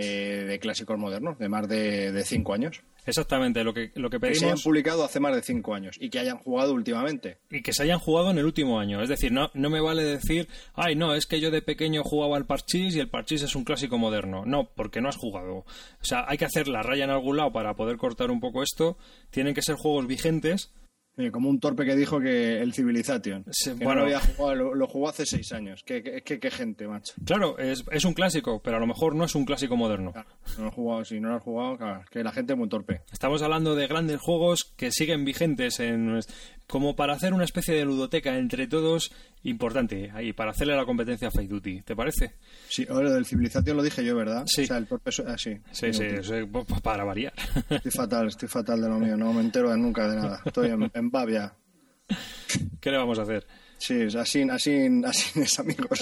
eh, 0.00 0.44
de 0.46 0.58
clásicos 0.58 0.98
modernos, 0.98 1.38
de 1.38 1.48
más 1.48 1.68
de, 1.68 2.12
de 2.12 2.24
cinco 2.24 2.54
años. 2.54 2.82
Exactamente, 3.04 3.64
lo 3.64 3.72
que, 3.72 3.90
lo 3.94 4.10
que 4.10 4.18
Que 4.18 4.26
se 4.26 4.30
hayan 4.30 4.40
pedimos 4.40 4.62
publicado 4.62 5.02
hace 5.02 5.18
más 5.18 5.34
de 5.34 5.42
cinco 5.42 5.74
años 5.74 5.96
y 5.98 6.10
que 6.10 6.18
hayan 6.18 6.36
jugado 6.38 6.74
últimamente. 6.74 7.38
y 7.50 7.62
que 7.62 7.72
se 7.72 7.82
hayan 7.82 7.98
jugado 7.98 8.30
en 8.30 8.38
el 8.38 8.44
último 8.44 8.78
año. 8.78 9.02
Es 9.02 9.08
decir, 9.08 9.32
no, 9.32 9.50
no 9.54 9.70
me 9.70 9.80
vale 9.80 10.04
decir, 10.04 10.46
ay, 10.74 10.94
no, 10.94 11.14
es 11.14 11.26
que 11.26 11.40
yo 11.40 11.50
de 11.50 11.62
pequeño 11.62 12.04
jugaba 12.04 12.36
al 12.36 12.46
parchís 12.46 12.94
y 12.94 13.00
el 13.00 13.08
parchís 13.08 13.42
es 13.42 13.56
un 13.56 13.64
clásico 13.64 13.96
moderno. 13.98 14.44
No, 14.44 14.70
porque 14.74 15.00
no 15.00 15.08
has 15.08 15.16
jugado. 15.16 15.56
O 15.56 15.64
sea, 16.02 16.26
hay 16.28 16.36
que 16.38 16.44
hacer 16.44 16.68
la 16.68 16.82
raya 16.82 17.04
en 17.04 17.10
algún 17.10 17.38
lado 17.38 17.52
para 17.52 17.74
poder 17.74 17.96
cortar 17.96 18.30
un 18.30 18.40
poco 18.40 18.62
esto. 18.62 18.98
Tienen 19.30 19.54
que 19.54 19.62
ser 19.62 19.76
juegos 19.76 20.06
vigentes 20.06 20.70
como 21.32 21.48
un 21.50 21.58
torpe 21.60 21.84
que 21.84 21.96
dijo 21.96 22.20
que 22.20 22.60
el 22.60 22.72
Civilization. 22.72 23.44
Sí, 23.50 23.70
que 23.70 23.84
bueno. 23.84 24.02
no 24.02 24.08
lo, 24.08 24.16
había 24.16 24.20
jugado, 24.20 24.54
lo, 24.54 24.74
lo 24.74 24.86
jugó 24.86 25.08
hace 25.08 25.26
seis 25.26 25.52
años. 25.52 25.82
Qué, 25.84 26.02
qué, 26.02 26.22
qué- 26.22 26.38
qué 26.38 26.50
gente, 26.50 26.86
macho. 26.86 27.14
Claro, 27.24 27.58
es, 27.58 27.84
es 27.90 28.04
un 28.04 28.14
clásico, 28.14 28.60
pero 28.62 28.76
a 28.76 28.80
lo 28.80 28.86
mejor 28.86 29.14
no 29.14 29.24
es 29.24 29.34
un 29.34 29.44
clásico 29.44 29.76
moderno. 29.76 30.12
Claro, 30.12 30.28
no 30.56 30.64
lo 30.64 30.68
he 30.70 30.72
jugado, 30.72 31.04
si 31.04 31.20
no 31.20 31.28
lo 31.30 31.34
has 31.36 31.42
jugado, 31.42 31.76
claro, 31.76 32.04
que 32.10 32.22
la 32.22 32.32
gente 32.32 32.52
es 32.52 32.58
muy 32.58 32.68
torpe. 32.68 33.02
Estamos 33.12 33.42
hablando 33.42 33.74
de 33.74 33.86
grandes 33.86 34.20
juegos 34.20 34.72
que 34.76 34.92
siguen 34.92 35.24
vigentes 35.24 35.80
en 35.80 36.20
como 36.66 36.94
para 36.96 37.14
hacer 37.14 37.32
una 37.32 37.44
especie 37.44 37.74
de 37.74 37.84
ludoteca 37.86 38.36
entre 38.36 38.66
todos 38.66 39.10
importante 39.42 40.10
ahí 40.14 40.32
para 40.34 40.50
hacerle 40.50 40.76
la 40.76 40.84
competencia 40.84 41.28
a 41.28 41.30
Fight 41.30 41.48
Duty. 41.48 41.80
¿Te 41.82 41.96
parece? 41.96 42.32
Sí, 42.68 42.86
ahora 42.90 43.08
lo 43.08 43.14
del 43.14 43.24
Civilization 43.24 43.76
lo 43.76 43.82
dije 43.82 44.04
yo, 44.04 44.14
¿verdad? 44.16 44.44
Sí. 44.46 44.64
O 44.64 44.66
sea, 44.66 44.76
el 44.76 44.86
torpe... 44.86 45.10
Ah, 45.26 45.38
sí. 45.38 45.56
Sí, 45.72 45.92
sí, 45.94 46.04
sí, 46.22 46.34
para 46.82 47.04
variar. 47.04 47.32
Estoy 47.70 47.90
fatal, 47.90 48.26
estoy 48.28 48.48
fatal 48.48 48.82
de 48.82 48.88
lo 48.88 48.98
mío. 48.98 49.16
No 49.16 49.32
me 49.32 49.40
entero 49.40 49.70
de 49.70 49.78
nunca 49.78 50.08
de 50.08 50.16
nada. 50.16 50.42
Estoy 50.44 50.68
en, 50.70 50.90
en 50.92 51.07
babia. 51.10 51.54
¿Qué 52.80 52.90
le 52.90 52.96
vamos 52.96 53.18
a 53.18 53.22
hacer? 53.22 53.46
Sí, 53.78 54.02
así, 54.18 54.42
así, 54.50 54.88
así 55.04 55.40
es, 55.40 55.58
amigos. 55.58 56.00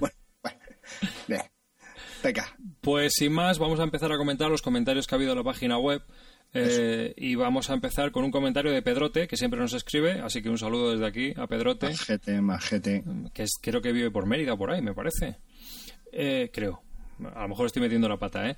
bueno, 0.00 0.14
bueno. 0.42 0.58
Bien. 1.28 1.42
Venga. 2.22 2.56
Pues 2.80 3.12
sin 3.16 3.32
más, 3.32 3.58
vamos 3.58 3.80
a 3.80 3.84
empezar 3.84 4.10
a 4.12 4.16
comentar 4.16 4.50
los 4.50 4.62
comentarios 4.62 5.06
que 5.06 5.14
ha 5.14 5.16
habido 5.16 5.32
en 5.32 5.38
la 5.38 5.44
página 5.44 5.78
web. 5.78 6.02
eh, 6.54 7.12
y 7.16 7.34
vamos 7.34 7.68
a 7.70 7.74
empezar 7.74 8.12
con 8.12 8.24
un 8.24 8.30
comentario 8.30 8.70
de 8.72 8.80
Pedrote, 8.82 9.26
que 9.26 9.36
siempre 9.36 9.58
nos 9.60 9.72
escribe, 9.74 10.20
así 10.20 10.40
que 10.42 10.48
un 10.48 10.58
saludo 10.58 10.92
desde 10.92 11.06
aquí 11.06 11.34
a 11.36 11.46
Pedrote, 11.48 11.88
Majete, 11.90 12.40
majete. 12.40 13.04
que 13.32 13.42
es, 13.42 13.52
creo 13.60 13.82
que 13.82 13.92
vive 13.92 14.10
por 14.10 14.26
Mérida, 14.26 14.56
por 14.56 14.70
ahí, 14.70 14.80
me 14.80 14.94
parece. 14.94 15.38
Eh, 16.12 16.50
creo. 16.52 16.80
A 17.34 17.42
lo 17.42 17.48
mejor 17.48 17.66
estoy 17.66 17.82
metiendo 17.82 18.08
la 18.08 18.18
pata, 18.18 18.48
¿eh? 18.48 18.56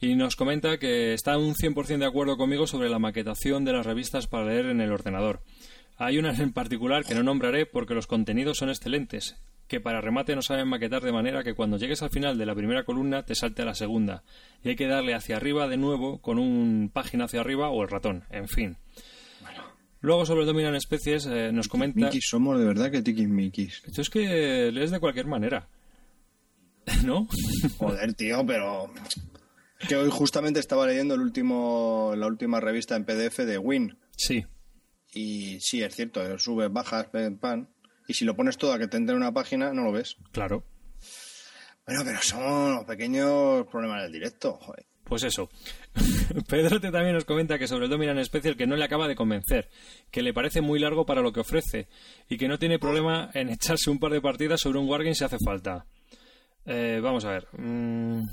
Y 0.00 0.14
nos 0.14 0.34
comenta 0.34 0.78
que 0.78 1.12
está 1.12 1.36
un 1.36 1.54
100% 1.54 1.98
de 1.98 2.06
acuerdo 2.06 2.38
conmigo 2.38 2.66
sobre 2.66 2.88
la 2.88 2.98
maquetación 2.98 3.64
de 3.66 3.72
las 3.72 3.84
revistas 3.84 4.26
para 4.26 4.46
leer 4.46 4.66
en 4.66 4.80
el 4.80 4.92
ordenador. 4.92 5.42
Hay 5.98 6.16
unas 6.16 6.40
en 6.40 6.54
particular 6.54 7.04
que 7.04 7.14
no 7.14 7.22
nombraré 7.22 7.66
porque 7.66 7.92
los 7.92 8.06
contenidos 8.06 8.56
son 8.56 8.70
excelentes, 8.70 9.36
que 9.68 9.80
para 9.80 10.00
remate 10.00 10.34
no 10.34 10.40
saben 10.40 10.68
maquetar 10.68 11.02
de 11.02 11.12
manera 11.12 11.44
que 11.44 11.52
cuando 11.52 11.76
llegues 11.76 12.02
al 12.02 12.08
final 12.08 12.38
de 12.38 12.46
la 12.46 12.54
primera 12.54 12.84
columna 12.84 13.26
te 13.26 13.34
salte 13.34 13.60
a 13.60 13.66
la 13.66 13.74
segunda, 13.74 14.22
y 14.64 14.70
hay 14.70 14.76
que 14.76 14.86
darle 14.86 15.14
hacia 15.14 15.36
arriba 15.36 15.68
de 15.68 15.76
nuevo 15.76 16.22
con 16.22 16.38
un 16.38 16.90
página 16.90 17.26
hacia 17.26 17.42
arriba 17.42 17.68
o 17.68 17.82
el 17.82 17.90
ratón, 17.90 18.24
en 18.30 18.48
fin. 18.48 18.78
Luego 20.00 20.24
sobre 20.24 20.40
el 20.40 20.46
Dominan 20.46 20.74
Especies 20.74 21.26
eh, 21.26 21.52
nos 21.52 21.68
comenta... 21.68 22.00
Mikis 22.00 22.24
somos 22.30 22.58
de 22.58 22.64
verdad 22.64 22.90
que 22.90 23.02
tiquismiquis. 23.02 23.82
Esto 23.86 24.00
es 24.00 24.08
que 24.08 24.72
lees 24.72 24.90
de 24.90 24.98
cualquier 24.98 25.26
manera. 25.26 25.68
¿No? 27.04 27.28
Joder, 27.76 28.14
tío, 28.14 28.44
pero... 28.46 28.90
Que 29.88 29.96
hoy 29.96 30.10
justamente 30.10 30.60
estaba 30.60 30.86
leyendo 30.86 31.14
el 31.14 31.20
último, 31.20 32.12
la 32.16 32.26
última 32.26 32.60
revista 32.60 32.96
en 32.96 33.04
PDF 33.04 33.38
de 33.38 33.58
Win. 33.58 33.98
Sí. 34.16 34.44
Y 35.12 35.58
sí, 35.60 35.82
es 35.82 35.94
cierto, 35.94 36.38
subes, 36.38 36.72
bajas, 36.72 37.06
pen, 37.06 37.38
pan. 37.38 37.68
Y 38.06 38.14
si 38.14 38.24
lo 38.24 38.36
pones 38.36 38.56
todo 38.56 38.72
a 38.72 38.78
que 38.78 38.88
te 38.88 38.96
entre 38.96 39.14
en 39.14 39.22
una 39.22 39.32
página, 39.32 39.72
no 39.72 39.82
lo 39.82 39.92
ves. 39.92 40.16
Claro. 40.32 40.64
Bueno, 41.86 42.02
pero 42.04 42.22
son 42.22 42.74
los 42.74 42.84
pequeños 42.84 43.66
problemas 43.66 44.02
del 44.02 44.12
directo, 44.12 44.58
joder. 44.60 44.86
Pues 45.04 45.24
eso. 45.24 45.50
Pedrote 46.48 46.92
también 46.92 47.14
nos 47.14 47.24
comenta 47.24 47.58
que 47.58 47.66
sobre 47.66 47.86
el 47.86 47.90
Dominan 47.90 48.24
Special 48.24 48.56
que 48.56 48.68
no 48.68 48.76
le 48.76 48.84
acaba 48.84 49.08
de 49.08 49.16
convencer, 49.16 49.68
que 50.12 50.22
le 50.22 50.32
parece 50.32 50.60
muy 50.60 50.78
largo 50.78 51.04
para 51.04 51.20
lo 51.20 51.32
que 51.32 51.40
ofrece 51.40 51.88
y 52.28 52.36
que 52.36 52.46
no 52.46 52.60
tiene 52.60 52.78
problema 52.78 53.28
en 53.34 53.48
echarse 53.48 53.90
un 53.90 53.98
par 53.98 54.12
de 54.12 54.20
partidas 54.20 54.60
sobre 54.60 54.78
un 54.78 54.88
Wargame 54.88 55.16
si 55.16 55.24
hace 55.24 55.38
falta. 55.44 55.86
Eh, 56.72 57.00
vamos 57.02 57.24
a 57.24 57.30
ver. 57.32 57.48
Mm, 57.58 58.28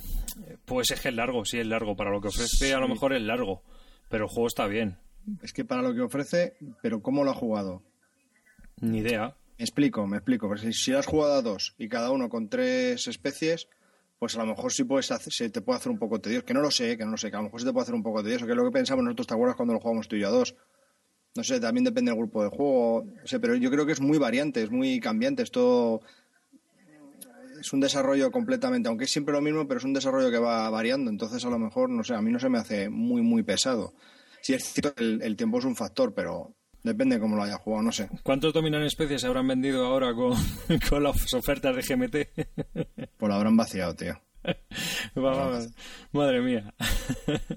pues 0.65 0.91
es 0.91 1.01
que 1.01 1.09
es 1.09 1.15
largo, 1.15 1.43
sí 1.43 1.57
es 1.59 1.65
largo. 1.65 1.95
Para 1.95 2.11
lo 2.11 2.21
que 2.21 2.27
ofrece 2.27 2.73
a 2.73 2.79
lo 2.79 2.87
mejor 2.87 3.13
es 3.13 3.21
largo. 3.23 3.63
Pero 4.09 4.25
el 4.25 4.29
juego 4.29 4.47
está 4.47 4.67
bien. 4.67 4.97
Es 5.41 5.53
que 5.53 5.65
para 5.65 5.81
lo 5.81 5.93
que 5.95 6.01
ofrece, 6.01 6.55
pero 6.81 7.01
¿cómo 7.01 7.23
lo 7.23 7.31
ha 7.31 7.33
jugado? 7.33 7.81
Ni 8.79 8.99
idea. 8.99 9.35
Me 9.57 9.63
explico, 9.65 10.05
me 10.05 10.17
explico. 10.17 10.47
Porque 10.47 10.71
si, 10.71 10.93
has 10.93 11.07
jugado 11.07 11.33
a 11.33 11.41
dos 11.41 11.73
y 11.79 11.89
cada 11.89 12.11
uno 12.11 12.29
con 12.29 12.47
tres 12.47 13.07
especies, 13.07 13.67
pues 14.19 14.35
a 14.35 14.39
lo 14.39 14.45
mejor 14.45 14.71
sí 14.71 14.83
puedes 14.83 15.09
hacer- 15.11 15.33
se 15.33 15.49
te 15.49 15.61
puede 15.61 15.77
hacer 15.79 15.91
un 15.91 15.97
poco 15.97 16.21
tedioso. 16.21 16.45
Que 16.45 16.53
no 16.53 16.61
lo 16.61 16.69
sé, 16.69 16.95
que 16.95 17.05
no 17.05 17.11
lo 17.11 17.17
sé, 17.17 17.31
que 17.31 17.37
a 17.37 17.39
lo 17.39 17.45
mejor 17.45 17.59
se 17.59 17.65
te 17.65 17.73
puede 17.73 17.83
hacer 17.83 17.95
un 17.95 18.03
poco 18.03 18.21
tedioso. 18.23 18.45
Que 18.45 18.51
es 18.51 18.57
lo 18.57 18.65
que 18.65 18.71
pensamos 18.71 19.03
nosotros, 19.03 19.25
¿te 19.27 19.33
acuerdas 19.33 19.55
cuando 19.55 19.73
lo 19.73 19.79
jugamos 19.79 20.07
tú 20.07 20.15
y 20.15 20.19
yo 20.21 20.27
a 20.27 20.31
dos? 20.31 20.55
No 21.35 21.43
sé, 21.43 21.59
también 21.59 21.83
depende 21.85 22.11
del 22.11 22.19
grupo 22.19 22.43
de 22.43 22.49
juego. 22.49 23.03
No 23.03 23.27
sé, 23.27 23.39
pero 23.39 23.55
yo 23.55 23.71
creo 23.71 23.85
que 23.87 23.91
es 23.93 24.01
muy 24.01 24.19
variante, 24.19 24.61
es 24.61 24.69
muy 24.71 24.99
cambiante. 24.99 25.41
Esto 25.43 26.01
es 27.59 27.73
un 27.73 27.79
desarrollo 27.79 28.31
completamente, 28.31 28.89
aunque 28.89 29.05
es 29.05 29.11
siempre 29.11 29.33
lo 29.33 29.41
mismo, 29.41 29.67
pero 29.67 29.79
es 29.79 29.83
un 29.83 29.93
desarrollo 29.93 30.31
que 30.31 30.39
va 30.39 30.69
variando. 30.69 31.09
Entonces, 31.09 31.43
a 31.45 31.49
lo 31.49 31.59
mejor, 31.59 31.89
no 31.89 32.03
sé, 32.03 32.15
a 32.15 32.21
mí 32.21 32.31
no 32.31 32.39
se 32.39 32.49
me 32.49 32.57
hace 32.57 32.89
muy, 32.89 33.21
muy 33.21 33.43
pesado. 33.43 33.93
Sí, 34.41 34.53
es 34.53 34.63
cierto 34.63 34.93
que 34.95 35.03
el, 35.03 35.21
el 35.21 35.35
tiempo 35.35 35.59
es 35.59 35.65
un 35.65 35.75
factor, 35.75 36.13
pero 36.13 36.55
depende 36.83 37.15
de 37.15 37.21
cómo 37.21 37.35
lo 37.35 37.43
haya 37.43 37.57
jugado, 37.57 37.83
no 37.83 37.91
sé. 37.91 38.09
¿Cuántos 38.23 38.53
Dominan 38.53 38.83
especies 38.83 39.21
se 39.21 39.27
habrán 39.27 39.47
vendido 39.47 39.85
ahora 39.85 40.13
con, 40.13 40.33
con 40.89 41.03
las 41.03 41.33
ofertas 41.33 41.75
de 41.75 41.81
GMT? 41.81 42.15
Pues 43.17 43.29
lo 43.29 43.35
habrán 43.35 43.57
vaciado, 43.57 43.95
tío. 43.95 44.21
Vamos. 45.15 45.69
Madre 46.11 46.41
mía. 46.41 46.73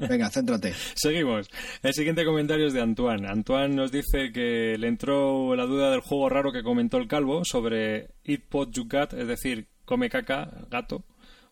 Venga, 0.09 0.31
céntrate. 0.31 0.73
Seguimos. 0.95 1.49
El 1.83 1.93
siguiente 1.93 2.25
comentario 2.25 2.67
es 2.67 2.73
de 2.73 2.81
Antoine. 2.81 3.29
Antoine 3.29 3.75
nos 3.75 3.93
dice 3.93 4.33
que 4.33 4.77
le 4.79 4.89
entró 4.89 5.55
la 5.55 5.67
duda 5.67 5.91
del 5.91 6.01
juego 6.01 6.29
raro 6.29 6.53
que 6.53 6.63
comentó 6.63 6.97
el 6.97 7.09
calvo 7.09 7.45
sobre 7.45 8.15
Eat 8.25 8.43
Pot 8.49 8.73
You 8.73 8.89
es 9.17 9.29
decir, 9.29 9.69
come 9.91 10.09
caca, 10.09 10.49
gato, 10.71 11.05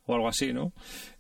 o 0.07 0.15
algo 0.15 0.29
así, 0.29 0.55
¿no? 0.55 0.73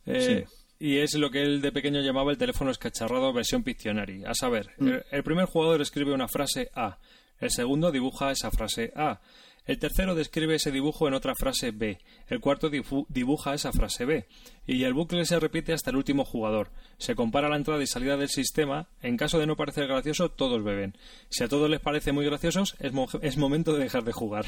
Eh, 0.06 0.46
Y 0.80 0.98
es 0.98 1.14
lo 1.14 1.30
que 1.30 1.42
él 1.42 1.60
de 1.60 1.72
pequeño 1.72 2.00
llamaba 2.00 2.30
el 2.30 2.38
teléfono 2.38 2.70
escacharrado 2.70 3.32
versión 3.32 3.64
Pictionary. 3.64 4.24
A 4.24 4.32
saber, 4.34 4.70
el, 4.78 5.02
el 5.10 5.22
primer 5.24 5.46
jugador 5.46 5.82
escribe 5.82 6.14
una 6.14 6.28
frase 6.28 6.70
A, 6.74 6.98
el 7.40 7.50
segundo 7.50 7.90
dibuja 7.90 8.30
esa 8.30 8.50
frase 8.52 8.92
A, 8.94 9.20
el 9.66 9.78
tercero 9.78 10.14
describe 10.14 10.54
ese 10.54 10.70
dibujo 10.70 11.08
en 11.08 11.14
otra 11.14 11.34
frase 11.34 11.72
B, 11.72 11.98
el 12.28 12.40
cuarto 12.40 12.70
dibuja 12.70 13.52
esa 13.54 13.70
frase 13.72 14.04
B, 14.06 14.26
y 14.66 14.84
el 14.84 14.94
bucle 14.94 15.26
se 15.26 15.38
repite 15.40 15.72
hasta 15.74 15.90
el 15.90 15.96
último 15.96 16.24
jugador. 16.24 16.70
Se 16.96 17.14
compara 17.14 17.48
la 17.50 17.56
entrada 17.56 17.82
y 17.82 17.86
salida 17.86 18.16
del 18.16 18.28
sistema, 18.30 18.88
en 19.02 19.16
caso 19.18 19.38
de 19.38 19.46
no 19.46 19.56
parecer 19.56 19.86
gracioso, 19.88 20.30
todos 20.30 20.62
beben. 20.64 20.96
Si 21.28 21.42
a 21.44 21.48
todos 21.48 21.68
les 21.68 21.80
parece 21.80 22.12
muy 22.12 22.24
graciosos, 22.24 22.76
es, 22.78 22.92
mo- 22.92 23.08
es 23.20 23.36
momento 23.36 23.72
de 23.74 23.82
dejar 23.82 24.04
de 24.04 24.12
jugar. 24.12 24.46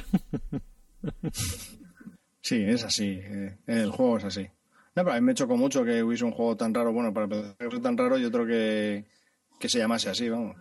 Sí, 2.43 2.63
es 2.63 2.85
así. 2.85 3.21
eh, 3.23 3.57
el 3.67 3.91
juego 3.91 4.19
es 4.19 4.25
así. 4.25 4.47
No, 4.97 5.05
pero 5.05 5.13
a 5.13 5.21
mí 5.21 5.27
me 5.27 5.35
chocó 5.35 5.57
mucho 5.57 5.85
que 5.85 6.03
hubiese 6.03 6.25
un 6.25 6.33
juego 6.33 6.57
tan 6.57 6.75
raro. 6.75 6.93
Bueno, 6.93 7.13
para 7.13 7.25
empezar, 7.25 7.57
que 7.57 7.67
fuese 7.67 7.83
tan 7.83 7.97
raro, 7.97 8.19
yo 8.19 8.31
creo 8.31 8.47
que, 8.47 9.05
que 9.59 9.69
se 9.69 9.79
llamase 9.79 10.11
así, 10.11 10.29
vamos. 10.29 10.57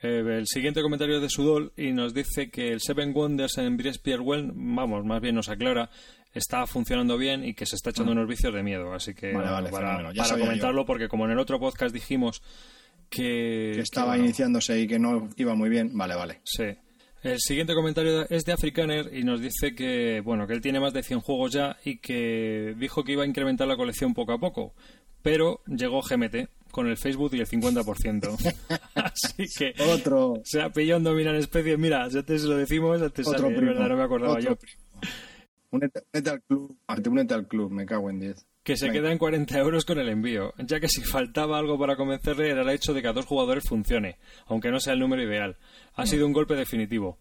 Eh, 0.00 0.22
el 0.26 0.46
siguiente 0.46 0.80
comentario 0.82 1.16
es 1.16 1.22
de 1.22 1.28
Sudol 1.28 1.72
y 1.76 1.92
nos 1.92 2.14
dice 2.14 2.50
que 2.50 2.68
el 2.72 2.80
Seven 2.80 3.12
Wonders 3.12 3.58
en 3.58 3.76
Briespierre 3.76 4.22
Well, 4.22 4.52
vamos, 4.54 5.04
más 5.04 5.20
bien 5.20 5.34
nos 5.34 5.48
aclara, 5.48 5.90
está 6.32 6.66
funcionando 6.66 7.18
bien 7.18 7.44
y 7.44 7.54
que 7.54 7.66
se 7.66 7.74
está 7.76 7.90
echando 7.90 8.12
unos 8.12 8.28
vicios 8.28 8.54
de 8.54 8.62
miedo. 8.62 8.92
Así 8.92 9.14
que 9.14 9.32
Vale, 9.32 9.50
vale, 9.50 9.70
para, 9.70 10.12
yo. 10.12 10.38
comentarlo, 10.38 10.86
porque 10.86 11.08
como 11.08 11.24
en 11.24 11.32
el 11.32 11.38
otro 11.38 11.58
podcast 11.58 11.92
dijimos 11.92 12.42
que, 13.10 13.72
Que 13.74 13.80
estaba 13.80 14.08
bueno, 14.08 14.24
iniciándose 14.24 14.80
y 14.80 14.86
que 14.86 14.98
no 14.98 15.28
iba 15.36 15.54
muy 15.54 15.68
bien. 15.68 15.96
Vale, 15.96 16.14
vale. 16.14 16.40
Sí. 16.44 16.64
El 17.22 17.38
siguiente 17.40 17.74
comentario 17.74 18.28
es 18.30 18.44
de 18.44 18.52
Africaner 18.52 19.10
y 19.12 19.24
nos 19.24 19.40
dice 19.40 19.74
que, 19.74 20.20
bueno, 20.24 20.46
que 20.46 20.52
él 20.54 20.60
tiene 20.60 20.78
más 20.80 20.92
de 20.92 21.02
100 21.02 21.20
juegos 21.20 21.52
ya 21.52 21.76
y 21.84 21.98
que 21.98 22.74
dijo 22.78 23.02
que 23.02 23.12
iba 23.12 23.24
a 23.24 23.26
incrementar 23.26 23.66
la 23.66 23.76
colección 23.76 24.14
poco 24.14 24.32
a 24.32 24.38
poco. 24.38 24.74
Pero 25.22 25.60
llegó 25.66 26.00
GMT 26.00 26.48
con 26.70 26.86
el 26.86 26.96
Facebook 26.96 27.34
y 27.34 27.40
el 27.40 27.46
50%. 27.48 28.54
Así 28.94 29.46
que 29.58 29.74
Otro. 29.82 30.40
se 30.44 30.60
un 30.96 31.02
dominar 31.04 31.34
especie. 31.34 31.76
Mira, 31.76 32.06
ya 32.08 32.22
te 32.22 32.38
lo 32.38 32.56
decimos, 32.56 33.00
ya 33.00 33.08
te 33.08 33.22
Otro 33.22 33.32
sale, 33.32 33.56
primo. 33.56 33.72
verdad, 33.72 33.88
no 33.88 33.96
me 33.96 34.02
acordaba 34.04 34.34
Otro 34.34 34.50
yo. 34.50 34.56
primo. 34.56 34.78
Únete, 35.70 36.30
al 36.30 36.42
club. 36.42 36.76
Únete 37.10 37.34
al 37.34 37.46
club. 37.48 37.70
Me 37.72 37.84
cago 37.84 38.10
en 38.10 38.20
10. 38.20 38.46
Que 38.68 38.76
se 38.76 38.90
queda 38.90 39.10
en 39.10 39.16
40 39.16 39.58
euros 39.60 39.86
con 39.86 39.98
el 39.98 40.10
envío, 40.10 40.52
ya 40.58 40.78
que 40.78 40.90
si 40.90 41.00
faltaba 41.02 41.58
algo 41.58 41.78
para 41.78 41.96
convencerle 41.96 42.50
era 42.50 42.60
el 42.60 42.68
hecho 42.68 42.92
de 42.92 43.00
que 43.00 43.08
a 43.08 43.14
dos 43.14 43.24
jugadores 43.24 43.64
funcione, 43.66 44.18
aunque 44.44 44.70
no 44.70 44.78
sea 44.78 44.92
el 44.92 44.98
número 44.98 45.22
ideal. 45.22 45.56
Ha 45.94 46.04
sido 46.04 46.26
un 46.26 46.34
golpe 46.34 46.54
definitivo. 46.54 47.18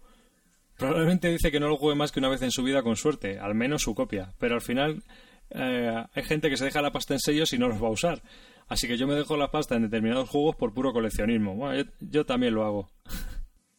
Probablemente 0.77 1.29
dice 1.29 1.49
que 1.49 1.61
no 1.61 1.69
lo 1.69 1.77
juegue 1.77 1.95
más 1.97 2.11
que 2.11 2.19
una 2.19 2.27
vez 2.27 2.41
en 2.41 2.51
su 2.51 2.63
vida 2.63 2.83
con 2.83 2.97
suerte, 2.97 3.39
al 3.39 3.55
menos 3.55 3.83
su 3.83 3.95
copia, 3.95 4.33
pero 4.39 4.55
al 4.55 4.61
final 4.61 5.03
eh, 5.51 6.03
hay 6.13 6.23
gente 6.23 6.49
que 6.49 6.57
se 6.57 6.65
deja 6.65 6.81
la 6.81 6.91
pasta 6.91 7.13
en 7.13 7.21
sellos 7.21 7.53
y 7.53 7.57
no 7.57 7.69
los 7.69 7.81
va 7.81 7.87
a 7.87 7.91
usar. 7.91 8.21
Así 8.67 8.89
que 8.89 8.97
yo 8.97 9.07
me 9.07 9.15
dejo 9.15 9.37
la 9.37 9.49
pasta 9.49 9.75
en 9.75 9.83
determinados 9.83 10.27
juegos 10.27 10.57
por 10.57 10.73
puro 10.73 10.91
coleccionismo. 10.91 11.55
Bueno, 11.55 11.81
yo, 11.81 11.89
yo 12.01 12.25
también 12.25 12.55
lo 12.55 12.65
hago. 12.65 12.91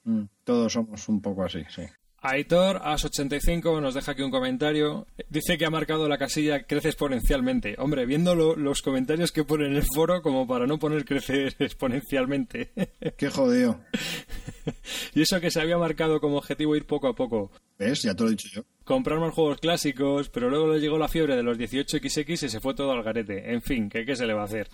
Mm, 0.04 0.22
Todos 0.42 0.72
somos 0.72 1.06
un 1.10 1.20
poco 1.20 1.44
así, 1.44 1.64
sí. 1.68 1.82
Aitor 2.20 2.80
As85 2.82 3.80
nos 3.80 3.94
deja 3.94 4.12
aquí 4.12 4.22
un 4.22 4.30
comentario. 4.32 5.06
Dice 5.28 5.56
que 5.56 5.64
ha 5.66 5.70
marcado 5.70 6.08
la 6.08 6.18
casilla 6.18 6.64
crece 6.64 6.88
exponencialmente. 6.88 7.76
Hombre, 7.78 8.06
viendo 8.06 8.34
lo- 8.34 8.56
los 8.56 8.82
comentarios 8.82 9.30
que 9.30 9.44
pone 9.44 9.66
en 9.66 9.76
el 9.76 9.84
foro, 9.94 10.20
como 10.20 10.46
para 10.46 10.66
no 10.66 10.78
poner 10.78 11.04
crecer 11.04 11.54
exponencialmente. 11.60 12.70
Qué 13.16 13.30
jodido. 13.30 13.80
y 15.14 15.22
eso 15.22 15.40
que 15.40 15.50
se 15.50 15.60
había 15.60 15.78
marcado 15.78 16.20
como 16.20 16.38
objetivo 16.38 16.74
ir 16.74 16.86
poco 16.86 17.06
a 17.08 17.14
poco. 17.14 17.52
¿Ves? 17.78 18.02
Ya 18.02 18.14
te 18.14 18.22
lo 18.24 18.28
he 18.28 18.32
dicho 18.32 18.48
yo. 18.52 18.62
Comprar 18.84 19.20
más 19.20 19.32
juegos 19.32 19.60
clásicos, 19.60 20.28
pero 20.28 20.50
luego 20.50 20.72
le 20.72 20.80
llegó 20.80 20.98
la 20.98 21.08
fiebre 21.08 21.36
de 21.36 21.42
los 21.44 21.56
18XX 21.56 22.30
y 22.30 22.36
se 22.48 22.60
fue 22.60 22.74
todo 22.74 22.90
al 22.92 23.04
garete. 23.04 23.52
En 23.52 23.62
fin, 23.62 23.88
¿qué, 23.88 24.04
qué 24.04 24.16
se 24.16 24.26
le 24.26 24.34
va 24.34 24.42
a 24.42 24.46
hacer? 24.46 24.68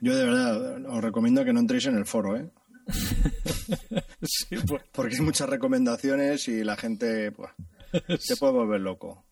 Yo 0.00 0.14
de 0.14 0.24
verdad 0.24 0.84
os 0.86 1.02
recomiendo 1.02 1.44
que 1.44 1.52
no 1.52 1.60
entréis 1.60 1.86
en 1.86 1.96
el 1.96 2.04
foro, 2.06 2.36
¿eh? 2.36 2.46
sí, 4.22 4.56
pues. 4.66 4.82
Porque 4.92 5.16
hay 5.16 5.20
muchas 5.20 5.48
recomendaciones 5.48 6.48
y 6.48 6.64
la 6.64 6.76
gente 6.76 7.32
pues, 7.32 7.50
se 8.20 8.36
puede 8.36 8.52
volver 8.52 8.80
loco. 8.80 9.24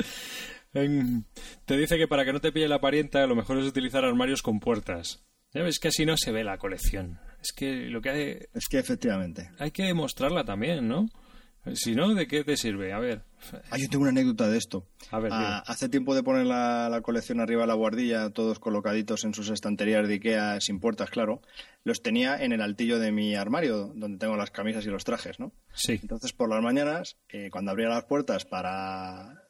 Te 0.72 1.76
dice 1.76 1.98
que 1.98 2.08
para 2.08 2.24
que 2.24 2.32
no 2.32 2.40
te 2.40 2.50
pille 2.52 2.68
la 2.68 2.80
parienta, 2.80 3.26
lo 3.26 3.36
mejor 3.36 3.58
es 3.58 3.66
utilizar 3.66 4.04
armarios 4.04 4.42
con 4.42 4.58
puertas. 4.58 5.22
Ya 5.52 5.62
ves 5.62 5.78
que 5.78 5.88
así 5.88 6.06
no 6.06 6.16
se 6.16 6.32
ve 6.32 6.44
la 6.44 6.56
colección. 6.56 7.20
Es 7.42 7.52
que 7.52 7.88
lo 7.90 8.00
que 8.00 8.10
hay, 8.10 8.38
Es 8.54 8.68
que 8.70 8.78
efectivamente. 8.78 9.50
hay 9.58 9.70
que 9.70 9.92
mostrarla 9.92 10.44
también, 10.44 10.88
¿no? 10.88 11.08
Si 11.74 11.94
no, 11.94 12.12
¿de 12.14 12.26
qué 12.26 12.43
te 12.43 12.56
sirve? 12.56 12.93
A 12.93 12.98
ver. 12.98 13.22
Ah, 13.70 13.78
yo 13.78 13.89
tengo 13.89 14.02
una 14.02 14.10
anécdota 14.10 14.48
de 14.48 14.59
esto. 14.59 14.89
A 15.12 15.20
ver, 15.20 15.30
Ah, 15.32 15.62
hace 15.66 15.89
tiempo 15.89 16.14
de 16.14 16.22
poner 16.24 16.44
la, 16.47 16.89
la 16.89 17.01
colección 17.02 17.39
arriba 17.40 17.62
de 17.62 17.68
la 17.68 17.74
guardilla, 17.74 18.30
todos 18.30 18.59
colocaditos 18.59 19.22
en 19.24 19.32
sus 19.32 19.48
estanterías 19.48 20.06
de 20.09 20.14
Ikea, 20.14 20.60
sin 20.60 20.80
puertas, 20.80 21.10
claro, 21.10 21.40
los 21.84 22.02
tenía 22.02 22.36
en 22.43 22.52
el 22.52 22.62
altillo 22.62 22.98
de 22.98 23.12
mi 23.12 23.36
armario, 23.36 23.93
donde 23.94 24.18
tengo 24.18 24.36
las 24.36 24.51
camisas 24.51 24.84
y 24.86 24.89
los 24.89 25.05
trajes, 25.05 25.39
¿no? 25.39 25.52
Sí. 25.72 25.98
Entonces, 26.02 26.32
por 26.32 26.48
las 26.51 26.62
mañanas, 26.62 27.16
eh, 27.28 27.48
cuando 27.51 27.70
abría 27.70 27.89
las 27.89 28.05
puertas 28.06 28.44
para, 28.44 29.44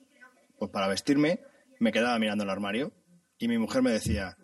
pues 0.59 0.71
para 0.71 0.89
vestirme, 0.89 1.41
me 1.81 1.93
quedaba 1.93 2.19
mirando 2.19 2.45
el 2.45 2.51
armario 2.51 2.93
y 3.39 3.49
mi 3.49 3.57
mujer 3.57 3.81
me 3.83 3.91
decía, 3.91 4.37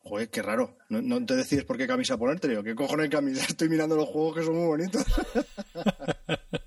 joder, 0.00 0.28
qué 0.28 0.42
raro, 0.42 0.76
no, 0.90 1.00
no 1.00 1.24
te 1.24 1.36
decides 1.36 1.64
por 1.64 1.78
qué 1.78 1.86
camisa 1.86 2.18
ponerte. 2.18 2.48
Digo, 2.48 2.62
¿qué 2.62 2.74
cojones 2.74 3.08
camisa? 3.08 3.44
Estoy 3.48 3.70
mirando 3.70 3.96
los 3.96 4.08
juegos 4.08 4.36
que 4.36 4.42
son 4.42 4.56
muy 4.56 4.66
bonitos. 4.66 5.04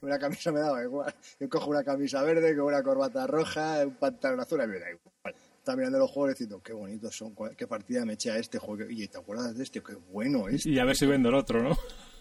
una 0.00 0.18
camisa 0.18 0.52
me 0.52 0.60
daba 0.60 0.82
igual. 0.82 1.14
Yo 1.40 1.48
cojo 1.48 1.70
una 1.70 1.84
camisa 1.84 2.22
verde 2.22 2.56
con 2.56 2.66
una 2.66 2.82
corbata 2.82 3.26
roja, 3.26 3.84
un 3.84 3.94
pantalón 3.94 4.40
azul, 4.40 4.60
y 4.62 4.66
me 4.66 4.78
da 4.78 4.90
igual. 4.90 5.34
Estaba 5.58 5.76
mirando 5.78 5.98
los 5.98 6.10
juegos 6.10 6.34
diciendo, 6.34 6.62
qué 6.62 6.72
bonitos 6.72 7.16
son, 7.16 7.34
qué 7.56 7.66
partida 7.66 8.04
me 8.04 8.12
eché 8.12 8.30
a 8.30 8.38
este 8.38 8.58
juego. 8.58 8.88
Y 8.88 9.08
te 9.08 9.18
acuerdas 9.18 9.56
de 9.56 9.64
este, 9.64 9.82
qué 9.82 9.94
bueno 9.94 10.48
es. 10.48 10.64
Y 10.64 10.78
a 10.78 10.84
ver 10.84 10.94
si 10.96 11.06
vendo 11.06 11.28
el 11.28 11.34
otro, 11.34 11.60
¿no? 11.62 11.76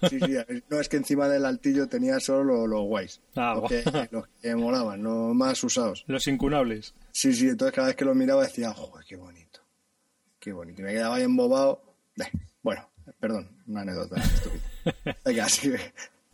Sí, 0.10 0.20
sí, 0.20 0.36
no 0.70 0.80
es 0.80 0.90
que 0.90 0.98
encima 0.98 1.28
del 1.30 1.46
altillo 1.46 1.88
tenía 1.88 2.20
solo 2.20 2.68
los 2.68 2.82
guays, 2.82 3.22
Ah, 3.36 3.56
los, 3.56 3.70
que, 3.70 3.84
los 4.12 4.28
que 4.42 4.56
molaban, 4.56 5.02
los 5.02 5.34
más 5.36 5.64
usados. 5.64 6.04
Los 6.08 6.28
incunables. 6.28 6.94
Sí, 7.12 7.34
sí, 7.34 7.48
entonces 7.48 7.74
cada 7.74 7.88
vez 7.88 7.96
que 7.96 8.04
los 8.06 8.16
miraba 8.16 8.44
decía, 8.44 8.74
joder, 8.74 9.06
qué 9.08 9.16
bonito, 9.16 9.62
qué 10.40 10.52
bonito. 10.52 10.82
Y 10.82 10.86
me 10.86 10.92
quedaba 10.94 11.16
ahí 11.16 11.24
embobado. 11.24 11.82
Bueno, 12.64 12.90
perdón, 13.20 13.48
una 13.68 13.82
anécdota 13.82 14.16
estúpida. 14.20 15.18
Venga, 15.26 15.48
sigue. 15.48 15.80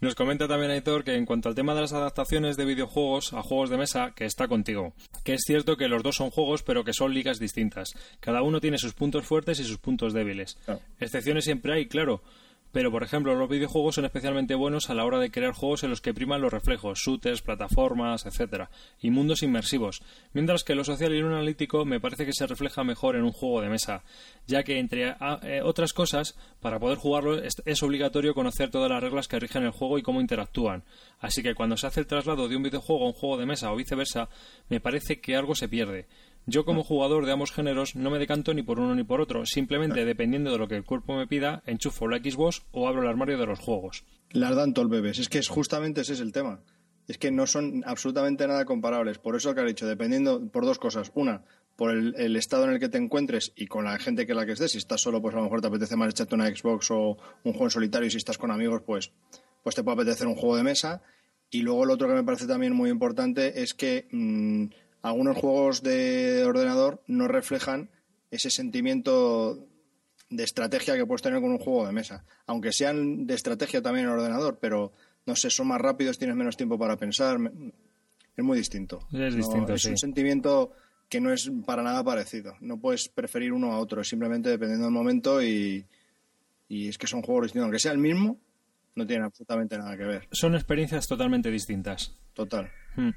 Nos 0.01 0.15
comenta 0.15 0.47
también 0.47 0.71
Aitor 0.71 1.03
que 1.03 1.13
en 1.13 1.27
cuanto 1.27 1.47
al 1.47 1.53
tema 1.53 1.75
de 1.75 1.81
las 1.81 1.93
adaptaciones 1.93 2.57
de 2.57 2.65
videojuegos 2.65 3.33
a 3.33 3.43
juegos 3.43 3.69
de 3.69 3.77
mesa, 3.77 4.13
que 4.15 4.25
está 4.25 4.47
contigo. 4.47 4.93
Que 5.23 5.35
es 5.35 5.43
cierto 5.45 5.77
que 5.77 5.87
los 5.87 6.01
dos 6.01 6.15
son 6.15 6.31
juegos, 6.31 6.63
pero 6.63 6.83
que 6.83 6.91
son 6.91 7.13
ligas 7.13 7.37
distintas. 7.37 7.93
Cada 8.19 8.41
uno 8.41 8.59
tiene 8.59 8.79
sus 8.79 8.95
puntos 8.95 9.27
fuertes 9.27 9.59
y 9.59 9.63
sus 9.63 9.77
puntos 9.77 10.13
débiles. 10.13 10.57
Claro. 10.65 10.81
Excepciones 10.99 11.45
siempre 11.45 11.75
hay, 11.75 11.85
claro. 11.85 12.23
Pero, 12.71 12.91
por 12.91 13.03
ejemplo, 13.03 13.35
los 13.35 13.49
videojuegos 13.49 13.95
son 13.95 14.05
especialmente 14.05 14.55
buenos 14.55 14.89
a 14.89 14.93
la 14.93 15.05
hora 15.05 15.19
de 15.19 15.31
crear 15.31 15.53
juegos 15.53 15.83
en 15.83 15.89
los 15.89 16.01
que 16.01 16.13
priman 16.13 16.41
los 16.41 16.53
reflejos, 16.53 16.99
shooters, 16.99 17.41
plataformas, 17.41 18.25
etcétera, 18.25 18.69
y 19.01 19.11
mundos 19.11 19.43
inmersivos, 19.43 20.01
mientras 20.33 20.63
que 20.63 20.75
lo 20.75 20.83
social 20.83 21.13
y 21.13 21.19
lo 21.19 21.27
analítico 21.27 21.85
me 21.85 21.99
parece 21.99 22.25
que 22.25 22.33
se 22.33 22.47
refleja 22.47 22.83
mejor 22.83 23.15
en 23.15 23.23
un 23.23 23.31
juego 23.31 23.61
de 23.61 23.69
mesa, 23.69 24.03
ya 24.47 24.63
que, 24.63 24.79
entre 24.79 25.09
ah, 25.19 25.39
eh, 25.43 25.61
otras 25.63 25.93
cosas, 25.93 26.37
para 26.61 26.79
poder 26.79 26.97
jugarlo 26.97 27.41
es 27.41 27.83
obligatorio 27.83 28.33
conocer 28.33 28.69
todas 28.69 28.89
las 28.89 29.01
reglas 29.01 29.27
que 29.27 29.39
rigen 29.39 29.63
el 29.63 29.71
juego 29.71 29.97
y 29.97 30.01
cómo 30.01 30.21
interactúan. 30.21 30.83
Así 31.19 31.43
que 31.43 31.55
cuando 31.55 31.77
se 31.77 31.87
hace 31.87 31.99
el 31.99 32.07
traslado 32.07 32.47
de 32.47 32.55
un 32.55 32.63
videojuego 32.63 33.03
a 33.03 33.07
un 33.07 33.13
juego 33.13 33.37
de 33.37 33.45
mesa 33.45 33.71
o 33.71 33.75
viceversa, 33.75 34.29
me 34.69 34.79
parece 34.79 35.19
que 35.19 35.35
algo 35.35 35.55
se 35.55 35.69
pierde. 35.69 36.07
Yo 36.47 36.65
como 36.65 36.83
jugador 36.83 37.25
de 37.25 37.31
ambos 37.31 37.51
géneros 37.51 37.95
no 37.95 38.09
me 38.09 38.19
decanto 38.19 38.53
ni 38.53 38.63
por 38.63 38.79
uno 38.79 38.95
ni 38.95 39.03
por 39.03 39.21
otro, 39.21 39.45
simplemente 39.45 40.05
dependiendo 40.05 40.51
de 40.51 40.57
lo 40.57 40.67
que 40.67 40.75
el 40.75 40.83
cuerpo 40.83 41.15
me 41.15 41.27
pida, 41.27 41.61
enchufo 41.65 42.07
la 42.07 42.17
Xbox 42.17 42.63
o 42.71 42.87
abro 42.87 43.03
el 43.03 43.07
armario 43.07 43.37
de 43.37 43.45
los 43.45 43.59
juegos. 43.59 44.05
Las 44.31 44.55
dan 44.55 44.73
todo 44.73 44.83
el 44.83 44.91
bebés. 44.91 45.19
Es 45.19 45.29
que 45.29 45.37
es 45.37 45.49
justamente 45.49 46.01
ese 46.01 46.13
es 46.13 46.19
el 46.19 46.31
tema. 46.31 46.61
Es 47.07 47.17
que 47.17 47.31
no 47.31 47.45
son 47.45 47.83
absolutamente 47.85 48.47
nada 48.47 48.65
comparables. 48.65 49.17
Por 49.17 49.35
eso 49.35 49.53
que 49.53 49.61
ha 49.61 49.65
dicho, 49.65 49.87
dependiendo 49.87 50.47
por 50.49 50.65
dos 50.65 50.79
cosas. 50.79 51.11
Una, 51.13 51.43
por 51.75 51.91
el, 51.91 52.15
el 52.17 52.35
estado 52.35 52.65
en 52.65 52.71
el 52.71 52.79
que 52.79 52.89
te 52.89 52.97
encuentres 52.97 53.53
y 53.55 53.67
con 53.67 53.85
la 53.85 53.99
gente 53.99 54.25
que 54.25 54.33
la 54.33 54.45
que 54.45 54.53
estés. 54.53 54.71
Si 54.71 54.77
estás 54.77 55.01
solo, 55.01 55.21
pues 55.21 55.35
a 55.35 55.37
lo 55.37 55.43
mejor 55.43 55.61
te 55.61 55.67
apetece 55.67 55.95
más 55.95 56.09
echarte 56.09 56.35
una 56.35 56.47
Xbox 56.47 56.89
o 56.91 57.17
un 57.43 57.51
juego 57.51 57.65
en 57.65 57.71
solitario. 57.71 58.07
Y 58.07 58.11
si 58.11 58.17
estás 58.17 58.37
con 58.37 58.49
amigos, 58.49 58.81
pues, 58.85 59.11
pues 59.61 59.75
te 59.75 59.83
puede 59.83 59.95
apetecer 59.95 60.27
un 60.27 60.35
juego 60.35 60.55
de 60.55 60.63
mesa. 60.63 61.01
Y 61.49 61.63
luego 61.63 61.85
lo 61.85 61.93
otro 61.93 62.07
que 62.07 62.13
me 62.13 62.23
parece 62.23 62.47
también 62.47 62.73
muy 62.73 62.89
importante 62.89 63.61
es 63.61 63.73
que 63.73 64.07
mm, 64.09 64.67
algunos 65.01 65.37
juegos 65.37 65.81
de 65.83 66.43
ordenador 66.45 67.01
no 67.07 67.27
reflejan 67.27 67.89
ese 68.29 68.49
sentimiento 68.49 69.67
de 70.29 70.43
estrategia 70.43 70.95
que 70.95 71.05
puedes 71.05 71.21
tener 71.21 71.41
con 71.41 71.51
un 71.51 71.57
juego 71.59 71.85
de 71.85 71.91
mesa. 71.91 72.23
Aunque 72.45 72.71
sean 72.71 73.25
de 73.27 73.33
estrategia 73.33 73.81
también 73.81 74.05
en 74.05 74.11
ordenador, 74.13 74.57
pero 74.61 74.93
no 75.25 75.35
sé, 75.35 75.49
son 75.49 75.67
más 75.67 75.81
rápidos, 75.81 76.17
tienes 76.17 76.35
menos 76.37 76.55
tiempo 76.55 76.77
para 76.79 76.95
pensar. 76.97 77.37
Es 78.37 78.43
muy 78.43 78.57
distinto. 78.57 79.07
Es 79.11 79.35
No, 79.35 79.37
distinto, 79.37 79.73
es 79.73 79.81
sí. 79.81 79.89
un 79.89 79.97
sentimiento 79.97 80.71
que 81.09 81.19
no 81.19 81.33
es 81.33 81.51
para 81.65 81.83
nada 81.83 82.03
parecido. 82.03 82.55
No 82.61 82.79
puedes 82.79 83.09
preferir 83.09 83.51
uno 83.51 83.73
a 83.73 83.79
otro, 83.79 84.01
es 84.01 84.07
simplemente 84.07 84.49
dependiendo 84.49 84.85
del 84.85 84.93
momento 84.93 85.43
y, 85.43 85.85
y 86.69 86.87
es 86.87 86.97
que 86.97 87.07
son 87.07 87.21
juegos 87.21 87.43
distintos. 87.47 87.65
Aunque 87.65 87.79
sea 87.79 87.91
el 87.91 87.97
mismo, 87.97 88.39
no 88.95 89.05
tienen 89.05 89.25
absolutamente 89.25 89.77
nada 89.77 89.97
que 89.97 90.05
ver. 90.05 90.27
Son 90.31 90.55
experiencias 90.55 91.07
totalmente 91.07 91.51
distintas. 91.51 92.15
Total. 92.33 92.71
Hmm. 92.95 93.09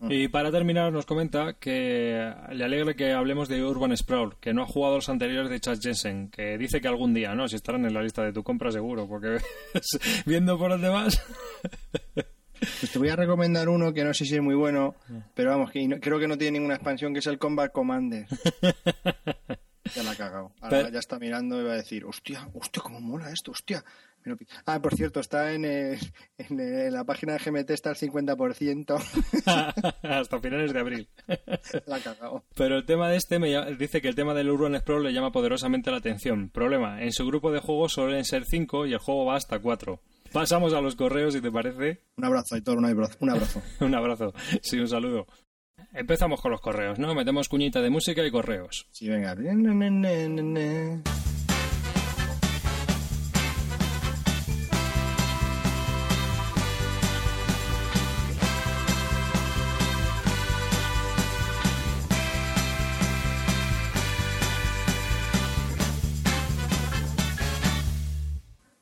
Y 0.00 0.28
para 0.28 0.50
terminar, 0.52 0.92
nos 0.92 1.06
comenta 1.06 1.54
que 1.54 2.30
le 2.52 2.64
alegra 2.64 2.94
que 2.94 3.12
hablemos 3.12 3.48
de 3.48 3.64
Urban 3.64 3.96
Sprawl, 3.96 4.36
que 4.40 4.52
no 4.52 4.62
ha 4.62 4.66
jugado 4.66 4.96
los 4.96 5.08
anteriores 5.08 5.48
de 5.50 5.58
Chad 5.60 5.78
Jensen, 5.80 6.28
que 6.30 6.58
dice 6.58 6.80
que 6.80 6.88
algún 6.88 7.14
día, 7.14 7.34
¿no? 7.34 7.48
Si 7.48 7.56
estarán 7.56 7.86
en 7.86 7.94
la 7.94 8.02
lista 8.02 8.22
de 8.22 8.32
tu 8.32 8.42
compra, 8.42 8.70
seguro, 8.70 9.08
porque 9.08 9.38
viendo 10.26 10.58
por 10.58 10.70
los 10.70 10.80
demás. 10.82 11.22
Pues 12.14 12.90
te 12.92 12.98
voy 12.98 13.08
a 13.10 13.16
recomendar 13.16 13.68
uno 13.68 13.92
que 13.92 14.04
no 14.04 14.12
sé 14.14 14.24
si 14.24 14.34
es 14.34 14.40
muy 14.42 14.54
bueno, 14.54 14.94
pero 15.34 15.50
vamos, 15.50 15.70
que 15.70 15.86
no- 15.88 15.98
creo 16.00 16.18
que 16.18 16.28
no 16.28 16.36
tiene 16.38 16.58
ninguna 16.58 16.74
expansión, 16.74 17.12
que 17.12 17.20
es 17.20 17.26
el 17.26 17.38
Combat 17.38 17.70
Commander. 17.72 18.26
ya 19.94 20.02
la 20.02 20.10
ha 20.12 20.16
cagado. 20.16 20.52
Ahora 20.60 20.70
Pero- 20.78 20.88
ya 20.90 20.98
está 20.98 21.18
mirando 21.18 21.60
y 21.60 21.64
va 21.64 21.72
a 21.72 21.76
decir, 21.76 22.04
hostia, 22.04 22.48
hostia, 22.54 22.82
cómo 22.82 23.00
mola 23.00 23.30
esto, 23.30 23.50
hostia. 23.50 23.84
Ah, 24.66 24.80
por 24.80 24.94
cierto, 24.94 25.20
está 25.20 25.52
en, 25.52 25.64
eh, 25.64 25.98
en, 26.38 26.60
eh, 26.60 26.90
la 26.90 27.04
página 27.04 27.34
de 27.34 27.38
GMT, 27.38 27.70
está 27.70 27.90
al 27.90 27.96
50%. 27.96 28.96
Hasta 30.02 30.40
finales 30.40 30.72
de 30.72 30.80
abril. 30.80 31.08
la 31.86 32.00
cagado. 32.00 32.44
Pero 32.56 32.76
el 32.76 32.84
tema 32.86 33.08
de 33.08 33.16
este 33.16 33.38
me 33.38 33.50
llama- 33.50 33.70
dice 33.72 34.00
que 34.00 34.08
el 34.08 34.14
tema 34.14 34.34
del 34.34 34.50
Urban 34.50 34.78
Sprawl 34.78 35.04
le 35.04 35.12
llama 35.12 35.32
poderosamente 35.32 35.90
la 35.90 35.98
atención. 35.98 36.50
Problema, 36.50 37.02
en 37.02 37.12
su 37.12 37.26
grupo 37.26 37.52
de 37.52 37.60
juegos 37.60 37.92
suelen 37.92 38.24
ser 38.24 38.44
5 38.44 38.86
y 38.86 38.92
el 38.92 38.98
juego 38.98 39.24
va 39.26 39.36
hasta 39.36 39.58
4. 39.58 40.00
Pasamos 40.32 40.74
a 40.74 40.80
los 40.80 40.96
correos, 40.96 41.34
si 41.34 41.40
te 41.40 41.50
parece. 41.50 42.02
Un 42.16 42.24
abrazo, 42.24 42.56
Aitor, 42.56 42.78
un 42.78 42.86
abrazo. 42.86 43.16
Un 43.20 43.30
abrazo. 43.30 43.62
un 43.80 43.94
abrazo. 43.94 44.34
Sí, 44.62 44.78
un 44.78 44.88
saludo. 44.88 45.26
Empezamos 45.92 46.40
con 46.42 46.50
los 46.50 46.60
correos, 46.60 46.98
¿no? 46.98 47.14
Metemos 47.14 47.48
cuñita 47.48 47.80
de 47.80 47.90
música 47.90 48.24
y 48.26 48.30
correos. 48.30 48.86
Sí, 48.90 49.08
venga. 49.08 49.34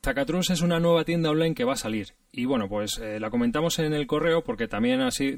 Zacatrus 0.05 0.51
es 0.51 0.61
una 0.61 0.79
nueva 0.79 1.03
tienda 1.03 1.31
online 1.31 1.55
que 1.55 1.63
va 1.63 1.73
a 1.73 1.77
salir. 1.77 2.13
Y 2.31 2.45
bueno, 2.45 2.69
pues 2.69 2.99
eh, 2.99 3.19
la 3.19 3.29
comentamos 3.31 3.79
en 3.79 3.91
el 3.93 4.05
correo 4.07 4.43
porque 4.43 4.67
también 4.67 5.01
así 5.01 5.35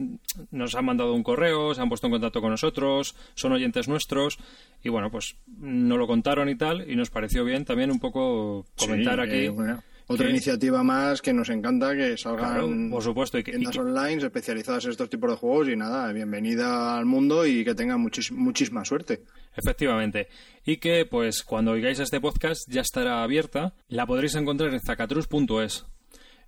nos 0.51 0.75
han 0.75 0.85
mandado 0.85 1.13
un 1.13 1.23
correo, 1.23 1.73
se 1.73 1.81
han 1.81 1.89
puesto 1.89 2.07
en 2.07 2.11
contacto 2.11 2.41
con 2.41 2.51
nosotros, 2.51 3.15
son 3.33 3.53
oyentes 3.53 3.87
nuestros. 3.87 4.37
Y 4.83 4.89
bueno, 4.89 5.09
pues 5.09 5.37
nos 5.57 5.97
lo 5.97 6.05
contaron 6.05 6.49
y 6.49 6.55
tal. 6.55 6.89
Y 6.89 6.95
nos 6.95 7.09
pareció 7.09 7.45
bien 7.45 7.63
también 7.65 7.91
un 7.91 7.99
poco 7.99 8.65
comentar 8.77 9.15
Sí, 9.15 9.21
aquí. 9.21 9.45
eh, 9.45 9.49
bueno, 9.49 9.81
otra 10.07 10.29
iniciativa 10.29 10.83
más 10.83 11.21
que 11.21 11.33
nos 11.33 11.49
encanta 11.49 11.95
que 11.95 12.17
salgan 12.17 12.53
Claro, 12.53 12.69
por 12.91 13.03
supuesto, 13.03 13.37
y 13.37 13.43
que- 13.43 13.51
y 13.51 13.53
tiendas 13.55 13.73
que- 13.75 13.81
online 13.81 14.23
especializadas 14.23 14.85
en 14.85 14.91
estos 14.91 15.09
tipos 15.09 15.29
de 15.31 15.35
juegos 15.37 15.67
y 15.69 15.75
nada, 15.75 16.11
bienvenida 16.13 16.97
al 16.97 17.05
mundo 17.05 17.45
y 17.45 17.63
que 17.65 17.75
tengan 17.75 18.01
muchis- 18.03 18.31
muchísima 18.31 18.83
suerte. 18.85 19.23
Efectivamente. 19.55 20.27
Y 20.65 20.77
que, 20.77 21.05
pues, 21.05 21.43
cuando 21.43 21.71
oigáis 21.71 21.99
este 21.99 22.21
podcast 22.21 22.61
ya 22.71 22.81
estará 22.81 23.23
abierta. 23.23 23.73
La 23.89 24.05
podréis 24.05 24.35
encontrar 24.35 24.73
en 24.73 24.79
zacatrus.es. 24.79 25.85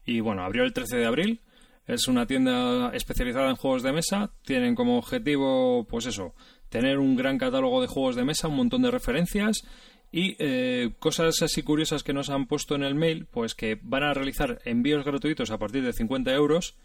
Y 0.05 0.19
bueno, 0.21 0.43
abrió 0.43 0.63
el 0.63 0.73
13 0.73 0.97
de 0.97 1.05
abril. 1.05 1.41
Es 1.85 2.07
una 2.07 2.27
tienda 2.27 2.91
especializada 2.93 3.49
en 3.49 3.55
juegos 3.55 3.81
de 3.83 3.91
mesa. 3.91 4.31
Tienen 4.45 4.75
como 4.75 4.97
objetivo, 4.97 5.85
pues 5.89 6.05
eso, 6.05 6.35
tener 6.69 6.99
un 6.99 7.15
gran 7.15 7.37
catálogo 7.39 7.81
de 7.81 7.87
juegos 7.87 8.15
de 8.15 8.23
mesa, 8.23 8.47
un 8.47 8.55
montón 8.57 8.83
de 8.83 8.91
referencias 8.91 9.63
y 10.11 10.35
eh, 10.39 10.91
cosas 10.99 11.41
así 11.41 11.61
curiosas 11.61 12.03
que 12.03 12.13
nos 12.13 12.29
han 12.29 12.47
puesto 12.47 12.75
en 12.75 12.83
el 12.83 12.95
mail, 12.95 13.25
pues 13.29 13.53
que 13.53 13.79
van 13.81 14.03
a 14.03 14.13
realizar 14.13 14.59
envíos 14.65 15.05
gratuitos 15.05 15.51
a 15.51 15.57
partir 15.57 15.83
de 15.83 15.93
50 15.93 16.33
euros 16.33 16.75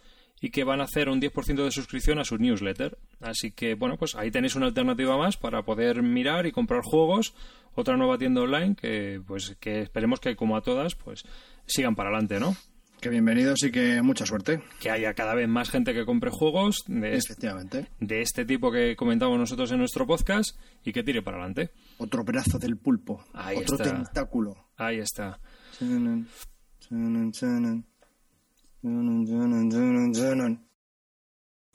y 0.40 0.50
que 0.50 0.64
van 0.64 0.80
a 0.80 0.84
hacer 0.84 1.08
un 1.08 1.20
10% 1.20 1.64
de 1.64 1.70
suscripción 1.70 2.18
a 2.18 2.24
su 2.24 2.36
newsletter. 2.36 2.98
Así 3.20 3.52
que, 3.52 3.74
bueno, 3.74 3.96
pues 3.96 4.14
ahí 4.14 4.30
tenéis 4.30 4.56
una 4.56 4.66
alternativa 4.66 5.16
más 5.16 5.36
para 5.36 5.62
poder 5.62 6.02
mirar 6.02 6.46
y 6.46 6.52
comprar 6.52 6.82
juegos. 6.82 7.34
Otra 7.74 7.96
nueva 7.96 8.18
tienda 8.18 8.42
online 8.42 8.74
que, 8.74 9.22
pues, 9.26 9.56
que 9.58 9.80
esperemos 9.80 10.20
que, 10.20 10.36
como 10.36 10.56
a 10.56 10.60
todas, 10.60 10.94
pues 10.94 11.24
sigan 11.66 11.94
para 11.94 12.10
adelante, 12.10 12.40
¿no? 12.40 12.56
Que 13.04 13.10
bienvenidos 13.10 13.62
y 13.64 13.70
que 13.70 14.00
mucha 14.00 14.24
suerte. 14.24 14.62
Que 14.80 14.90
haya 14.90 15.12
cada 15.12 15.34
vez 15.34 15.46
más 15.46 15.68
gente 15.68 15.92
que 15.92 16.06
compre 16.06 16.30
juegos 16.30 16.84
de, 16.86 17.18
este, 17.18 17.34
Efectivamente. 17.34 17.86
de 18.00 18.22
este 18.22 18.46
tipo 18.46 18.72
que 18.72 18.96
comentamos 18.96 19.38
nosotros 19.38 19.70
en 19.72 19.78
nuestro 19.80 20.06
podcast 20.06 20.58
y 20.82 20.90
que 20.90 21.02
tire 21.02 21.20
para 21.20 21.36
adelante. 21.36 21.70
Otro 21.98 22.24
brazo 22.24 22.58
del 22.58 22.78
pulpo. 22.78 23.22
Ahí 23.34 23.58
Otro 23.58 23.76
está. 23.76 23.94
tentáculo. 23.94 24.56
Ahí 24.78 25.00
está. 25.00 25.38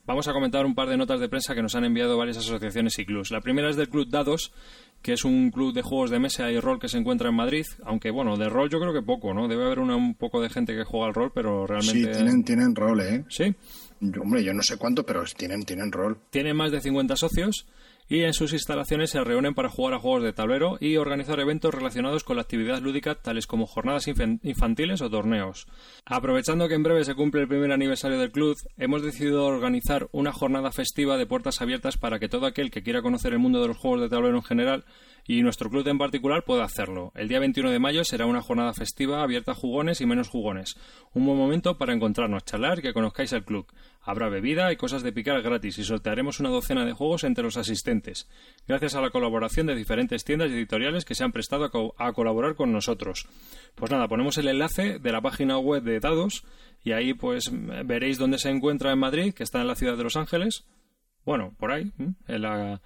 Vamos 0.10 0.28
a 0.28 0.34
comentar 0.34 0.66
un 0.66 0.74
par 0.74 0.90
de 0.90 0.98
notas 0.98 1.20
de 1.20 1.30
prensa 1.30 1.54
que 1.54 1.62
nos 1.62 1.76
han 1.76 1.86
enviado 1.86 2.18
varias 2.18 2.38
asociaciones 2.38 2.98
y 2.98 3.06
clubs. 3.06 3.30
La 3.30 3.42
primera 3.42 3.70
es 3.70 3.76
del 3.76 3.90
Club 3.90 4.10
Dados, 4.10 4.52
que 5.02 5.14
es 5.14 5.24
un 5.24 5.50
club 5.52 5.74
de 5.74 5.82
juegos 5.82 6.10
de 6.12 6.20
mesa 6.20 6.52
y 6.52 6.60
rol 6.60 6.80
que 6.80 6.90
se 6.90 6.98
encuentra 6.98 7.30
en 7.30 7.36
Madrid. 7.36 7.66
Aunque, 7.86 8.12
bueno, 8.12 8.36
de 8.38 8.50
rol 8.50 8.70
yo 8.70 8.80
creo 8.80 8.94
que 8.94 9.02
poco, 9.02 9.34
¿no? 9.34 9.48
Debe 9.48 9.66
haber 9.66 9.80
una- 9.80 9.96
un 9.96 10.14
poco 10.16 10.42
de 10.42 10.50
gente 10.50 10.76
que 10.76 10.84
juega 10.84 11.08
al 11.08 11.14
rol, 11.14 11.32
pero 11.34 11.66
Sí, 11.68 11.68
realmente... 11.68 12.12
tienen, 12.18 12.44
tienen 12.44 12.76
rol, 12.76 13.02
¿eh? 13.02 13.24
Sí. 13.30 13.56
Yo, 14.02 14.22
Hombre, 14.22 14.44
yo 14.44 14.54
no 14.54 14.62
sé 14.64 14.78
cuánto, 14.78 15.06
pero 15.06 15.24
tienen, 15.38 15.64
tienen 15.64 15.92
rol. 15.92 16.18
Tiene 16.30 16.54
más 16.54 16.72
de 16.72 16.82
50 16.82 17.16
socios 17.16 17.66
y 18.10 18.24
en 18.24 18.34
sus 18.34 18.54
instalaciones 18.54 19.12
se 19.12 19.24
reúnen 19.24 19.54
para 19.54 19.70
jugar 19.70 19.94
a 19.94 20.00
juegos 20.00 20.24
de 20.24 20.34
tablero 20.34 20.78
y 20.82 20.98
organizar 20.98 21.40
eventos 21.40 21.74
relacionados 21.74 22.24
con 22.24 22.38
la 22.38 22.42
actividad 22.42 22.82
lúdica 22.82 23.16
tales 23.16 23.46
como 23.46 23.68
jornadas 23.68 24.08
infantiles 24.08 25.02
o 25.02 25.10
torneos. 25.12 25.68
Aprovechando 26.06 26.68
que 26.68 26.74
en 26.74 26.84
breve 26.84 27.06
se 27.06 27.14
cumple 27.14 27.42
el 27.42 27.48
primer 27.48 27.72
aniversario 27.72 28.20
del 28.20 28.32
club, 28.32 28.58
hemos 28.78 29.04
decidido 29.04 29.46
organizar 29.46 30.10
una 30.12 30.34
jornada 30.34 30.72
festiva 30.72 31.18
de 31.18 31.28
puertas 31.28 31.62
abiertas 31.62 31.98
para 31.98 32.20
que 32.20 32.28
todo 32.28 32.48
aquel 32.48 32.72
que 32.72 32.82
quiera 32.82 33.04
conocer 33.04 33.34
el 33.34 33.40
mundo 33.40 33.62
de 33.62 33.68
los 33.68 33.78
juegos 33.78 34.02
de 34.02 34.10
tablero 34.10 34.38
en 34.38 34.44
general 34.44 34.86
y 35.28 35.44
nuestro 35.44 35.70
club 35.70 35.88
en 35.88 36.00
particular 36.00 36.44
pueda 36.44 36.64
hacerlo. 36.64 37.12
El 37.14 37.28
día 37.28 37.40
21 37.40 37.70
de 37.70 37.78
mayo 37.78 38.04
será 38.04 38.26
una 38.26 38.42
jornada 38.42 38.74
festiva 38.74 39.22
abierta 39.22 39.52
a 39.52 39.56
jugones 39.56 40.02
y 40.02 40.08
menos 40.08 40.28
jugones. 40.28 40.76
Un 41.14 41.28
buen 41.28 41.38
momento 41.38 41.78
para 41.78 41.94
encontrarnos, 41.94 42.46
charlar 42.46 42.80
y 42.80 42.82
que 42.82 42.94
conozcáis 42.94 43.32
el 43.34 43.46
club. 43.46 43.68
Habrá 44.10 44.28
bebida 44.28 44.72
y 44.72 44.76
cosas 44.76 45.04
de 45.04 45.12
picar 45.14 45.40
gratis 45.44 45.78
y 45.78 45.84
sortearemos 45.84 46.40
una 46.40 46.50
docena 46.50 46.84
de 46.84 46.94
juegos 46.94 47.24
entre 47.24 47.44
los 47.44 47.58
asistentes, 47.58 48.28
gracias 48.68 48.96
a 48.96 49.02
la 49.02 49.12
colaboración 49.12 49.68
de 49.68 49.76
diferentes 49.76 50.24
tiendas 50.24 50.50
y 50.50 50.54
editoriales 50.56 51.06
que 51.06 51.14
se 51.14 51.24
han 51.24 51.32
prestado 51.32 51.66
a, 51.66 51.70
co- 51.70 51.94
a 51.98 52.12
colaborar 52.14 52.56
con 52.56 52.72
nosotros. 52.72 53.28
Pues 53.76 53.92
nada, 53.92 54.08
ponemos 54.08 54.38
el 54.40 54.48
enlace 54.48 54.98
de 54.98 55.12
la 55.12 55.22
página 55.22 55.60
web 55.60 55.84
de 55.84 56.00
Dados 56.00 56.44
y 56.84 56.94
ahí 56.94 57.14
pues 57.14 57.52
veréis 57.86 58.18
dónde 58.18 58.40
se 58.40 58.50
encuentra 58.50 58.92
en 58.92 58.98
Madrid, 59.00 59.34
que 59.34 59.44
está 59.44 59.62
en 59.62 59.68
la 59.68 59.76
ciudad 59.76 59.96
de 59.96 60.04
Los 60.04 60.16
Ángeles. 60.16 60.66
Bueno, 61.24 61.54
por 61.60 61.72
ahí, 61.72 61.92
en 62.28 62.42
la 62.42 62.82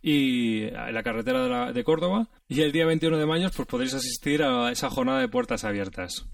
y 0.00 0.70
la 0.70 1.02
carretera 1.02 1.66
de, 1.66 1.72
de 1.72 1.84
Córdoba. 1.84 2.28
Y 2.48 2.60
el 2.62 2.72
día 2.72 2.86
21 2.86 3.18
de 3.18 3.26
mayo 3.26 3.50
pues 3.54 3.68
podréis 3.68 3.94
asistir 3.94 4.42
a 4.42 4.70
esa 4.70 4.88
jornada 4.90 5.20
de 5.20 5.28
puertas 5.28 5.64
abiertas. 5.64 6.26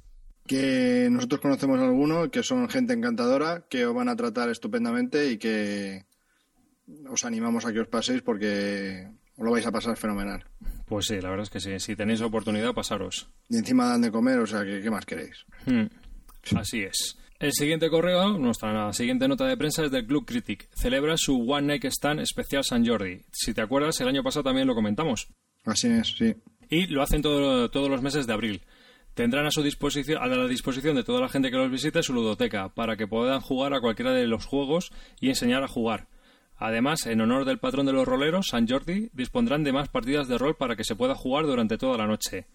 Que 0.50 1.06
nosotros 1.08 1.40
conocemos 1.40 1.78
a 1.78 1.84
algunos 1.84 2.28
que 2.30 2.42
son 2.42 2.68
gente 2.68 2.92
encantadora, 2.92 3.66
que 3.70 3.86
os 3.86 3.94
van 3.94 4.08
a 4.08 4.16
tratar 4.16 4.50
estupendamente 4.50 5.30
y 5.30 5.38
que 5.38 6.06
os 7.08 7.24
animamos 7.24 7.64
a 7.66 7.72
que 7.72 7.78
os 7.78 7.86
paséis 7.86 8.20
porque 8.20 9.06
os 9.38 9.44
lo 9.44 9.52
vais 9.52 9.64
a 9.64 9.70
pasar 9.70 9.96
fenomenal. 9.96 10.42
Pues 10.86 11.06
sí, 11.06 11.20
la 11.20 11.30
verdad 11.30 11.44
es 11.44 11.50
que 11.50 11.60
sí. 11.60 11.78
Si 11.78 11.94
tenéis 11.94 12.20
oportunidad, 12.20 12.74
pasaros. 12.74 13.28
Y 13.48 13.58
encima 13.58 13.86
dan 13.86 14.02
de 14.02 14.10
comer, 14.10 14.40
o 14.40 14.46
sea, 14.48 14.64
que 14.64 14.80
¿qué 14.82 14.90
más 14.90 15.06
queréis? 15.06 15.46
Hmm, 15.66 15.86
Así 16.58 16.82
es. 16.82 17.16
El 17.38 17.52
siguiente 17.52 17.88
correo, 17.88 18.36
nuestra 18.36 18.92
siguiente 18.92 19.28
nota 19.28 19.46
de 19.46 19.56
prensa 19.56 19.84
es 19.84 19.92
del 19.92 20.04
Club 20.04 20.26
Critic. 20.26 20.68
Celebra 20.74 21.16
su 21.16 21.48
One 21.48 21.68
Night 21.68 21.84
Stand 21.84 22.18
especial 22.22 22.64
San 22.64 22.84
Jordi. 22.84 23.22
Si 23.30 23.54
te 23.54 23.60
acuerdas, 23.62 24.00
el 24.00 24.08
año 24.08 24.24
pasado 24.24 24.42
también 24.42 24.66
lo 24.66 24.74
comentamos. 24.74 25.28
Así 25.64 25.86
es, 25.86 26.08
sí. 26.18 26.34
Y 26.68 26.88
lo 26.88 27.02
hacen 27.02 27.22
todo- 27.22 27.70
todos 27.70 27.88
los 27.88 28.02
meses 28.02 28.26
de 28.26 28.32
abril. 28.32 28.62
Tendrán 29.14 29.46
a 29.46 29.50
su 29.50 29.62
disposición, 29.62 30.22
a 30.22 30.26
la 30.26 30.46
disposición 30.46 30.96
de 30.96 31.04
toda 31.04 31.20
la 31.20 31.28
gente 31.28 31.50
que 31.50 31.56
los 31.56 31.70
visite 31.70 32.02
su 32.02 32.12
ludoteca 32.12 32.68
para 32.70 32.96
que 32.96 33.06
puedan 33.06 33.40
jugar 33.40 33.74
a 33.74 33.80
cualquiera 33.80 34.12
de 34.12 34.26
los 34.26 34.46
juegos 34.46 34.92
y 35.20 35.28
enseñar 35.28 35.62
a 35.62 35.68
jugar. 35.68 36.08
Además, 36.56 37.06
en 37.06 37.20
honor 37.20 37.46
del 37.46 37.58
patrón 37.58 37.86
de 37.86 37.92
los 37.92 38.06
roleros, 38.06 38.48
San 38.48 38.68
Jordi, 38.68 39.08
dispondrán 39.12 39.64
de 39.64 39.72
más 39.72 39.88
partidas 39.88 40.28
de 40.28 40.38
rol 40.38 40.56
para 40.56 40.76
que 40.76 40.84
se 40.84 40.94
pueda 40.94 41.14
jugar 41.14 41.46
durante 41.46 41.78
toda 41.78 41.96
la 41.96 42.06
noche. 42.06 42.46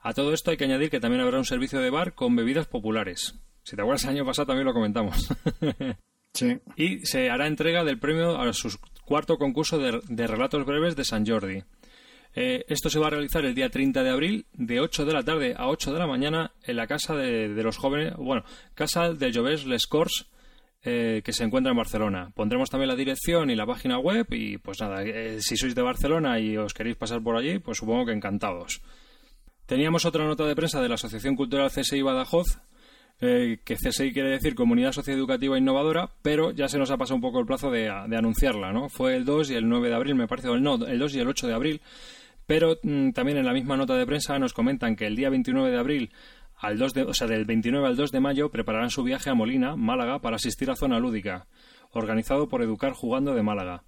A 0.00 0.14
todo 0.14 0.32
esto 0.32 0.50
hay 0.50 0.56
que 0.56 0.64
añadir 0.64 0.88
que 0.88 1.00
también 1.00 1.20
habrá 1.20 1.38
un 1.38 1.44
servicio 1.44 1.80
de 1.80 1.90
bar 1.90 2.14
con 2.14 2.34
bebidas 2.36 2.66
populares. 2.66 3.34
Si 3.62 3.76
te 3.76 3.82
acuerdas, 3.82 4.04
el 4.04 4.10
año 4.10 4.24
pasado 4.24 4.46
también 4.46 4.66
lo 4.66 4.72
comentamos. 4.74 5.28
Sí. 6.32 6.60
y 6.76 7.04
se 7.06 7.28
hará 7.28 7.48
entrega 7.48 7.82
del 7.82 7.98
premio 7.98 8.40
a 8.40 8.52
su 8.52 8.78
cuarto 9.04 9.36
concurso 9.36 9.78
de, 9.78 10.00
de 10.08 10.26
relatos 10.28 10.64
breves 10.64 10.94
de 10.94 11.04
San 11.04 11.26
Jordi. 11.26 11.64
Eh, 12.34 12.64
esto 12.68 12.90
se 12.90 12.98
va 12.98 13.08
a 13.08 13.10
realizar 13.10 13.44
el 13.44 13.54
día 13.54 13.70
30 13.70 14.02
de 14.02 14.10
abril 14.10 14.46
de 14.52 14.80
8 14.80 15.04
de 15.04 15.12
la 15.12 15.24
tarde 15.24 15.54
a 15.56 15.68
8 15.68 15.92
de 15.92 15.98
la 15.98 16.06
mañana 16.06 16.52
en 16.62 16.76
la 16.76 16.86
casa 16.86 17.16
de, 17.16 17.48
los 17.48 17.76
jóvenes, 17.76 18.14
bueno, 18.16 18.44
casa 18.74 19.12
de 19.12 19.32
Jovés 19.32 19.66
Les 19.66 19.86
Corts, 19.86 20.30
eh, 20.82 21.22
que 21.24 21.32
se 21.32 21.44
encuentra 21.44 21.72
en 21.72 21.76
Barcelona. 21.76 22.32
Pondremos 22.34 22.70
también 22.70 22.88
la 22.88 22.96
dirección 22.96 23.50
y 23.50 23.56
la 23.56 23.66
página 23.66 23.98
web 23.98 24.26
y 24.30 24.58
pues 24.58 24.80
nada, 24.80 25.02
eh, 25.02 25.38
si 25.40 25.56
sois 25.56 25.74
de 25.74 25.82
Barcelona 25.82 26.38
y 26.38 26.56
os 26.56 26.72
queréis 26.72 26.96
pasar 26.96 27.22
por 27.22 27.36
allí, 27.36 27.58
pues 27.58 27.78
supongo 27.78 28.06
que 28.06 28.12
encantados. 28.12 28.80
Teníamos 29.66 30.04
otra 30.04 30.24
nota 30.24 30.46
de 30.46 30.56
prensa 30.56 30.80
de 30.80 30.88
la 30.88 30.94
Asociación 30.94 31.36
Cultural 31.36 31.70
CSI 31.70 32.00
Badajoz, 32.00 32.58
eh, 33.20 33.58
que 33.64 33.76
CSI 33.76 34.12
quiere 34.12 34.30
decir 34.30 34.54
Comunidad 34.54 34.92
Socioeducativa 34.92 35.58
Innovadora, 35.58 36.10
pero 36.22 36.52
ya 36.52 36.68
se 36.68 36.78
nos 36.78 36.90
ha 36.90 36.96
pasado 36.96 37.16
un 37.16 37.20
poco 37.20 37.40
el 37.40 37.46
plazo 37.46 37.70
de, 37.70 37.82
de 37.82 38.16
anunciarla, 38.16 38.72
¿no? 38.72 38.88
Fue 38.88 39.16
el 39.16 39.24
2 39.26 39.50
y 39.50 39.54
el 39.56 39.68
9 39.68 39.90
de 39.90 39.94
abril, 39.94 40.14
me 40.14 40.26
parece, 40.26 40.48
o 40.48 40.54
el, 40.54 40.62
no, 40.62 40.76
el 40.86 40.98
2 40.98 41.14
y 41.14 41.20
el 41.20 41.28
8 41.28 41.46
de 41.46 41.54
abril, 41.54 41.80
pero 42.50 42.80
mm, 42.82 43.10
también 43.12 43.38
en 43.38 43.46
la 43.46 43.52
misma 43.52 43.76
nota 43.76 43.96
de 43.96 44.04
prensa 44.04 44.36
nos 44.40 44.52
comentan 44.54 44.96
que 44.96 45.06
el 45.06 45.14
día 45.14 45.30
29 45.30 45.70
de 45.70 45.78
abril 45.78 46.10
al 46.56 46.78
2 46.78 46.94
de, 46.94 47.02
o 47.02 47.14
sea, 47.14 47.28
del 47.28 47.44
29 47.44 47.86
al 47.86 47.94
2 47.94 48.10
de 48.10 48.18
mayo 48.18 48.50
prepararán 48.50 48.90
su 48.90 49.04
viaje 49.04 49.30
a 49.30 49.34
Molina, 49.34 49.76
Málaga, 49.76 50.18
para 50.18 50.34
asistir 50.34 50.68
a 50.68 50.74
Zona 50.74 50.98
Lúdica, 50.98 51.46
organizado 51.92 52.48
por 52.48 52.60
Educar 52.60 52.92
Jugando 52.92 53.36
de 53.36 53.44
Málaga. 53.44 53.84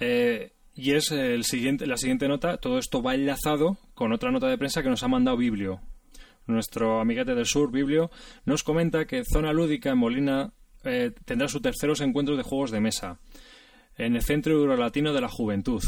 Eh, 0.00 0.52
y 0.74 0.92
es 0.92 1.10
la 1.10 1.42
siguiente 1.42 2.26
nota, 2.26 2.56
todo 2.56 2.78
esto 2.78 3.02
va 3.02 3.14
enlazado 3.14 3.76
con 3.92 4.14
otra 4.14 4.30
nota 4.30 4.48
de 4.48 4.56
prensa 4.56 4.82
que 4.82 4.88
nos 4.88 5.02
ha 5.02 5.08
mandado 5.08 5.36
Biblio. 5.36 5.82
Nuestro 6.46 7.02
amiguete 7.02 7.34
del 7.34 7.44
sur, 7.44 7.70
Biblio, 7.70 8.10
nos 8.46 8.62
comenta 8.62 9.04
que 9.04 9.24
Zona 9.26 9.52
Lúdica 9.52 9.90
en 9.90 9.98
Molina 9.98 10.54
eh, 10.84 11.12
tendrá 11.26 11.48
sus 11.48 11.60
terceros 11.60 12.00
encuentros 12.00 12.38
de 12.38 12.44
juegos 12.44 12.70
de 12.70 12.80
mesa 12.80 13.20
en 13.98 14.16
el 14.16 14.22
Centro 14.22 14.54
Eurolatino 14.54 15.12
de 15.12 15.20
la 15.20 15.28
Juventud, 15.28 15.82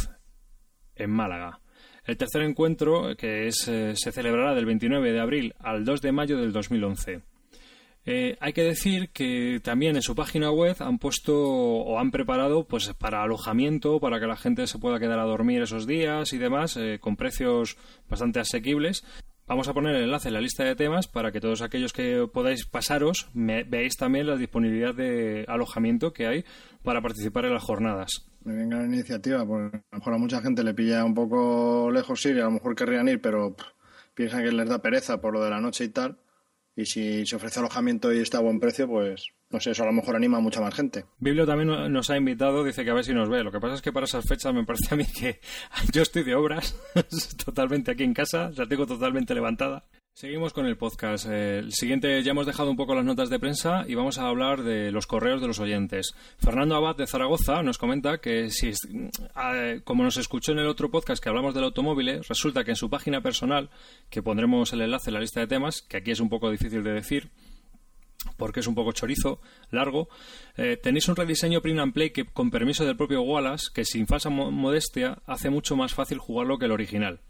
en 0.95 1.11
Málaga. 1.11 1.61
El 2.07 2.17
tercer 2.17 2.43
encuentro, 2.43 3.17
que 3.17 3.49
es, 3.49 3.67
eh, 3.67 3.95
se 3.97 4.13
celebrará 4.13 4.55
del 4.55 4.65
29 4.65 5.13
de 5.13 5.21
abril 5.21 5.55
al 5.59 5.85
2 5.85 6.01
de 6.03 6.13
mayo 6.13 6.39
del 6.39 6.53
2011. 6.53 7.23
Eh, 8.09 8.37
hay 8.39 8.53
que 8.53 8.63
decir 8.63 9.11
que 9.11 9.61
también 9.65 9.97
en 9.97 10.03
su 10.03 10.15
página 10.15 10.53
web 10.53 10.77
han 10.79 10.99
puesto 10.99 11.37
o 11.37 11.99
han 11.99 12.13
preparado 12.13 12.69
pues 12.69 12.95
para 12.95 13.25
alojamiento, 13.25 13.99
para 13.99 14.21
que 14.21 14.29
la 14.29 14.37
gente 14.37 14.69
se 14.69 14.79
pueda 14.79 15.01
quedar 15.01 15.19
a 15.19 15.25
dormir 15.25 15.63
esos 15.63 15.89
días 15.89 16.33
y 16.33 16.39
demás, 16.39 16.77
eh, 16.77 16.99
con 17.01 17.17
precios 17.17 17.77
bastante 18.09 18.39
asequibles. 18.39 19.05
Vamos 19.49 19.67
a 19.67 19.75
poner 19.75 19.97
el 19.97 20.05
enlace 20.05 20.29
en 20.29 20.35
la 20.35 20.41
lista 20.41 20.63
de 20.63 20.77
temas 20.77 21.09
para 21.09 21.33
que 21.33 21.41
todos 21.41 21.63
aquellos 21.63 21.93
que 21.93 22.29
podáis 22.33 22.67
pasaros 22.67 23.29
veáis 23.33 23.97
también 23.97 24.27
la 24.27 24.37
disponibilidad 24.37 24.95
de 24.95 25.45
alojamiento 25.49 26.13
que 26.13 26.27
hay 26.27 26.45
para 26.87 27.03
participar 27.03 27.45
en 27.45 27.53
las 27.53 27.63
jornadas. 27.65 28.27
Me 28.45 28.55
venga 28.55 28.79
la 28.79 28.87
iniciativa, 28.87 29.45
porque 29.45 29.77
a 29.77 29.81
lo 29.93 29.99
mejor 29.99 30.15
a 30.15 30.19
mucha 30.19 30.41
gente 30.41 30.63
le 30.65 30.73
pilla 30.73 31.05
un 31.05 31.13
poco 31.15 31.91
lejos 31.93 32.25
ir 32.27 32.37
y 32.37 32.41
a 32.41 32.45
lo 32.45 32.53
mejor 32.53 32.75
querrían 32.75 33.09
ir, 33.09 33.21
pero 33.21 33.55
pff, 33.55 33.67
piensan 34.15 34.43
que 34.45 34.53
les 34.53 34.69
da 34.69 34.81
pereza 34.81 35.21
por 35.21 35.35
lo 35.35 35.43
de 35.45 35.51
la 35.51 35.61
noche 35.61 35.85
y 35.85 35.89
tal. 35.91 36.17
Y 36.79 36.85
si 36.87 37.27
se 37.27 37.37
ofrece 37.37 37.59
alojamiento 37.59 38.13
y 38.13 38.19
está 38.21 38.39
a 38.39 38.43
buen 38.43 38.61
precio, 38.61 38.87
pues 38.87 39.29
no 39.51 39.61
sé, 39.61 39.71
eso 39.71 39.83
a 39.83 39.87
lo 39.87 39.93
mejor 39.93 40.15
anima 40.15 40.37
a 40.39 40.41
mucha 40.41 40.61
más 40.61 40.75
gente. 40.75 41.07
Biblio 41.19 41.47
también 41.47 41.69
no- 41.69 41.89
nos 41.89 42.11
ha 42.11 42.17
invitado, 42.19 42.63
dice 42.65 42.85
que 42.85 42.91
a 42.91 42.95
ver 42.95 43.05
si 43.05 43.15
nos 43.15 43.29
ve. 43.31 43.43
Lo 43.43 43.51
que 43.51 43.61
pasa 43.61 43.75
es 43.75 43.83
que 43.83 43.93
para 43.93 44.05
esas 44.05 44.27
fechas 44.27 44.53
me 44.55 44.65
parece 44.65 44.95
a 44.95 44.97
mí 44.97 45.05
que 45.07 45.41
yo 45.93 46.03
estoy 46.03 46.23
de 46.23 46.35
obras, 46.35 46.79
totalmente 47.45 47.91
aquí 47.93 48.05
en 48.05 48.13
casa, 48.15 48.51
la 48.57 48.67
tengo 48.69 48.87
totalmente 48.87 49.35
levantada. 49.35 49.85
Seguimos 50.19 50.55
con 50.55 50.65
el 50.65 50.79
podcast. 50.79 51.27
Eh, 51.29 51.59
el 51.59 51.75
siguiente, 51.75 52.23
ya 52.23 52.31
hemos 52.31 52.47
dejado 52.47 52.71
un 52.71 52.77
poco 52.79 52.95
las 52.95 53.05
notas 53.05 53.29
de 53.29 53.39
prensa 53.39 53.85
y 53.87 53.95
vamos 53.97 54.17
a 54.17 54.27
hablar 54.27 54.63
de 54.63 54.91
los 54.91 55.07
correos 55.07 55.43
de 55.43 55.47
los 55.47 55.61
oyentes. 55.61 56.15
Fernando 56.43 56.75
Abad 56.75 56.97
de 56.97 57.07
Zaragoza 57.07 57.63
nos 57.63 57.77
comenta 57.77 58.17
que 58.17 58.49
si, 58.49 58.71
eh, 58.71 59.83
como 59.85 60.05
nos 60.05 60.17
escuchó 60.17 60.53
en 60.53 60.61
el 60.61 60.69
otro 60.69 60.91
podcast 60.91 61.23
que 61.23 61.29
hablamos 61.29 61.53
del 61.53 61.65
automóvil, 61.65 62.25
resulta 62.27 62.65
que 62.65 62.71
en 62.71 62.77
su 62.77 62.89
página 62.89 63.21
personal, 63.21 63.69
que 64.09 64.23
pondremos 64.23 64.73
el 64.73 64.81
enlace 64.81 65.11
en 65.11 65.15
la 65.15 65.21
lista 65.21 65.41
de 65.41 65.49
temas, 65.49 65.83
que 65.83 65.99
aquí 65.99 66.13
es 66.13 66.21
un 66.21 66.31
poco 66.31 66.51
difícil 66.51 66.83
de 66.83 66.93
decir, 66.93 67.29
porque 68.39 68.61
es 68.61 68.67
un 68.67 68.75
poco 68.75 68.93
chorizo, 68.93 69.43
largo. 69.71 70.09
Eh, 70.57 70.79
tenéis 70.83 71.09
un 71.09 71.17
rediseño 71.17 71.61
print 71.61 71.79
and 71.81 71.93
play 71.93 72.09
que, 72.09 72.25
con 72.25 72.51
permiso 72.51 72.87
del 72.87 72.97
propio 72.97 73.21
Wallace, 73.21 73.67
que 73.75 73.85
sin 73.85 74.07
falsa 74.07 74.31
mo- 74.31 74.51
modestia 74.51 75.19
hace 75.27 75.51
mucho 75.51 75.77
más 75.77 75.93
fácil 75.93 76.17
jugarlo 76.17 76.57
que 76.57 76.65
el 76.65 76.73
original. 76.73 77.21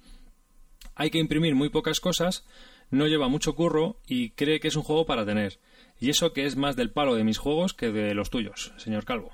Hay 0.95 1.11
que 1.11 1.19
imprimir 1.19 1.55
muy 1.55 1.69
pocas 1.69 2.01
cosas, 2.01 2.47
no 2.91 3.07
lleva 3.07 3.29
mucho 3.29 3.55
curro 3.55 3.99
y 4.07 4.31
cree 4.31 4.61
que 4.61 4.69
es 4.69 4.77
un 4.77 4.83
juego 4.83 5.07
para 5.07 5.25
tener. 5.27 5.59
Y 6.01 6.11
eso 6.11 6.33
que 6.33 6.45
es 6.47 6.57
más 6.57 6.77
del 6.77 6.91
palo 6.91 7.15
de 7.15 7.25
mis 7.25 7.39
juegos 7.39 7.73
que 7.75 7.91
de 7.91 8.15
los 8.15 8.31
tuyos, 8.31 8.73
señor 8.77 9.05
Calvo. 9.05 9.31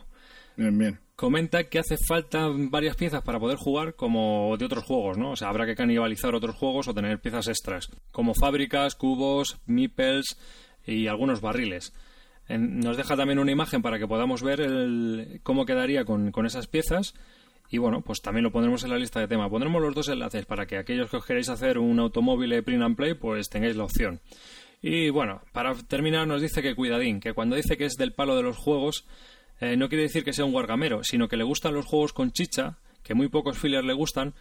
Bien, 0.56 0.76
bien. 0.78 1.00
Comenta 1.16 1.64
que 1.64 1.78
hace 1.78 1.96
falta 1.96 2.48
varias 2.52 2.96
piezas 2.96 3.22
para 3.22 3.38
poder 3.40 3.56
jugar 3.56 3.94
como 3.94 4.54
de 4.58 4.64
otros 4.64 4.84
juegos, 4.84 5.16
¿no? 5.18 5.32
O 5.32 5.36
sea, 5.36 5.48
habrá 5.48 5.66
que 5.66 5.74
canibalizar 5.76 6.34
otros 6.34 6.56
juegos 6.56 6.88
o 6.88 6.94
tener 6.94 7.20
piezas 7.20 7.48
extras, 7.48 7.90
como 8.10 8.34
fábricas, 8.34 8.94
cubos, 8.94 9.58
meeples 9.66 10.36
y 10.86 11.06
algunos 11.06 11.40
barriles. 11.40 11.92
En- 12.48 12.80
nos 12.80 12.96
deja 12.96 13.16
también 13.16 13.38
una 13.38 13.52
imagen 13.52 13.82
para 13.82 13.98
que 13.98 14.08
podamos 14.08 14.42
ver 14.42 14.60
el- 14.60 15.40
cómo 15.42 15.64
quedaría 15.64 16.04
con, 16.04 16.32
con 16.32 16.44
esas 16.44 16.66
piezas. 16.66 17.14
Y 17.72 17.78
bueno, 17.78 18.02
pues 18.02 18.20
también 18.20 18.44
lo 18.44 18.52
pondremos 18.52 18.84
en 18.84 18.90
la 18.90 18.98
lista 18.98 19.18
de 19.18 19.26
tema. 19.26 19.48
Pondremos 19.48 19.80
los 19.80 19.94
dos 19.94 20.08
enlaces 20.08 20.44
para 20.44 20.66
que 20.66 20.76
aquellos 20.76 21.10
que 21.10 21.16
os 21.16 21.24
queréis 21.24 21.48
hacer 21.48 21.78
un 21.78 21.98
automóvil 22.00 22.50
de 22.50 22.62
print 22.62 22.82
and 22.82 22.96
play, 22.96 23.14
pues 23.14 23.48
tengáis 23.48 23.76
la 23.76 23.84
opción. 23.84 24.20
Y 24.82 25.08
bueno, 25.08 25.40
para 25.52 25.74
terminar 25.74 26.28
nos 26.28 26.42
dice 26.42 26.60
que 26.60 26.74
cuidadín, 26.74 27.18
que 27.18 27.32
cuando 27.32 27.56
dice 27.56 27.78
que 27.78 27.86
es 27.86 27.94
del 27.94 28.12
palo 28.12 28.36
de 28.36 28.42
los 28.42 28.58
juegos, 28.58 29.06
eh, 29.58 29.78
no 29.78 29.88
quiere 29.88 30.02
decir 30.02 30.22
que 30.22 30.34
sea 30.34 30.44
un 30.44 30.52
guargamero, 30.52 31.02
sino 31.02 31.28
que 31.28 31.38
le 31.38 31.44
gustan 31.44 31.72
los 31.72 31.86
juegos 31.86 32.12
con 32.12 32.32
chicha, 32.32 32.78
que 33.02 33.14
muy 33.14 33.28
pocos 33.28 33.56
fillers 33.56 33.86
le 33.86 33.94
gustan, 33.94 34.34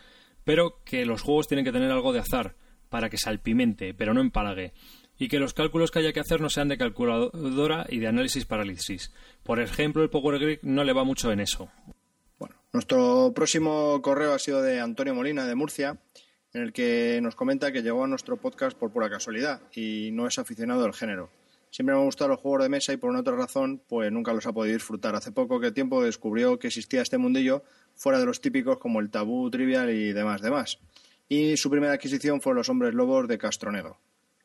pero 0.44 0.84
que 0.84 1.06
los 1.06 1.22
juegos 1.22 1.48
tienen 1.48 1.64
que 1.64 1.72
tener 1.72 1.90
algo 1.90 2.12
de 2.12 2.20
azar, 2.20 2.58
para 2.90 3.10
que 3.10 3.18
salpimente, 3.18 3.94
pero 3.94 4.14
no 4.14 4.20
empalague. 4.20 4.74
Y 5.18 5.30
que 5.30 5.40
los 5.40 5.54
cálculos 5.54 5.90
que 5.90 6.00
haya 6.00 6.12
que 6.12 6.20
hacer 6.20 6.42
no 6.42 6.50
sean 6.50 6.68
de 6.68 6.78
calculadora 6.78 7.86
y 7.88 8.00
de 8.00 8.10
análisis 8.10 8.44
parálisis. 8.44 9.14
Por 9.44 9.62
ejemplo, 9.62 10.04
el 10.04 10.10
Power 10.10 10.38
Grid 10.38 10.60
no 10.64 10.84
le 10.84 10.92
va 10.92 11.06
mucho 11.06 11.32
en 11.32 11.40
eso. 11.40 11.72
Nuestro 12.74 13.34
próximo 13.36 14.02
correo 14.02 14.34
ha 14.34 14.40
sido 14.40 14.62
de 14.62 14.80
Antonio 14.80 15.14
Molina, 15.14 15.46
de 15.46 15.56
Murcia, 15.56 15.98
en 16.54 16.62
el 16.62 16.72
que 16.72 17.20
nos 17.22 17.36
comenta 17.36 17.74
que 17.74 17.84
llegó 17.84 18.06
a 18.06 18.08
nuestro 18.08 18.38
podcast 18.38 18.78
por 18.78 18.92
pura 18.92 19.10
casualidad 19.10 19.62
y 19.76 20.12
no 20.14 20.26
es 20.26 20.40
aficionado 20.40 20.84
del 20.84 20.94
género. 20.94 21.30
Siempre 21.70 21.94
me 21.94 22.00
han 22.00 22.06
gustado 22.06 22.30
los 22.30 22.40
juegos 22.40 22.64
de 22.64 22.70
mesa 22.70 22.94
y 22.94 22.98
por 22.98 23.10
una 23.10 23.20
otra 23.20 23.36
razón, 23.36 23.82
pues 23.90 24.10
nunca 24.10 24.32
los 24.32 24.46
ha 24.46 24.54
podido 24.54 24.74
disfrutar. 24.74 25.16
Hace 25.16 25.34
poco 25.34 25.60
que 25.60 25.74
tiempo 25.74 26.02
descubrió 26.02 26.60
que 26.60 26.68
existía 26.68 27.02
este 27.02 27.18
mundillo 27.18 27.66
fuera 27.94 28.20
de 28.20 28.26
los 28.26 28.40
típicos 28.40 28.78
como 28.78 29.02
el 29.02 29.10
tabú, 29.10 29.52
trivial 29.52 29.90
y 29.90 30.14
demás, 30.14 30.42
demás. 30.42 30.80
Y 31.28 31.58
su 31.58 31.70
primera 31.70 31.92
adquisición 31.92 32.40
fue 32.40 32.56
Los 32.56 32.70
Hombres 32.70 32.94
Lobos 32.94 33.28
de 33.28 33.38
Castronegro. 33.38 33.98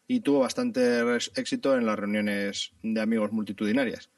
Y 0.08 0.18
tuvo 0.18 0.40
bastante 0.40 1.00
éxito 1.36 1.76
en 1.76 1.86
las 1.86 1.96
reuniones 1.96 2.72
de 2.82 3.00
amigos 3.00 3.30
multitudinarias. 3.30 4.10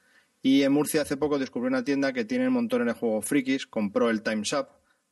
Y 0.43 0.63
en 0.63 0.73
Murcia 0.73 1.03
hace 1.03 1.17
poco 1.17 1.39
descubrió 1.39 1.69
una 1.69 1.85
tienda 1.85 2.13
que 2.13 2.25
tiene 2.25 2.49
montones 2.49 2.87
de 2.87 2.93
juegos 2.93 3.27
frikis, 3.27 3.67
compró 3.67 4.11
el 4.11 4.23
Time's 4.23 4.53
Up, 4.53 4.69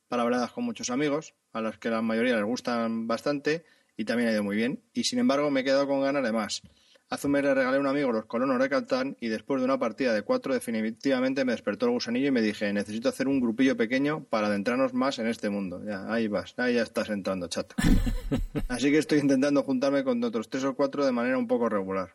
palabreadas 0.07 0.51
con 0.51 0.63
muchos 0.63 0.89
amigos, 0.89 1.35
a 1.51 1.61
los 1.61 1.77
que 1.77 1.89
la 1.89 2.01
mayoría 2.01 2.35
les 2.35 2.45
gustan 2.45 3.07
bastante 3.07 3.65
y 3.97 4.05
también 4.05 4.29
ha 4.29 4.33
ido 4.33 4.43
muy 4.43 4.55
bien. 4.55 4.83
Y 4.93 5.03
sin 5.03 5.19
embargo 5.19 5.51
me 5.51 5.61
he 5.61 5.63
quedado 5.63 5.87
con 5.87 6.01
ganas 6.01 6.23
de 6.23 6.31
más. 6.31 6.61
Hace 7.09 7.27
un 7.27 7.33
mes 7.33 7.43
le 7.43 7.53
regalé 7.53 7.77
a 7.77 7.79
un 7.79 7.87
amigo 7.87 8.11
los 8.11 8.25
colonos 8.25 8.59
de 8.59 8.67
Catán 8.67 9.15
y 9.21 9.29
después 9.29 9.61
de 9.61 9.65
una 9.65 9.79
partida 9.79 10.13
de 10.13 10.23
cuatro 10.23 10.53
definitivamente 10.53 11.45
me 11.45 11.53
despertó 11.53 11.85
el 11.85 11.93
gusanillo 11.93 12.27
y 12.27 12.31
me 12.31 12.41
dije 12.41 12.73
necesito 12.73 13.07
hacer 13.07 13.29
un 13.29 13.39
grupillo 13.39 13.77
pequeño 13.77 14.25
para 14.25 14.47
adentrarnos 14.47 14.93
más 14.93 15.17
en 15.19 15.27
este 15.27 15.49
mundo. 15.49 15.81
Ya, 15.85 16.11
ahí 16.11 16.27
vas, 16.27 16.53
ahí 16.57 16.75
ya 16.75 16.83
estás 16.83 17.09
entrando, 17.09 17.47
chato. 17.47 17.75
Así 18.67 18.91
que 18.91 18.97
estoy 18.97 19.19
intentando 19.19 19.63
juntarme 19.63 20.03
con 20.03 20.21
otros 20.21 20.49
tres 20.49 20.65
o 20.65 20.75
cuatro 20.75 21.05
de 21.05 21.13
manera 21.13 21.37
un 21.37 21.47
poco 21.47 21.69
regular. 21.69 22.13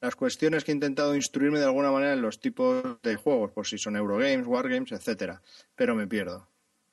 Las 0.00 0.16
cuestiones 0.16 0.64
que 0.64 0.72
he 0.72 0.74
intentado 0.74 1.14
instruirme 1.14 1.58
de 1.58 1.66
alguna 1.66 1.90
manera 1.90 2.14
en 2.14 2.22
los 2.22 2.40
tipos 2.40 3.00
de 3.02 3.16
juegos, 3.16 3.52
por 3.52 3.66
si 3.66 3.76
son 3.76 3.96
Eurogames, 3.96 4.46
Wargames, 4.46 4.92
etcétera, 4.92 5.42
pero 5.76 5.94
me 5.94 6.06
pierdo. 6.06 6.48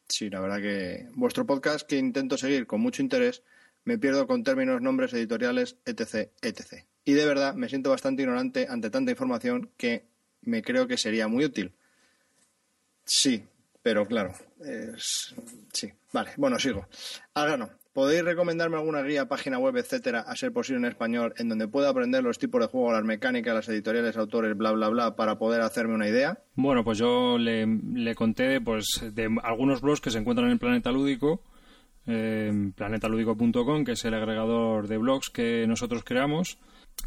Sí, 0.08 0.30
la 0.30 0.40
verdad 0.40 0.62
que 0.62 1.08
vuestro 1.16 1.46
podcast 1.46 1.88
que 1.88 1.98
intento 1.98 2.38
seguir 2.38 2.68
con 2.68 2.82
mucho 2.82 3.02
interés, 3.02 3.44
me 3.86 3.98
pierdo 3.98 4.28
con 4.28 4.44
términos, 4.44 4.82
nombres 4.82 5.14
editoriales, 5.14 5.78
etc, 5.86 6.30
etc. 6.42 6.86
Y 7.06 7.14
de 7.14 7.26
verdad 7.26 7.56
me 7.56 7.70
siento 7.70 7.90
bastante 7.90 8.24
ignorante 8.24 8.68
ante 8.70 8.90
tanta 8.90 9.12
información 9.12 9.70
que 9.78 10.06
me 10.42 10.62
creo 10.62 10.88
que 10.88 10.98
sería 10.98 11.28
muy 11.30 11.46
útil. 11.46 11.74
Sí, 13.06 13.44
pero 13.82 14.06
claro, 14.06 14.34
es... 14.60 15.34
sí. 15.72 15.92
Vale, 16.12 16.32
bueno, 16.36 16.60
sigo. 16.60 16.88
Al. 17.34 17.70
¿Podéis 17.98 18.24
recomendarme 18.24 18.78
alguna 18.78 19.02
guía, 19.02 19.28
página 19.28 19.58
web, 19.58 19.76
etcétera, 19.76 20.20
a 20.20 20.36
ser 20.36 20.54
posible 20.54 20.82
en 20.82 20.86
español, 20.86 21.34
en 21.38 21.50
donde 21.50 21.68
pueda 21.68 21.90
aprender 21.90 22.24
los 22.24 22.38
tipos 22.38 22.62
de 22.62 22.68
juego, 22.68 22.92
las 22.92 23.04
mecánicas, 23.04 23.56
las 23.56 23.70
editoriales, 23.70 24.16
autores, 24.18 24.56
bla, 24.56 24.72
bla, 24.72 24.90
bla, 24.90 25.16
para 25.16 25.40
poder 25.40 25.62
hacerme 25.62 25.96
una 25.96 26.08
idea? 26.08 26.38
Bueno, 26.54 26.84
pues 26.84 27.00
yo 27.00 27.40
le, 27.40 27.66
le 27.66 28.14
conté 28.14 28.62
pues 28.62 29.02
de 29.02 29.36
algunos 29.42 29.82
blogs 29.82 30.00
que 30.00 30.12
se 30.12 30.20
encuentran 30.20 30.52
en 30.52 30.60
Planeta 30.60 30.92
Lúdico, 30.92 31.42
eh, 32.06 32.72
que 32.76 33.92
es 33.94 34.06
el 34.06 34.14
agregador 34.14 34.88
de 34.88 34.98
blogs 35.00 35.32
que 35.32 35.66
nosotros 35.66 36.04
creamos. 36.04 36.60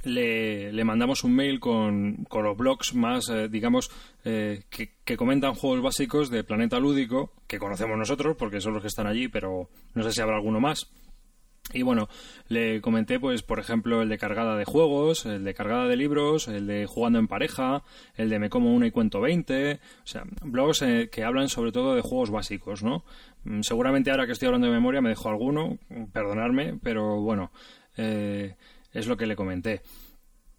Le, 0.04 0.72
le 0.72 0.84
mandamos 0.84 1.24
un 1.24 1.34
mail 1.34 1.60
con, 1.60 2.24
con 2.24 2.44
los 2.44 2.56
blogs 2.56 2.94
más, 2.94 3.28
eh, 3.28 3.48
digamos, 3.48 3.90
eh, 4.24 4.62
que, 4.70 4.94
que 5.04 5.16
comentan 5.16 5.54
juegos 5.54 5.82
básicos 5.82 6.30
de 6.30 6.42
Planeta 6.42 6.78
Lúdico, 6.78 7.32
que 7.46 7.58
conocemos 7.58 7.98
nosotros, 7.98 8.36
porque 8.38 8.60
son 8.60 8.72
los 8.72 8.82
que 8.82 8.88
están 8.88 9.06
allí, 9.06 9.28
pero 9.28 9.68
no 9.94 10.02
sé 10.02 10.12
si 10.12 10.22
habrá 10.22 10.36
alguno 10.36 10.58
más. 10.58 10.90
Y 11.72 11.82
bueno, 11.82 12.08
le 12.48 12.80
comenté, 12.80 13.20
pues, 13.20 13.42
por 13.42 13.60
ejemplo, 13.60 14.02
el 14.02 14.08
de 14.08 14.18
cargada 14.18 14.56
de 14.56 14.64
juegos, 14.64 15.24
el 15.26 15.44
de 15.44 15.54
cargada 15.54 15.86
de 15.86 15.96
libros, 15.96 16.48
el 16.48 16.66
de 16.66 16.86
jugando 16.86 17.18
en 17.18 17.28
pareja, 17.28 17.84
el 18.16 18.28
de 18.28 18.38
me 18.38 18.50
como 18.50 18.74
una 18.74 18.88
y 18.88 18.90
cuento 18.90 19.20
20, 19.20 19.74
o 19.74 19.78
sea, 20.06 20.24
blogs 20.42 20.82
eh, 20.82 21.08
que 21.12 21.22
hablan 21.22 21.48
sobre 21.48 21.70
todo 21.70 21.94
de 21.94 22.00
juegos 22.00 22.30
básicos, 22.30 22.82
¿no? 22.82 23.04
Mm, 23.44 23.60
Seguramente 23.60 24.10
ahora 24.10 24.26
que 24.26 24.32
estoy 24.32 24.46
hablando 24.46 24.66
de 24.66 24.72
memoria 24.72 25.00
me 25.00 25.10
dejo 25.10 25.28
alguno, 25.28 25.78
perdonadme, 26.12 26.76
pero 26.82 27.20
bueno, 27.20 27.52
eh, 27.96 28.56
es 28.92 29.06
lo 29.06 29.16
que 29.16 29.26
le 29.26 29.36
comenté. 29.36 29.82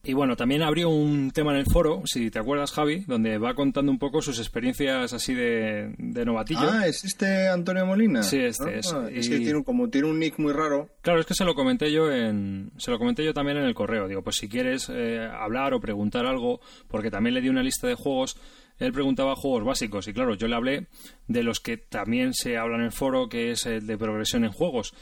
Y 0.04 0.14
bueno, 0.14 0.36
también 0.36 0.64
abrió 0.64 0.90
un 0.90 1.30
tema 1.30 1.52
en 1.52 1.60
el 1.60 1.68
foro, 1.68 2.02
si 2.06 2.32
te 2.32 2.40
acuerdas, 2.40 2.72
Javi, 2.72 3.04
donde 3.06 3.38
va 3.38 3.54
contando 3.54 3.92
un 3.92 4.00
poco 4.00 4.24
sus 4.24 4.40
experiencias 4.40 5.14
así 5.14 5.36
de, 5.36 5.94
de 6.00 6.26
novatillo. 6.26 6.62
Ah, 6.72 6.88
¿es 6.88 7.06
este 7.06 7.48
Antonio 7.50 7.86
Molina? 7.86 8.24
Sí, 8.24 8.40
este 8.40 8.64
Ah, 8.64 8.78
es. 8.80 8.96
Es 9.14 9.28
Y- 9.28 9.30
que 9.30 9.38
tiene, 9.38 9.58
un- 9.58 9.64
como 9.64 9.90
tiene 9.92 10.08
un 10.08 10.18
nick 10.18 10.40
muy 10.40 10.54
raro, 10.54 10.90
Claro, 11.02 11.20
es 11.20 11.28
que 11.28 11.36
se 11.36 11.46
lo 11.46 11.54
comenté 11.54 11.92
yo 11.92 12.12
en, 12.12 12.72
se 12.78 12.90
lo 12.90 12.98
comenté 12.98 13.24
yo 13.24 13.32
también 13.36 13.58
en 13.58 13.66
el 13.66 13.76
correo. 13.76 14.08
Digo, 14.08 14.24
pues 14.24 14.38
si 14.38 14.50
quieres 14.50 14.90
eh, 14.92 15.20
hablar 15.20 15.76
o 15.76 15.80
preguntar 15.80 16.26
algo, 16.26 16.62
porque 16.88 17.12
también 17.12 17.36
le 17.36 17.42
di 17.42 17.50
una 17.50 17.62
lista 17.62 17.86
de 17.88 17.94
juegos. 17.94 18.38
Él 18.80 18.94
preguntaba 18.94 19.36
juegos 19.36 19.64
básicos 19.64 20.08
y 20.08 20.14
claro, 20.14 20.34
yo 20.34 20.48
le 20.48 20.56
hablé 20.56 20.88
de 21.28 21.44
los 21.44 21.60
que 21.60 21.78
también 21.78 22.34
se 22.34 22.58
habla 22.58 22.78
en 22.78 22.86
el 22.86 22.92
foro, 22.92 23.30
que 23.30 23.52
es 23.52 23.68
el 23.68 23.86
de 23.86 24.00
progresión 24.00 24.46
en 24.46 24.52
juegos, 24.52 24.96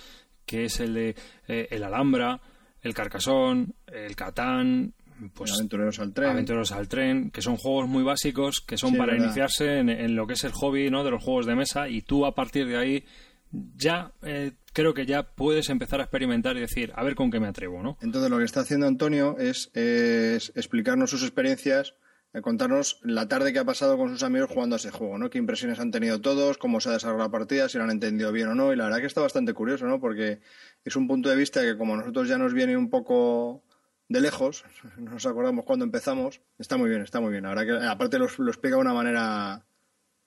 que 0.45 0.65
es 0.65 0.81
el 0.81 0.93
de 0.93 1.15
eh, 1.47 1.69
el 1.71 1.83
Alhambra, 1.85 2.41
el 2.81 2.93
Carcasón, 2.93 3.73
el 3.87 4.15
Catán, 4.15 4.93
pues 5.33 5.51
Aventureros 5.51 5.99
al 5.99 6.13
tren. 6.13 6.29
Aventureros 6.29 6.71
al 6.71 6.87
tren, 6.87 7.29
que 7.31 7.41
son 7.41 7.57
juegos 7.57 7.87
muy 7.89 8.03
básicos, 8.03 8.61
que 8.65 8.77
son 8.77 8.91
Sí, 8.91 8.97
para 8.97 9.11
verdad. 9.11 9.25
iniciarse 9.25 9.79
en, 9.79 9.89
en 9.89 10.15
lo 10.15 10.25
que 10.27 10.33
es 10.33 10.43
el 10.45 10.53
hobby 10.53 10.89
¿no? 10.89 11.03
de 11.03 11.11
los 11.11 11.23
juegos 11.23 11.45
de 11.45 11.55
mesa 11.55 11.89
y 11.89 12.01
tú 12.01 12.25
a 12.25 12.33
partir 12.33 12.67
de 12.67 12.77
ahí 12.77 13.03
ya 13.51 14.11
eh, 14.21 14.51
creo 14.73 14.93
que 14.93 15.05
ya 15.05 15.23
puedes 15.23 15.69
empezar 15.69 15.99
a 15.99 16.03
experimentar 16.03 16.55
y 16.55 16.61
decir, 16.61 16.93
a 16.95 17.03
ver 17.03 17.15
con 17.15 17.31
qué 17.31 17.39
me 17.39 17.47
atrevo, 17.47 17.81
¿no? 17.83 17.97
Entonces 18.01 18.29
lo 18.29 18.37
que 18.37 18.43
está 18.45 18.61
haciendo 18.61 18.87
Antonio 18.87 19.37
es, 19.39 19.71
es 19.73 20.51
explicarnos 20.55 21.09
sus 21.09 21.23
experiencias, 21.23 21.95
eh, 22.33 22.41
contarnos 22.41 22.99
la 23.03 23.27
tarde 23.27 23.51
que 23.53 23.59
ha 23.59 23.65
pasado 23.65 23.97
con 23.97 24.09
sus 24.09 24.23
amigos 24.23 24.49
jugando 24.51 24.75
a 24.75 24.77
ese 24.77 24.91
juego, 24.91 25.17
¿no? 25.17 25.29
Qué 25.29 25.37
impresiones 25.37 25.79
han 25.79 25.91
tenido 25.91 26.21
todos, 26.21 26.57
cómo 26.57 26.79
se 26.79 26.89
ha 26.89 26.93
desarrollado 26.93 27.27
la 27.27 27.31
partida, 27.31 27.69
si 27.69 27.77
lo 27.77 27.83
han 27.85 27.91
entendido 27.91 28.31
bien 28.31 28.49
o 28.49 28.55
no. 28.55 28.71
Y 28.71 28.75
la 28.75 28.85
verdad 28.85 28.99
que 28.99 29.07
está 29.07 29.21
bastante 29.21 29.53
curioso, 29.53 29.85
¿no? 29.87 29.99
Porque 29.99 30.39
es 30.85 30.95
un 30.95 31.07
punto 31.07 31.29
de 31.29 31.35
vista 31.35 31.61
que 31.61 31.77
como 31.77 31.93
a 31.95 31.97
nosotros 31.97 32.27
ya 32.27 32.37
nos 32.37 32.53
viene 32.53 32.77
un 32.77 32.89
poco 32.89 33.63
de 34.07 34.21
lejos, 34.21 34.63
no 34.97 35.11
nos 35.11 35.25
acordamos 35.25 35.65
cuando 35.65 35.85
empezamos, 35.85 36.41
está 36.57 36.77
muy 36.77 36.89
bien, 36.89 37.01
está 37.01 37.19
muy 37.19 37.31
bien. 37.31 37.43
Verdad 37.43 37.65
que 37.79 37.85
aparte 37.87 38.19
lo, 38.19 38.27
lo 38.37 38.49
explica 38.51 38.75
de 38.75 38.81
una 38.81 38.93
manera 38.93 39.65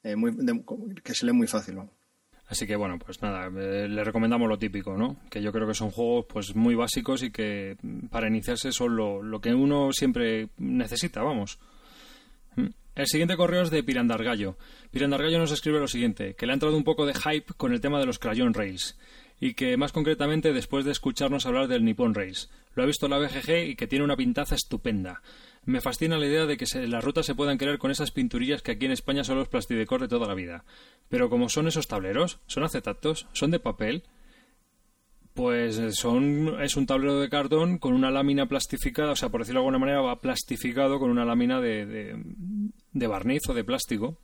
eh, 0.02 0.16
muy, 0.16 0.32
de- 0.34 0.64
que 1.02 1.14
se 1.14 1.26
lee 1.26 1.32
muy 1.32 1.46
fácil, 1.46 1.76
¿no? 1.76 1.90
Así 2.48 2.66
que 2.66 2.76
bueno, 2.76 2.98
pues 2.98 3.22
nada, 3.22 3.46
eh, 3.46 3.88
le 3.88 4.04
recomendamos 4.04 4.46
lo 4.48 4.58
típico, 4.58 4.94
¿no? 4.96 5.16
Que 5.30 5.40
yo 5.40 5.52
creo 5.52 5.66
que 5.66 5.72
son 5.74 5.90
juegos 5.90 6.26
pues 6.28 6.54
muy 6.54 6.74
básicos 6.74 7.22
y 7.22 7.30
que 7.30 7.78
mm, 7.80 8.08
para 8.08 8.28
iniciarse 8.28 8.72
son 8.72 8.94
lo, 8.96 9.22
lo 9.22 9.40
que 9.40 9.54
uno 9.54 9.90
siempre 9.92 10.50
necesita, 10.58 11.22
vamos. 11.22 11.58
El 12.94 13.06
siguiente 13.06 13.36
correo 13.36 13.62
es 13.62 13.70
de 13.70 13.82
Pirandargallo. 13.82 14.58
Pirandargallo 14.90 15.38
nos 15.38 15.50
escribe 15.52 15.80
lo 15.80 15.88
siguiente, 15.88 16.34
que 16.34 16.44
le 16.46 16.52
ha 16.52 16.54
entrado 16.54 16.76
un 16.76 16.84
poco 16.84 17.06
de 17.06 17.14
hype 17.14 17.54
con 17.56 17.72
el 17.72 17.80
tema 17.80 17.98
de 17.98 18.04
los 18.06 18.18
Crayon 18.18 18.52
Rails 18.52 18.98
y 19.40 19.54
que 19.54 19.76
más 19.78 19.92
concretamente 19.92 20.52
después 20.52 20.84
de 20.84 20.92
escucharnos 20.92 21.46
hablar 21.46 21.68
del 21.68 21.84
Nippon 21.84 22.14
Rails. 22.14 22.50
Lo 22.74 22.82
ha 22.82 22.86
visto 22.86 23.08
la 23.08 23.18
BGG 23.18 23.70
y 23.70 23.76
que 23.76 23.86
tiene 23.86 24.04
una 24.04 24.16
pintaza 24.16 24.54
estupenda. 24.54 25.22
Me 25.64 25.80
fascina 25.80 26.18
la 26.18 26.26
idea 26.26 26.44
de 26.46 26.56
que 26.56 26.66
se- 26.66 26.86
las 26.86 27.02
rutas 27.02 27.24
se 27.26 27.34
puedan 27.34 27.56
crear 27.58 27.78
con 27.78 27.90
esas 27.90 28.10
pinturillas 28.10 28.62
que 28.62 28.72
aquí 28.72 28.84
en 28.86 28.92
España 28.92 29.24
son 29.24 29.38
los 29.38 29.48
plastidecor 29.48 30.00
de 30.00 30.08
toda 30.08 30.28
la 30.28 30.34
vida. 30.34 30.64
Pero 31.08 31.30
como 31.30 31.48
son 31.48 31.66
esos 31.68 31.88
tableros, 31.88 32.40
son 32.46 32.62
acetatos, 32.62 33.26
son 33.32 33.50
de 33.50 33.58
papel, 33.58 34.02
pues 35.34 35.78
eh, 35.78 35.92
son 35.92 36.60
es 36.62 36.76
un 36.76 36.86
tablero 36.86 37.20
de 37.20 37.28
cartón 37.28 37.78
con 37.78 37.94
una 37.94 38.10
lámina 38.10 38.46
plastificada, 38.46 39.12
o 39.12 39.16
sea, 39.16 39.28
por 39.30 39.40
decirlo 39.40 39.60
de 39.60 39.66
alguna 39.66 39.78
manera, 39.78 40.00
va 40.00 40.20
plastificado 40.20 40.98
con 40.98 41.10
una 41.10 41.24
lámina 41.24 41.60
de, 41.60 41.86
de, 41.86 42.16
de 42.92 43.06
barniz 43.06 43.42
o 43.48 43.54
de 43.54 43.64
plástico, 43.64 44.18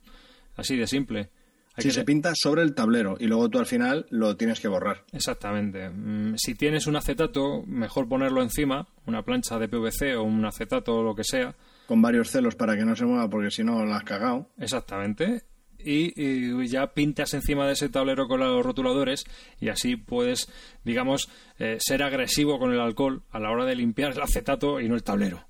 así 0.55 0.75
de 0.75 0.87
simple. 0.87 1.29
Hay 1.75 1.83
Si 1.83 1.89
que 1.89 1.93
se 1.93 2.03
pinta 2.03 2.33
sobre 2.35 2.63
el 2.63 2.73
tablero 2.75 3.15
y 3.19 3.27
luego 3.27 3.47
tú 3.49 3.59
al 3.59 3.65
final 3.65 4.05
lo 4.09 4.35
tienes 4.35 4.59
que 4.59 4.67
borrar. 4.67 5.05
Exactamente. 5.13 5.89
Mm, 5.89 6.35
Si 6.35 6.55
tienes 6.55 6.87
un 6.87 6.95
acetato, 6.95 7.63
mejor 7.65 8.07
ponerlo 8.09 8.41
encima, 8.41 8.87
una 9.05 9.23
plancha 9.23 9.59
de 9.59 9.69
PVC 9.69 10.15
o 10.17 10.23
un 10.23 10.43
acetato 10.45 10.97
o 10.97 11.03
lo 11.03 11.15
que 11.15 11.23
sea. 11.23 11.55
Con 11.87 12.01
varios 12.01 12.29
celos 12.31 12.55
para 12.55 12.75
que 12.75 12.85
no 12.85 12.95
se 12.95 13.05
mueva 13.05 13.29
porque 13.29 13.49
si 13.51 13.63
no 13.63 13.85
la 13.85 13.97
has 13.97 14.03
cagado. 14.03 14.47
Exactamente. 14.59 15.43
Y, 15.83 16.67
ya 16.67 16.93
pintas 16.93 17.33
encima 17.33 17.65
de 17.65 17.73
ese 17.73 17.89
tablero 17.89 18.27
con 18.27 18.39
los 18.41 18.65
rotuladores 18.65 19.25
y 19.61 19.69
así 19.69 19.95
puedes, 19.95 20.49
digamos, 20.83 21.29
eh, 21.57 21.77
ser 21.79 22.03
agresivo 22.03 22.59
con 22.59 22.73
el 22.73 22.79
alcohol 22.81 23.23
a 23.31 23.39
la 23.39 23.49
hora 23.51 23.65
de 23.65 23.75
limpiar 23.75 24.11
el 24.11 24.21
acetato 24.21 24.79
y 24.81 24.89
no 24.89 24.95
el 24.95 25.03
tablero. 25.03 25.45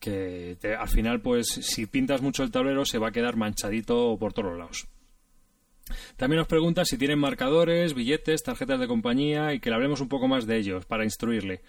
Que 0.00 0.56
te- 0.60 0.74
al 0.74 0.88
final, 0.88 1.20
pues, 1.20 1.46
si 1.48 1.86
pintas 1.86 2.22
mucho 2.22 2.42
el 2.42 2.50
tablero, 2.50 2.84
se 2.84 2.98
va 2.98 3.08
a 3.08 3.12
quedar 3.12 3.36
manchadito 3.36 4.16
por 4.18 4.32
todos 4.32 4.56
lados. 4.58 4.86
También 6.16 6.38
nos 6.38 6.48
pregunta 6.48 6.84
si 6.84 6.98
tienen 6.98 7.18
marcadores, 7.18 7.94
billetes, 7.94 8.42
tarjetas 8.42 8.80
de 8.80 8.88
compañía 8.88 9.52
y 9.54 9.60
que 9.60 9.70
le 9.70 9.76
hablemos 9.76 10.00
un 10.00 10.08
poco 10.08 10.26
más 10.26 10.46
de 10.46 10.56
ellos 10.56 10.84
para 10.84 11.04
instruirle. 11.04 11.60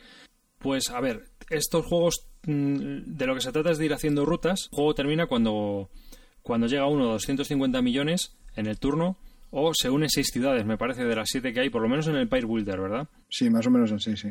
Pues 0.58 0.90
a 0.90 1.00
ver, 1.00 1.26
estos 1.52 1.86
juegos 1.86 2.28
mm, 2.48 3.16
de 3.16 3.28
lo 3.28 3.36
que 3.36 3.42
se 3.42 3.52
trata 3.52 3.70
es 3.72 3.78
de 3.78 3.86
ir 3.86 3.94
haciendo 3.94 4.26
rutas. 4.26 4.70
El 4.72 4.76
juego 4.76 4.96
termina 4.96 5.28
cuando, 5.28 5.90
cuando 6.48 6.68
llega 6.68 6.88
uno 6.88 7.10
a 7.10 7.12
250 7.14 7.82
millones 7.82 8.36
en 8.56 8.66
el 8.66 8.80
turno 8.80 9.18
o 9.52 9.72
se 9.74 9.90
unen 9.90 10.10
seis 10.10 10.30
ciudades, 10.32 10.66
me 10.66 10.78
parece, 10.78 11.06
de 11.06 11.16
las 11.16 11.30
siete 11.30 11.54
que 11.54 11.60
hay, 11.60 11.70
por 11.70 11.82
lo 11.82 11.90
menos 11.90 12.08
en 12.08 12.16
el 12.16 12.28
Pyre 12.28 12.46
Builder, 12.46 12.80
¿verdad? 12.80 13.08
Sí, 13.30 13.50
más 13.50 13.68
o 13.68 13.70
menos 13.72 13.92
así, 13.92 14.18
sí. 14.18 14.30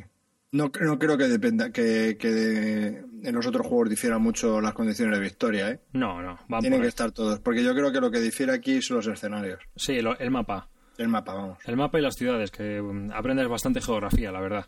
No, 0.52 0.70
no 0.80 0.98
creo 0.98 1.18
que 1.18 1.28
dependa 1.28 1.70
que, 1.70 2.16
que 2.18 2.28
de- 2.28 3.04
en 3.22 3.34
los 3.34 3.46
otros 3.46 3.66
juegos 3.66 3.90
difieran 3.90 4.22
mucho 4.22 4.60
las 4.60 4.72
condiciones 4.74 5.18
de 5.18 5.24
victoria, 5.24 5.70
¿eh? 5.70 5.80
No, 5.92 6.22
no, 6.22 6.38
van 6.48 6.60
Tienen 6.60 6.80
que 6.82 6.88
estar 6.88 7.12
todos, 7.12 7.40
porque 7.40 7.62
yo 7.64 7.74
creo 7.74 7.92
que 7.92 8.00
lo 8.00 8.10
que 8.10 8.20
difiere 8.20 8.52
aquí 8.52 8.80
son 8.82 8.98
los 8.98 9.06
escenarios. 9.08 9.58
Sí, 9.74 10.00
lo- 10.00 10.18
el 10.18 10.30
mapa. 10.30 10.68
El 10.98 11.08
mapa, 11.08 11.34
vamos. 11.34 11.58
El 11.66 11.76
mapa 11.76 11.98
y 11.98 12.02
las 12.02 12.14
ciudades, 12.14 12.50
que 12.50 12.80
mm, 12.80 13.10
aprendes 13.12 13.48
bastante 13.48 13.80
geografía, 13.82 14.32
la 14.32 14.40
verdad. 14.40 14.66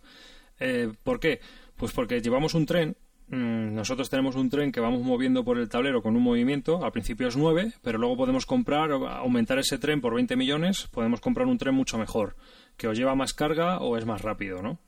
Eh, 0.61 0.93
¿Por 1.05 1.21
qué? 1.21 1.41
Pues 1.77 1.93
porque 1.93 2.21
llevamos 2.21 2.55
un 2.55 2.67
tren. 2.67 2.97
Mm, 3.29 3.75
Nosotros 3.75 4.11
tenemos 4.11 4.37
un 4.37 4.51
tren 4.51 4.73
que 4.73 4.81
vamos 4.81 5.03
moviendo 5.03 5.45
por 5.45 5.59
el 5.59 5.69
tablero 5.69 6.03
con 6.03 6.17
un 6.17 6.23
movimiento. 6.23 6.85
Al 6.85 6.93
principio 6.93 7.29
es 7.29 7.37
9, 7.37 7.73
pero 7.83 7.99
luego 7.99 8.17
podemos 8.17 8.47
comprar, 8.47 8.91
aumentar 8.93 9.59
ese 9.59 9.79
tren 9.79 10.01
por 10.01 10.15
20 10.15 10.37
millones. 10.37 10.89
Podemos 10.93 11.21
comprar 11.21 11.47
un 11.47 11.59
tren 11.59 11.75
mucho 11.75 11.99
mejor, 11.99 12.37
que 12.77 12.89
o 12.89 12.93
lleva 12.93 13.15
más 13.15 13.35
carga 13.35 13.79
o 13.79 13.97
es 13.97 14.05
más 14.05 14.23
rápido, 14.23 14.63
¿no? 14.63 14.81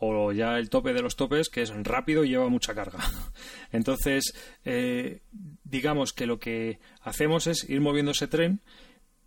O 0.00 0.30
ya 0.32 0.58
el 0.58 0.70
tope 0.70 0.92
de 0.92 1.02
los 1.02 1.16
topes, 1.16 1.48
que 1.48 1.62
es 1.62 1.72
rápido 1.84 2.22
y 2.24 2.28
lleva 2.28 2.48
mucha 2.48 2.72
carga. 2.74 2.98
Entonces, 3.72 4.32
eh, 4.64 5.22
digamos 5.64 6.12
que 6.12 6.26
lo 6.26 6.38
que 6.38 6.78
hacemos 7.02 7.46
es 7.48 7.68
ir 7.68 7.80
moviendo 7.80 8.12
ese 8.12 8.28
tren 8.28 8.60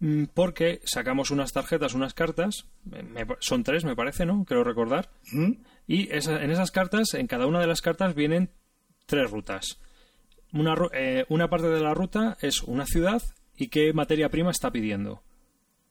Mm, 0.04 0.24
porque 0.34 0.82
sacamos 0.84 1.30
unas 1.30 1.52
tarjetas, 1.54 1.94
unas 1.94 2.16
cartas, 2.16 2.66
me- 2.86 3.28
son 3.38 3.62
tres 3.62 3.86
me 3.86 3.96
parece, 3.96 4.26
¿no? 4.26 4.46
Creo 4.46 4.64
recordar. 4.64 5.12
¿Mm? 5.32 5.52
Y 5.86 6.12
esa- 6.12 6.44
en 6.44 6.50
esas 6.50 6.72
cartas, 6.72 7.14
en 7.14 7.28
cada 7.28 7.46
una 7.46 7.60
de 7.60 7.68
las 7.68 7.82
cartas 7.84 8.16
vienen 8.16 8.50
tres 9.06 9.30
rutas. 9.30 9.80
Una, 10.54 10.76
eh, 10.94 11.26
una 11.30 11.50
parte 11.50 11.68
de 11.68 11.82
la 11.82 11.94
ruta 11.94 12.38
es 12.42 12.62
una 12.64 12.86
ciudad 12.86 13.22
y 13.56 13.68
qué 13.68 13.94
materia 13.94 14.30
prima 14.30 14.52
está 14.52 14.72
pidiendo. 14.72 15.24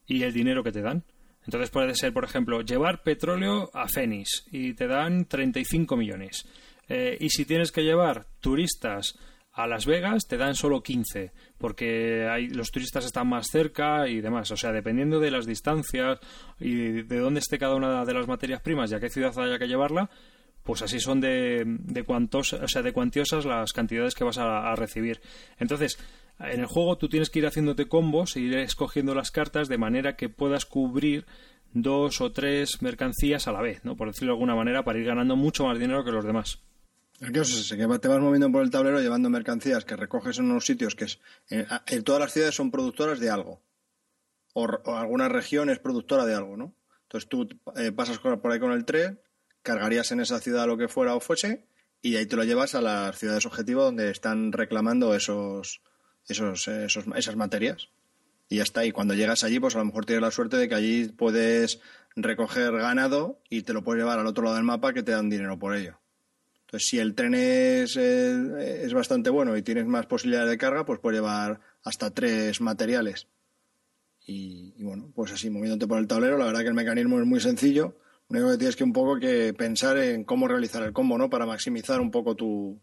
Y 0.05 0.23
el 0.23 0.33
dinero 0.33 0.63
que 0.63 0.71
te 0.71 0.81
dan. 0.81 1.03
Entonces 1.45 1.69
puede 1.69 1.95
ser, 1.95 2.13
por 2.13 2.23
ejemplo, 2.23 2.61
llevar 2.61 3.01
petróleo 3.01 3.71
a 3.73 3.87
Phoenix 3.87 4.45
y 4.51 4.73
te 4.73 4.87
dan 4.87 5.25
35 5.25 5.97
millones. 5.97 6.45
Eh, 6.87 7.17
y 7.19 7.29
si 7.29 7.45
tienes 7.45 7.71
que 7.71 7.83
llevar 7.83 8.27
turistas 8.39 9.17
a 9.53 9.67
Las 9.67 9.85
Vegas, 9.85 10.27
te 10.27 10.37
dan 10.37 10.55
solo 10.55 10.81
15, 10.81 11.31
porque 11.57 12.27
hay, 12.29 12.49
los 12.49 12.71
turistas 12.71 13.05
están 13.05 13.27
más 13.27 13.47
cerca 13.47 14.07
y 14.07 14.21
demás. 14.21 14.51
O 14.51 14.57
sea, 14.57 14.71
dependiendo 14.71 15.19
de 15.19 15.31
las 15.31 15.45
distancias 15.45 16.19
y 16.59 17.01
de 17.03 17.19
dónde 17.19 17.39
esté 17.39 17.57
cada 17.57 17.75
una 17.75 18.05
de 18.05 18.13
las 18.13 18.27
materias 18.27 18.61
primas 18.61 18.91
y 18.91 18.95
a 18.95 18.99
qué 18.99 19.09
ciudad 19.09 19.37
haya 19.39 19.59
que 19.59 19.67
llevarla, 19.67 20.09
pues 20.63 20.81
así 20.81 20.99
son 20.99 21.21
de, 21.21 21.63
de, 21.65 22.03
cuantos, 22.03 22.53
o 22.53 22.67
sea, 22.67 22.81
de 22.81 22.93
cuantiosas 22.93 23.45
las 23.45 23.73
cantidades 23.73 24.15
que 24.15 24.23
vas 24.23 24.37
a, 24.37 24.75
recibir. 24.75 25.21
Entonces, 25.59 25.97
en 26.39 26.59
el 26.59 26.65
juego 26.65 26.97
tú 26.97 27.09
tienes 27.09 27.29
que 27.29 27.39
ir 27.39 27.47
haciéndote 27.47 27.87
combos 27.87 28.35
e 28.35 28.41
ir 28.41 28.57
escogiendo 28.57 29.15
las 29.15 29.31
cartas 29.31 29.67
de 29.67 29.77
manera 29.77 30.15
que 30.15 30.29
puedas 30.29 30.65
cubrir 30.65 31.25
dos 31.73 32.21
o 32.21 32.31
tres 32.31 32.81
mercancías 32.81 33.47
a 33.47 33.51
la 33.51 33.61
vez, 33.61 33.83
¿no? 33.85 33.95
Por 33.95 34.09
decirlo 34.09 34.33
de 34.33 34.37
alguna 34.37 34.55
manera, 34.55 34.83
para 34.83 34.99
ir 34.99 35.05
ganando 35.05 35.35
mucho 35.35 35.65
más 35.65 35.79
dinero 35.79 36.03
que 36.03 36.11
los 36.11 36.25
demás. 36.25 36.59
El 37.19 37.31
caso 37.31 37.59
es 37.59 37.69
que 37.69 37.99
te 37.99 38.07
vas 38.07 38.19
moviendo 38.19 38.51
por 38.51 38.63
el 38.63 38.71
tablero 38.71 38.99
llevando 38.99 39.29
mercancías 39.29 39.85
que 39.85 39.95
recoges 39.95 40.39
en 40.39 40.45
unos 40.45 40.65
sitios 40.65 40.95
que 40.95 41.05
es... 41.05 41.19
En, 41.49 42.03
todas 42.03 42.19
las 42.19 42.33
ciudades 42.33 42.55
son 42.55 42.71
productoras 42.71 43.19
de 43.19 43.29
algo. 43.29 43.61
O, 44.53 44.65
o, 44.65 44.95
alguna 44.95 45.29
región 45.29 45.69
es 45.69 45.79
productora 45.79 46.25
de 46.25 46.33
algo, 46.33 46.57
¿no? 46.57 46.75
Entonces 47.03 47.29
tú 47.29 47.47
eh, 47.75 47.91
pasas 47.91 48.17
por 48.19 48.51
ahí 48.51 48.59
con 48.59 48.71
el 48.71 48.85
tren, 48.85 49.19
cargarías 49.61 50.11
en 50.11 50.19
esa 50.19 50.39
ciudad 50.39 50.67
lo 50.67 50.77
que 50.77 50.87
fuera 50.87 51.15
o 51.15 51.19
fuese 51.19 51.65
y 52.01 52.15
ahí 52.15 52.25
te 52.25 52.35
lo 52.35 52.43
llevas 52.43 52.75
a 52.75 52.81
las 52.81 53.17
ciudades 53.17 53.45
objetivo 53.45 53.83
donde 53.83 54.09
están 54.09 54.51
reclamando 54.51 55.13
esos, 55.13 55.81
esos, 56.27 56.67
esos, 56.67 57.05
esas 57.15 57.35
materias. 57.35 57.89
Y 58.49 58.57
ya 58.57 58.63
está. 58.63 58.83
Y 58.85 58.91
cuando 58.91 59.13
llegas 59.13 59.43
allí, 59.43 59.59
pues 59.59 59.75
a 59.75 59.79
lo 59.79 59.85
mejor 59.85 60.05
tienes 60.05 60.21
la 60.21 60.31
suerte 60.31 60.57
de 60.57 60.67
que 60.67 60.75
allí 60.75 61.07
puedes 61.07 61.79
recoger 62.15 62.73
ganado 62.73 63.39
y 63.49 63.61
te 63.61 63.73
lo 63.73 63.83
puedes 63.83 64.01
llevar 64.01 64.19
al 64.19 64.27
otro 64.27 64.43
lado 64.43 64.55
del 64.55 64.65
mapa 64.65 64.93
que 64.93 65.03
te 65.03 65.11
dan 65.11 65.29
dinero 65.29 65.57
por 65.57 65.75
ello. 65.75 65.99
Entonces, 66.61 66.89
si 66.89 66.99
el 66.99 67.15
tren 67.15 67.33
es, 67.33 67.97
eh, 67.97 68.83
es 68.83 68.93
bastante 68.93 69.29
bueno 69.29 69.55
y 69.55 69.61
tienes 69.61 69.85
más 69.85 70.05
posibilidades 70.05 70.49
de 70.49 70.57
carga, 70.57 70.85
pues 70.85 70.99
puedes 70.99 71.19
llevar 71.19 71.59
hasta 71.83 72.11
tres 72.11 72.61
materiales. 72.61 73.27
Y, 74.25 74.81
bueno, 74.83 75.11
pues 75.13 75.31
así, 75.31 75.49
moviéndote 75.49 75.87
por 75.87 75.99
el 75.99 76.07
tablero, 76.07 76.37
la 76.37 76.45
verdad 76.45 76.61
que 76.61 76.67
el 76.67 76.73
mecanismo 76.73 77.19
es 77.19 77.25
muy 77.25 77.39
sencillo. 77.39 77.97
Lo 78.31 78.39
único 78.39 78.51
que 78.51 78.57
tienes 78.57 78.75
que 78.77 78.83
un 78.83 78.93
poco 78.93 79.19
que 79.19 79.53
pensar 79.53 79.97
en 79.97 80.23
cómo 80.23 80.47
realizar 80.47 80.83
el 80.83 80.93
combo, 80.93 81.17
¿no? 81.17 81.29
Para 81.29 81.45
maximizar 81.45 81.99
un 81.99 82.11
poco 82.11 82.33
tu, 82.35 82.79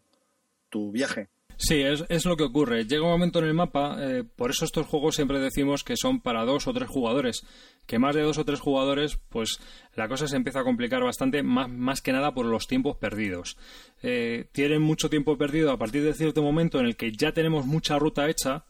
tu 0.68 0.92
viaje. 0.92 1.28
Sí, 1.56 1.80
es, 1.80 2.04
es, 2.08 2.24
lo 2.24 2.36
que 2.36 2.44
ocurre. 2.44 2.84
Llega 2.84 3.02
un 3.02 3.10
momento 3.10 3.40
en 3.40 3.46
el 3.46 3.54
mapa, 3.54 3.96
eh, 3.98 4.24
por 4.36 4.50
eso 4.50 4.64
estos 4.64 4.86
juegos 4.86 5.16
siempre 5.16 5.40
decimos 5.40 5.82
que 5.82 5.96
son 5.96 6.20
para 6.20 6.44
dos 6.44 6.68
o 6.68 6.72
tres 6.72 6.88
jugadores. 6.88 7.44
Que 7.86 7.98
más 7.98 8.14
de 8.14 8.22
dos 8.22 8.38
o 8.38 8.44
tres 8.44 8.60
jugadores, 8.60 9.18
pues 9.28 9.58
la 9.96 10.06
cosa 10.06 10.28
se 10.28 10.36
empieza 10.36 10.60
a 10.60 10.64
complicar 10.64 11.02
bastante, 11.02 11.42
más, 11.42 11.68
más 11.68 12.02
que 12.02 12.12
nada 12.12 12.32
por 12.32 12.46
los 12.46 12.68
tiempos 12.68 12.96
perdidos. 12.98 13.56
Eh, 14.02 14.48
tienen 14.52 14.82
mucho 14.82 15.10
tiempo 15.10 15.36
perdido 15.36 15.72
a 15.72 15.78
partir 15.78 16.04
de 16.04 16.14
cierto 16.14 16.42
momento 16.42 16.78
en 16.78 16.86
el 16.86 16.96
que 16.96 17.10
ya 17.10 17.32
tenemos 17.32 17.66
mucha 17.66 17.98
ruta 17.98 18.28
hecha 18.28 18.64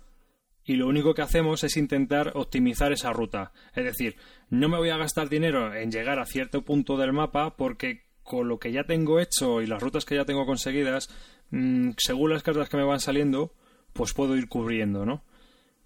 y 0.69 0.77
lo 0.77 0.87
único 0.87 1.15
que 1.15 1.23
hacemos 1.23 1.65
es 1.65 1.79
intentar 1.79 2.33
optimizar 2.35 2.93
esa 2.93 3.11
ruta. 3.11 3.53
Es 3.75 3.85
decir, 3.85 4.17
no 4.51 4.69
me 4.69 4.77
voy 4.77 4.91
a 4.91 4.99
gastar 4.99 5.31
dinero 5.31 5.75
en 5.75 5.91
llegar 5.91 6.19
a 6.19 6.27
cierto 6.27 6.61
punto 6.61 6.99
del 6.99 7.15
mapa 7.15 7.57
porque 7.57 8.03
con 8.23 8.49
lo 8.49 8.59
que 8.59 8.71
ya 8.71 8.85
tengo 8.85 9.19
hecho 9.19 9.63
y 9.63 9.67
las 9.67 9.83
rutas 9.83 10.05
que 10.05 10.15
ya 10.15 10.27
tengo 10.27 10.45
conseguidas, 10.45 11.09
mmm, 11.51 11.93
según 11.97 12.33
las 12.33 12.43
cartas 12.43 12.69
que 12.69 12.77
me 12.77 12.85
van 12.85 13.01
saliendo, 13.01 13.55
pues 13.95 14.13
puedo 14.13 14.37
ir 14.37 14.47
cubriendo, 14.47 15.07
¿no? 15.07 15.25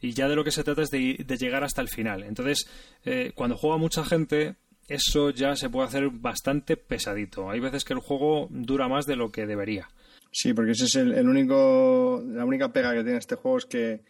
Y 0.00 0.14
ya 0.14 0.26
de 0.26 0.34
lo 0.34 0.42
que 0.42 0.50
se 0.50 0.64
trata 0.64 0.82
es 0.82 0.90
de, 0.90 1.24
de 1.24 1.36
llegar 1.36 1.62
hasta 1.62 1.80
el 1.80 1.88
final. 1.88 2.24
Entonces, 2.24 2.66
eh, 3.04 3.30
cuando 3.36 3.56
juega 3.56 3.76
mucha 3.76 4.04
gente, 4.04 4.56
eso 4.88 5.30
ya 5.30 5.54
se 5.54 5.70
puede 5.70 5.86
hacer 5.86 6.10
bastante 6.10 6.76
pesadito. 6.76 7.50
Hay 7.50 7.60
veces 7.60 7.84
que 7.84 7.92
el 7.92 8.00
juego 8.00 8.48
dura 8.50 8.88
más 8.88 9.06
de 9.06 9.14
lo 9.14 9.30
que 9.30 9.46
debería. 9.46 9.88
Sí, 10.32 10.54
porque 10.54 10.72
ese 10.72 10.86
es 10.86 10.96
el, 10.96 11.12
el 11.12 11.28
único, 11.28 12.20
la 12.26 12.44
única 12.44 12.72
pega 12.72 12.92
que 12.92 13.04
tiene 13.04 13.18
este 13.18 13.36
juego 13.36 13.58
es 13.58 13.66
que, 13.66 14.00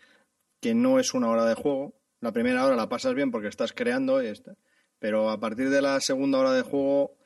que 0.62 0.74
no 0.74 1.00
es 1.00 1.12
una 1.12 1.28
hora 1.28 1.44
de 1.44 1.54
juego. 1.54 2.00
La 2.20 2.32
primera 2.32 2.64
hora 2.64 2.76
la 2.76 2.88
pasas 2.88 3.14
bien 3.14 3.32
porque 3.32 3.48
estás 3.48 3.72
creando, 3.72 4.22
y 4.22 4.28
está, 4.28 4.56
pero 5.00 5.28
a 5.28 5.40
partir 5.40 5.68
de 5.68 5.82
la 5.82 6.00
segunda 6.00 6.38
hora 6.38 6.52
de 6.52 6.62
juego 6.62 7.18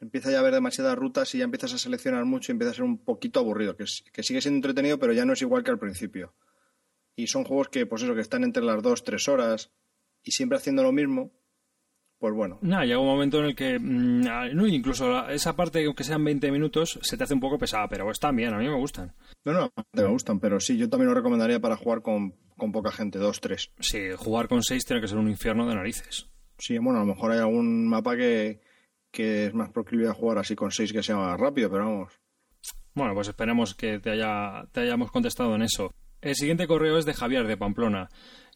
empieza 0.00 0.30
ya 0.30 0.38
a 0.38 0.40
haber 0.40 0.54
demasiadas 0.54 0.96
rutas 0.96 1.34
y 1.34 1.38
ya 1.38 1.44
empiezas 1.44 1.74
a 1.74 1.78
seleccionar 1.78 2.24
mucho 2.24 2.50
y 2.50 2.52
empieza 2.54 2.70
a 2.70 2.74
ser 2.74 2.84
un 2.84 3.04
poquito 3.04 3.40
aburrido, 3.40 3.76
que, 3.76 3.84
que 4.12 4.22
sigue 4.22 4.40
siendo 4.40 4.56
entretenido, 4.56 4.98
pero 4.98 5.12
ya 5.12 5.26
no 5.26 5.34
es 5.34 5.42
igual 5.42 5.62
que 5.62 5.70
al 5.70 5.78
principio. 5.78 6.34
Y 7.14 7.26
son 7.26 7.44
juegos 7.44 7.68
que, 7.68 7.84
pues 7.84 8.02
eso, 8.02 8.14
que 8.14 8.22
están 8.22 8.42
entre 8.42 8.62
las 8.62 8.82
dos, 8.82 9.04
tres 9.04 9.28
horas 9.28 9.70
y 10.22 10.30
siempre 10.30 10.56
haciendo 10.56 10.82
lo 10.82 10.92
mismo, 10.92 11.32
pues 12.18 12.34
bueno. 12.34 12.58
Nah, 12.62 12.84
llega 12.84 12.98
un 12.98 13.06
momento 13.06 13.38
en 13.38 13.46
el 13.46 13.54
que, 13.54 13.78
mmm, 13.78 14.20
no, 14.54 14.66
incluso 14.66 15.28
esa 15.28 15.54
parte, 15.54 15.84
aunque 15.84 16.04
sean 16.04 16.24
20 16.24 16.50
minutos, 16.50 16.98
se 17.02 17.16
te 17.16 17.24
hace 17.24 17.34
un 17.34 17.40
poco 17.40 17.58
pesada, 17.58 17.88
pero 17.88 18.10
están 18.10 18.34
bien, 18.34 18.52
a 18.52 18.58
mí 18.58 18.68
me 18.68 18.76
gustan. 18.76 19.14
No, 19.44 19.52
no, 19.52 19.72
me 19.92 20.04
gustan, 20.04 20.40
pero 20.40 20.58
sí, 20.58 20.76
yo 20.76 20.88
también 20.88 21.08
lo 21.08 21.14
recomendaría 21.14 21.60
para 21.60 21.76
jugar 21.76 22.02
con, 22.02 22.34
con 22.56 22.72
poca 22.72 22.90
gente, 22.90 23.18
dos, 23.18 23.40
tres. 23.40 23.70
Sí, 23.78 24.00
jugar 24.16 24.48
con 24.48 24.62
seis 24.62 24.84
tiene 24.84 25.00
que 25.00 25.08
ser 25.08 25.18
un 25.18 25.28
infierno 25.28 25.66
de 25.68 25.76
narices. 25.76 26.28
Sí, 26.58 26.78
bueno, 26.78 26.98
a 26.98 27.04
lo 27.04 27.14
mejor 27.14 27.30
hay 27.30 27.38
algún 27.38 27.86
mapa 27.88 28.16
que, 28.16 28.60
que 29.12 29.46
es 29.46 29.54
más 29.54 29.70
proclive 29.70 30.08
a 30.08 30.14
jugar 30.14 30.38
así 30.38 30.56
con 30.56 30.72
seis 30.72 30.92
que 30.92 31.02
sea 31.02 31.16
más 31.16 31.38
rápido, 31.38 31.70
pero 31.70 31.84
vamos. 31.84 32.12
Bueno, 32.94 33.14
pues 33.14 33.28
esperemos 33.28 33.76
que 33.76 34.00
te, 34.00 34.10
haya, 34.10 34.66
te 34.72 34.80
hayamos 34.80 35.12
contestado 35.12 35.54
en 35.54 35.62
eso. 35.62 35.92
El 36.20 36.34
siguiente 36.34 36.66
correo 36.66 36.98
es 36.98 37.04
de 37.04 37.14
Javier 37.14 37.46
de 37.46 37.56
Pamplona, 37.56 38.08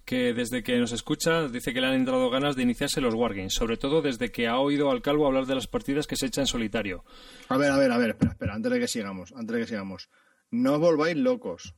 que 0.05 0.35
desde 0.35 0.63
que 0.63 0.79
nos 0.79 0.93
escucha 0.93 1.49
dice 1.49 1.73
que 1.73 1.81
le 1.81 1.87
han 1.87 1.95
entrado 1.95 2.31
ganas 2.31 2.57
de 2.57 2.63
iniciarse 2.63 3.01
los 3.01 3.15
wargames, 3.15 3.55
sobre 3.55 3.77
todo 3.77 4.03
desde 4.03 4.31
que 4.31 4.49
ha 4.49 4.59
oído 4.59 4.91
al 4.91 5.03
calvo 5.03 5.27
hablar 5.27 5.47
de 5.47 5.55
las 5.55 5.67
partidas 5.67 6.07
que 6.07 6.17
se 6.17 6.27
echa 6.27 6.41
en 6.41 6.47
solitario. 6.47 7.05
A 7.49 7.57
ver, 7.57 7.71
a 7.71 7.79
ver, 7.79 7.93
a 7.93 7.99
ver, 7.99 8.11
espera, 8.11 8.33
espera, 8.33 8.55
antes 8.55 8.73
de 8.73 8.81
que 8.81 8.89
sigamos, 8.89 9.33
antes 9.33 9.55
de 9.55 9.61
que 9.61 9.67
sigamos. 9.67 10.11
No 10.51 10.79
volváis 10.79 11.17
locos. 11.17 11.75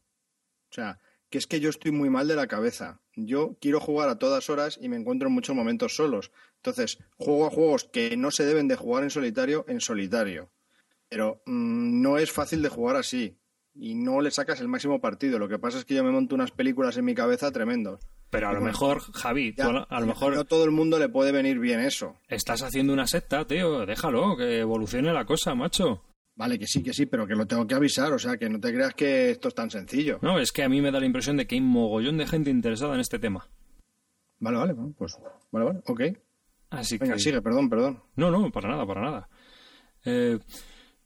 O 0.70 0.74
sea, 0.74 0.98
que 1.30 1.38
es 1.38 1.46
que 1.46 1.60
yo 1.60 1.70
estoy 1.70 1.90
muy 1.90 2.10
mal 2.10 2.28
de 2.28 2.36
la 2.36 2.46
cabeza. 2.46 3.00
Yo 3.14 3.56
quiero 3.60 3.80
jugar 3.80 4.08
a 4.08 4.18
todas 4.18 4.50
horas 4.50 4.78
y 4.80 4.88
me 4.88 4.96
encuentro 4.96 5.28
en 5.28 5.34
muchos 5.34 5.54
momentos 5.54 5.94
solos. 5.94 6.32
Entonces, 6.56 6.98
juego 7.16 7.46
a 7.46 7.50
juegos 7.50 7.84
que 7.84 8.16
no 8.16 8.30
se 8.30 8.44
deben 8.44 8.68
de 8.68 8.76
jugar 8.76 9.04
en 9.04 9.10
solitario 9.10 9.64
en 9.68 9.80
solitario. 9.80 10.50
Pero 11.08 11.42
mm, 11.46 12.02
no 12.02 12.18
es 12.18 12.32
fácil 12.32 12.62
de 12.62 12.68
jugar 12.68 12.96
así 12.96 13.38
y 13.74 13.94
no 13.94 14.20
le 14.20 14.30
sacas 14.30 14.60
el 14.60 14.68
máximo 14.68 15.00
partido. 15.00 15.38
Lo 15.38 15.48
que 15.48 15.58
pasa 15.58 15.78
es 15.78 15.84
que 15.84 15.94
yo 15.94 16.04
me 16.04 16.10
monto 16.12 16.34
unas 16.34 16.50
películas 16.52 16.96
en 16.96 17.04
mi 17.04 17.14
cabeza 17.14 17.50
tremendos. 17.50 18.00
Pero 18.30 18.48
a 18.48 18.52
lo 18.52 18.60
mejor, 18.60 19.00
Javi, 19.12 19.54
Ya, 19.56 19.64
tú 19.64 19.86
a, 19.88 20.00
lo 20.00 20.06
mejor 20.06 20.34
no 20.34 20.44
todo 20.44 20.64
el 20.64 20.70
mundo 20.72 20.98
le 20.98 21.08
puede 21.08 21.30
venir 21.30 21.58
bien 21.58 21.80
eso. 21.80 22.16
estás 22.28 22.62
haciendo 22.62 22.92
una 22.92 23.06
secta, 23.06 23.46
tío. 23.46 23.86
Déjalo, 23.86 24.36
que 24.36 24.60
evolucione 24.60 25.12
la 25.12 25.24
cosa, 25.24 25.54
macho. 25.54 26.02
Vale, 26.36 26.58
que 26.58 26.66
sí, 26.66 26.82
que 26.82 26.92
sí, 26.92 27.06
pero 27.06 27.28
que 27.28 27.36
lo 27.36 27.46
tengo 27.46 27.64
que 27.66 27.74
avisar. 27.76 28.12
O 28.12 28.18
sea, 28.18 28.36
que 28.36 28.48
no 28.48 28.58
te 28.58 28.72
creas 28.72 28.94
que 28.94 29.30
esto 29.30 29.48
es 29.48 29.54
tan 29.54 29.70
sencillo. 29.70 30.18
No, 30.20 30.40
es 30.40 30.50
que 30.50 30.64
a 30.64 30.68
mí 30.68 30.80
me 30.80 30.90
da 30.90 30.98
la 30.98 31.06
impresión 31.06 31.36
de 31.36 31.46
que 31.46 31.54
hay 31.54 31.60
un 31.60 31.68
mogollón 31.68 32.16
de 32.18 32.26
gente 32.26 32.50
interesada 32.50 32.94
en 32.94 33.00
este 33.00 33.20
tema. 33.20 33.48
Vale, 34.40 34.58
vale, 34.58 34.72
bueno, 34.72 34.94
pues 34.98 35.16
vale, 35.52 35.64
vale, 35.66 35.80
ok. 35.86 36.00
Así 36.70 36.98
Venga, 36.98 37.14
que... 37.14 37.20
sigue, 37.20 37.40
perdón, 37.40 37.70
perdón. 37.70 38.02
No, 38.16 38.32
no, 38.32 38.50
para 38.50 38.68
nada, 38.68 38.84
para 38.84 39.00
nada. 39.00 39.28
Eh, 40.04 40.38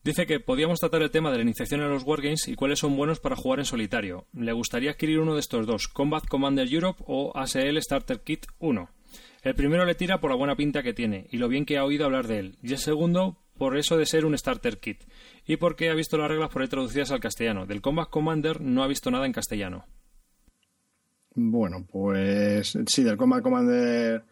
dice 0.08 0.26
que 0.26 0.40
podíamos 0.40 0.80
tratar 0.80 1.02
el 1.02 1.10
tema 1.10 1.30
de 1.30 1.36
la 1.36 1.42
iniciación 1.42 1.82
en 1.82 1.90
los 1.90 2.02
Wargames 2.02 2.48
y 2.48 2.54
cuáles 2.54 2.78
son 2.78 2.96
buenos 2.96 3.20
para 3.20 3.36
jugar 3.36 3.58
en 3.58 3.66
solitario. 3.66 4.26
Le 4.32 4.52
gustaría 4.52 4.92
adquirir 4.92 5.18
uno 5.18 5.34
de 5.34 5.40
estos 5.40 5.66
dos, 5.66 5.86
Combat 5.86 6.26
Commander 6.26 6.66
Europe 6.66 7.04
o 7.06 7.36
ASL 7.36 7.76
Starter 7.82 8.22
Kit 8.22 8.46
1. 8.58 8.88
El 9.42 9.54
primero 9.54 9.84
le 9.84 9.94
tira 9.94 10.18
por 10.18 10.30
la 10.30 10.36
buena 10.36 10.56
pinta 10.56 10.82
que 10.82 10.94
tiene 10.94 11.26
y 11.30 11.36
lo 11.36 11.48
bien 11.48 11.66
que 11.66 11.76
ha 11.76 11.84
oído 11.84 12.06
hablar 12.06 12.26
de 12.26 12.38
él, 12.38 12.56
y 12.62 12.72
el 12.72 12.78
segundo 12.78 13.36
por 13.58 13.76
eso 13.76 13.98
de 13.98 14.06
ser 14.06 14.24
un 14.24 14.36
Starter 14.38 14.78
Kit, 14.78 15.04
y 15.46 15.58
porque 15.58 15.90
ha 15.90 15.94
visto 15.94 16.16
las 16.16 16.28
reglas 16.28 16.48
por 16.48 16.62
ahí 16.62 16.68
traducidas 16.68 17.10
al 17.10 17.20
castellano. 17.20 17.66
Del 17.66 17.82
Combat 17.82 18.08
Commander 18.08 18.62
no 18.62 18.82
ha 18.82 18.86
visto 18.86 19.10
nada 19.10 19.26
en 19.26 19.32
castellano. 19.34 19.84
Bueno, 21.34 21.86
pues 21.86 22.78
sí, 22.86 23.02
del 23.02 23.18
Combat 23.18 23.42
Commander 23.42 24.24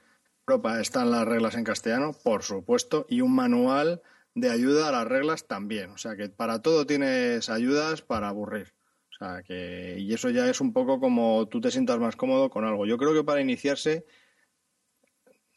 Europa 0.48 0.80
están 0.80 1.10
las 1.10 1.26
reglas 1.26 1.54
en 1.54 1.64
castellano, 1.64 2.12
por 2.24 2.42
supuesto, 2.42 3.04
y 3.10 3.20
un 3.20 3.34
manual 3.34 4.00
de 4.36 4.50
ayuda 4.50 4.88
a 4.88 4.92
las 4.92 5.08
reglas 5.08 5.46
también. 5.48 5.90
O 5.90 5.98
sea 5.98 6.14
que 6.14 6.28
para 6.28 6.60
todo 6.62 6.86
tienes 6.86 7.48
ayudas 7.48 8.02
para 8.02 8.28
aburrir. 8.28 8.74
O 9.10 9.18
sea 9.18 9.42
que, 9.42 9.96
y 9.98 10.12
eso 10.12 10.28
ya 10.30 10.48
es 10.48 10.60
un 10.60 10.72
poco 10.74 11.00
como 11.00 11.48
tú 11.48 11.58
te 11.60 11.70
sientas 11.70 11.98
más 11.98 12.16
cómodo 12.16 12.50
con 12.50 12.64
algo. 12.64 12.84
Yo 12.86 12.98
creo 12.98 13.14
que 13.14 13.24
para 13.24 13.40
iniciarse, 13.40 14.04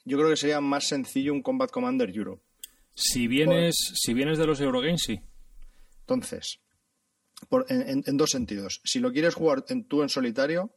yo 0.06 0.18
creo 0.18 0.30
que 0.30 0.38
sería 0.38 0.62
más 0.62 0.88
sencillo 0.88 1.34
un 1.34 1.42
Combat 1.42 1.70
Commander 1.70 2.10
Europe. 2.10 2.42
Si 2.96 3.28
vienes, 3.28 3.76
si 3.96 4.14
vienes 4.14 4.38
de 4.38 4.48
los 4.48 4.62
Eurogames, 4.62 5.02
sí. 5.06 5.20
Entonces, 6.02 6.60
por- 7.50 7.66
en, 7.70 7.82
en- 7.88 8.04
en 8.06 8.18
dos 8.18 8.30
sentidos. 8.32 8.82
Si 8.86 9.00
lo 9.00 9.12
quieres 9.12 9.36
jugar 9.36 9.66
en, 9.68 9.84
tú 9.86 10.04
en 10.04 10.10
solitario, 10.10 10.74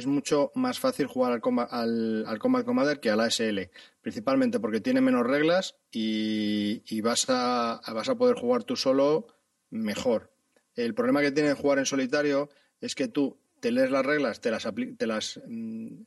es 0.00 0.06
mucho 0.06 0.50
más 0.54 0.78
fácil 0.80 1.06
jugar 1.06 1.32
al, 1.32 1.40
comba- 1.40 1.68
al, 1.70 2.24
al 2.26 2.38
Combat 2.38 2.64
Commander 2.64 3.00
que 3.00 3.10
al 3.10 3.20
ASL. 3.20 3.70
Principalmente 4.00 4.60
porque 4.60 4.80
tiene 4.80 5.00
menos 5.00 5.26
reglas 5.26 5.76
y, 5.90 6.82
y 6.86 7.00
vas, 7.00 7.26
a, 7.28 7.80
vas 7.92 8.08
a 8.08 8.14
poder 8.16 8.36
jugar 8.36 8.64
tú 8.64 8.76
solo 8.76 9.26
mejor. 9.70 10.32
El 10.74 10.94
problema 10.94 11.20
que 11.20 11.30
tiene 11.32 11.52
jugar 11.54 11.78
en 11.78 11.86
solitario 11.86 12.50
es 12.80 12.94
que 12.94 13.08
tú 13.08 13.38
te 13.60 13.70
lees 13.70 13.90
las 13.90 14.04
reglas, 14.04 14.40
te 14.40 14.50
las, 14.50 14.66
te 14.98 15.06
las, 15.06 15.40
mm, 15.46 16.02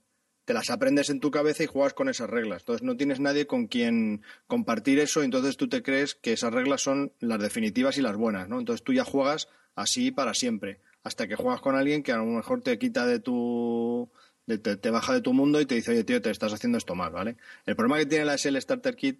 te 0.45 0.53
las 0.53 0.69
aprendes 0.69 1.09
en 1.09 1.19
tu 1.19 1.31
cabeza 1.31 1.63
y 1.63 1.67
juegas 1.67 1.93
con 1.93 2.09
esas 2.09 2.29
reglas. 2.29 2.61
Entonces 2.63 2.83
no 2.83 2.95
tienes 2.97 3.19
nadie 3.19 3.47
con 3.47 3.67
quien 3.67 4.21
compartir 4.47 4.99
eso 4.99 5.21
y 5.21 5.25
entonces 5.25 5.57
tú 5.57 5.67
te 5.69 5.81
crees 5.81 6.15
que 6.15 6.33
esas 6.33 6.53
reglas 6.53 6.81
son 6.81 7.13
las 7.19 7.39
definitivas 7.41 7.97
y 7.97 8.01
las 8.01 8.15
buenas, 8.17 8.47
¿no? 8.49 8.59
Entonces 8.59 8.83
tú 8.83 8.93
ya 8.93 9.03
juegas 9.05 9.47
así 9.75 10.11
para 10.11 10.33
siempre, 10.33 10.79
hasta 11.07 11.27
que 11.27 11.35
juegas 11.35 11.61
con 11.61 11.75
alguien 11.75 12.03
que 12.03 12.11
a 12.11 12.17
lo 12.17 12.25
mejor 12.25 12.61
te 12.61 12.77
quita 12.77 13.05
de 13.07 13.19
tu... 13.19 14.09
te, 14.45 14.89
baja 14.91 15.13
de 15.13 15.21
tu 15.21 15.33
mundo 15.33 15.59
y 15.59 15.65
te 15.65 15.75
dice, 15.75 15.91
oye, 15.91 16.03
tío, 16.03 16.21
te 16.21 16.29
estás 16.29 16.53
haciendo 16.53 16.77
esto 16.77 16.95
mal, 16.95 17.11
¿vale? 17.11 17.37
El 17.65 17.75
problema 17.75 17.97
que 17.99 18.05
tiene 18.05 18.25
la 18.25 18.35
SL 18.37 18.57
Starter 18.61 18.95
Kit 18.95 19.19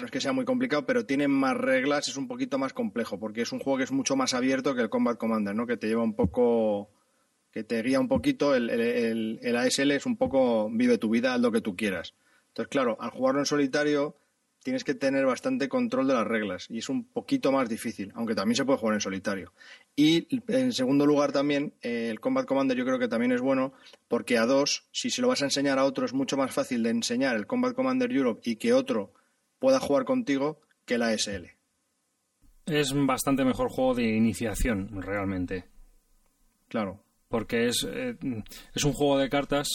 no 0.00 0.06
es 0.06 0.10
que 0.10 0.20
sea 0.20 0.32
muy 0.32 0.44
complicado, 0.44 0.86
pero 0.86 1.06
tiene 1.06 1.28
más 1.28 1.56
reglas, 1.56 2.08
es 2.08 2.16
un 2.16 2.26
poquito 2.26 2.58
más 2.58 2.72
complejo, 2.72 3.18
porque 3.20 3.42
es 3.42 3.52
un 3.52 3.60
juego 3.60 3.76
que 3.78 3.84
es 3.84 3.92
mucho 3.92 4.16
más 4.16 4.34
abierto 4.34 4.74
que 4.74 4.82
el 4.82 4.88
Combat 4.90 5.16
Commander, 5.18 5.54
¿no? 5.54 5.66
Que 5.66 5.76
te 5.76 5.86
lleva 5.86 6.02
un 6.02 6.14
poco 6.16 6.90
que 7.52 7.62
te 7.62 7.80
guía 7.82 8.00
un 8.00 8.08
poquito, 8.08 8.56
el, 8.56 8.68
el- 8.70 8.80
el- 8.80 9.38
el 9.40 9.56
ASL 9.56 9.92
es 9.92 10.06
un 10.06 10.16
poco 10.16 10.68
vive 10.72 10.98
tu 10.98 11.08
vida, 11.10 11.34
haz 11.34 11.40
lo 11.40 11.52
que 11.52 11.60
tú 11.60 11.76
quieras. 11.76 12.14
Entonces, 12.48 12.68
claro, 12.70 12.96
al 13.00 13.10
jugarlo 13.10 13.40
en 13.40 13.46
solitario 13.46 14.16
tienes 14.64 14.82
que 14.82 14.94
tener 14.94 15.26
bastante 15.26 15.68
control 15.68 16.08
de 16.08 16.14
las 16.14 16.26
reglas 16.26 16.66
y 16.70 16.78
es 16.78 16.88
un 16.88 17.04
poquito 17.04 17.52
más 17.52 17.68
difícil, 17.68 18.10
aunque 18.14 18.34
también 18.34 18.56
se 18.56 18.64
puede 18.64 18.78
jugar 18.78 18.94
en 18.94 19.00
solitario. 19.00 19.52
Y 19.94 20.26
en 20.48 20.72
segundo 20.72 21.04
lugar 21.04 21.32
también, 21.32 21.74
eh, 21.82 22.08
el 22.10 22.18
Combat 22.18 22.46
Commander 22.46 22.76
yo 22.76 22.86
creo 22.86 22.98
que 22.98 23.06
también 23.06 23.30
es 23.32 23.42
bueno 23.42 23.74
porque 24.08 24.38
a 24.38 24.46
dos, 24.46 24.88
si 24.90 25.10
se 25.10 25.20
lo 25.20 25.28
vas 25.28 25.42
a 25.42 25.44
enseñar 25.44 25.78
a 25.78 25.84
otro, 25.84 26.06
es 26.06 26.14
mucho 26.14 26.38
más 26.38 26.50
fácil 26.50 26.82
de 26.82 26.90
enseñar 26.90 27.36
el 27.36 27.46
Combat 27.46 27.74
Commander 27.74 28.10
Europe 28.10 28.40
y 28.44 28.56
que 28.56 28.72
otro 28.72 29.12
pueda 29.58 29.78
jugar 29.78 30.04
contigo 30.06 30.60
que 30.86 30.94
el 30.94 31.02
ASL. 31.02 31.50
Es 32.64 32.94
bastante 32.94 33.44
mejor 33.44 33.68
juego 33.68 33.94
de 33.94 34.16
iniciación, 34.16 35.02
realmente. 35.02 35.66
Claro. 36.68 37.04
Porque 37.28 37.66
es, 37.66 37.86
eh, 37.86 38.16
es 38.74 38.84
un 38.84 38.94
juego 38.94 39.18
de 39.18 39.28
cartas. 39.28 39.68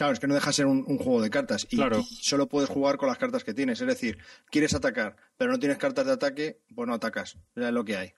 Claro, 0.00 0.14
es 0.14 0.18
que 0.18 0.26
no 0.26 0.32
deja 0.34 0.46
de 0.48 0.54
ser 0.54 0.64
un, 0.64 0.82
un 0.88 0.96
juego 0.96 1.20
de 1.20 1.28
cartas 1.28 1.66
y, 1.68 1.76
Claro. 1.76 1.98
y 2.00 2.04
solo 2.22 2.48
puedes 2.48 2.70
jugar 2.70 2.96
con 2.96 3.10
las 3.10 3.18
cartas 3.18 3.44
que 3.44 3.52
tienes. 3.52 3.82
Es 3.82 3.86
decir, 3.86 4.16
quieres 4.50 4.72
atacar, 4.72 5.14
pero 5.36 5.52
no 5.52 5.58
tienes 5.58 5.76
cartas 5.76 6.06
de 6.06 6.12
ataque, 6.12 6.62
pues 6.74 6.88
no 6.88 6.94
atacas. 6.94 7.36
Es 7.54 7.70
lo 7.70 7.84
que 7.84 7.98
hay. 7.98 8.08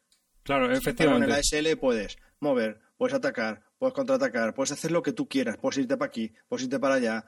Claro, 0.44 0.66
Pero 0.66 0.74
en 0.74 0.78
efectivamente. 0.78 1.26
el 1.26 1.32
ASL 1.32 1.76
puedes 1.80 2.18
mover, 2.38 2.80
puedes 2.96 3.14
atacar, 3.14 3.64
puedes 3.78 3.94
contraatacar, 3.94 4.54
puedes 4.54 4.70
hacer 4.70 4.92
lo 4.92 5.02
que 5.02 5.12
tú 5.12 5.28
quieras, 5.28 5.56
puedes 5.56 5.78
irte 5.78 5.96
para 5.96 6.06
aquí, 6.06 6.32
puedes 6.48 6.62
irte 6.62 6.78
para 6.78 6.94
allá, 6.94 7.26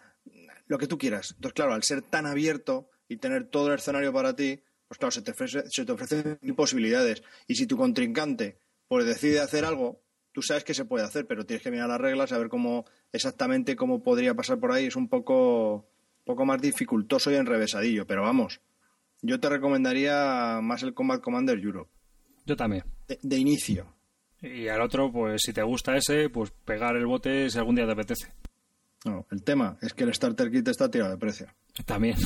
lo 0.68 0.78
que 0.78 0.86
tú 0.86 0.98
quieras. 0.98 1.32
Entonces, 1.32 1.55
claro, 1.55 1.74
al 1.74 1.82
ser 1.82 2.02
tan 2.02 2.24
abierto 2.24 2.89
y 3.09 3.16
tener 3.16 3.48
todo 3.51 3.72
el 3.72 3.74
escenario 3.81 4.12
para 4.12 4.36
ti, 4.36 4.62
pues 4.86 4.98
claro, 4.98 5.10
se 5.10 5.22
te, 5.22 5.32
ofrece, 5.32 5.68
se 5.68 5.85
te 5.85 5.90
ofrecen 5.90 6.39
posibilidades. 6.55 7.24
Y 7.48 7.56
si 7.56 7.66
tu 7.66 7.76
contrincante 7.76 8.60
pues 8.86 9.05
decide 9.05 9.40
hacer 9.40 9.64
algo, 9.64 10.03
tú 10.35 10.43
sabes 10.43 10.65
que 10.65 10.74
se 10.74 10.85
puede 10.85 11.05
hacer, 11.06 11.27
pero 11.27 11.47
tienes 11.47 11.62
que 11.62 11.70
mirar 11.70 11.89
las 11.89 12.01
reglas, 12.01 12.28
saber 12.31 12.48
cómo 12.48 12.85
exactamente 13.12 13.77
cómo 13.77 14.02
podría 14.02 14.35
pasar 14.35 14.59
por 14.59 14.73
ahí. 14.73 14.86
Es 14.86 14.97
un 14.97 15.09
poco, 15.09 15.89
poco 16.24 16.44
más 16.44 16.61
dificultoso 16.61 17.31
y 17.31 17.36
enrevesadillo, 17.36 18.06
pero 18.06 18.23
vamos. 18.23 18.61
Yo 19.23 19.40
te 19.40 19.48
recomendaría 19.48 20.59
más 20.61 20.82
el 20.82 20.93
Combat 20.93 21.23
Commander 21.23 21.59
Europe, 21.59 21.90
Yo 22.44 22.56
también. 22.56 22.85
de- 23.09 23.19
de 23.23 23.39
inicio. 23.39 23.86
Y 24.43 24.69
al 24.69 24.82
otro, 24.82 25.11
pues 25.11 25.40
si 25.43 25.55
te 25.55 25.62
gusta 25.62 25.97
ese, 25.97 26.28
pues 26.28 26.51
pegar 26.51 26.97
el 26.97 27.06
bote 27.06 27.48
si 27.48 27.56
algún 27.56 27.77
día 27.77 27.86
te 27.86 27.93
apetece. 27.93 28.32
No, 29.06 29.27
el 29.31 29.43
tema 29.43 29.78
es 29.81 29.94
que 29.94 30.05
el 30.05 30.12
starter 30.12 30.51
kit 30.51 30.66
está 30.69 30.90
tirado 30.90 31.11
de 31.12 31.16
precio. 31.19 31.47
También. 31.86 32.16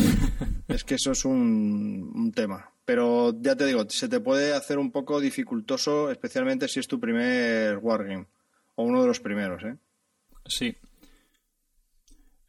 Es 0.66 0.82
que 0.84 0.94
eso 0.96 1.12
es 1.12 1.24
un, 1.24 2.10
un 2.14 2.32
tema. 2.32 2.72
Pero 2.88 3.34
ya 3.42 3.54
te 3.54 3.66
digo, 3.66 3.84
se 3.90 4.08
te 4.08 4.18
puede 4.18 4.54
hacer 4.54 4.78
un 4.78 4.90
poco 4.90 5.20
dificultoso, 5.20 6.10
especialmente 6.10 6.68
si 6.68 6.80
es 6.80 6.88
tu 6.88 6.98
primer 6.98 7.76
Wargame. 7.82 8.26
O 8.76 8.84
uno 8.84 9.02
de 9.02 9.08
los 9.08 9.20
primeros, 9.20 9.62
¿eh? 9.62 9.76
Sí. 10.46 10.74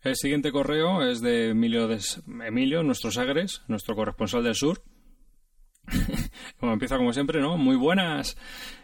El 0.01 0.15
siguiente 0.15 0.53
correo 0.53 1.03
es 1.03 1.19
de 1.19 1.49
Emilio, 1.49 1.89
Des- 1.89 2.21
Emilio, 2.45 2.83
nuestro 2.83 3.11
Sagres, 3.11 3.63
nuestro 3.67 3.97
corresponsal 3.97 4.41
del 4.45 4.55
sur. 4.55 4.81
Bueno, 6.61 6.73
empieza 6.73 6.95
como 6.95 7.11
siempre, 7.11 7.41
¿no? 7.41 7.57
Muy 7.57 7.75
buenas. 7.75 8.37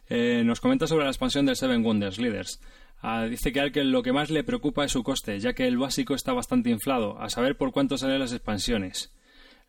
Eh, 0.09 0.43
nos 0.45 0.59
comenta 0.59 0.87
sobre 0.87 1.05
la 1.05 1.11
expansión 1.11 1.45
del 1.45 1.55
Seven 1.55 1.85
Wonders 1.85 2.17
Leaders. 2.19 2.59
Ah, 3.01 3.27
dice 3.27 3.53
que 3.53 3.71
que 3.71 3.85
lo 3.85 4.03
que 4.03 4.11
más 4.11 4.29
le 4.29 4.43
preocupa 4.43 4.83
es 4.83 4.91
su 4.91 5.03
coste, 5.03 5.39
ya 5.39 5.53
que 5.53 5.67
el 5.67 5.77
básico 5.77 6.15
está 6.15 6.33
bastante 6.33 6.69
inflado, 6.69 7.17
a 7.21 7.29
saber 7.29 7.55
por 7.55 7.71
cuánto 7.71 7.97
salen 7.97 8.19
las 8.19 8.33
expansiones. 8.33 9.14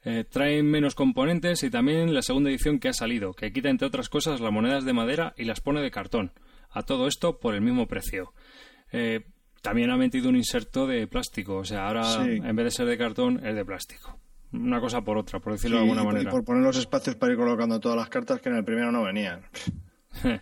Eh, 0.08 0.22
traen 0.22 0.70
menos 0.70 0.94
componentes 0.94 1.64
y 1.64 1.70
también 1.70 2.14
la 2.14 2.22
segunda 2.22 2.48
edición 2.48 2.78
que 2.78 2.88
ha 2.88 2.92
salido, 2.92 3.34
que 3.34 3.52
quita 3.52 3.70
entre 3.70 3.88
otras 3.88 4.08
cosas 4.08 4.40
las 4.40 4.52
monedas 4.52 4.84
de 4.84 4.92
madera 4.92 5.34
y 5.36 5.44
las 5.46 5.60
pone 5.60 5.80
de 5.82 5.90
cartón. 5.90 6.30
A 6.70 6.84
todo 6.84 7.08
esto 7.08 7.40
por 7.40 7.54
el 7.56 7.60
mismo 7.60 7.88
precio. 7.88 8.32
Eh, 8.92 9.22
también 9.62 9.90
ha 9.90 9.96
metido 9.96 10.28
un 10.28 10.36
inserto 10.36 10.86
de 10.86 11.08
plástico, 11.08 11.56
o 11.56 11.64
sea, 11.64 11.88
ahora 11.88 12.04
Sí. 12.04 12.40
en 12.42 12.54
vez 12.54 12.66
de 12.66 12.70
ser 12.70 12.86
de 12.86 12.96
cartón 12.96 13.44
es 13.44 13.56
de 13.56 13.64
plástico. 13.64 14.20
Una 14.52 14.78
cosa 14.80 15.00
por 15.02 15.18
otra, 15.18 15.40
por 15.40 15.54
decirlo 15.54 15.78
de 15.78 15.82
alguna 15.82 16.04
manera. 16.04 16.30
Y 16.30 16.32
por 16.32 16.44
poner 16.44 16.62
los 16.62 16.76
espacios 16.76 17.16
para 17.16 17.32
ir 17.32 17.38
colocando 17.38 17.80
todas 17.80 17.98
las 17.98 18.08
cartas 18.08 18.40
que 18.40 18.48
en 18.48 18.54
el 18.54 18.64
primero 18.64 18.92
no 18.92 19.02
venían. 19.02 19.42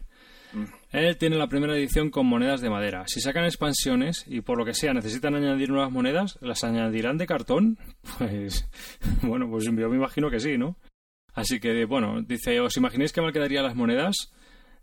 Él 0.94 1.18
tiene 1.18 1.36
la 1.36 1.48
primera 1.48 1.76
edición 1.76 2.08
con 2.08 2.24
monedas 2.26 2.60
de 2.60 2.70
madera. 2.70 3.02
Si 3.08 3.20
sacan 3.20 3.46
expansiones 3.46 4.24
y 4.28 4.42
por 4.42 4.56
lo 4.56 4.64
que 4.64 4.74
sea 4.74 4.94
necesitan 4.94 5.34
añadir 5.34 5.68
nuevas 5.68 5.90
monedas, 5.90 6.38
¿las 6.40 6.62
añadirán 6.62 7.18
de 7.18 7.26
cartón? 7.26 7.78
Pues 8.18 8.70
bueno, 9.22 9.50
pues 9.50 9.64
yo 9.64 9.72
me 9.72 9.82
imagino 9.82 10.30
que 10.30 10.38
sí, 10.38 10.56
¿no? 10.56 10.76
Así 11.32 11.58
que 11.58 11.84
bueno, 11.84 12.22
dice, 12.22 12.60
¿os 12.60 12.76
imagináis 12.76 13.12
qué 13.12 13.20
mal 13.20 13.32
quedarían 13.32 13.64
las 13.64 13.74
monedas? 13.74 14.32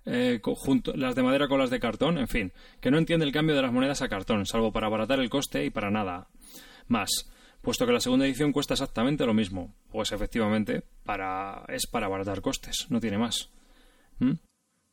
Eh, 0.06 0.42
las 0.96 1.16
de 1.16 1.24
madera 1.24 1.48
con 1.48 1.60
las 1.60 1.70
de 1.70 1.80
cartón, 1.80 2.18
en 2.18 2.28
fin, 2.28 2.52
que 2.82 2.92
no 2.92 2.98
entiende 2.98 3.26
el 3.26 3.32
cambio 3.32 3.56
de 3.56 3.62
las 3.62 3.72
monedas 3.72 4.02
a 4.02 4.10
cartón, 4.10 4.46
salvo 4.46 4.74
para 4.74 4.88
abaratar 4.88 5.22
el 5.22 5.30
coste 5.30 5.64
y 5.64 5.70
para 5.70 5.92
nada 5.92 6.28
más, 6.90 7.32
puesto 7.62 7.86
que 7.86 7.94
la 7.94 8.02
segunda 8.02 8.26
edición 8.26 8.52
cuesta 8.52 8.74
exactamente 8.74 9.26
lo 9.26 9.34
mismo. 9.34 9.74
Pues 9.90 10.12
efectivamente, 10.12 10.84
para 11.06 11.64
es 11.70 11.88
para 11.88 12.08
abaratar 12.08 12.42
costes, 12.42 12.88
no 12.90 13.00
tiene 13.00 13.18
más. 13.18 13.50
¿Mm? 14.20 14.34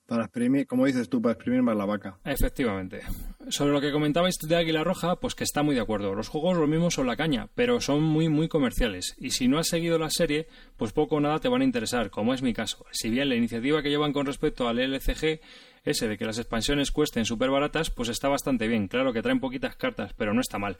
Para 0.09 0.25
exprimir, 0.25 0.67
como 0.67 0.87
dices 0.87 1.11
tú, 1.11 1.21
para 1.21 1.35
exprimir 1.35 1.61
más 1.63 1.77
la 1.77 1.85
vaca. 1.85 2.17
Efectivamente. 2.25 3.03
Sobre 3.51 3.75
lo 3.75 3.81
que 3.83 3.93
comentabais 3.93 4.39
de 4.39 4.57
Águila 4.57 4.83
Roja, 4.83 5.17
pues 5.17 5.35
que 5.35 5.45
está 5.45 5.63
muy 5.63 5.75
de 5.75 5.83
acuerdo. 5.83 6.15
Los 6.15 6.29
juegos 6.29 6.57
lo 6.57 6.67
mismo 6.67 6.91
son 6.91 7.07
la 7.07 7.15
caña, 7.17 7.49
pero 7.55 7.79
son 7.83 8.03
muy, 8.03 8.31
muy 8.31 8.49
comerciales. 8.49 9.15
Y 9.19 9.33
si 9.33 9.49
no 9.49 9.59
has 9.59 9.69
seguido 9.69 9.99
la 9.99 10.09
serie, 10.09 10.49
pues 10.79 10.93
poco 10.93 11.17
o 11.17 11.21
nada 11.21 11.41
te 11.41 11.49
van 11.51 11.61
a 11.61 11.65
interesar, 11.65 12.09
como 12.09 12.33
es 12.33 12.41
mi 12.41 12.55
caso. 12.55 12.87
Si 12.91 13.11
bien 13.11 13.29
la 13.29 13.35
iniciativa 13.35 13.83
que 13.83 13.91
llevan 13.91 14.15
con 14.15 14.25
respecto 14.25 14.67
al 14.67 14.79
LCG, 14.79 15.41
ese 15.85 16.09
de 16.09 16.17
que 16.17 16.25
las 16.25 16.39
expansiones 16.39 16.91
cuesten 16.91 17.27
súper 17.27 17.51
baratas, 17.51 17.91
pues 17.91 18.09
está 18.09 18.29
bastante 18.29 18.67
bien. 18.67 18.89
Claro 18.89 19.13
que 19.13 19.21
traen 19.21 19.41
poquitas 19.41 19.77
cartas, 19.77 20.15
pero 20.17 20.33
no 20.33 20.41
está 20.41 20.59
mal. 20.59 20.79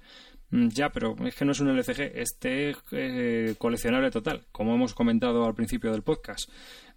Mm, 0.51 0.69
Ya, 0.69 0.89
pero 0.89 1.15
es 1.27 1.35
que 1.35 1.45
no 1.45 1.53
es 1.53 1.61
un 1.61 1.69
LCG, 1.69 2.13
este 2.15 2.71
es 2.71 2.77
eh, 2.93 3.55
coleccionable 3.59 4.11
total, 4.11 4.47
como 4.53 4.75
hemos 4.75 4.95
comentado 4.95 5.45
al 5.45 5.55
principio 5.55 5.93
del 5.93 6.03
podcast. 6.03 6.51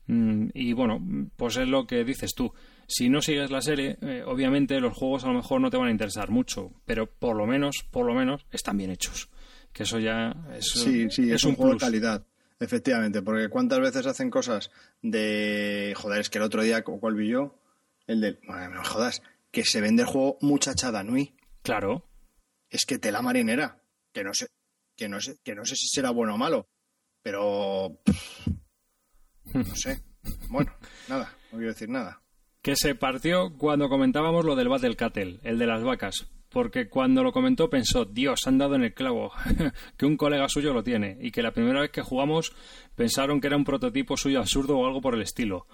Mm, 0.07 0.49
Y 0.53 0.73
bueno, 0.73 0.99
pues 1.35 1.57
es 1.57 1.67
lo 1.67 1.85
que 1.87 2.03
dices 2.03 2.33
tú. 2.35 2.53
Si 2.87 3.09
no 3.09 3.21
sigues 3.21 3.51
la 3.51 3.61
serie, 3.61 3.97
eh, 4.01 4.23
obviamente 4.25 4.79
los 4.81 4.95
juegos 4.97 5.23
a 5.23 5.27
lo 5.27 5.35
mejor 5.35 5.61
no 5.61 5.69
te 5.69 5.77
van 5.77 5.87
a 5.87 5.91
interesar 5.91 6.29
mucho, 6.29 6.71
pero 6.85 7.07
por 7.09 7.35
lo 7.37 7.45
menos, 7.47 7.85
por 7.91 8.05
lo 8.05 8.13
menos, 8.13 8.45
están 8.51 8.77
bien 8.77 8.91
hechos. 8.91 9.29
Que 9.71 9.83
eso 9.83 9.99
ya 9.99 10.35
es, 10.53 10.65
Sí, 10.71 11.09
sí, 11.09 11.31
es, 11.31 11.43
un, 11.45 11.51
un 11.51 11.55
juego 11.55 11.71
plus. 11.71 11.81
de 11.81 11.85
calidad. 11.87 12.27
Efectivamente, 12.59 13.21
porque 13.21 13.47
cuántas 13.49 13.79
veces 13.79 14.05
hacen 14.05 14.29
cosas 14.29 14.69
de. 15.01 15.93
Joder, 15.95 16.19
es 16.21 16.29
que 16.29 16.37
el 16.39 16.43
otro 16.43 16.61
día, 16.61 16.83
¿cuál 16.83 17.15
vi 17.15 17.29
yo? 17.29 17.55
El 18.07 18.19
de. 18.21 18.39
Bueno, 18.45 18.69
no 18.69 18.81
me 18.81 18.85
jodas, 18.87 19.21
que 19.51 19.63
se 19.63 19.81
vende 19.81 20.03
el 20.03 20.07
juego 20.09 20.37
Muchachada 20.41 21.03
Nui. 21.03 21.33
Claro. 21.63 22.07
Es 22.69 22.85
que 22.85 22.99
tela 22.99 23.21
marinera. 23.21 23.81
Que 24.13 24.23
no 24.23 24.33
sé, 24.33 24.47
que 24.97 25.07
no 25.07 25.21
sé, 25.21 25.37
que 25.43 25.55
no 25.55 25.63
sé 25.65 25.75
si 25.75 25.87
será 25.87 26.09
bueno 26.11 26.35
o 26.35 26.37
malo. 26.37 26.67
Pero. 27.23 27.99
pff, 28.03 28.47
No 29.53 29.75
sé. 29.75 30.01
Bueno, 30.49 30.71
nada, 31.09 31.33
no 31.51 31.57
quiero 31.57 31.73
decir 31.73 31.89
nada. 31.89 32.21
que 32.61 32.75
se 32.75 32.95
partió 32.95 33.57
cuando 33.57 33.89
comentábamos 33.89 34.45
lo 34.45 34.55
del 34.55 34.69
Battle 34.69 34.95
Cattle, 34.95 35.39
el 35.43 35.57
de 35.57 35.65
las 35.65 35.83
vacas. 35.83 36.27
Porque 36.49 36.89
cuando 36.89 37.23
lo 37.23 37.31
comentó 37.31 37.69
pensó, 37.69 38.03
Dios, 38.03 38.45
han 38.45 38.57
dado 38.57 38.75
en 38.75 38.83
el 38.83 38.93
clavo, 38.93 39.31
que 39.97 40.05
un 40.05 40.17
colega 40.17 40.49
suyo 40.49 40.73
lo 40.73 40.83
tiene, 40.83 41.17
y 41.21 41.31
que 41.31 41.41
la 41.41 41.53
primera 41.53 41.79
vez 41.79 41.91
que 41.91 42.01
jugamos 42.01 42.53
pensaron 42.93 43.39
que 43.39 43.47
era 43.47 43.55
un 43.55 43.63
prototipo 43.63 44.17
suyo 44.17 44.39
absurdo 44.39 44.77
o 44.77 44.85
algo 44.85 45.01
por 45.01 45.15
el 45.15 45.21
estilo. 45.21 45.65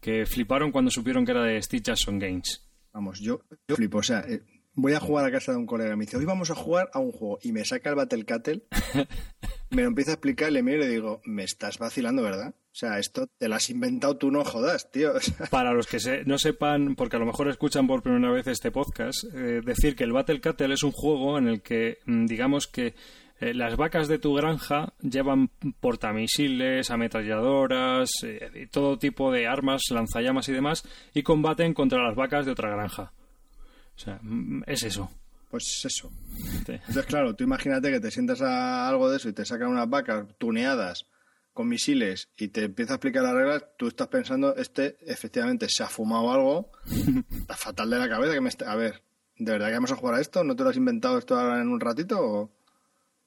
Que 0.00 0.24
fliparon 0.24 0.72
cuando 0.72 0.90
supieron 0.90 1.24
que 1.26 1.32
era 1.32 1.44
de 1.44 1.62
Stitch 1.62 1.84
Jackson 1.84 2.18
Games. 2.18 2.66
Vamos, 2.92 3.20
yo, 3.20 3.42
yo 3.68 3.76
flipo. 3.76 3.98
O 3.98 4.02
sea, 4.02 4.20
eh, 4.20 4.42
voy 4.72 4.94
a 4.94 5.00
jugar 5.00 5.26
a 5.26 5.30
casa 5.30 5.52
de 5.52 5.58
un 5.58 5.66
colega. 5.66 5.94
Me 5.96 6.06
dice, 6.06 6.16
hoy 6.16 6.24
vamos 6.24 6.50
a 6.50 6.54
jugar 6.54 6.90
a 6.94 6.98
un 6.98 7.12
juego. 7.12 7.38
Y 7.42 7.52
me 7.52 7.64
saca 7.64 7.90
el 7.90 7.96
Battle 7.96 8.24
Cattle. 8.24 8.66
me 9.70 9.82
lo 9.82 9.88
empieza 9.88 10.12
a 10.12 10.14
explicar, 10.14 10.50
le 10.50 10.62
miro 10.62 10.78
y 10.78 10.80
le 10.80 10.88
digo, 10.88 11.20
me 11.24 11.44
estás 11.44 11.78
vacilando, 11.78 12.22
¿verdad? 12.22 12.54
O 12.72 12.74
sea, 12.74 12.98
esto 12.98 13.26
te 13.38 13.48
lo 13.48 13.54
has 13.56 13.68
inventado 13.68 14.16
tú, 14.16 14.30
no 14.30 14.44
jodas, 14.44 14.90
tío. 14.90 15.12
Para 15.50 15.74
los 15.74 15.86
que 15.86 16.00
se- 16.00 16.24
no 16.24 16.38
sepan, 16.38 16.94
porque 16.96 17.16
a 17.16 17.18
lo 17.18 17.26
mejor 17.26 17.48
escuchan 17.48 17.86
por 17.86 18.02
primera 18.02 18.30
vez 18.32 18.46
este 18.46 18.70
podcast, 18.70 19.24
eh, 19.34 19.60
decir 19.62 19.94
que 19.94 20.04
el 20.04 20.12
Battle 20.12 20.40
Cattle 20.40 20.72
es 20.72 20.82
un 20.82 20.92
juego 20.92 21.36
en 21.36 21.48
el 21.48 21.60
que, 21.60 21.98
mm, 22.06 22.24
digamos 22.26 22.66
que 22.66 22.94
eh, 23.40 23.54
las 23.54 23.76
vacas 23.76 24.06
de 24.08 24.18
tu 24.20 24.34
granja 24.34 24.94
llevan 25.02 25.50
portamisiles, 25.80 26.90
ametralladoras, 26.90 28.10
eh, 28.24 28.50
y 28.54 28.66
todo 28.68 28.98
tipo 28.98 29.32
de 29.32 29.46
armas, 29.46 29.82
lanzallamas 29.90 30.48
y 30.48 30.52
demás, 30.52 30.84
y 31.12 31.22
combaten 31.22 31.74
contra 31.74 32.02
las 32.06 32.14
vacas 32.16 32.46
de 32.46 32.52
otra 32.52 32.70
granja. 32.70 33.12
O 33.96 33.98
sea, 33.98 34.18
mm, 34.22 34.62
es 34.66 34.82
eso. 34.84 35.10
pues 35.50 35.84
eso. 35.84 36.10
Sí. 36.64 36.72
Entonces, 36.72 37.04
claro, 37.04 37.34
tú 37.36 37.44
imagínate 37.44 37.90
que 37.90 38.00
te 38.00 38.10
sientas 38.10 38.40
a 38.40 38.88
algo 38.88 39.10
de 39.10 39.18
eso 39.18 39.28
y 39.28 39.34
te 39.34 39.44
sacan 39.44 39.68
unas 39.68 39.86
vacas 39.90 40.24
tuneadas 40.38 41.04
con 41.52 41.68
misiles 41.68 42.30
y 42.36 42.48
te 42.48 42.64
empieza 42.64 42.94
a 42.94 42.96
explicar 42.96 43.22
las 43.22 43.34
reglas, 43.34 43.64
tú 43.76 43.88
estás 43.88 44.08
pensando, 44.08 44.56
este 44.56 44.96
efectivamente 45.00 45.68
se 45.68 45.82
ha 45.82 45.88
fumado 45.88 46.32
algo, 46.32 46.70
está 47.30 47.56
fatal 47.56 47.90
de 47.90 47.98
la 47.98 48.08
cabeza 48.08 48.34
que 48.34 48.40
me 48.40 48.48
está... 48.48 48.72
A 48.72 48.76
ver, 48.76 49.02
¿de 49.36 49.52
verdad 49.52 49.68
que 49.68 49.74
vamos 49.74 49.92
a 49.92 49.96
jugar 49.96 50.14
a 50.16 50.20
esto? 50.20 50.44
¿No 50.44 50.56
te 50.56 50.62
lo 50.62 50.70
has 50.70 50.76
inventado 50.76 51.18
esto 51.18 51.38
ahora 51.38 51.60
en 51.60 51.68
un 51.68 51.80
ratito? 51.80 52.18
O... 52.20 52.50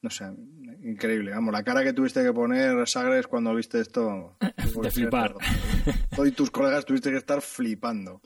No 0.02 0.10
sé, 0.10 0.26
increíble. 0.84 1.32
Vamos, 1.32 1.52
la 1.52 1.64
cara 1.64 1.84
que 1.84 1.94
tuviste 1.94 2.24
que 2.24 2.34
poner, 2.34 2.88
Sagres, 2.88 3.28
cuando 3.28 3.54
viste 3.56 3.80
esto... 3.80 4.38
De 4.82 4.92
flipar. 4.92 5.36
Tú 6.16 6.26
y 6.26 6.32
tus 6.32 6.52
colegas 6.52 6.86
tuviste 6.86 7.10
que 7.10 7.18
estar 7.18 7.42
flipando. 7.42 8.22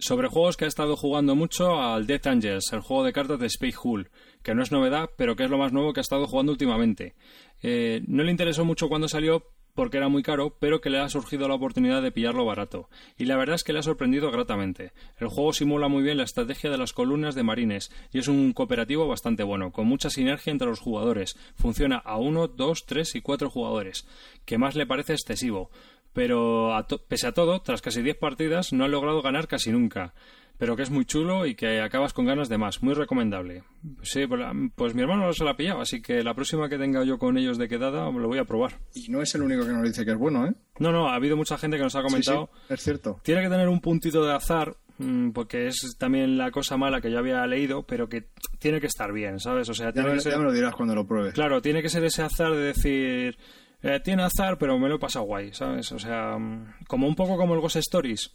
Sobre 0.00 0.28
juegos 0.28 0.56
que 0.56 0.64
ha 0.64 0.68
estado 0.68 0.96
jugando 0.96 1.36
mucho 1.36 1.78
al 1.78 2.06
Death 2.06 2.26
Angels, 2.26 2.72
el 2.72 2.80
juego 2.80 3.04
de 3.04 3.12
cartas 3.12 3.38
de 3.38 3.46
Space 3.48 3.76
Hull, 3.82 4.10
que 4.42 4.54
no 4.54 4.62
es 4.62 4.72
novedad, 4.72 5.10
pero 5.18 5.36
que 5.36 5.44
es 5.44 5.50
lo 5.50 5.58
más 5.58 5.72
nuevo 5.72 5.92
que 5.92 6.00
ha 6.00 6.02
estado 6.02 6.26
jugando 6.26 6.52
últimamente. 6.52 7.14
Eh, 7.62 8.02
no 8.06 8.22
le 8.22 8.30
interesó 8.30 8.64
mucho 8.64 8.88
cuando 8.88 9.08
salió 9.08 9.44
porque 9.74 9.98
era 9.98 10.08
muy 10.08 10.22
caro, 10.22 10.56
pero 10.58 10.80
que 10.80 10.90
le 10.90 10.98
ha 10.98 11.08
surgido 11.08 11.48
la 11.48 11.54
oportunidad 11.54 12.02
de 12.02 12.12
pillarlo 12.12 12.44
barato. 12.44 12.88
Y 13.16 13.24
la 13.24 13.36
verdad 13.36 13.54
es 13.54 13.64
que 13.64 13.72
le 13.72 13.78
ha 13.78 13.82
sorprendido 13.82 14.30
gratamente. 14.30 14.92
El 15.18 15.28
juego 15.28 15.52
simula 15.52 15.88
muy 15.88 16.02
bien 16.02 16.18
la 16.18 16.24
estrategia 16.24 16.70
de 16.70 16.78
las 16.78 16.92
columnas 16.92 17.34
de 17.34 17.42
marines 17.42 17.90
y 18.12 18.18
es 18.18 18.28
un 18.28 18.52
cooperativo 18.52 19.06
bastante 19.08 19.42
bueno, 19.42 19.72
con 19.72 19.86
mucha 19.86 20.10
sinergia 20.10 20.50
entre 20.50 20.68
los 20.68 20.80
jugadores. 20.80 21.38
Funciona 21.54 21.96
a 21.96 22.18
uno, 22.18 22.48
dos, 22.48 22.84
tres 22.86 23.14
y 23.14 23.20
cuatro 23.20 23.50
jugadores, 23.50 24.06
que 24.44 24.58
más 24.58 24.74
le 24.74 24.86
parece 24.86 25.12
excesivo. 25.12 25.70
Pero 26.12 26.72
pese 27.08 27.28
a 27.28 27.32
todo, 27.32 27.62
tras 27.62 27.82
casi 27.82 28.02
10 28.02 28.16
partidas, 28.18 28.72
no 28.72 28.84
ha 28.84 28.88
logrado 28.88 29.22
ganar 29.22 29.46
casi 29.46 29.70
nunca. 29.70 30.12
Pero 30.60 30.76
que 30.76 30.82
es 30.82 30.90
muy 30.90 31.06
chulo 31.06 31.46
y 31.46 31.54
que 31.54 31.80
acabas 31.80 32.12
con 32.12 32.26
ganas 32.26 32.50
de 32.50 32.58
más. 32.58 32.82
Muy 32.82 32.92
recomendable. 32.92 33.64
Sí, 34.02 34.26
pues, 34.26 34.42
pues 34.76 34.94
mi 34.94 35.00
hermano 35.00 35.24
no 35.24 35.32
se 35.32 35.42
la 35.42 35.52
ha 35.52 35.56
pillado, 35.56 35.80
así 35.80 36.02
que 36.02 36.22
la 36.22 36.34
próxima 36.34 36.68
que 36.68 36.76
tenga 36.76 37.02
yo 37.02 37.18
con 37.18 37.38
ellos 37.38 37.56
de 37.56 37.66
quedada 37.66 38.10
lo 38.10 38.28
voy 38.28 38.38
a 38.38 38.44
probar. 38.44 38.78
Y 38.94 39.08
no 39.08 39.22
es 39.22 39.34
el 39.34 39.40
único 39.40 39.64
que 39.64 39.72
nos 39.72 39.82
dice 39.84 40.04
que 40.04 40.10
es 40.10 40.18
bueno, 40.18 40.46
¿eh? 40.46 40.52
No, 40.78 40.92
no, 40.92 41.08
ha 41.08 41.14
habido 41.14 41.34
mucha 41.34 41.56
gente 41.56 41.78
que 41.78 41.82
nos 41.82 41.96
ha 41.96 42.02
comentado. 42.02 42.50
sí, 42.68 42.74
es 42.74 42.82
cierto. 42.82 43.20
Tiene 43.22 43.40
que 43.40 43.48
tener 43.48 43.68
un 43.68 43.80
puntito 43.80 44.22
de 44.22 44.34
azar, 44.34 44.76
mm, 44.98 45.30
porque 45.30 45.66
es 45.66 45.96
también 45.98 46.36
la 46.36 46.50
cosa 46.50 46.76
mala 46.76 47.00
que 47.00 47.10
yo 47.10 47.18
había 47.18 47.46
leído, 47.46 47.84
pero 47.84 48.10
que 48.10 48.28
tiene 48.58 48.82
que 48.82 48.86
estar 48.86 49.14
bien, 49.14 49.40
¿sabes? 49.40 49.66
O 49.70 49.72
sea, 49.72 49.94
tiene 49.94 50.12
que 50.12 50.20
ser... 50.20 50.32
ya 50.32 50.38
me 50.38 50.44
lo 50.44 50.52
dirás 50.52 50.74
cuando 50.74 50.94
lo 50.94 51.06
pruebes. 51.06 51.32
Claro, 51.32 51.62
tiene 51.62 51.80
que 51.80 51.88
ser 51.88 52.04
ese 52.04 52.20
azar 52.20 52.52
de 52.52 52.60
decir, 52.60 53.38
eh, 53.82 53.98
tiene 54.04 54.24
azar, 54.24 54.58
pero 54.58 54.78
me 54.78 54.90
lo 54.90 54.96
he 54.96 54.98
pasado 54.98 55.24
guay, 55.24 55.54
¿sabes? 55.54 55.90
O 55.92 55.98
sea, 55.98 56.36
mm, 56.36 56.84
como 56.86 57.08
un 57.08 57.14
poco 57.14 57.38
como 57.38 57.54
el 57.54 57.62
Ghost 57.62 57.76
Stories, 57.76 58.30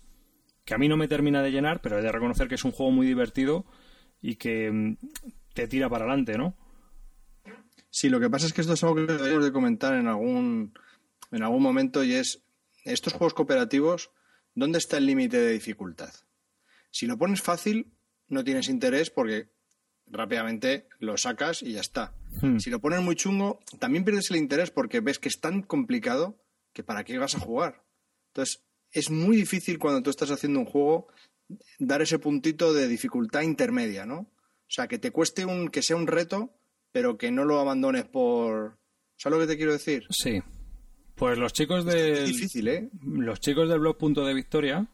que 0.66 0.74
a 0.74 0.78
mí 0.78 0.88
no 0.88 0.98
me 0.98 1.08
termina 1.08 1.42
de 1.42 1.52
llenar, 1.52 1.80
pero 1.82 2.00
he 2.00 2.02
de 2.02 2.12
reconocer 2.12 2.48
que 2.48 2.56
es 2.56 2.66
un 2.66 2.72
juego 2.72 2.92
muy 2.92 3.06
divertido 3.06 3.66
y 4.22 4.36
que 4.36 4.72
mm, 4.72 4.98
te 5.54 5.68
tira 5.68 5.90
para 5.90 6.06
adelante, 6.06 6.38
¿no? 6.38 6.58
Sí, 7.92 8.10
lo 8.10 8.20
que 8.20 8.30
pasa 8.30 8.48
es 8.48 8.54
que 8.54 8.62
esto 8.62 8.74
es 8.74 8.84
algo 8.84 8.96
que 8.96 9.14
debemos 9.14 9.46
de 9.46 9.52
comentar 9.54 9.94
en 9.94 10.08
algún, 10.08 10.74
en 11.32 11.44
algún 11.44 11.64
momento 11.64 12.04
y 12.04 12.14
es, 12.14 12.44
estos 12.84 13.14
juegos 13.14 13.34
cooperativos, 13.34 14.12
¿dónde 14.54 14.80
está 14.80 14.98
el 14.98 15.06
límite 15.06 15.40
de 15.40 15.54
dificultad? 15.54 16.14
Si 16.92 17.06
lo 17.06 17.18
pones 17.18 17.42
fácil, 17.42 17.94
no 18.28 18.44
tienes 18.44 18.68
interés 18.68 19.12
porque 19.12 19.50
rápidamente 20.08 20.88
lo 21.00 21.16
sacas 21.18 21.62
y 21.62 21.74
ya 21.74 21.82
está. 21.82 22.14
Hmm. 22.42 22.58
Si 22.58 22.70
lo 22.70 22.82
pones 22.82 23.02
muy 23.02 23.16
chungo, 23.16 23.60
también 23.80 24.04
pierdes 24.04 24.30
el 24.32 24.38
interés 24.38 24.72
porque 24.72 25.00
ves 25.00 25.20
que 25.20 25.30
es 25.30 25.40
tan 25.40 25.62
complicado 25.62 26.38
que 26.74 26.84
para 26.84 27.04
qué 27.04 27.18
vas 27.18 27.36
a 27.36 27.40
jugar. 27.40 27.84
Entonces, 28.28 28.66
es 28.96 29.12
muy 29.12 29.36
difícil 29.36 29.78
cuando 29.78 30.02
tú 30.02 30.10
estás 30.10 30.32
haciendo 30.32 30.60
un 30.60 30.66
juego 30.66 31.08
dar 31.80 32.02
ese 32.02 32.18
puntito 32.18 32.74
de 32.74 32.88
dificultad 32.88 33.42
intermedia, 33.42 34.06
¿no? 34.06 34.20
O 34.20 34.70
sea, 34.70 34.88
que 34.88 34.98
te 34.98 35.12
cueste 35.12 35.46
un, 35.46 35.68
que 35.68 35.82
sea 35.84 35.98
un 35.98 36.08
reto, 36.08 36.56
pero 36.92 37.18
que 37.18 37.30
no 37.30 37.44
lo 37.46 37.60
abandones 37.60 38.06
por. 38.06 38.78
¿Sabes 39.18 39.38
lo 39.38 39.46
que 39.46 39.52
te 39.52 39.58
quiero 39.58 39.74
decir? 39.74 40.06
Sí. 40.10 40.42
Pues 41.14 41.38
los 41.38 41.54
chicos 41.54 41.86
Es 41.86 41.94
del... 41.94 42.26
difícil, 42.26 42.68
¿eh? 42.68 42.90
los 43.02 43.40
chicos 43.40 43.70
del 43.70 43.80
blog 43.80 43.98
Punto 43.98 44.26
de 44.26 44.34
Victoria 44.34 44.86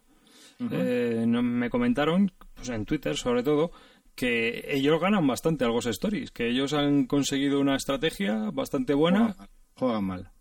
eh, 0.60 1.26
me 1.26 1.70
comentaron, 1.72 2.32
pues 2.54 2.70
en 2.70 2.86
Twitter 2.86 3.18
sobre 3.18 3.42
todo, 3.42 3.72
que 4.14 4.66
ellos 4.68 5.02
ganan 5.02 5.26
bastante 5.26 5.64
al 5.66 5.72
Ghost 5.72 5.88
Stories, 5.88 6.30
que 6.30 6.48
ellos 6.48 6.74
han 6.74 7.06
conseguido 7.08 7.60
una 7.60 7.76
estrategia 7.76 8.52
bastante 8.52 8.94
buena. 8.94 9.36
Juegan 9.76 10.04
mal. 10.04 10.32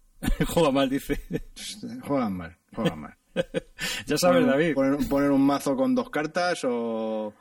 Juega 0.49 0.71
mal, 0.71 0.91
dice. 0.91 1.21
Juegan 2.03 2.35
mal. 2.35 2.59
Juegan 2.75 3.01
mal. 3.01 3.20
ya 4.07 4.19
sabes, 4.19 4.47
David. 4.47 4.75
Poner, 4.75 5.09
poner 5.09 5.31
un 5.31 5.43
mazo 5.43 5.77
con 5.77 5.95
dos 5.95 6.11
cartas 6.11 6.65
o. 6.65 7.33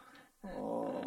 o- 0.44 1.02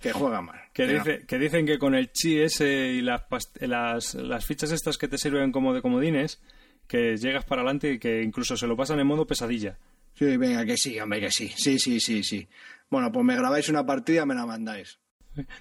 que 0.00 0.12
juega 0.12 0.40
mal. 0.40 0.58
Que, 0.72 0.86
dice, 0.86 1.26
dicen 1.38 1.66
que 1.66 1.78
con 1.78 1.94
el 1.94 2.10
chi 2.12 2.38
ese 2.40 2.92
y 2.94 3.02
las, 3.02 4.14
las 4.14 4.46
fichas 4.46 4.72
estas 4.72 4.96
que 4.96 5.06
te 5.06 5.18
sirven 5.18 5.52
como 5.52 5.74
de 5.74 5.82
comodines, 5.82 6.40
que 6.86 7.18
llegas 7.18 7.44
para 7.44 7.60
adelante 7.60 7.92
y 7.92 7.98
que 7.98 8.22
incluso 8.22 8.56
se 8.56 8.66
lo 8.66 8.74
pasan 8.74 8.98
en 8.98 9.06
modo 9.06 9.26
pesadilla. 9.26 9.78
Sí, 10.14 10.38
venga, 10.38 10.64
que 10.64 10.78
sí, 10.78 10.98
hombre, 10.98 11.20
que 11.20 11.30
sí. 11.30 11.52
Sí, 11.54 11.78
sí, 11.78 12.00
sí, 12.00 12.22
sí. 12.24 12.48
Bueno, 12.88 13.12
pues 13.12 13.22
me 13.26 13.36
grabáis 13.36 13.68
una 13.68 13.84
partida, 13.84 14.24
me 14.24 14.34
la 14.34 14.46
mandáis. 14.46 14.98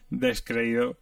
Descreído. 0.09 0.97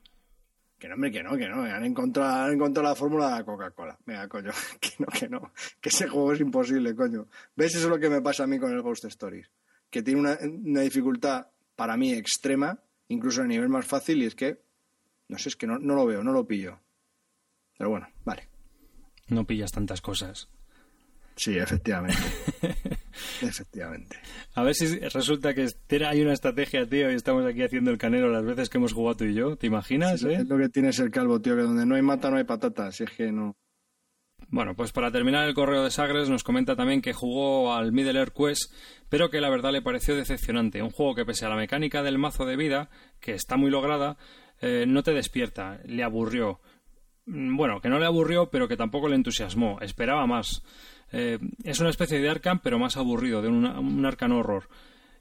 Que 0.79 0.87
no, 0.87 0.95
hombre, 0.95 1.11
que 1.11 1.21
no, 1.21 1.37
que 1.37 1.47
no. 1.47 1.63
Han 1.63 1.83
encontrado, 1.83 2.45
han 2.45 2.53
encontrado 2.53 2.87
la 2.87 2.95
fórmula 2.95 3.25
de 3.25 3.31
la 3.35 3.43
Coca-Cola. 3.43 3.99
Venga, 4.05 4.27
coño. 4.29 4.51
Que 4.79 4.91
no, 4.99 5.07
que 5.07 5.29
no. 5.29 5.51
Que 5.81 5.89
ese 5.89 6.07
juego 6.07 6.33
es 6.33 6.39
imposible, 6.39 6.95
coño. 6.95 7.27
¿Ves? 7.55 7.75
Eso 7.75 7.85
es 7.85 7.89
lo 7.89 7.99
que 7.99 8.09
me 8.09 8.21
pasa 8.21 8.43
a 8.43 8.47
mí 8.47 8.57
con 8.57 8.71
el 8.71 8.81
Ghost 8.81 9.05
Stories. 9.05 9.49
Que 9.89 10.01
tiene 10.01 10.21
una, 10.21 10.37
una 10.41 10.81
dificultad, 10.81 11.47
para 11.75 11.97
mí, 11.97 12.13
extrema, 12.13 12.79
incluso 13.09 13.41
a 13.41 13.45
nivel 13.45 13.69
más 13.69 13.85
fácil, 13.85 14.23
y 14.23 14.25
es 14.25 14.35
que, 14.35 14.61
no 15.27 15.37
sé, 15.37 15.49
es 15.49 15.55
que 15.55 15.67
no, 15.67 15.79
no 15.79 15.95
lo 15.95 16.05
veo, 16.05 16.23
no 16.23 16.31
lo 16.31 16.47
pillo. 16.47 16.79
Pero 17.77 17.89
bueno, 17.89 18.07
vale. 18.23 18.47
No 19.27 19.45
pillas 19.45 19.71
tantas 19.71 20.01
cosas. 20.01 20.49
Sí, 21.39 21.57
efectivamente. 21.57 22.17
efectivamente. 23.41 24.17
A 24.55 24.63
ver 24.63 24.75
si 24.75 24.99
resulta 24.99 25.53
que 25.53 25.67
hay 26.05 26.21
una 26.21 26.33
estrategia, 26.33 26.85
tío, 26.85 27.09
y 27.09 27.15
estamos 27.15 27.45
aquí 27.45 27.63
haciendo 27.63 27.91
el 27.91 27.97
canelo 27.97 28.29
las 28.29 28.43
veces 28.43 28.67
que 28.67 28.77
hemos 28.77 28.91
jugado 28.91 29.15
tú 29.15 29.23
y 29.23 29.33
yo. 29.33 29.55
¿Te 29.55 29.67
imaginas? 29.67 30.21
eh? 30.25 30.33
Es 30.33 30.49
lo 30.49 30.57
que 30.57 30.67
tienes 30.67 30.99
el 30.99 31.11
calvo, 31.11 31.39
tío, 31.39 31.55
que 31.55 31.61
donde 31.61 31.85
no 31.85 31.95
hay 31.95 32.01
mata 32.01 32.29
no 32.29 32.35
hay 32.35 32.43
patata. 32.43 32.91
Si 32.91 33.05
es 33.05 33.11
que 33.11 33.31
no. 33.31 33.55
Bueno, 34.49 34.75
pues 34.75 34.91
para 34.91 35.11
terminar 35.13 35.47
el 35.47 35.53
correo 35.53 35.81
de 35.81 35.91
Sagres 35.91 36.27
nos 36.27 36.43
comenta 36.43 36.75
también 36.75 37.01
que 37.01 37.13
jugó 37.13 37.73
al 37.73 37.93
Middle 37.93 38.19
Earth 38.19 38.33
Quest, 38.35 38.73
pero 39.07 39.29
que 39.29 39.39
la 39.39 39.49
verdad 39.49 39.71
le 39.71 39.81
pareció 39.81 40.17
decepcionante. 40.17 40.81
Un 40.81 40.91
juego 40.91 41.15
que 41.15 41.23
pese 41.25 41.45
a 41.45 41.49
la 41.49 41.55
mecánica 41.55 42.03
del 42.03 42.17
mazo 42.17 42.45
de 42.45 42.57
vida, 42.57 42.89
que 43.21 43.31
está 43.31 43.55
muy 43.55 43.71
lograda, 43.71 44.17
eh, 44.59 44.83
no 44.85 45.03
te 45.03 45.13
despierta, 45.13 45.79
le 45.85 46.03
aburrió. 46.03 46.59
Mm, 47.27 47.55
bueno, 47.55 47.79
que 47.79 47.87
no 47.87 47.97
le 47.97 48.07
aburrió, 48.07 48.49
pero 48.49 48.67
que 48.67 48.75
tampoco 48.75 49.07
le 49.07 49.15
entusiasmó. 49.15 49.79
Esperaba 49.79 50.27
más. 50.27 50.63
Eh, 51.11 51.39
es 51.63 51.79
una 51.79 51.89
especie 51.89 52.19
de 52.19 52.29
Arkham, 52.29 52.59
pero 52.63 52.79
más 52.79 52.97
aburrido, 52.97 53.41
de 53.41 53.47
un, 53.47 53.65
un 53.65 54.05
Arkham 54.05 54.33
Horror. 54.33 54.69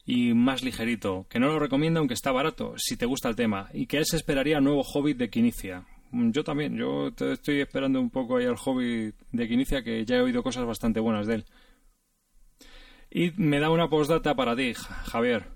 Y 0.04 0.32
más 0.34 0.62
ligerito. 0.62 1.26
Que 1.28 1.38
no 1.38 1.48
lo 1.48 1.58
recomienda, 1.58 2.00
aunque 2.00 2.14
está 2.14 2.32
barato, 2.32 2.74
si 2.76 2.96
te 2.96 3.06
gusta 3.06 3.28
el 3.28 3.36
tema. 3.36 3.68
Y 3.72 3.86
que 3.86 3.98
él 3.98 4.06
se 4.06 4.16
esperaría 4.16 4.60
nuevo 4.60 4.82
Hobbit 4.82 5.18
de 5.18 5.30
Quinicia. 5.30 5.84
Mm, 6.10 6.30
yo 6.30 6.44
también, 6.44 6.76
yo 6.76 7.08
estoy 7.08 7.60
esperando 7.60 8.00
un 8.00 8.10
poco 8.10 8.36
ahí 8.36 8.46
al 8.46 8.56
hobby 8.56 9.12
de 9.32 9.48
Quinicia, 9.48 9.82
que 9.82 10.04
ya 10.04 10.16
he 10.16 10.20
oído 10.20 10.42
cosas 10.42 10.64
bastante 10.64 11.00
buenas 11.00 11.26
de 11.26 11.34
él. 11.36 11.44
Y 13.10 13.32
me 13.36 13.58
da 13.58 13.70
una 13.70 13.88
postdata 13.88 14.34
para 14.34 14.54
ti, 14.54 14.74
Javier. 14.74 15.46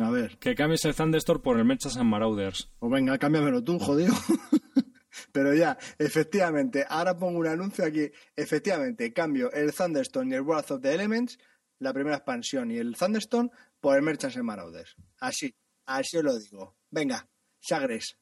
A 0.00 0.10
ver. 0.10 0.38
Que 0.38 0.54
cambies 0.54 0.84
el 0.84 0.94
Thunderstorm 0.94 1.40
por 1.40 1.58
el 1.58 1.64
Mechas 1.64 1.96
and 1.96 2.10
Marauders. 2.10 2.70
O 2.78 2.88
pues 2.88 2.92
venga, 2.92 3.18
cámbiamelo 3.18 3.62
tú, 3.62 3.78
jodido. 3.78 4.14
Pero 5.32 5.54
ya, 5.54 5.78
efectivamente, 5.98 6.84
ahora 6.88 7.16
pongo 7.16 7.38
un 7.38 7.46
anuncio 7.46 7.84
aquí. 7.84 8.10
Efectivamente, 8.34 9.12
cambio 9.12 9.52
el 9.52 9.72
Thunderstorm 9.72 10.32
y 10.32 10.34
el 10.34 10.42
Wrath 10.42 10.70
of 10.72 10.82
the 10.82 10.94
Elements, 10.94 11.38
la 11.78 11.92
primera 11.92 12.16
expansión, 12.16 12.70
y 12.70 12.78
el 12.78 12.96
Thunderstorm 12.96 13.50
por 13.80 13.96
el 13.96 14.02
Merchants 14.02 14.36
and 14.36 14.44
Marauders. 14.44 14.96
Así, 15.20 15.54
así 15.86 16.16
os 16.16 16.24
lo 16.24 16.38
digo. 16.38 16.76
Venga, 16.90 17.28
Sagres, 17.60 18.18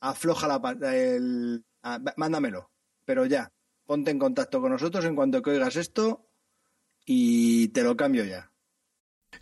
afloja 0.00 0.48
la 0.48 0.94
el, 0.94 1.64
mándamelo, 2.16 2.70
pero 3.04 3.26
ya, 3.26 3.52
ponte 3.84 4.10
en 4.10 4.18
contacto 4.18 4.60
con 4.60 4.72
nosotros 4.72 5.04
en 5.04 5.16
cuanto 5.16 5.42
que 5.42 5.50
oigas 5.50 5.76
esto 5.76 6.30
y 7.04 7.68
te 7.68 7.82
lo 7.82 7.96
cambio 7.96 8.24
ya. 8.24 8.52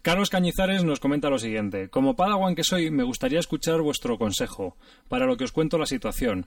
Carlos 0.03 0.31
Cañizares 0.31 0.85
nos 0.85 1.01
comenta 1.01 1.29
lo 1.29 1.39
siguiente. 1.39 1.91
Como 1.91 2.17
Padawan 2.17 2.55
que 2.55 2.65
soy, 2.65 2.91
me 2.91 3.03
gustaría 3.03 3.41
escuchar 3.41 3.83
vuestro 3.83 4.17
consejo, 4.17 4.77
para 5.09 5.27
lo 5.27 5.37
que 5.37 5.45
os 5.45 5.53
cuento 5.53 5.77
la 5.77 5.85
situación. 5.87 6.47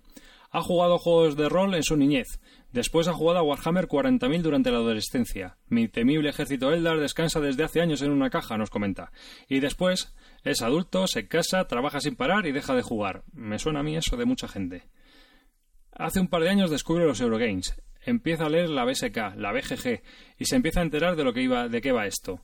Ha 0.49 0.61
jugado 0.61 0.97
juegos 0.97 1.37
de 1.37 1.47
rol 1.47 1.75
en 1.75 1.83
su 1.83 1.95
niñez. 1.95 2.39
Después 2.71 3.07
ha 3.07 3.13
jugado 3.13 3.39
a 3.39 3.43
Warhammer 3.43 3.87
40.000 3.87 4.41
durante 4.41 4.71
la 4.71 4.77
adolescencia. 4.77 5.57
Mi 5.67 5.87
temible 5.87 6.29
ejército 6.29 6.73
Eldar 6.73 6.99
descansa 6.99 7.39
desde 7.39 7.63
hace 7.63 7.81
años 7.81 8.01
en 8.01 8.11
una 8.11 8.29
caja, 8.29 8.57
nos 8.57 8.69
comenta. 8.69 9.11
Y 9.47 9.59
después 9.59 10.15
es 10.43 10.61
adulto, 10.61 11.05
se 11.05 11.27
casa, 11.27 11.67
trabaja 11.67 11.99
sin 11.99 12.15
parar 12.15 12.47
y 12.47 12.51
deja 12.51 12.73
de 12.73 12.81
jugar. 12.81 13.23
Me 13.31 13.59
suena 13.59 13.81
a 13.81 13.83
mí 13.83 13.95
eso 13.95 14.17
de 14.17 14.25
mucha 14.25 14.47
gente. 14.47 14.87
Hace 15.91 16.19
un 16.19 16.29
par 16.29 16.41
de 16.41 16.49
años 16.49 16.71
descubre 16.71 17.05
los 17.05 17.21
Eurogames. 17.21 17.75
Empieza 18.03 18.45
a 18.45 18.49
leer 18.49 18.69
la 18.69 18.85
BSK, 18.85 19.35
la 19.35 19.51
BGG, 19.51 20.01
y 20.39 20.45
se 20.45 20.55
empieza 20.55 20.79
a 20.79 20.83
enterar 20.83 21.15
de 21.15 21.23
lo 21.23 21.33
que 21.33 21.43
iba, 21.43 21.67
de 21.67 21.81
qué 21.81 21.91
va 21.91 22.07
esto. 22.07 22.41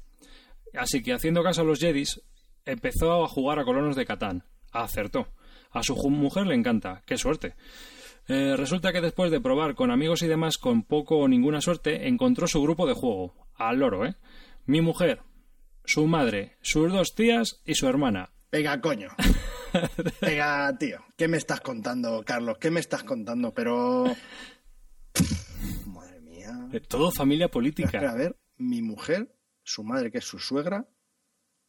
Así 0.77 1.01
que 1.01 1.13
haciendo 1.13 1.43
caso 1.43 1.61
a 1.61 1.65
los 1.65 1.79
Jedis, 1.79 2.21
empezó 2.65 3.23
a 3.23 3.27
jugar 3.27 3.59
a 3.59 3.65
colonos 3.65 3.95
de 3.95 4.05
Catán. 4.05 4.43
Acertó. 4.71 5.27
A 5.71 5.83
su 5.83 5.95
mujer 6.09 6.47
le 6.47 6.55
encanta. 6.55 7.01
¡Qué 7.05 7.17
suerte! 7.17 7.55
Eh, 8.27 8.55
resulta 8.57 8.91
que 8.91 9.01
después 9.01 9.31
de 9.31 9.39
probar 9.39 9.75
con 9.75 9.89
amigos 9.89 10.21
y 10.21 10.27
demás 10.27 10.57
con 10.57 10.83
poco 10.83 11.17
o 11.17 11.27
ninguna 11.27 11.61
suerte, 11.61 12.07
encontró 12.07 12.47
su 12.47 12.61
grupo 12.61 12.85
de 12.85 12.93
juego. 12.93 13.47
Al 13.55 13.79
loro, 13.79 14.05
¿eh? 14.05 14.15
Mi 14.65 14.81
mujer, 14.81 15.21
su 15.85 16.07
madre, 16.07 16.57
sus 16.61 16.91
dos 16.91 17.15
tías 17.15 17.61
y 17.65 17.75
su 17.75 17.87
hermana. 17.87 18.31
Venga, 18.51 18.81
coño. 18.81 19.09
Venga, 20.21 20.77
tío. 20.77 20.99
¿Qué 21.15 21.27
me 21.27 21.37
estás 21.37 21.61
contando, 21.61 22.23
Carlos? 22.25 22.57
¿Qué 22.59 22.69
me 22.69 22.81
estás 22.81 23.03
contando? 23.03 23.53
Pero... 23.53 24.05
Madre 25.85 26.19
mía. 26.21 26.67
Eh, 26.73 26.81
todo 26.81 27.11
familia 27.11 27.47
política. 27.49 27.99
a 27.99 28.15
ver, 28.15 28.35
mi 28.57 28.81
mujer, 28.81 29.36
su 29.67 29.83
madre, 29.83 30.11
que 30.11 30.19
es 30.19 30.25
su 30.25 30.39
suegra, 30.39 30.87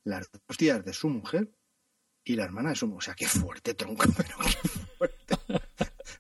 las 0.05 0.31
dos 0.31 0.57
tías 0.57 0.85
de 0.85 0.93
su 0.93 1.09
mujer 1.09 1.53
y 2.25 2.37
la 2.37 2.45
hermana 2.45 2.71
de 2.71 2.77
su 2.77 2.87
mujer. 2.87 2.99
O 2.99 3.03
sea, 3.03 3.15
qué 3.15 3.27
fuerte, 3.27 3.75
tronco, 3.75 4.07
pero 4.17 4.37
qué 4.39 4.69
fuerte. 4.69 5.37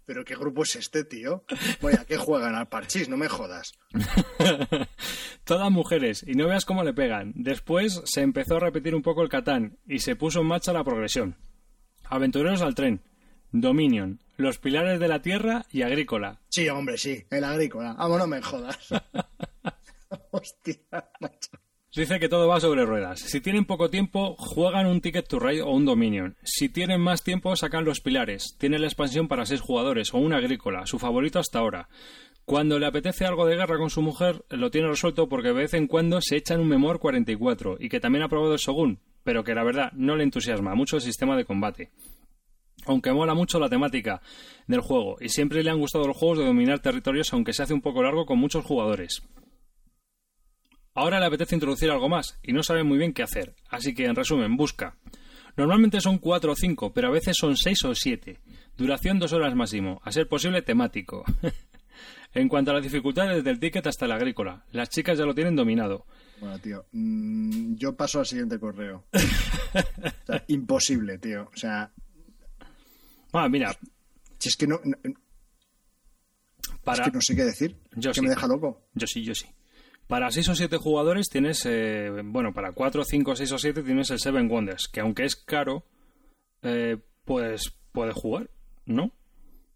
¿Pero 0.05 0.24
qué 0.24 0.36
grupo 0.36 0.62
es 0.62 0.76
este, 0.76 1.05
tío? 1.05 1.44
Vaya, 1.81 2.05
¿qué 2.05 2.16
juegan 2.16 2.55
al 2.55 2.68
parchís? 2.68 3.08
No 3.08 3.16
me 3.16 3.28
jodas. 3.28 3.73
Todas 5.44 5.70
mujeres, 5.70 6.24
y 6.26 6.32
no 6.32 6.48
veas 6.48 6.65
cómo 6.65 6.82
le 6.82 6.94
pegan. 6.94 7.32
Después 7.36 8.02
se 8.05 8.23
empezó 8.23 8.57
a 8.57 8.60
repetir 8.60 8.94
un 8.94 9.02
poco 9.02 9.23
el 9.23 9.28
Catán 9.28 9.78
y 9.86 10.00
se 10.00 10.16
puso 10.16 10.40
en 10.40 10.47
marcha 10.47 10.73
la 10.73 10.84
progresión. 10.84 11.36
Aventureros 12.05 12.62
al 12.62 12.74
tren, 12.74 13.02
Dominion, 13.52 14.23
Los 14.36 14.58
Pilares 14.58 14.98
de 14.98 15.08
la 15.08 15.23
Tierra 15.23 15.66
y 15.70 15.82
Agrícola. 15.82 16.40
Sí, 16.48 16.68
hombre, 16.68 16.98
sí, 16.98 17.26
el 17.31 17.44
Agrícola. 17.44 17.94
Vamos, 17.94 18.18
no 18.18 18.26
me 18.26 18.42
jodas. 18.42 18.89
Hostia, 20.31 20.81
macho. 21.20 21.50
Dice 21.99 22.20
que 22.20 22.28
todo 22.28 22.47
va 22.47 22.60
sobre 22.60 22.85
ruedas. 22.85 23.18
Si 23.18 23.41
tienen 23.41 23.65
poco 23.65 23.91
tiempo, 23.91 24.36
juegan 24.39 24.86
un 24.86 25.01
Ticket 25.01 25.27
to 25.27 25.41
Ride 25.41 25.62
o 25.62 25.70
un 25.70 25.85
Dominion. 25.85 26.36
Si 26.44 26.68
tienen 26.68 27.01
más 27.01 27.25
tiempo, 27.25 27.57
sacan 27.57 27.85
los 27.85 28.01
pilares. 28.01 28.55
Tiene 28.57 28.78
la 28.78 28.86
expansión 28.86 29.27
para 29.27 29.47
seis 29.47 29.60
jugadores 29.60 30.15
o 30.15 30.18
un 30.18 30.33
agrícola, 30.33 30.86
su 30.86 31.01
favorito 31.01 31.41
hasta 31.41 31.59
ahora. 31.59 31.89
Cuando 32.44 32.78
le 32.78 32.86
apetece 32.86 33.27
algo 33.27 33.47
de 33.47 33.57
guerra 33.57 33.78
con 33.78 33.91
su 33.91 34.01
mujer, 34.01 34.44
lo 34.51 34.70
tiene 34.70 34.86
resuelto 34.86 35.28
porque 35.28 35.49
de 35.49 35.55
vez 35.55 35.75
en 35.75 35.89
cuando 35.89 36.20
se 36.20 36.36
echan 36.36 36.60
un 36.60 36.68
Memor 36.68 37.01
44 37.01 37.78
y 37.81 37.89
que 37.89 37.99
también 37.99 38.23
ha 38.23 38.28
probado 38.28 38.52
el 38.52 38.60
Shogun, 38.60 39.01
pero 39.25 39.43
que 39.43 39.57
la 39.57 39.65
verdad 39.65 39.91
no 39.93 40.15
le 40.15 40.23
entusiasma 40.23 40.77
mucho 40.77 40.99
el 40.99 41.02
sistema 41.02 41.36
de 41.36 41.47
combate. 41.47 41.91
Aunque 42.86 43.12
mola 43.12 43.35
mucho 43.35 43.59
la 43.59 43.68
temática 43.68 44.23
del 44.68 44.83
juego 44.83 45.17
y 45.20 45.31
siempre 45.31 45.65
le 45.65 45.70
han 45.70 45.81
gustado 45.81 46.07
los 46.07 46.17
juegos 46.17 46.39
de 46.39 46.47
dominar 46.47 46.78
territorios 46.78 47.33
aunque 47.33 47.52
se 47.52 47.65
hace 47.65 47.75
un 47.75 47.83
poco 47.83 48.05
largo 48.05 48.25
con 48.25 48.39
muchos 48.39 48.65
jugadores. 48.65 49.20
Ahora 50.99 51.20
le 51.20 51.27
apetece 51.27 51.55
introducir 51.55 51.93
algo 51.93 52.09
más 52.09 52.41
y 52.43 52.52
no 52.52 52.65
sabe 52.65 52.83
muy 52.83 52.99
bien 52.99 53.12
qué 53.12 53.23
hacer, 53.23 53.55
así 53.70 53.94
que 53.94 54.07
en 54.07 54.17
resumen, 54.17 54.57
busca. 54.57 54.97
Normalmente 55.57 56.01
son 56.01 56.18
cuatro 56.18 56.51
o 56.51 56.57
cinco, 56.57 56.93
pero 56.93 57.07
a 57.07 57.12
veces 57.12 57.36
son 57.39 57.57
seis 57.57 57.85
o 57.85 57.94
siete. 57.94 58.41
Duración 58.77 59.20
dos 59.20 59.33
horas 59.33 59.55
máximo, 59.55 60.01
a 60.02 60.10
ser 60.10 60.27
posible 60.27 60.60
temático. 60.60 61.25
en 62.35 62.49
cuanto 62.49 62.73
a 62.73 62.75
las 62.75 62.83
dificultades, 62.83 63.36
desde 63.36 63.51
el 63.51 63.60
ticket 63.60 63.86
hasta 63.86 64.07
el 64.07 64.10
agrícola, 64.10 64.65
las 64.73 64.89
chicas 64.89 65.17
ya 65.17 65.25
lo 65.25 65.36
tienen 65.36 65.55
dominado. 65.55 66.05
Bueno, 66.41 66.59
tío, 66.59 66.85
mm, 66.91 67.77
yo 67.77 67.94
paso 67.94 68.18
al 68.18 68.27
siguiente 68.27 68.59
correo. 68.59 69.05
o 69.12 70.27
sea, 70.27 70.44
imposible, 70.49 71.18
tío. 71.18 71.49
O 71.55 71.57
sea. 71.57 71.93
Ah, 73.33 73.49
mira. 73.49 73.73
Si 74.41 74.49
es 74.49 74.57
que 74.57 74.67
no. 74.67 74.81
Es 76.93 77.01
que 77.01 77.10
no 77.12 77.20
sé 77.20 77.36
qué 77.36 77.44
decir. 77.44 77.77
Yo 77.94 78.10
que 78.10 78.20
me 78.20 78.31
deja 78.31 78.49
loco. 78.49 78.89
Yo 78.94 79.07
sí, 79.07 79.23
yo 79.23 79.33
sí. 79.33 79.47
Para 80.09 80.31
6 80.31 80.49
o 80.49 80.55
7 80.55 80.78
jugadores 80.78 81.28
tienes, 81.28 81.65
eh, 81.67 82.11
bueno, 82.25 82.55
para 82.55 82.73
4, 82.73 83.05
5, 83.05 83.37
6 83.37 83.53
o 83.53 83.59
7 83.59 83.83
tienes 83.83 84.11
el 84.11 84.19
Seven 84.19 84.51
Wonders, 84.51 84.89
que 84.89 85.01
aunque 85.01 85.25
es 85.25 85.37
caro, 85.37 85.85
eh, 86.62 86.97
pues 87.27 87.75
puedes 87.93 88.15
jugar, 88.15 88.51
¿no? 88.87 89.12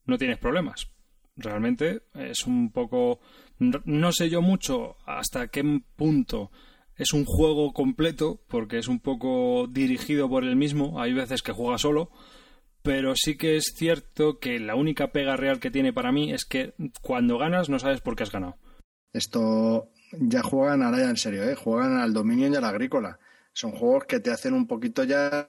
No 0.07 0.17
tienes 0.17 0.39
problemas. 0.39 0.89
Realmente 1.37 2.03
es 2.15 2.47
un 2.47 2.73
poco... 2.73 3.21
No 3.59 4.13
sé 4.13 4.29
yo 4.31 4.43
mucho 4.43 4.97
hasta 5.07 5.49
qué 5.49 5.63
punto 5.97 6.51
es 6.97 7.13
un 7.13 7.25
juego 7.25 7.73
completo, 7.73 8.41
porque 8.49 8.79
es 8.79 8.89
un 8.89 9.01
poco 9.01 9.67
dirigido 9.69 10.29
por 10.29 10.45
él 10.45 10.57
mismo, 10.57 11.01
hay 11.01 11.13
veces 11.13 11.43
que 11.43 11.53
juega 11.53 11.79
solo, 11.79 12.11
pero 12.83 13.15
sí 13.17 13.37
que 13.37 13.57
es 13.57 13.75
cierto 13.77 14.39
que 14.39 14.59
la 14.59 14.75
única 14.75 15.13
pega 15.13 15.37
real 15.37 15.61
que 15.61 15.71
tiene 15.71 15.93
para 15.93 16.13
mí 16.13 16.33
es 16.33 16.45
que 16.45 16.75
cuando 17.01 17.39
ganas 17.39 17.69
no 17.69 17.79
sabes 17.79 18.01
por 18.01 18.17
qué 18.17 18.25
has 18.25 18.33
ganado. 18.33 18.57
Esto 19.13 19.91
ya 20.19 20.43
juegan 20.43 20.83
ahora 20.83 20.99
ya 20.99 21.11
en 21.11 21.17
serio, 21.17 21.43
¿eh? 21.45 21.55
juegan 21.55 21.99
al 21.99 22.13
dominio 22.13 22.49
y 22.49 22.55
al 22.55 22.65
agrícola. 22.65 23.19
Son 23.53 23.73
juegos 23.73 24.05
que 24.05 24.21
te 24.21 24.31
hacen 24.31 24.55
un 24.55 24.67
poquito 24.67 25.05
ya 25.05 25.47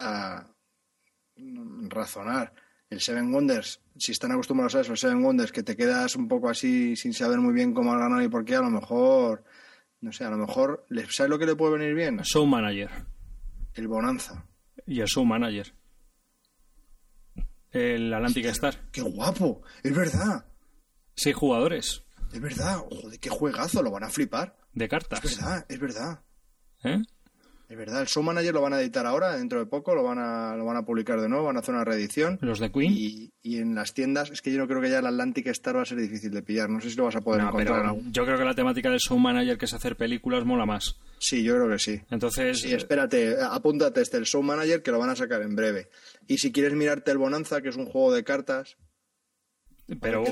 razonar. 1.89 2.53
El 2.89 3.01
Seven 3.01 3.33
Wonders, 3.33 3.81
si 3.97 4.11
están 4.11 4.31
acostumbrados 4.31 4.75
a 4.75 4.81
eso, 4.81 4.91
el 4.91 4.97
Seven 4.97 5.23
Wonders, 5.23 5.51
que 5.51 5.63
te 5.63 5.75
quedas 5.75 6.15
un 6.15 6.27
poco 6.27 6.49
así 6.49 6.95
sin 6.95 7.13
saber 7.13 7.39
muy 7.39 7.53
bien 7.53 7.73
cómo 7.73 7.91
ganado 7.91 8.21
y 8.21 8.27
por 8.27 8.45
qué, 8.45 8.55
a 8.55 8.61
lo 8.61 8.69
mejor, 8.69 9.43
no 10.01 10.11
sé, 10.11 10.25
a 10.25 10.29
lo 10.29 10.37
mejor, 10.37 10.85
¿sabes 11.09 11.29
lo 11.29 11.39
que 11.39 11.47
le 11.47 11.55
puede 11.55 11.79
venir 11.79 11.95
bien? 11.95 12.19
Show 12.19 12.45
Manager. 12.45 12.91
El 13.73 13.87
Bonanza. 13.87 14.45
Y 14.85 14.99
el 14.99 15.07
Show 15.07 15.25
Manager. 15.25 15.73
El 17.71 18.13
Atlantic 18.13 18.45
Star. 18.45 18.75
¡Qué 18.91 19.01
guapo! 19.01 19.63
Es 19.81 19.95
verdad. 19.95 20.45
Seis 21.15 21.35
jugadores. 21.35 22.02
Es 22.33 22.41
verdad, 22.41 22.77
joder, 22.89 23.19
qué 23.19 23.29
juegazo, 23.29 23.81
lo 23.83 23.91
van 23.91 24.03
a 24.03 24.09
flipar. 24.09 24.55
De 24.73 24.89
cartas. 24.89 25.23
Es 25.23 25.37
verdad, 25.37 25.65
es 25.69 25.79
verdad. 25.79 26.19
¿Eh? 26.83 27.01
Es 27.69 27.77
verdad, 27.77 28.01
el 28.01 28.07
Show 28.07 28.21
Manager 28.21 28.53
lo 28.53 28.61
van 28.61 28.73
a 28.73 28.81
editar 28.81 29.05
ahora, 29.05 29.35
dentro 29.37 29.57
de 29.59 29.65
poco, 29.65 29.95
lo 29.95 30.03
van 30.03 30.19
a, 30.19 30.55
lo 30.55 30.65
van 30.65 30.77
a 30.77 30.85
publicar 30.85 31.19
de 31.19 31.29
nuevo, 31.29 31.45
van 31.45 31.55
a 31.57 31.61
hacer 31.61 31.73
una 31.73 31.83
reedición. 31.85 32.37
Los 32.41 32.59
de 32.59 32.71
Queen. 32.71 32.91
Y, 32.95 33.31
y 33.41 33.57
en 33.59 33.73
las 33.73 33.93
tiendas, 33.95 34.29
es 34.29 34.41
que 34.41 34.51
yo 34.51 34.59
no 34.59 34.67
creo 34.67 34.79
que 34.81 34.89
ya 34.91 34.99
el 34.99 35.07
Atlantic 35.07 35.47
Star 35.47 35.77
va 35.77 35.81
a 35.81 35.85
ser 35.85 35.97
difícil 35.99 36.31
de 36.31 36.43
pillar. 36.43 36.69
No 36.69 36.81
sé 36.81 36.91
si 36.91 36.95
lo 36.97 37.05
vas 37.05 37.15
a 37.15 37.21
poder 37.21 37.41
No, 37.41 37.49
encontrar. 37.49 37.85
en 37.85 37.95
pero 37.99 38.11
yo 38.11 38.25
creo 38.25 38.37
que 38.37 38.43
la 38.45 38.53
temática 38.53 38.89
del 38.91 38.99
show 38.99 39.17
manager, 39.17 39.57
que 39.57 39.65
es 39.65 39.73
hacer 39.73 39.95
películas, 39.95 40.45
mola 40.45 40.65
más. 40.67 40.99
Sí, 41.19 41.41
yo 41.41 41.55
creo 41.55 41.69
que 41.69 41.79
sí. 41.79 42.01
Entonces, 42.11 42.59
Sí, 42.61 42.73
espérate, 42.73 43.37
apúntate 43.41 44.01
este, 44.01 44.17
el 44.17 44.25
Show 44.25 44.43
Manager, 44.43 44.83
que 44.83 44.91
lo 44.91 44.99
van 44.99 45.09
a 45.11 45.15
sacar 45.15 45.41
en 45.41 45.55
breve. 45.55 45.89
Y 46.27 46.37
si 46.39 46.51
quieres 46.51 46.73
mirarte 46.73 47.11
el 47.11 47.17
Bonanza, 47.17 47.61
que 47.61 47.69
es 47.69 47.75
un 47.77 47.85
juego 47.85 48.13
de 48.13 48.23
cartas, 48.23 48.75
pero 50.01 50.23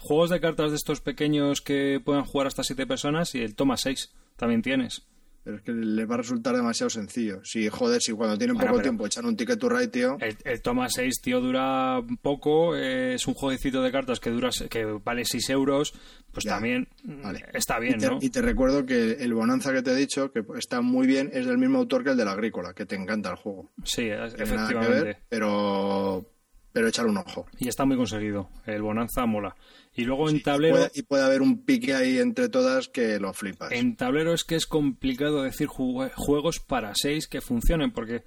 juegos 0.00 0.30
de 0.30 0.40
cartas 0.40 0.70
de 0.70 0.76
estos 0.76 1.00
pequeños 1.00 1.60
que 1.60 2.00
puedan 2.04 2.24
jugar 2.24 2.46
hasta 2.46 2.62
siete 2.64 2.86
personas 2.86 3.34
y 3.34 3.40
el 3.42 3.54
toma 3.54 3.76
6 3.76 4.12
también 4.36 4.62
tienes. 4.62 5.06
pero 5.44 5.58
es 5.58 5.62
que 5.62 5.70
les 5.72 6.10
va 6.10 6.14
a 6.14 6.18
resultar 6.18 6.56
demasiado 6.56 6.90
sencillo. 6.90 7.40
Si, 7.44 7.68
joder, 7.68 8.02
si 8.02 8.10
cuando 8.12 8.36
tienen 8.36 8.56
Bueno, 8.56 8.72
poco 8.72 8.82
tiempo 8.82 9.06
echan 9.06 9.26
un 9.26 9.36
ticket 9.36 9.60
to 9.60 9.68
ride, 9.68 9.88
tío. 9.88 10.16
El, 10.20 10.36
el 10.44 10.60
toma 10.60 10.88
6, 10.88 11.20
tío, 11.22 11.40
dura 11.40 12.02
poco. 12.20 12.74
eh, 12.76 13.14
es 13.14 13.26
un 13.28 13.34
jueguecito 13.34 13.80
de 13.80 13.92
cartas 13.92 14.18
que 14.18 14.30
dura 14.30 14.50
que 14.68 14.84
vale 15.04 15.24
6 15.24 15.50
euros. 15.50 15.94
Pues 16.32 16.44
Ya, 16.44 16.54
también 16.54 16.88
vale. 17.04 17.44
está 17.54 17.78
Y 17.78 17.82
bien, 17.82 17.98
te, 18.00 18.06
¿no? 18.08 18.18
y 18.20 18.28
te 18.30 18.42
recuerdo 18.42 18.84
que 18.86 19.12
el 19.20 19.32
Bonanza 19.34 19.72
que 19.72 19.82
te 19.82 19.92
he 19.92 19.94
dicho, 19.96 20.32
que 20.32 20.42
está 20.58 20.80
muy 20.80 21.06
bien, 21.06 21.30
es 21.32 21.46
del 21.46 21.58
mismo 21.58 21.78
autor 21.78 22.02
que 22.02 22.10
el 22.10 22.16
del 22.16 22.28
Agrícola, 22.28 22.74
que 22.74 22.84
te 22.84 22.96
encanta 22.96 23.30
el 23.30 23.36
juego. 23.36 23.70
Sí, 23.84 24.02
que 24.02 24.42
efectivamente. 24.42 25.02
ver, 25.04 25.18
pero, 25.28 26.28
pero 26.76 26.88
echar 26.88 27.06
un 27.06 27.16
ojo. 27.16 27.46
Y 27.58 27.68
está 27.68 27.86
muy 27.86 27.96
conseguido. 27.96 28.50
El 28.66 28.82
Bonanza 28.82 29.24
mola. 29.24 29.56
Y 29.94 30.04
luego 30.04 30.28
en 30.28 30.36
Y 30.36 30.40
tablero. 30.42 30.74
puede, 30.74 30.90
y 30.94 31.02
puede 31.04 31.24
haber 31.24 31.40
un 31.40 31.64
pique 31.64 31.94
ahí 31.94 32.18
entre 32.18 32.50
todas 32.50 32.88
que 32.90 33.18
lo 33.18 33.32
flipas. 33.32 33.72
En 33.72 33.96
tablero 33.96 34.34
es 34.34 34.44
que 34.44 34.56
es 34.56 34.66
complicado 34.66 35.42
decir 35.42 35.68
ju- 35.68 36.12
juegos 36.14 36.60
para 36.60 36.92
6 36.94 37.28
que 37.28 37.40
funcionen 37.40 37.92
porque 37.92 38.24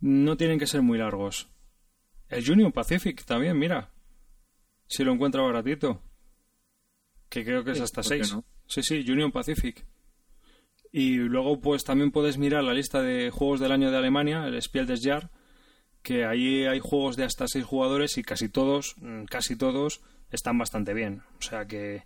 no 0.00 0.38
tienen 0.38 0.58
que 0.58 0.66
ser 0.66 0.80
muy 0.80 0.96
largos. 0.96 1.50
El 2.30 2.50
Union 2.50 2.72
Pacific 2.72 3.22
también, 3.26 3.58
mira. 3.58 3.90
Si 4.88 5.04
lo 5.04 5.12
encuentra 5.12 5.42
baratito. 5.42 6.00
Que 7.28 7.44
creo 7.44 7.62
que 7.62 7.72
es 7.72 7.80
hasta 7.82 8.00
¿por 8.00 8.10
qué 8.12 8.24
6. 8.24 8.32
no? 8.36 8.44
Sí, 8.66 8.82
sí, 8.82 9.04
Union 9.06 9.32
Pacific. 9.32 9.84
Y 10.90 11.16
luego 11.16 11.60
pues 11.60 11.84
también 11.84 12.10
puedes 12.10 12.38
mirar 12.38 12.64
la 12.64 12.72
lista 12.72 13.02
de 13.02 13.30
juegos 13.30 13.60
del 13.60 13.72
año 13.72 13.90
de 13.90 13.98
Alemania, 13.98 14.46
el 14.46 14.60
Spiel 14.62 14.86
des 14.86 15.02
Jahr, 15.02 15.30
que 16.02 16.24
ahí 16.24 16.64
hay 16.64 16.80
juegos 16.80 17.16
de 17.16 17.24
hasta 17.24 17.46
6 17.46 17.64
jugadores 17.64 18.18
y 18.18 18.22
casi 18.22 18.48
todos, 18.48 18.96
mm, 18.98 19.24
casi 19.24 19.56
todos, 19.56 20.00
están 20.30 20.58
bastante 20.58 20.94
bien. 20.94 21.22
O 21.38 21.42
sea 21.42 21.66
que, 21.66 22.04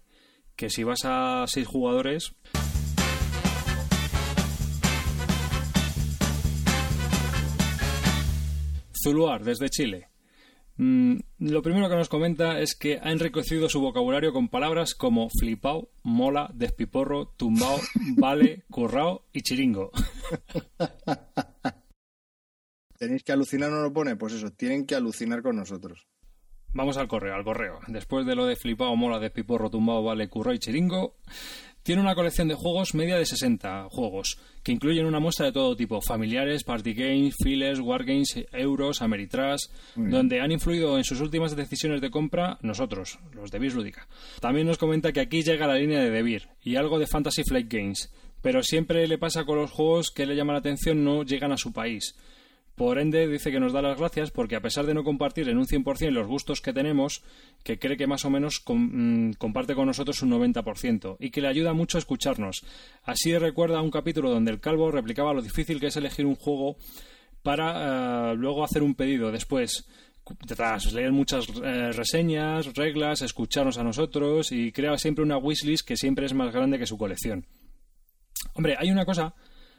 que 0.55 0.71
si 0.71 0.85
vas 0.85 1.01
a 1.05 1.45
6 1.47 1.67
jugadores, 1.67 2.35
Zuluar, 9.03 9.45
desde 9.45 9.71
Chile. 9.71 10.09
Mm, 10.79 11.19
lo 11.39 11.63
primero 11.63 11.89
que 11.89 11.97
nos 11.97 12.09
comenta 12.09 12.61
es 12.61 12.75
que 12.75 12.99
ha 13.03 13.11
enriquecido 13.13 13.69
su 13.69 13.81
vocabulario 13.81 14.33
con 14.33 14.49
palabras 14.49 14.95
como 14.95 15.29
flipao, 15.31 15.89
mola, 16.03 16.51
despiporro, 16.53 17.29
tumbao, 17.37 17.81
vale, 18.17 18.65
currao 18.71 19.25
y 19.33 19.43
chiringo. 19.43 19.91
¿Tenéis 22.97 23.23
que 23.23 23.33
alucinar 23.33 23.71
no 23.71 23.83
lo 23.83 23.93
pone? 23.93 24.17
Pues 24.17 24.33
eso, 24.35 24.51
tienen 24.51 24.87
que 24.87 24.95
alucinar 24.95 25.43
con 25.43 25.57
nosotros. 25.57 26.07
Vamos 26.73 26.99
al 26.99 27.09
correo, 27.09 27.35
al 27.35 27.45
correo. 27.45 27.79
Después 27.87 28.27
de 28.27 28.35
lo 28.35 28.45
de 28.45 28.57
flipao, 28.57 28.95
mola, 28.97 29.19
despiporro, 29.19 29.71
tumbao, 29.71 30.03
vale, 30.03 30.29
currao 30.29 30.53
y 30.53 30.59
chiringo, 30.59 31.17
tiene 31.87 32.03
una 32.03 32.15
colección 32.15 32.49
de 32.49 32.55
juegos 32.55 32.95
media 32.95 33.17
de 33.17 33.25
60 33.25 33.87
juegos, 33.91 34.41
que 34.65 34.73
incluyen 34.73 35.07
una 35.07 35.21
muestra 35.21 35.47
de 35.47 35.53
todo 35.53 35.77
tipo, 35.77 36.01
familiares, 36.01 36.65
party 36.65 36.95
games, 36.95 37.37
files, 37.41 37.79
wargames, 37.79 38.45
euros, 38.53 39.03
ameritrash, 39.03 39.69
donde 39.95 40.41
han 40.41 40.51
influido 40.51 40.99
en 40.99 41.05
sus 41.05 41.21
últimas 41.21 41.55
decisiones 41.55 42.01
de 42.01 42.11
compra 42.11 42.59
nosotros, 42.61 43.21
los 43.33 43.53
de 43.53 43.61
Bis 43.61 43.75
Lúdica. 43.75 44.09
También 44.41 44.67
nos 44.67 44.79
comenta 44.79 45.13
que 45.13 45.21
aquí 45.21 45.43
llega 45.43 45.69
la 45.69 45.77
línea 45.77 46.01
de 46.01 46.11
Debir 46.11 46.49
y 46.61 46.75
algo 46.75 46.99
de 46.99 47.07
Fantasy 47.07 47.45
Flight 47.45 47.73
Games, 47.73 48.13
pero 48.43 48.65
siempre 48.65 49.07
le 49.07 49.17
pasa 49.17 49.45
con 49.45 49.57
los 49.57 49.71
juegos 49.71 50.11
que 50.11 50.27
le 50.27 50.35
llaman 50.35 50.55
la 50.55 50.61
atención 50.61 51.05
no 51.05 51.23
llegan 51.23 51.53
a 51.53 51.57
su 51.57 51.73
país. 51.73 52.17
Por 52.77 52.99
ende, 52.99 53.27
dice 53.27 53.51
que 53.51 53.59
nos 53.59 53.73
da 53.73 53.81
las 53.81 53.99
gracias 53.99 54.31
porque 54.31 54.55
a 54.55 54.61
pesar 54.61 54.85
de 54.85 54.93
no 54.93 55.03
compartir 55.03 55.49
en 55.49 55.57
un 55.57 55.67
100% 55.67 56.11
los 56.11 56.27
gustos 56.27 56.61
que 56.61 56.75
tenemos, 56.75 57.23
que 57.65 57.79
cree 57.79 57.97
que 57.97 58.07
más 58.07 58.27
o 58.27 58.31
menos 58.31 58.61
com- 58.61 59.29
mm, 59.29 59.33
comparte 59.39 59.75
con 59.75 59.87
nosotros 59.87 60.21
un 60.23 60.29
90% 60.31 61.17
y 61.19 61.31
que 61.31 61.41
le 61.41 61.49
ayuda 61.49 61.73
mucho 61.73 61.97
a 61.97 62.01
escucharnos. 62.01 62.65
Así 63.03 63.37
recuerda 63.39 63.81
un 63.81 63.91
capítulo 63.91 64.31
donde 64.31 64.51
el 64.51 64.61
calvo 64.61 64.91
replicaba 64.91 65.33
lo 65.33 65.41
difícil 65.41 65.81
que 65.81 65.87
es 65.87 65.97
elegir 65.97 66.27
un 66.27 66.35
juego 66.37 66.77
para 67.43 68.33
eh, 68.33 68.37
luego 68.37 68.63
hacer 68.63 68.83
un 68.83 68.95
pedido. 68.95 69.33
Después, 69.33 69.89
tras 70.47 70.93
leer 70.93 71.13
muchas 71.13 71.47
eh, 71.63 71.93
reseñas, 71.93 72.75
reglas, 72.75 73.23
escucharnos 73.23 73.79
a 73.79 73.85
nosotros 73.85 74.53
y 74.53 74.71
crea 74.73 74.99
siempre 74.99 75.25
una 75.25 75.39
wishlist 75.39 75.87
que 75.89 75.97
siempre 75.97 76.27
es 76.27 76.35
más 76.35 76.53
grande 76.53 76.79
que 76.79 76.87
su 76.87 76.99
colección. 76.99 77.47
Hombre, 78.53 78.77
hay 78.79 78.91
una 78.91 79.07
cosa 79.07 79.35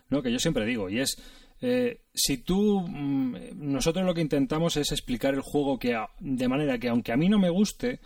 ¿no? 0.10 0.24
que 0.24 0.32
yo 0.32 0.40
siempre 0.40 0.66
digo 0.66 0.90
y 0.90 1.00
es 1.00 1.18
eh, 1.62 2.02
si 2.14 2.38
tú 2.38 2.82
mm, 2.82 3.36
nosotros 3.56 4.06
lo 4.06 4.14
que 4.14 4.22
intentamos 4.22 4.78
es 4.78 4.92
explicar 4.92 5.34
el 5.34 5.42
juego 5.42 5.80
que 5.80 5.98
de 6.20 6.48
manera 6.48 6.78
que 6.78 6.90
aunque 6.90 7.12
a 7.12 7.18
mí 7.18 7.30
no 7.30 7.40
me 7.40 7.50
guste 7.50 8.00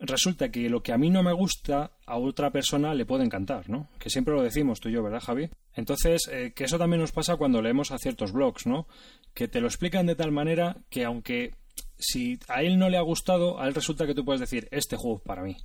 resulta 0.00 0.50
que 0.50 0.68
lo 0.68 0.82
que 0.82 0.92
a 0.92 0.98
mí 0.98 1.10
no 1.10 1.22
me 1.22 1.32
gusta 1.32 1.92
a 2.04 2.18
otra 2.18 2.50
persona 2.50 2.94
le 2.94 3.06
puede 3.06 3.24
encantar, 3.24 3.68
¿no? 3.68 3.88
Que 3.98 4.10
siempre 4.10 4.34
lo 4.34 4.42
decimos 4.42 4.80
tú 4.80 4.88
y 4.88 4.92
yo, 4.92 5.02
¿verdad, 5.02 5.22
Javi? 5.22 5.48
Entonces, 5.74 6.28
eh, 6.30 6.52
que 6.54 6.64
eso 6.64 6.78
también 6.78 7.00
nos 7.00 7.12
pasa 7.12 7.36
cuando 7.36 7.62
leemos 7.62 7.90
a 7.92 7.98
ciertos 7.98 8.32
blogs, 8.32 8.66
¿no? 8.66 8.86
Que 9.34 9.48
te 9.48 9.60
lo 9.60 9.66
explican 9.66 10.06
de 10.06 10.14
tal 10.14 10.32
manera 10.32 10.76
que 10.90 11.04
aunque 11.04 11.54
si 11.98 12.38
a 12.48 12.62
él 12.62 12.78
no 12.78 12.88
le 12.88 12.98
ha 12.98 13.02
gustado, 13.02 13.60
a 13.60 13.66
él 13.66 13.74
resulta 13.74 14.06
que 14.06 14.14
tú 14.14 14.24
puedes 14.24 14.40
decir, 14.40 14.68
este 14.70 14.96
juego 14.96 15.18
es 15.18 15.22
para 15.22 15.42
mí. 15.42 15.56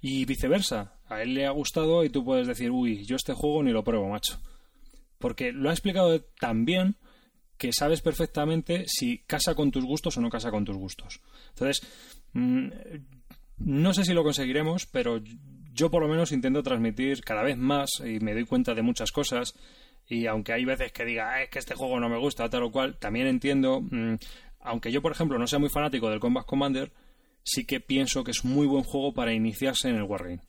Y 0.00 0.24
viceversa, 0.24 0.94
a 1.08 1.22
él 1.22 1.34
le 1.34 1.46
ha 1.46 1.50
gustado 1.50 2.04
y 2.04 2.10
tú 2.10 2.24
puedes 2.24 2.46
decir, 2.46 2.70
uy, 2.70 3.04
yo 3.04 3.16
este 3.16 3.32
juego 3.32 3.62
ni 3.62 3.72
lo 3.72 3.82
pruebo, 3.82 4.08
macho. 4.08 4.38
Porque 5.18 5.52
lo 5.52 5.70
ha 5.70 5.72
explicado 5.72 6.20
tan 6.40 6.64
bien 6.64 6.96
que 7.56 7.72
sabes 7.72 8.00
perfectamente 8.00 8.84
si 8.86 9.18
casa 9.26 9.54
con 9.54 9.70
tus 9.70 9.84
gustos 9.84 10.16
o 10.16 10.20
no 10.20 10.30
casa 10.30 10.50
con 10.50 10.64
tus 10.64 10.76
gustos. 10.76 11.20
Entonces, 11.50 11.86
mm, 12.32 12.68
no 13.58 13.92
sé 13.92 14.04
si 14.04 14.14
lo 14.14 14.22
conseguiremos, 14.22 14.86
pero 14.86 15.20
yo 15.72 15.90
por 15.90 16.02
lo 16.02 16.08
menos 16.08 16.32
intento 16.32 16.62
transmitir 16.62 17.22
cada 17.22 17.42
vez 17.42 17.56
más 17.56 17.90
y 18.04 18.20
me 18.20 18.32
doy 18.34 18.44
cuenta 18.44 18.74
de 18.74 18.82
muchas 18.82 19.10
cosas. 19.10 19.54
Y 20.06 20.26
aunque 20.26 20.52
hay 20.52 20.64
veces 20.64 20.92
que 20.92 21.04
diga, 21.04 21.30
"Ah, 21.30 21.42
es 21.42 21.50
que 21.50 21.58
este 21.58 21.74
juego 21.74 21.98
no 22.00 22.08
me 22.08 22.18
gusta, 22.18 22.48
tal 22.48 22.62
o 22.62 22.70
cual, 22.70 22.96
también 22.98 23.26
entiendo, 23.26 23.80
mm, 23.80 24.14
aunque 24.60 24.92
yo 24.92 25.02
por 25.02 25.12
ejemplo 25.12 25.38
no 25.38 25.46
sea 25.46 25.58
muy 25.58 25.68
fanático 25.68 26.08
del 26.10 26.20
Combat 26.20 26.46
Commander, 26.46 26.92
sí 27.42 27.64
que 27.64 27.80
pienso 27.80 28.24
que 28.24 28.30
es 28.30 28.44
muy 28.44 28.66
buen 28.66 28.84
juego 28.84 29.12
para 29.12 29.32
iniciarse 29.32 29.88
en 29.88 29.96
el 29.96 30.04
Wargame. 30.04 30.40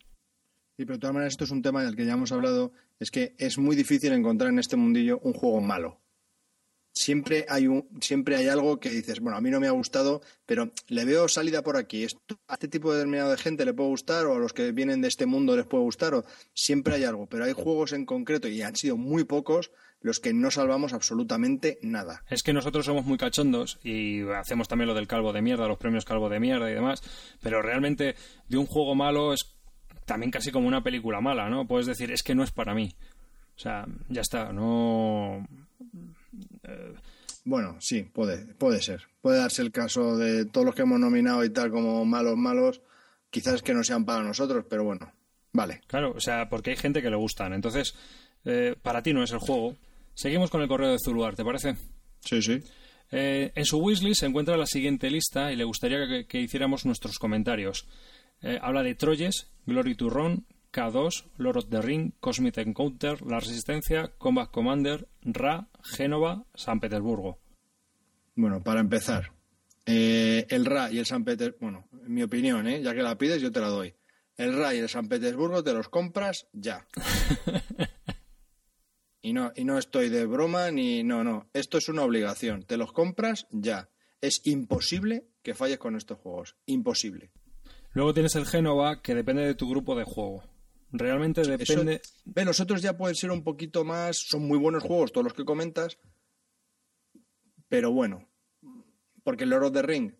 Sí, 0.80 0.86
pero 0.86 0.96
de 0.96 1.00
todas 1.00 1.12
maneras 1.12 1.34
esto 1.34 1.44
es 1.44 1.50
un 1.50 1.60
tema 1.60 1.84
del 1.84 1.94
que 1.94 2.06
ya 2.06 2.14
hemos 2.14 2.32
hablado, 2.32 2.72
es 2.98 3.10
que 3.10 3.34
es 3.36 3.58
muy 3.58 3.76
difícil 3.76 4.14
encontrar 4.14 4.48
en 4.48 4.58
este 4.58 4.76
mundillo 4.76 5.20
un 5.22 5.34
juego 5.34 5.60
malo. 5.60 6.00
Siempre 6.94 7.44
hay 7.50 7.66
un, 7.66 7.86
siempre 8.00 8.36
hay 8.36 8.48
algo 8.48 8.80
que 8.80 8.88
dices, 8.88 9.20
bueno, 9.20 9.36
a 9.36 9.42
mí 9.42 9.50
no 9.50 9.60
me 9.60 9.66
ha 9.66 9.72
gustado, 9.72 10.22
pero 10.46 10.72
le 10.88 11.04
veo 11.04 11.28
salida 11.28 11.62
por 11.62 11.76
aquí. 11.76 12.06
A 12.48 12.54
este 12.54 12.68
tipo 12.68 12.92
de 12.92 12.96
determinado 12.96 13.30
de 13.30 13.36
gente 13.36 13.66
le 13.66 13.74
puede 13.74 13.90
gustar, 13.90 14.24
o 14.24 14.36
a 14.36 14.38
los 14.38 14.54
que 14.54 14.72
vienen 14.72 15.02
de 15.02 15.08
este 15.08 15.26
mundo 15.26 15.54
les 15.54 15.66
puede 15.66 15.84
gustar, 15.84 16.14
o 16.14 16.24
siempre 16.54 16.94
hay 16.94 17.04
algo. 17.04 17.26
Pero 17.26 17.44
hay 17.44 17.52
juegos 17.52 17.92
en 17.92 18.06
concreto, 18.06 18.48
y 18.48 18.62
han 18.62 18.74
sido 18.74 18.96
muy 18.96 19.24
pocos, 19.24 19.72
los 20.00 20.18
que 20.18 20.32
no 20.32 20.50
salvamos 20.50 20.94
absolutamente 20.94 21.78
nada. 21.82 22.24
Es 22.30 22.42
que 22.42 22.54
nosotros 22.54 22.86
somos 22.86 23.04
muy 23.04 23.18
cachondos 23.18 23.78
y 23.82 24.22
hacemos 24.30 24.66
también 24.66 24.88
lo 24.88 24.94
del 24.94 25.06
calvo 25.06 25.34
de 25.34 25.42
mierda, 25.42 25.68
los 25.68 25.76
premios 25.76 26.06
calvo 26.06 26.30
de 26.30 26.40
mierda 26.40 26.70
y 26.70 26.74
demás, 26.74 27.02
pero 27.42 27.60
realmente 27.60 28.14
de 28.48 28.56
un 28.56 28.64
juego 28.64 28.94
malo 28.94 29.34
es 29.34 29.59
también 30.04 30.30
casi 30.30 30.50
como 30.50 30.68
una 30.68 30.82
película 30.82 31.20
mala, 31.20 31.48
¿no? 31.48 31.66
Puedes 31.66 31.86
decir, 31.86 32.10
es 32.10 32.22
que 32.22 32.34
no 32.34 32.42
es 32.42 32.50
para 32.50 32.74
mí. 32.74 32.94
O 33.56 33.58
sea, 33.58 33.86
ya 34.08 34.22
está, 34.22 34.52
no... 34.52 35.46
Bueno, 37.44 37.76
sí, 37.80 38.02
puede, 38.02 38.54
puede 38.54 38.82
ser. 38.82 39.08
Puede 39.22 39.38
darse 39.38 39.62
el 39.62 39.72
caso 39.72 40.16
de 40.16 40.44
todos 40.44 40.66
los 40.66 40.74
que 40.74 40.82
hemos 40.82 41.00
nominado 41.00 41.44
y 41.44 41.50
tal 41.50 41.70
como 41.70 42.04
malos, 42.04 42.36
malos, 42.36 42.80
quizás 43.30 43.62
que 43.62 43.74
no 43.74 43.82
sean 43.82 44.04
para 44.04 44.22
nosotros, 44.22 44.64
pero 44.68 44.84
bueno, 44.84 45.12
vale. 45.52 45.80
Claro, 45.86 46.12
o 46.14 46.20
sea, 46.20 46.48
porque 46.48 46.70
hay 46.70 46.76
gente 46.76 47.02
que 47.02 47.10
le 47.10 47.16
gustan. 47.16 47.52
Entonces, 47.52 47.94
eh, 48.44 48.76
para 48.80 49.02
ti 49.02 49.12
no 49.12 49.22
es 49.22 49.32
el 49.32 49.38
juego. 49.38 49.76
Seguimos 50.14 50.50
con 50.50 50.62
el 50.62 50.68
correo 50.68 50.90
de 50.90 50.98
Zuluar, 51.02 51.34
¿te 51.34 51.44
parece? 51.44 51.76
Sí, 52.20 52.42
sí. 52.42 52.60
Eh, 53.10 53.50
en 53.54 53.64
su 53.64 53.78
wishlist 53.78 54.20
se 54.20 54.26
encuentra 54.26 54.56
la 54.56 54.66
siguiente 54.66 55.10
lista 55.10 55.52
y 55.52 55.56
le 55.56 55.64
gustaría 55.64 56.06
que, 56.06 56.26
que 56.26 56.40
hiciéramos 56.40 56.86
nuestros 56.86 57.18
comentarios. 57.18 57.86
Eh, 58.42 58.58
habla 58.62 58.82
de 58.82 58.94
Troyes, 58.94 59.50
Glory 59.66 59.94
to 59.94 60.08
Ron, 60.08 60.46
K2, 60.72 61.30
Lord 61.36 61.58
of 61.58 61.68
the 61.68 61.82
Ring, 61.82 62.12
Cosmic 62.20 62.58
Encounter, 62.58 63.20
La 63.26 63.40
Resistencia, 63.40 64.12
Combat 64.18 64.50
Commander, 64.50 65.08
Ra, 65.22 65.68
Génova, 65.82 66.44
San 66.54 66.80
Petersburgo. 66.80 67.38
Bueno, 68.34 68.62
para 68.62 68.80
empezar, 68.80 69.32
eh, 69.84 70.46
el 70.48 70.64
RA 70.64 70.90
y 70.90 70.98
el 70.98 71.06
San 71.06 71.24
Petersburgo, 71.24 71.60
bueno, 71.60 71.88
en 72.06 72.14
mi 72.14 72.22
opinión, 72.22 72.66
¿eh? 72.66 72.80
ya 72.82 72.94
que 72.94 73.02
la 73.02 73.18
pides, 73.18 73.42
yo 73.42 73.52
te 73.52 73.60
la 73.60 73.68
doy. 73.68 73.94
El 74.36 74.56
RA 74.56 74.74
y 74.74 74.78
el 74.78 74.88
San 74.88 75.08
Petersburgo 75.08 75.62
te 75.62 75.74
los 75.74 75.88
compras 75.88 76.46
ya. 76.52 76.86
Y 79.22 79.32
no, 79.32 79.52
y 79.54 79.64
no 79.64 79.78
estoy 79.78 80.08
de 80.08 80.24
broma 80.24 80.70
ni 80.70 81.02
no, 81.02 81.22
no. 81.22 81.50
Esto 81.52 81.78
es 81.78 81.88
una 81.88 82.02
obligación. 82.02 82.62
Te 82.62 82.76
los 82.76 82.92
compras 82.92 83.46
ya. 83.50 83.90
Es 84.20 84.40
imposible 84.44 85.26
que 85.42 85.54
falles 85.54 85.78
con 85.78 85.96
estos 85.96 86.18
juegos. 86.18 86.56
Imposible. 86.66 87.30
Luego 87.92 88.14
tienes 88.14 88.34
el 88.36 88.46
Génova, 88.46 89.02
que 89.02 89.14
depende 89.14 89.44
de 89.44 89.54
tu 89.54 89.68
grupo 89.68 89.94
de 89.96 90.04
juego. 90.04 90.44
Realmente 90.92 91.42
depende. 91.42 91.94
Eso- 91.94 92.12
ve, 92.24 92.44
los 92.44 92.60
otros 92.60 92.82
ya 92.82 92.96
pueden 92.96 93.14
ser 93.16 93.30
un 93.30 93.42
poquito 93.44 93.84
más. 93.84 94.16
Son 94.28 94.46
muy 94.46 94.58
buenos 94.58 94.82
juegos, 94.82 95.12
todos 95.12 95.24
los 95.24 95.34
que 95.34 95.44
comentas. 95.44 95.98
Pero 97.68 97.92
bueno. 97.92 98.28
Porque 99.22 99.44
el 99.44 99.50
Lord 99.50 99.64
of 99.66 99.72
the 99.72 99.82
Ring 99.82 100.12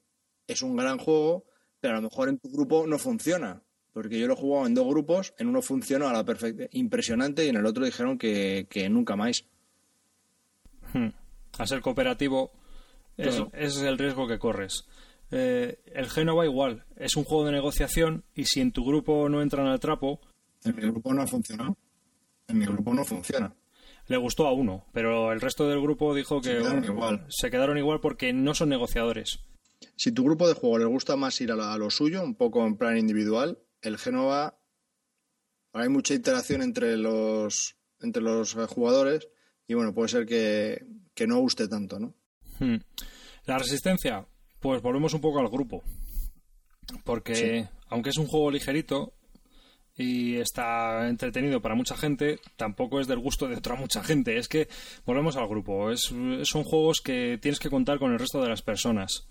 es 0.46 0.62
un 0.62 0.76
gran 0.76 0.98
juego, 0.98 1.44
pero 1.80 1.94
a 1.94 1.96
lo 2.00 2.02
mejor 2.08 2.28
en 2.28 2.38
tu 2.38 2.50
grupo 2.50 2.86
no 2.86 2.98
funciona. 2.98 3.62
Porque 3.92 4.18
yo 4.20 4.26
lo 4.28 4.34
he 4.34 4.36
jugado 4.36 4.66
en 4.66 4.74
dos 4.74 4.86
grupos, 4.86 5.34
en 5.38 5.48
uno 5.48 5.62
funcionó 5.62 6.08
a 6.08 6.12
la 6.12 6.24
perfecta, 6.24 6.64
impresionante, 6.72 7.44
y 7.44 7.48
en 7.48 7.56
el 7.56 7.66
otro 7.66 7.84
dijeron 7.84 8.18
que, 8.18 8.66
que 8.70 8.88
nunca 8.88 9.16
más. 9.16 9.44
Hmm. 10.92 11.08
A 11.58 11.66
ser 11.66 11.80
cooperativo, 11.80 12.52
es- 13.16 13.34
Claro. 13.36 13.50
ese 13.54 13.66
es 13.80 13.82
el 13.82 13.98
riesgo 13.98 14.28
que 14.28 14.38
corres. 14.38 14.84
Eh, 15.30 15.78
el 15.94 16.08
Génova 16.10 16.44
igual, 16.44 16.84
es 16.96 17.16
un 17.16 17.24
juego 17.24 17.44
de 17.46 17.52
negociación 17.52 18.24
y 18.34 18.46
si 18.46 18.60
en 18.60 18.72
tu 18.72 18.84
grupo 18.84 19.28
no 19.28 19.42
entran 19.42 19.66
al 19.66 19.78
trapo, 19.80 20.20
En 20.64 20.74
mi 20.76 20.82
grupo 20.82 21.14
no 21.14 21.22
ha 21.22 21.26
funcionado. 21.26 21.76
En 22.48 22.58
mi 22.58 22.66
grupo 22.66 22.92
no 22.94 23.04
funciona. 23.04 23.54
le 24.08 24.16
gustó 24.16 24.46
a 24.48 24.52
uno, 24.52 24.86
pero 24.92 25.30
el 25.32 25.40
resto 25.40 25.68
del 25.68 25.80
grupo 25.80 26.14
dijo 26.14 26.40
que 26.40 26.48
Se 26.50 26.58
quedaron 26.58 26.84
igual. 26.84 27.26
se 27.28 27.50
quedaron 27.50 27.78
igual 27.78 28.00
porque 28.00 28.32
no 28.32 28.54
son 28.54 28.68
negociadores. 28.70 29.38
Si 29.96 30.10
tu 30.12 30.24
grupo 30.24 30.48
de 30.48 30.54
juego 30.54 30.78
les 30.78 30.88
gusta 30.88 31.14
más 31.16 31.40
ir 31.40 31.52
a, 31.52 31.56
la- 31.56 31.72
a 31.72 31.78
lo 31.78 31.90
suyo, 31.90 32.22
un 32.24 32.34
poco 32.34 32.66
en 32.66 32.76
plan 32.76 32.98
individual, 32.98 33.58
el 33.82 33.98
Génova 33.98 34.58
hay 35.72 35.88
mucha 35.88 36.14
interacción 36.14 36.62
entre 36.62 36.96
los 36.96 37.76
entre 38.00 38.20
los 38.22 38.54
jugadores 38.54 39.28
y 39.68 39.74
bueno, 39.74 39.94
puede 39.94 40.08
ser 40.08 40.26
que, 40.26 40.84
que 41.14 41.26
no 41.28 41.38
guste 41.38 41.68
tanto, 41.68 42.00
¿no? 42.00 42.14
Hmm. 42.58 42.78
La 43.46 43.58
resistencia, 43.58 44.26
pues 44.60 44.82
volvemos 44.82 45.14
un 45.14 45.20
poco 45.20 45.38
al 45.40 45.48
grupo. 45.48 45.82
Porque 47.04 47.34
Sí. 47.34 47.68
aunque 47.88 48.10
es 48.10 48.16
un 48.18 48.26
juego 48.26 48.50
ligerito 48.50 49.12
y 49.96 50.36
está 50.36 51.08
entretenido 51.08 51.60
para 51.60 51.74
mucha 51.74 51.96
gente, 51.96 52.38
tampoco 52.56 53.00
es 53.00 53.06
del 53.06 53.18
gusto 53.18 53.46
de 53.48 53.56
otra 53.56 53.74
mucha 53.76 54.02
gente. 54.02 54.38
Es 54.38 54.48
que 54.48 54.68
volvemos 55.04 55.36
al 55.36 55.46
grupo. 55.48 55.90
Es, 55.90 56.00
son 56.44 56.64
juegos 56.64 57.00
que 57.00 57.38
tienes 57.40 57.60
que 57.60 57.70
contar 57.70 57.98
con 57.98 58.12
el 58.12 58.18
resto 58.18 58.40
de 58.40 58.48
las 58.48 58.62
personas. 58.62 59.26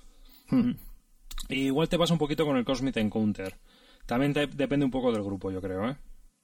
Hmm. 0.50 0.72
Y 1.50 1.66
igual 1.66 1.90
te 1.90 1.98
pasa 1.98 2.14
un 2.14 2.20
poquito 2.20 2.46
con 2.46 2.58
el 2.58 2.66
Cosmic 2.66 2.98
Encounter. 2.98 3.56
También 4.06 4.34
te- 4.34 4.48
depende 4.48 4.86
un 4.86 4.92
poco 4.92 5.12
del 5.12 5.24
grupo, 5.24 5.52
yo 5.52 5.62
creo, 5.62 5.90
¿eh? 5.90 5.98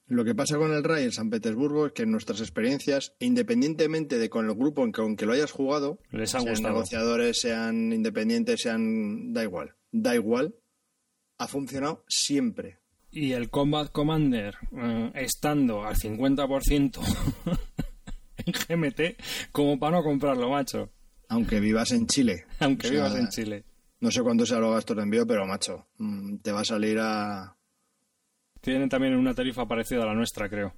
Lo 0.08 0.24
que 0.24 0.34
pasa 0.36 0.56
con 0.56 0.72
el 0.72 0.84
RAI 0.84 1.04
en 1.04 1.12
San 1.12 1.30
Petersburgo 1.30 1.86
es 1.86 1.92
que 1.92 2.02
en 2.04 2.12
nuestras 2.12 2.40
experiencias, 2.40 3.14
independientemente 3.18 4.18
de 4.18 4.30
con 4.30 4.46
el 4.48 4.54
grupo 4.54 4.84
en 4.84 4.92
que 4.92 5.00
aunque 5.00 5.26
lo 5.26 5.32
hayas 5.32 5.50
jugado, 5.50 5.98
Les 6.10 6.32
han 6.34 6.42
sean 6.42 6.52
gustado. 6.52 6.74
negociadores, 6.74 7.40
sean 7.40 7.92
independientes, 7.92 8.60
sean 8.60 9.32
da 9.32 9.42
igual, 9.42 9.74
da 9.90 10.14
igual, 10.14 10.54
ha 11.38 11.48
funcionado 11.48 12.04
siempre. 12.08 12.78
Y 13.10 13.32
el 13.32 13.50
Combat 13.50 13.90
Commander, 13.90 14.56
eh, 14.76 15.10
estando 15.14 15.84
al 15.84 15.96
50% 15.96 17.00
en 18.36 18.52
GMT, 18.52 19.20
como 19.50 19.78
para 19.78 19.96
no 19.96 20.04
comprarlo, 20.04 20.50
macho. 20.50 20.90
Aunque 21.28 21.58
vivas 21.58 21.90
en 21.90 22.06
Chile. 22.06 22.44
Aunque 22.60 22.86
O 22.86 22.90
sea, 22.90 22.98
vivas 22.98 23.16
en 23.16 23.28
Chile. 23.28 23.64
No 23.98 24.10
sé 24.12 24.22
cuánto 24.22 24.46
sea 24.46 24.58
los 24.58 24.72
gastos 24.72 24.96
de 24.98 25.02
envío, 25.02 25.26
pero 25.26 25.46
macho, 25.46 25.88
mm, 25.98 26.36
te 26.38 26.52
va 26.52 26.60
a 26.60 26.64
salir 26.64 26.98
a 27.00 27.55
Tienen 28.66 28.88
también 28.88 29.14
una 29.14 29.32
tarifa 29.32 29.68
parecida 29.68 30.02
a 30.02 30.06
la 30.06 30.14
nuestra, 30.14 30.48
creo. 30.48 30.74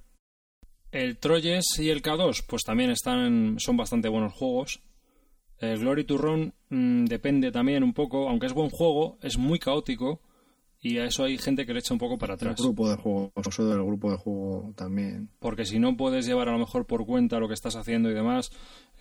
El 0.91 1.17
Troyes 1.17 1.65
y 1.79 1.89
el 1.89 2.03
K2, 2.03 2.45
pues 2.47 2.61
también 2.61 2.91
están, 2.91 3.55
son 3.59 3.77
bastante 3.77 4.09
buenos 4.09 4.31
juegos. 4.31 4.83
El 5.57 5.79
Glory 5.79 6.03
to 6.03 6.15
Run 6.15 6.53
mm, 6.69 7.05
depende 7.05 7.51
también 7.51 7.83
un 7.83 7.95
poco, 7.95 8.29
aunque 8.29 8.45
es 8.45 8.53
buen 8.53 8.69
juego, 8.69 9.17
es 9.23 9.39
muy 9.39 9.57
caótico 9.57 10.21
y 10.79 10.99
a 10.99 11.05
eso 11.05 11.23
hay 11.23 11.39
gente 11.39 11.65
que 11.65 11.73
le 11.73 11.79
echa 11.79 11.95
un 11.95 11.99
poco 11.99 12.19
para 12.19 12.33
el 12.33 12.35
atrás. 12.35 12.57
grupo 12.61 12.87
de 12.87 12.95
juego, 12.95 13.31
eso 13.35 13.67
del 13.67 13.83
grupo 13.83 14.11
de 14.11 14.17
juego 14.17 14.71
también. 14.75 15.31
porque 15.39 15.65
si 15.65 15.79
no 15.79 15.97
puedes 15.97 16.27
llevar 16.27 16.47
a 16.47 16.51
lo 16.51 16.59
mejor 16.59 16.85
por 16.85 17.07
cuenta 17.07 17.39
lo 17.39 17.47
que 17.47 17.55
estás 17.55 17.75
haciendo 17.75 18.11
y 18.11 18.13
demás, 18.13 18.51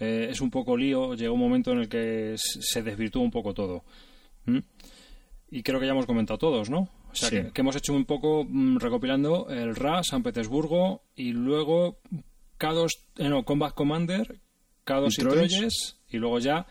eh, 0.01 0.29
es 0.31 0.41
un 0.41 0.51
poco 0.51 0.79
lío. 0.79 1.13
Llega 1.13 1.31
un 1.31 1.41
momento 1.41 1.73
en 1.73 1.81
el 1.81 1.91
que 1.91 2.37
se 2.39 2.83
desvirtúa 2.83 3.21
un 3.21 3.33
poco 3.33 3.53
todo. 3.53 3.85
¿Mm? 4.47 4.61
Y 5.51 5.63
creo 5.63 5.79
que 5.79 5.85
ya 5.85 5.93
hemos 5.93 6.07
comentado 6.07 6.39
todos, 6.39 6.71
¿no? 6.71 6.89
O 7.11 7.15
sea, 7.15 7.29
Sí. 7.31 7.37
que, 7.37 7.53
que 7.53 7.61
hemos 7.63 7.77
hecho 7.77 7.93
un 7.95 8.05
poco 8.05 8.45
mm, 8.49 8.79
recopilando 8.79 9.49
el 9.51 9.75
RA, 9.77 10.03
San 10.03 10.23
Petersburgo 10.23 11.03
y 11.15 11.33
luego 11.33 12.01
K2, 12.59 13.05
eh, 13.17 13.29
no, 13.29 13.45
Combat 13.45 13.75
Commander, 13.75 14.41
K2 14.85 15.05
Y 15.07 15.13
y, 15.13 15.25
Troyes. 15.25 15.53
Troyes, 15.53 15.97
y 16.09 16.17
luego 16.19 16.39
ya 16.39 16.67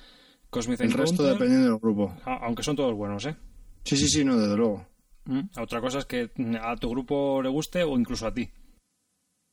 Cosmic 0.49 0.79
El 0.81 0.91
resto 0.93 1.23
dependiendo 1.23 1.69
del 1.69 1.79
grupo. 1.79 2.15
a- 2.25 2.45
aunque 2.45 2.63
son 2.63 2.75
todos 2.75 2.93
buenos, 2.95 3.25
¿eh? 3.25 3.35
Sí, 3.83 3.97
sí, 3.97 4.07
sí, 4.07 4.23
no, 4.25 4.37
desde 4.37 4.55
luego. 4.57 4.87
¿Mm? 5.25 5.41
Otra 5.61 5.81
cosa 5.81 5.99
es 5.99 6.05
que 6.05 6.31
mm, 6.35 6.55
a 6.61 6.75
tu 6.77 6.89
grupo 6.89 7.41
le 7.41 7.49
guste 7.49 7.83
o 7.83 7.97
incluso 7.97 8.27
a 8.27 8.33
ti. 8.33 8.49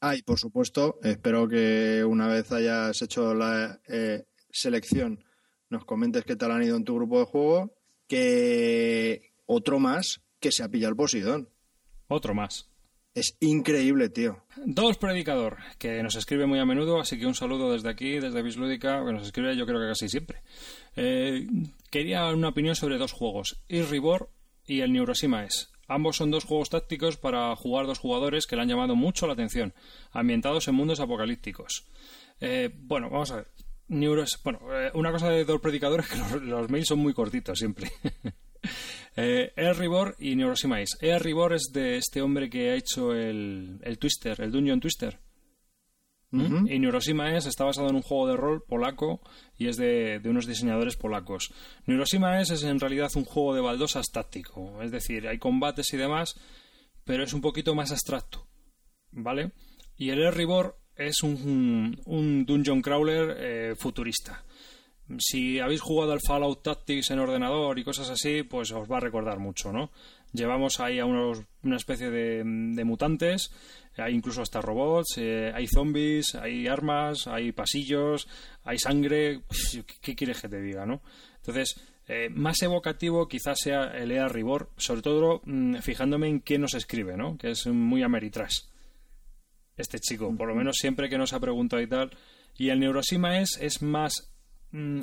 Ah, 0.00 0.14
y 0.14 0.22
por 0.22 0.38
supuesto, 0.38 0.98
espero 1.02 1.48
que 1.48 2.04
una 2.04 2.26
vez 2.28 2.52
hayas 2.52 3.00
hecho 3.00 3.34
la 3.34 3.80
eh, 3.88 4.24
selección, 4.50 5.24
nos 5.70 5.84
comentes 5.86 6.24
qué 6.24 6.36
tal 6.36 6.52
han 6.52 6.62
ido 6.62 6.76
en 6.76 6.84
tu 6.84 6.94
grupo 6.94 7.18
de 7.20 7.24
juego, 7.24 7.74
que 8.06 9.32
otro 9.46 9.78
más 9.78 10.20
que 10.44 10.52
se 10.52 10.62
ha 10.62 10.68
pillado 10.68 10.90
el 10.90 10.97
Posidón. 10.97 11.48
Otro 12.06 12.34
más. 12.34 12.68
Es 13.14 13.39
increíble, 13.40 14.10
tío. 14.10 14.44
Dos 14.66 14.98
Predicador, 14.98 15.56
que 15.78 16.02
nos 16.02 16.16
escribe 16.16 16.44
muy 16.44 16.58
a 16.58 16.66
menudo, 16.66 17.00
así 17.00 17.18
que 17.18 17.24
un 17.24 17.34
saludo 17.34 17.73
desde 17.73 17.89
aquí, 17.89 18.20
desde 18.20 18.42
Bislúdica, 18.42 19.02
que 19.06 19.12
nos 19.14 19.23
escribe 19.23 19.56
yo 19.56 19.64
creo 19.64 19.81
que 19.81 19.89
casi 19.89 20.10
siempre. 20.10 20.42
Eh, 20.97 21.47
quería 21.90 22.26
una 22.26 22.48
opinión 22.48 22.74
sobre 22.74 22.98
dos 22.98 23.12
juegos, 23.12 23.64
Irribor 23.68 24.28
y 24.66 24.82
el 24.82 24.92
Neurosima 24.92 25.47
S. 25.47 25.68
Ambos 25.89 26.16
son 26.16 26.31
dos 26.31 26.44
juegos 26.44 26.68
tácticos 26.68 27.16
para 27.16 27.56
jugar 27.56 27.86
dos 27.86 27.98
jugadores 27.98 28.47
que 28.47 28.56
le 28.56 28.62
han 28.62 28.68
llamado 28.68 28.97
mucho 28.97 29.26
la 29.26 29.32
atención, 29.32 29.73
ambientados 30.12 30.68
en 30.68 30.74
mundos 30.74 31.00
apocalípticos. 31.00 31.86
Eh, 32.42 32.70
bueno, 32.82 33.08
vamos 33.08 33.31
a 33.31 33.36
ver. 33.36 33.48
Neuros, 33.89 34.39
bueno, 34.44 34.60
eh, 34.74 34.90
una 34.92 35.10
cosa 35.10 35.31
de 35.31 35.47
dos 35.47 35.62
predicadores 35.62 36.05
es 36.05 36.12
que 36.12 36.18
los, 36.36 36.42
los 36.42 36.70
mails 36.70 36.89
son 36.89 36.98
muy 36.98 37.14
cortitos 37.14 37.58
siempre. 37.58 37.90
eh, 39.17 39.52
y 40.18 40.36
Neurosima 40.36 40.78
Ace. 40.78 40.97
Earribor 41.01 41.52
es 41.52 41.70
de 41.73 41.97
este 41.97 42.23
hombre 42.23 42.51
que 42.51 42.70
ha 42.70 42.75
hecho 42.75 43.15
el, 43.15 43.81
el 43.83 43.99
Twister, 43.99 44.41
el 44.41 44.52
Dungeon 44.52 44.81
Twister. 44.81 45.18
Ujú. 46.33 46.67
Y 46.68 46.78
Neurosima 46.81 47.36
es 47.36 47.47
está 47.47 47.65
basado 47.65 47.89
en 47.89 47.94
un 47.94 48.02
juego 48.02 48.26
de 48.26 48.36
rol 48.36 48.65
polaco 48.67 49.20
y 49.57 49.68
es 49.68 49.76
de, 49.76 50.18
de 50.18 50.28
unos 50.28 50.47
diseñadores 50.47 50.97
polacos. 50.97 51.52
Neurosima 51.86 52.41
es, 52.41 52.51
es 52.51 52.65
en 52.65 52.81
realidad 52.81 53.12
un 53.15 53.25
juego 53.25 53.55
de 53.55 53.60
baldosas 53.60 54.07
táctico, 54.12 54.83
es 54.83 54.91
decir, 54.91 55.28
hay 55.28 55.39
combates 55.39 55.93
y 55.93 55.97
demás, 55.97 56.34
pero 57.05 57.23
es 57.23 57.33
un 57.34 57.41
poquito 57.41 57.76
más 57.76 57.93
abstracto, 57.93 58.49
¿vale? 59.12 59.52
Y 59.97 60.10
el 60.10 60.23
Earribor 60.23 60.76
es 60.97 61.23
un, 61.23 62.01
un 62.05 62.44
dungeon 62.47 62.83
crawler 62.83 63.36
eh, 63.39 63.75
futurista. 63.76 64.44
Si 65.18 65.60
habéis 65.60 65.81
jugado 65.81 66.12
al 66.12 66.20
Fallout 66.26 66.62
Tactics 66.62 67.10
en 67.10 67.18
ordenador 67.18 67.78
y 67.78 67.84
cosas 67.84 68.08
así, 68.10 68.42
pues 68.42 68.73
os 68.73 68.91
va 68.91 68.97
a 68.97 69.00
recordar 69.00 69.39
mucho, 69.39 69.73
¿no? 69.73 69.91
Llevamos 70.33 70.81
ahí 70.81 70.99
a 70.99 71.05
unos, 71.05 71.42
una 71.62 71.76
especie 71.76 72.10
de, 72.10 72.42
de 72.44 72.84
mutantes, 72.84 73.50
hay 73.97 74.15
incluso 74.15 74.42
hasta 74.42 74.60
robots, 74.60 75.18
eh, 75.18 75.52
hay 75.55 75.66
zombies, 75.68 76.34
hay 76.34 76.66
armas, 76.66 77.26
hay 77.26 77.52
pasillos, 77.52 78.28
hay 78.65 78.78
sangre. 78.78 79.42
¿Qué, 80.00 80.16
quieres 80.16 80.41
que 80.41 80.49
te 80.49 80.60
diga, 80.60 80.84
no? 80.84 81.00
Entonces, 81.36 81.81
eh, 82.08 82.28
más 82.31 82.60
evocativo 82.62 83.28
quizás 83.28 83.58
sea 83.60 83.97
el 83.97 84.10
EA 84.10 84.28
Ribor, 84.28 84.70
sobre 84.76 85.02
todo 85.02 85.42
mm, 85.44 85.76
fijándome 85.76 86.28
en 86.28 86.41
quién 86.41 86.62
nos 86.62 86.74
escribe, 86.74 87.16
¿no? 87.16 87.39
Que 87.39 87.50
es 87.50 87.66
muy 87.66 88.02
Ameritrash 88.02 88.62
este 89.76 89.99
chico, 89.99 90.34
por 90.36 90.49
lo 90.49 90.55
menos 90.55 90.76
siempre 90.78 91.08
que 91.08 91.18
nos 91.18 91.33
ha 91.33 91.41
preguntado 91.41 91.83
y 91.83 91.86
tal. 91.86 92.10
Y 92.57 92.70
el 92.70 92.81
Neurosima 92.81 93.41
es, 93.41 93.58
es 93.60 93.83
más, 93.83 94.33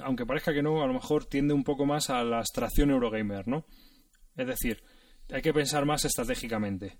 aunque 0.03 0.25
parezca 0.25 0.53
que 0.53 0.61
no, 0.61 0.81
a 0.81 0.87
lo 0.87 0.93
mejor 0.93 1.25
tiende 1.25 1.53
un 1.53 1.63
poco 1.63 1.85
más 1.85 2.09
a 2.09 2.23
la 2.23 2.39
abstracción 2.39 2.89
Eurogamer, 2.89 3.47
¿no? 3.47 3.65
Es 4.35 4.47
decir, 4.47 4.83
hay 5.29 5.41
que 5.41 5.53
pensar 5.53 5.85
más 5.85 6.03
estratégicamente. 6.05 6.99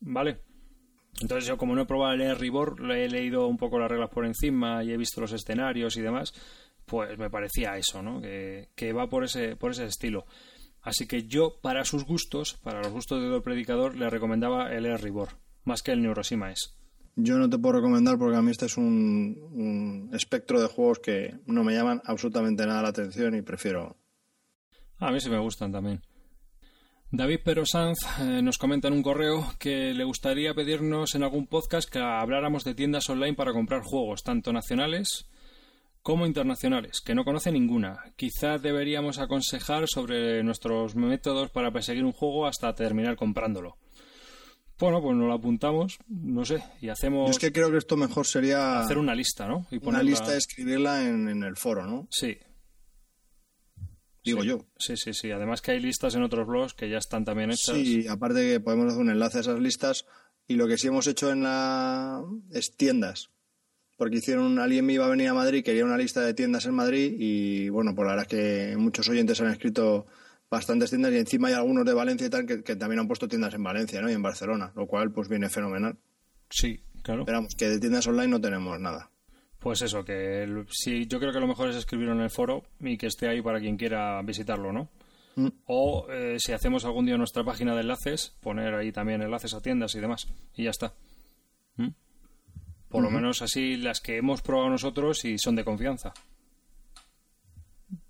¿Vale? 0.00 0.40
Entonces 1.20 1.46
yo 1.46 1.56
como 1.56 1.74
no 1.74 1.82
he 1.82 1.86
probado 1.86 2.14
el 2.14 2.22
EA 2.22 2.34
Ribor, 2.34 2.80
le 2.80 3.04
he 3.04 3.08
leído 3.08 3.46
un 3.46 3.56
poco 3.56 3.78
las 3.78 3.90
reglas 3.90 4.10
por 4.10 4.26
encima 4.26 4.82
y 4.82 4.92
he 4.92 4.96
visto 4.96 5.20
los 5.20 5.32
escenarios 5.32 5.96
y 5.96 6.02
demás, 6.02 6.32
pues 6.84 7.16
me 7.16 7.30
parecía 7.30 7.76
eso, 7.76 8.02
¿no? 8.02 8.20
Que, 8.20 8.70
que 8.74 8.92
va 8.92 9.08
por 9.08 9.24
ese, 9.24 9.56
por 9.56 9.70
ese 9.70 9.84
estilo. 9.84 10.26
Así 10.82 11.06
que 11.06 11.26
yo, 11.26 11.60
para 11.62 11.84
sus 11.84 12.04
gustos, 12.04 12.54
para 12.62 12.82
los 12.82 12.92
gustos 12.92 13.22
de 13.22 13.28
Dor 13.28 13.42
Predicador, 13.42 13.96
le 13.96 14.10
recomendaba 14.10 14.72
el 14.74 14.84
EA 14.84 14.96
Ribor, 14.96 15.30
más 15.62 15.82
que 15.82 15.92
el 15.92 16.02
Neurosima 16.02 16.50
es. 16.50 16.76
Yo 17.16 17.38
no 17.38 17.48
te 17.48 17.58
puedo 17.58 17.76
recomendar 17.76 18.18
porque 18.18 18.36
a 18.36 18.42
mí 18.42 18.50
este 18.50 18.66
es 18.66 18.76
un, 18.76 20.10
espectro 20.12 20.60
de 20.60 20.68
juegos 20.68 20.98
que 20.98 21.38
no 21.46 21.62
me 21.62 21.74
llaman 21.74 22.02
absolutamente 22.04 22.66
nada 22.66 22.82
la 22.82 22.88
atención 22.88 23.36
y 23.36 23.42
prefiero. 23.42 23.96
A 24.98 25.12
mí 25.12 25.20
sí 25.20 25.30
me 25.30 25.38
gustan 25.38 25.70
también. 25.70 26.02
David 27.10 27.40
Pero 27.44 27.64
Sanz 27.64 27.98
eh, 28.20 28.42
nos 28.42 28.58
comenta 28.58 28.88
en 28.88 28.94
un 28.94 29.02
correo 29.02 29.46
que 29.60 29.94
le 29.94 30.02
gustaría 30.02 30.54
pedirnos 30.54 31.14
en 31.14 31.22
algún 31.22 31.46
podcast 31.46 31.88
que 31.88 32.00
habláramos 32.00 32.64
de 32.64 32.74
tiendas 32.74 33.08
online 33.08 33.34
para 33.34 33.52
comprar 33.52 33.82
juegos, 33.82 34.24
tanto 34.24 34.52
nacionales 34.52 35.28
como 36.02 36.26
internacionales, 36.26 37.00
que 37.00 37.14
no 37.14 37.24
conoce 37.24 37.52
ninguna. 37.52 38.12
Quizá 38.16 38.58
deberíamos 38.58 39.18
aconsejar 39.18 39.88
sobre 39.88 40.42
nuestros 40.42 40.96
métodos 40.96 41.50
para 41.50 41.70
perseguir 41.70 42.04
un 42.04 42.12
juego 42.12 42.46
hasta 42.46 42.74
terminar 42.74 43.16
comprándolo. 43.16 43.78
Bueno, 44.78 45.00
pues 45.00 45.16
nos 45.16 45.28
lo 45.28 45.34
apuntamos, 45.34 45.98
no 46.08 46.44
sé, 46.44 46.62
y 46.80 46.88
hacemos... 46.88 47.28
Yo 47.28 47.30
es 47.30 47.38
que 47.38 47.52
creo 47.52 47.70
que 47.70 47.78
esto 47.78 47.96
mejor 47.96 48.26
sería... 48.26 48.80
Hacer 48.80 48.98
una 48.98 49.14
lista, 49.14 49.46
¿no? 49.46 49.66
Y 49.70 49.78
Una 49.86 50.02
lista, 50.02 50.36
escribirla 50.36 51.06
en, 51.06 51.28
en 51.28 51.44
el 51.44 51.56
foro, 51.56 51.86
¿no? 51.86 52.08
Sí, 52.10 52.38
digo 54.24 54.42
yo. 54.42 54.66
Sí, 54.78 54.96
sí, 54.96 55.12
sí. 55.12 55.30
Además 55.30 55.60
que 55.60 55.72
hay 55.72 55.80
listas 55.80 56.14
en 56.14 56.22
otros 56.22 56.46
blogs 56.46 56.74
que 56.74 56.88
ya 56.88 56.98
están 56.98 57.24
también 57.24 57.50
hechas. 57.50 57.76
Sí, 57.76 58.06
aparte 58.08 58.40
que 58.40 58.60
podemos 58.60 58.86
hacer 58.86 59.00
un 59.00 59.10
enlace 59.10 59.38
a 59.38 59.40
esas 59.42 59.60
listas 59.60 60.06
y 60.46 60.54
lo 60.54 60.66
que 60.66 60.78
sí 60.78 60.88
hemos 60.88 61.06
hecho 61.06 61.30
en 61.30 61.42
la 61.42 62.22
es 62.50 62.76
tiendas. 62.76 63.30
Porque 63.96 64.16
hicieron, 64.16 64.58
alguien 64.58 64.84
me 64.84 64.94
iba 64.94 65.06
a 65.06 65.10
venir 65.10 65.28
a 65.28 65.34
Madrid, 65.34 65.62
quería 65.62 65.84
una 65.84 65.96
lista 65.96 66.20
de 66.20 66.34
tiendas 66.34 66.66
en 66.66 66.74
Madrid 66.74 67.14
y 67.16 67.68
bueno, 67.68 67.94
por 67.94 68.06
la 68.06 68.16
verdad 68.16 68.26
es 68.32 68.38
que 68.70 68.76
muchos 68.76 69.08
oyentes 69.08 69.40
han 69.40 69.52
escrito 69.52 70.06
bastantes 70.54 70.90
tiendas 70.90 71.12
y 71.12 71.18
encima 71.18 71.48
hay 71.48 71.54
algunos 71.54 71.84
de 71.84 71.92
Valencia 71.92 72.26
y 72.26 72.30
tal 72.30 72.46
que, 72.46 72.76
también 72.76 73.00
han 73.00 73.08
puesto 73.08 73.28
tiendas 73.28 73.54
en 73.54 73.62
Valencia 73.62 74.00
¿no? 74.00 74.08
y 74.08 74.12
en 74.12 74.22
Barcelona, 74.22 74.72
lo 74.76 74.86
cual 74.86 75.10
pues 75.12 75.28
viene 75.28 75.48
fenomenal. 75.48 75.98
Sí, 76.48 76.80
claro. 77.02 77.22
Esperamos 77.22 77.54
que 77.56 77.68
de 77.68 77.80
tiendas 77.80 78.06
online 78.06 78.28
no 78.28 78.40
tenemos 78.40 78.78
nada. 78.78 79.10
Pues 79.58 79.82
eso, 79.82 80.04
que 80.04 80.46
sí, 80.70 81.06
yo 81.06 81.18
creo 81.18 81.32
que 81.32 81.40
lo 81.40 81.46
mejor 81.46 81.70
es 81.70 81.76
escribirlo 81.76 82.12
en 82.12 82.20
el 82.20 82.30
foro 82.30 82.62
y 82.80 82.96
que 82.96 83.06
esté 83.06 83.28
ahí 83.28 83.42
para 83.42 83.58
quien 83.58 83.76
quiera 83.76 84.22
visitarlo, 84.22 84.72
¿no? 84.72 84.90
Mm. 85.36 85.48
O 85.66 86.06
eh, 86.10 86.36
si 86.38 86.52
hacemos 86.52 86.84
algún 86.84 87.06
día 87.06 87.16
nuestra 87.16 87.44
página 87.44 87.74
de 87.74 87.80
enlaces, 87.80 88.36
poner 88.40 88.74
ahí 88.74 88.92
también 88.92 89.22
enlaces 89.22 89.54
a 89.54 89.60
tiendas 89.60 89.94
y 89.94 90.00
demás. 90.00 90.28
Y 90.54 90.64
ya 90.64 90.70
está. 90.70 90.94
¿Mm? 91.76 91.88
Por 92.88 93.02
lo 93.02 93.10
menos 93.10 93.42
así 93.42 93.76
las 93.76 94.00
que 94.00 94.18
hemos 94.18 94.42
probado 94.42 94.70
nosotros 94.70 95.24
y 95.24 95.38
son 95.38 95.56
de 95.56 95.64
confianza. 95.64 96.12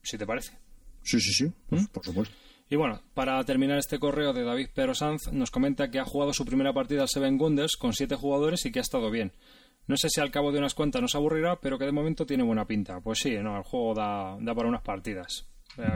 Si 0.02 0.18
te 0.18 0.26
parece. 0.26 0.63
Sí, 1.04 1.20
sí, 1.20 1.32
sí, 1.32 1.52
pues, 1.68 1.82
¿Mm? 1.82 1.86
por 1.86 2.04
supuesto. 2.04 2.34
Y 2.68 2.76
bueno, 2.76 3.00
para 3.12 3.42
terminar 3.44 3.78
este 3.78 3.98
correo 3.98 4.32
de 4.32 4.42
David 4.42 4.68
Pero 4.74 4.94
Sanz, 4.94 5.30
nos 5.30 5.50
comenta 5.50 5.90
que 5.90 6.00
ha 6.00 6.04
jugado 6.04 6.32
su 6.32 6.44
primera 6.44 6.72
partida 6.72 7.02
al 7.02 7.08
Seven 7.08 7.38
Wonders 7.38 7.76
con 7.76 7.92
siete 7.92 8.16
jugadores 8.16 8.64
y 8.64 8.72
que 8.72 8.78
ha 8.78 8.82
estado 8.82 9.10
bien. 9.10 9.32
No 9.86 9.98
sé 9.98 10.08
si 10.08 10.20
al 10.20 10.30
cabo 10.30 10.50
de 10.50 10.58
unas 10.58 10.74
cuantas 10.74 11.02
nos 11.02 11.14
aburrirá, 11.14 11.60
pero 11.60 11.78
que 11.78 11.84
de 11.84 11.92
momento 11.92 12.24
tiene 12.24 12.42
buena 12.42 12.66
pinta. 12.66 13.00
Pues 13.00 13.18
sí, 13.18 13.36
no, 13.36 13.56
el 13.58 13.64
juego 13.64 13.94
da, 13.94 14.38
da 14.40 14.54
para 14.54 14.68
unas 14.68 14.80
partidas. 14.80 15.46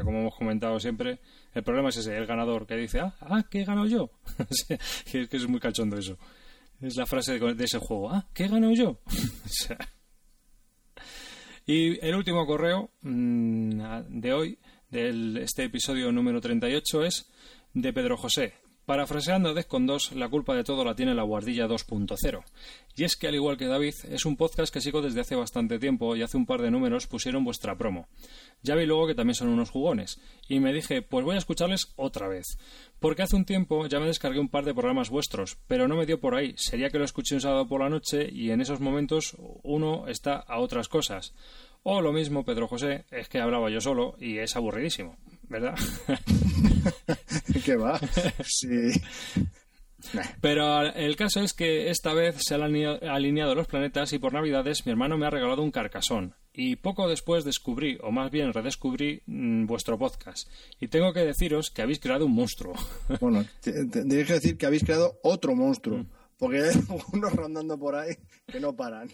como 0.04 0.20
hemos 0.20 0.36
comentado 0.36 0.78
siempre, 0.78 1.20
el 1.54 1.62
problema 1.62 1.88
es 1.88 1.96
ese, 1.96 2.16
el 2.16 2.26
ganador 2.26 2.66
que 2.66 2.76
dice, 2.76 3.00
ah, 3.00 3.16
ah 3.20 3.44
¿qué 3.50 3.62
he 3.62 3.64
ganado 3.64 3.86
yo? 3.86 4.10
es 4.50 5.28
que 5.28 5.36
es 5.36 5.48
muy 5.48 5.60
cachondo 5.60 5.96
eso. 5.96 6.18
Es 6.80 6.96
la 6.96 7.06
frase 7.06 7.38
de, 7.38 7.64
ese 7.64 7.78
juego, 7.78 8.10
ah, 8.10 8.26
¿qué 8.32 8.44
he 8.44 8.48
ganado 8.48 8.72
yo? 8.72 9.00
y 11.66 12.06
el 12.06 12.14
último 12.14 12.46
correo 12.46 12.90
mm, 13.00 14.20
de 14.20 14.32
hoy, 14.32 14.58
de 14.90 15.42
este 15.42 15.64
episodio 15.64 16.10
número 16.12 16.40
38, 16.40 17.04
es 17.04 17.30
de 17.74 17.92
Pedro 17.92 18.16
José, 18.16 18.54
Parafraseando 18.88 19.50
a 19.50 19.62
con 19.64 19.86
2, 19.86 20.12
la 20.12 20.30
culpa 20.30 20.54
de 20.54 20.64
todo 20.64 20.82
la 20.82 20.94
tiene 20.94 21.14
la 21.14 21.22
guardilla 21.22 21.68
2.0. 21.68 22.42
Y 22.96 23.04
es 23.04 23.16
que, 23.16 23.28
al 23.28 23.34
igual 23.34 23.58
que 23.58 23.66
David, 23.66 23.92
es 24.08 24.24
un 24.24 24.38
podcast 24.38 24.72
que 24.72 24.80
sigo 24.80 25.02
desde 25.02 25.20
hace 25.20 25.34
bastante 25.34 25.78
tiempo 25.78 26.16
y 26.16 26.22
hace 26.22 26.38
un 26.38 26.46
par 26.46 26.62
de 26.62 26.70
números 26.70 27.06
pusieron 27.06 27.44
vuestra 27.44 27.76
promo. 27.76 28.08
Ya 28.62 28.76
vi 28.76 28.86
luego 28.86 29.06
que 29.06 29.14
también 29.14 29.34
son 29.34 29.48
unos 29.48 29.68
jugones. 29.68 30.18
Y 30.48 30.60
me 30.60 30.72
dije, 30.72 31.02
pues 31.02 31.22
voy 31.22 31.34
a 31.34 31.38
escucharles 31.38 31.92
otra 31.96 32.28
vez. 32.28 32.46
Porque 32.98 33.20
hace 33.20 33.36
un 33.36 33.44
tiempo 33.44 33.86
ya 33.86 34.00
me 34.00 34.06
descargué 34.06 34.40
un 34.40 34.48
par 34.48 34.64
de 34.64 34.72
programas 34.72 35.10
vuestros, 35.10 35.58
pero 35.66 35.86
no 35.86 35.94
me 35.94 36.06
dio 36.06 36.18
por 36.18 36.34
ahí. 36.34 36.54
Sería 36.56 36.88
que 36.88 36.98
lo 36.98 37.04
escuché 37.04 37.34
un 37.34 37.42
sábado 37.42 37.68
por 37.68 37.82
la 37.82 37.90
noche 37.90 38.30
y 38.32 38.52
en 38.52 38.62
esos 38.62 38.80
momentos 38.80 39.36
uno 39.64 40.08
está 40.08 40.36
a 40.36 40.60
otras 40.60 40.88
cosas. 40.88 41.34
O 41.82 42.00
lo 42.00 42.12
mismo, 42.12 42.44
Pedro 42.44 42.68
José, 42.68 43.04
es 43.10 43.28
que 43.28 43.40
hablaba 43.40 43.70
yo 43.70 43.80
solo 43.80 44.16
y 44.18 44.38
es 44.38 44.56
aburridísimo, 44.56 45.16
¿verdad? 45.48 45.74
¿Qué 47.64 47.76
va? 47.76 47.98
Sí. 48.44 49.00
Pero 50.40 50.82
el 50.82 51.16
caso 51.16 51.40
es 51.40 51.54
que 51.54 51.90
esta 51.90 52.14
vez 52.14 52.36
se 52.40 52.54
han 52.54 52.62
alineado 52.62 53.54
los 53.54 53.66
planetas 53.66 54.12
y 54.12 54.18
por 54.18 54.32
Navidades 54.32 54.86
mi 54.86 54.92
hermano 54.92 55.18
me 55.18 55.26
ha 55.26 55.30
regalado 55.30 55.62
un 55.62 55.70
carcasón. 55.70 56.34
Y 56.52 56.76
poco 56.76 57.08
después 57.08 57.44
descubrí, 57.44 57.98
o 58.02 58.10
más 58.10 58.30
bien 58.30 58.52
redescubrí, 58.52 59.22
mm, 59.26 59.66
vuestro 59.66 59.98
podcast. 59.98 60.48
Y 60.80 60.88
tengo 60.88 61.12
que 61.12 61.20
deciros 61.20 61.70
que 61.70 61.82
habéis 61.82 62.00
creado 62.00 62.26
un 62.26 62.34
monstruo. 62.34 62.74
Bueno, 63.20 63.44
tienes 63.60 64.26
que 64.26 64.34
decir 64.34 64.56
que 64.56 64.66
habéis 64.66 64.84
creado 64.84 65.18
otro 65.22 65.54
monstruo. 65.54 65.98
Mm. 65.98 66.06
Porque 66.38 66.58
hay 66.60 66.70
unos 67.12 67.32
rondando 67.32 67.78
por 67.78 67.94
ahí 67.96 68.14
que 68.46 68.60
no 68.60 68.74
paran. 68.74 69.08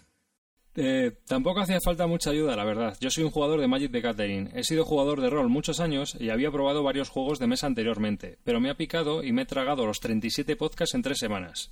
Eh, 0.77 1.13
tampoco 1.25 1.61
hacía 1.61 1.79
falta 1.79 2.05
mucha 2.05 2.31
ayuda, 2.31 2.55
la 2.55 2.65
verdad. 2.65 2.97
Yo 2.99 3.09
soy 3.09 3.23
un 3.23 3.31
jugador 3.31 3.61
de 3.61 3.67
Magic 3.67 3.91
the 3.91 4.01
Gathering. 4.01 4.51
He 4.53 4.63
sido 4.63 4.83
jugador 4.83 5.21
de 5.21 5.29
rol 5.29 5.49
muchos 5.49 5.79
años 5.79 6.17
y 6.19 6.29
había 6.29 6.51
probado 6.51 6.83
varios 6.83 7.09
juegos 7.09 7.39
de 7.39 7.47
mesa 7.47 7.67
anteriormente, 7.67 8.37
pero 8.43 8.59
me 8.59 8.69
ha 8.69 8.75
picado 8.75 9.23
y 9.23 9.31
me 9.31 9.43
he 9.43 9.45
tragado 9.45 9.85
los 9.85 9.99
37 10.01 10.55
podcasts 10.57 10.93
en 10.93 11.01
tres 11.01 11.19
semanas. 11.19 11.71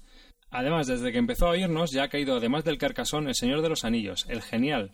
Además, 0.49 0.88
desde 0.88 1.11
que 1.11 1.17
empezó 1.17 1.48
a 1.48 1.51
oírnos, 1.51 1.91
ya 1.91 2.03
ha 2.03 2.09
caído, 2.09 2.38
además 2.38 2.64
del 2.64 2.77
Carcasón, 2.77 3.27
El 3.27 3.35
Señor 3.35 3.61
de 3.61 3.69
los 3.69 3.83
Anillos, 3.83 4.25
El 4.30 4.41
Genial, 4.41 4.91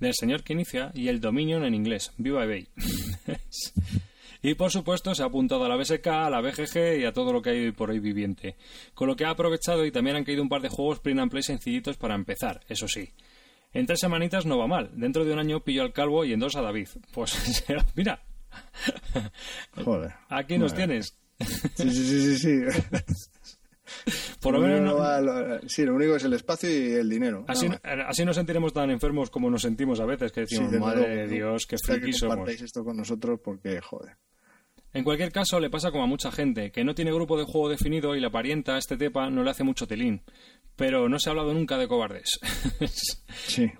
del 0.00 0.12
Señor 0.12 0.42
que 0.42 0.54
inicia 0.54 0.90
y 0.92 1.08
el 1.08 1.20
Dominion 1.20 1.64
en 1.64 1.74
inglés. 1.74 2.12
¡Viva 2.18 2.44
eBay! 2.44 2.66
Y 4.42 4.54
por 4.54 4.70
supuesto 4.70 5.14
se 5.14 5.22
ha 5.22 5.26
apuntado 5.26 5.64
a 5.64 5.68
la 5.68 5.76
BSK, 5.76 6.06
a 6.08 6.30
la 6.30 6.40
BGG 6.40 7.00
y 7.00 7.04
a 7.04 7.12
todo 7.12 7.32
lo 7.32 7.42
que 7.42 7.50
hay 7.50 7.72
por 7.72 7.90
ahí 7.90 8.00
viviente. 8.00 8.56
Con 8.92 9.06
lo 9.06 9.14
que 9.14 9.24
ha 9.24 9.30
aprovechado 9.30 9.86
y 9.86 9.92
también 9.92 10.16
han 10.16 10.24
caído 10.24 10.42
un 10.42 10.48
par 10.48 10.62
de 10.62 10.68
juegos 10.68 10.98
print 10.98 11.20
and 11.20 11.30
play 11.30 11.42
sencillitos 11.44 11.96
para 11.96 12.16
empezar, 12.16 12.60
eso 12.68 12.88
sí. 12.88 13.10
En 13.72 13.86
tres 13.86 14.00
semanitas 14.00 14.44
no 14.44 14.58
va 14.58 14.66
mal. 14.66 14.90
Dentro 14.94 15.24
de 15.24 15.32
un 15.32 15.38
año 15.38 15.60
pillo 15.60 15.82
al 15.82 15.92
calvo 15.92 16.24
y 16.24 16.32
en 16.32 16.40
dos 16.40 16.56
a 16.56 16.60
David. 16.60 16.88
Pues 17.12 17.64
mira. 17.94 18.22
Joder. 19.82 20.12
Aquí 20.28 20.58
nos 20.58 20.74
tienes. 20.74 21.16
Sí, 21.76 21.90
sí, 21.90 22.36
sí, 22.36 22.38
sí. 22.38 22.60
Por 24.40 24.54
lo, 24.54 24.60
menos. 24.60 25.00
sí, 25.66 25.84
lo 25.84 25.94
único 25.94 26.16
es 26.16 26.24
el 26.24 26.32
espacio 26.32 26.70
y 26.70 26.92
el 26.94 27.08
dinero. 27.08 27.44
Así, 27.46 27.68
no, 27.68 27.78
así 28.06 28.24
nos 28.24 28.36
sentiremos 28.36 28.72
tan 28.72 28.90
enfermos 28.90 29.30
como 29.30 29.50
nos 29.50 29.62
sentimos 29.62 30.00
a 30.00 30.06
veces, 30.06 30.32
que 30.32 30.42
decimos, 30.42 30.72
madre 30.72 31.08
de 31.08 31.28
Dios, 31.28 31.66
qué 31.66 31.76
friki 31.78 32.12
somos. 32.12 32.48
esto 32.48 32.84
con 32.84 32.96
nosotros 32.96 33.40
porque, 33.42 33.80
joder. 33.80 34.16
En 34.94 35.04
cualquier 35.04 35.32
caso, 35.32 35.58
le 35.58 35.70
pasa 35.70 35.90
como 35.90 36.04
a 36.04 36.06
mucha 36.06 36.30
gente, 36.30 36.70
que 36.70 36.84
no 36.84 36.94
tiene 36.94 37.12
grupo 37.12 37.38
de 37.38 37.44
juego 37.44 37.70
definido 37.70 38.14
y 38.14 38.20
la 38.20 38.30
parienta 38.30 38.74
a 38.74 38.78
este 38.78 38.98
tepa 38.98 39.30
no 39.30 39.42
le 39.42 39.50
hace 39.50 39.64
mucho 39.64 39.86
telín. 39.86 40.20
Pero 40.76 41.08
no 41.08 41.18
se 41.18 41.28
ha 41.28 41.32
hablado 41.32 41.54
nunca 41.54 41.78
de 41.78 41.88
cobardes. 41.88 42.38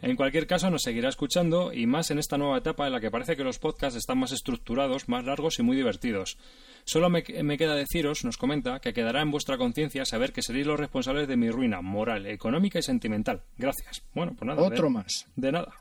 En 0.03 0.17
cualquier 0.17 0.47
caso, 0.47 0.71
nos 0.71 0.83
seguirá 0.83 1.09
escuchando 1.09 1.73
y 1.73 1.87
más 1.87 2.11
en 2.11 2.19
esta 2.19 2.39
nueva 2.39 2.59
etapa 2.59 2.87
en 2.87 2.93
la 2.93 3.01
que 3.01 3.11
parece 3.11 3.37
que 3.37 3.45
los 3.45 3.59
podcasts 3.59 3.97
están 3.97 4.19
más 4.19 4.33
estructurados, 4.33 5.09
más 5.09 5.25
largos 5.25 5.59
y 5.59 5.63
muy 5.63 5.77
divertidos. 5.77 6.39
Solo 6.85 7.11
me, 7.11 7.23
queda 7.23 7.75
deciros, 7.75 8.25
nos 8.25 8.37
comenta, 8.37 8.81
que 8.81 8.93
quedará 8.93 9.23
en 9.23 9.31
vuestra 9.31 9.59
conciencia 9.59 10.05
saber 10.05 10.33
que 10.33 10.43
seréis 10.43 10.67
los 10.67 10.81
responsables 10.81 11.29
de 11.29 11.37
mi 11.37 11.51
ruina 11.51 11.81
moral, 11.81 12.27
económica 12.27 12.79
y 12.79 12.83
sentimental. 12.83 13.43
Gracias. 13.57 14.03
Bueno, 14.15 14.35
pues 14.37 14.47
nada. 14.47 14.63
Otro 14.63 14.91
más. 14.91 15.27
De 15.37 15.53
nada. 15.53 15.75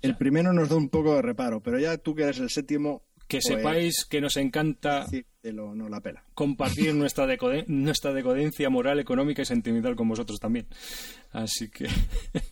El 0.00 0.16
primero 0.16 0.52
nos 0.52 0.68
da 0.68 0.76
un 0.76 0.88
poco 0.88 1.14
de 1.14 1.22
reparo, 1.22 1.62
pero 1.62 1.78
ya 1.78 1.96
tú 1.96 2.14
que 2.14 2.24
eres 2.24 2.40
el 2.40 2.50
séptimo, 2.50 3.02
que 3.32 3.38
pues, 3.38 3.46
sepáis 3.46 4.04
que 4.04 4.20
nos 4.20 4.36
encanta 4.36 5.06
no 5.42 5.88
la 5.88 6.00
pela. 6.02 6.22
compartir 6.34 6.94
nuestra, 6.94 7.26
nuestra 7.66 8.12
decadencia 8.12 8.68
moral, 8.68 9.00
económica 9.00 9.40
y 9.40 9.46
sentimental 9.46 9.96
con 9.96 10.08
vosotros 10.08 10.38
también. 10.38 10.66
Así 11.30 11.70
que... 11.70 11.88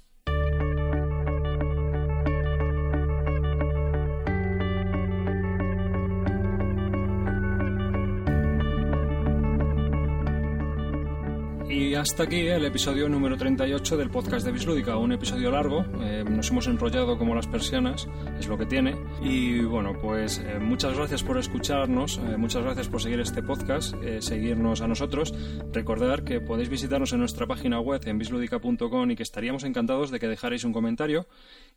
Y 11.70 11.94
hasta 11.94 12.24
aquí 12.24 12.48
el 12.48 12.64
episodio 12.64 13.08
número 13.08 13.36
38 13.36 13.96
del 13.96 14.10
podcast 14.10 14.44
de 14.44 14.50
Bislúdica, 14.50 14.96
un 14.96 15.12
episodio 15.12 15.52
largo, 15.52 15.84
eh, 16.02 16.24
nos 16.28 16.50
hemos 16.50 16.66
enrollado 16.66 17.16
como 17.16 17.32
las 17.32 17.46
persianas, 17.46 18.08
es 18.40 18.48
lo 18.48 18.58
que 18.58 18.66
tiene. 18.66 18.96
Y 19.22 19.60
bueno, 19.60 19.92
pues 20.02 20.38
eh, 20.38 20.58
muchas 20.58 20.96
gracias 20.96 21.22
por 21.22 21.38
escucharnos, 21.38 22.18
eh, 22.18 22.36
muchas 22.36 22.64
gracias 22.64 22.88
por 22.88 23.00
seguir 23.00 23.20
este 23.20 23.44
podcast, 23.44 23.94
seguirnos 24.18 24.80
a 24.80 24.88
nosotros. 24.88 25.32
Recordar 25.72 26.24
que 26.24 26.40
podéis 26.40 26.68
visitarnos 26.68 27.12
en 27.12 27.20
nuestra 27.20 27.46
página 27.46 27.78
web 27.78 28.02
en 28.04 28.18
bisludica.com 28.18 29.12
y 29.12 29.14
que 29.14 29.22
estaríamos 29.22 29.62
encantados 29.62 30.10
de 30.10 30.18
que 30.18 30.26
dejarais 30.26 30.64
un 30.64 30.72
comentario, 30.72 31.28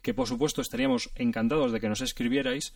que 0.03 0.13
por 0.13 0.27
supuesto 0.27 0.61
estaríamos 0.61 1.09
encantados 1.15 1.71
de 1.71 1.79
que 1.79 1.89
nos 1.89 2.01
escribierais, 2.01 2.75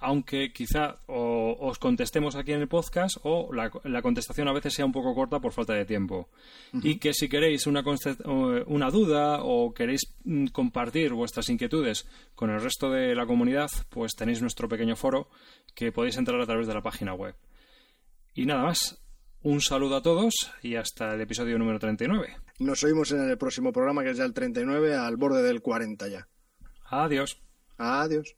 aunque 0.00 0.52
quizá 0.52 0.96
os 1.06 1.78
contestemos 1.78 2.36
aquí 2.36 2.52
en 2.52 2.60
el 2.60 2.68
podcast 2.68 3.18
o 3.24 3.52
la 3.52 4.02
contestación 4.02 4.48
a 4.48 4.52
veces 4.52 4.72
sea 4.72 4.86
un 4.86 4.92
poco 4.92 5.14
corta 5.14 5.40
por 5.40 5.52
falta 5.52 5.74
de 5.74 5.84
tiempo 5.84 6.30
y 6.72 6.98
que 6.98 7.12
si 7.12 7.28
queréis 7.28 7.66
una, 7.66 7.82
una 8.66 8.90
duda 8.90 9.42
o 9.42 9.74
queréis 9.74 10.14
mm, 10.24 10.46
compartir 10.46 11.12
vuestras 11.12 11.48
inquietudes 11.48 12.06
con 12.34 12.50
el 12.50 12.60
resto 12.60 12.90
de 12.90 13.14
la 13.14 13.26
comunidad, 13.26 13.70
pues 13.90 14.14
tenéis 14.14 14.40
nuestro 14.40 14.68
pequeño 14.68 14.96
foro 14.96 15.28
que 15.74 15.92
podéis 15.92 16.16
entrar 16.16 16.40
a 16.40 16.46
través 16.46 16.66
de 16.66 16.74
la 16.74 16.82
página 16.82 17.14
web. 17.14 17.34
Y 18.34 18.46
nada 18.46 18.62
más. 18.62 18.98
Un 19.44 19.60
saludo 19.60 19.96
a 19.96 20.02
todos 20.02 20.34
y 20.62 20.76
hasta 20.76 21.14
el 21.14 21.20
episodio 21.20 21.58
número 21.58 21.80
39. 21.80 22.36
Nos 22.60 22.84
oímos 22.84 23.10
en 23.10 23.28
el 23.28 23.36
próximo 23.36 23.72
programa, 23.72 24.04
que 24.04 24.10
es 24.10 24.16
ya 24.16 24.24
el 24.24 24.32
39, 24.32 24.94
al 24.94 25.16
borde 25.16 25.42
del 25.42 25.60
40 25.60 26.06
ya. 26.06 26.28
Adiós. 26.92 27.40
Adiós. 27.78 28.34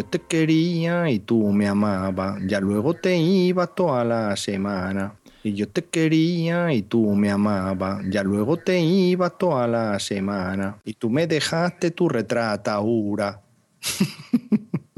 Yo 0.00 0.06
te 0.06 0.18
quería 0.18 1.10
y 1.10 1.18
tú 1.18 1.52
me 1.52 1.68
amabas, 1.68 2.40
ya 2.46 2.58
luego 2.58 2.94
te 2.94 3.18
ibas 3.18 3.74
toda 3.74 4.02
la 4.02 4.34
semana. 4.34 5.12
Y 5.42 5.52
yo 5.52 5.68
te 5.68 5.84
quería 5.84 6.72
y 6.72 6.80
tú 6.80 7.14
me 7.14 7.30
amabas, 7.30 8.02
ya 8.08 8.22
luego 8.22 8.56
te 8.56 8.80
ibas 8.80 9.36
toda 9.36 9.66
la 9.66 9.98
semana. 9.98 10.78
Y 10.86 10.94
tú 10.94 11.10
me 11.10 11.26
dejaste 11.26 11.90
tu 11.90 12.08
retrataura. 12.08 13.42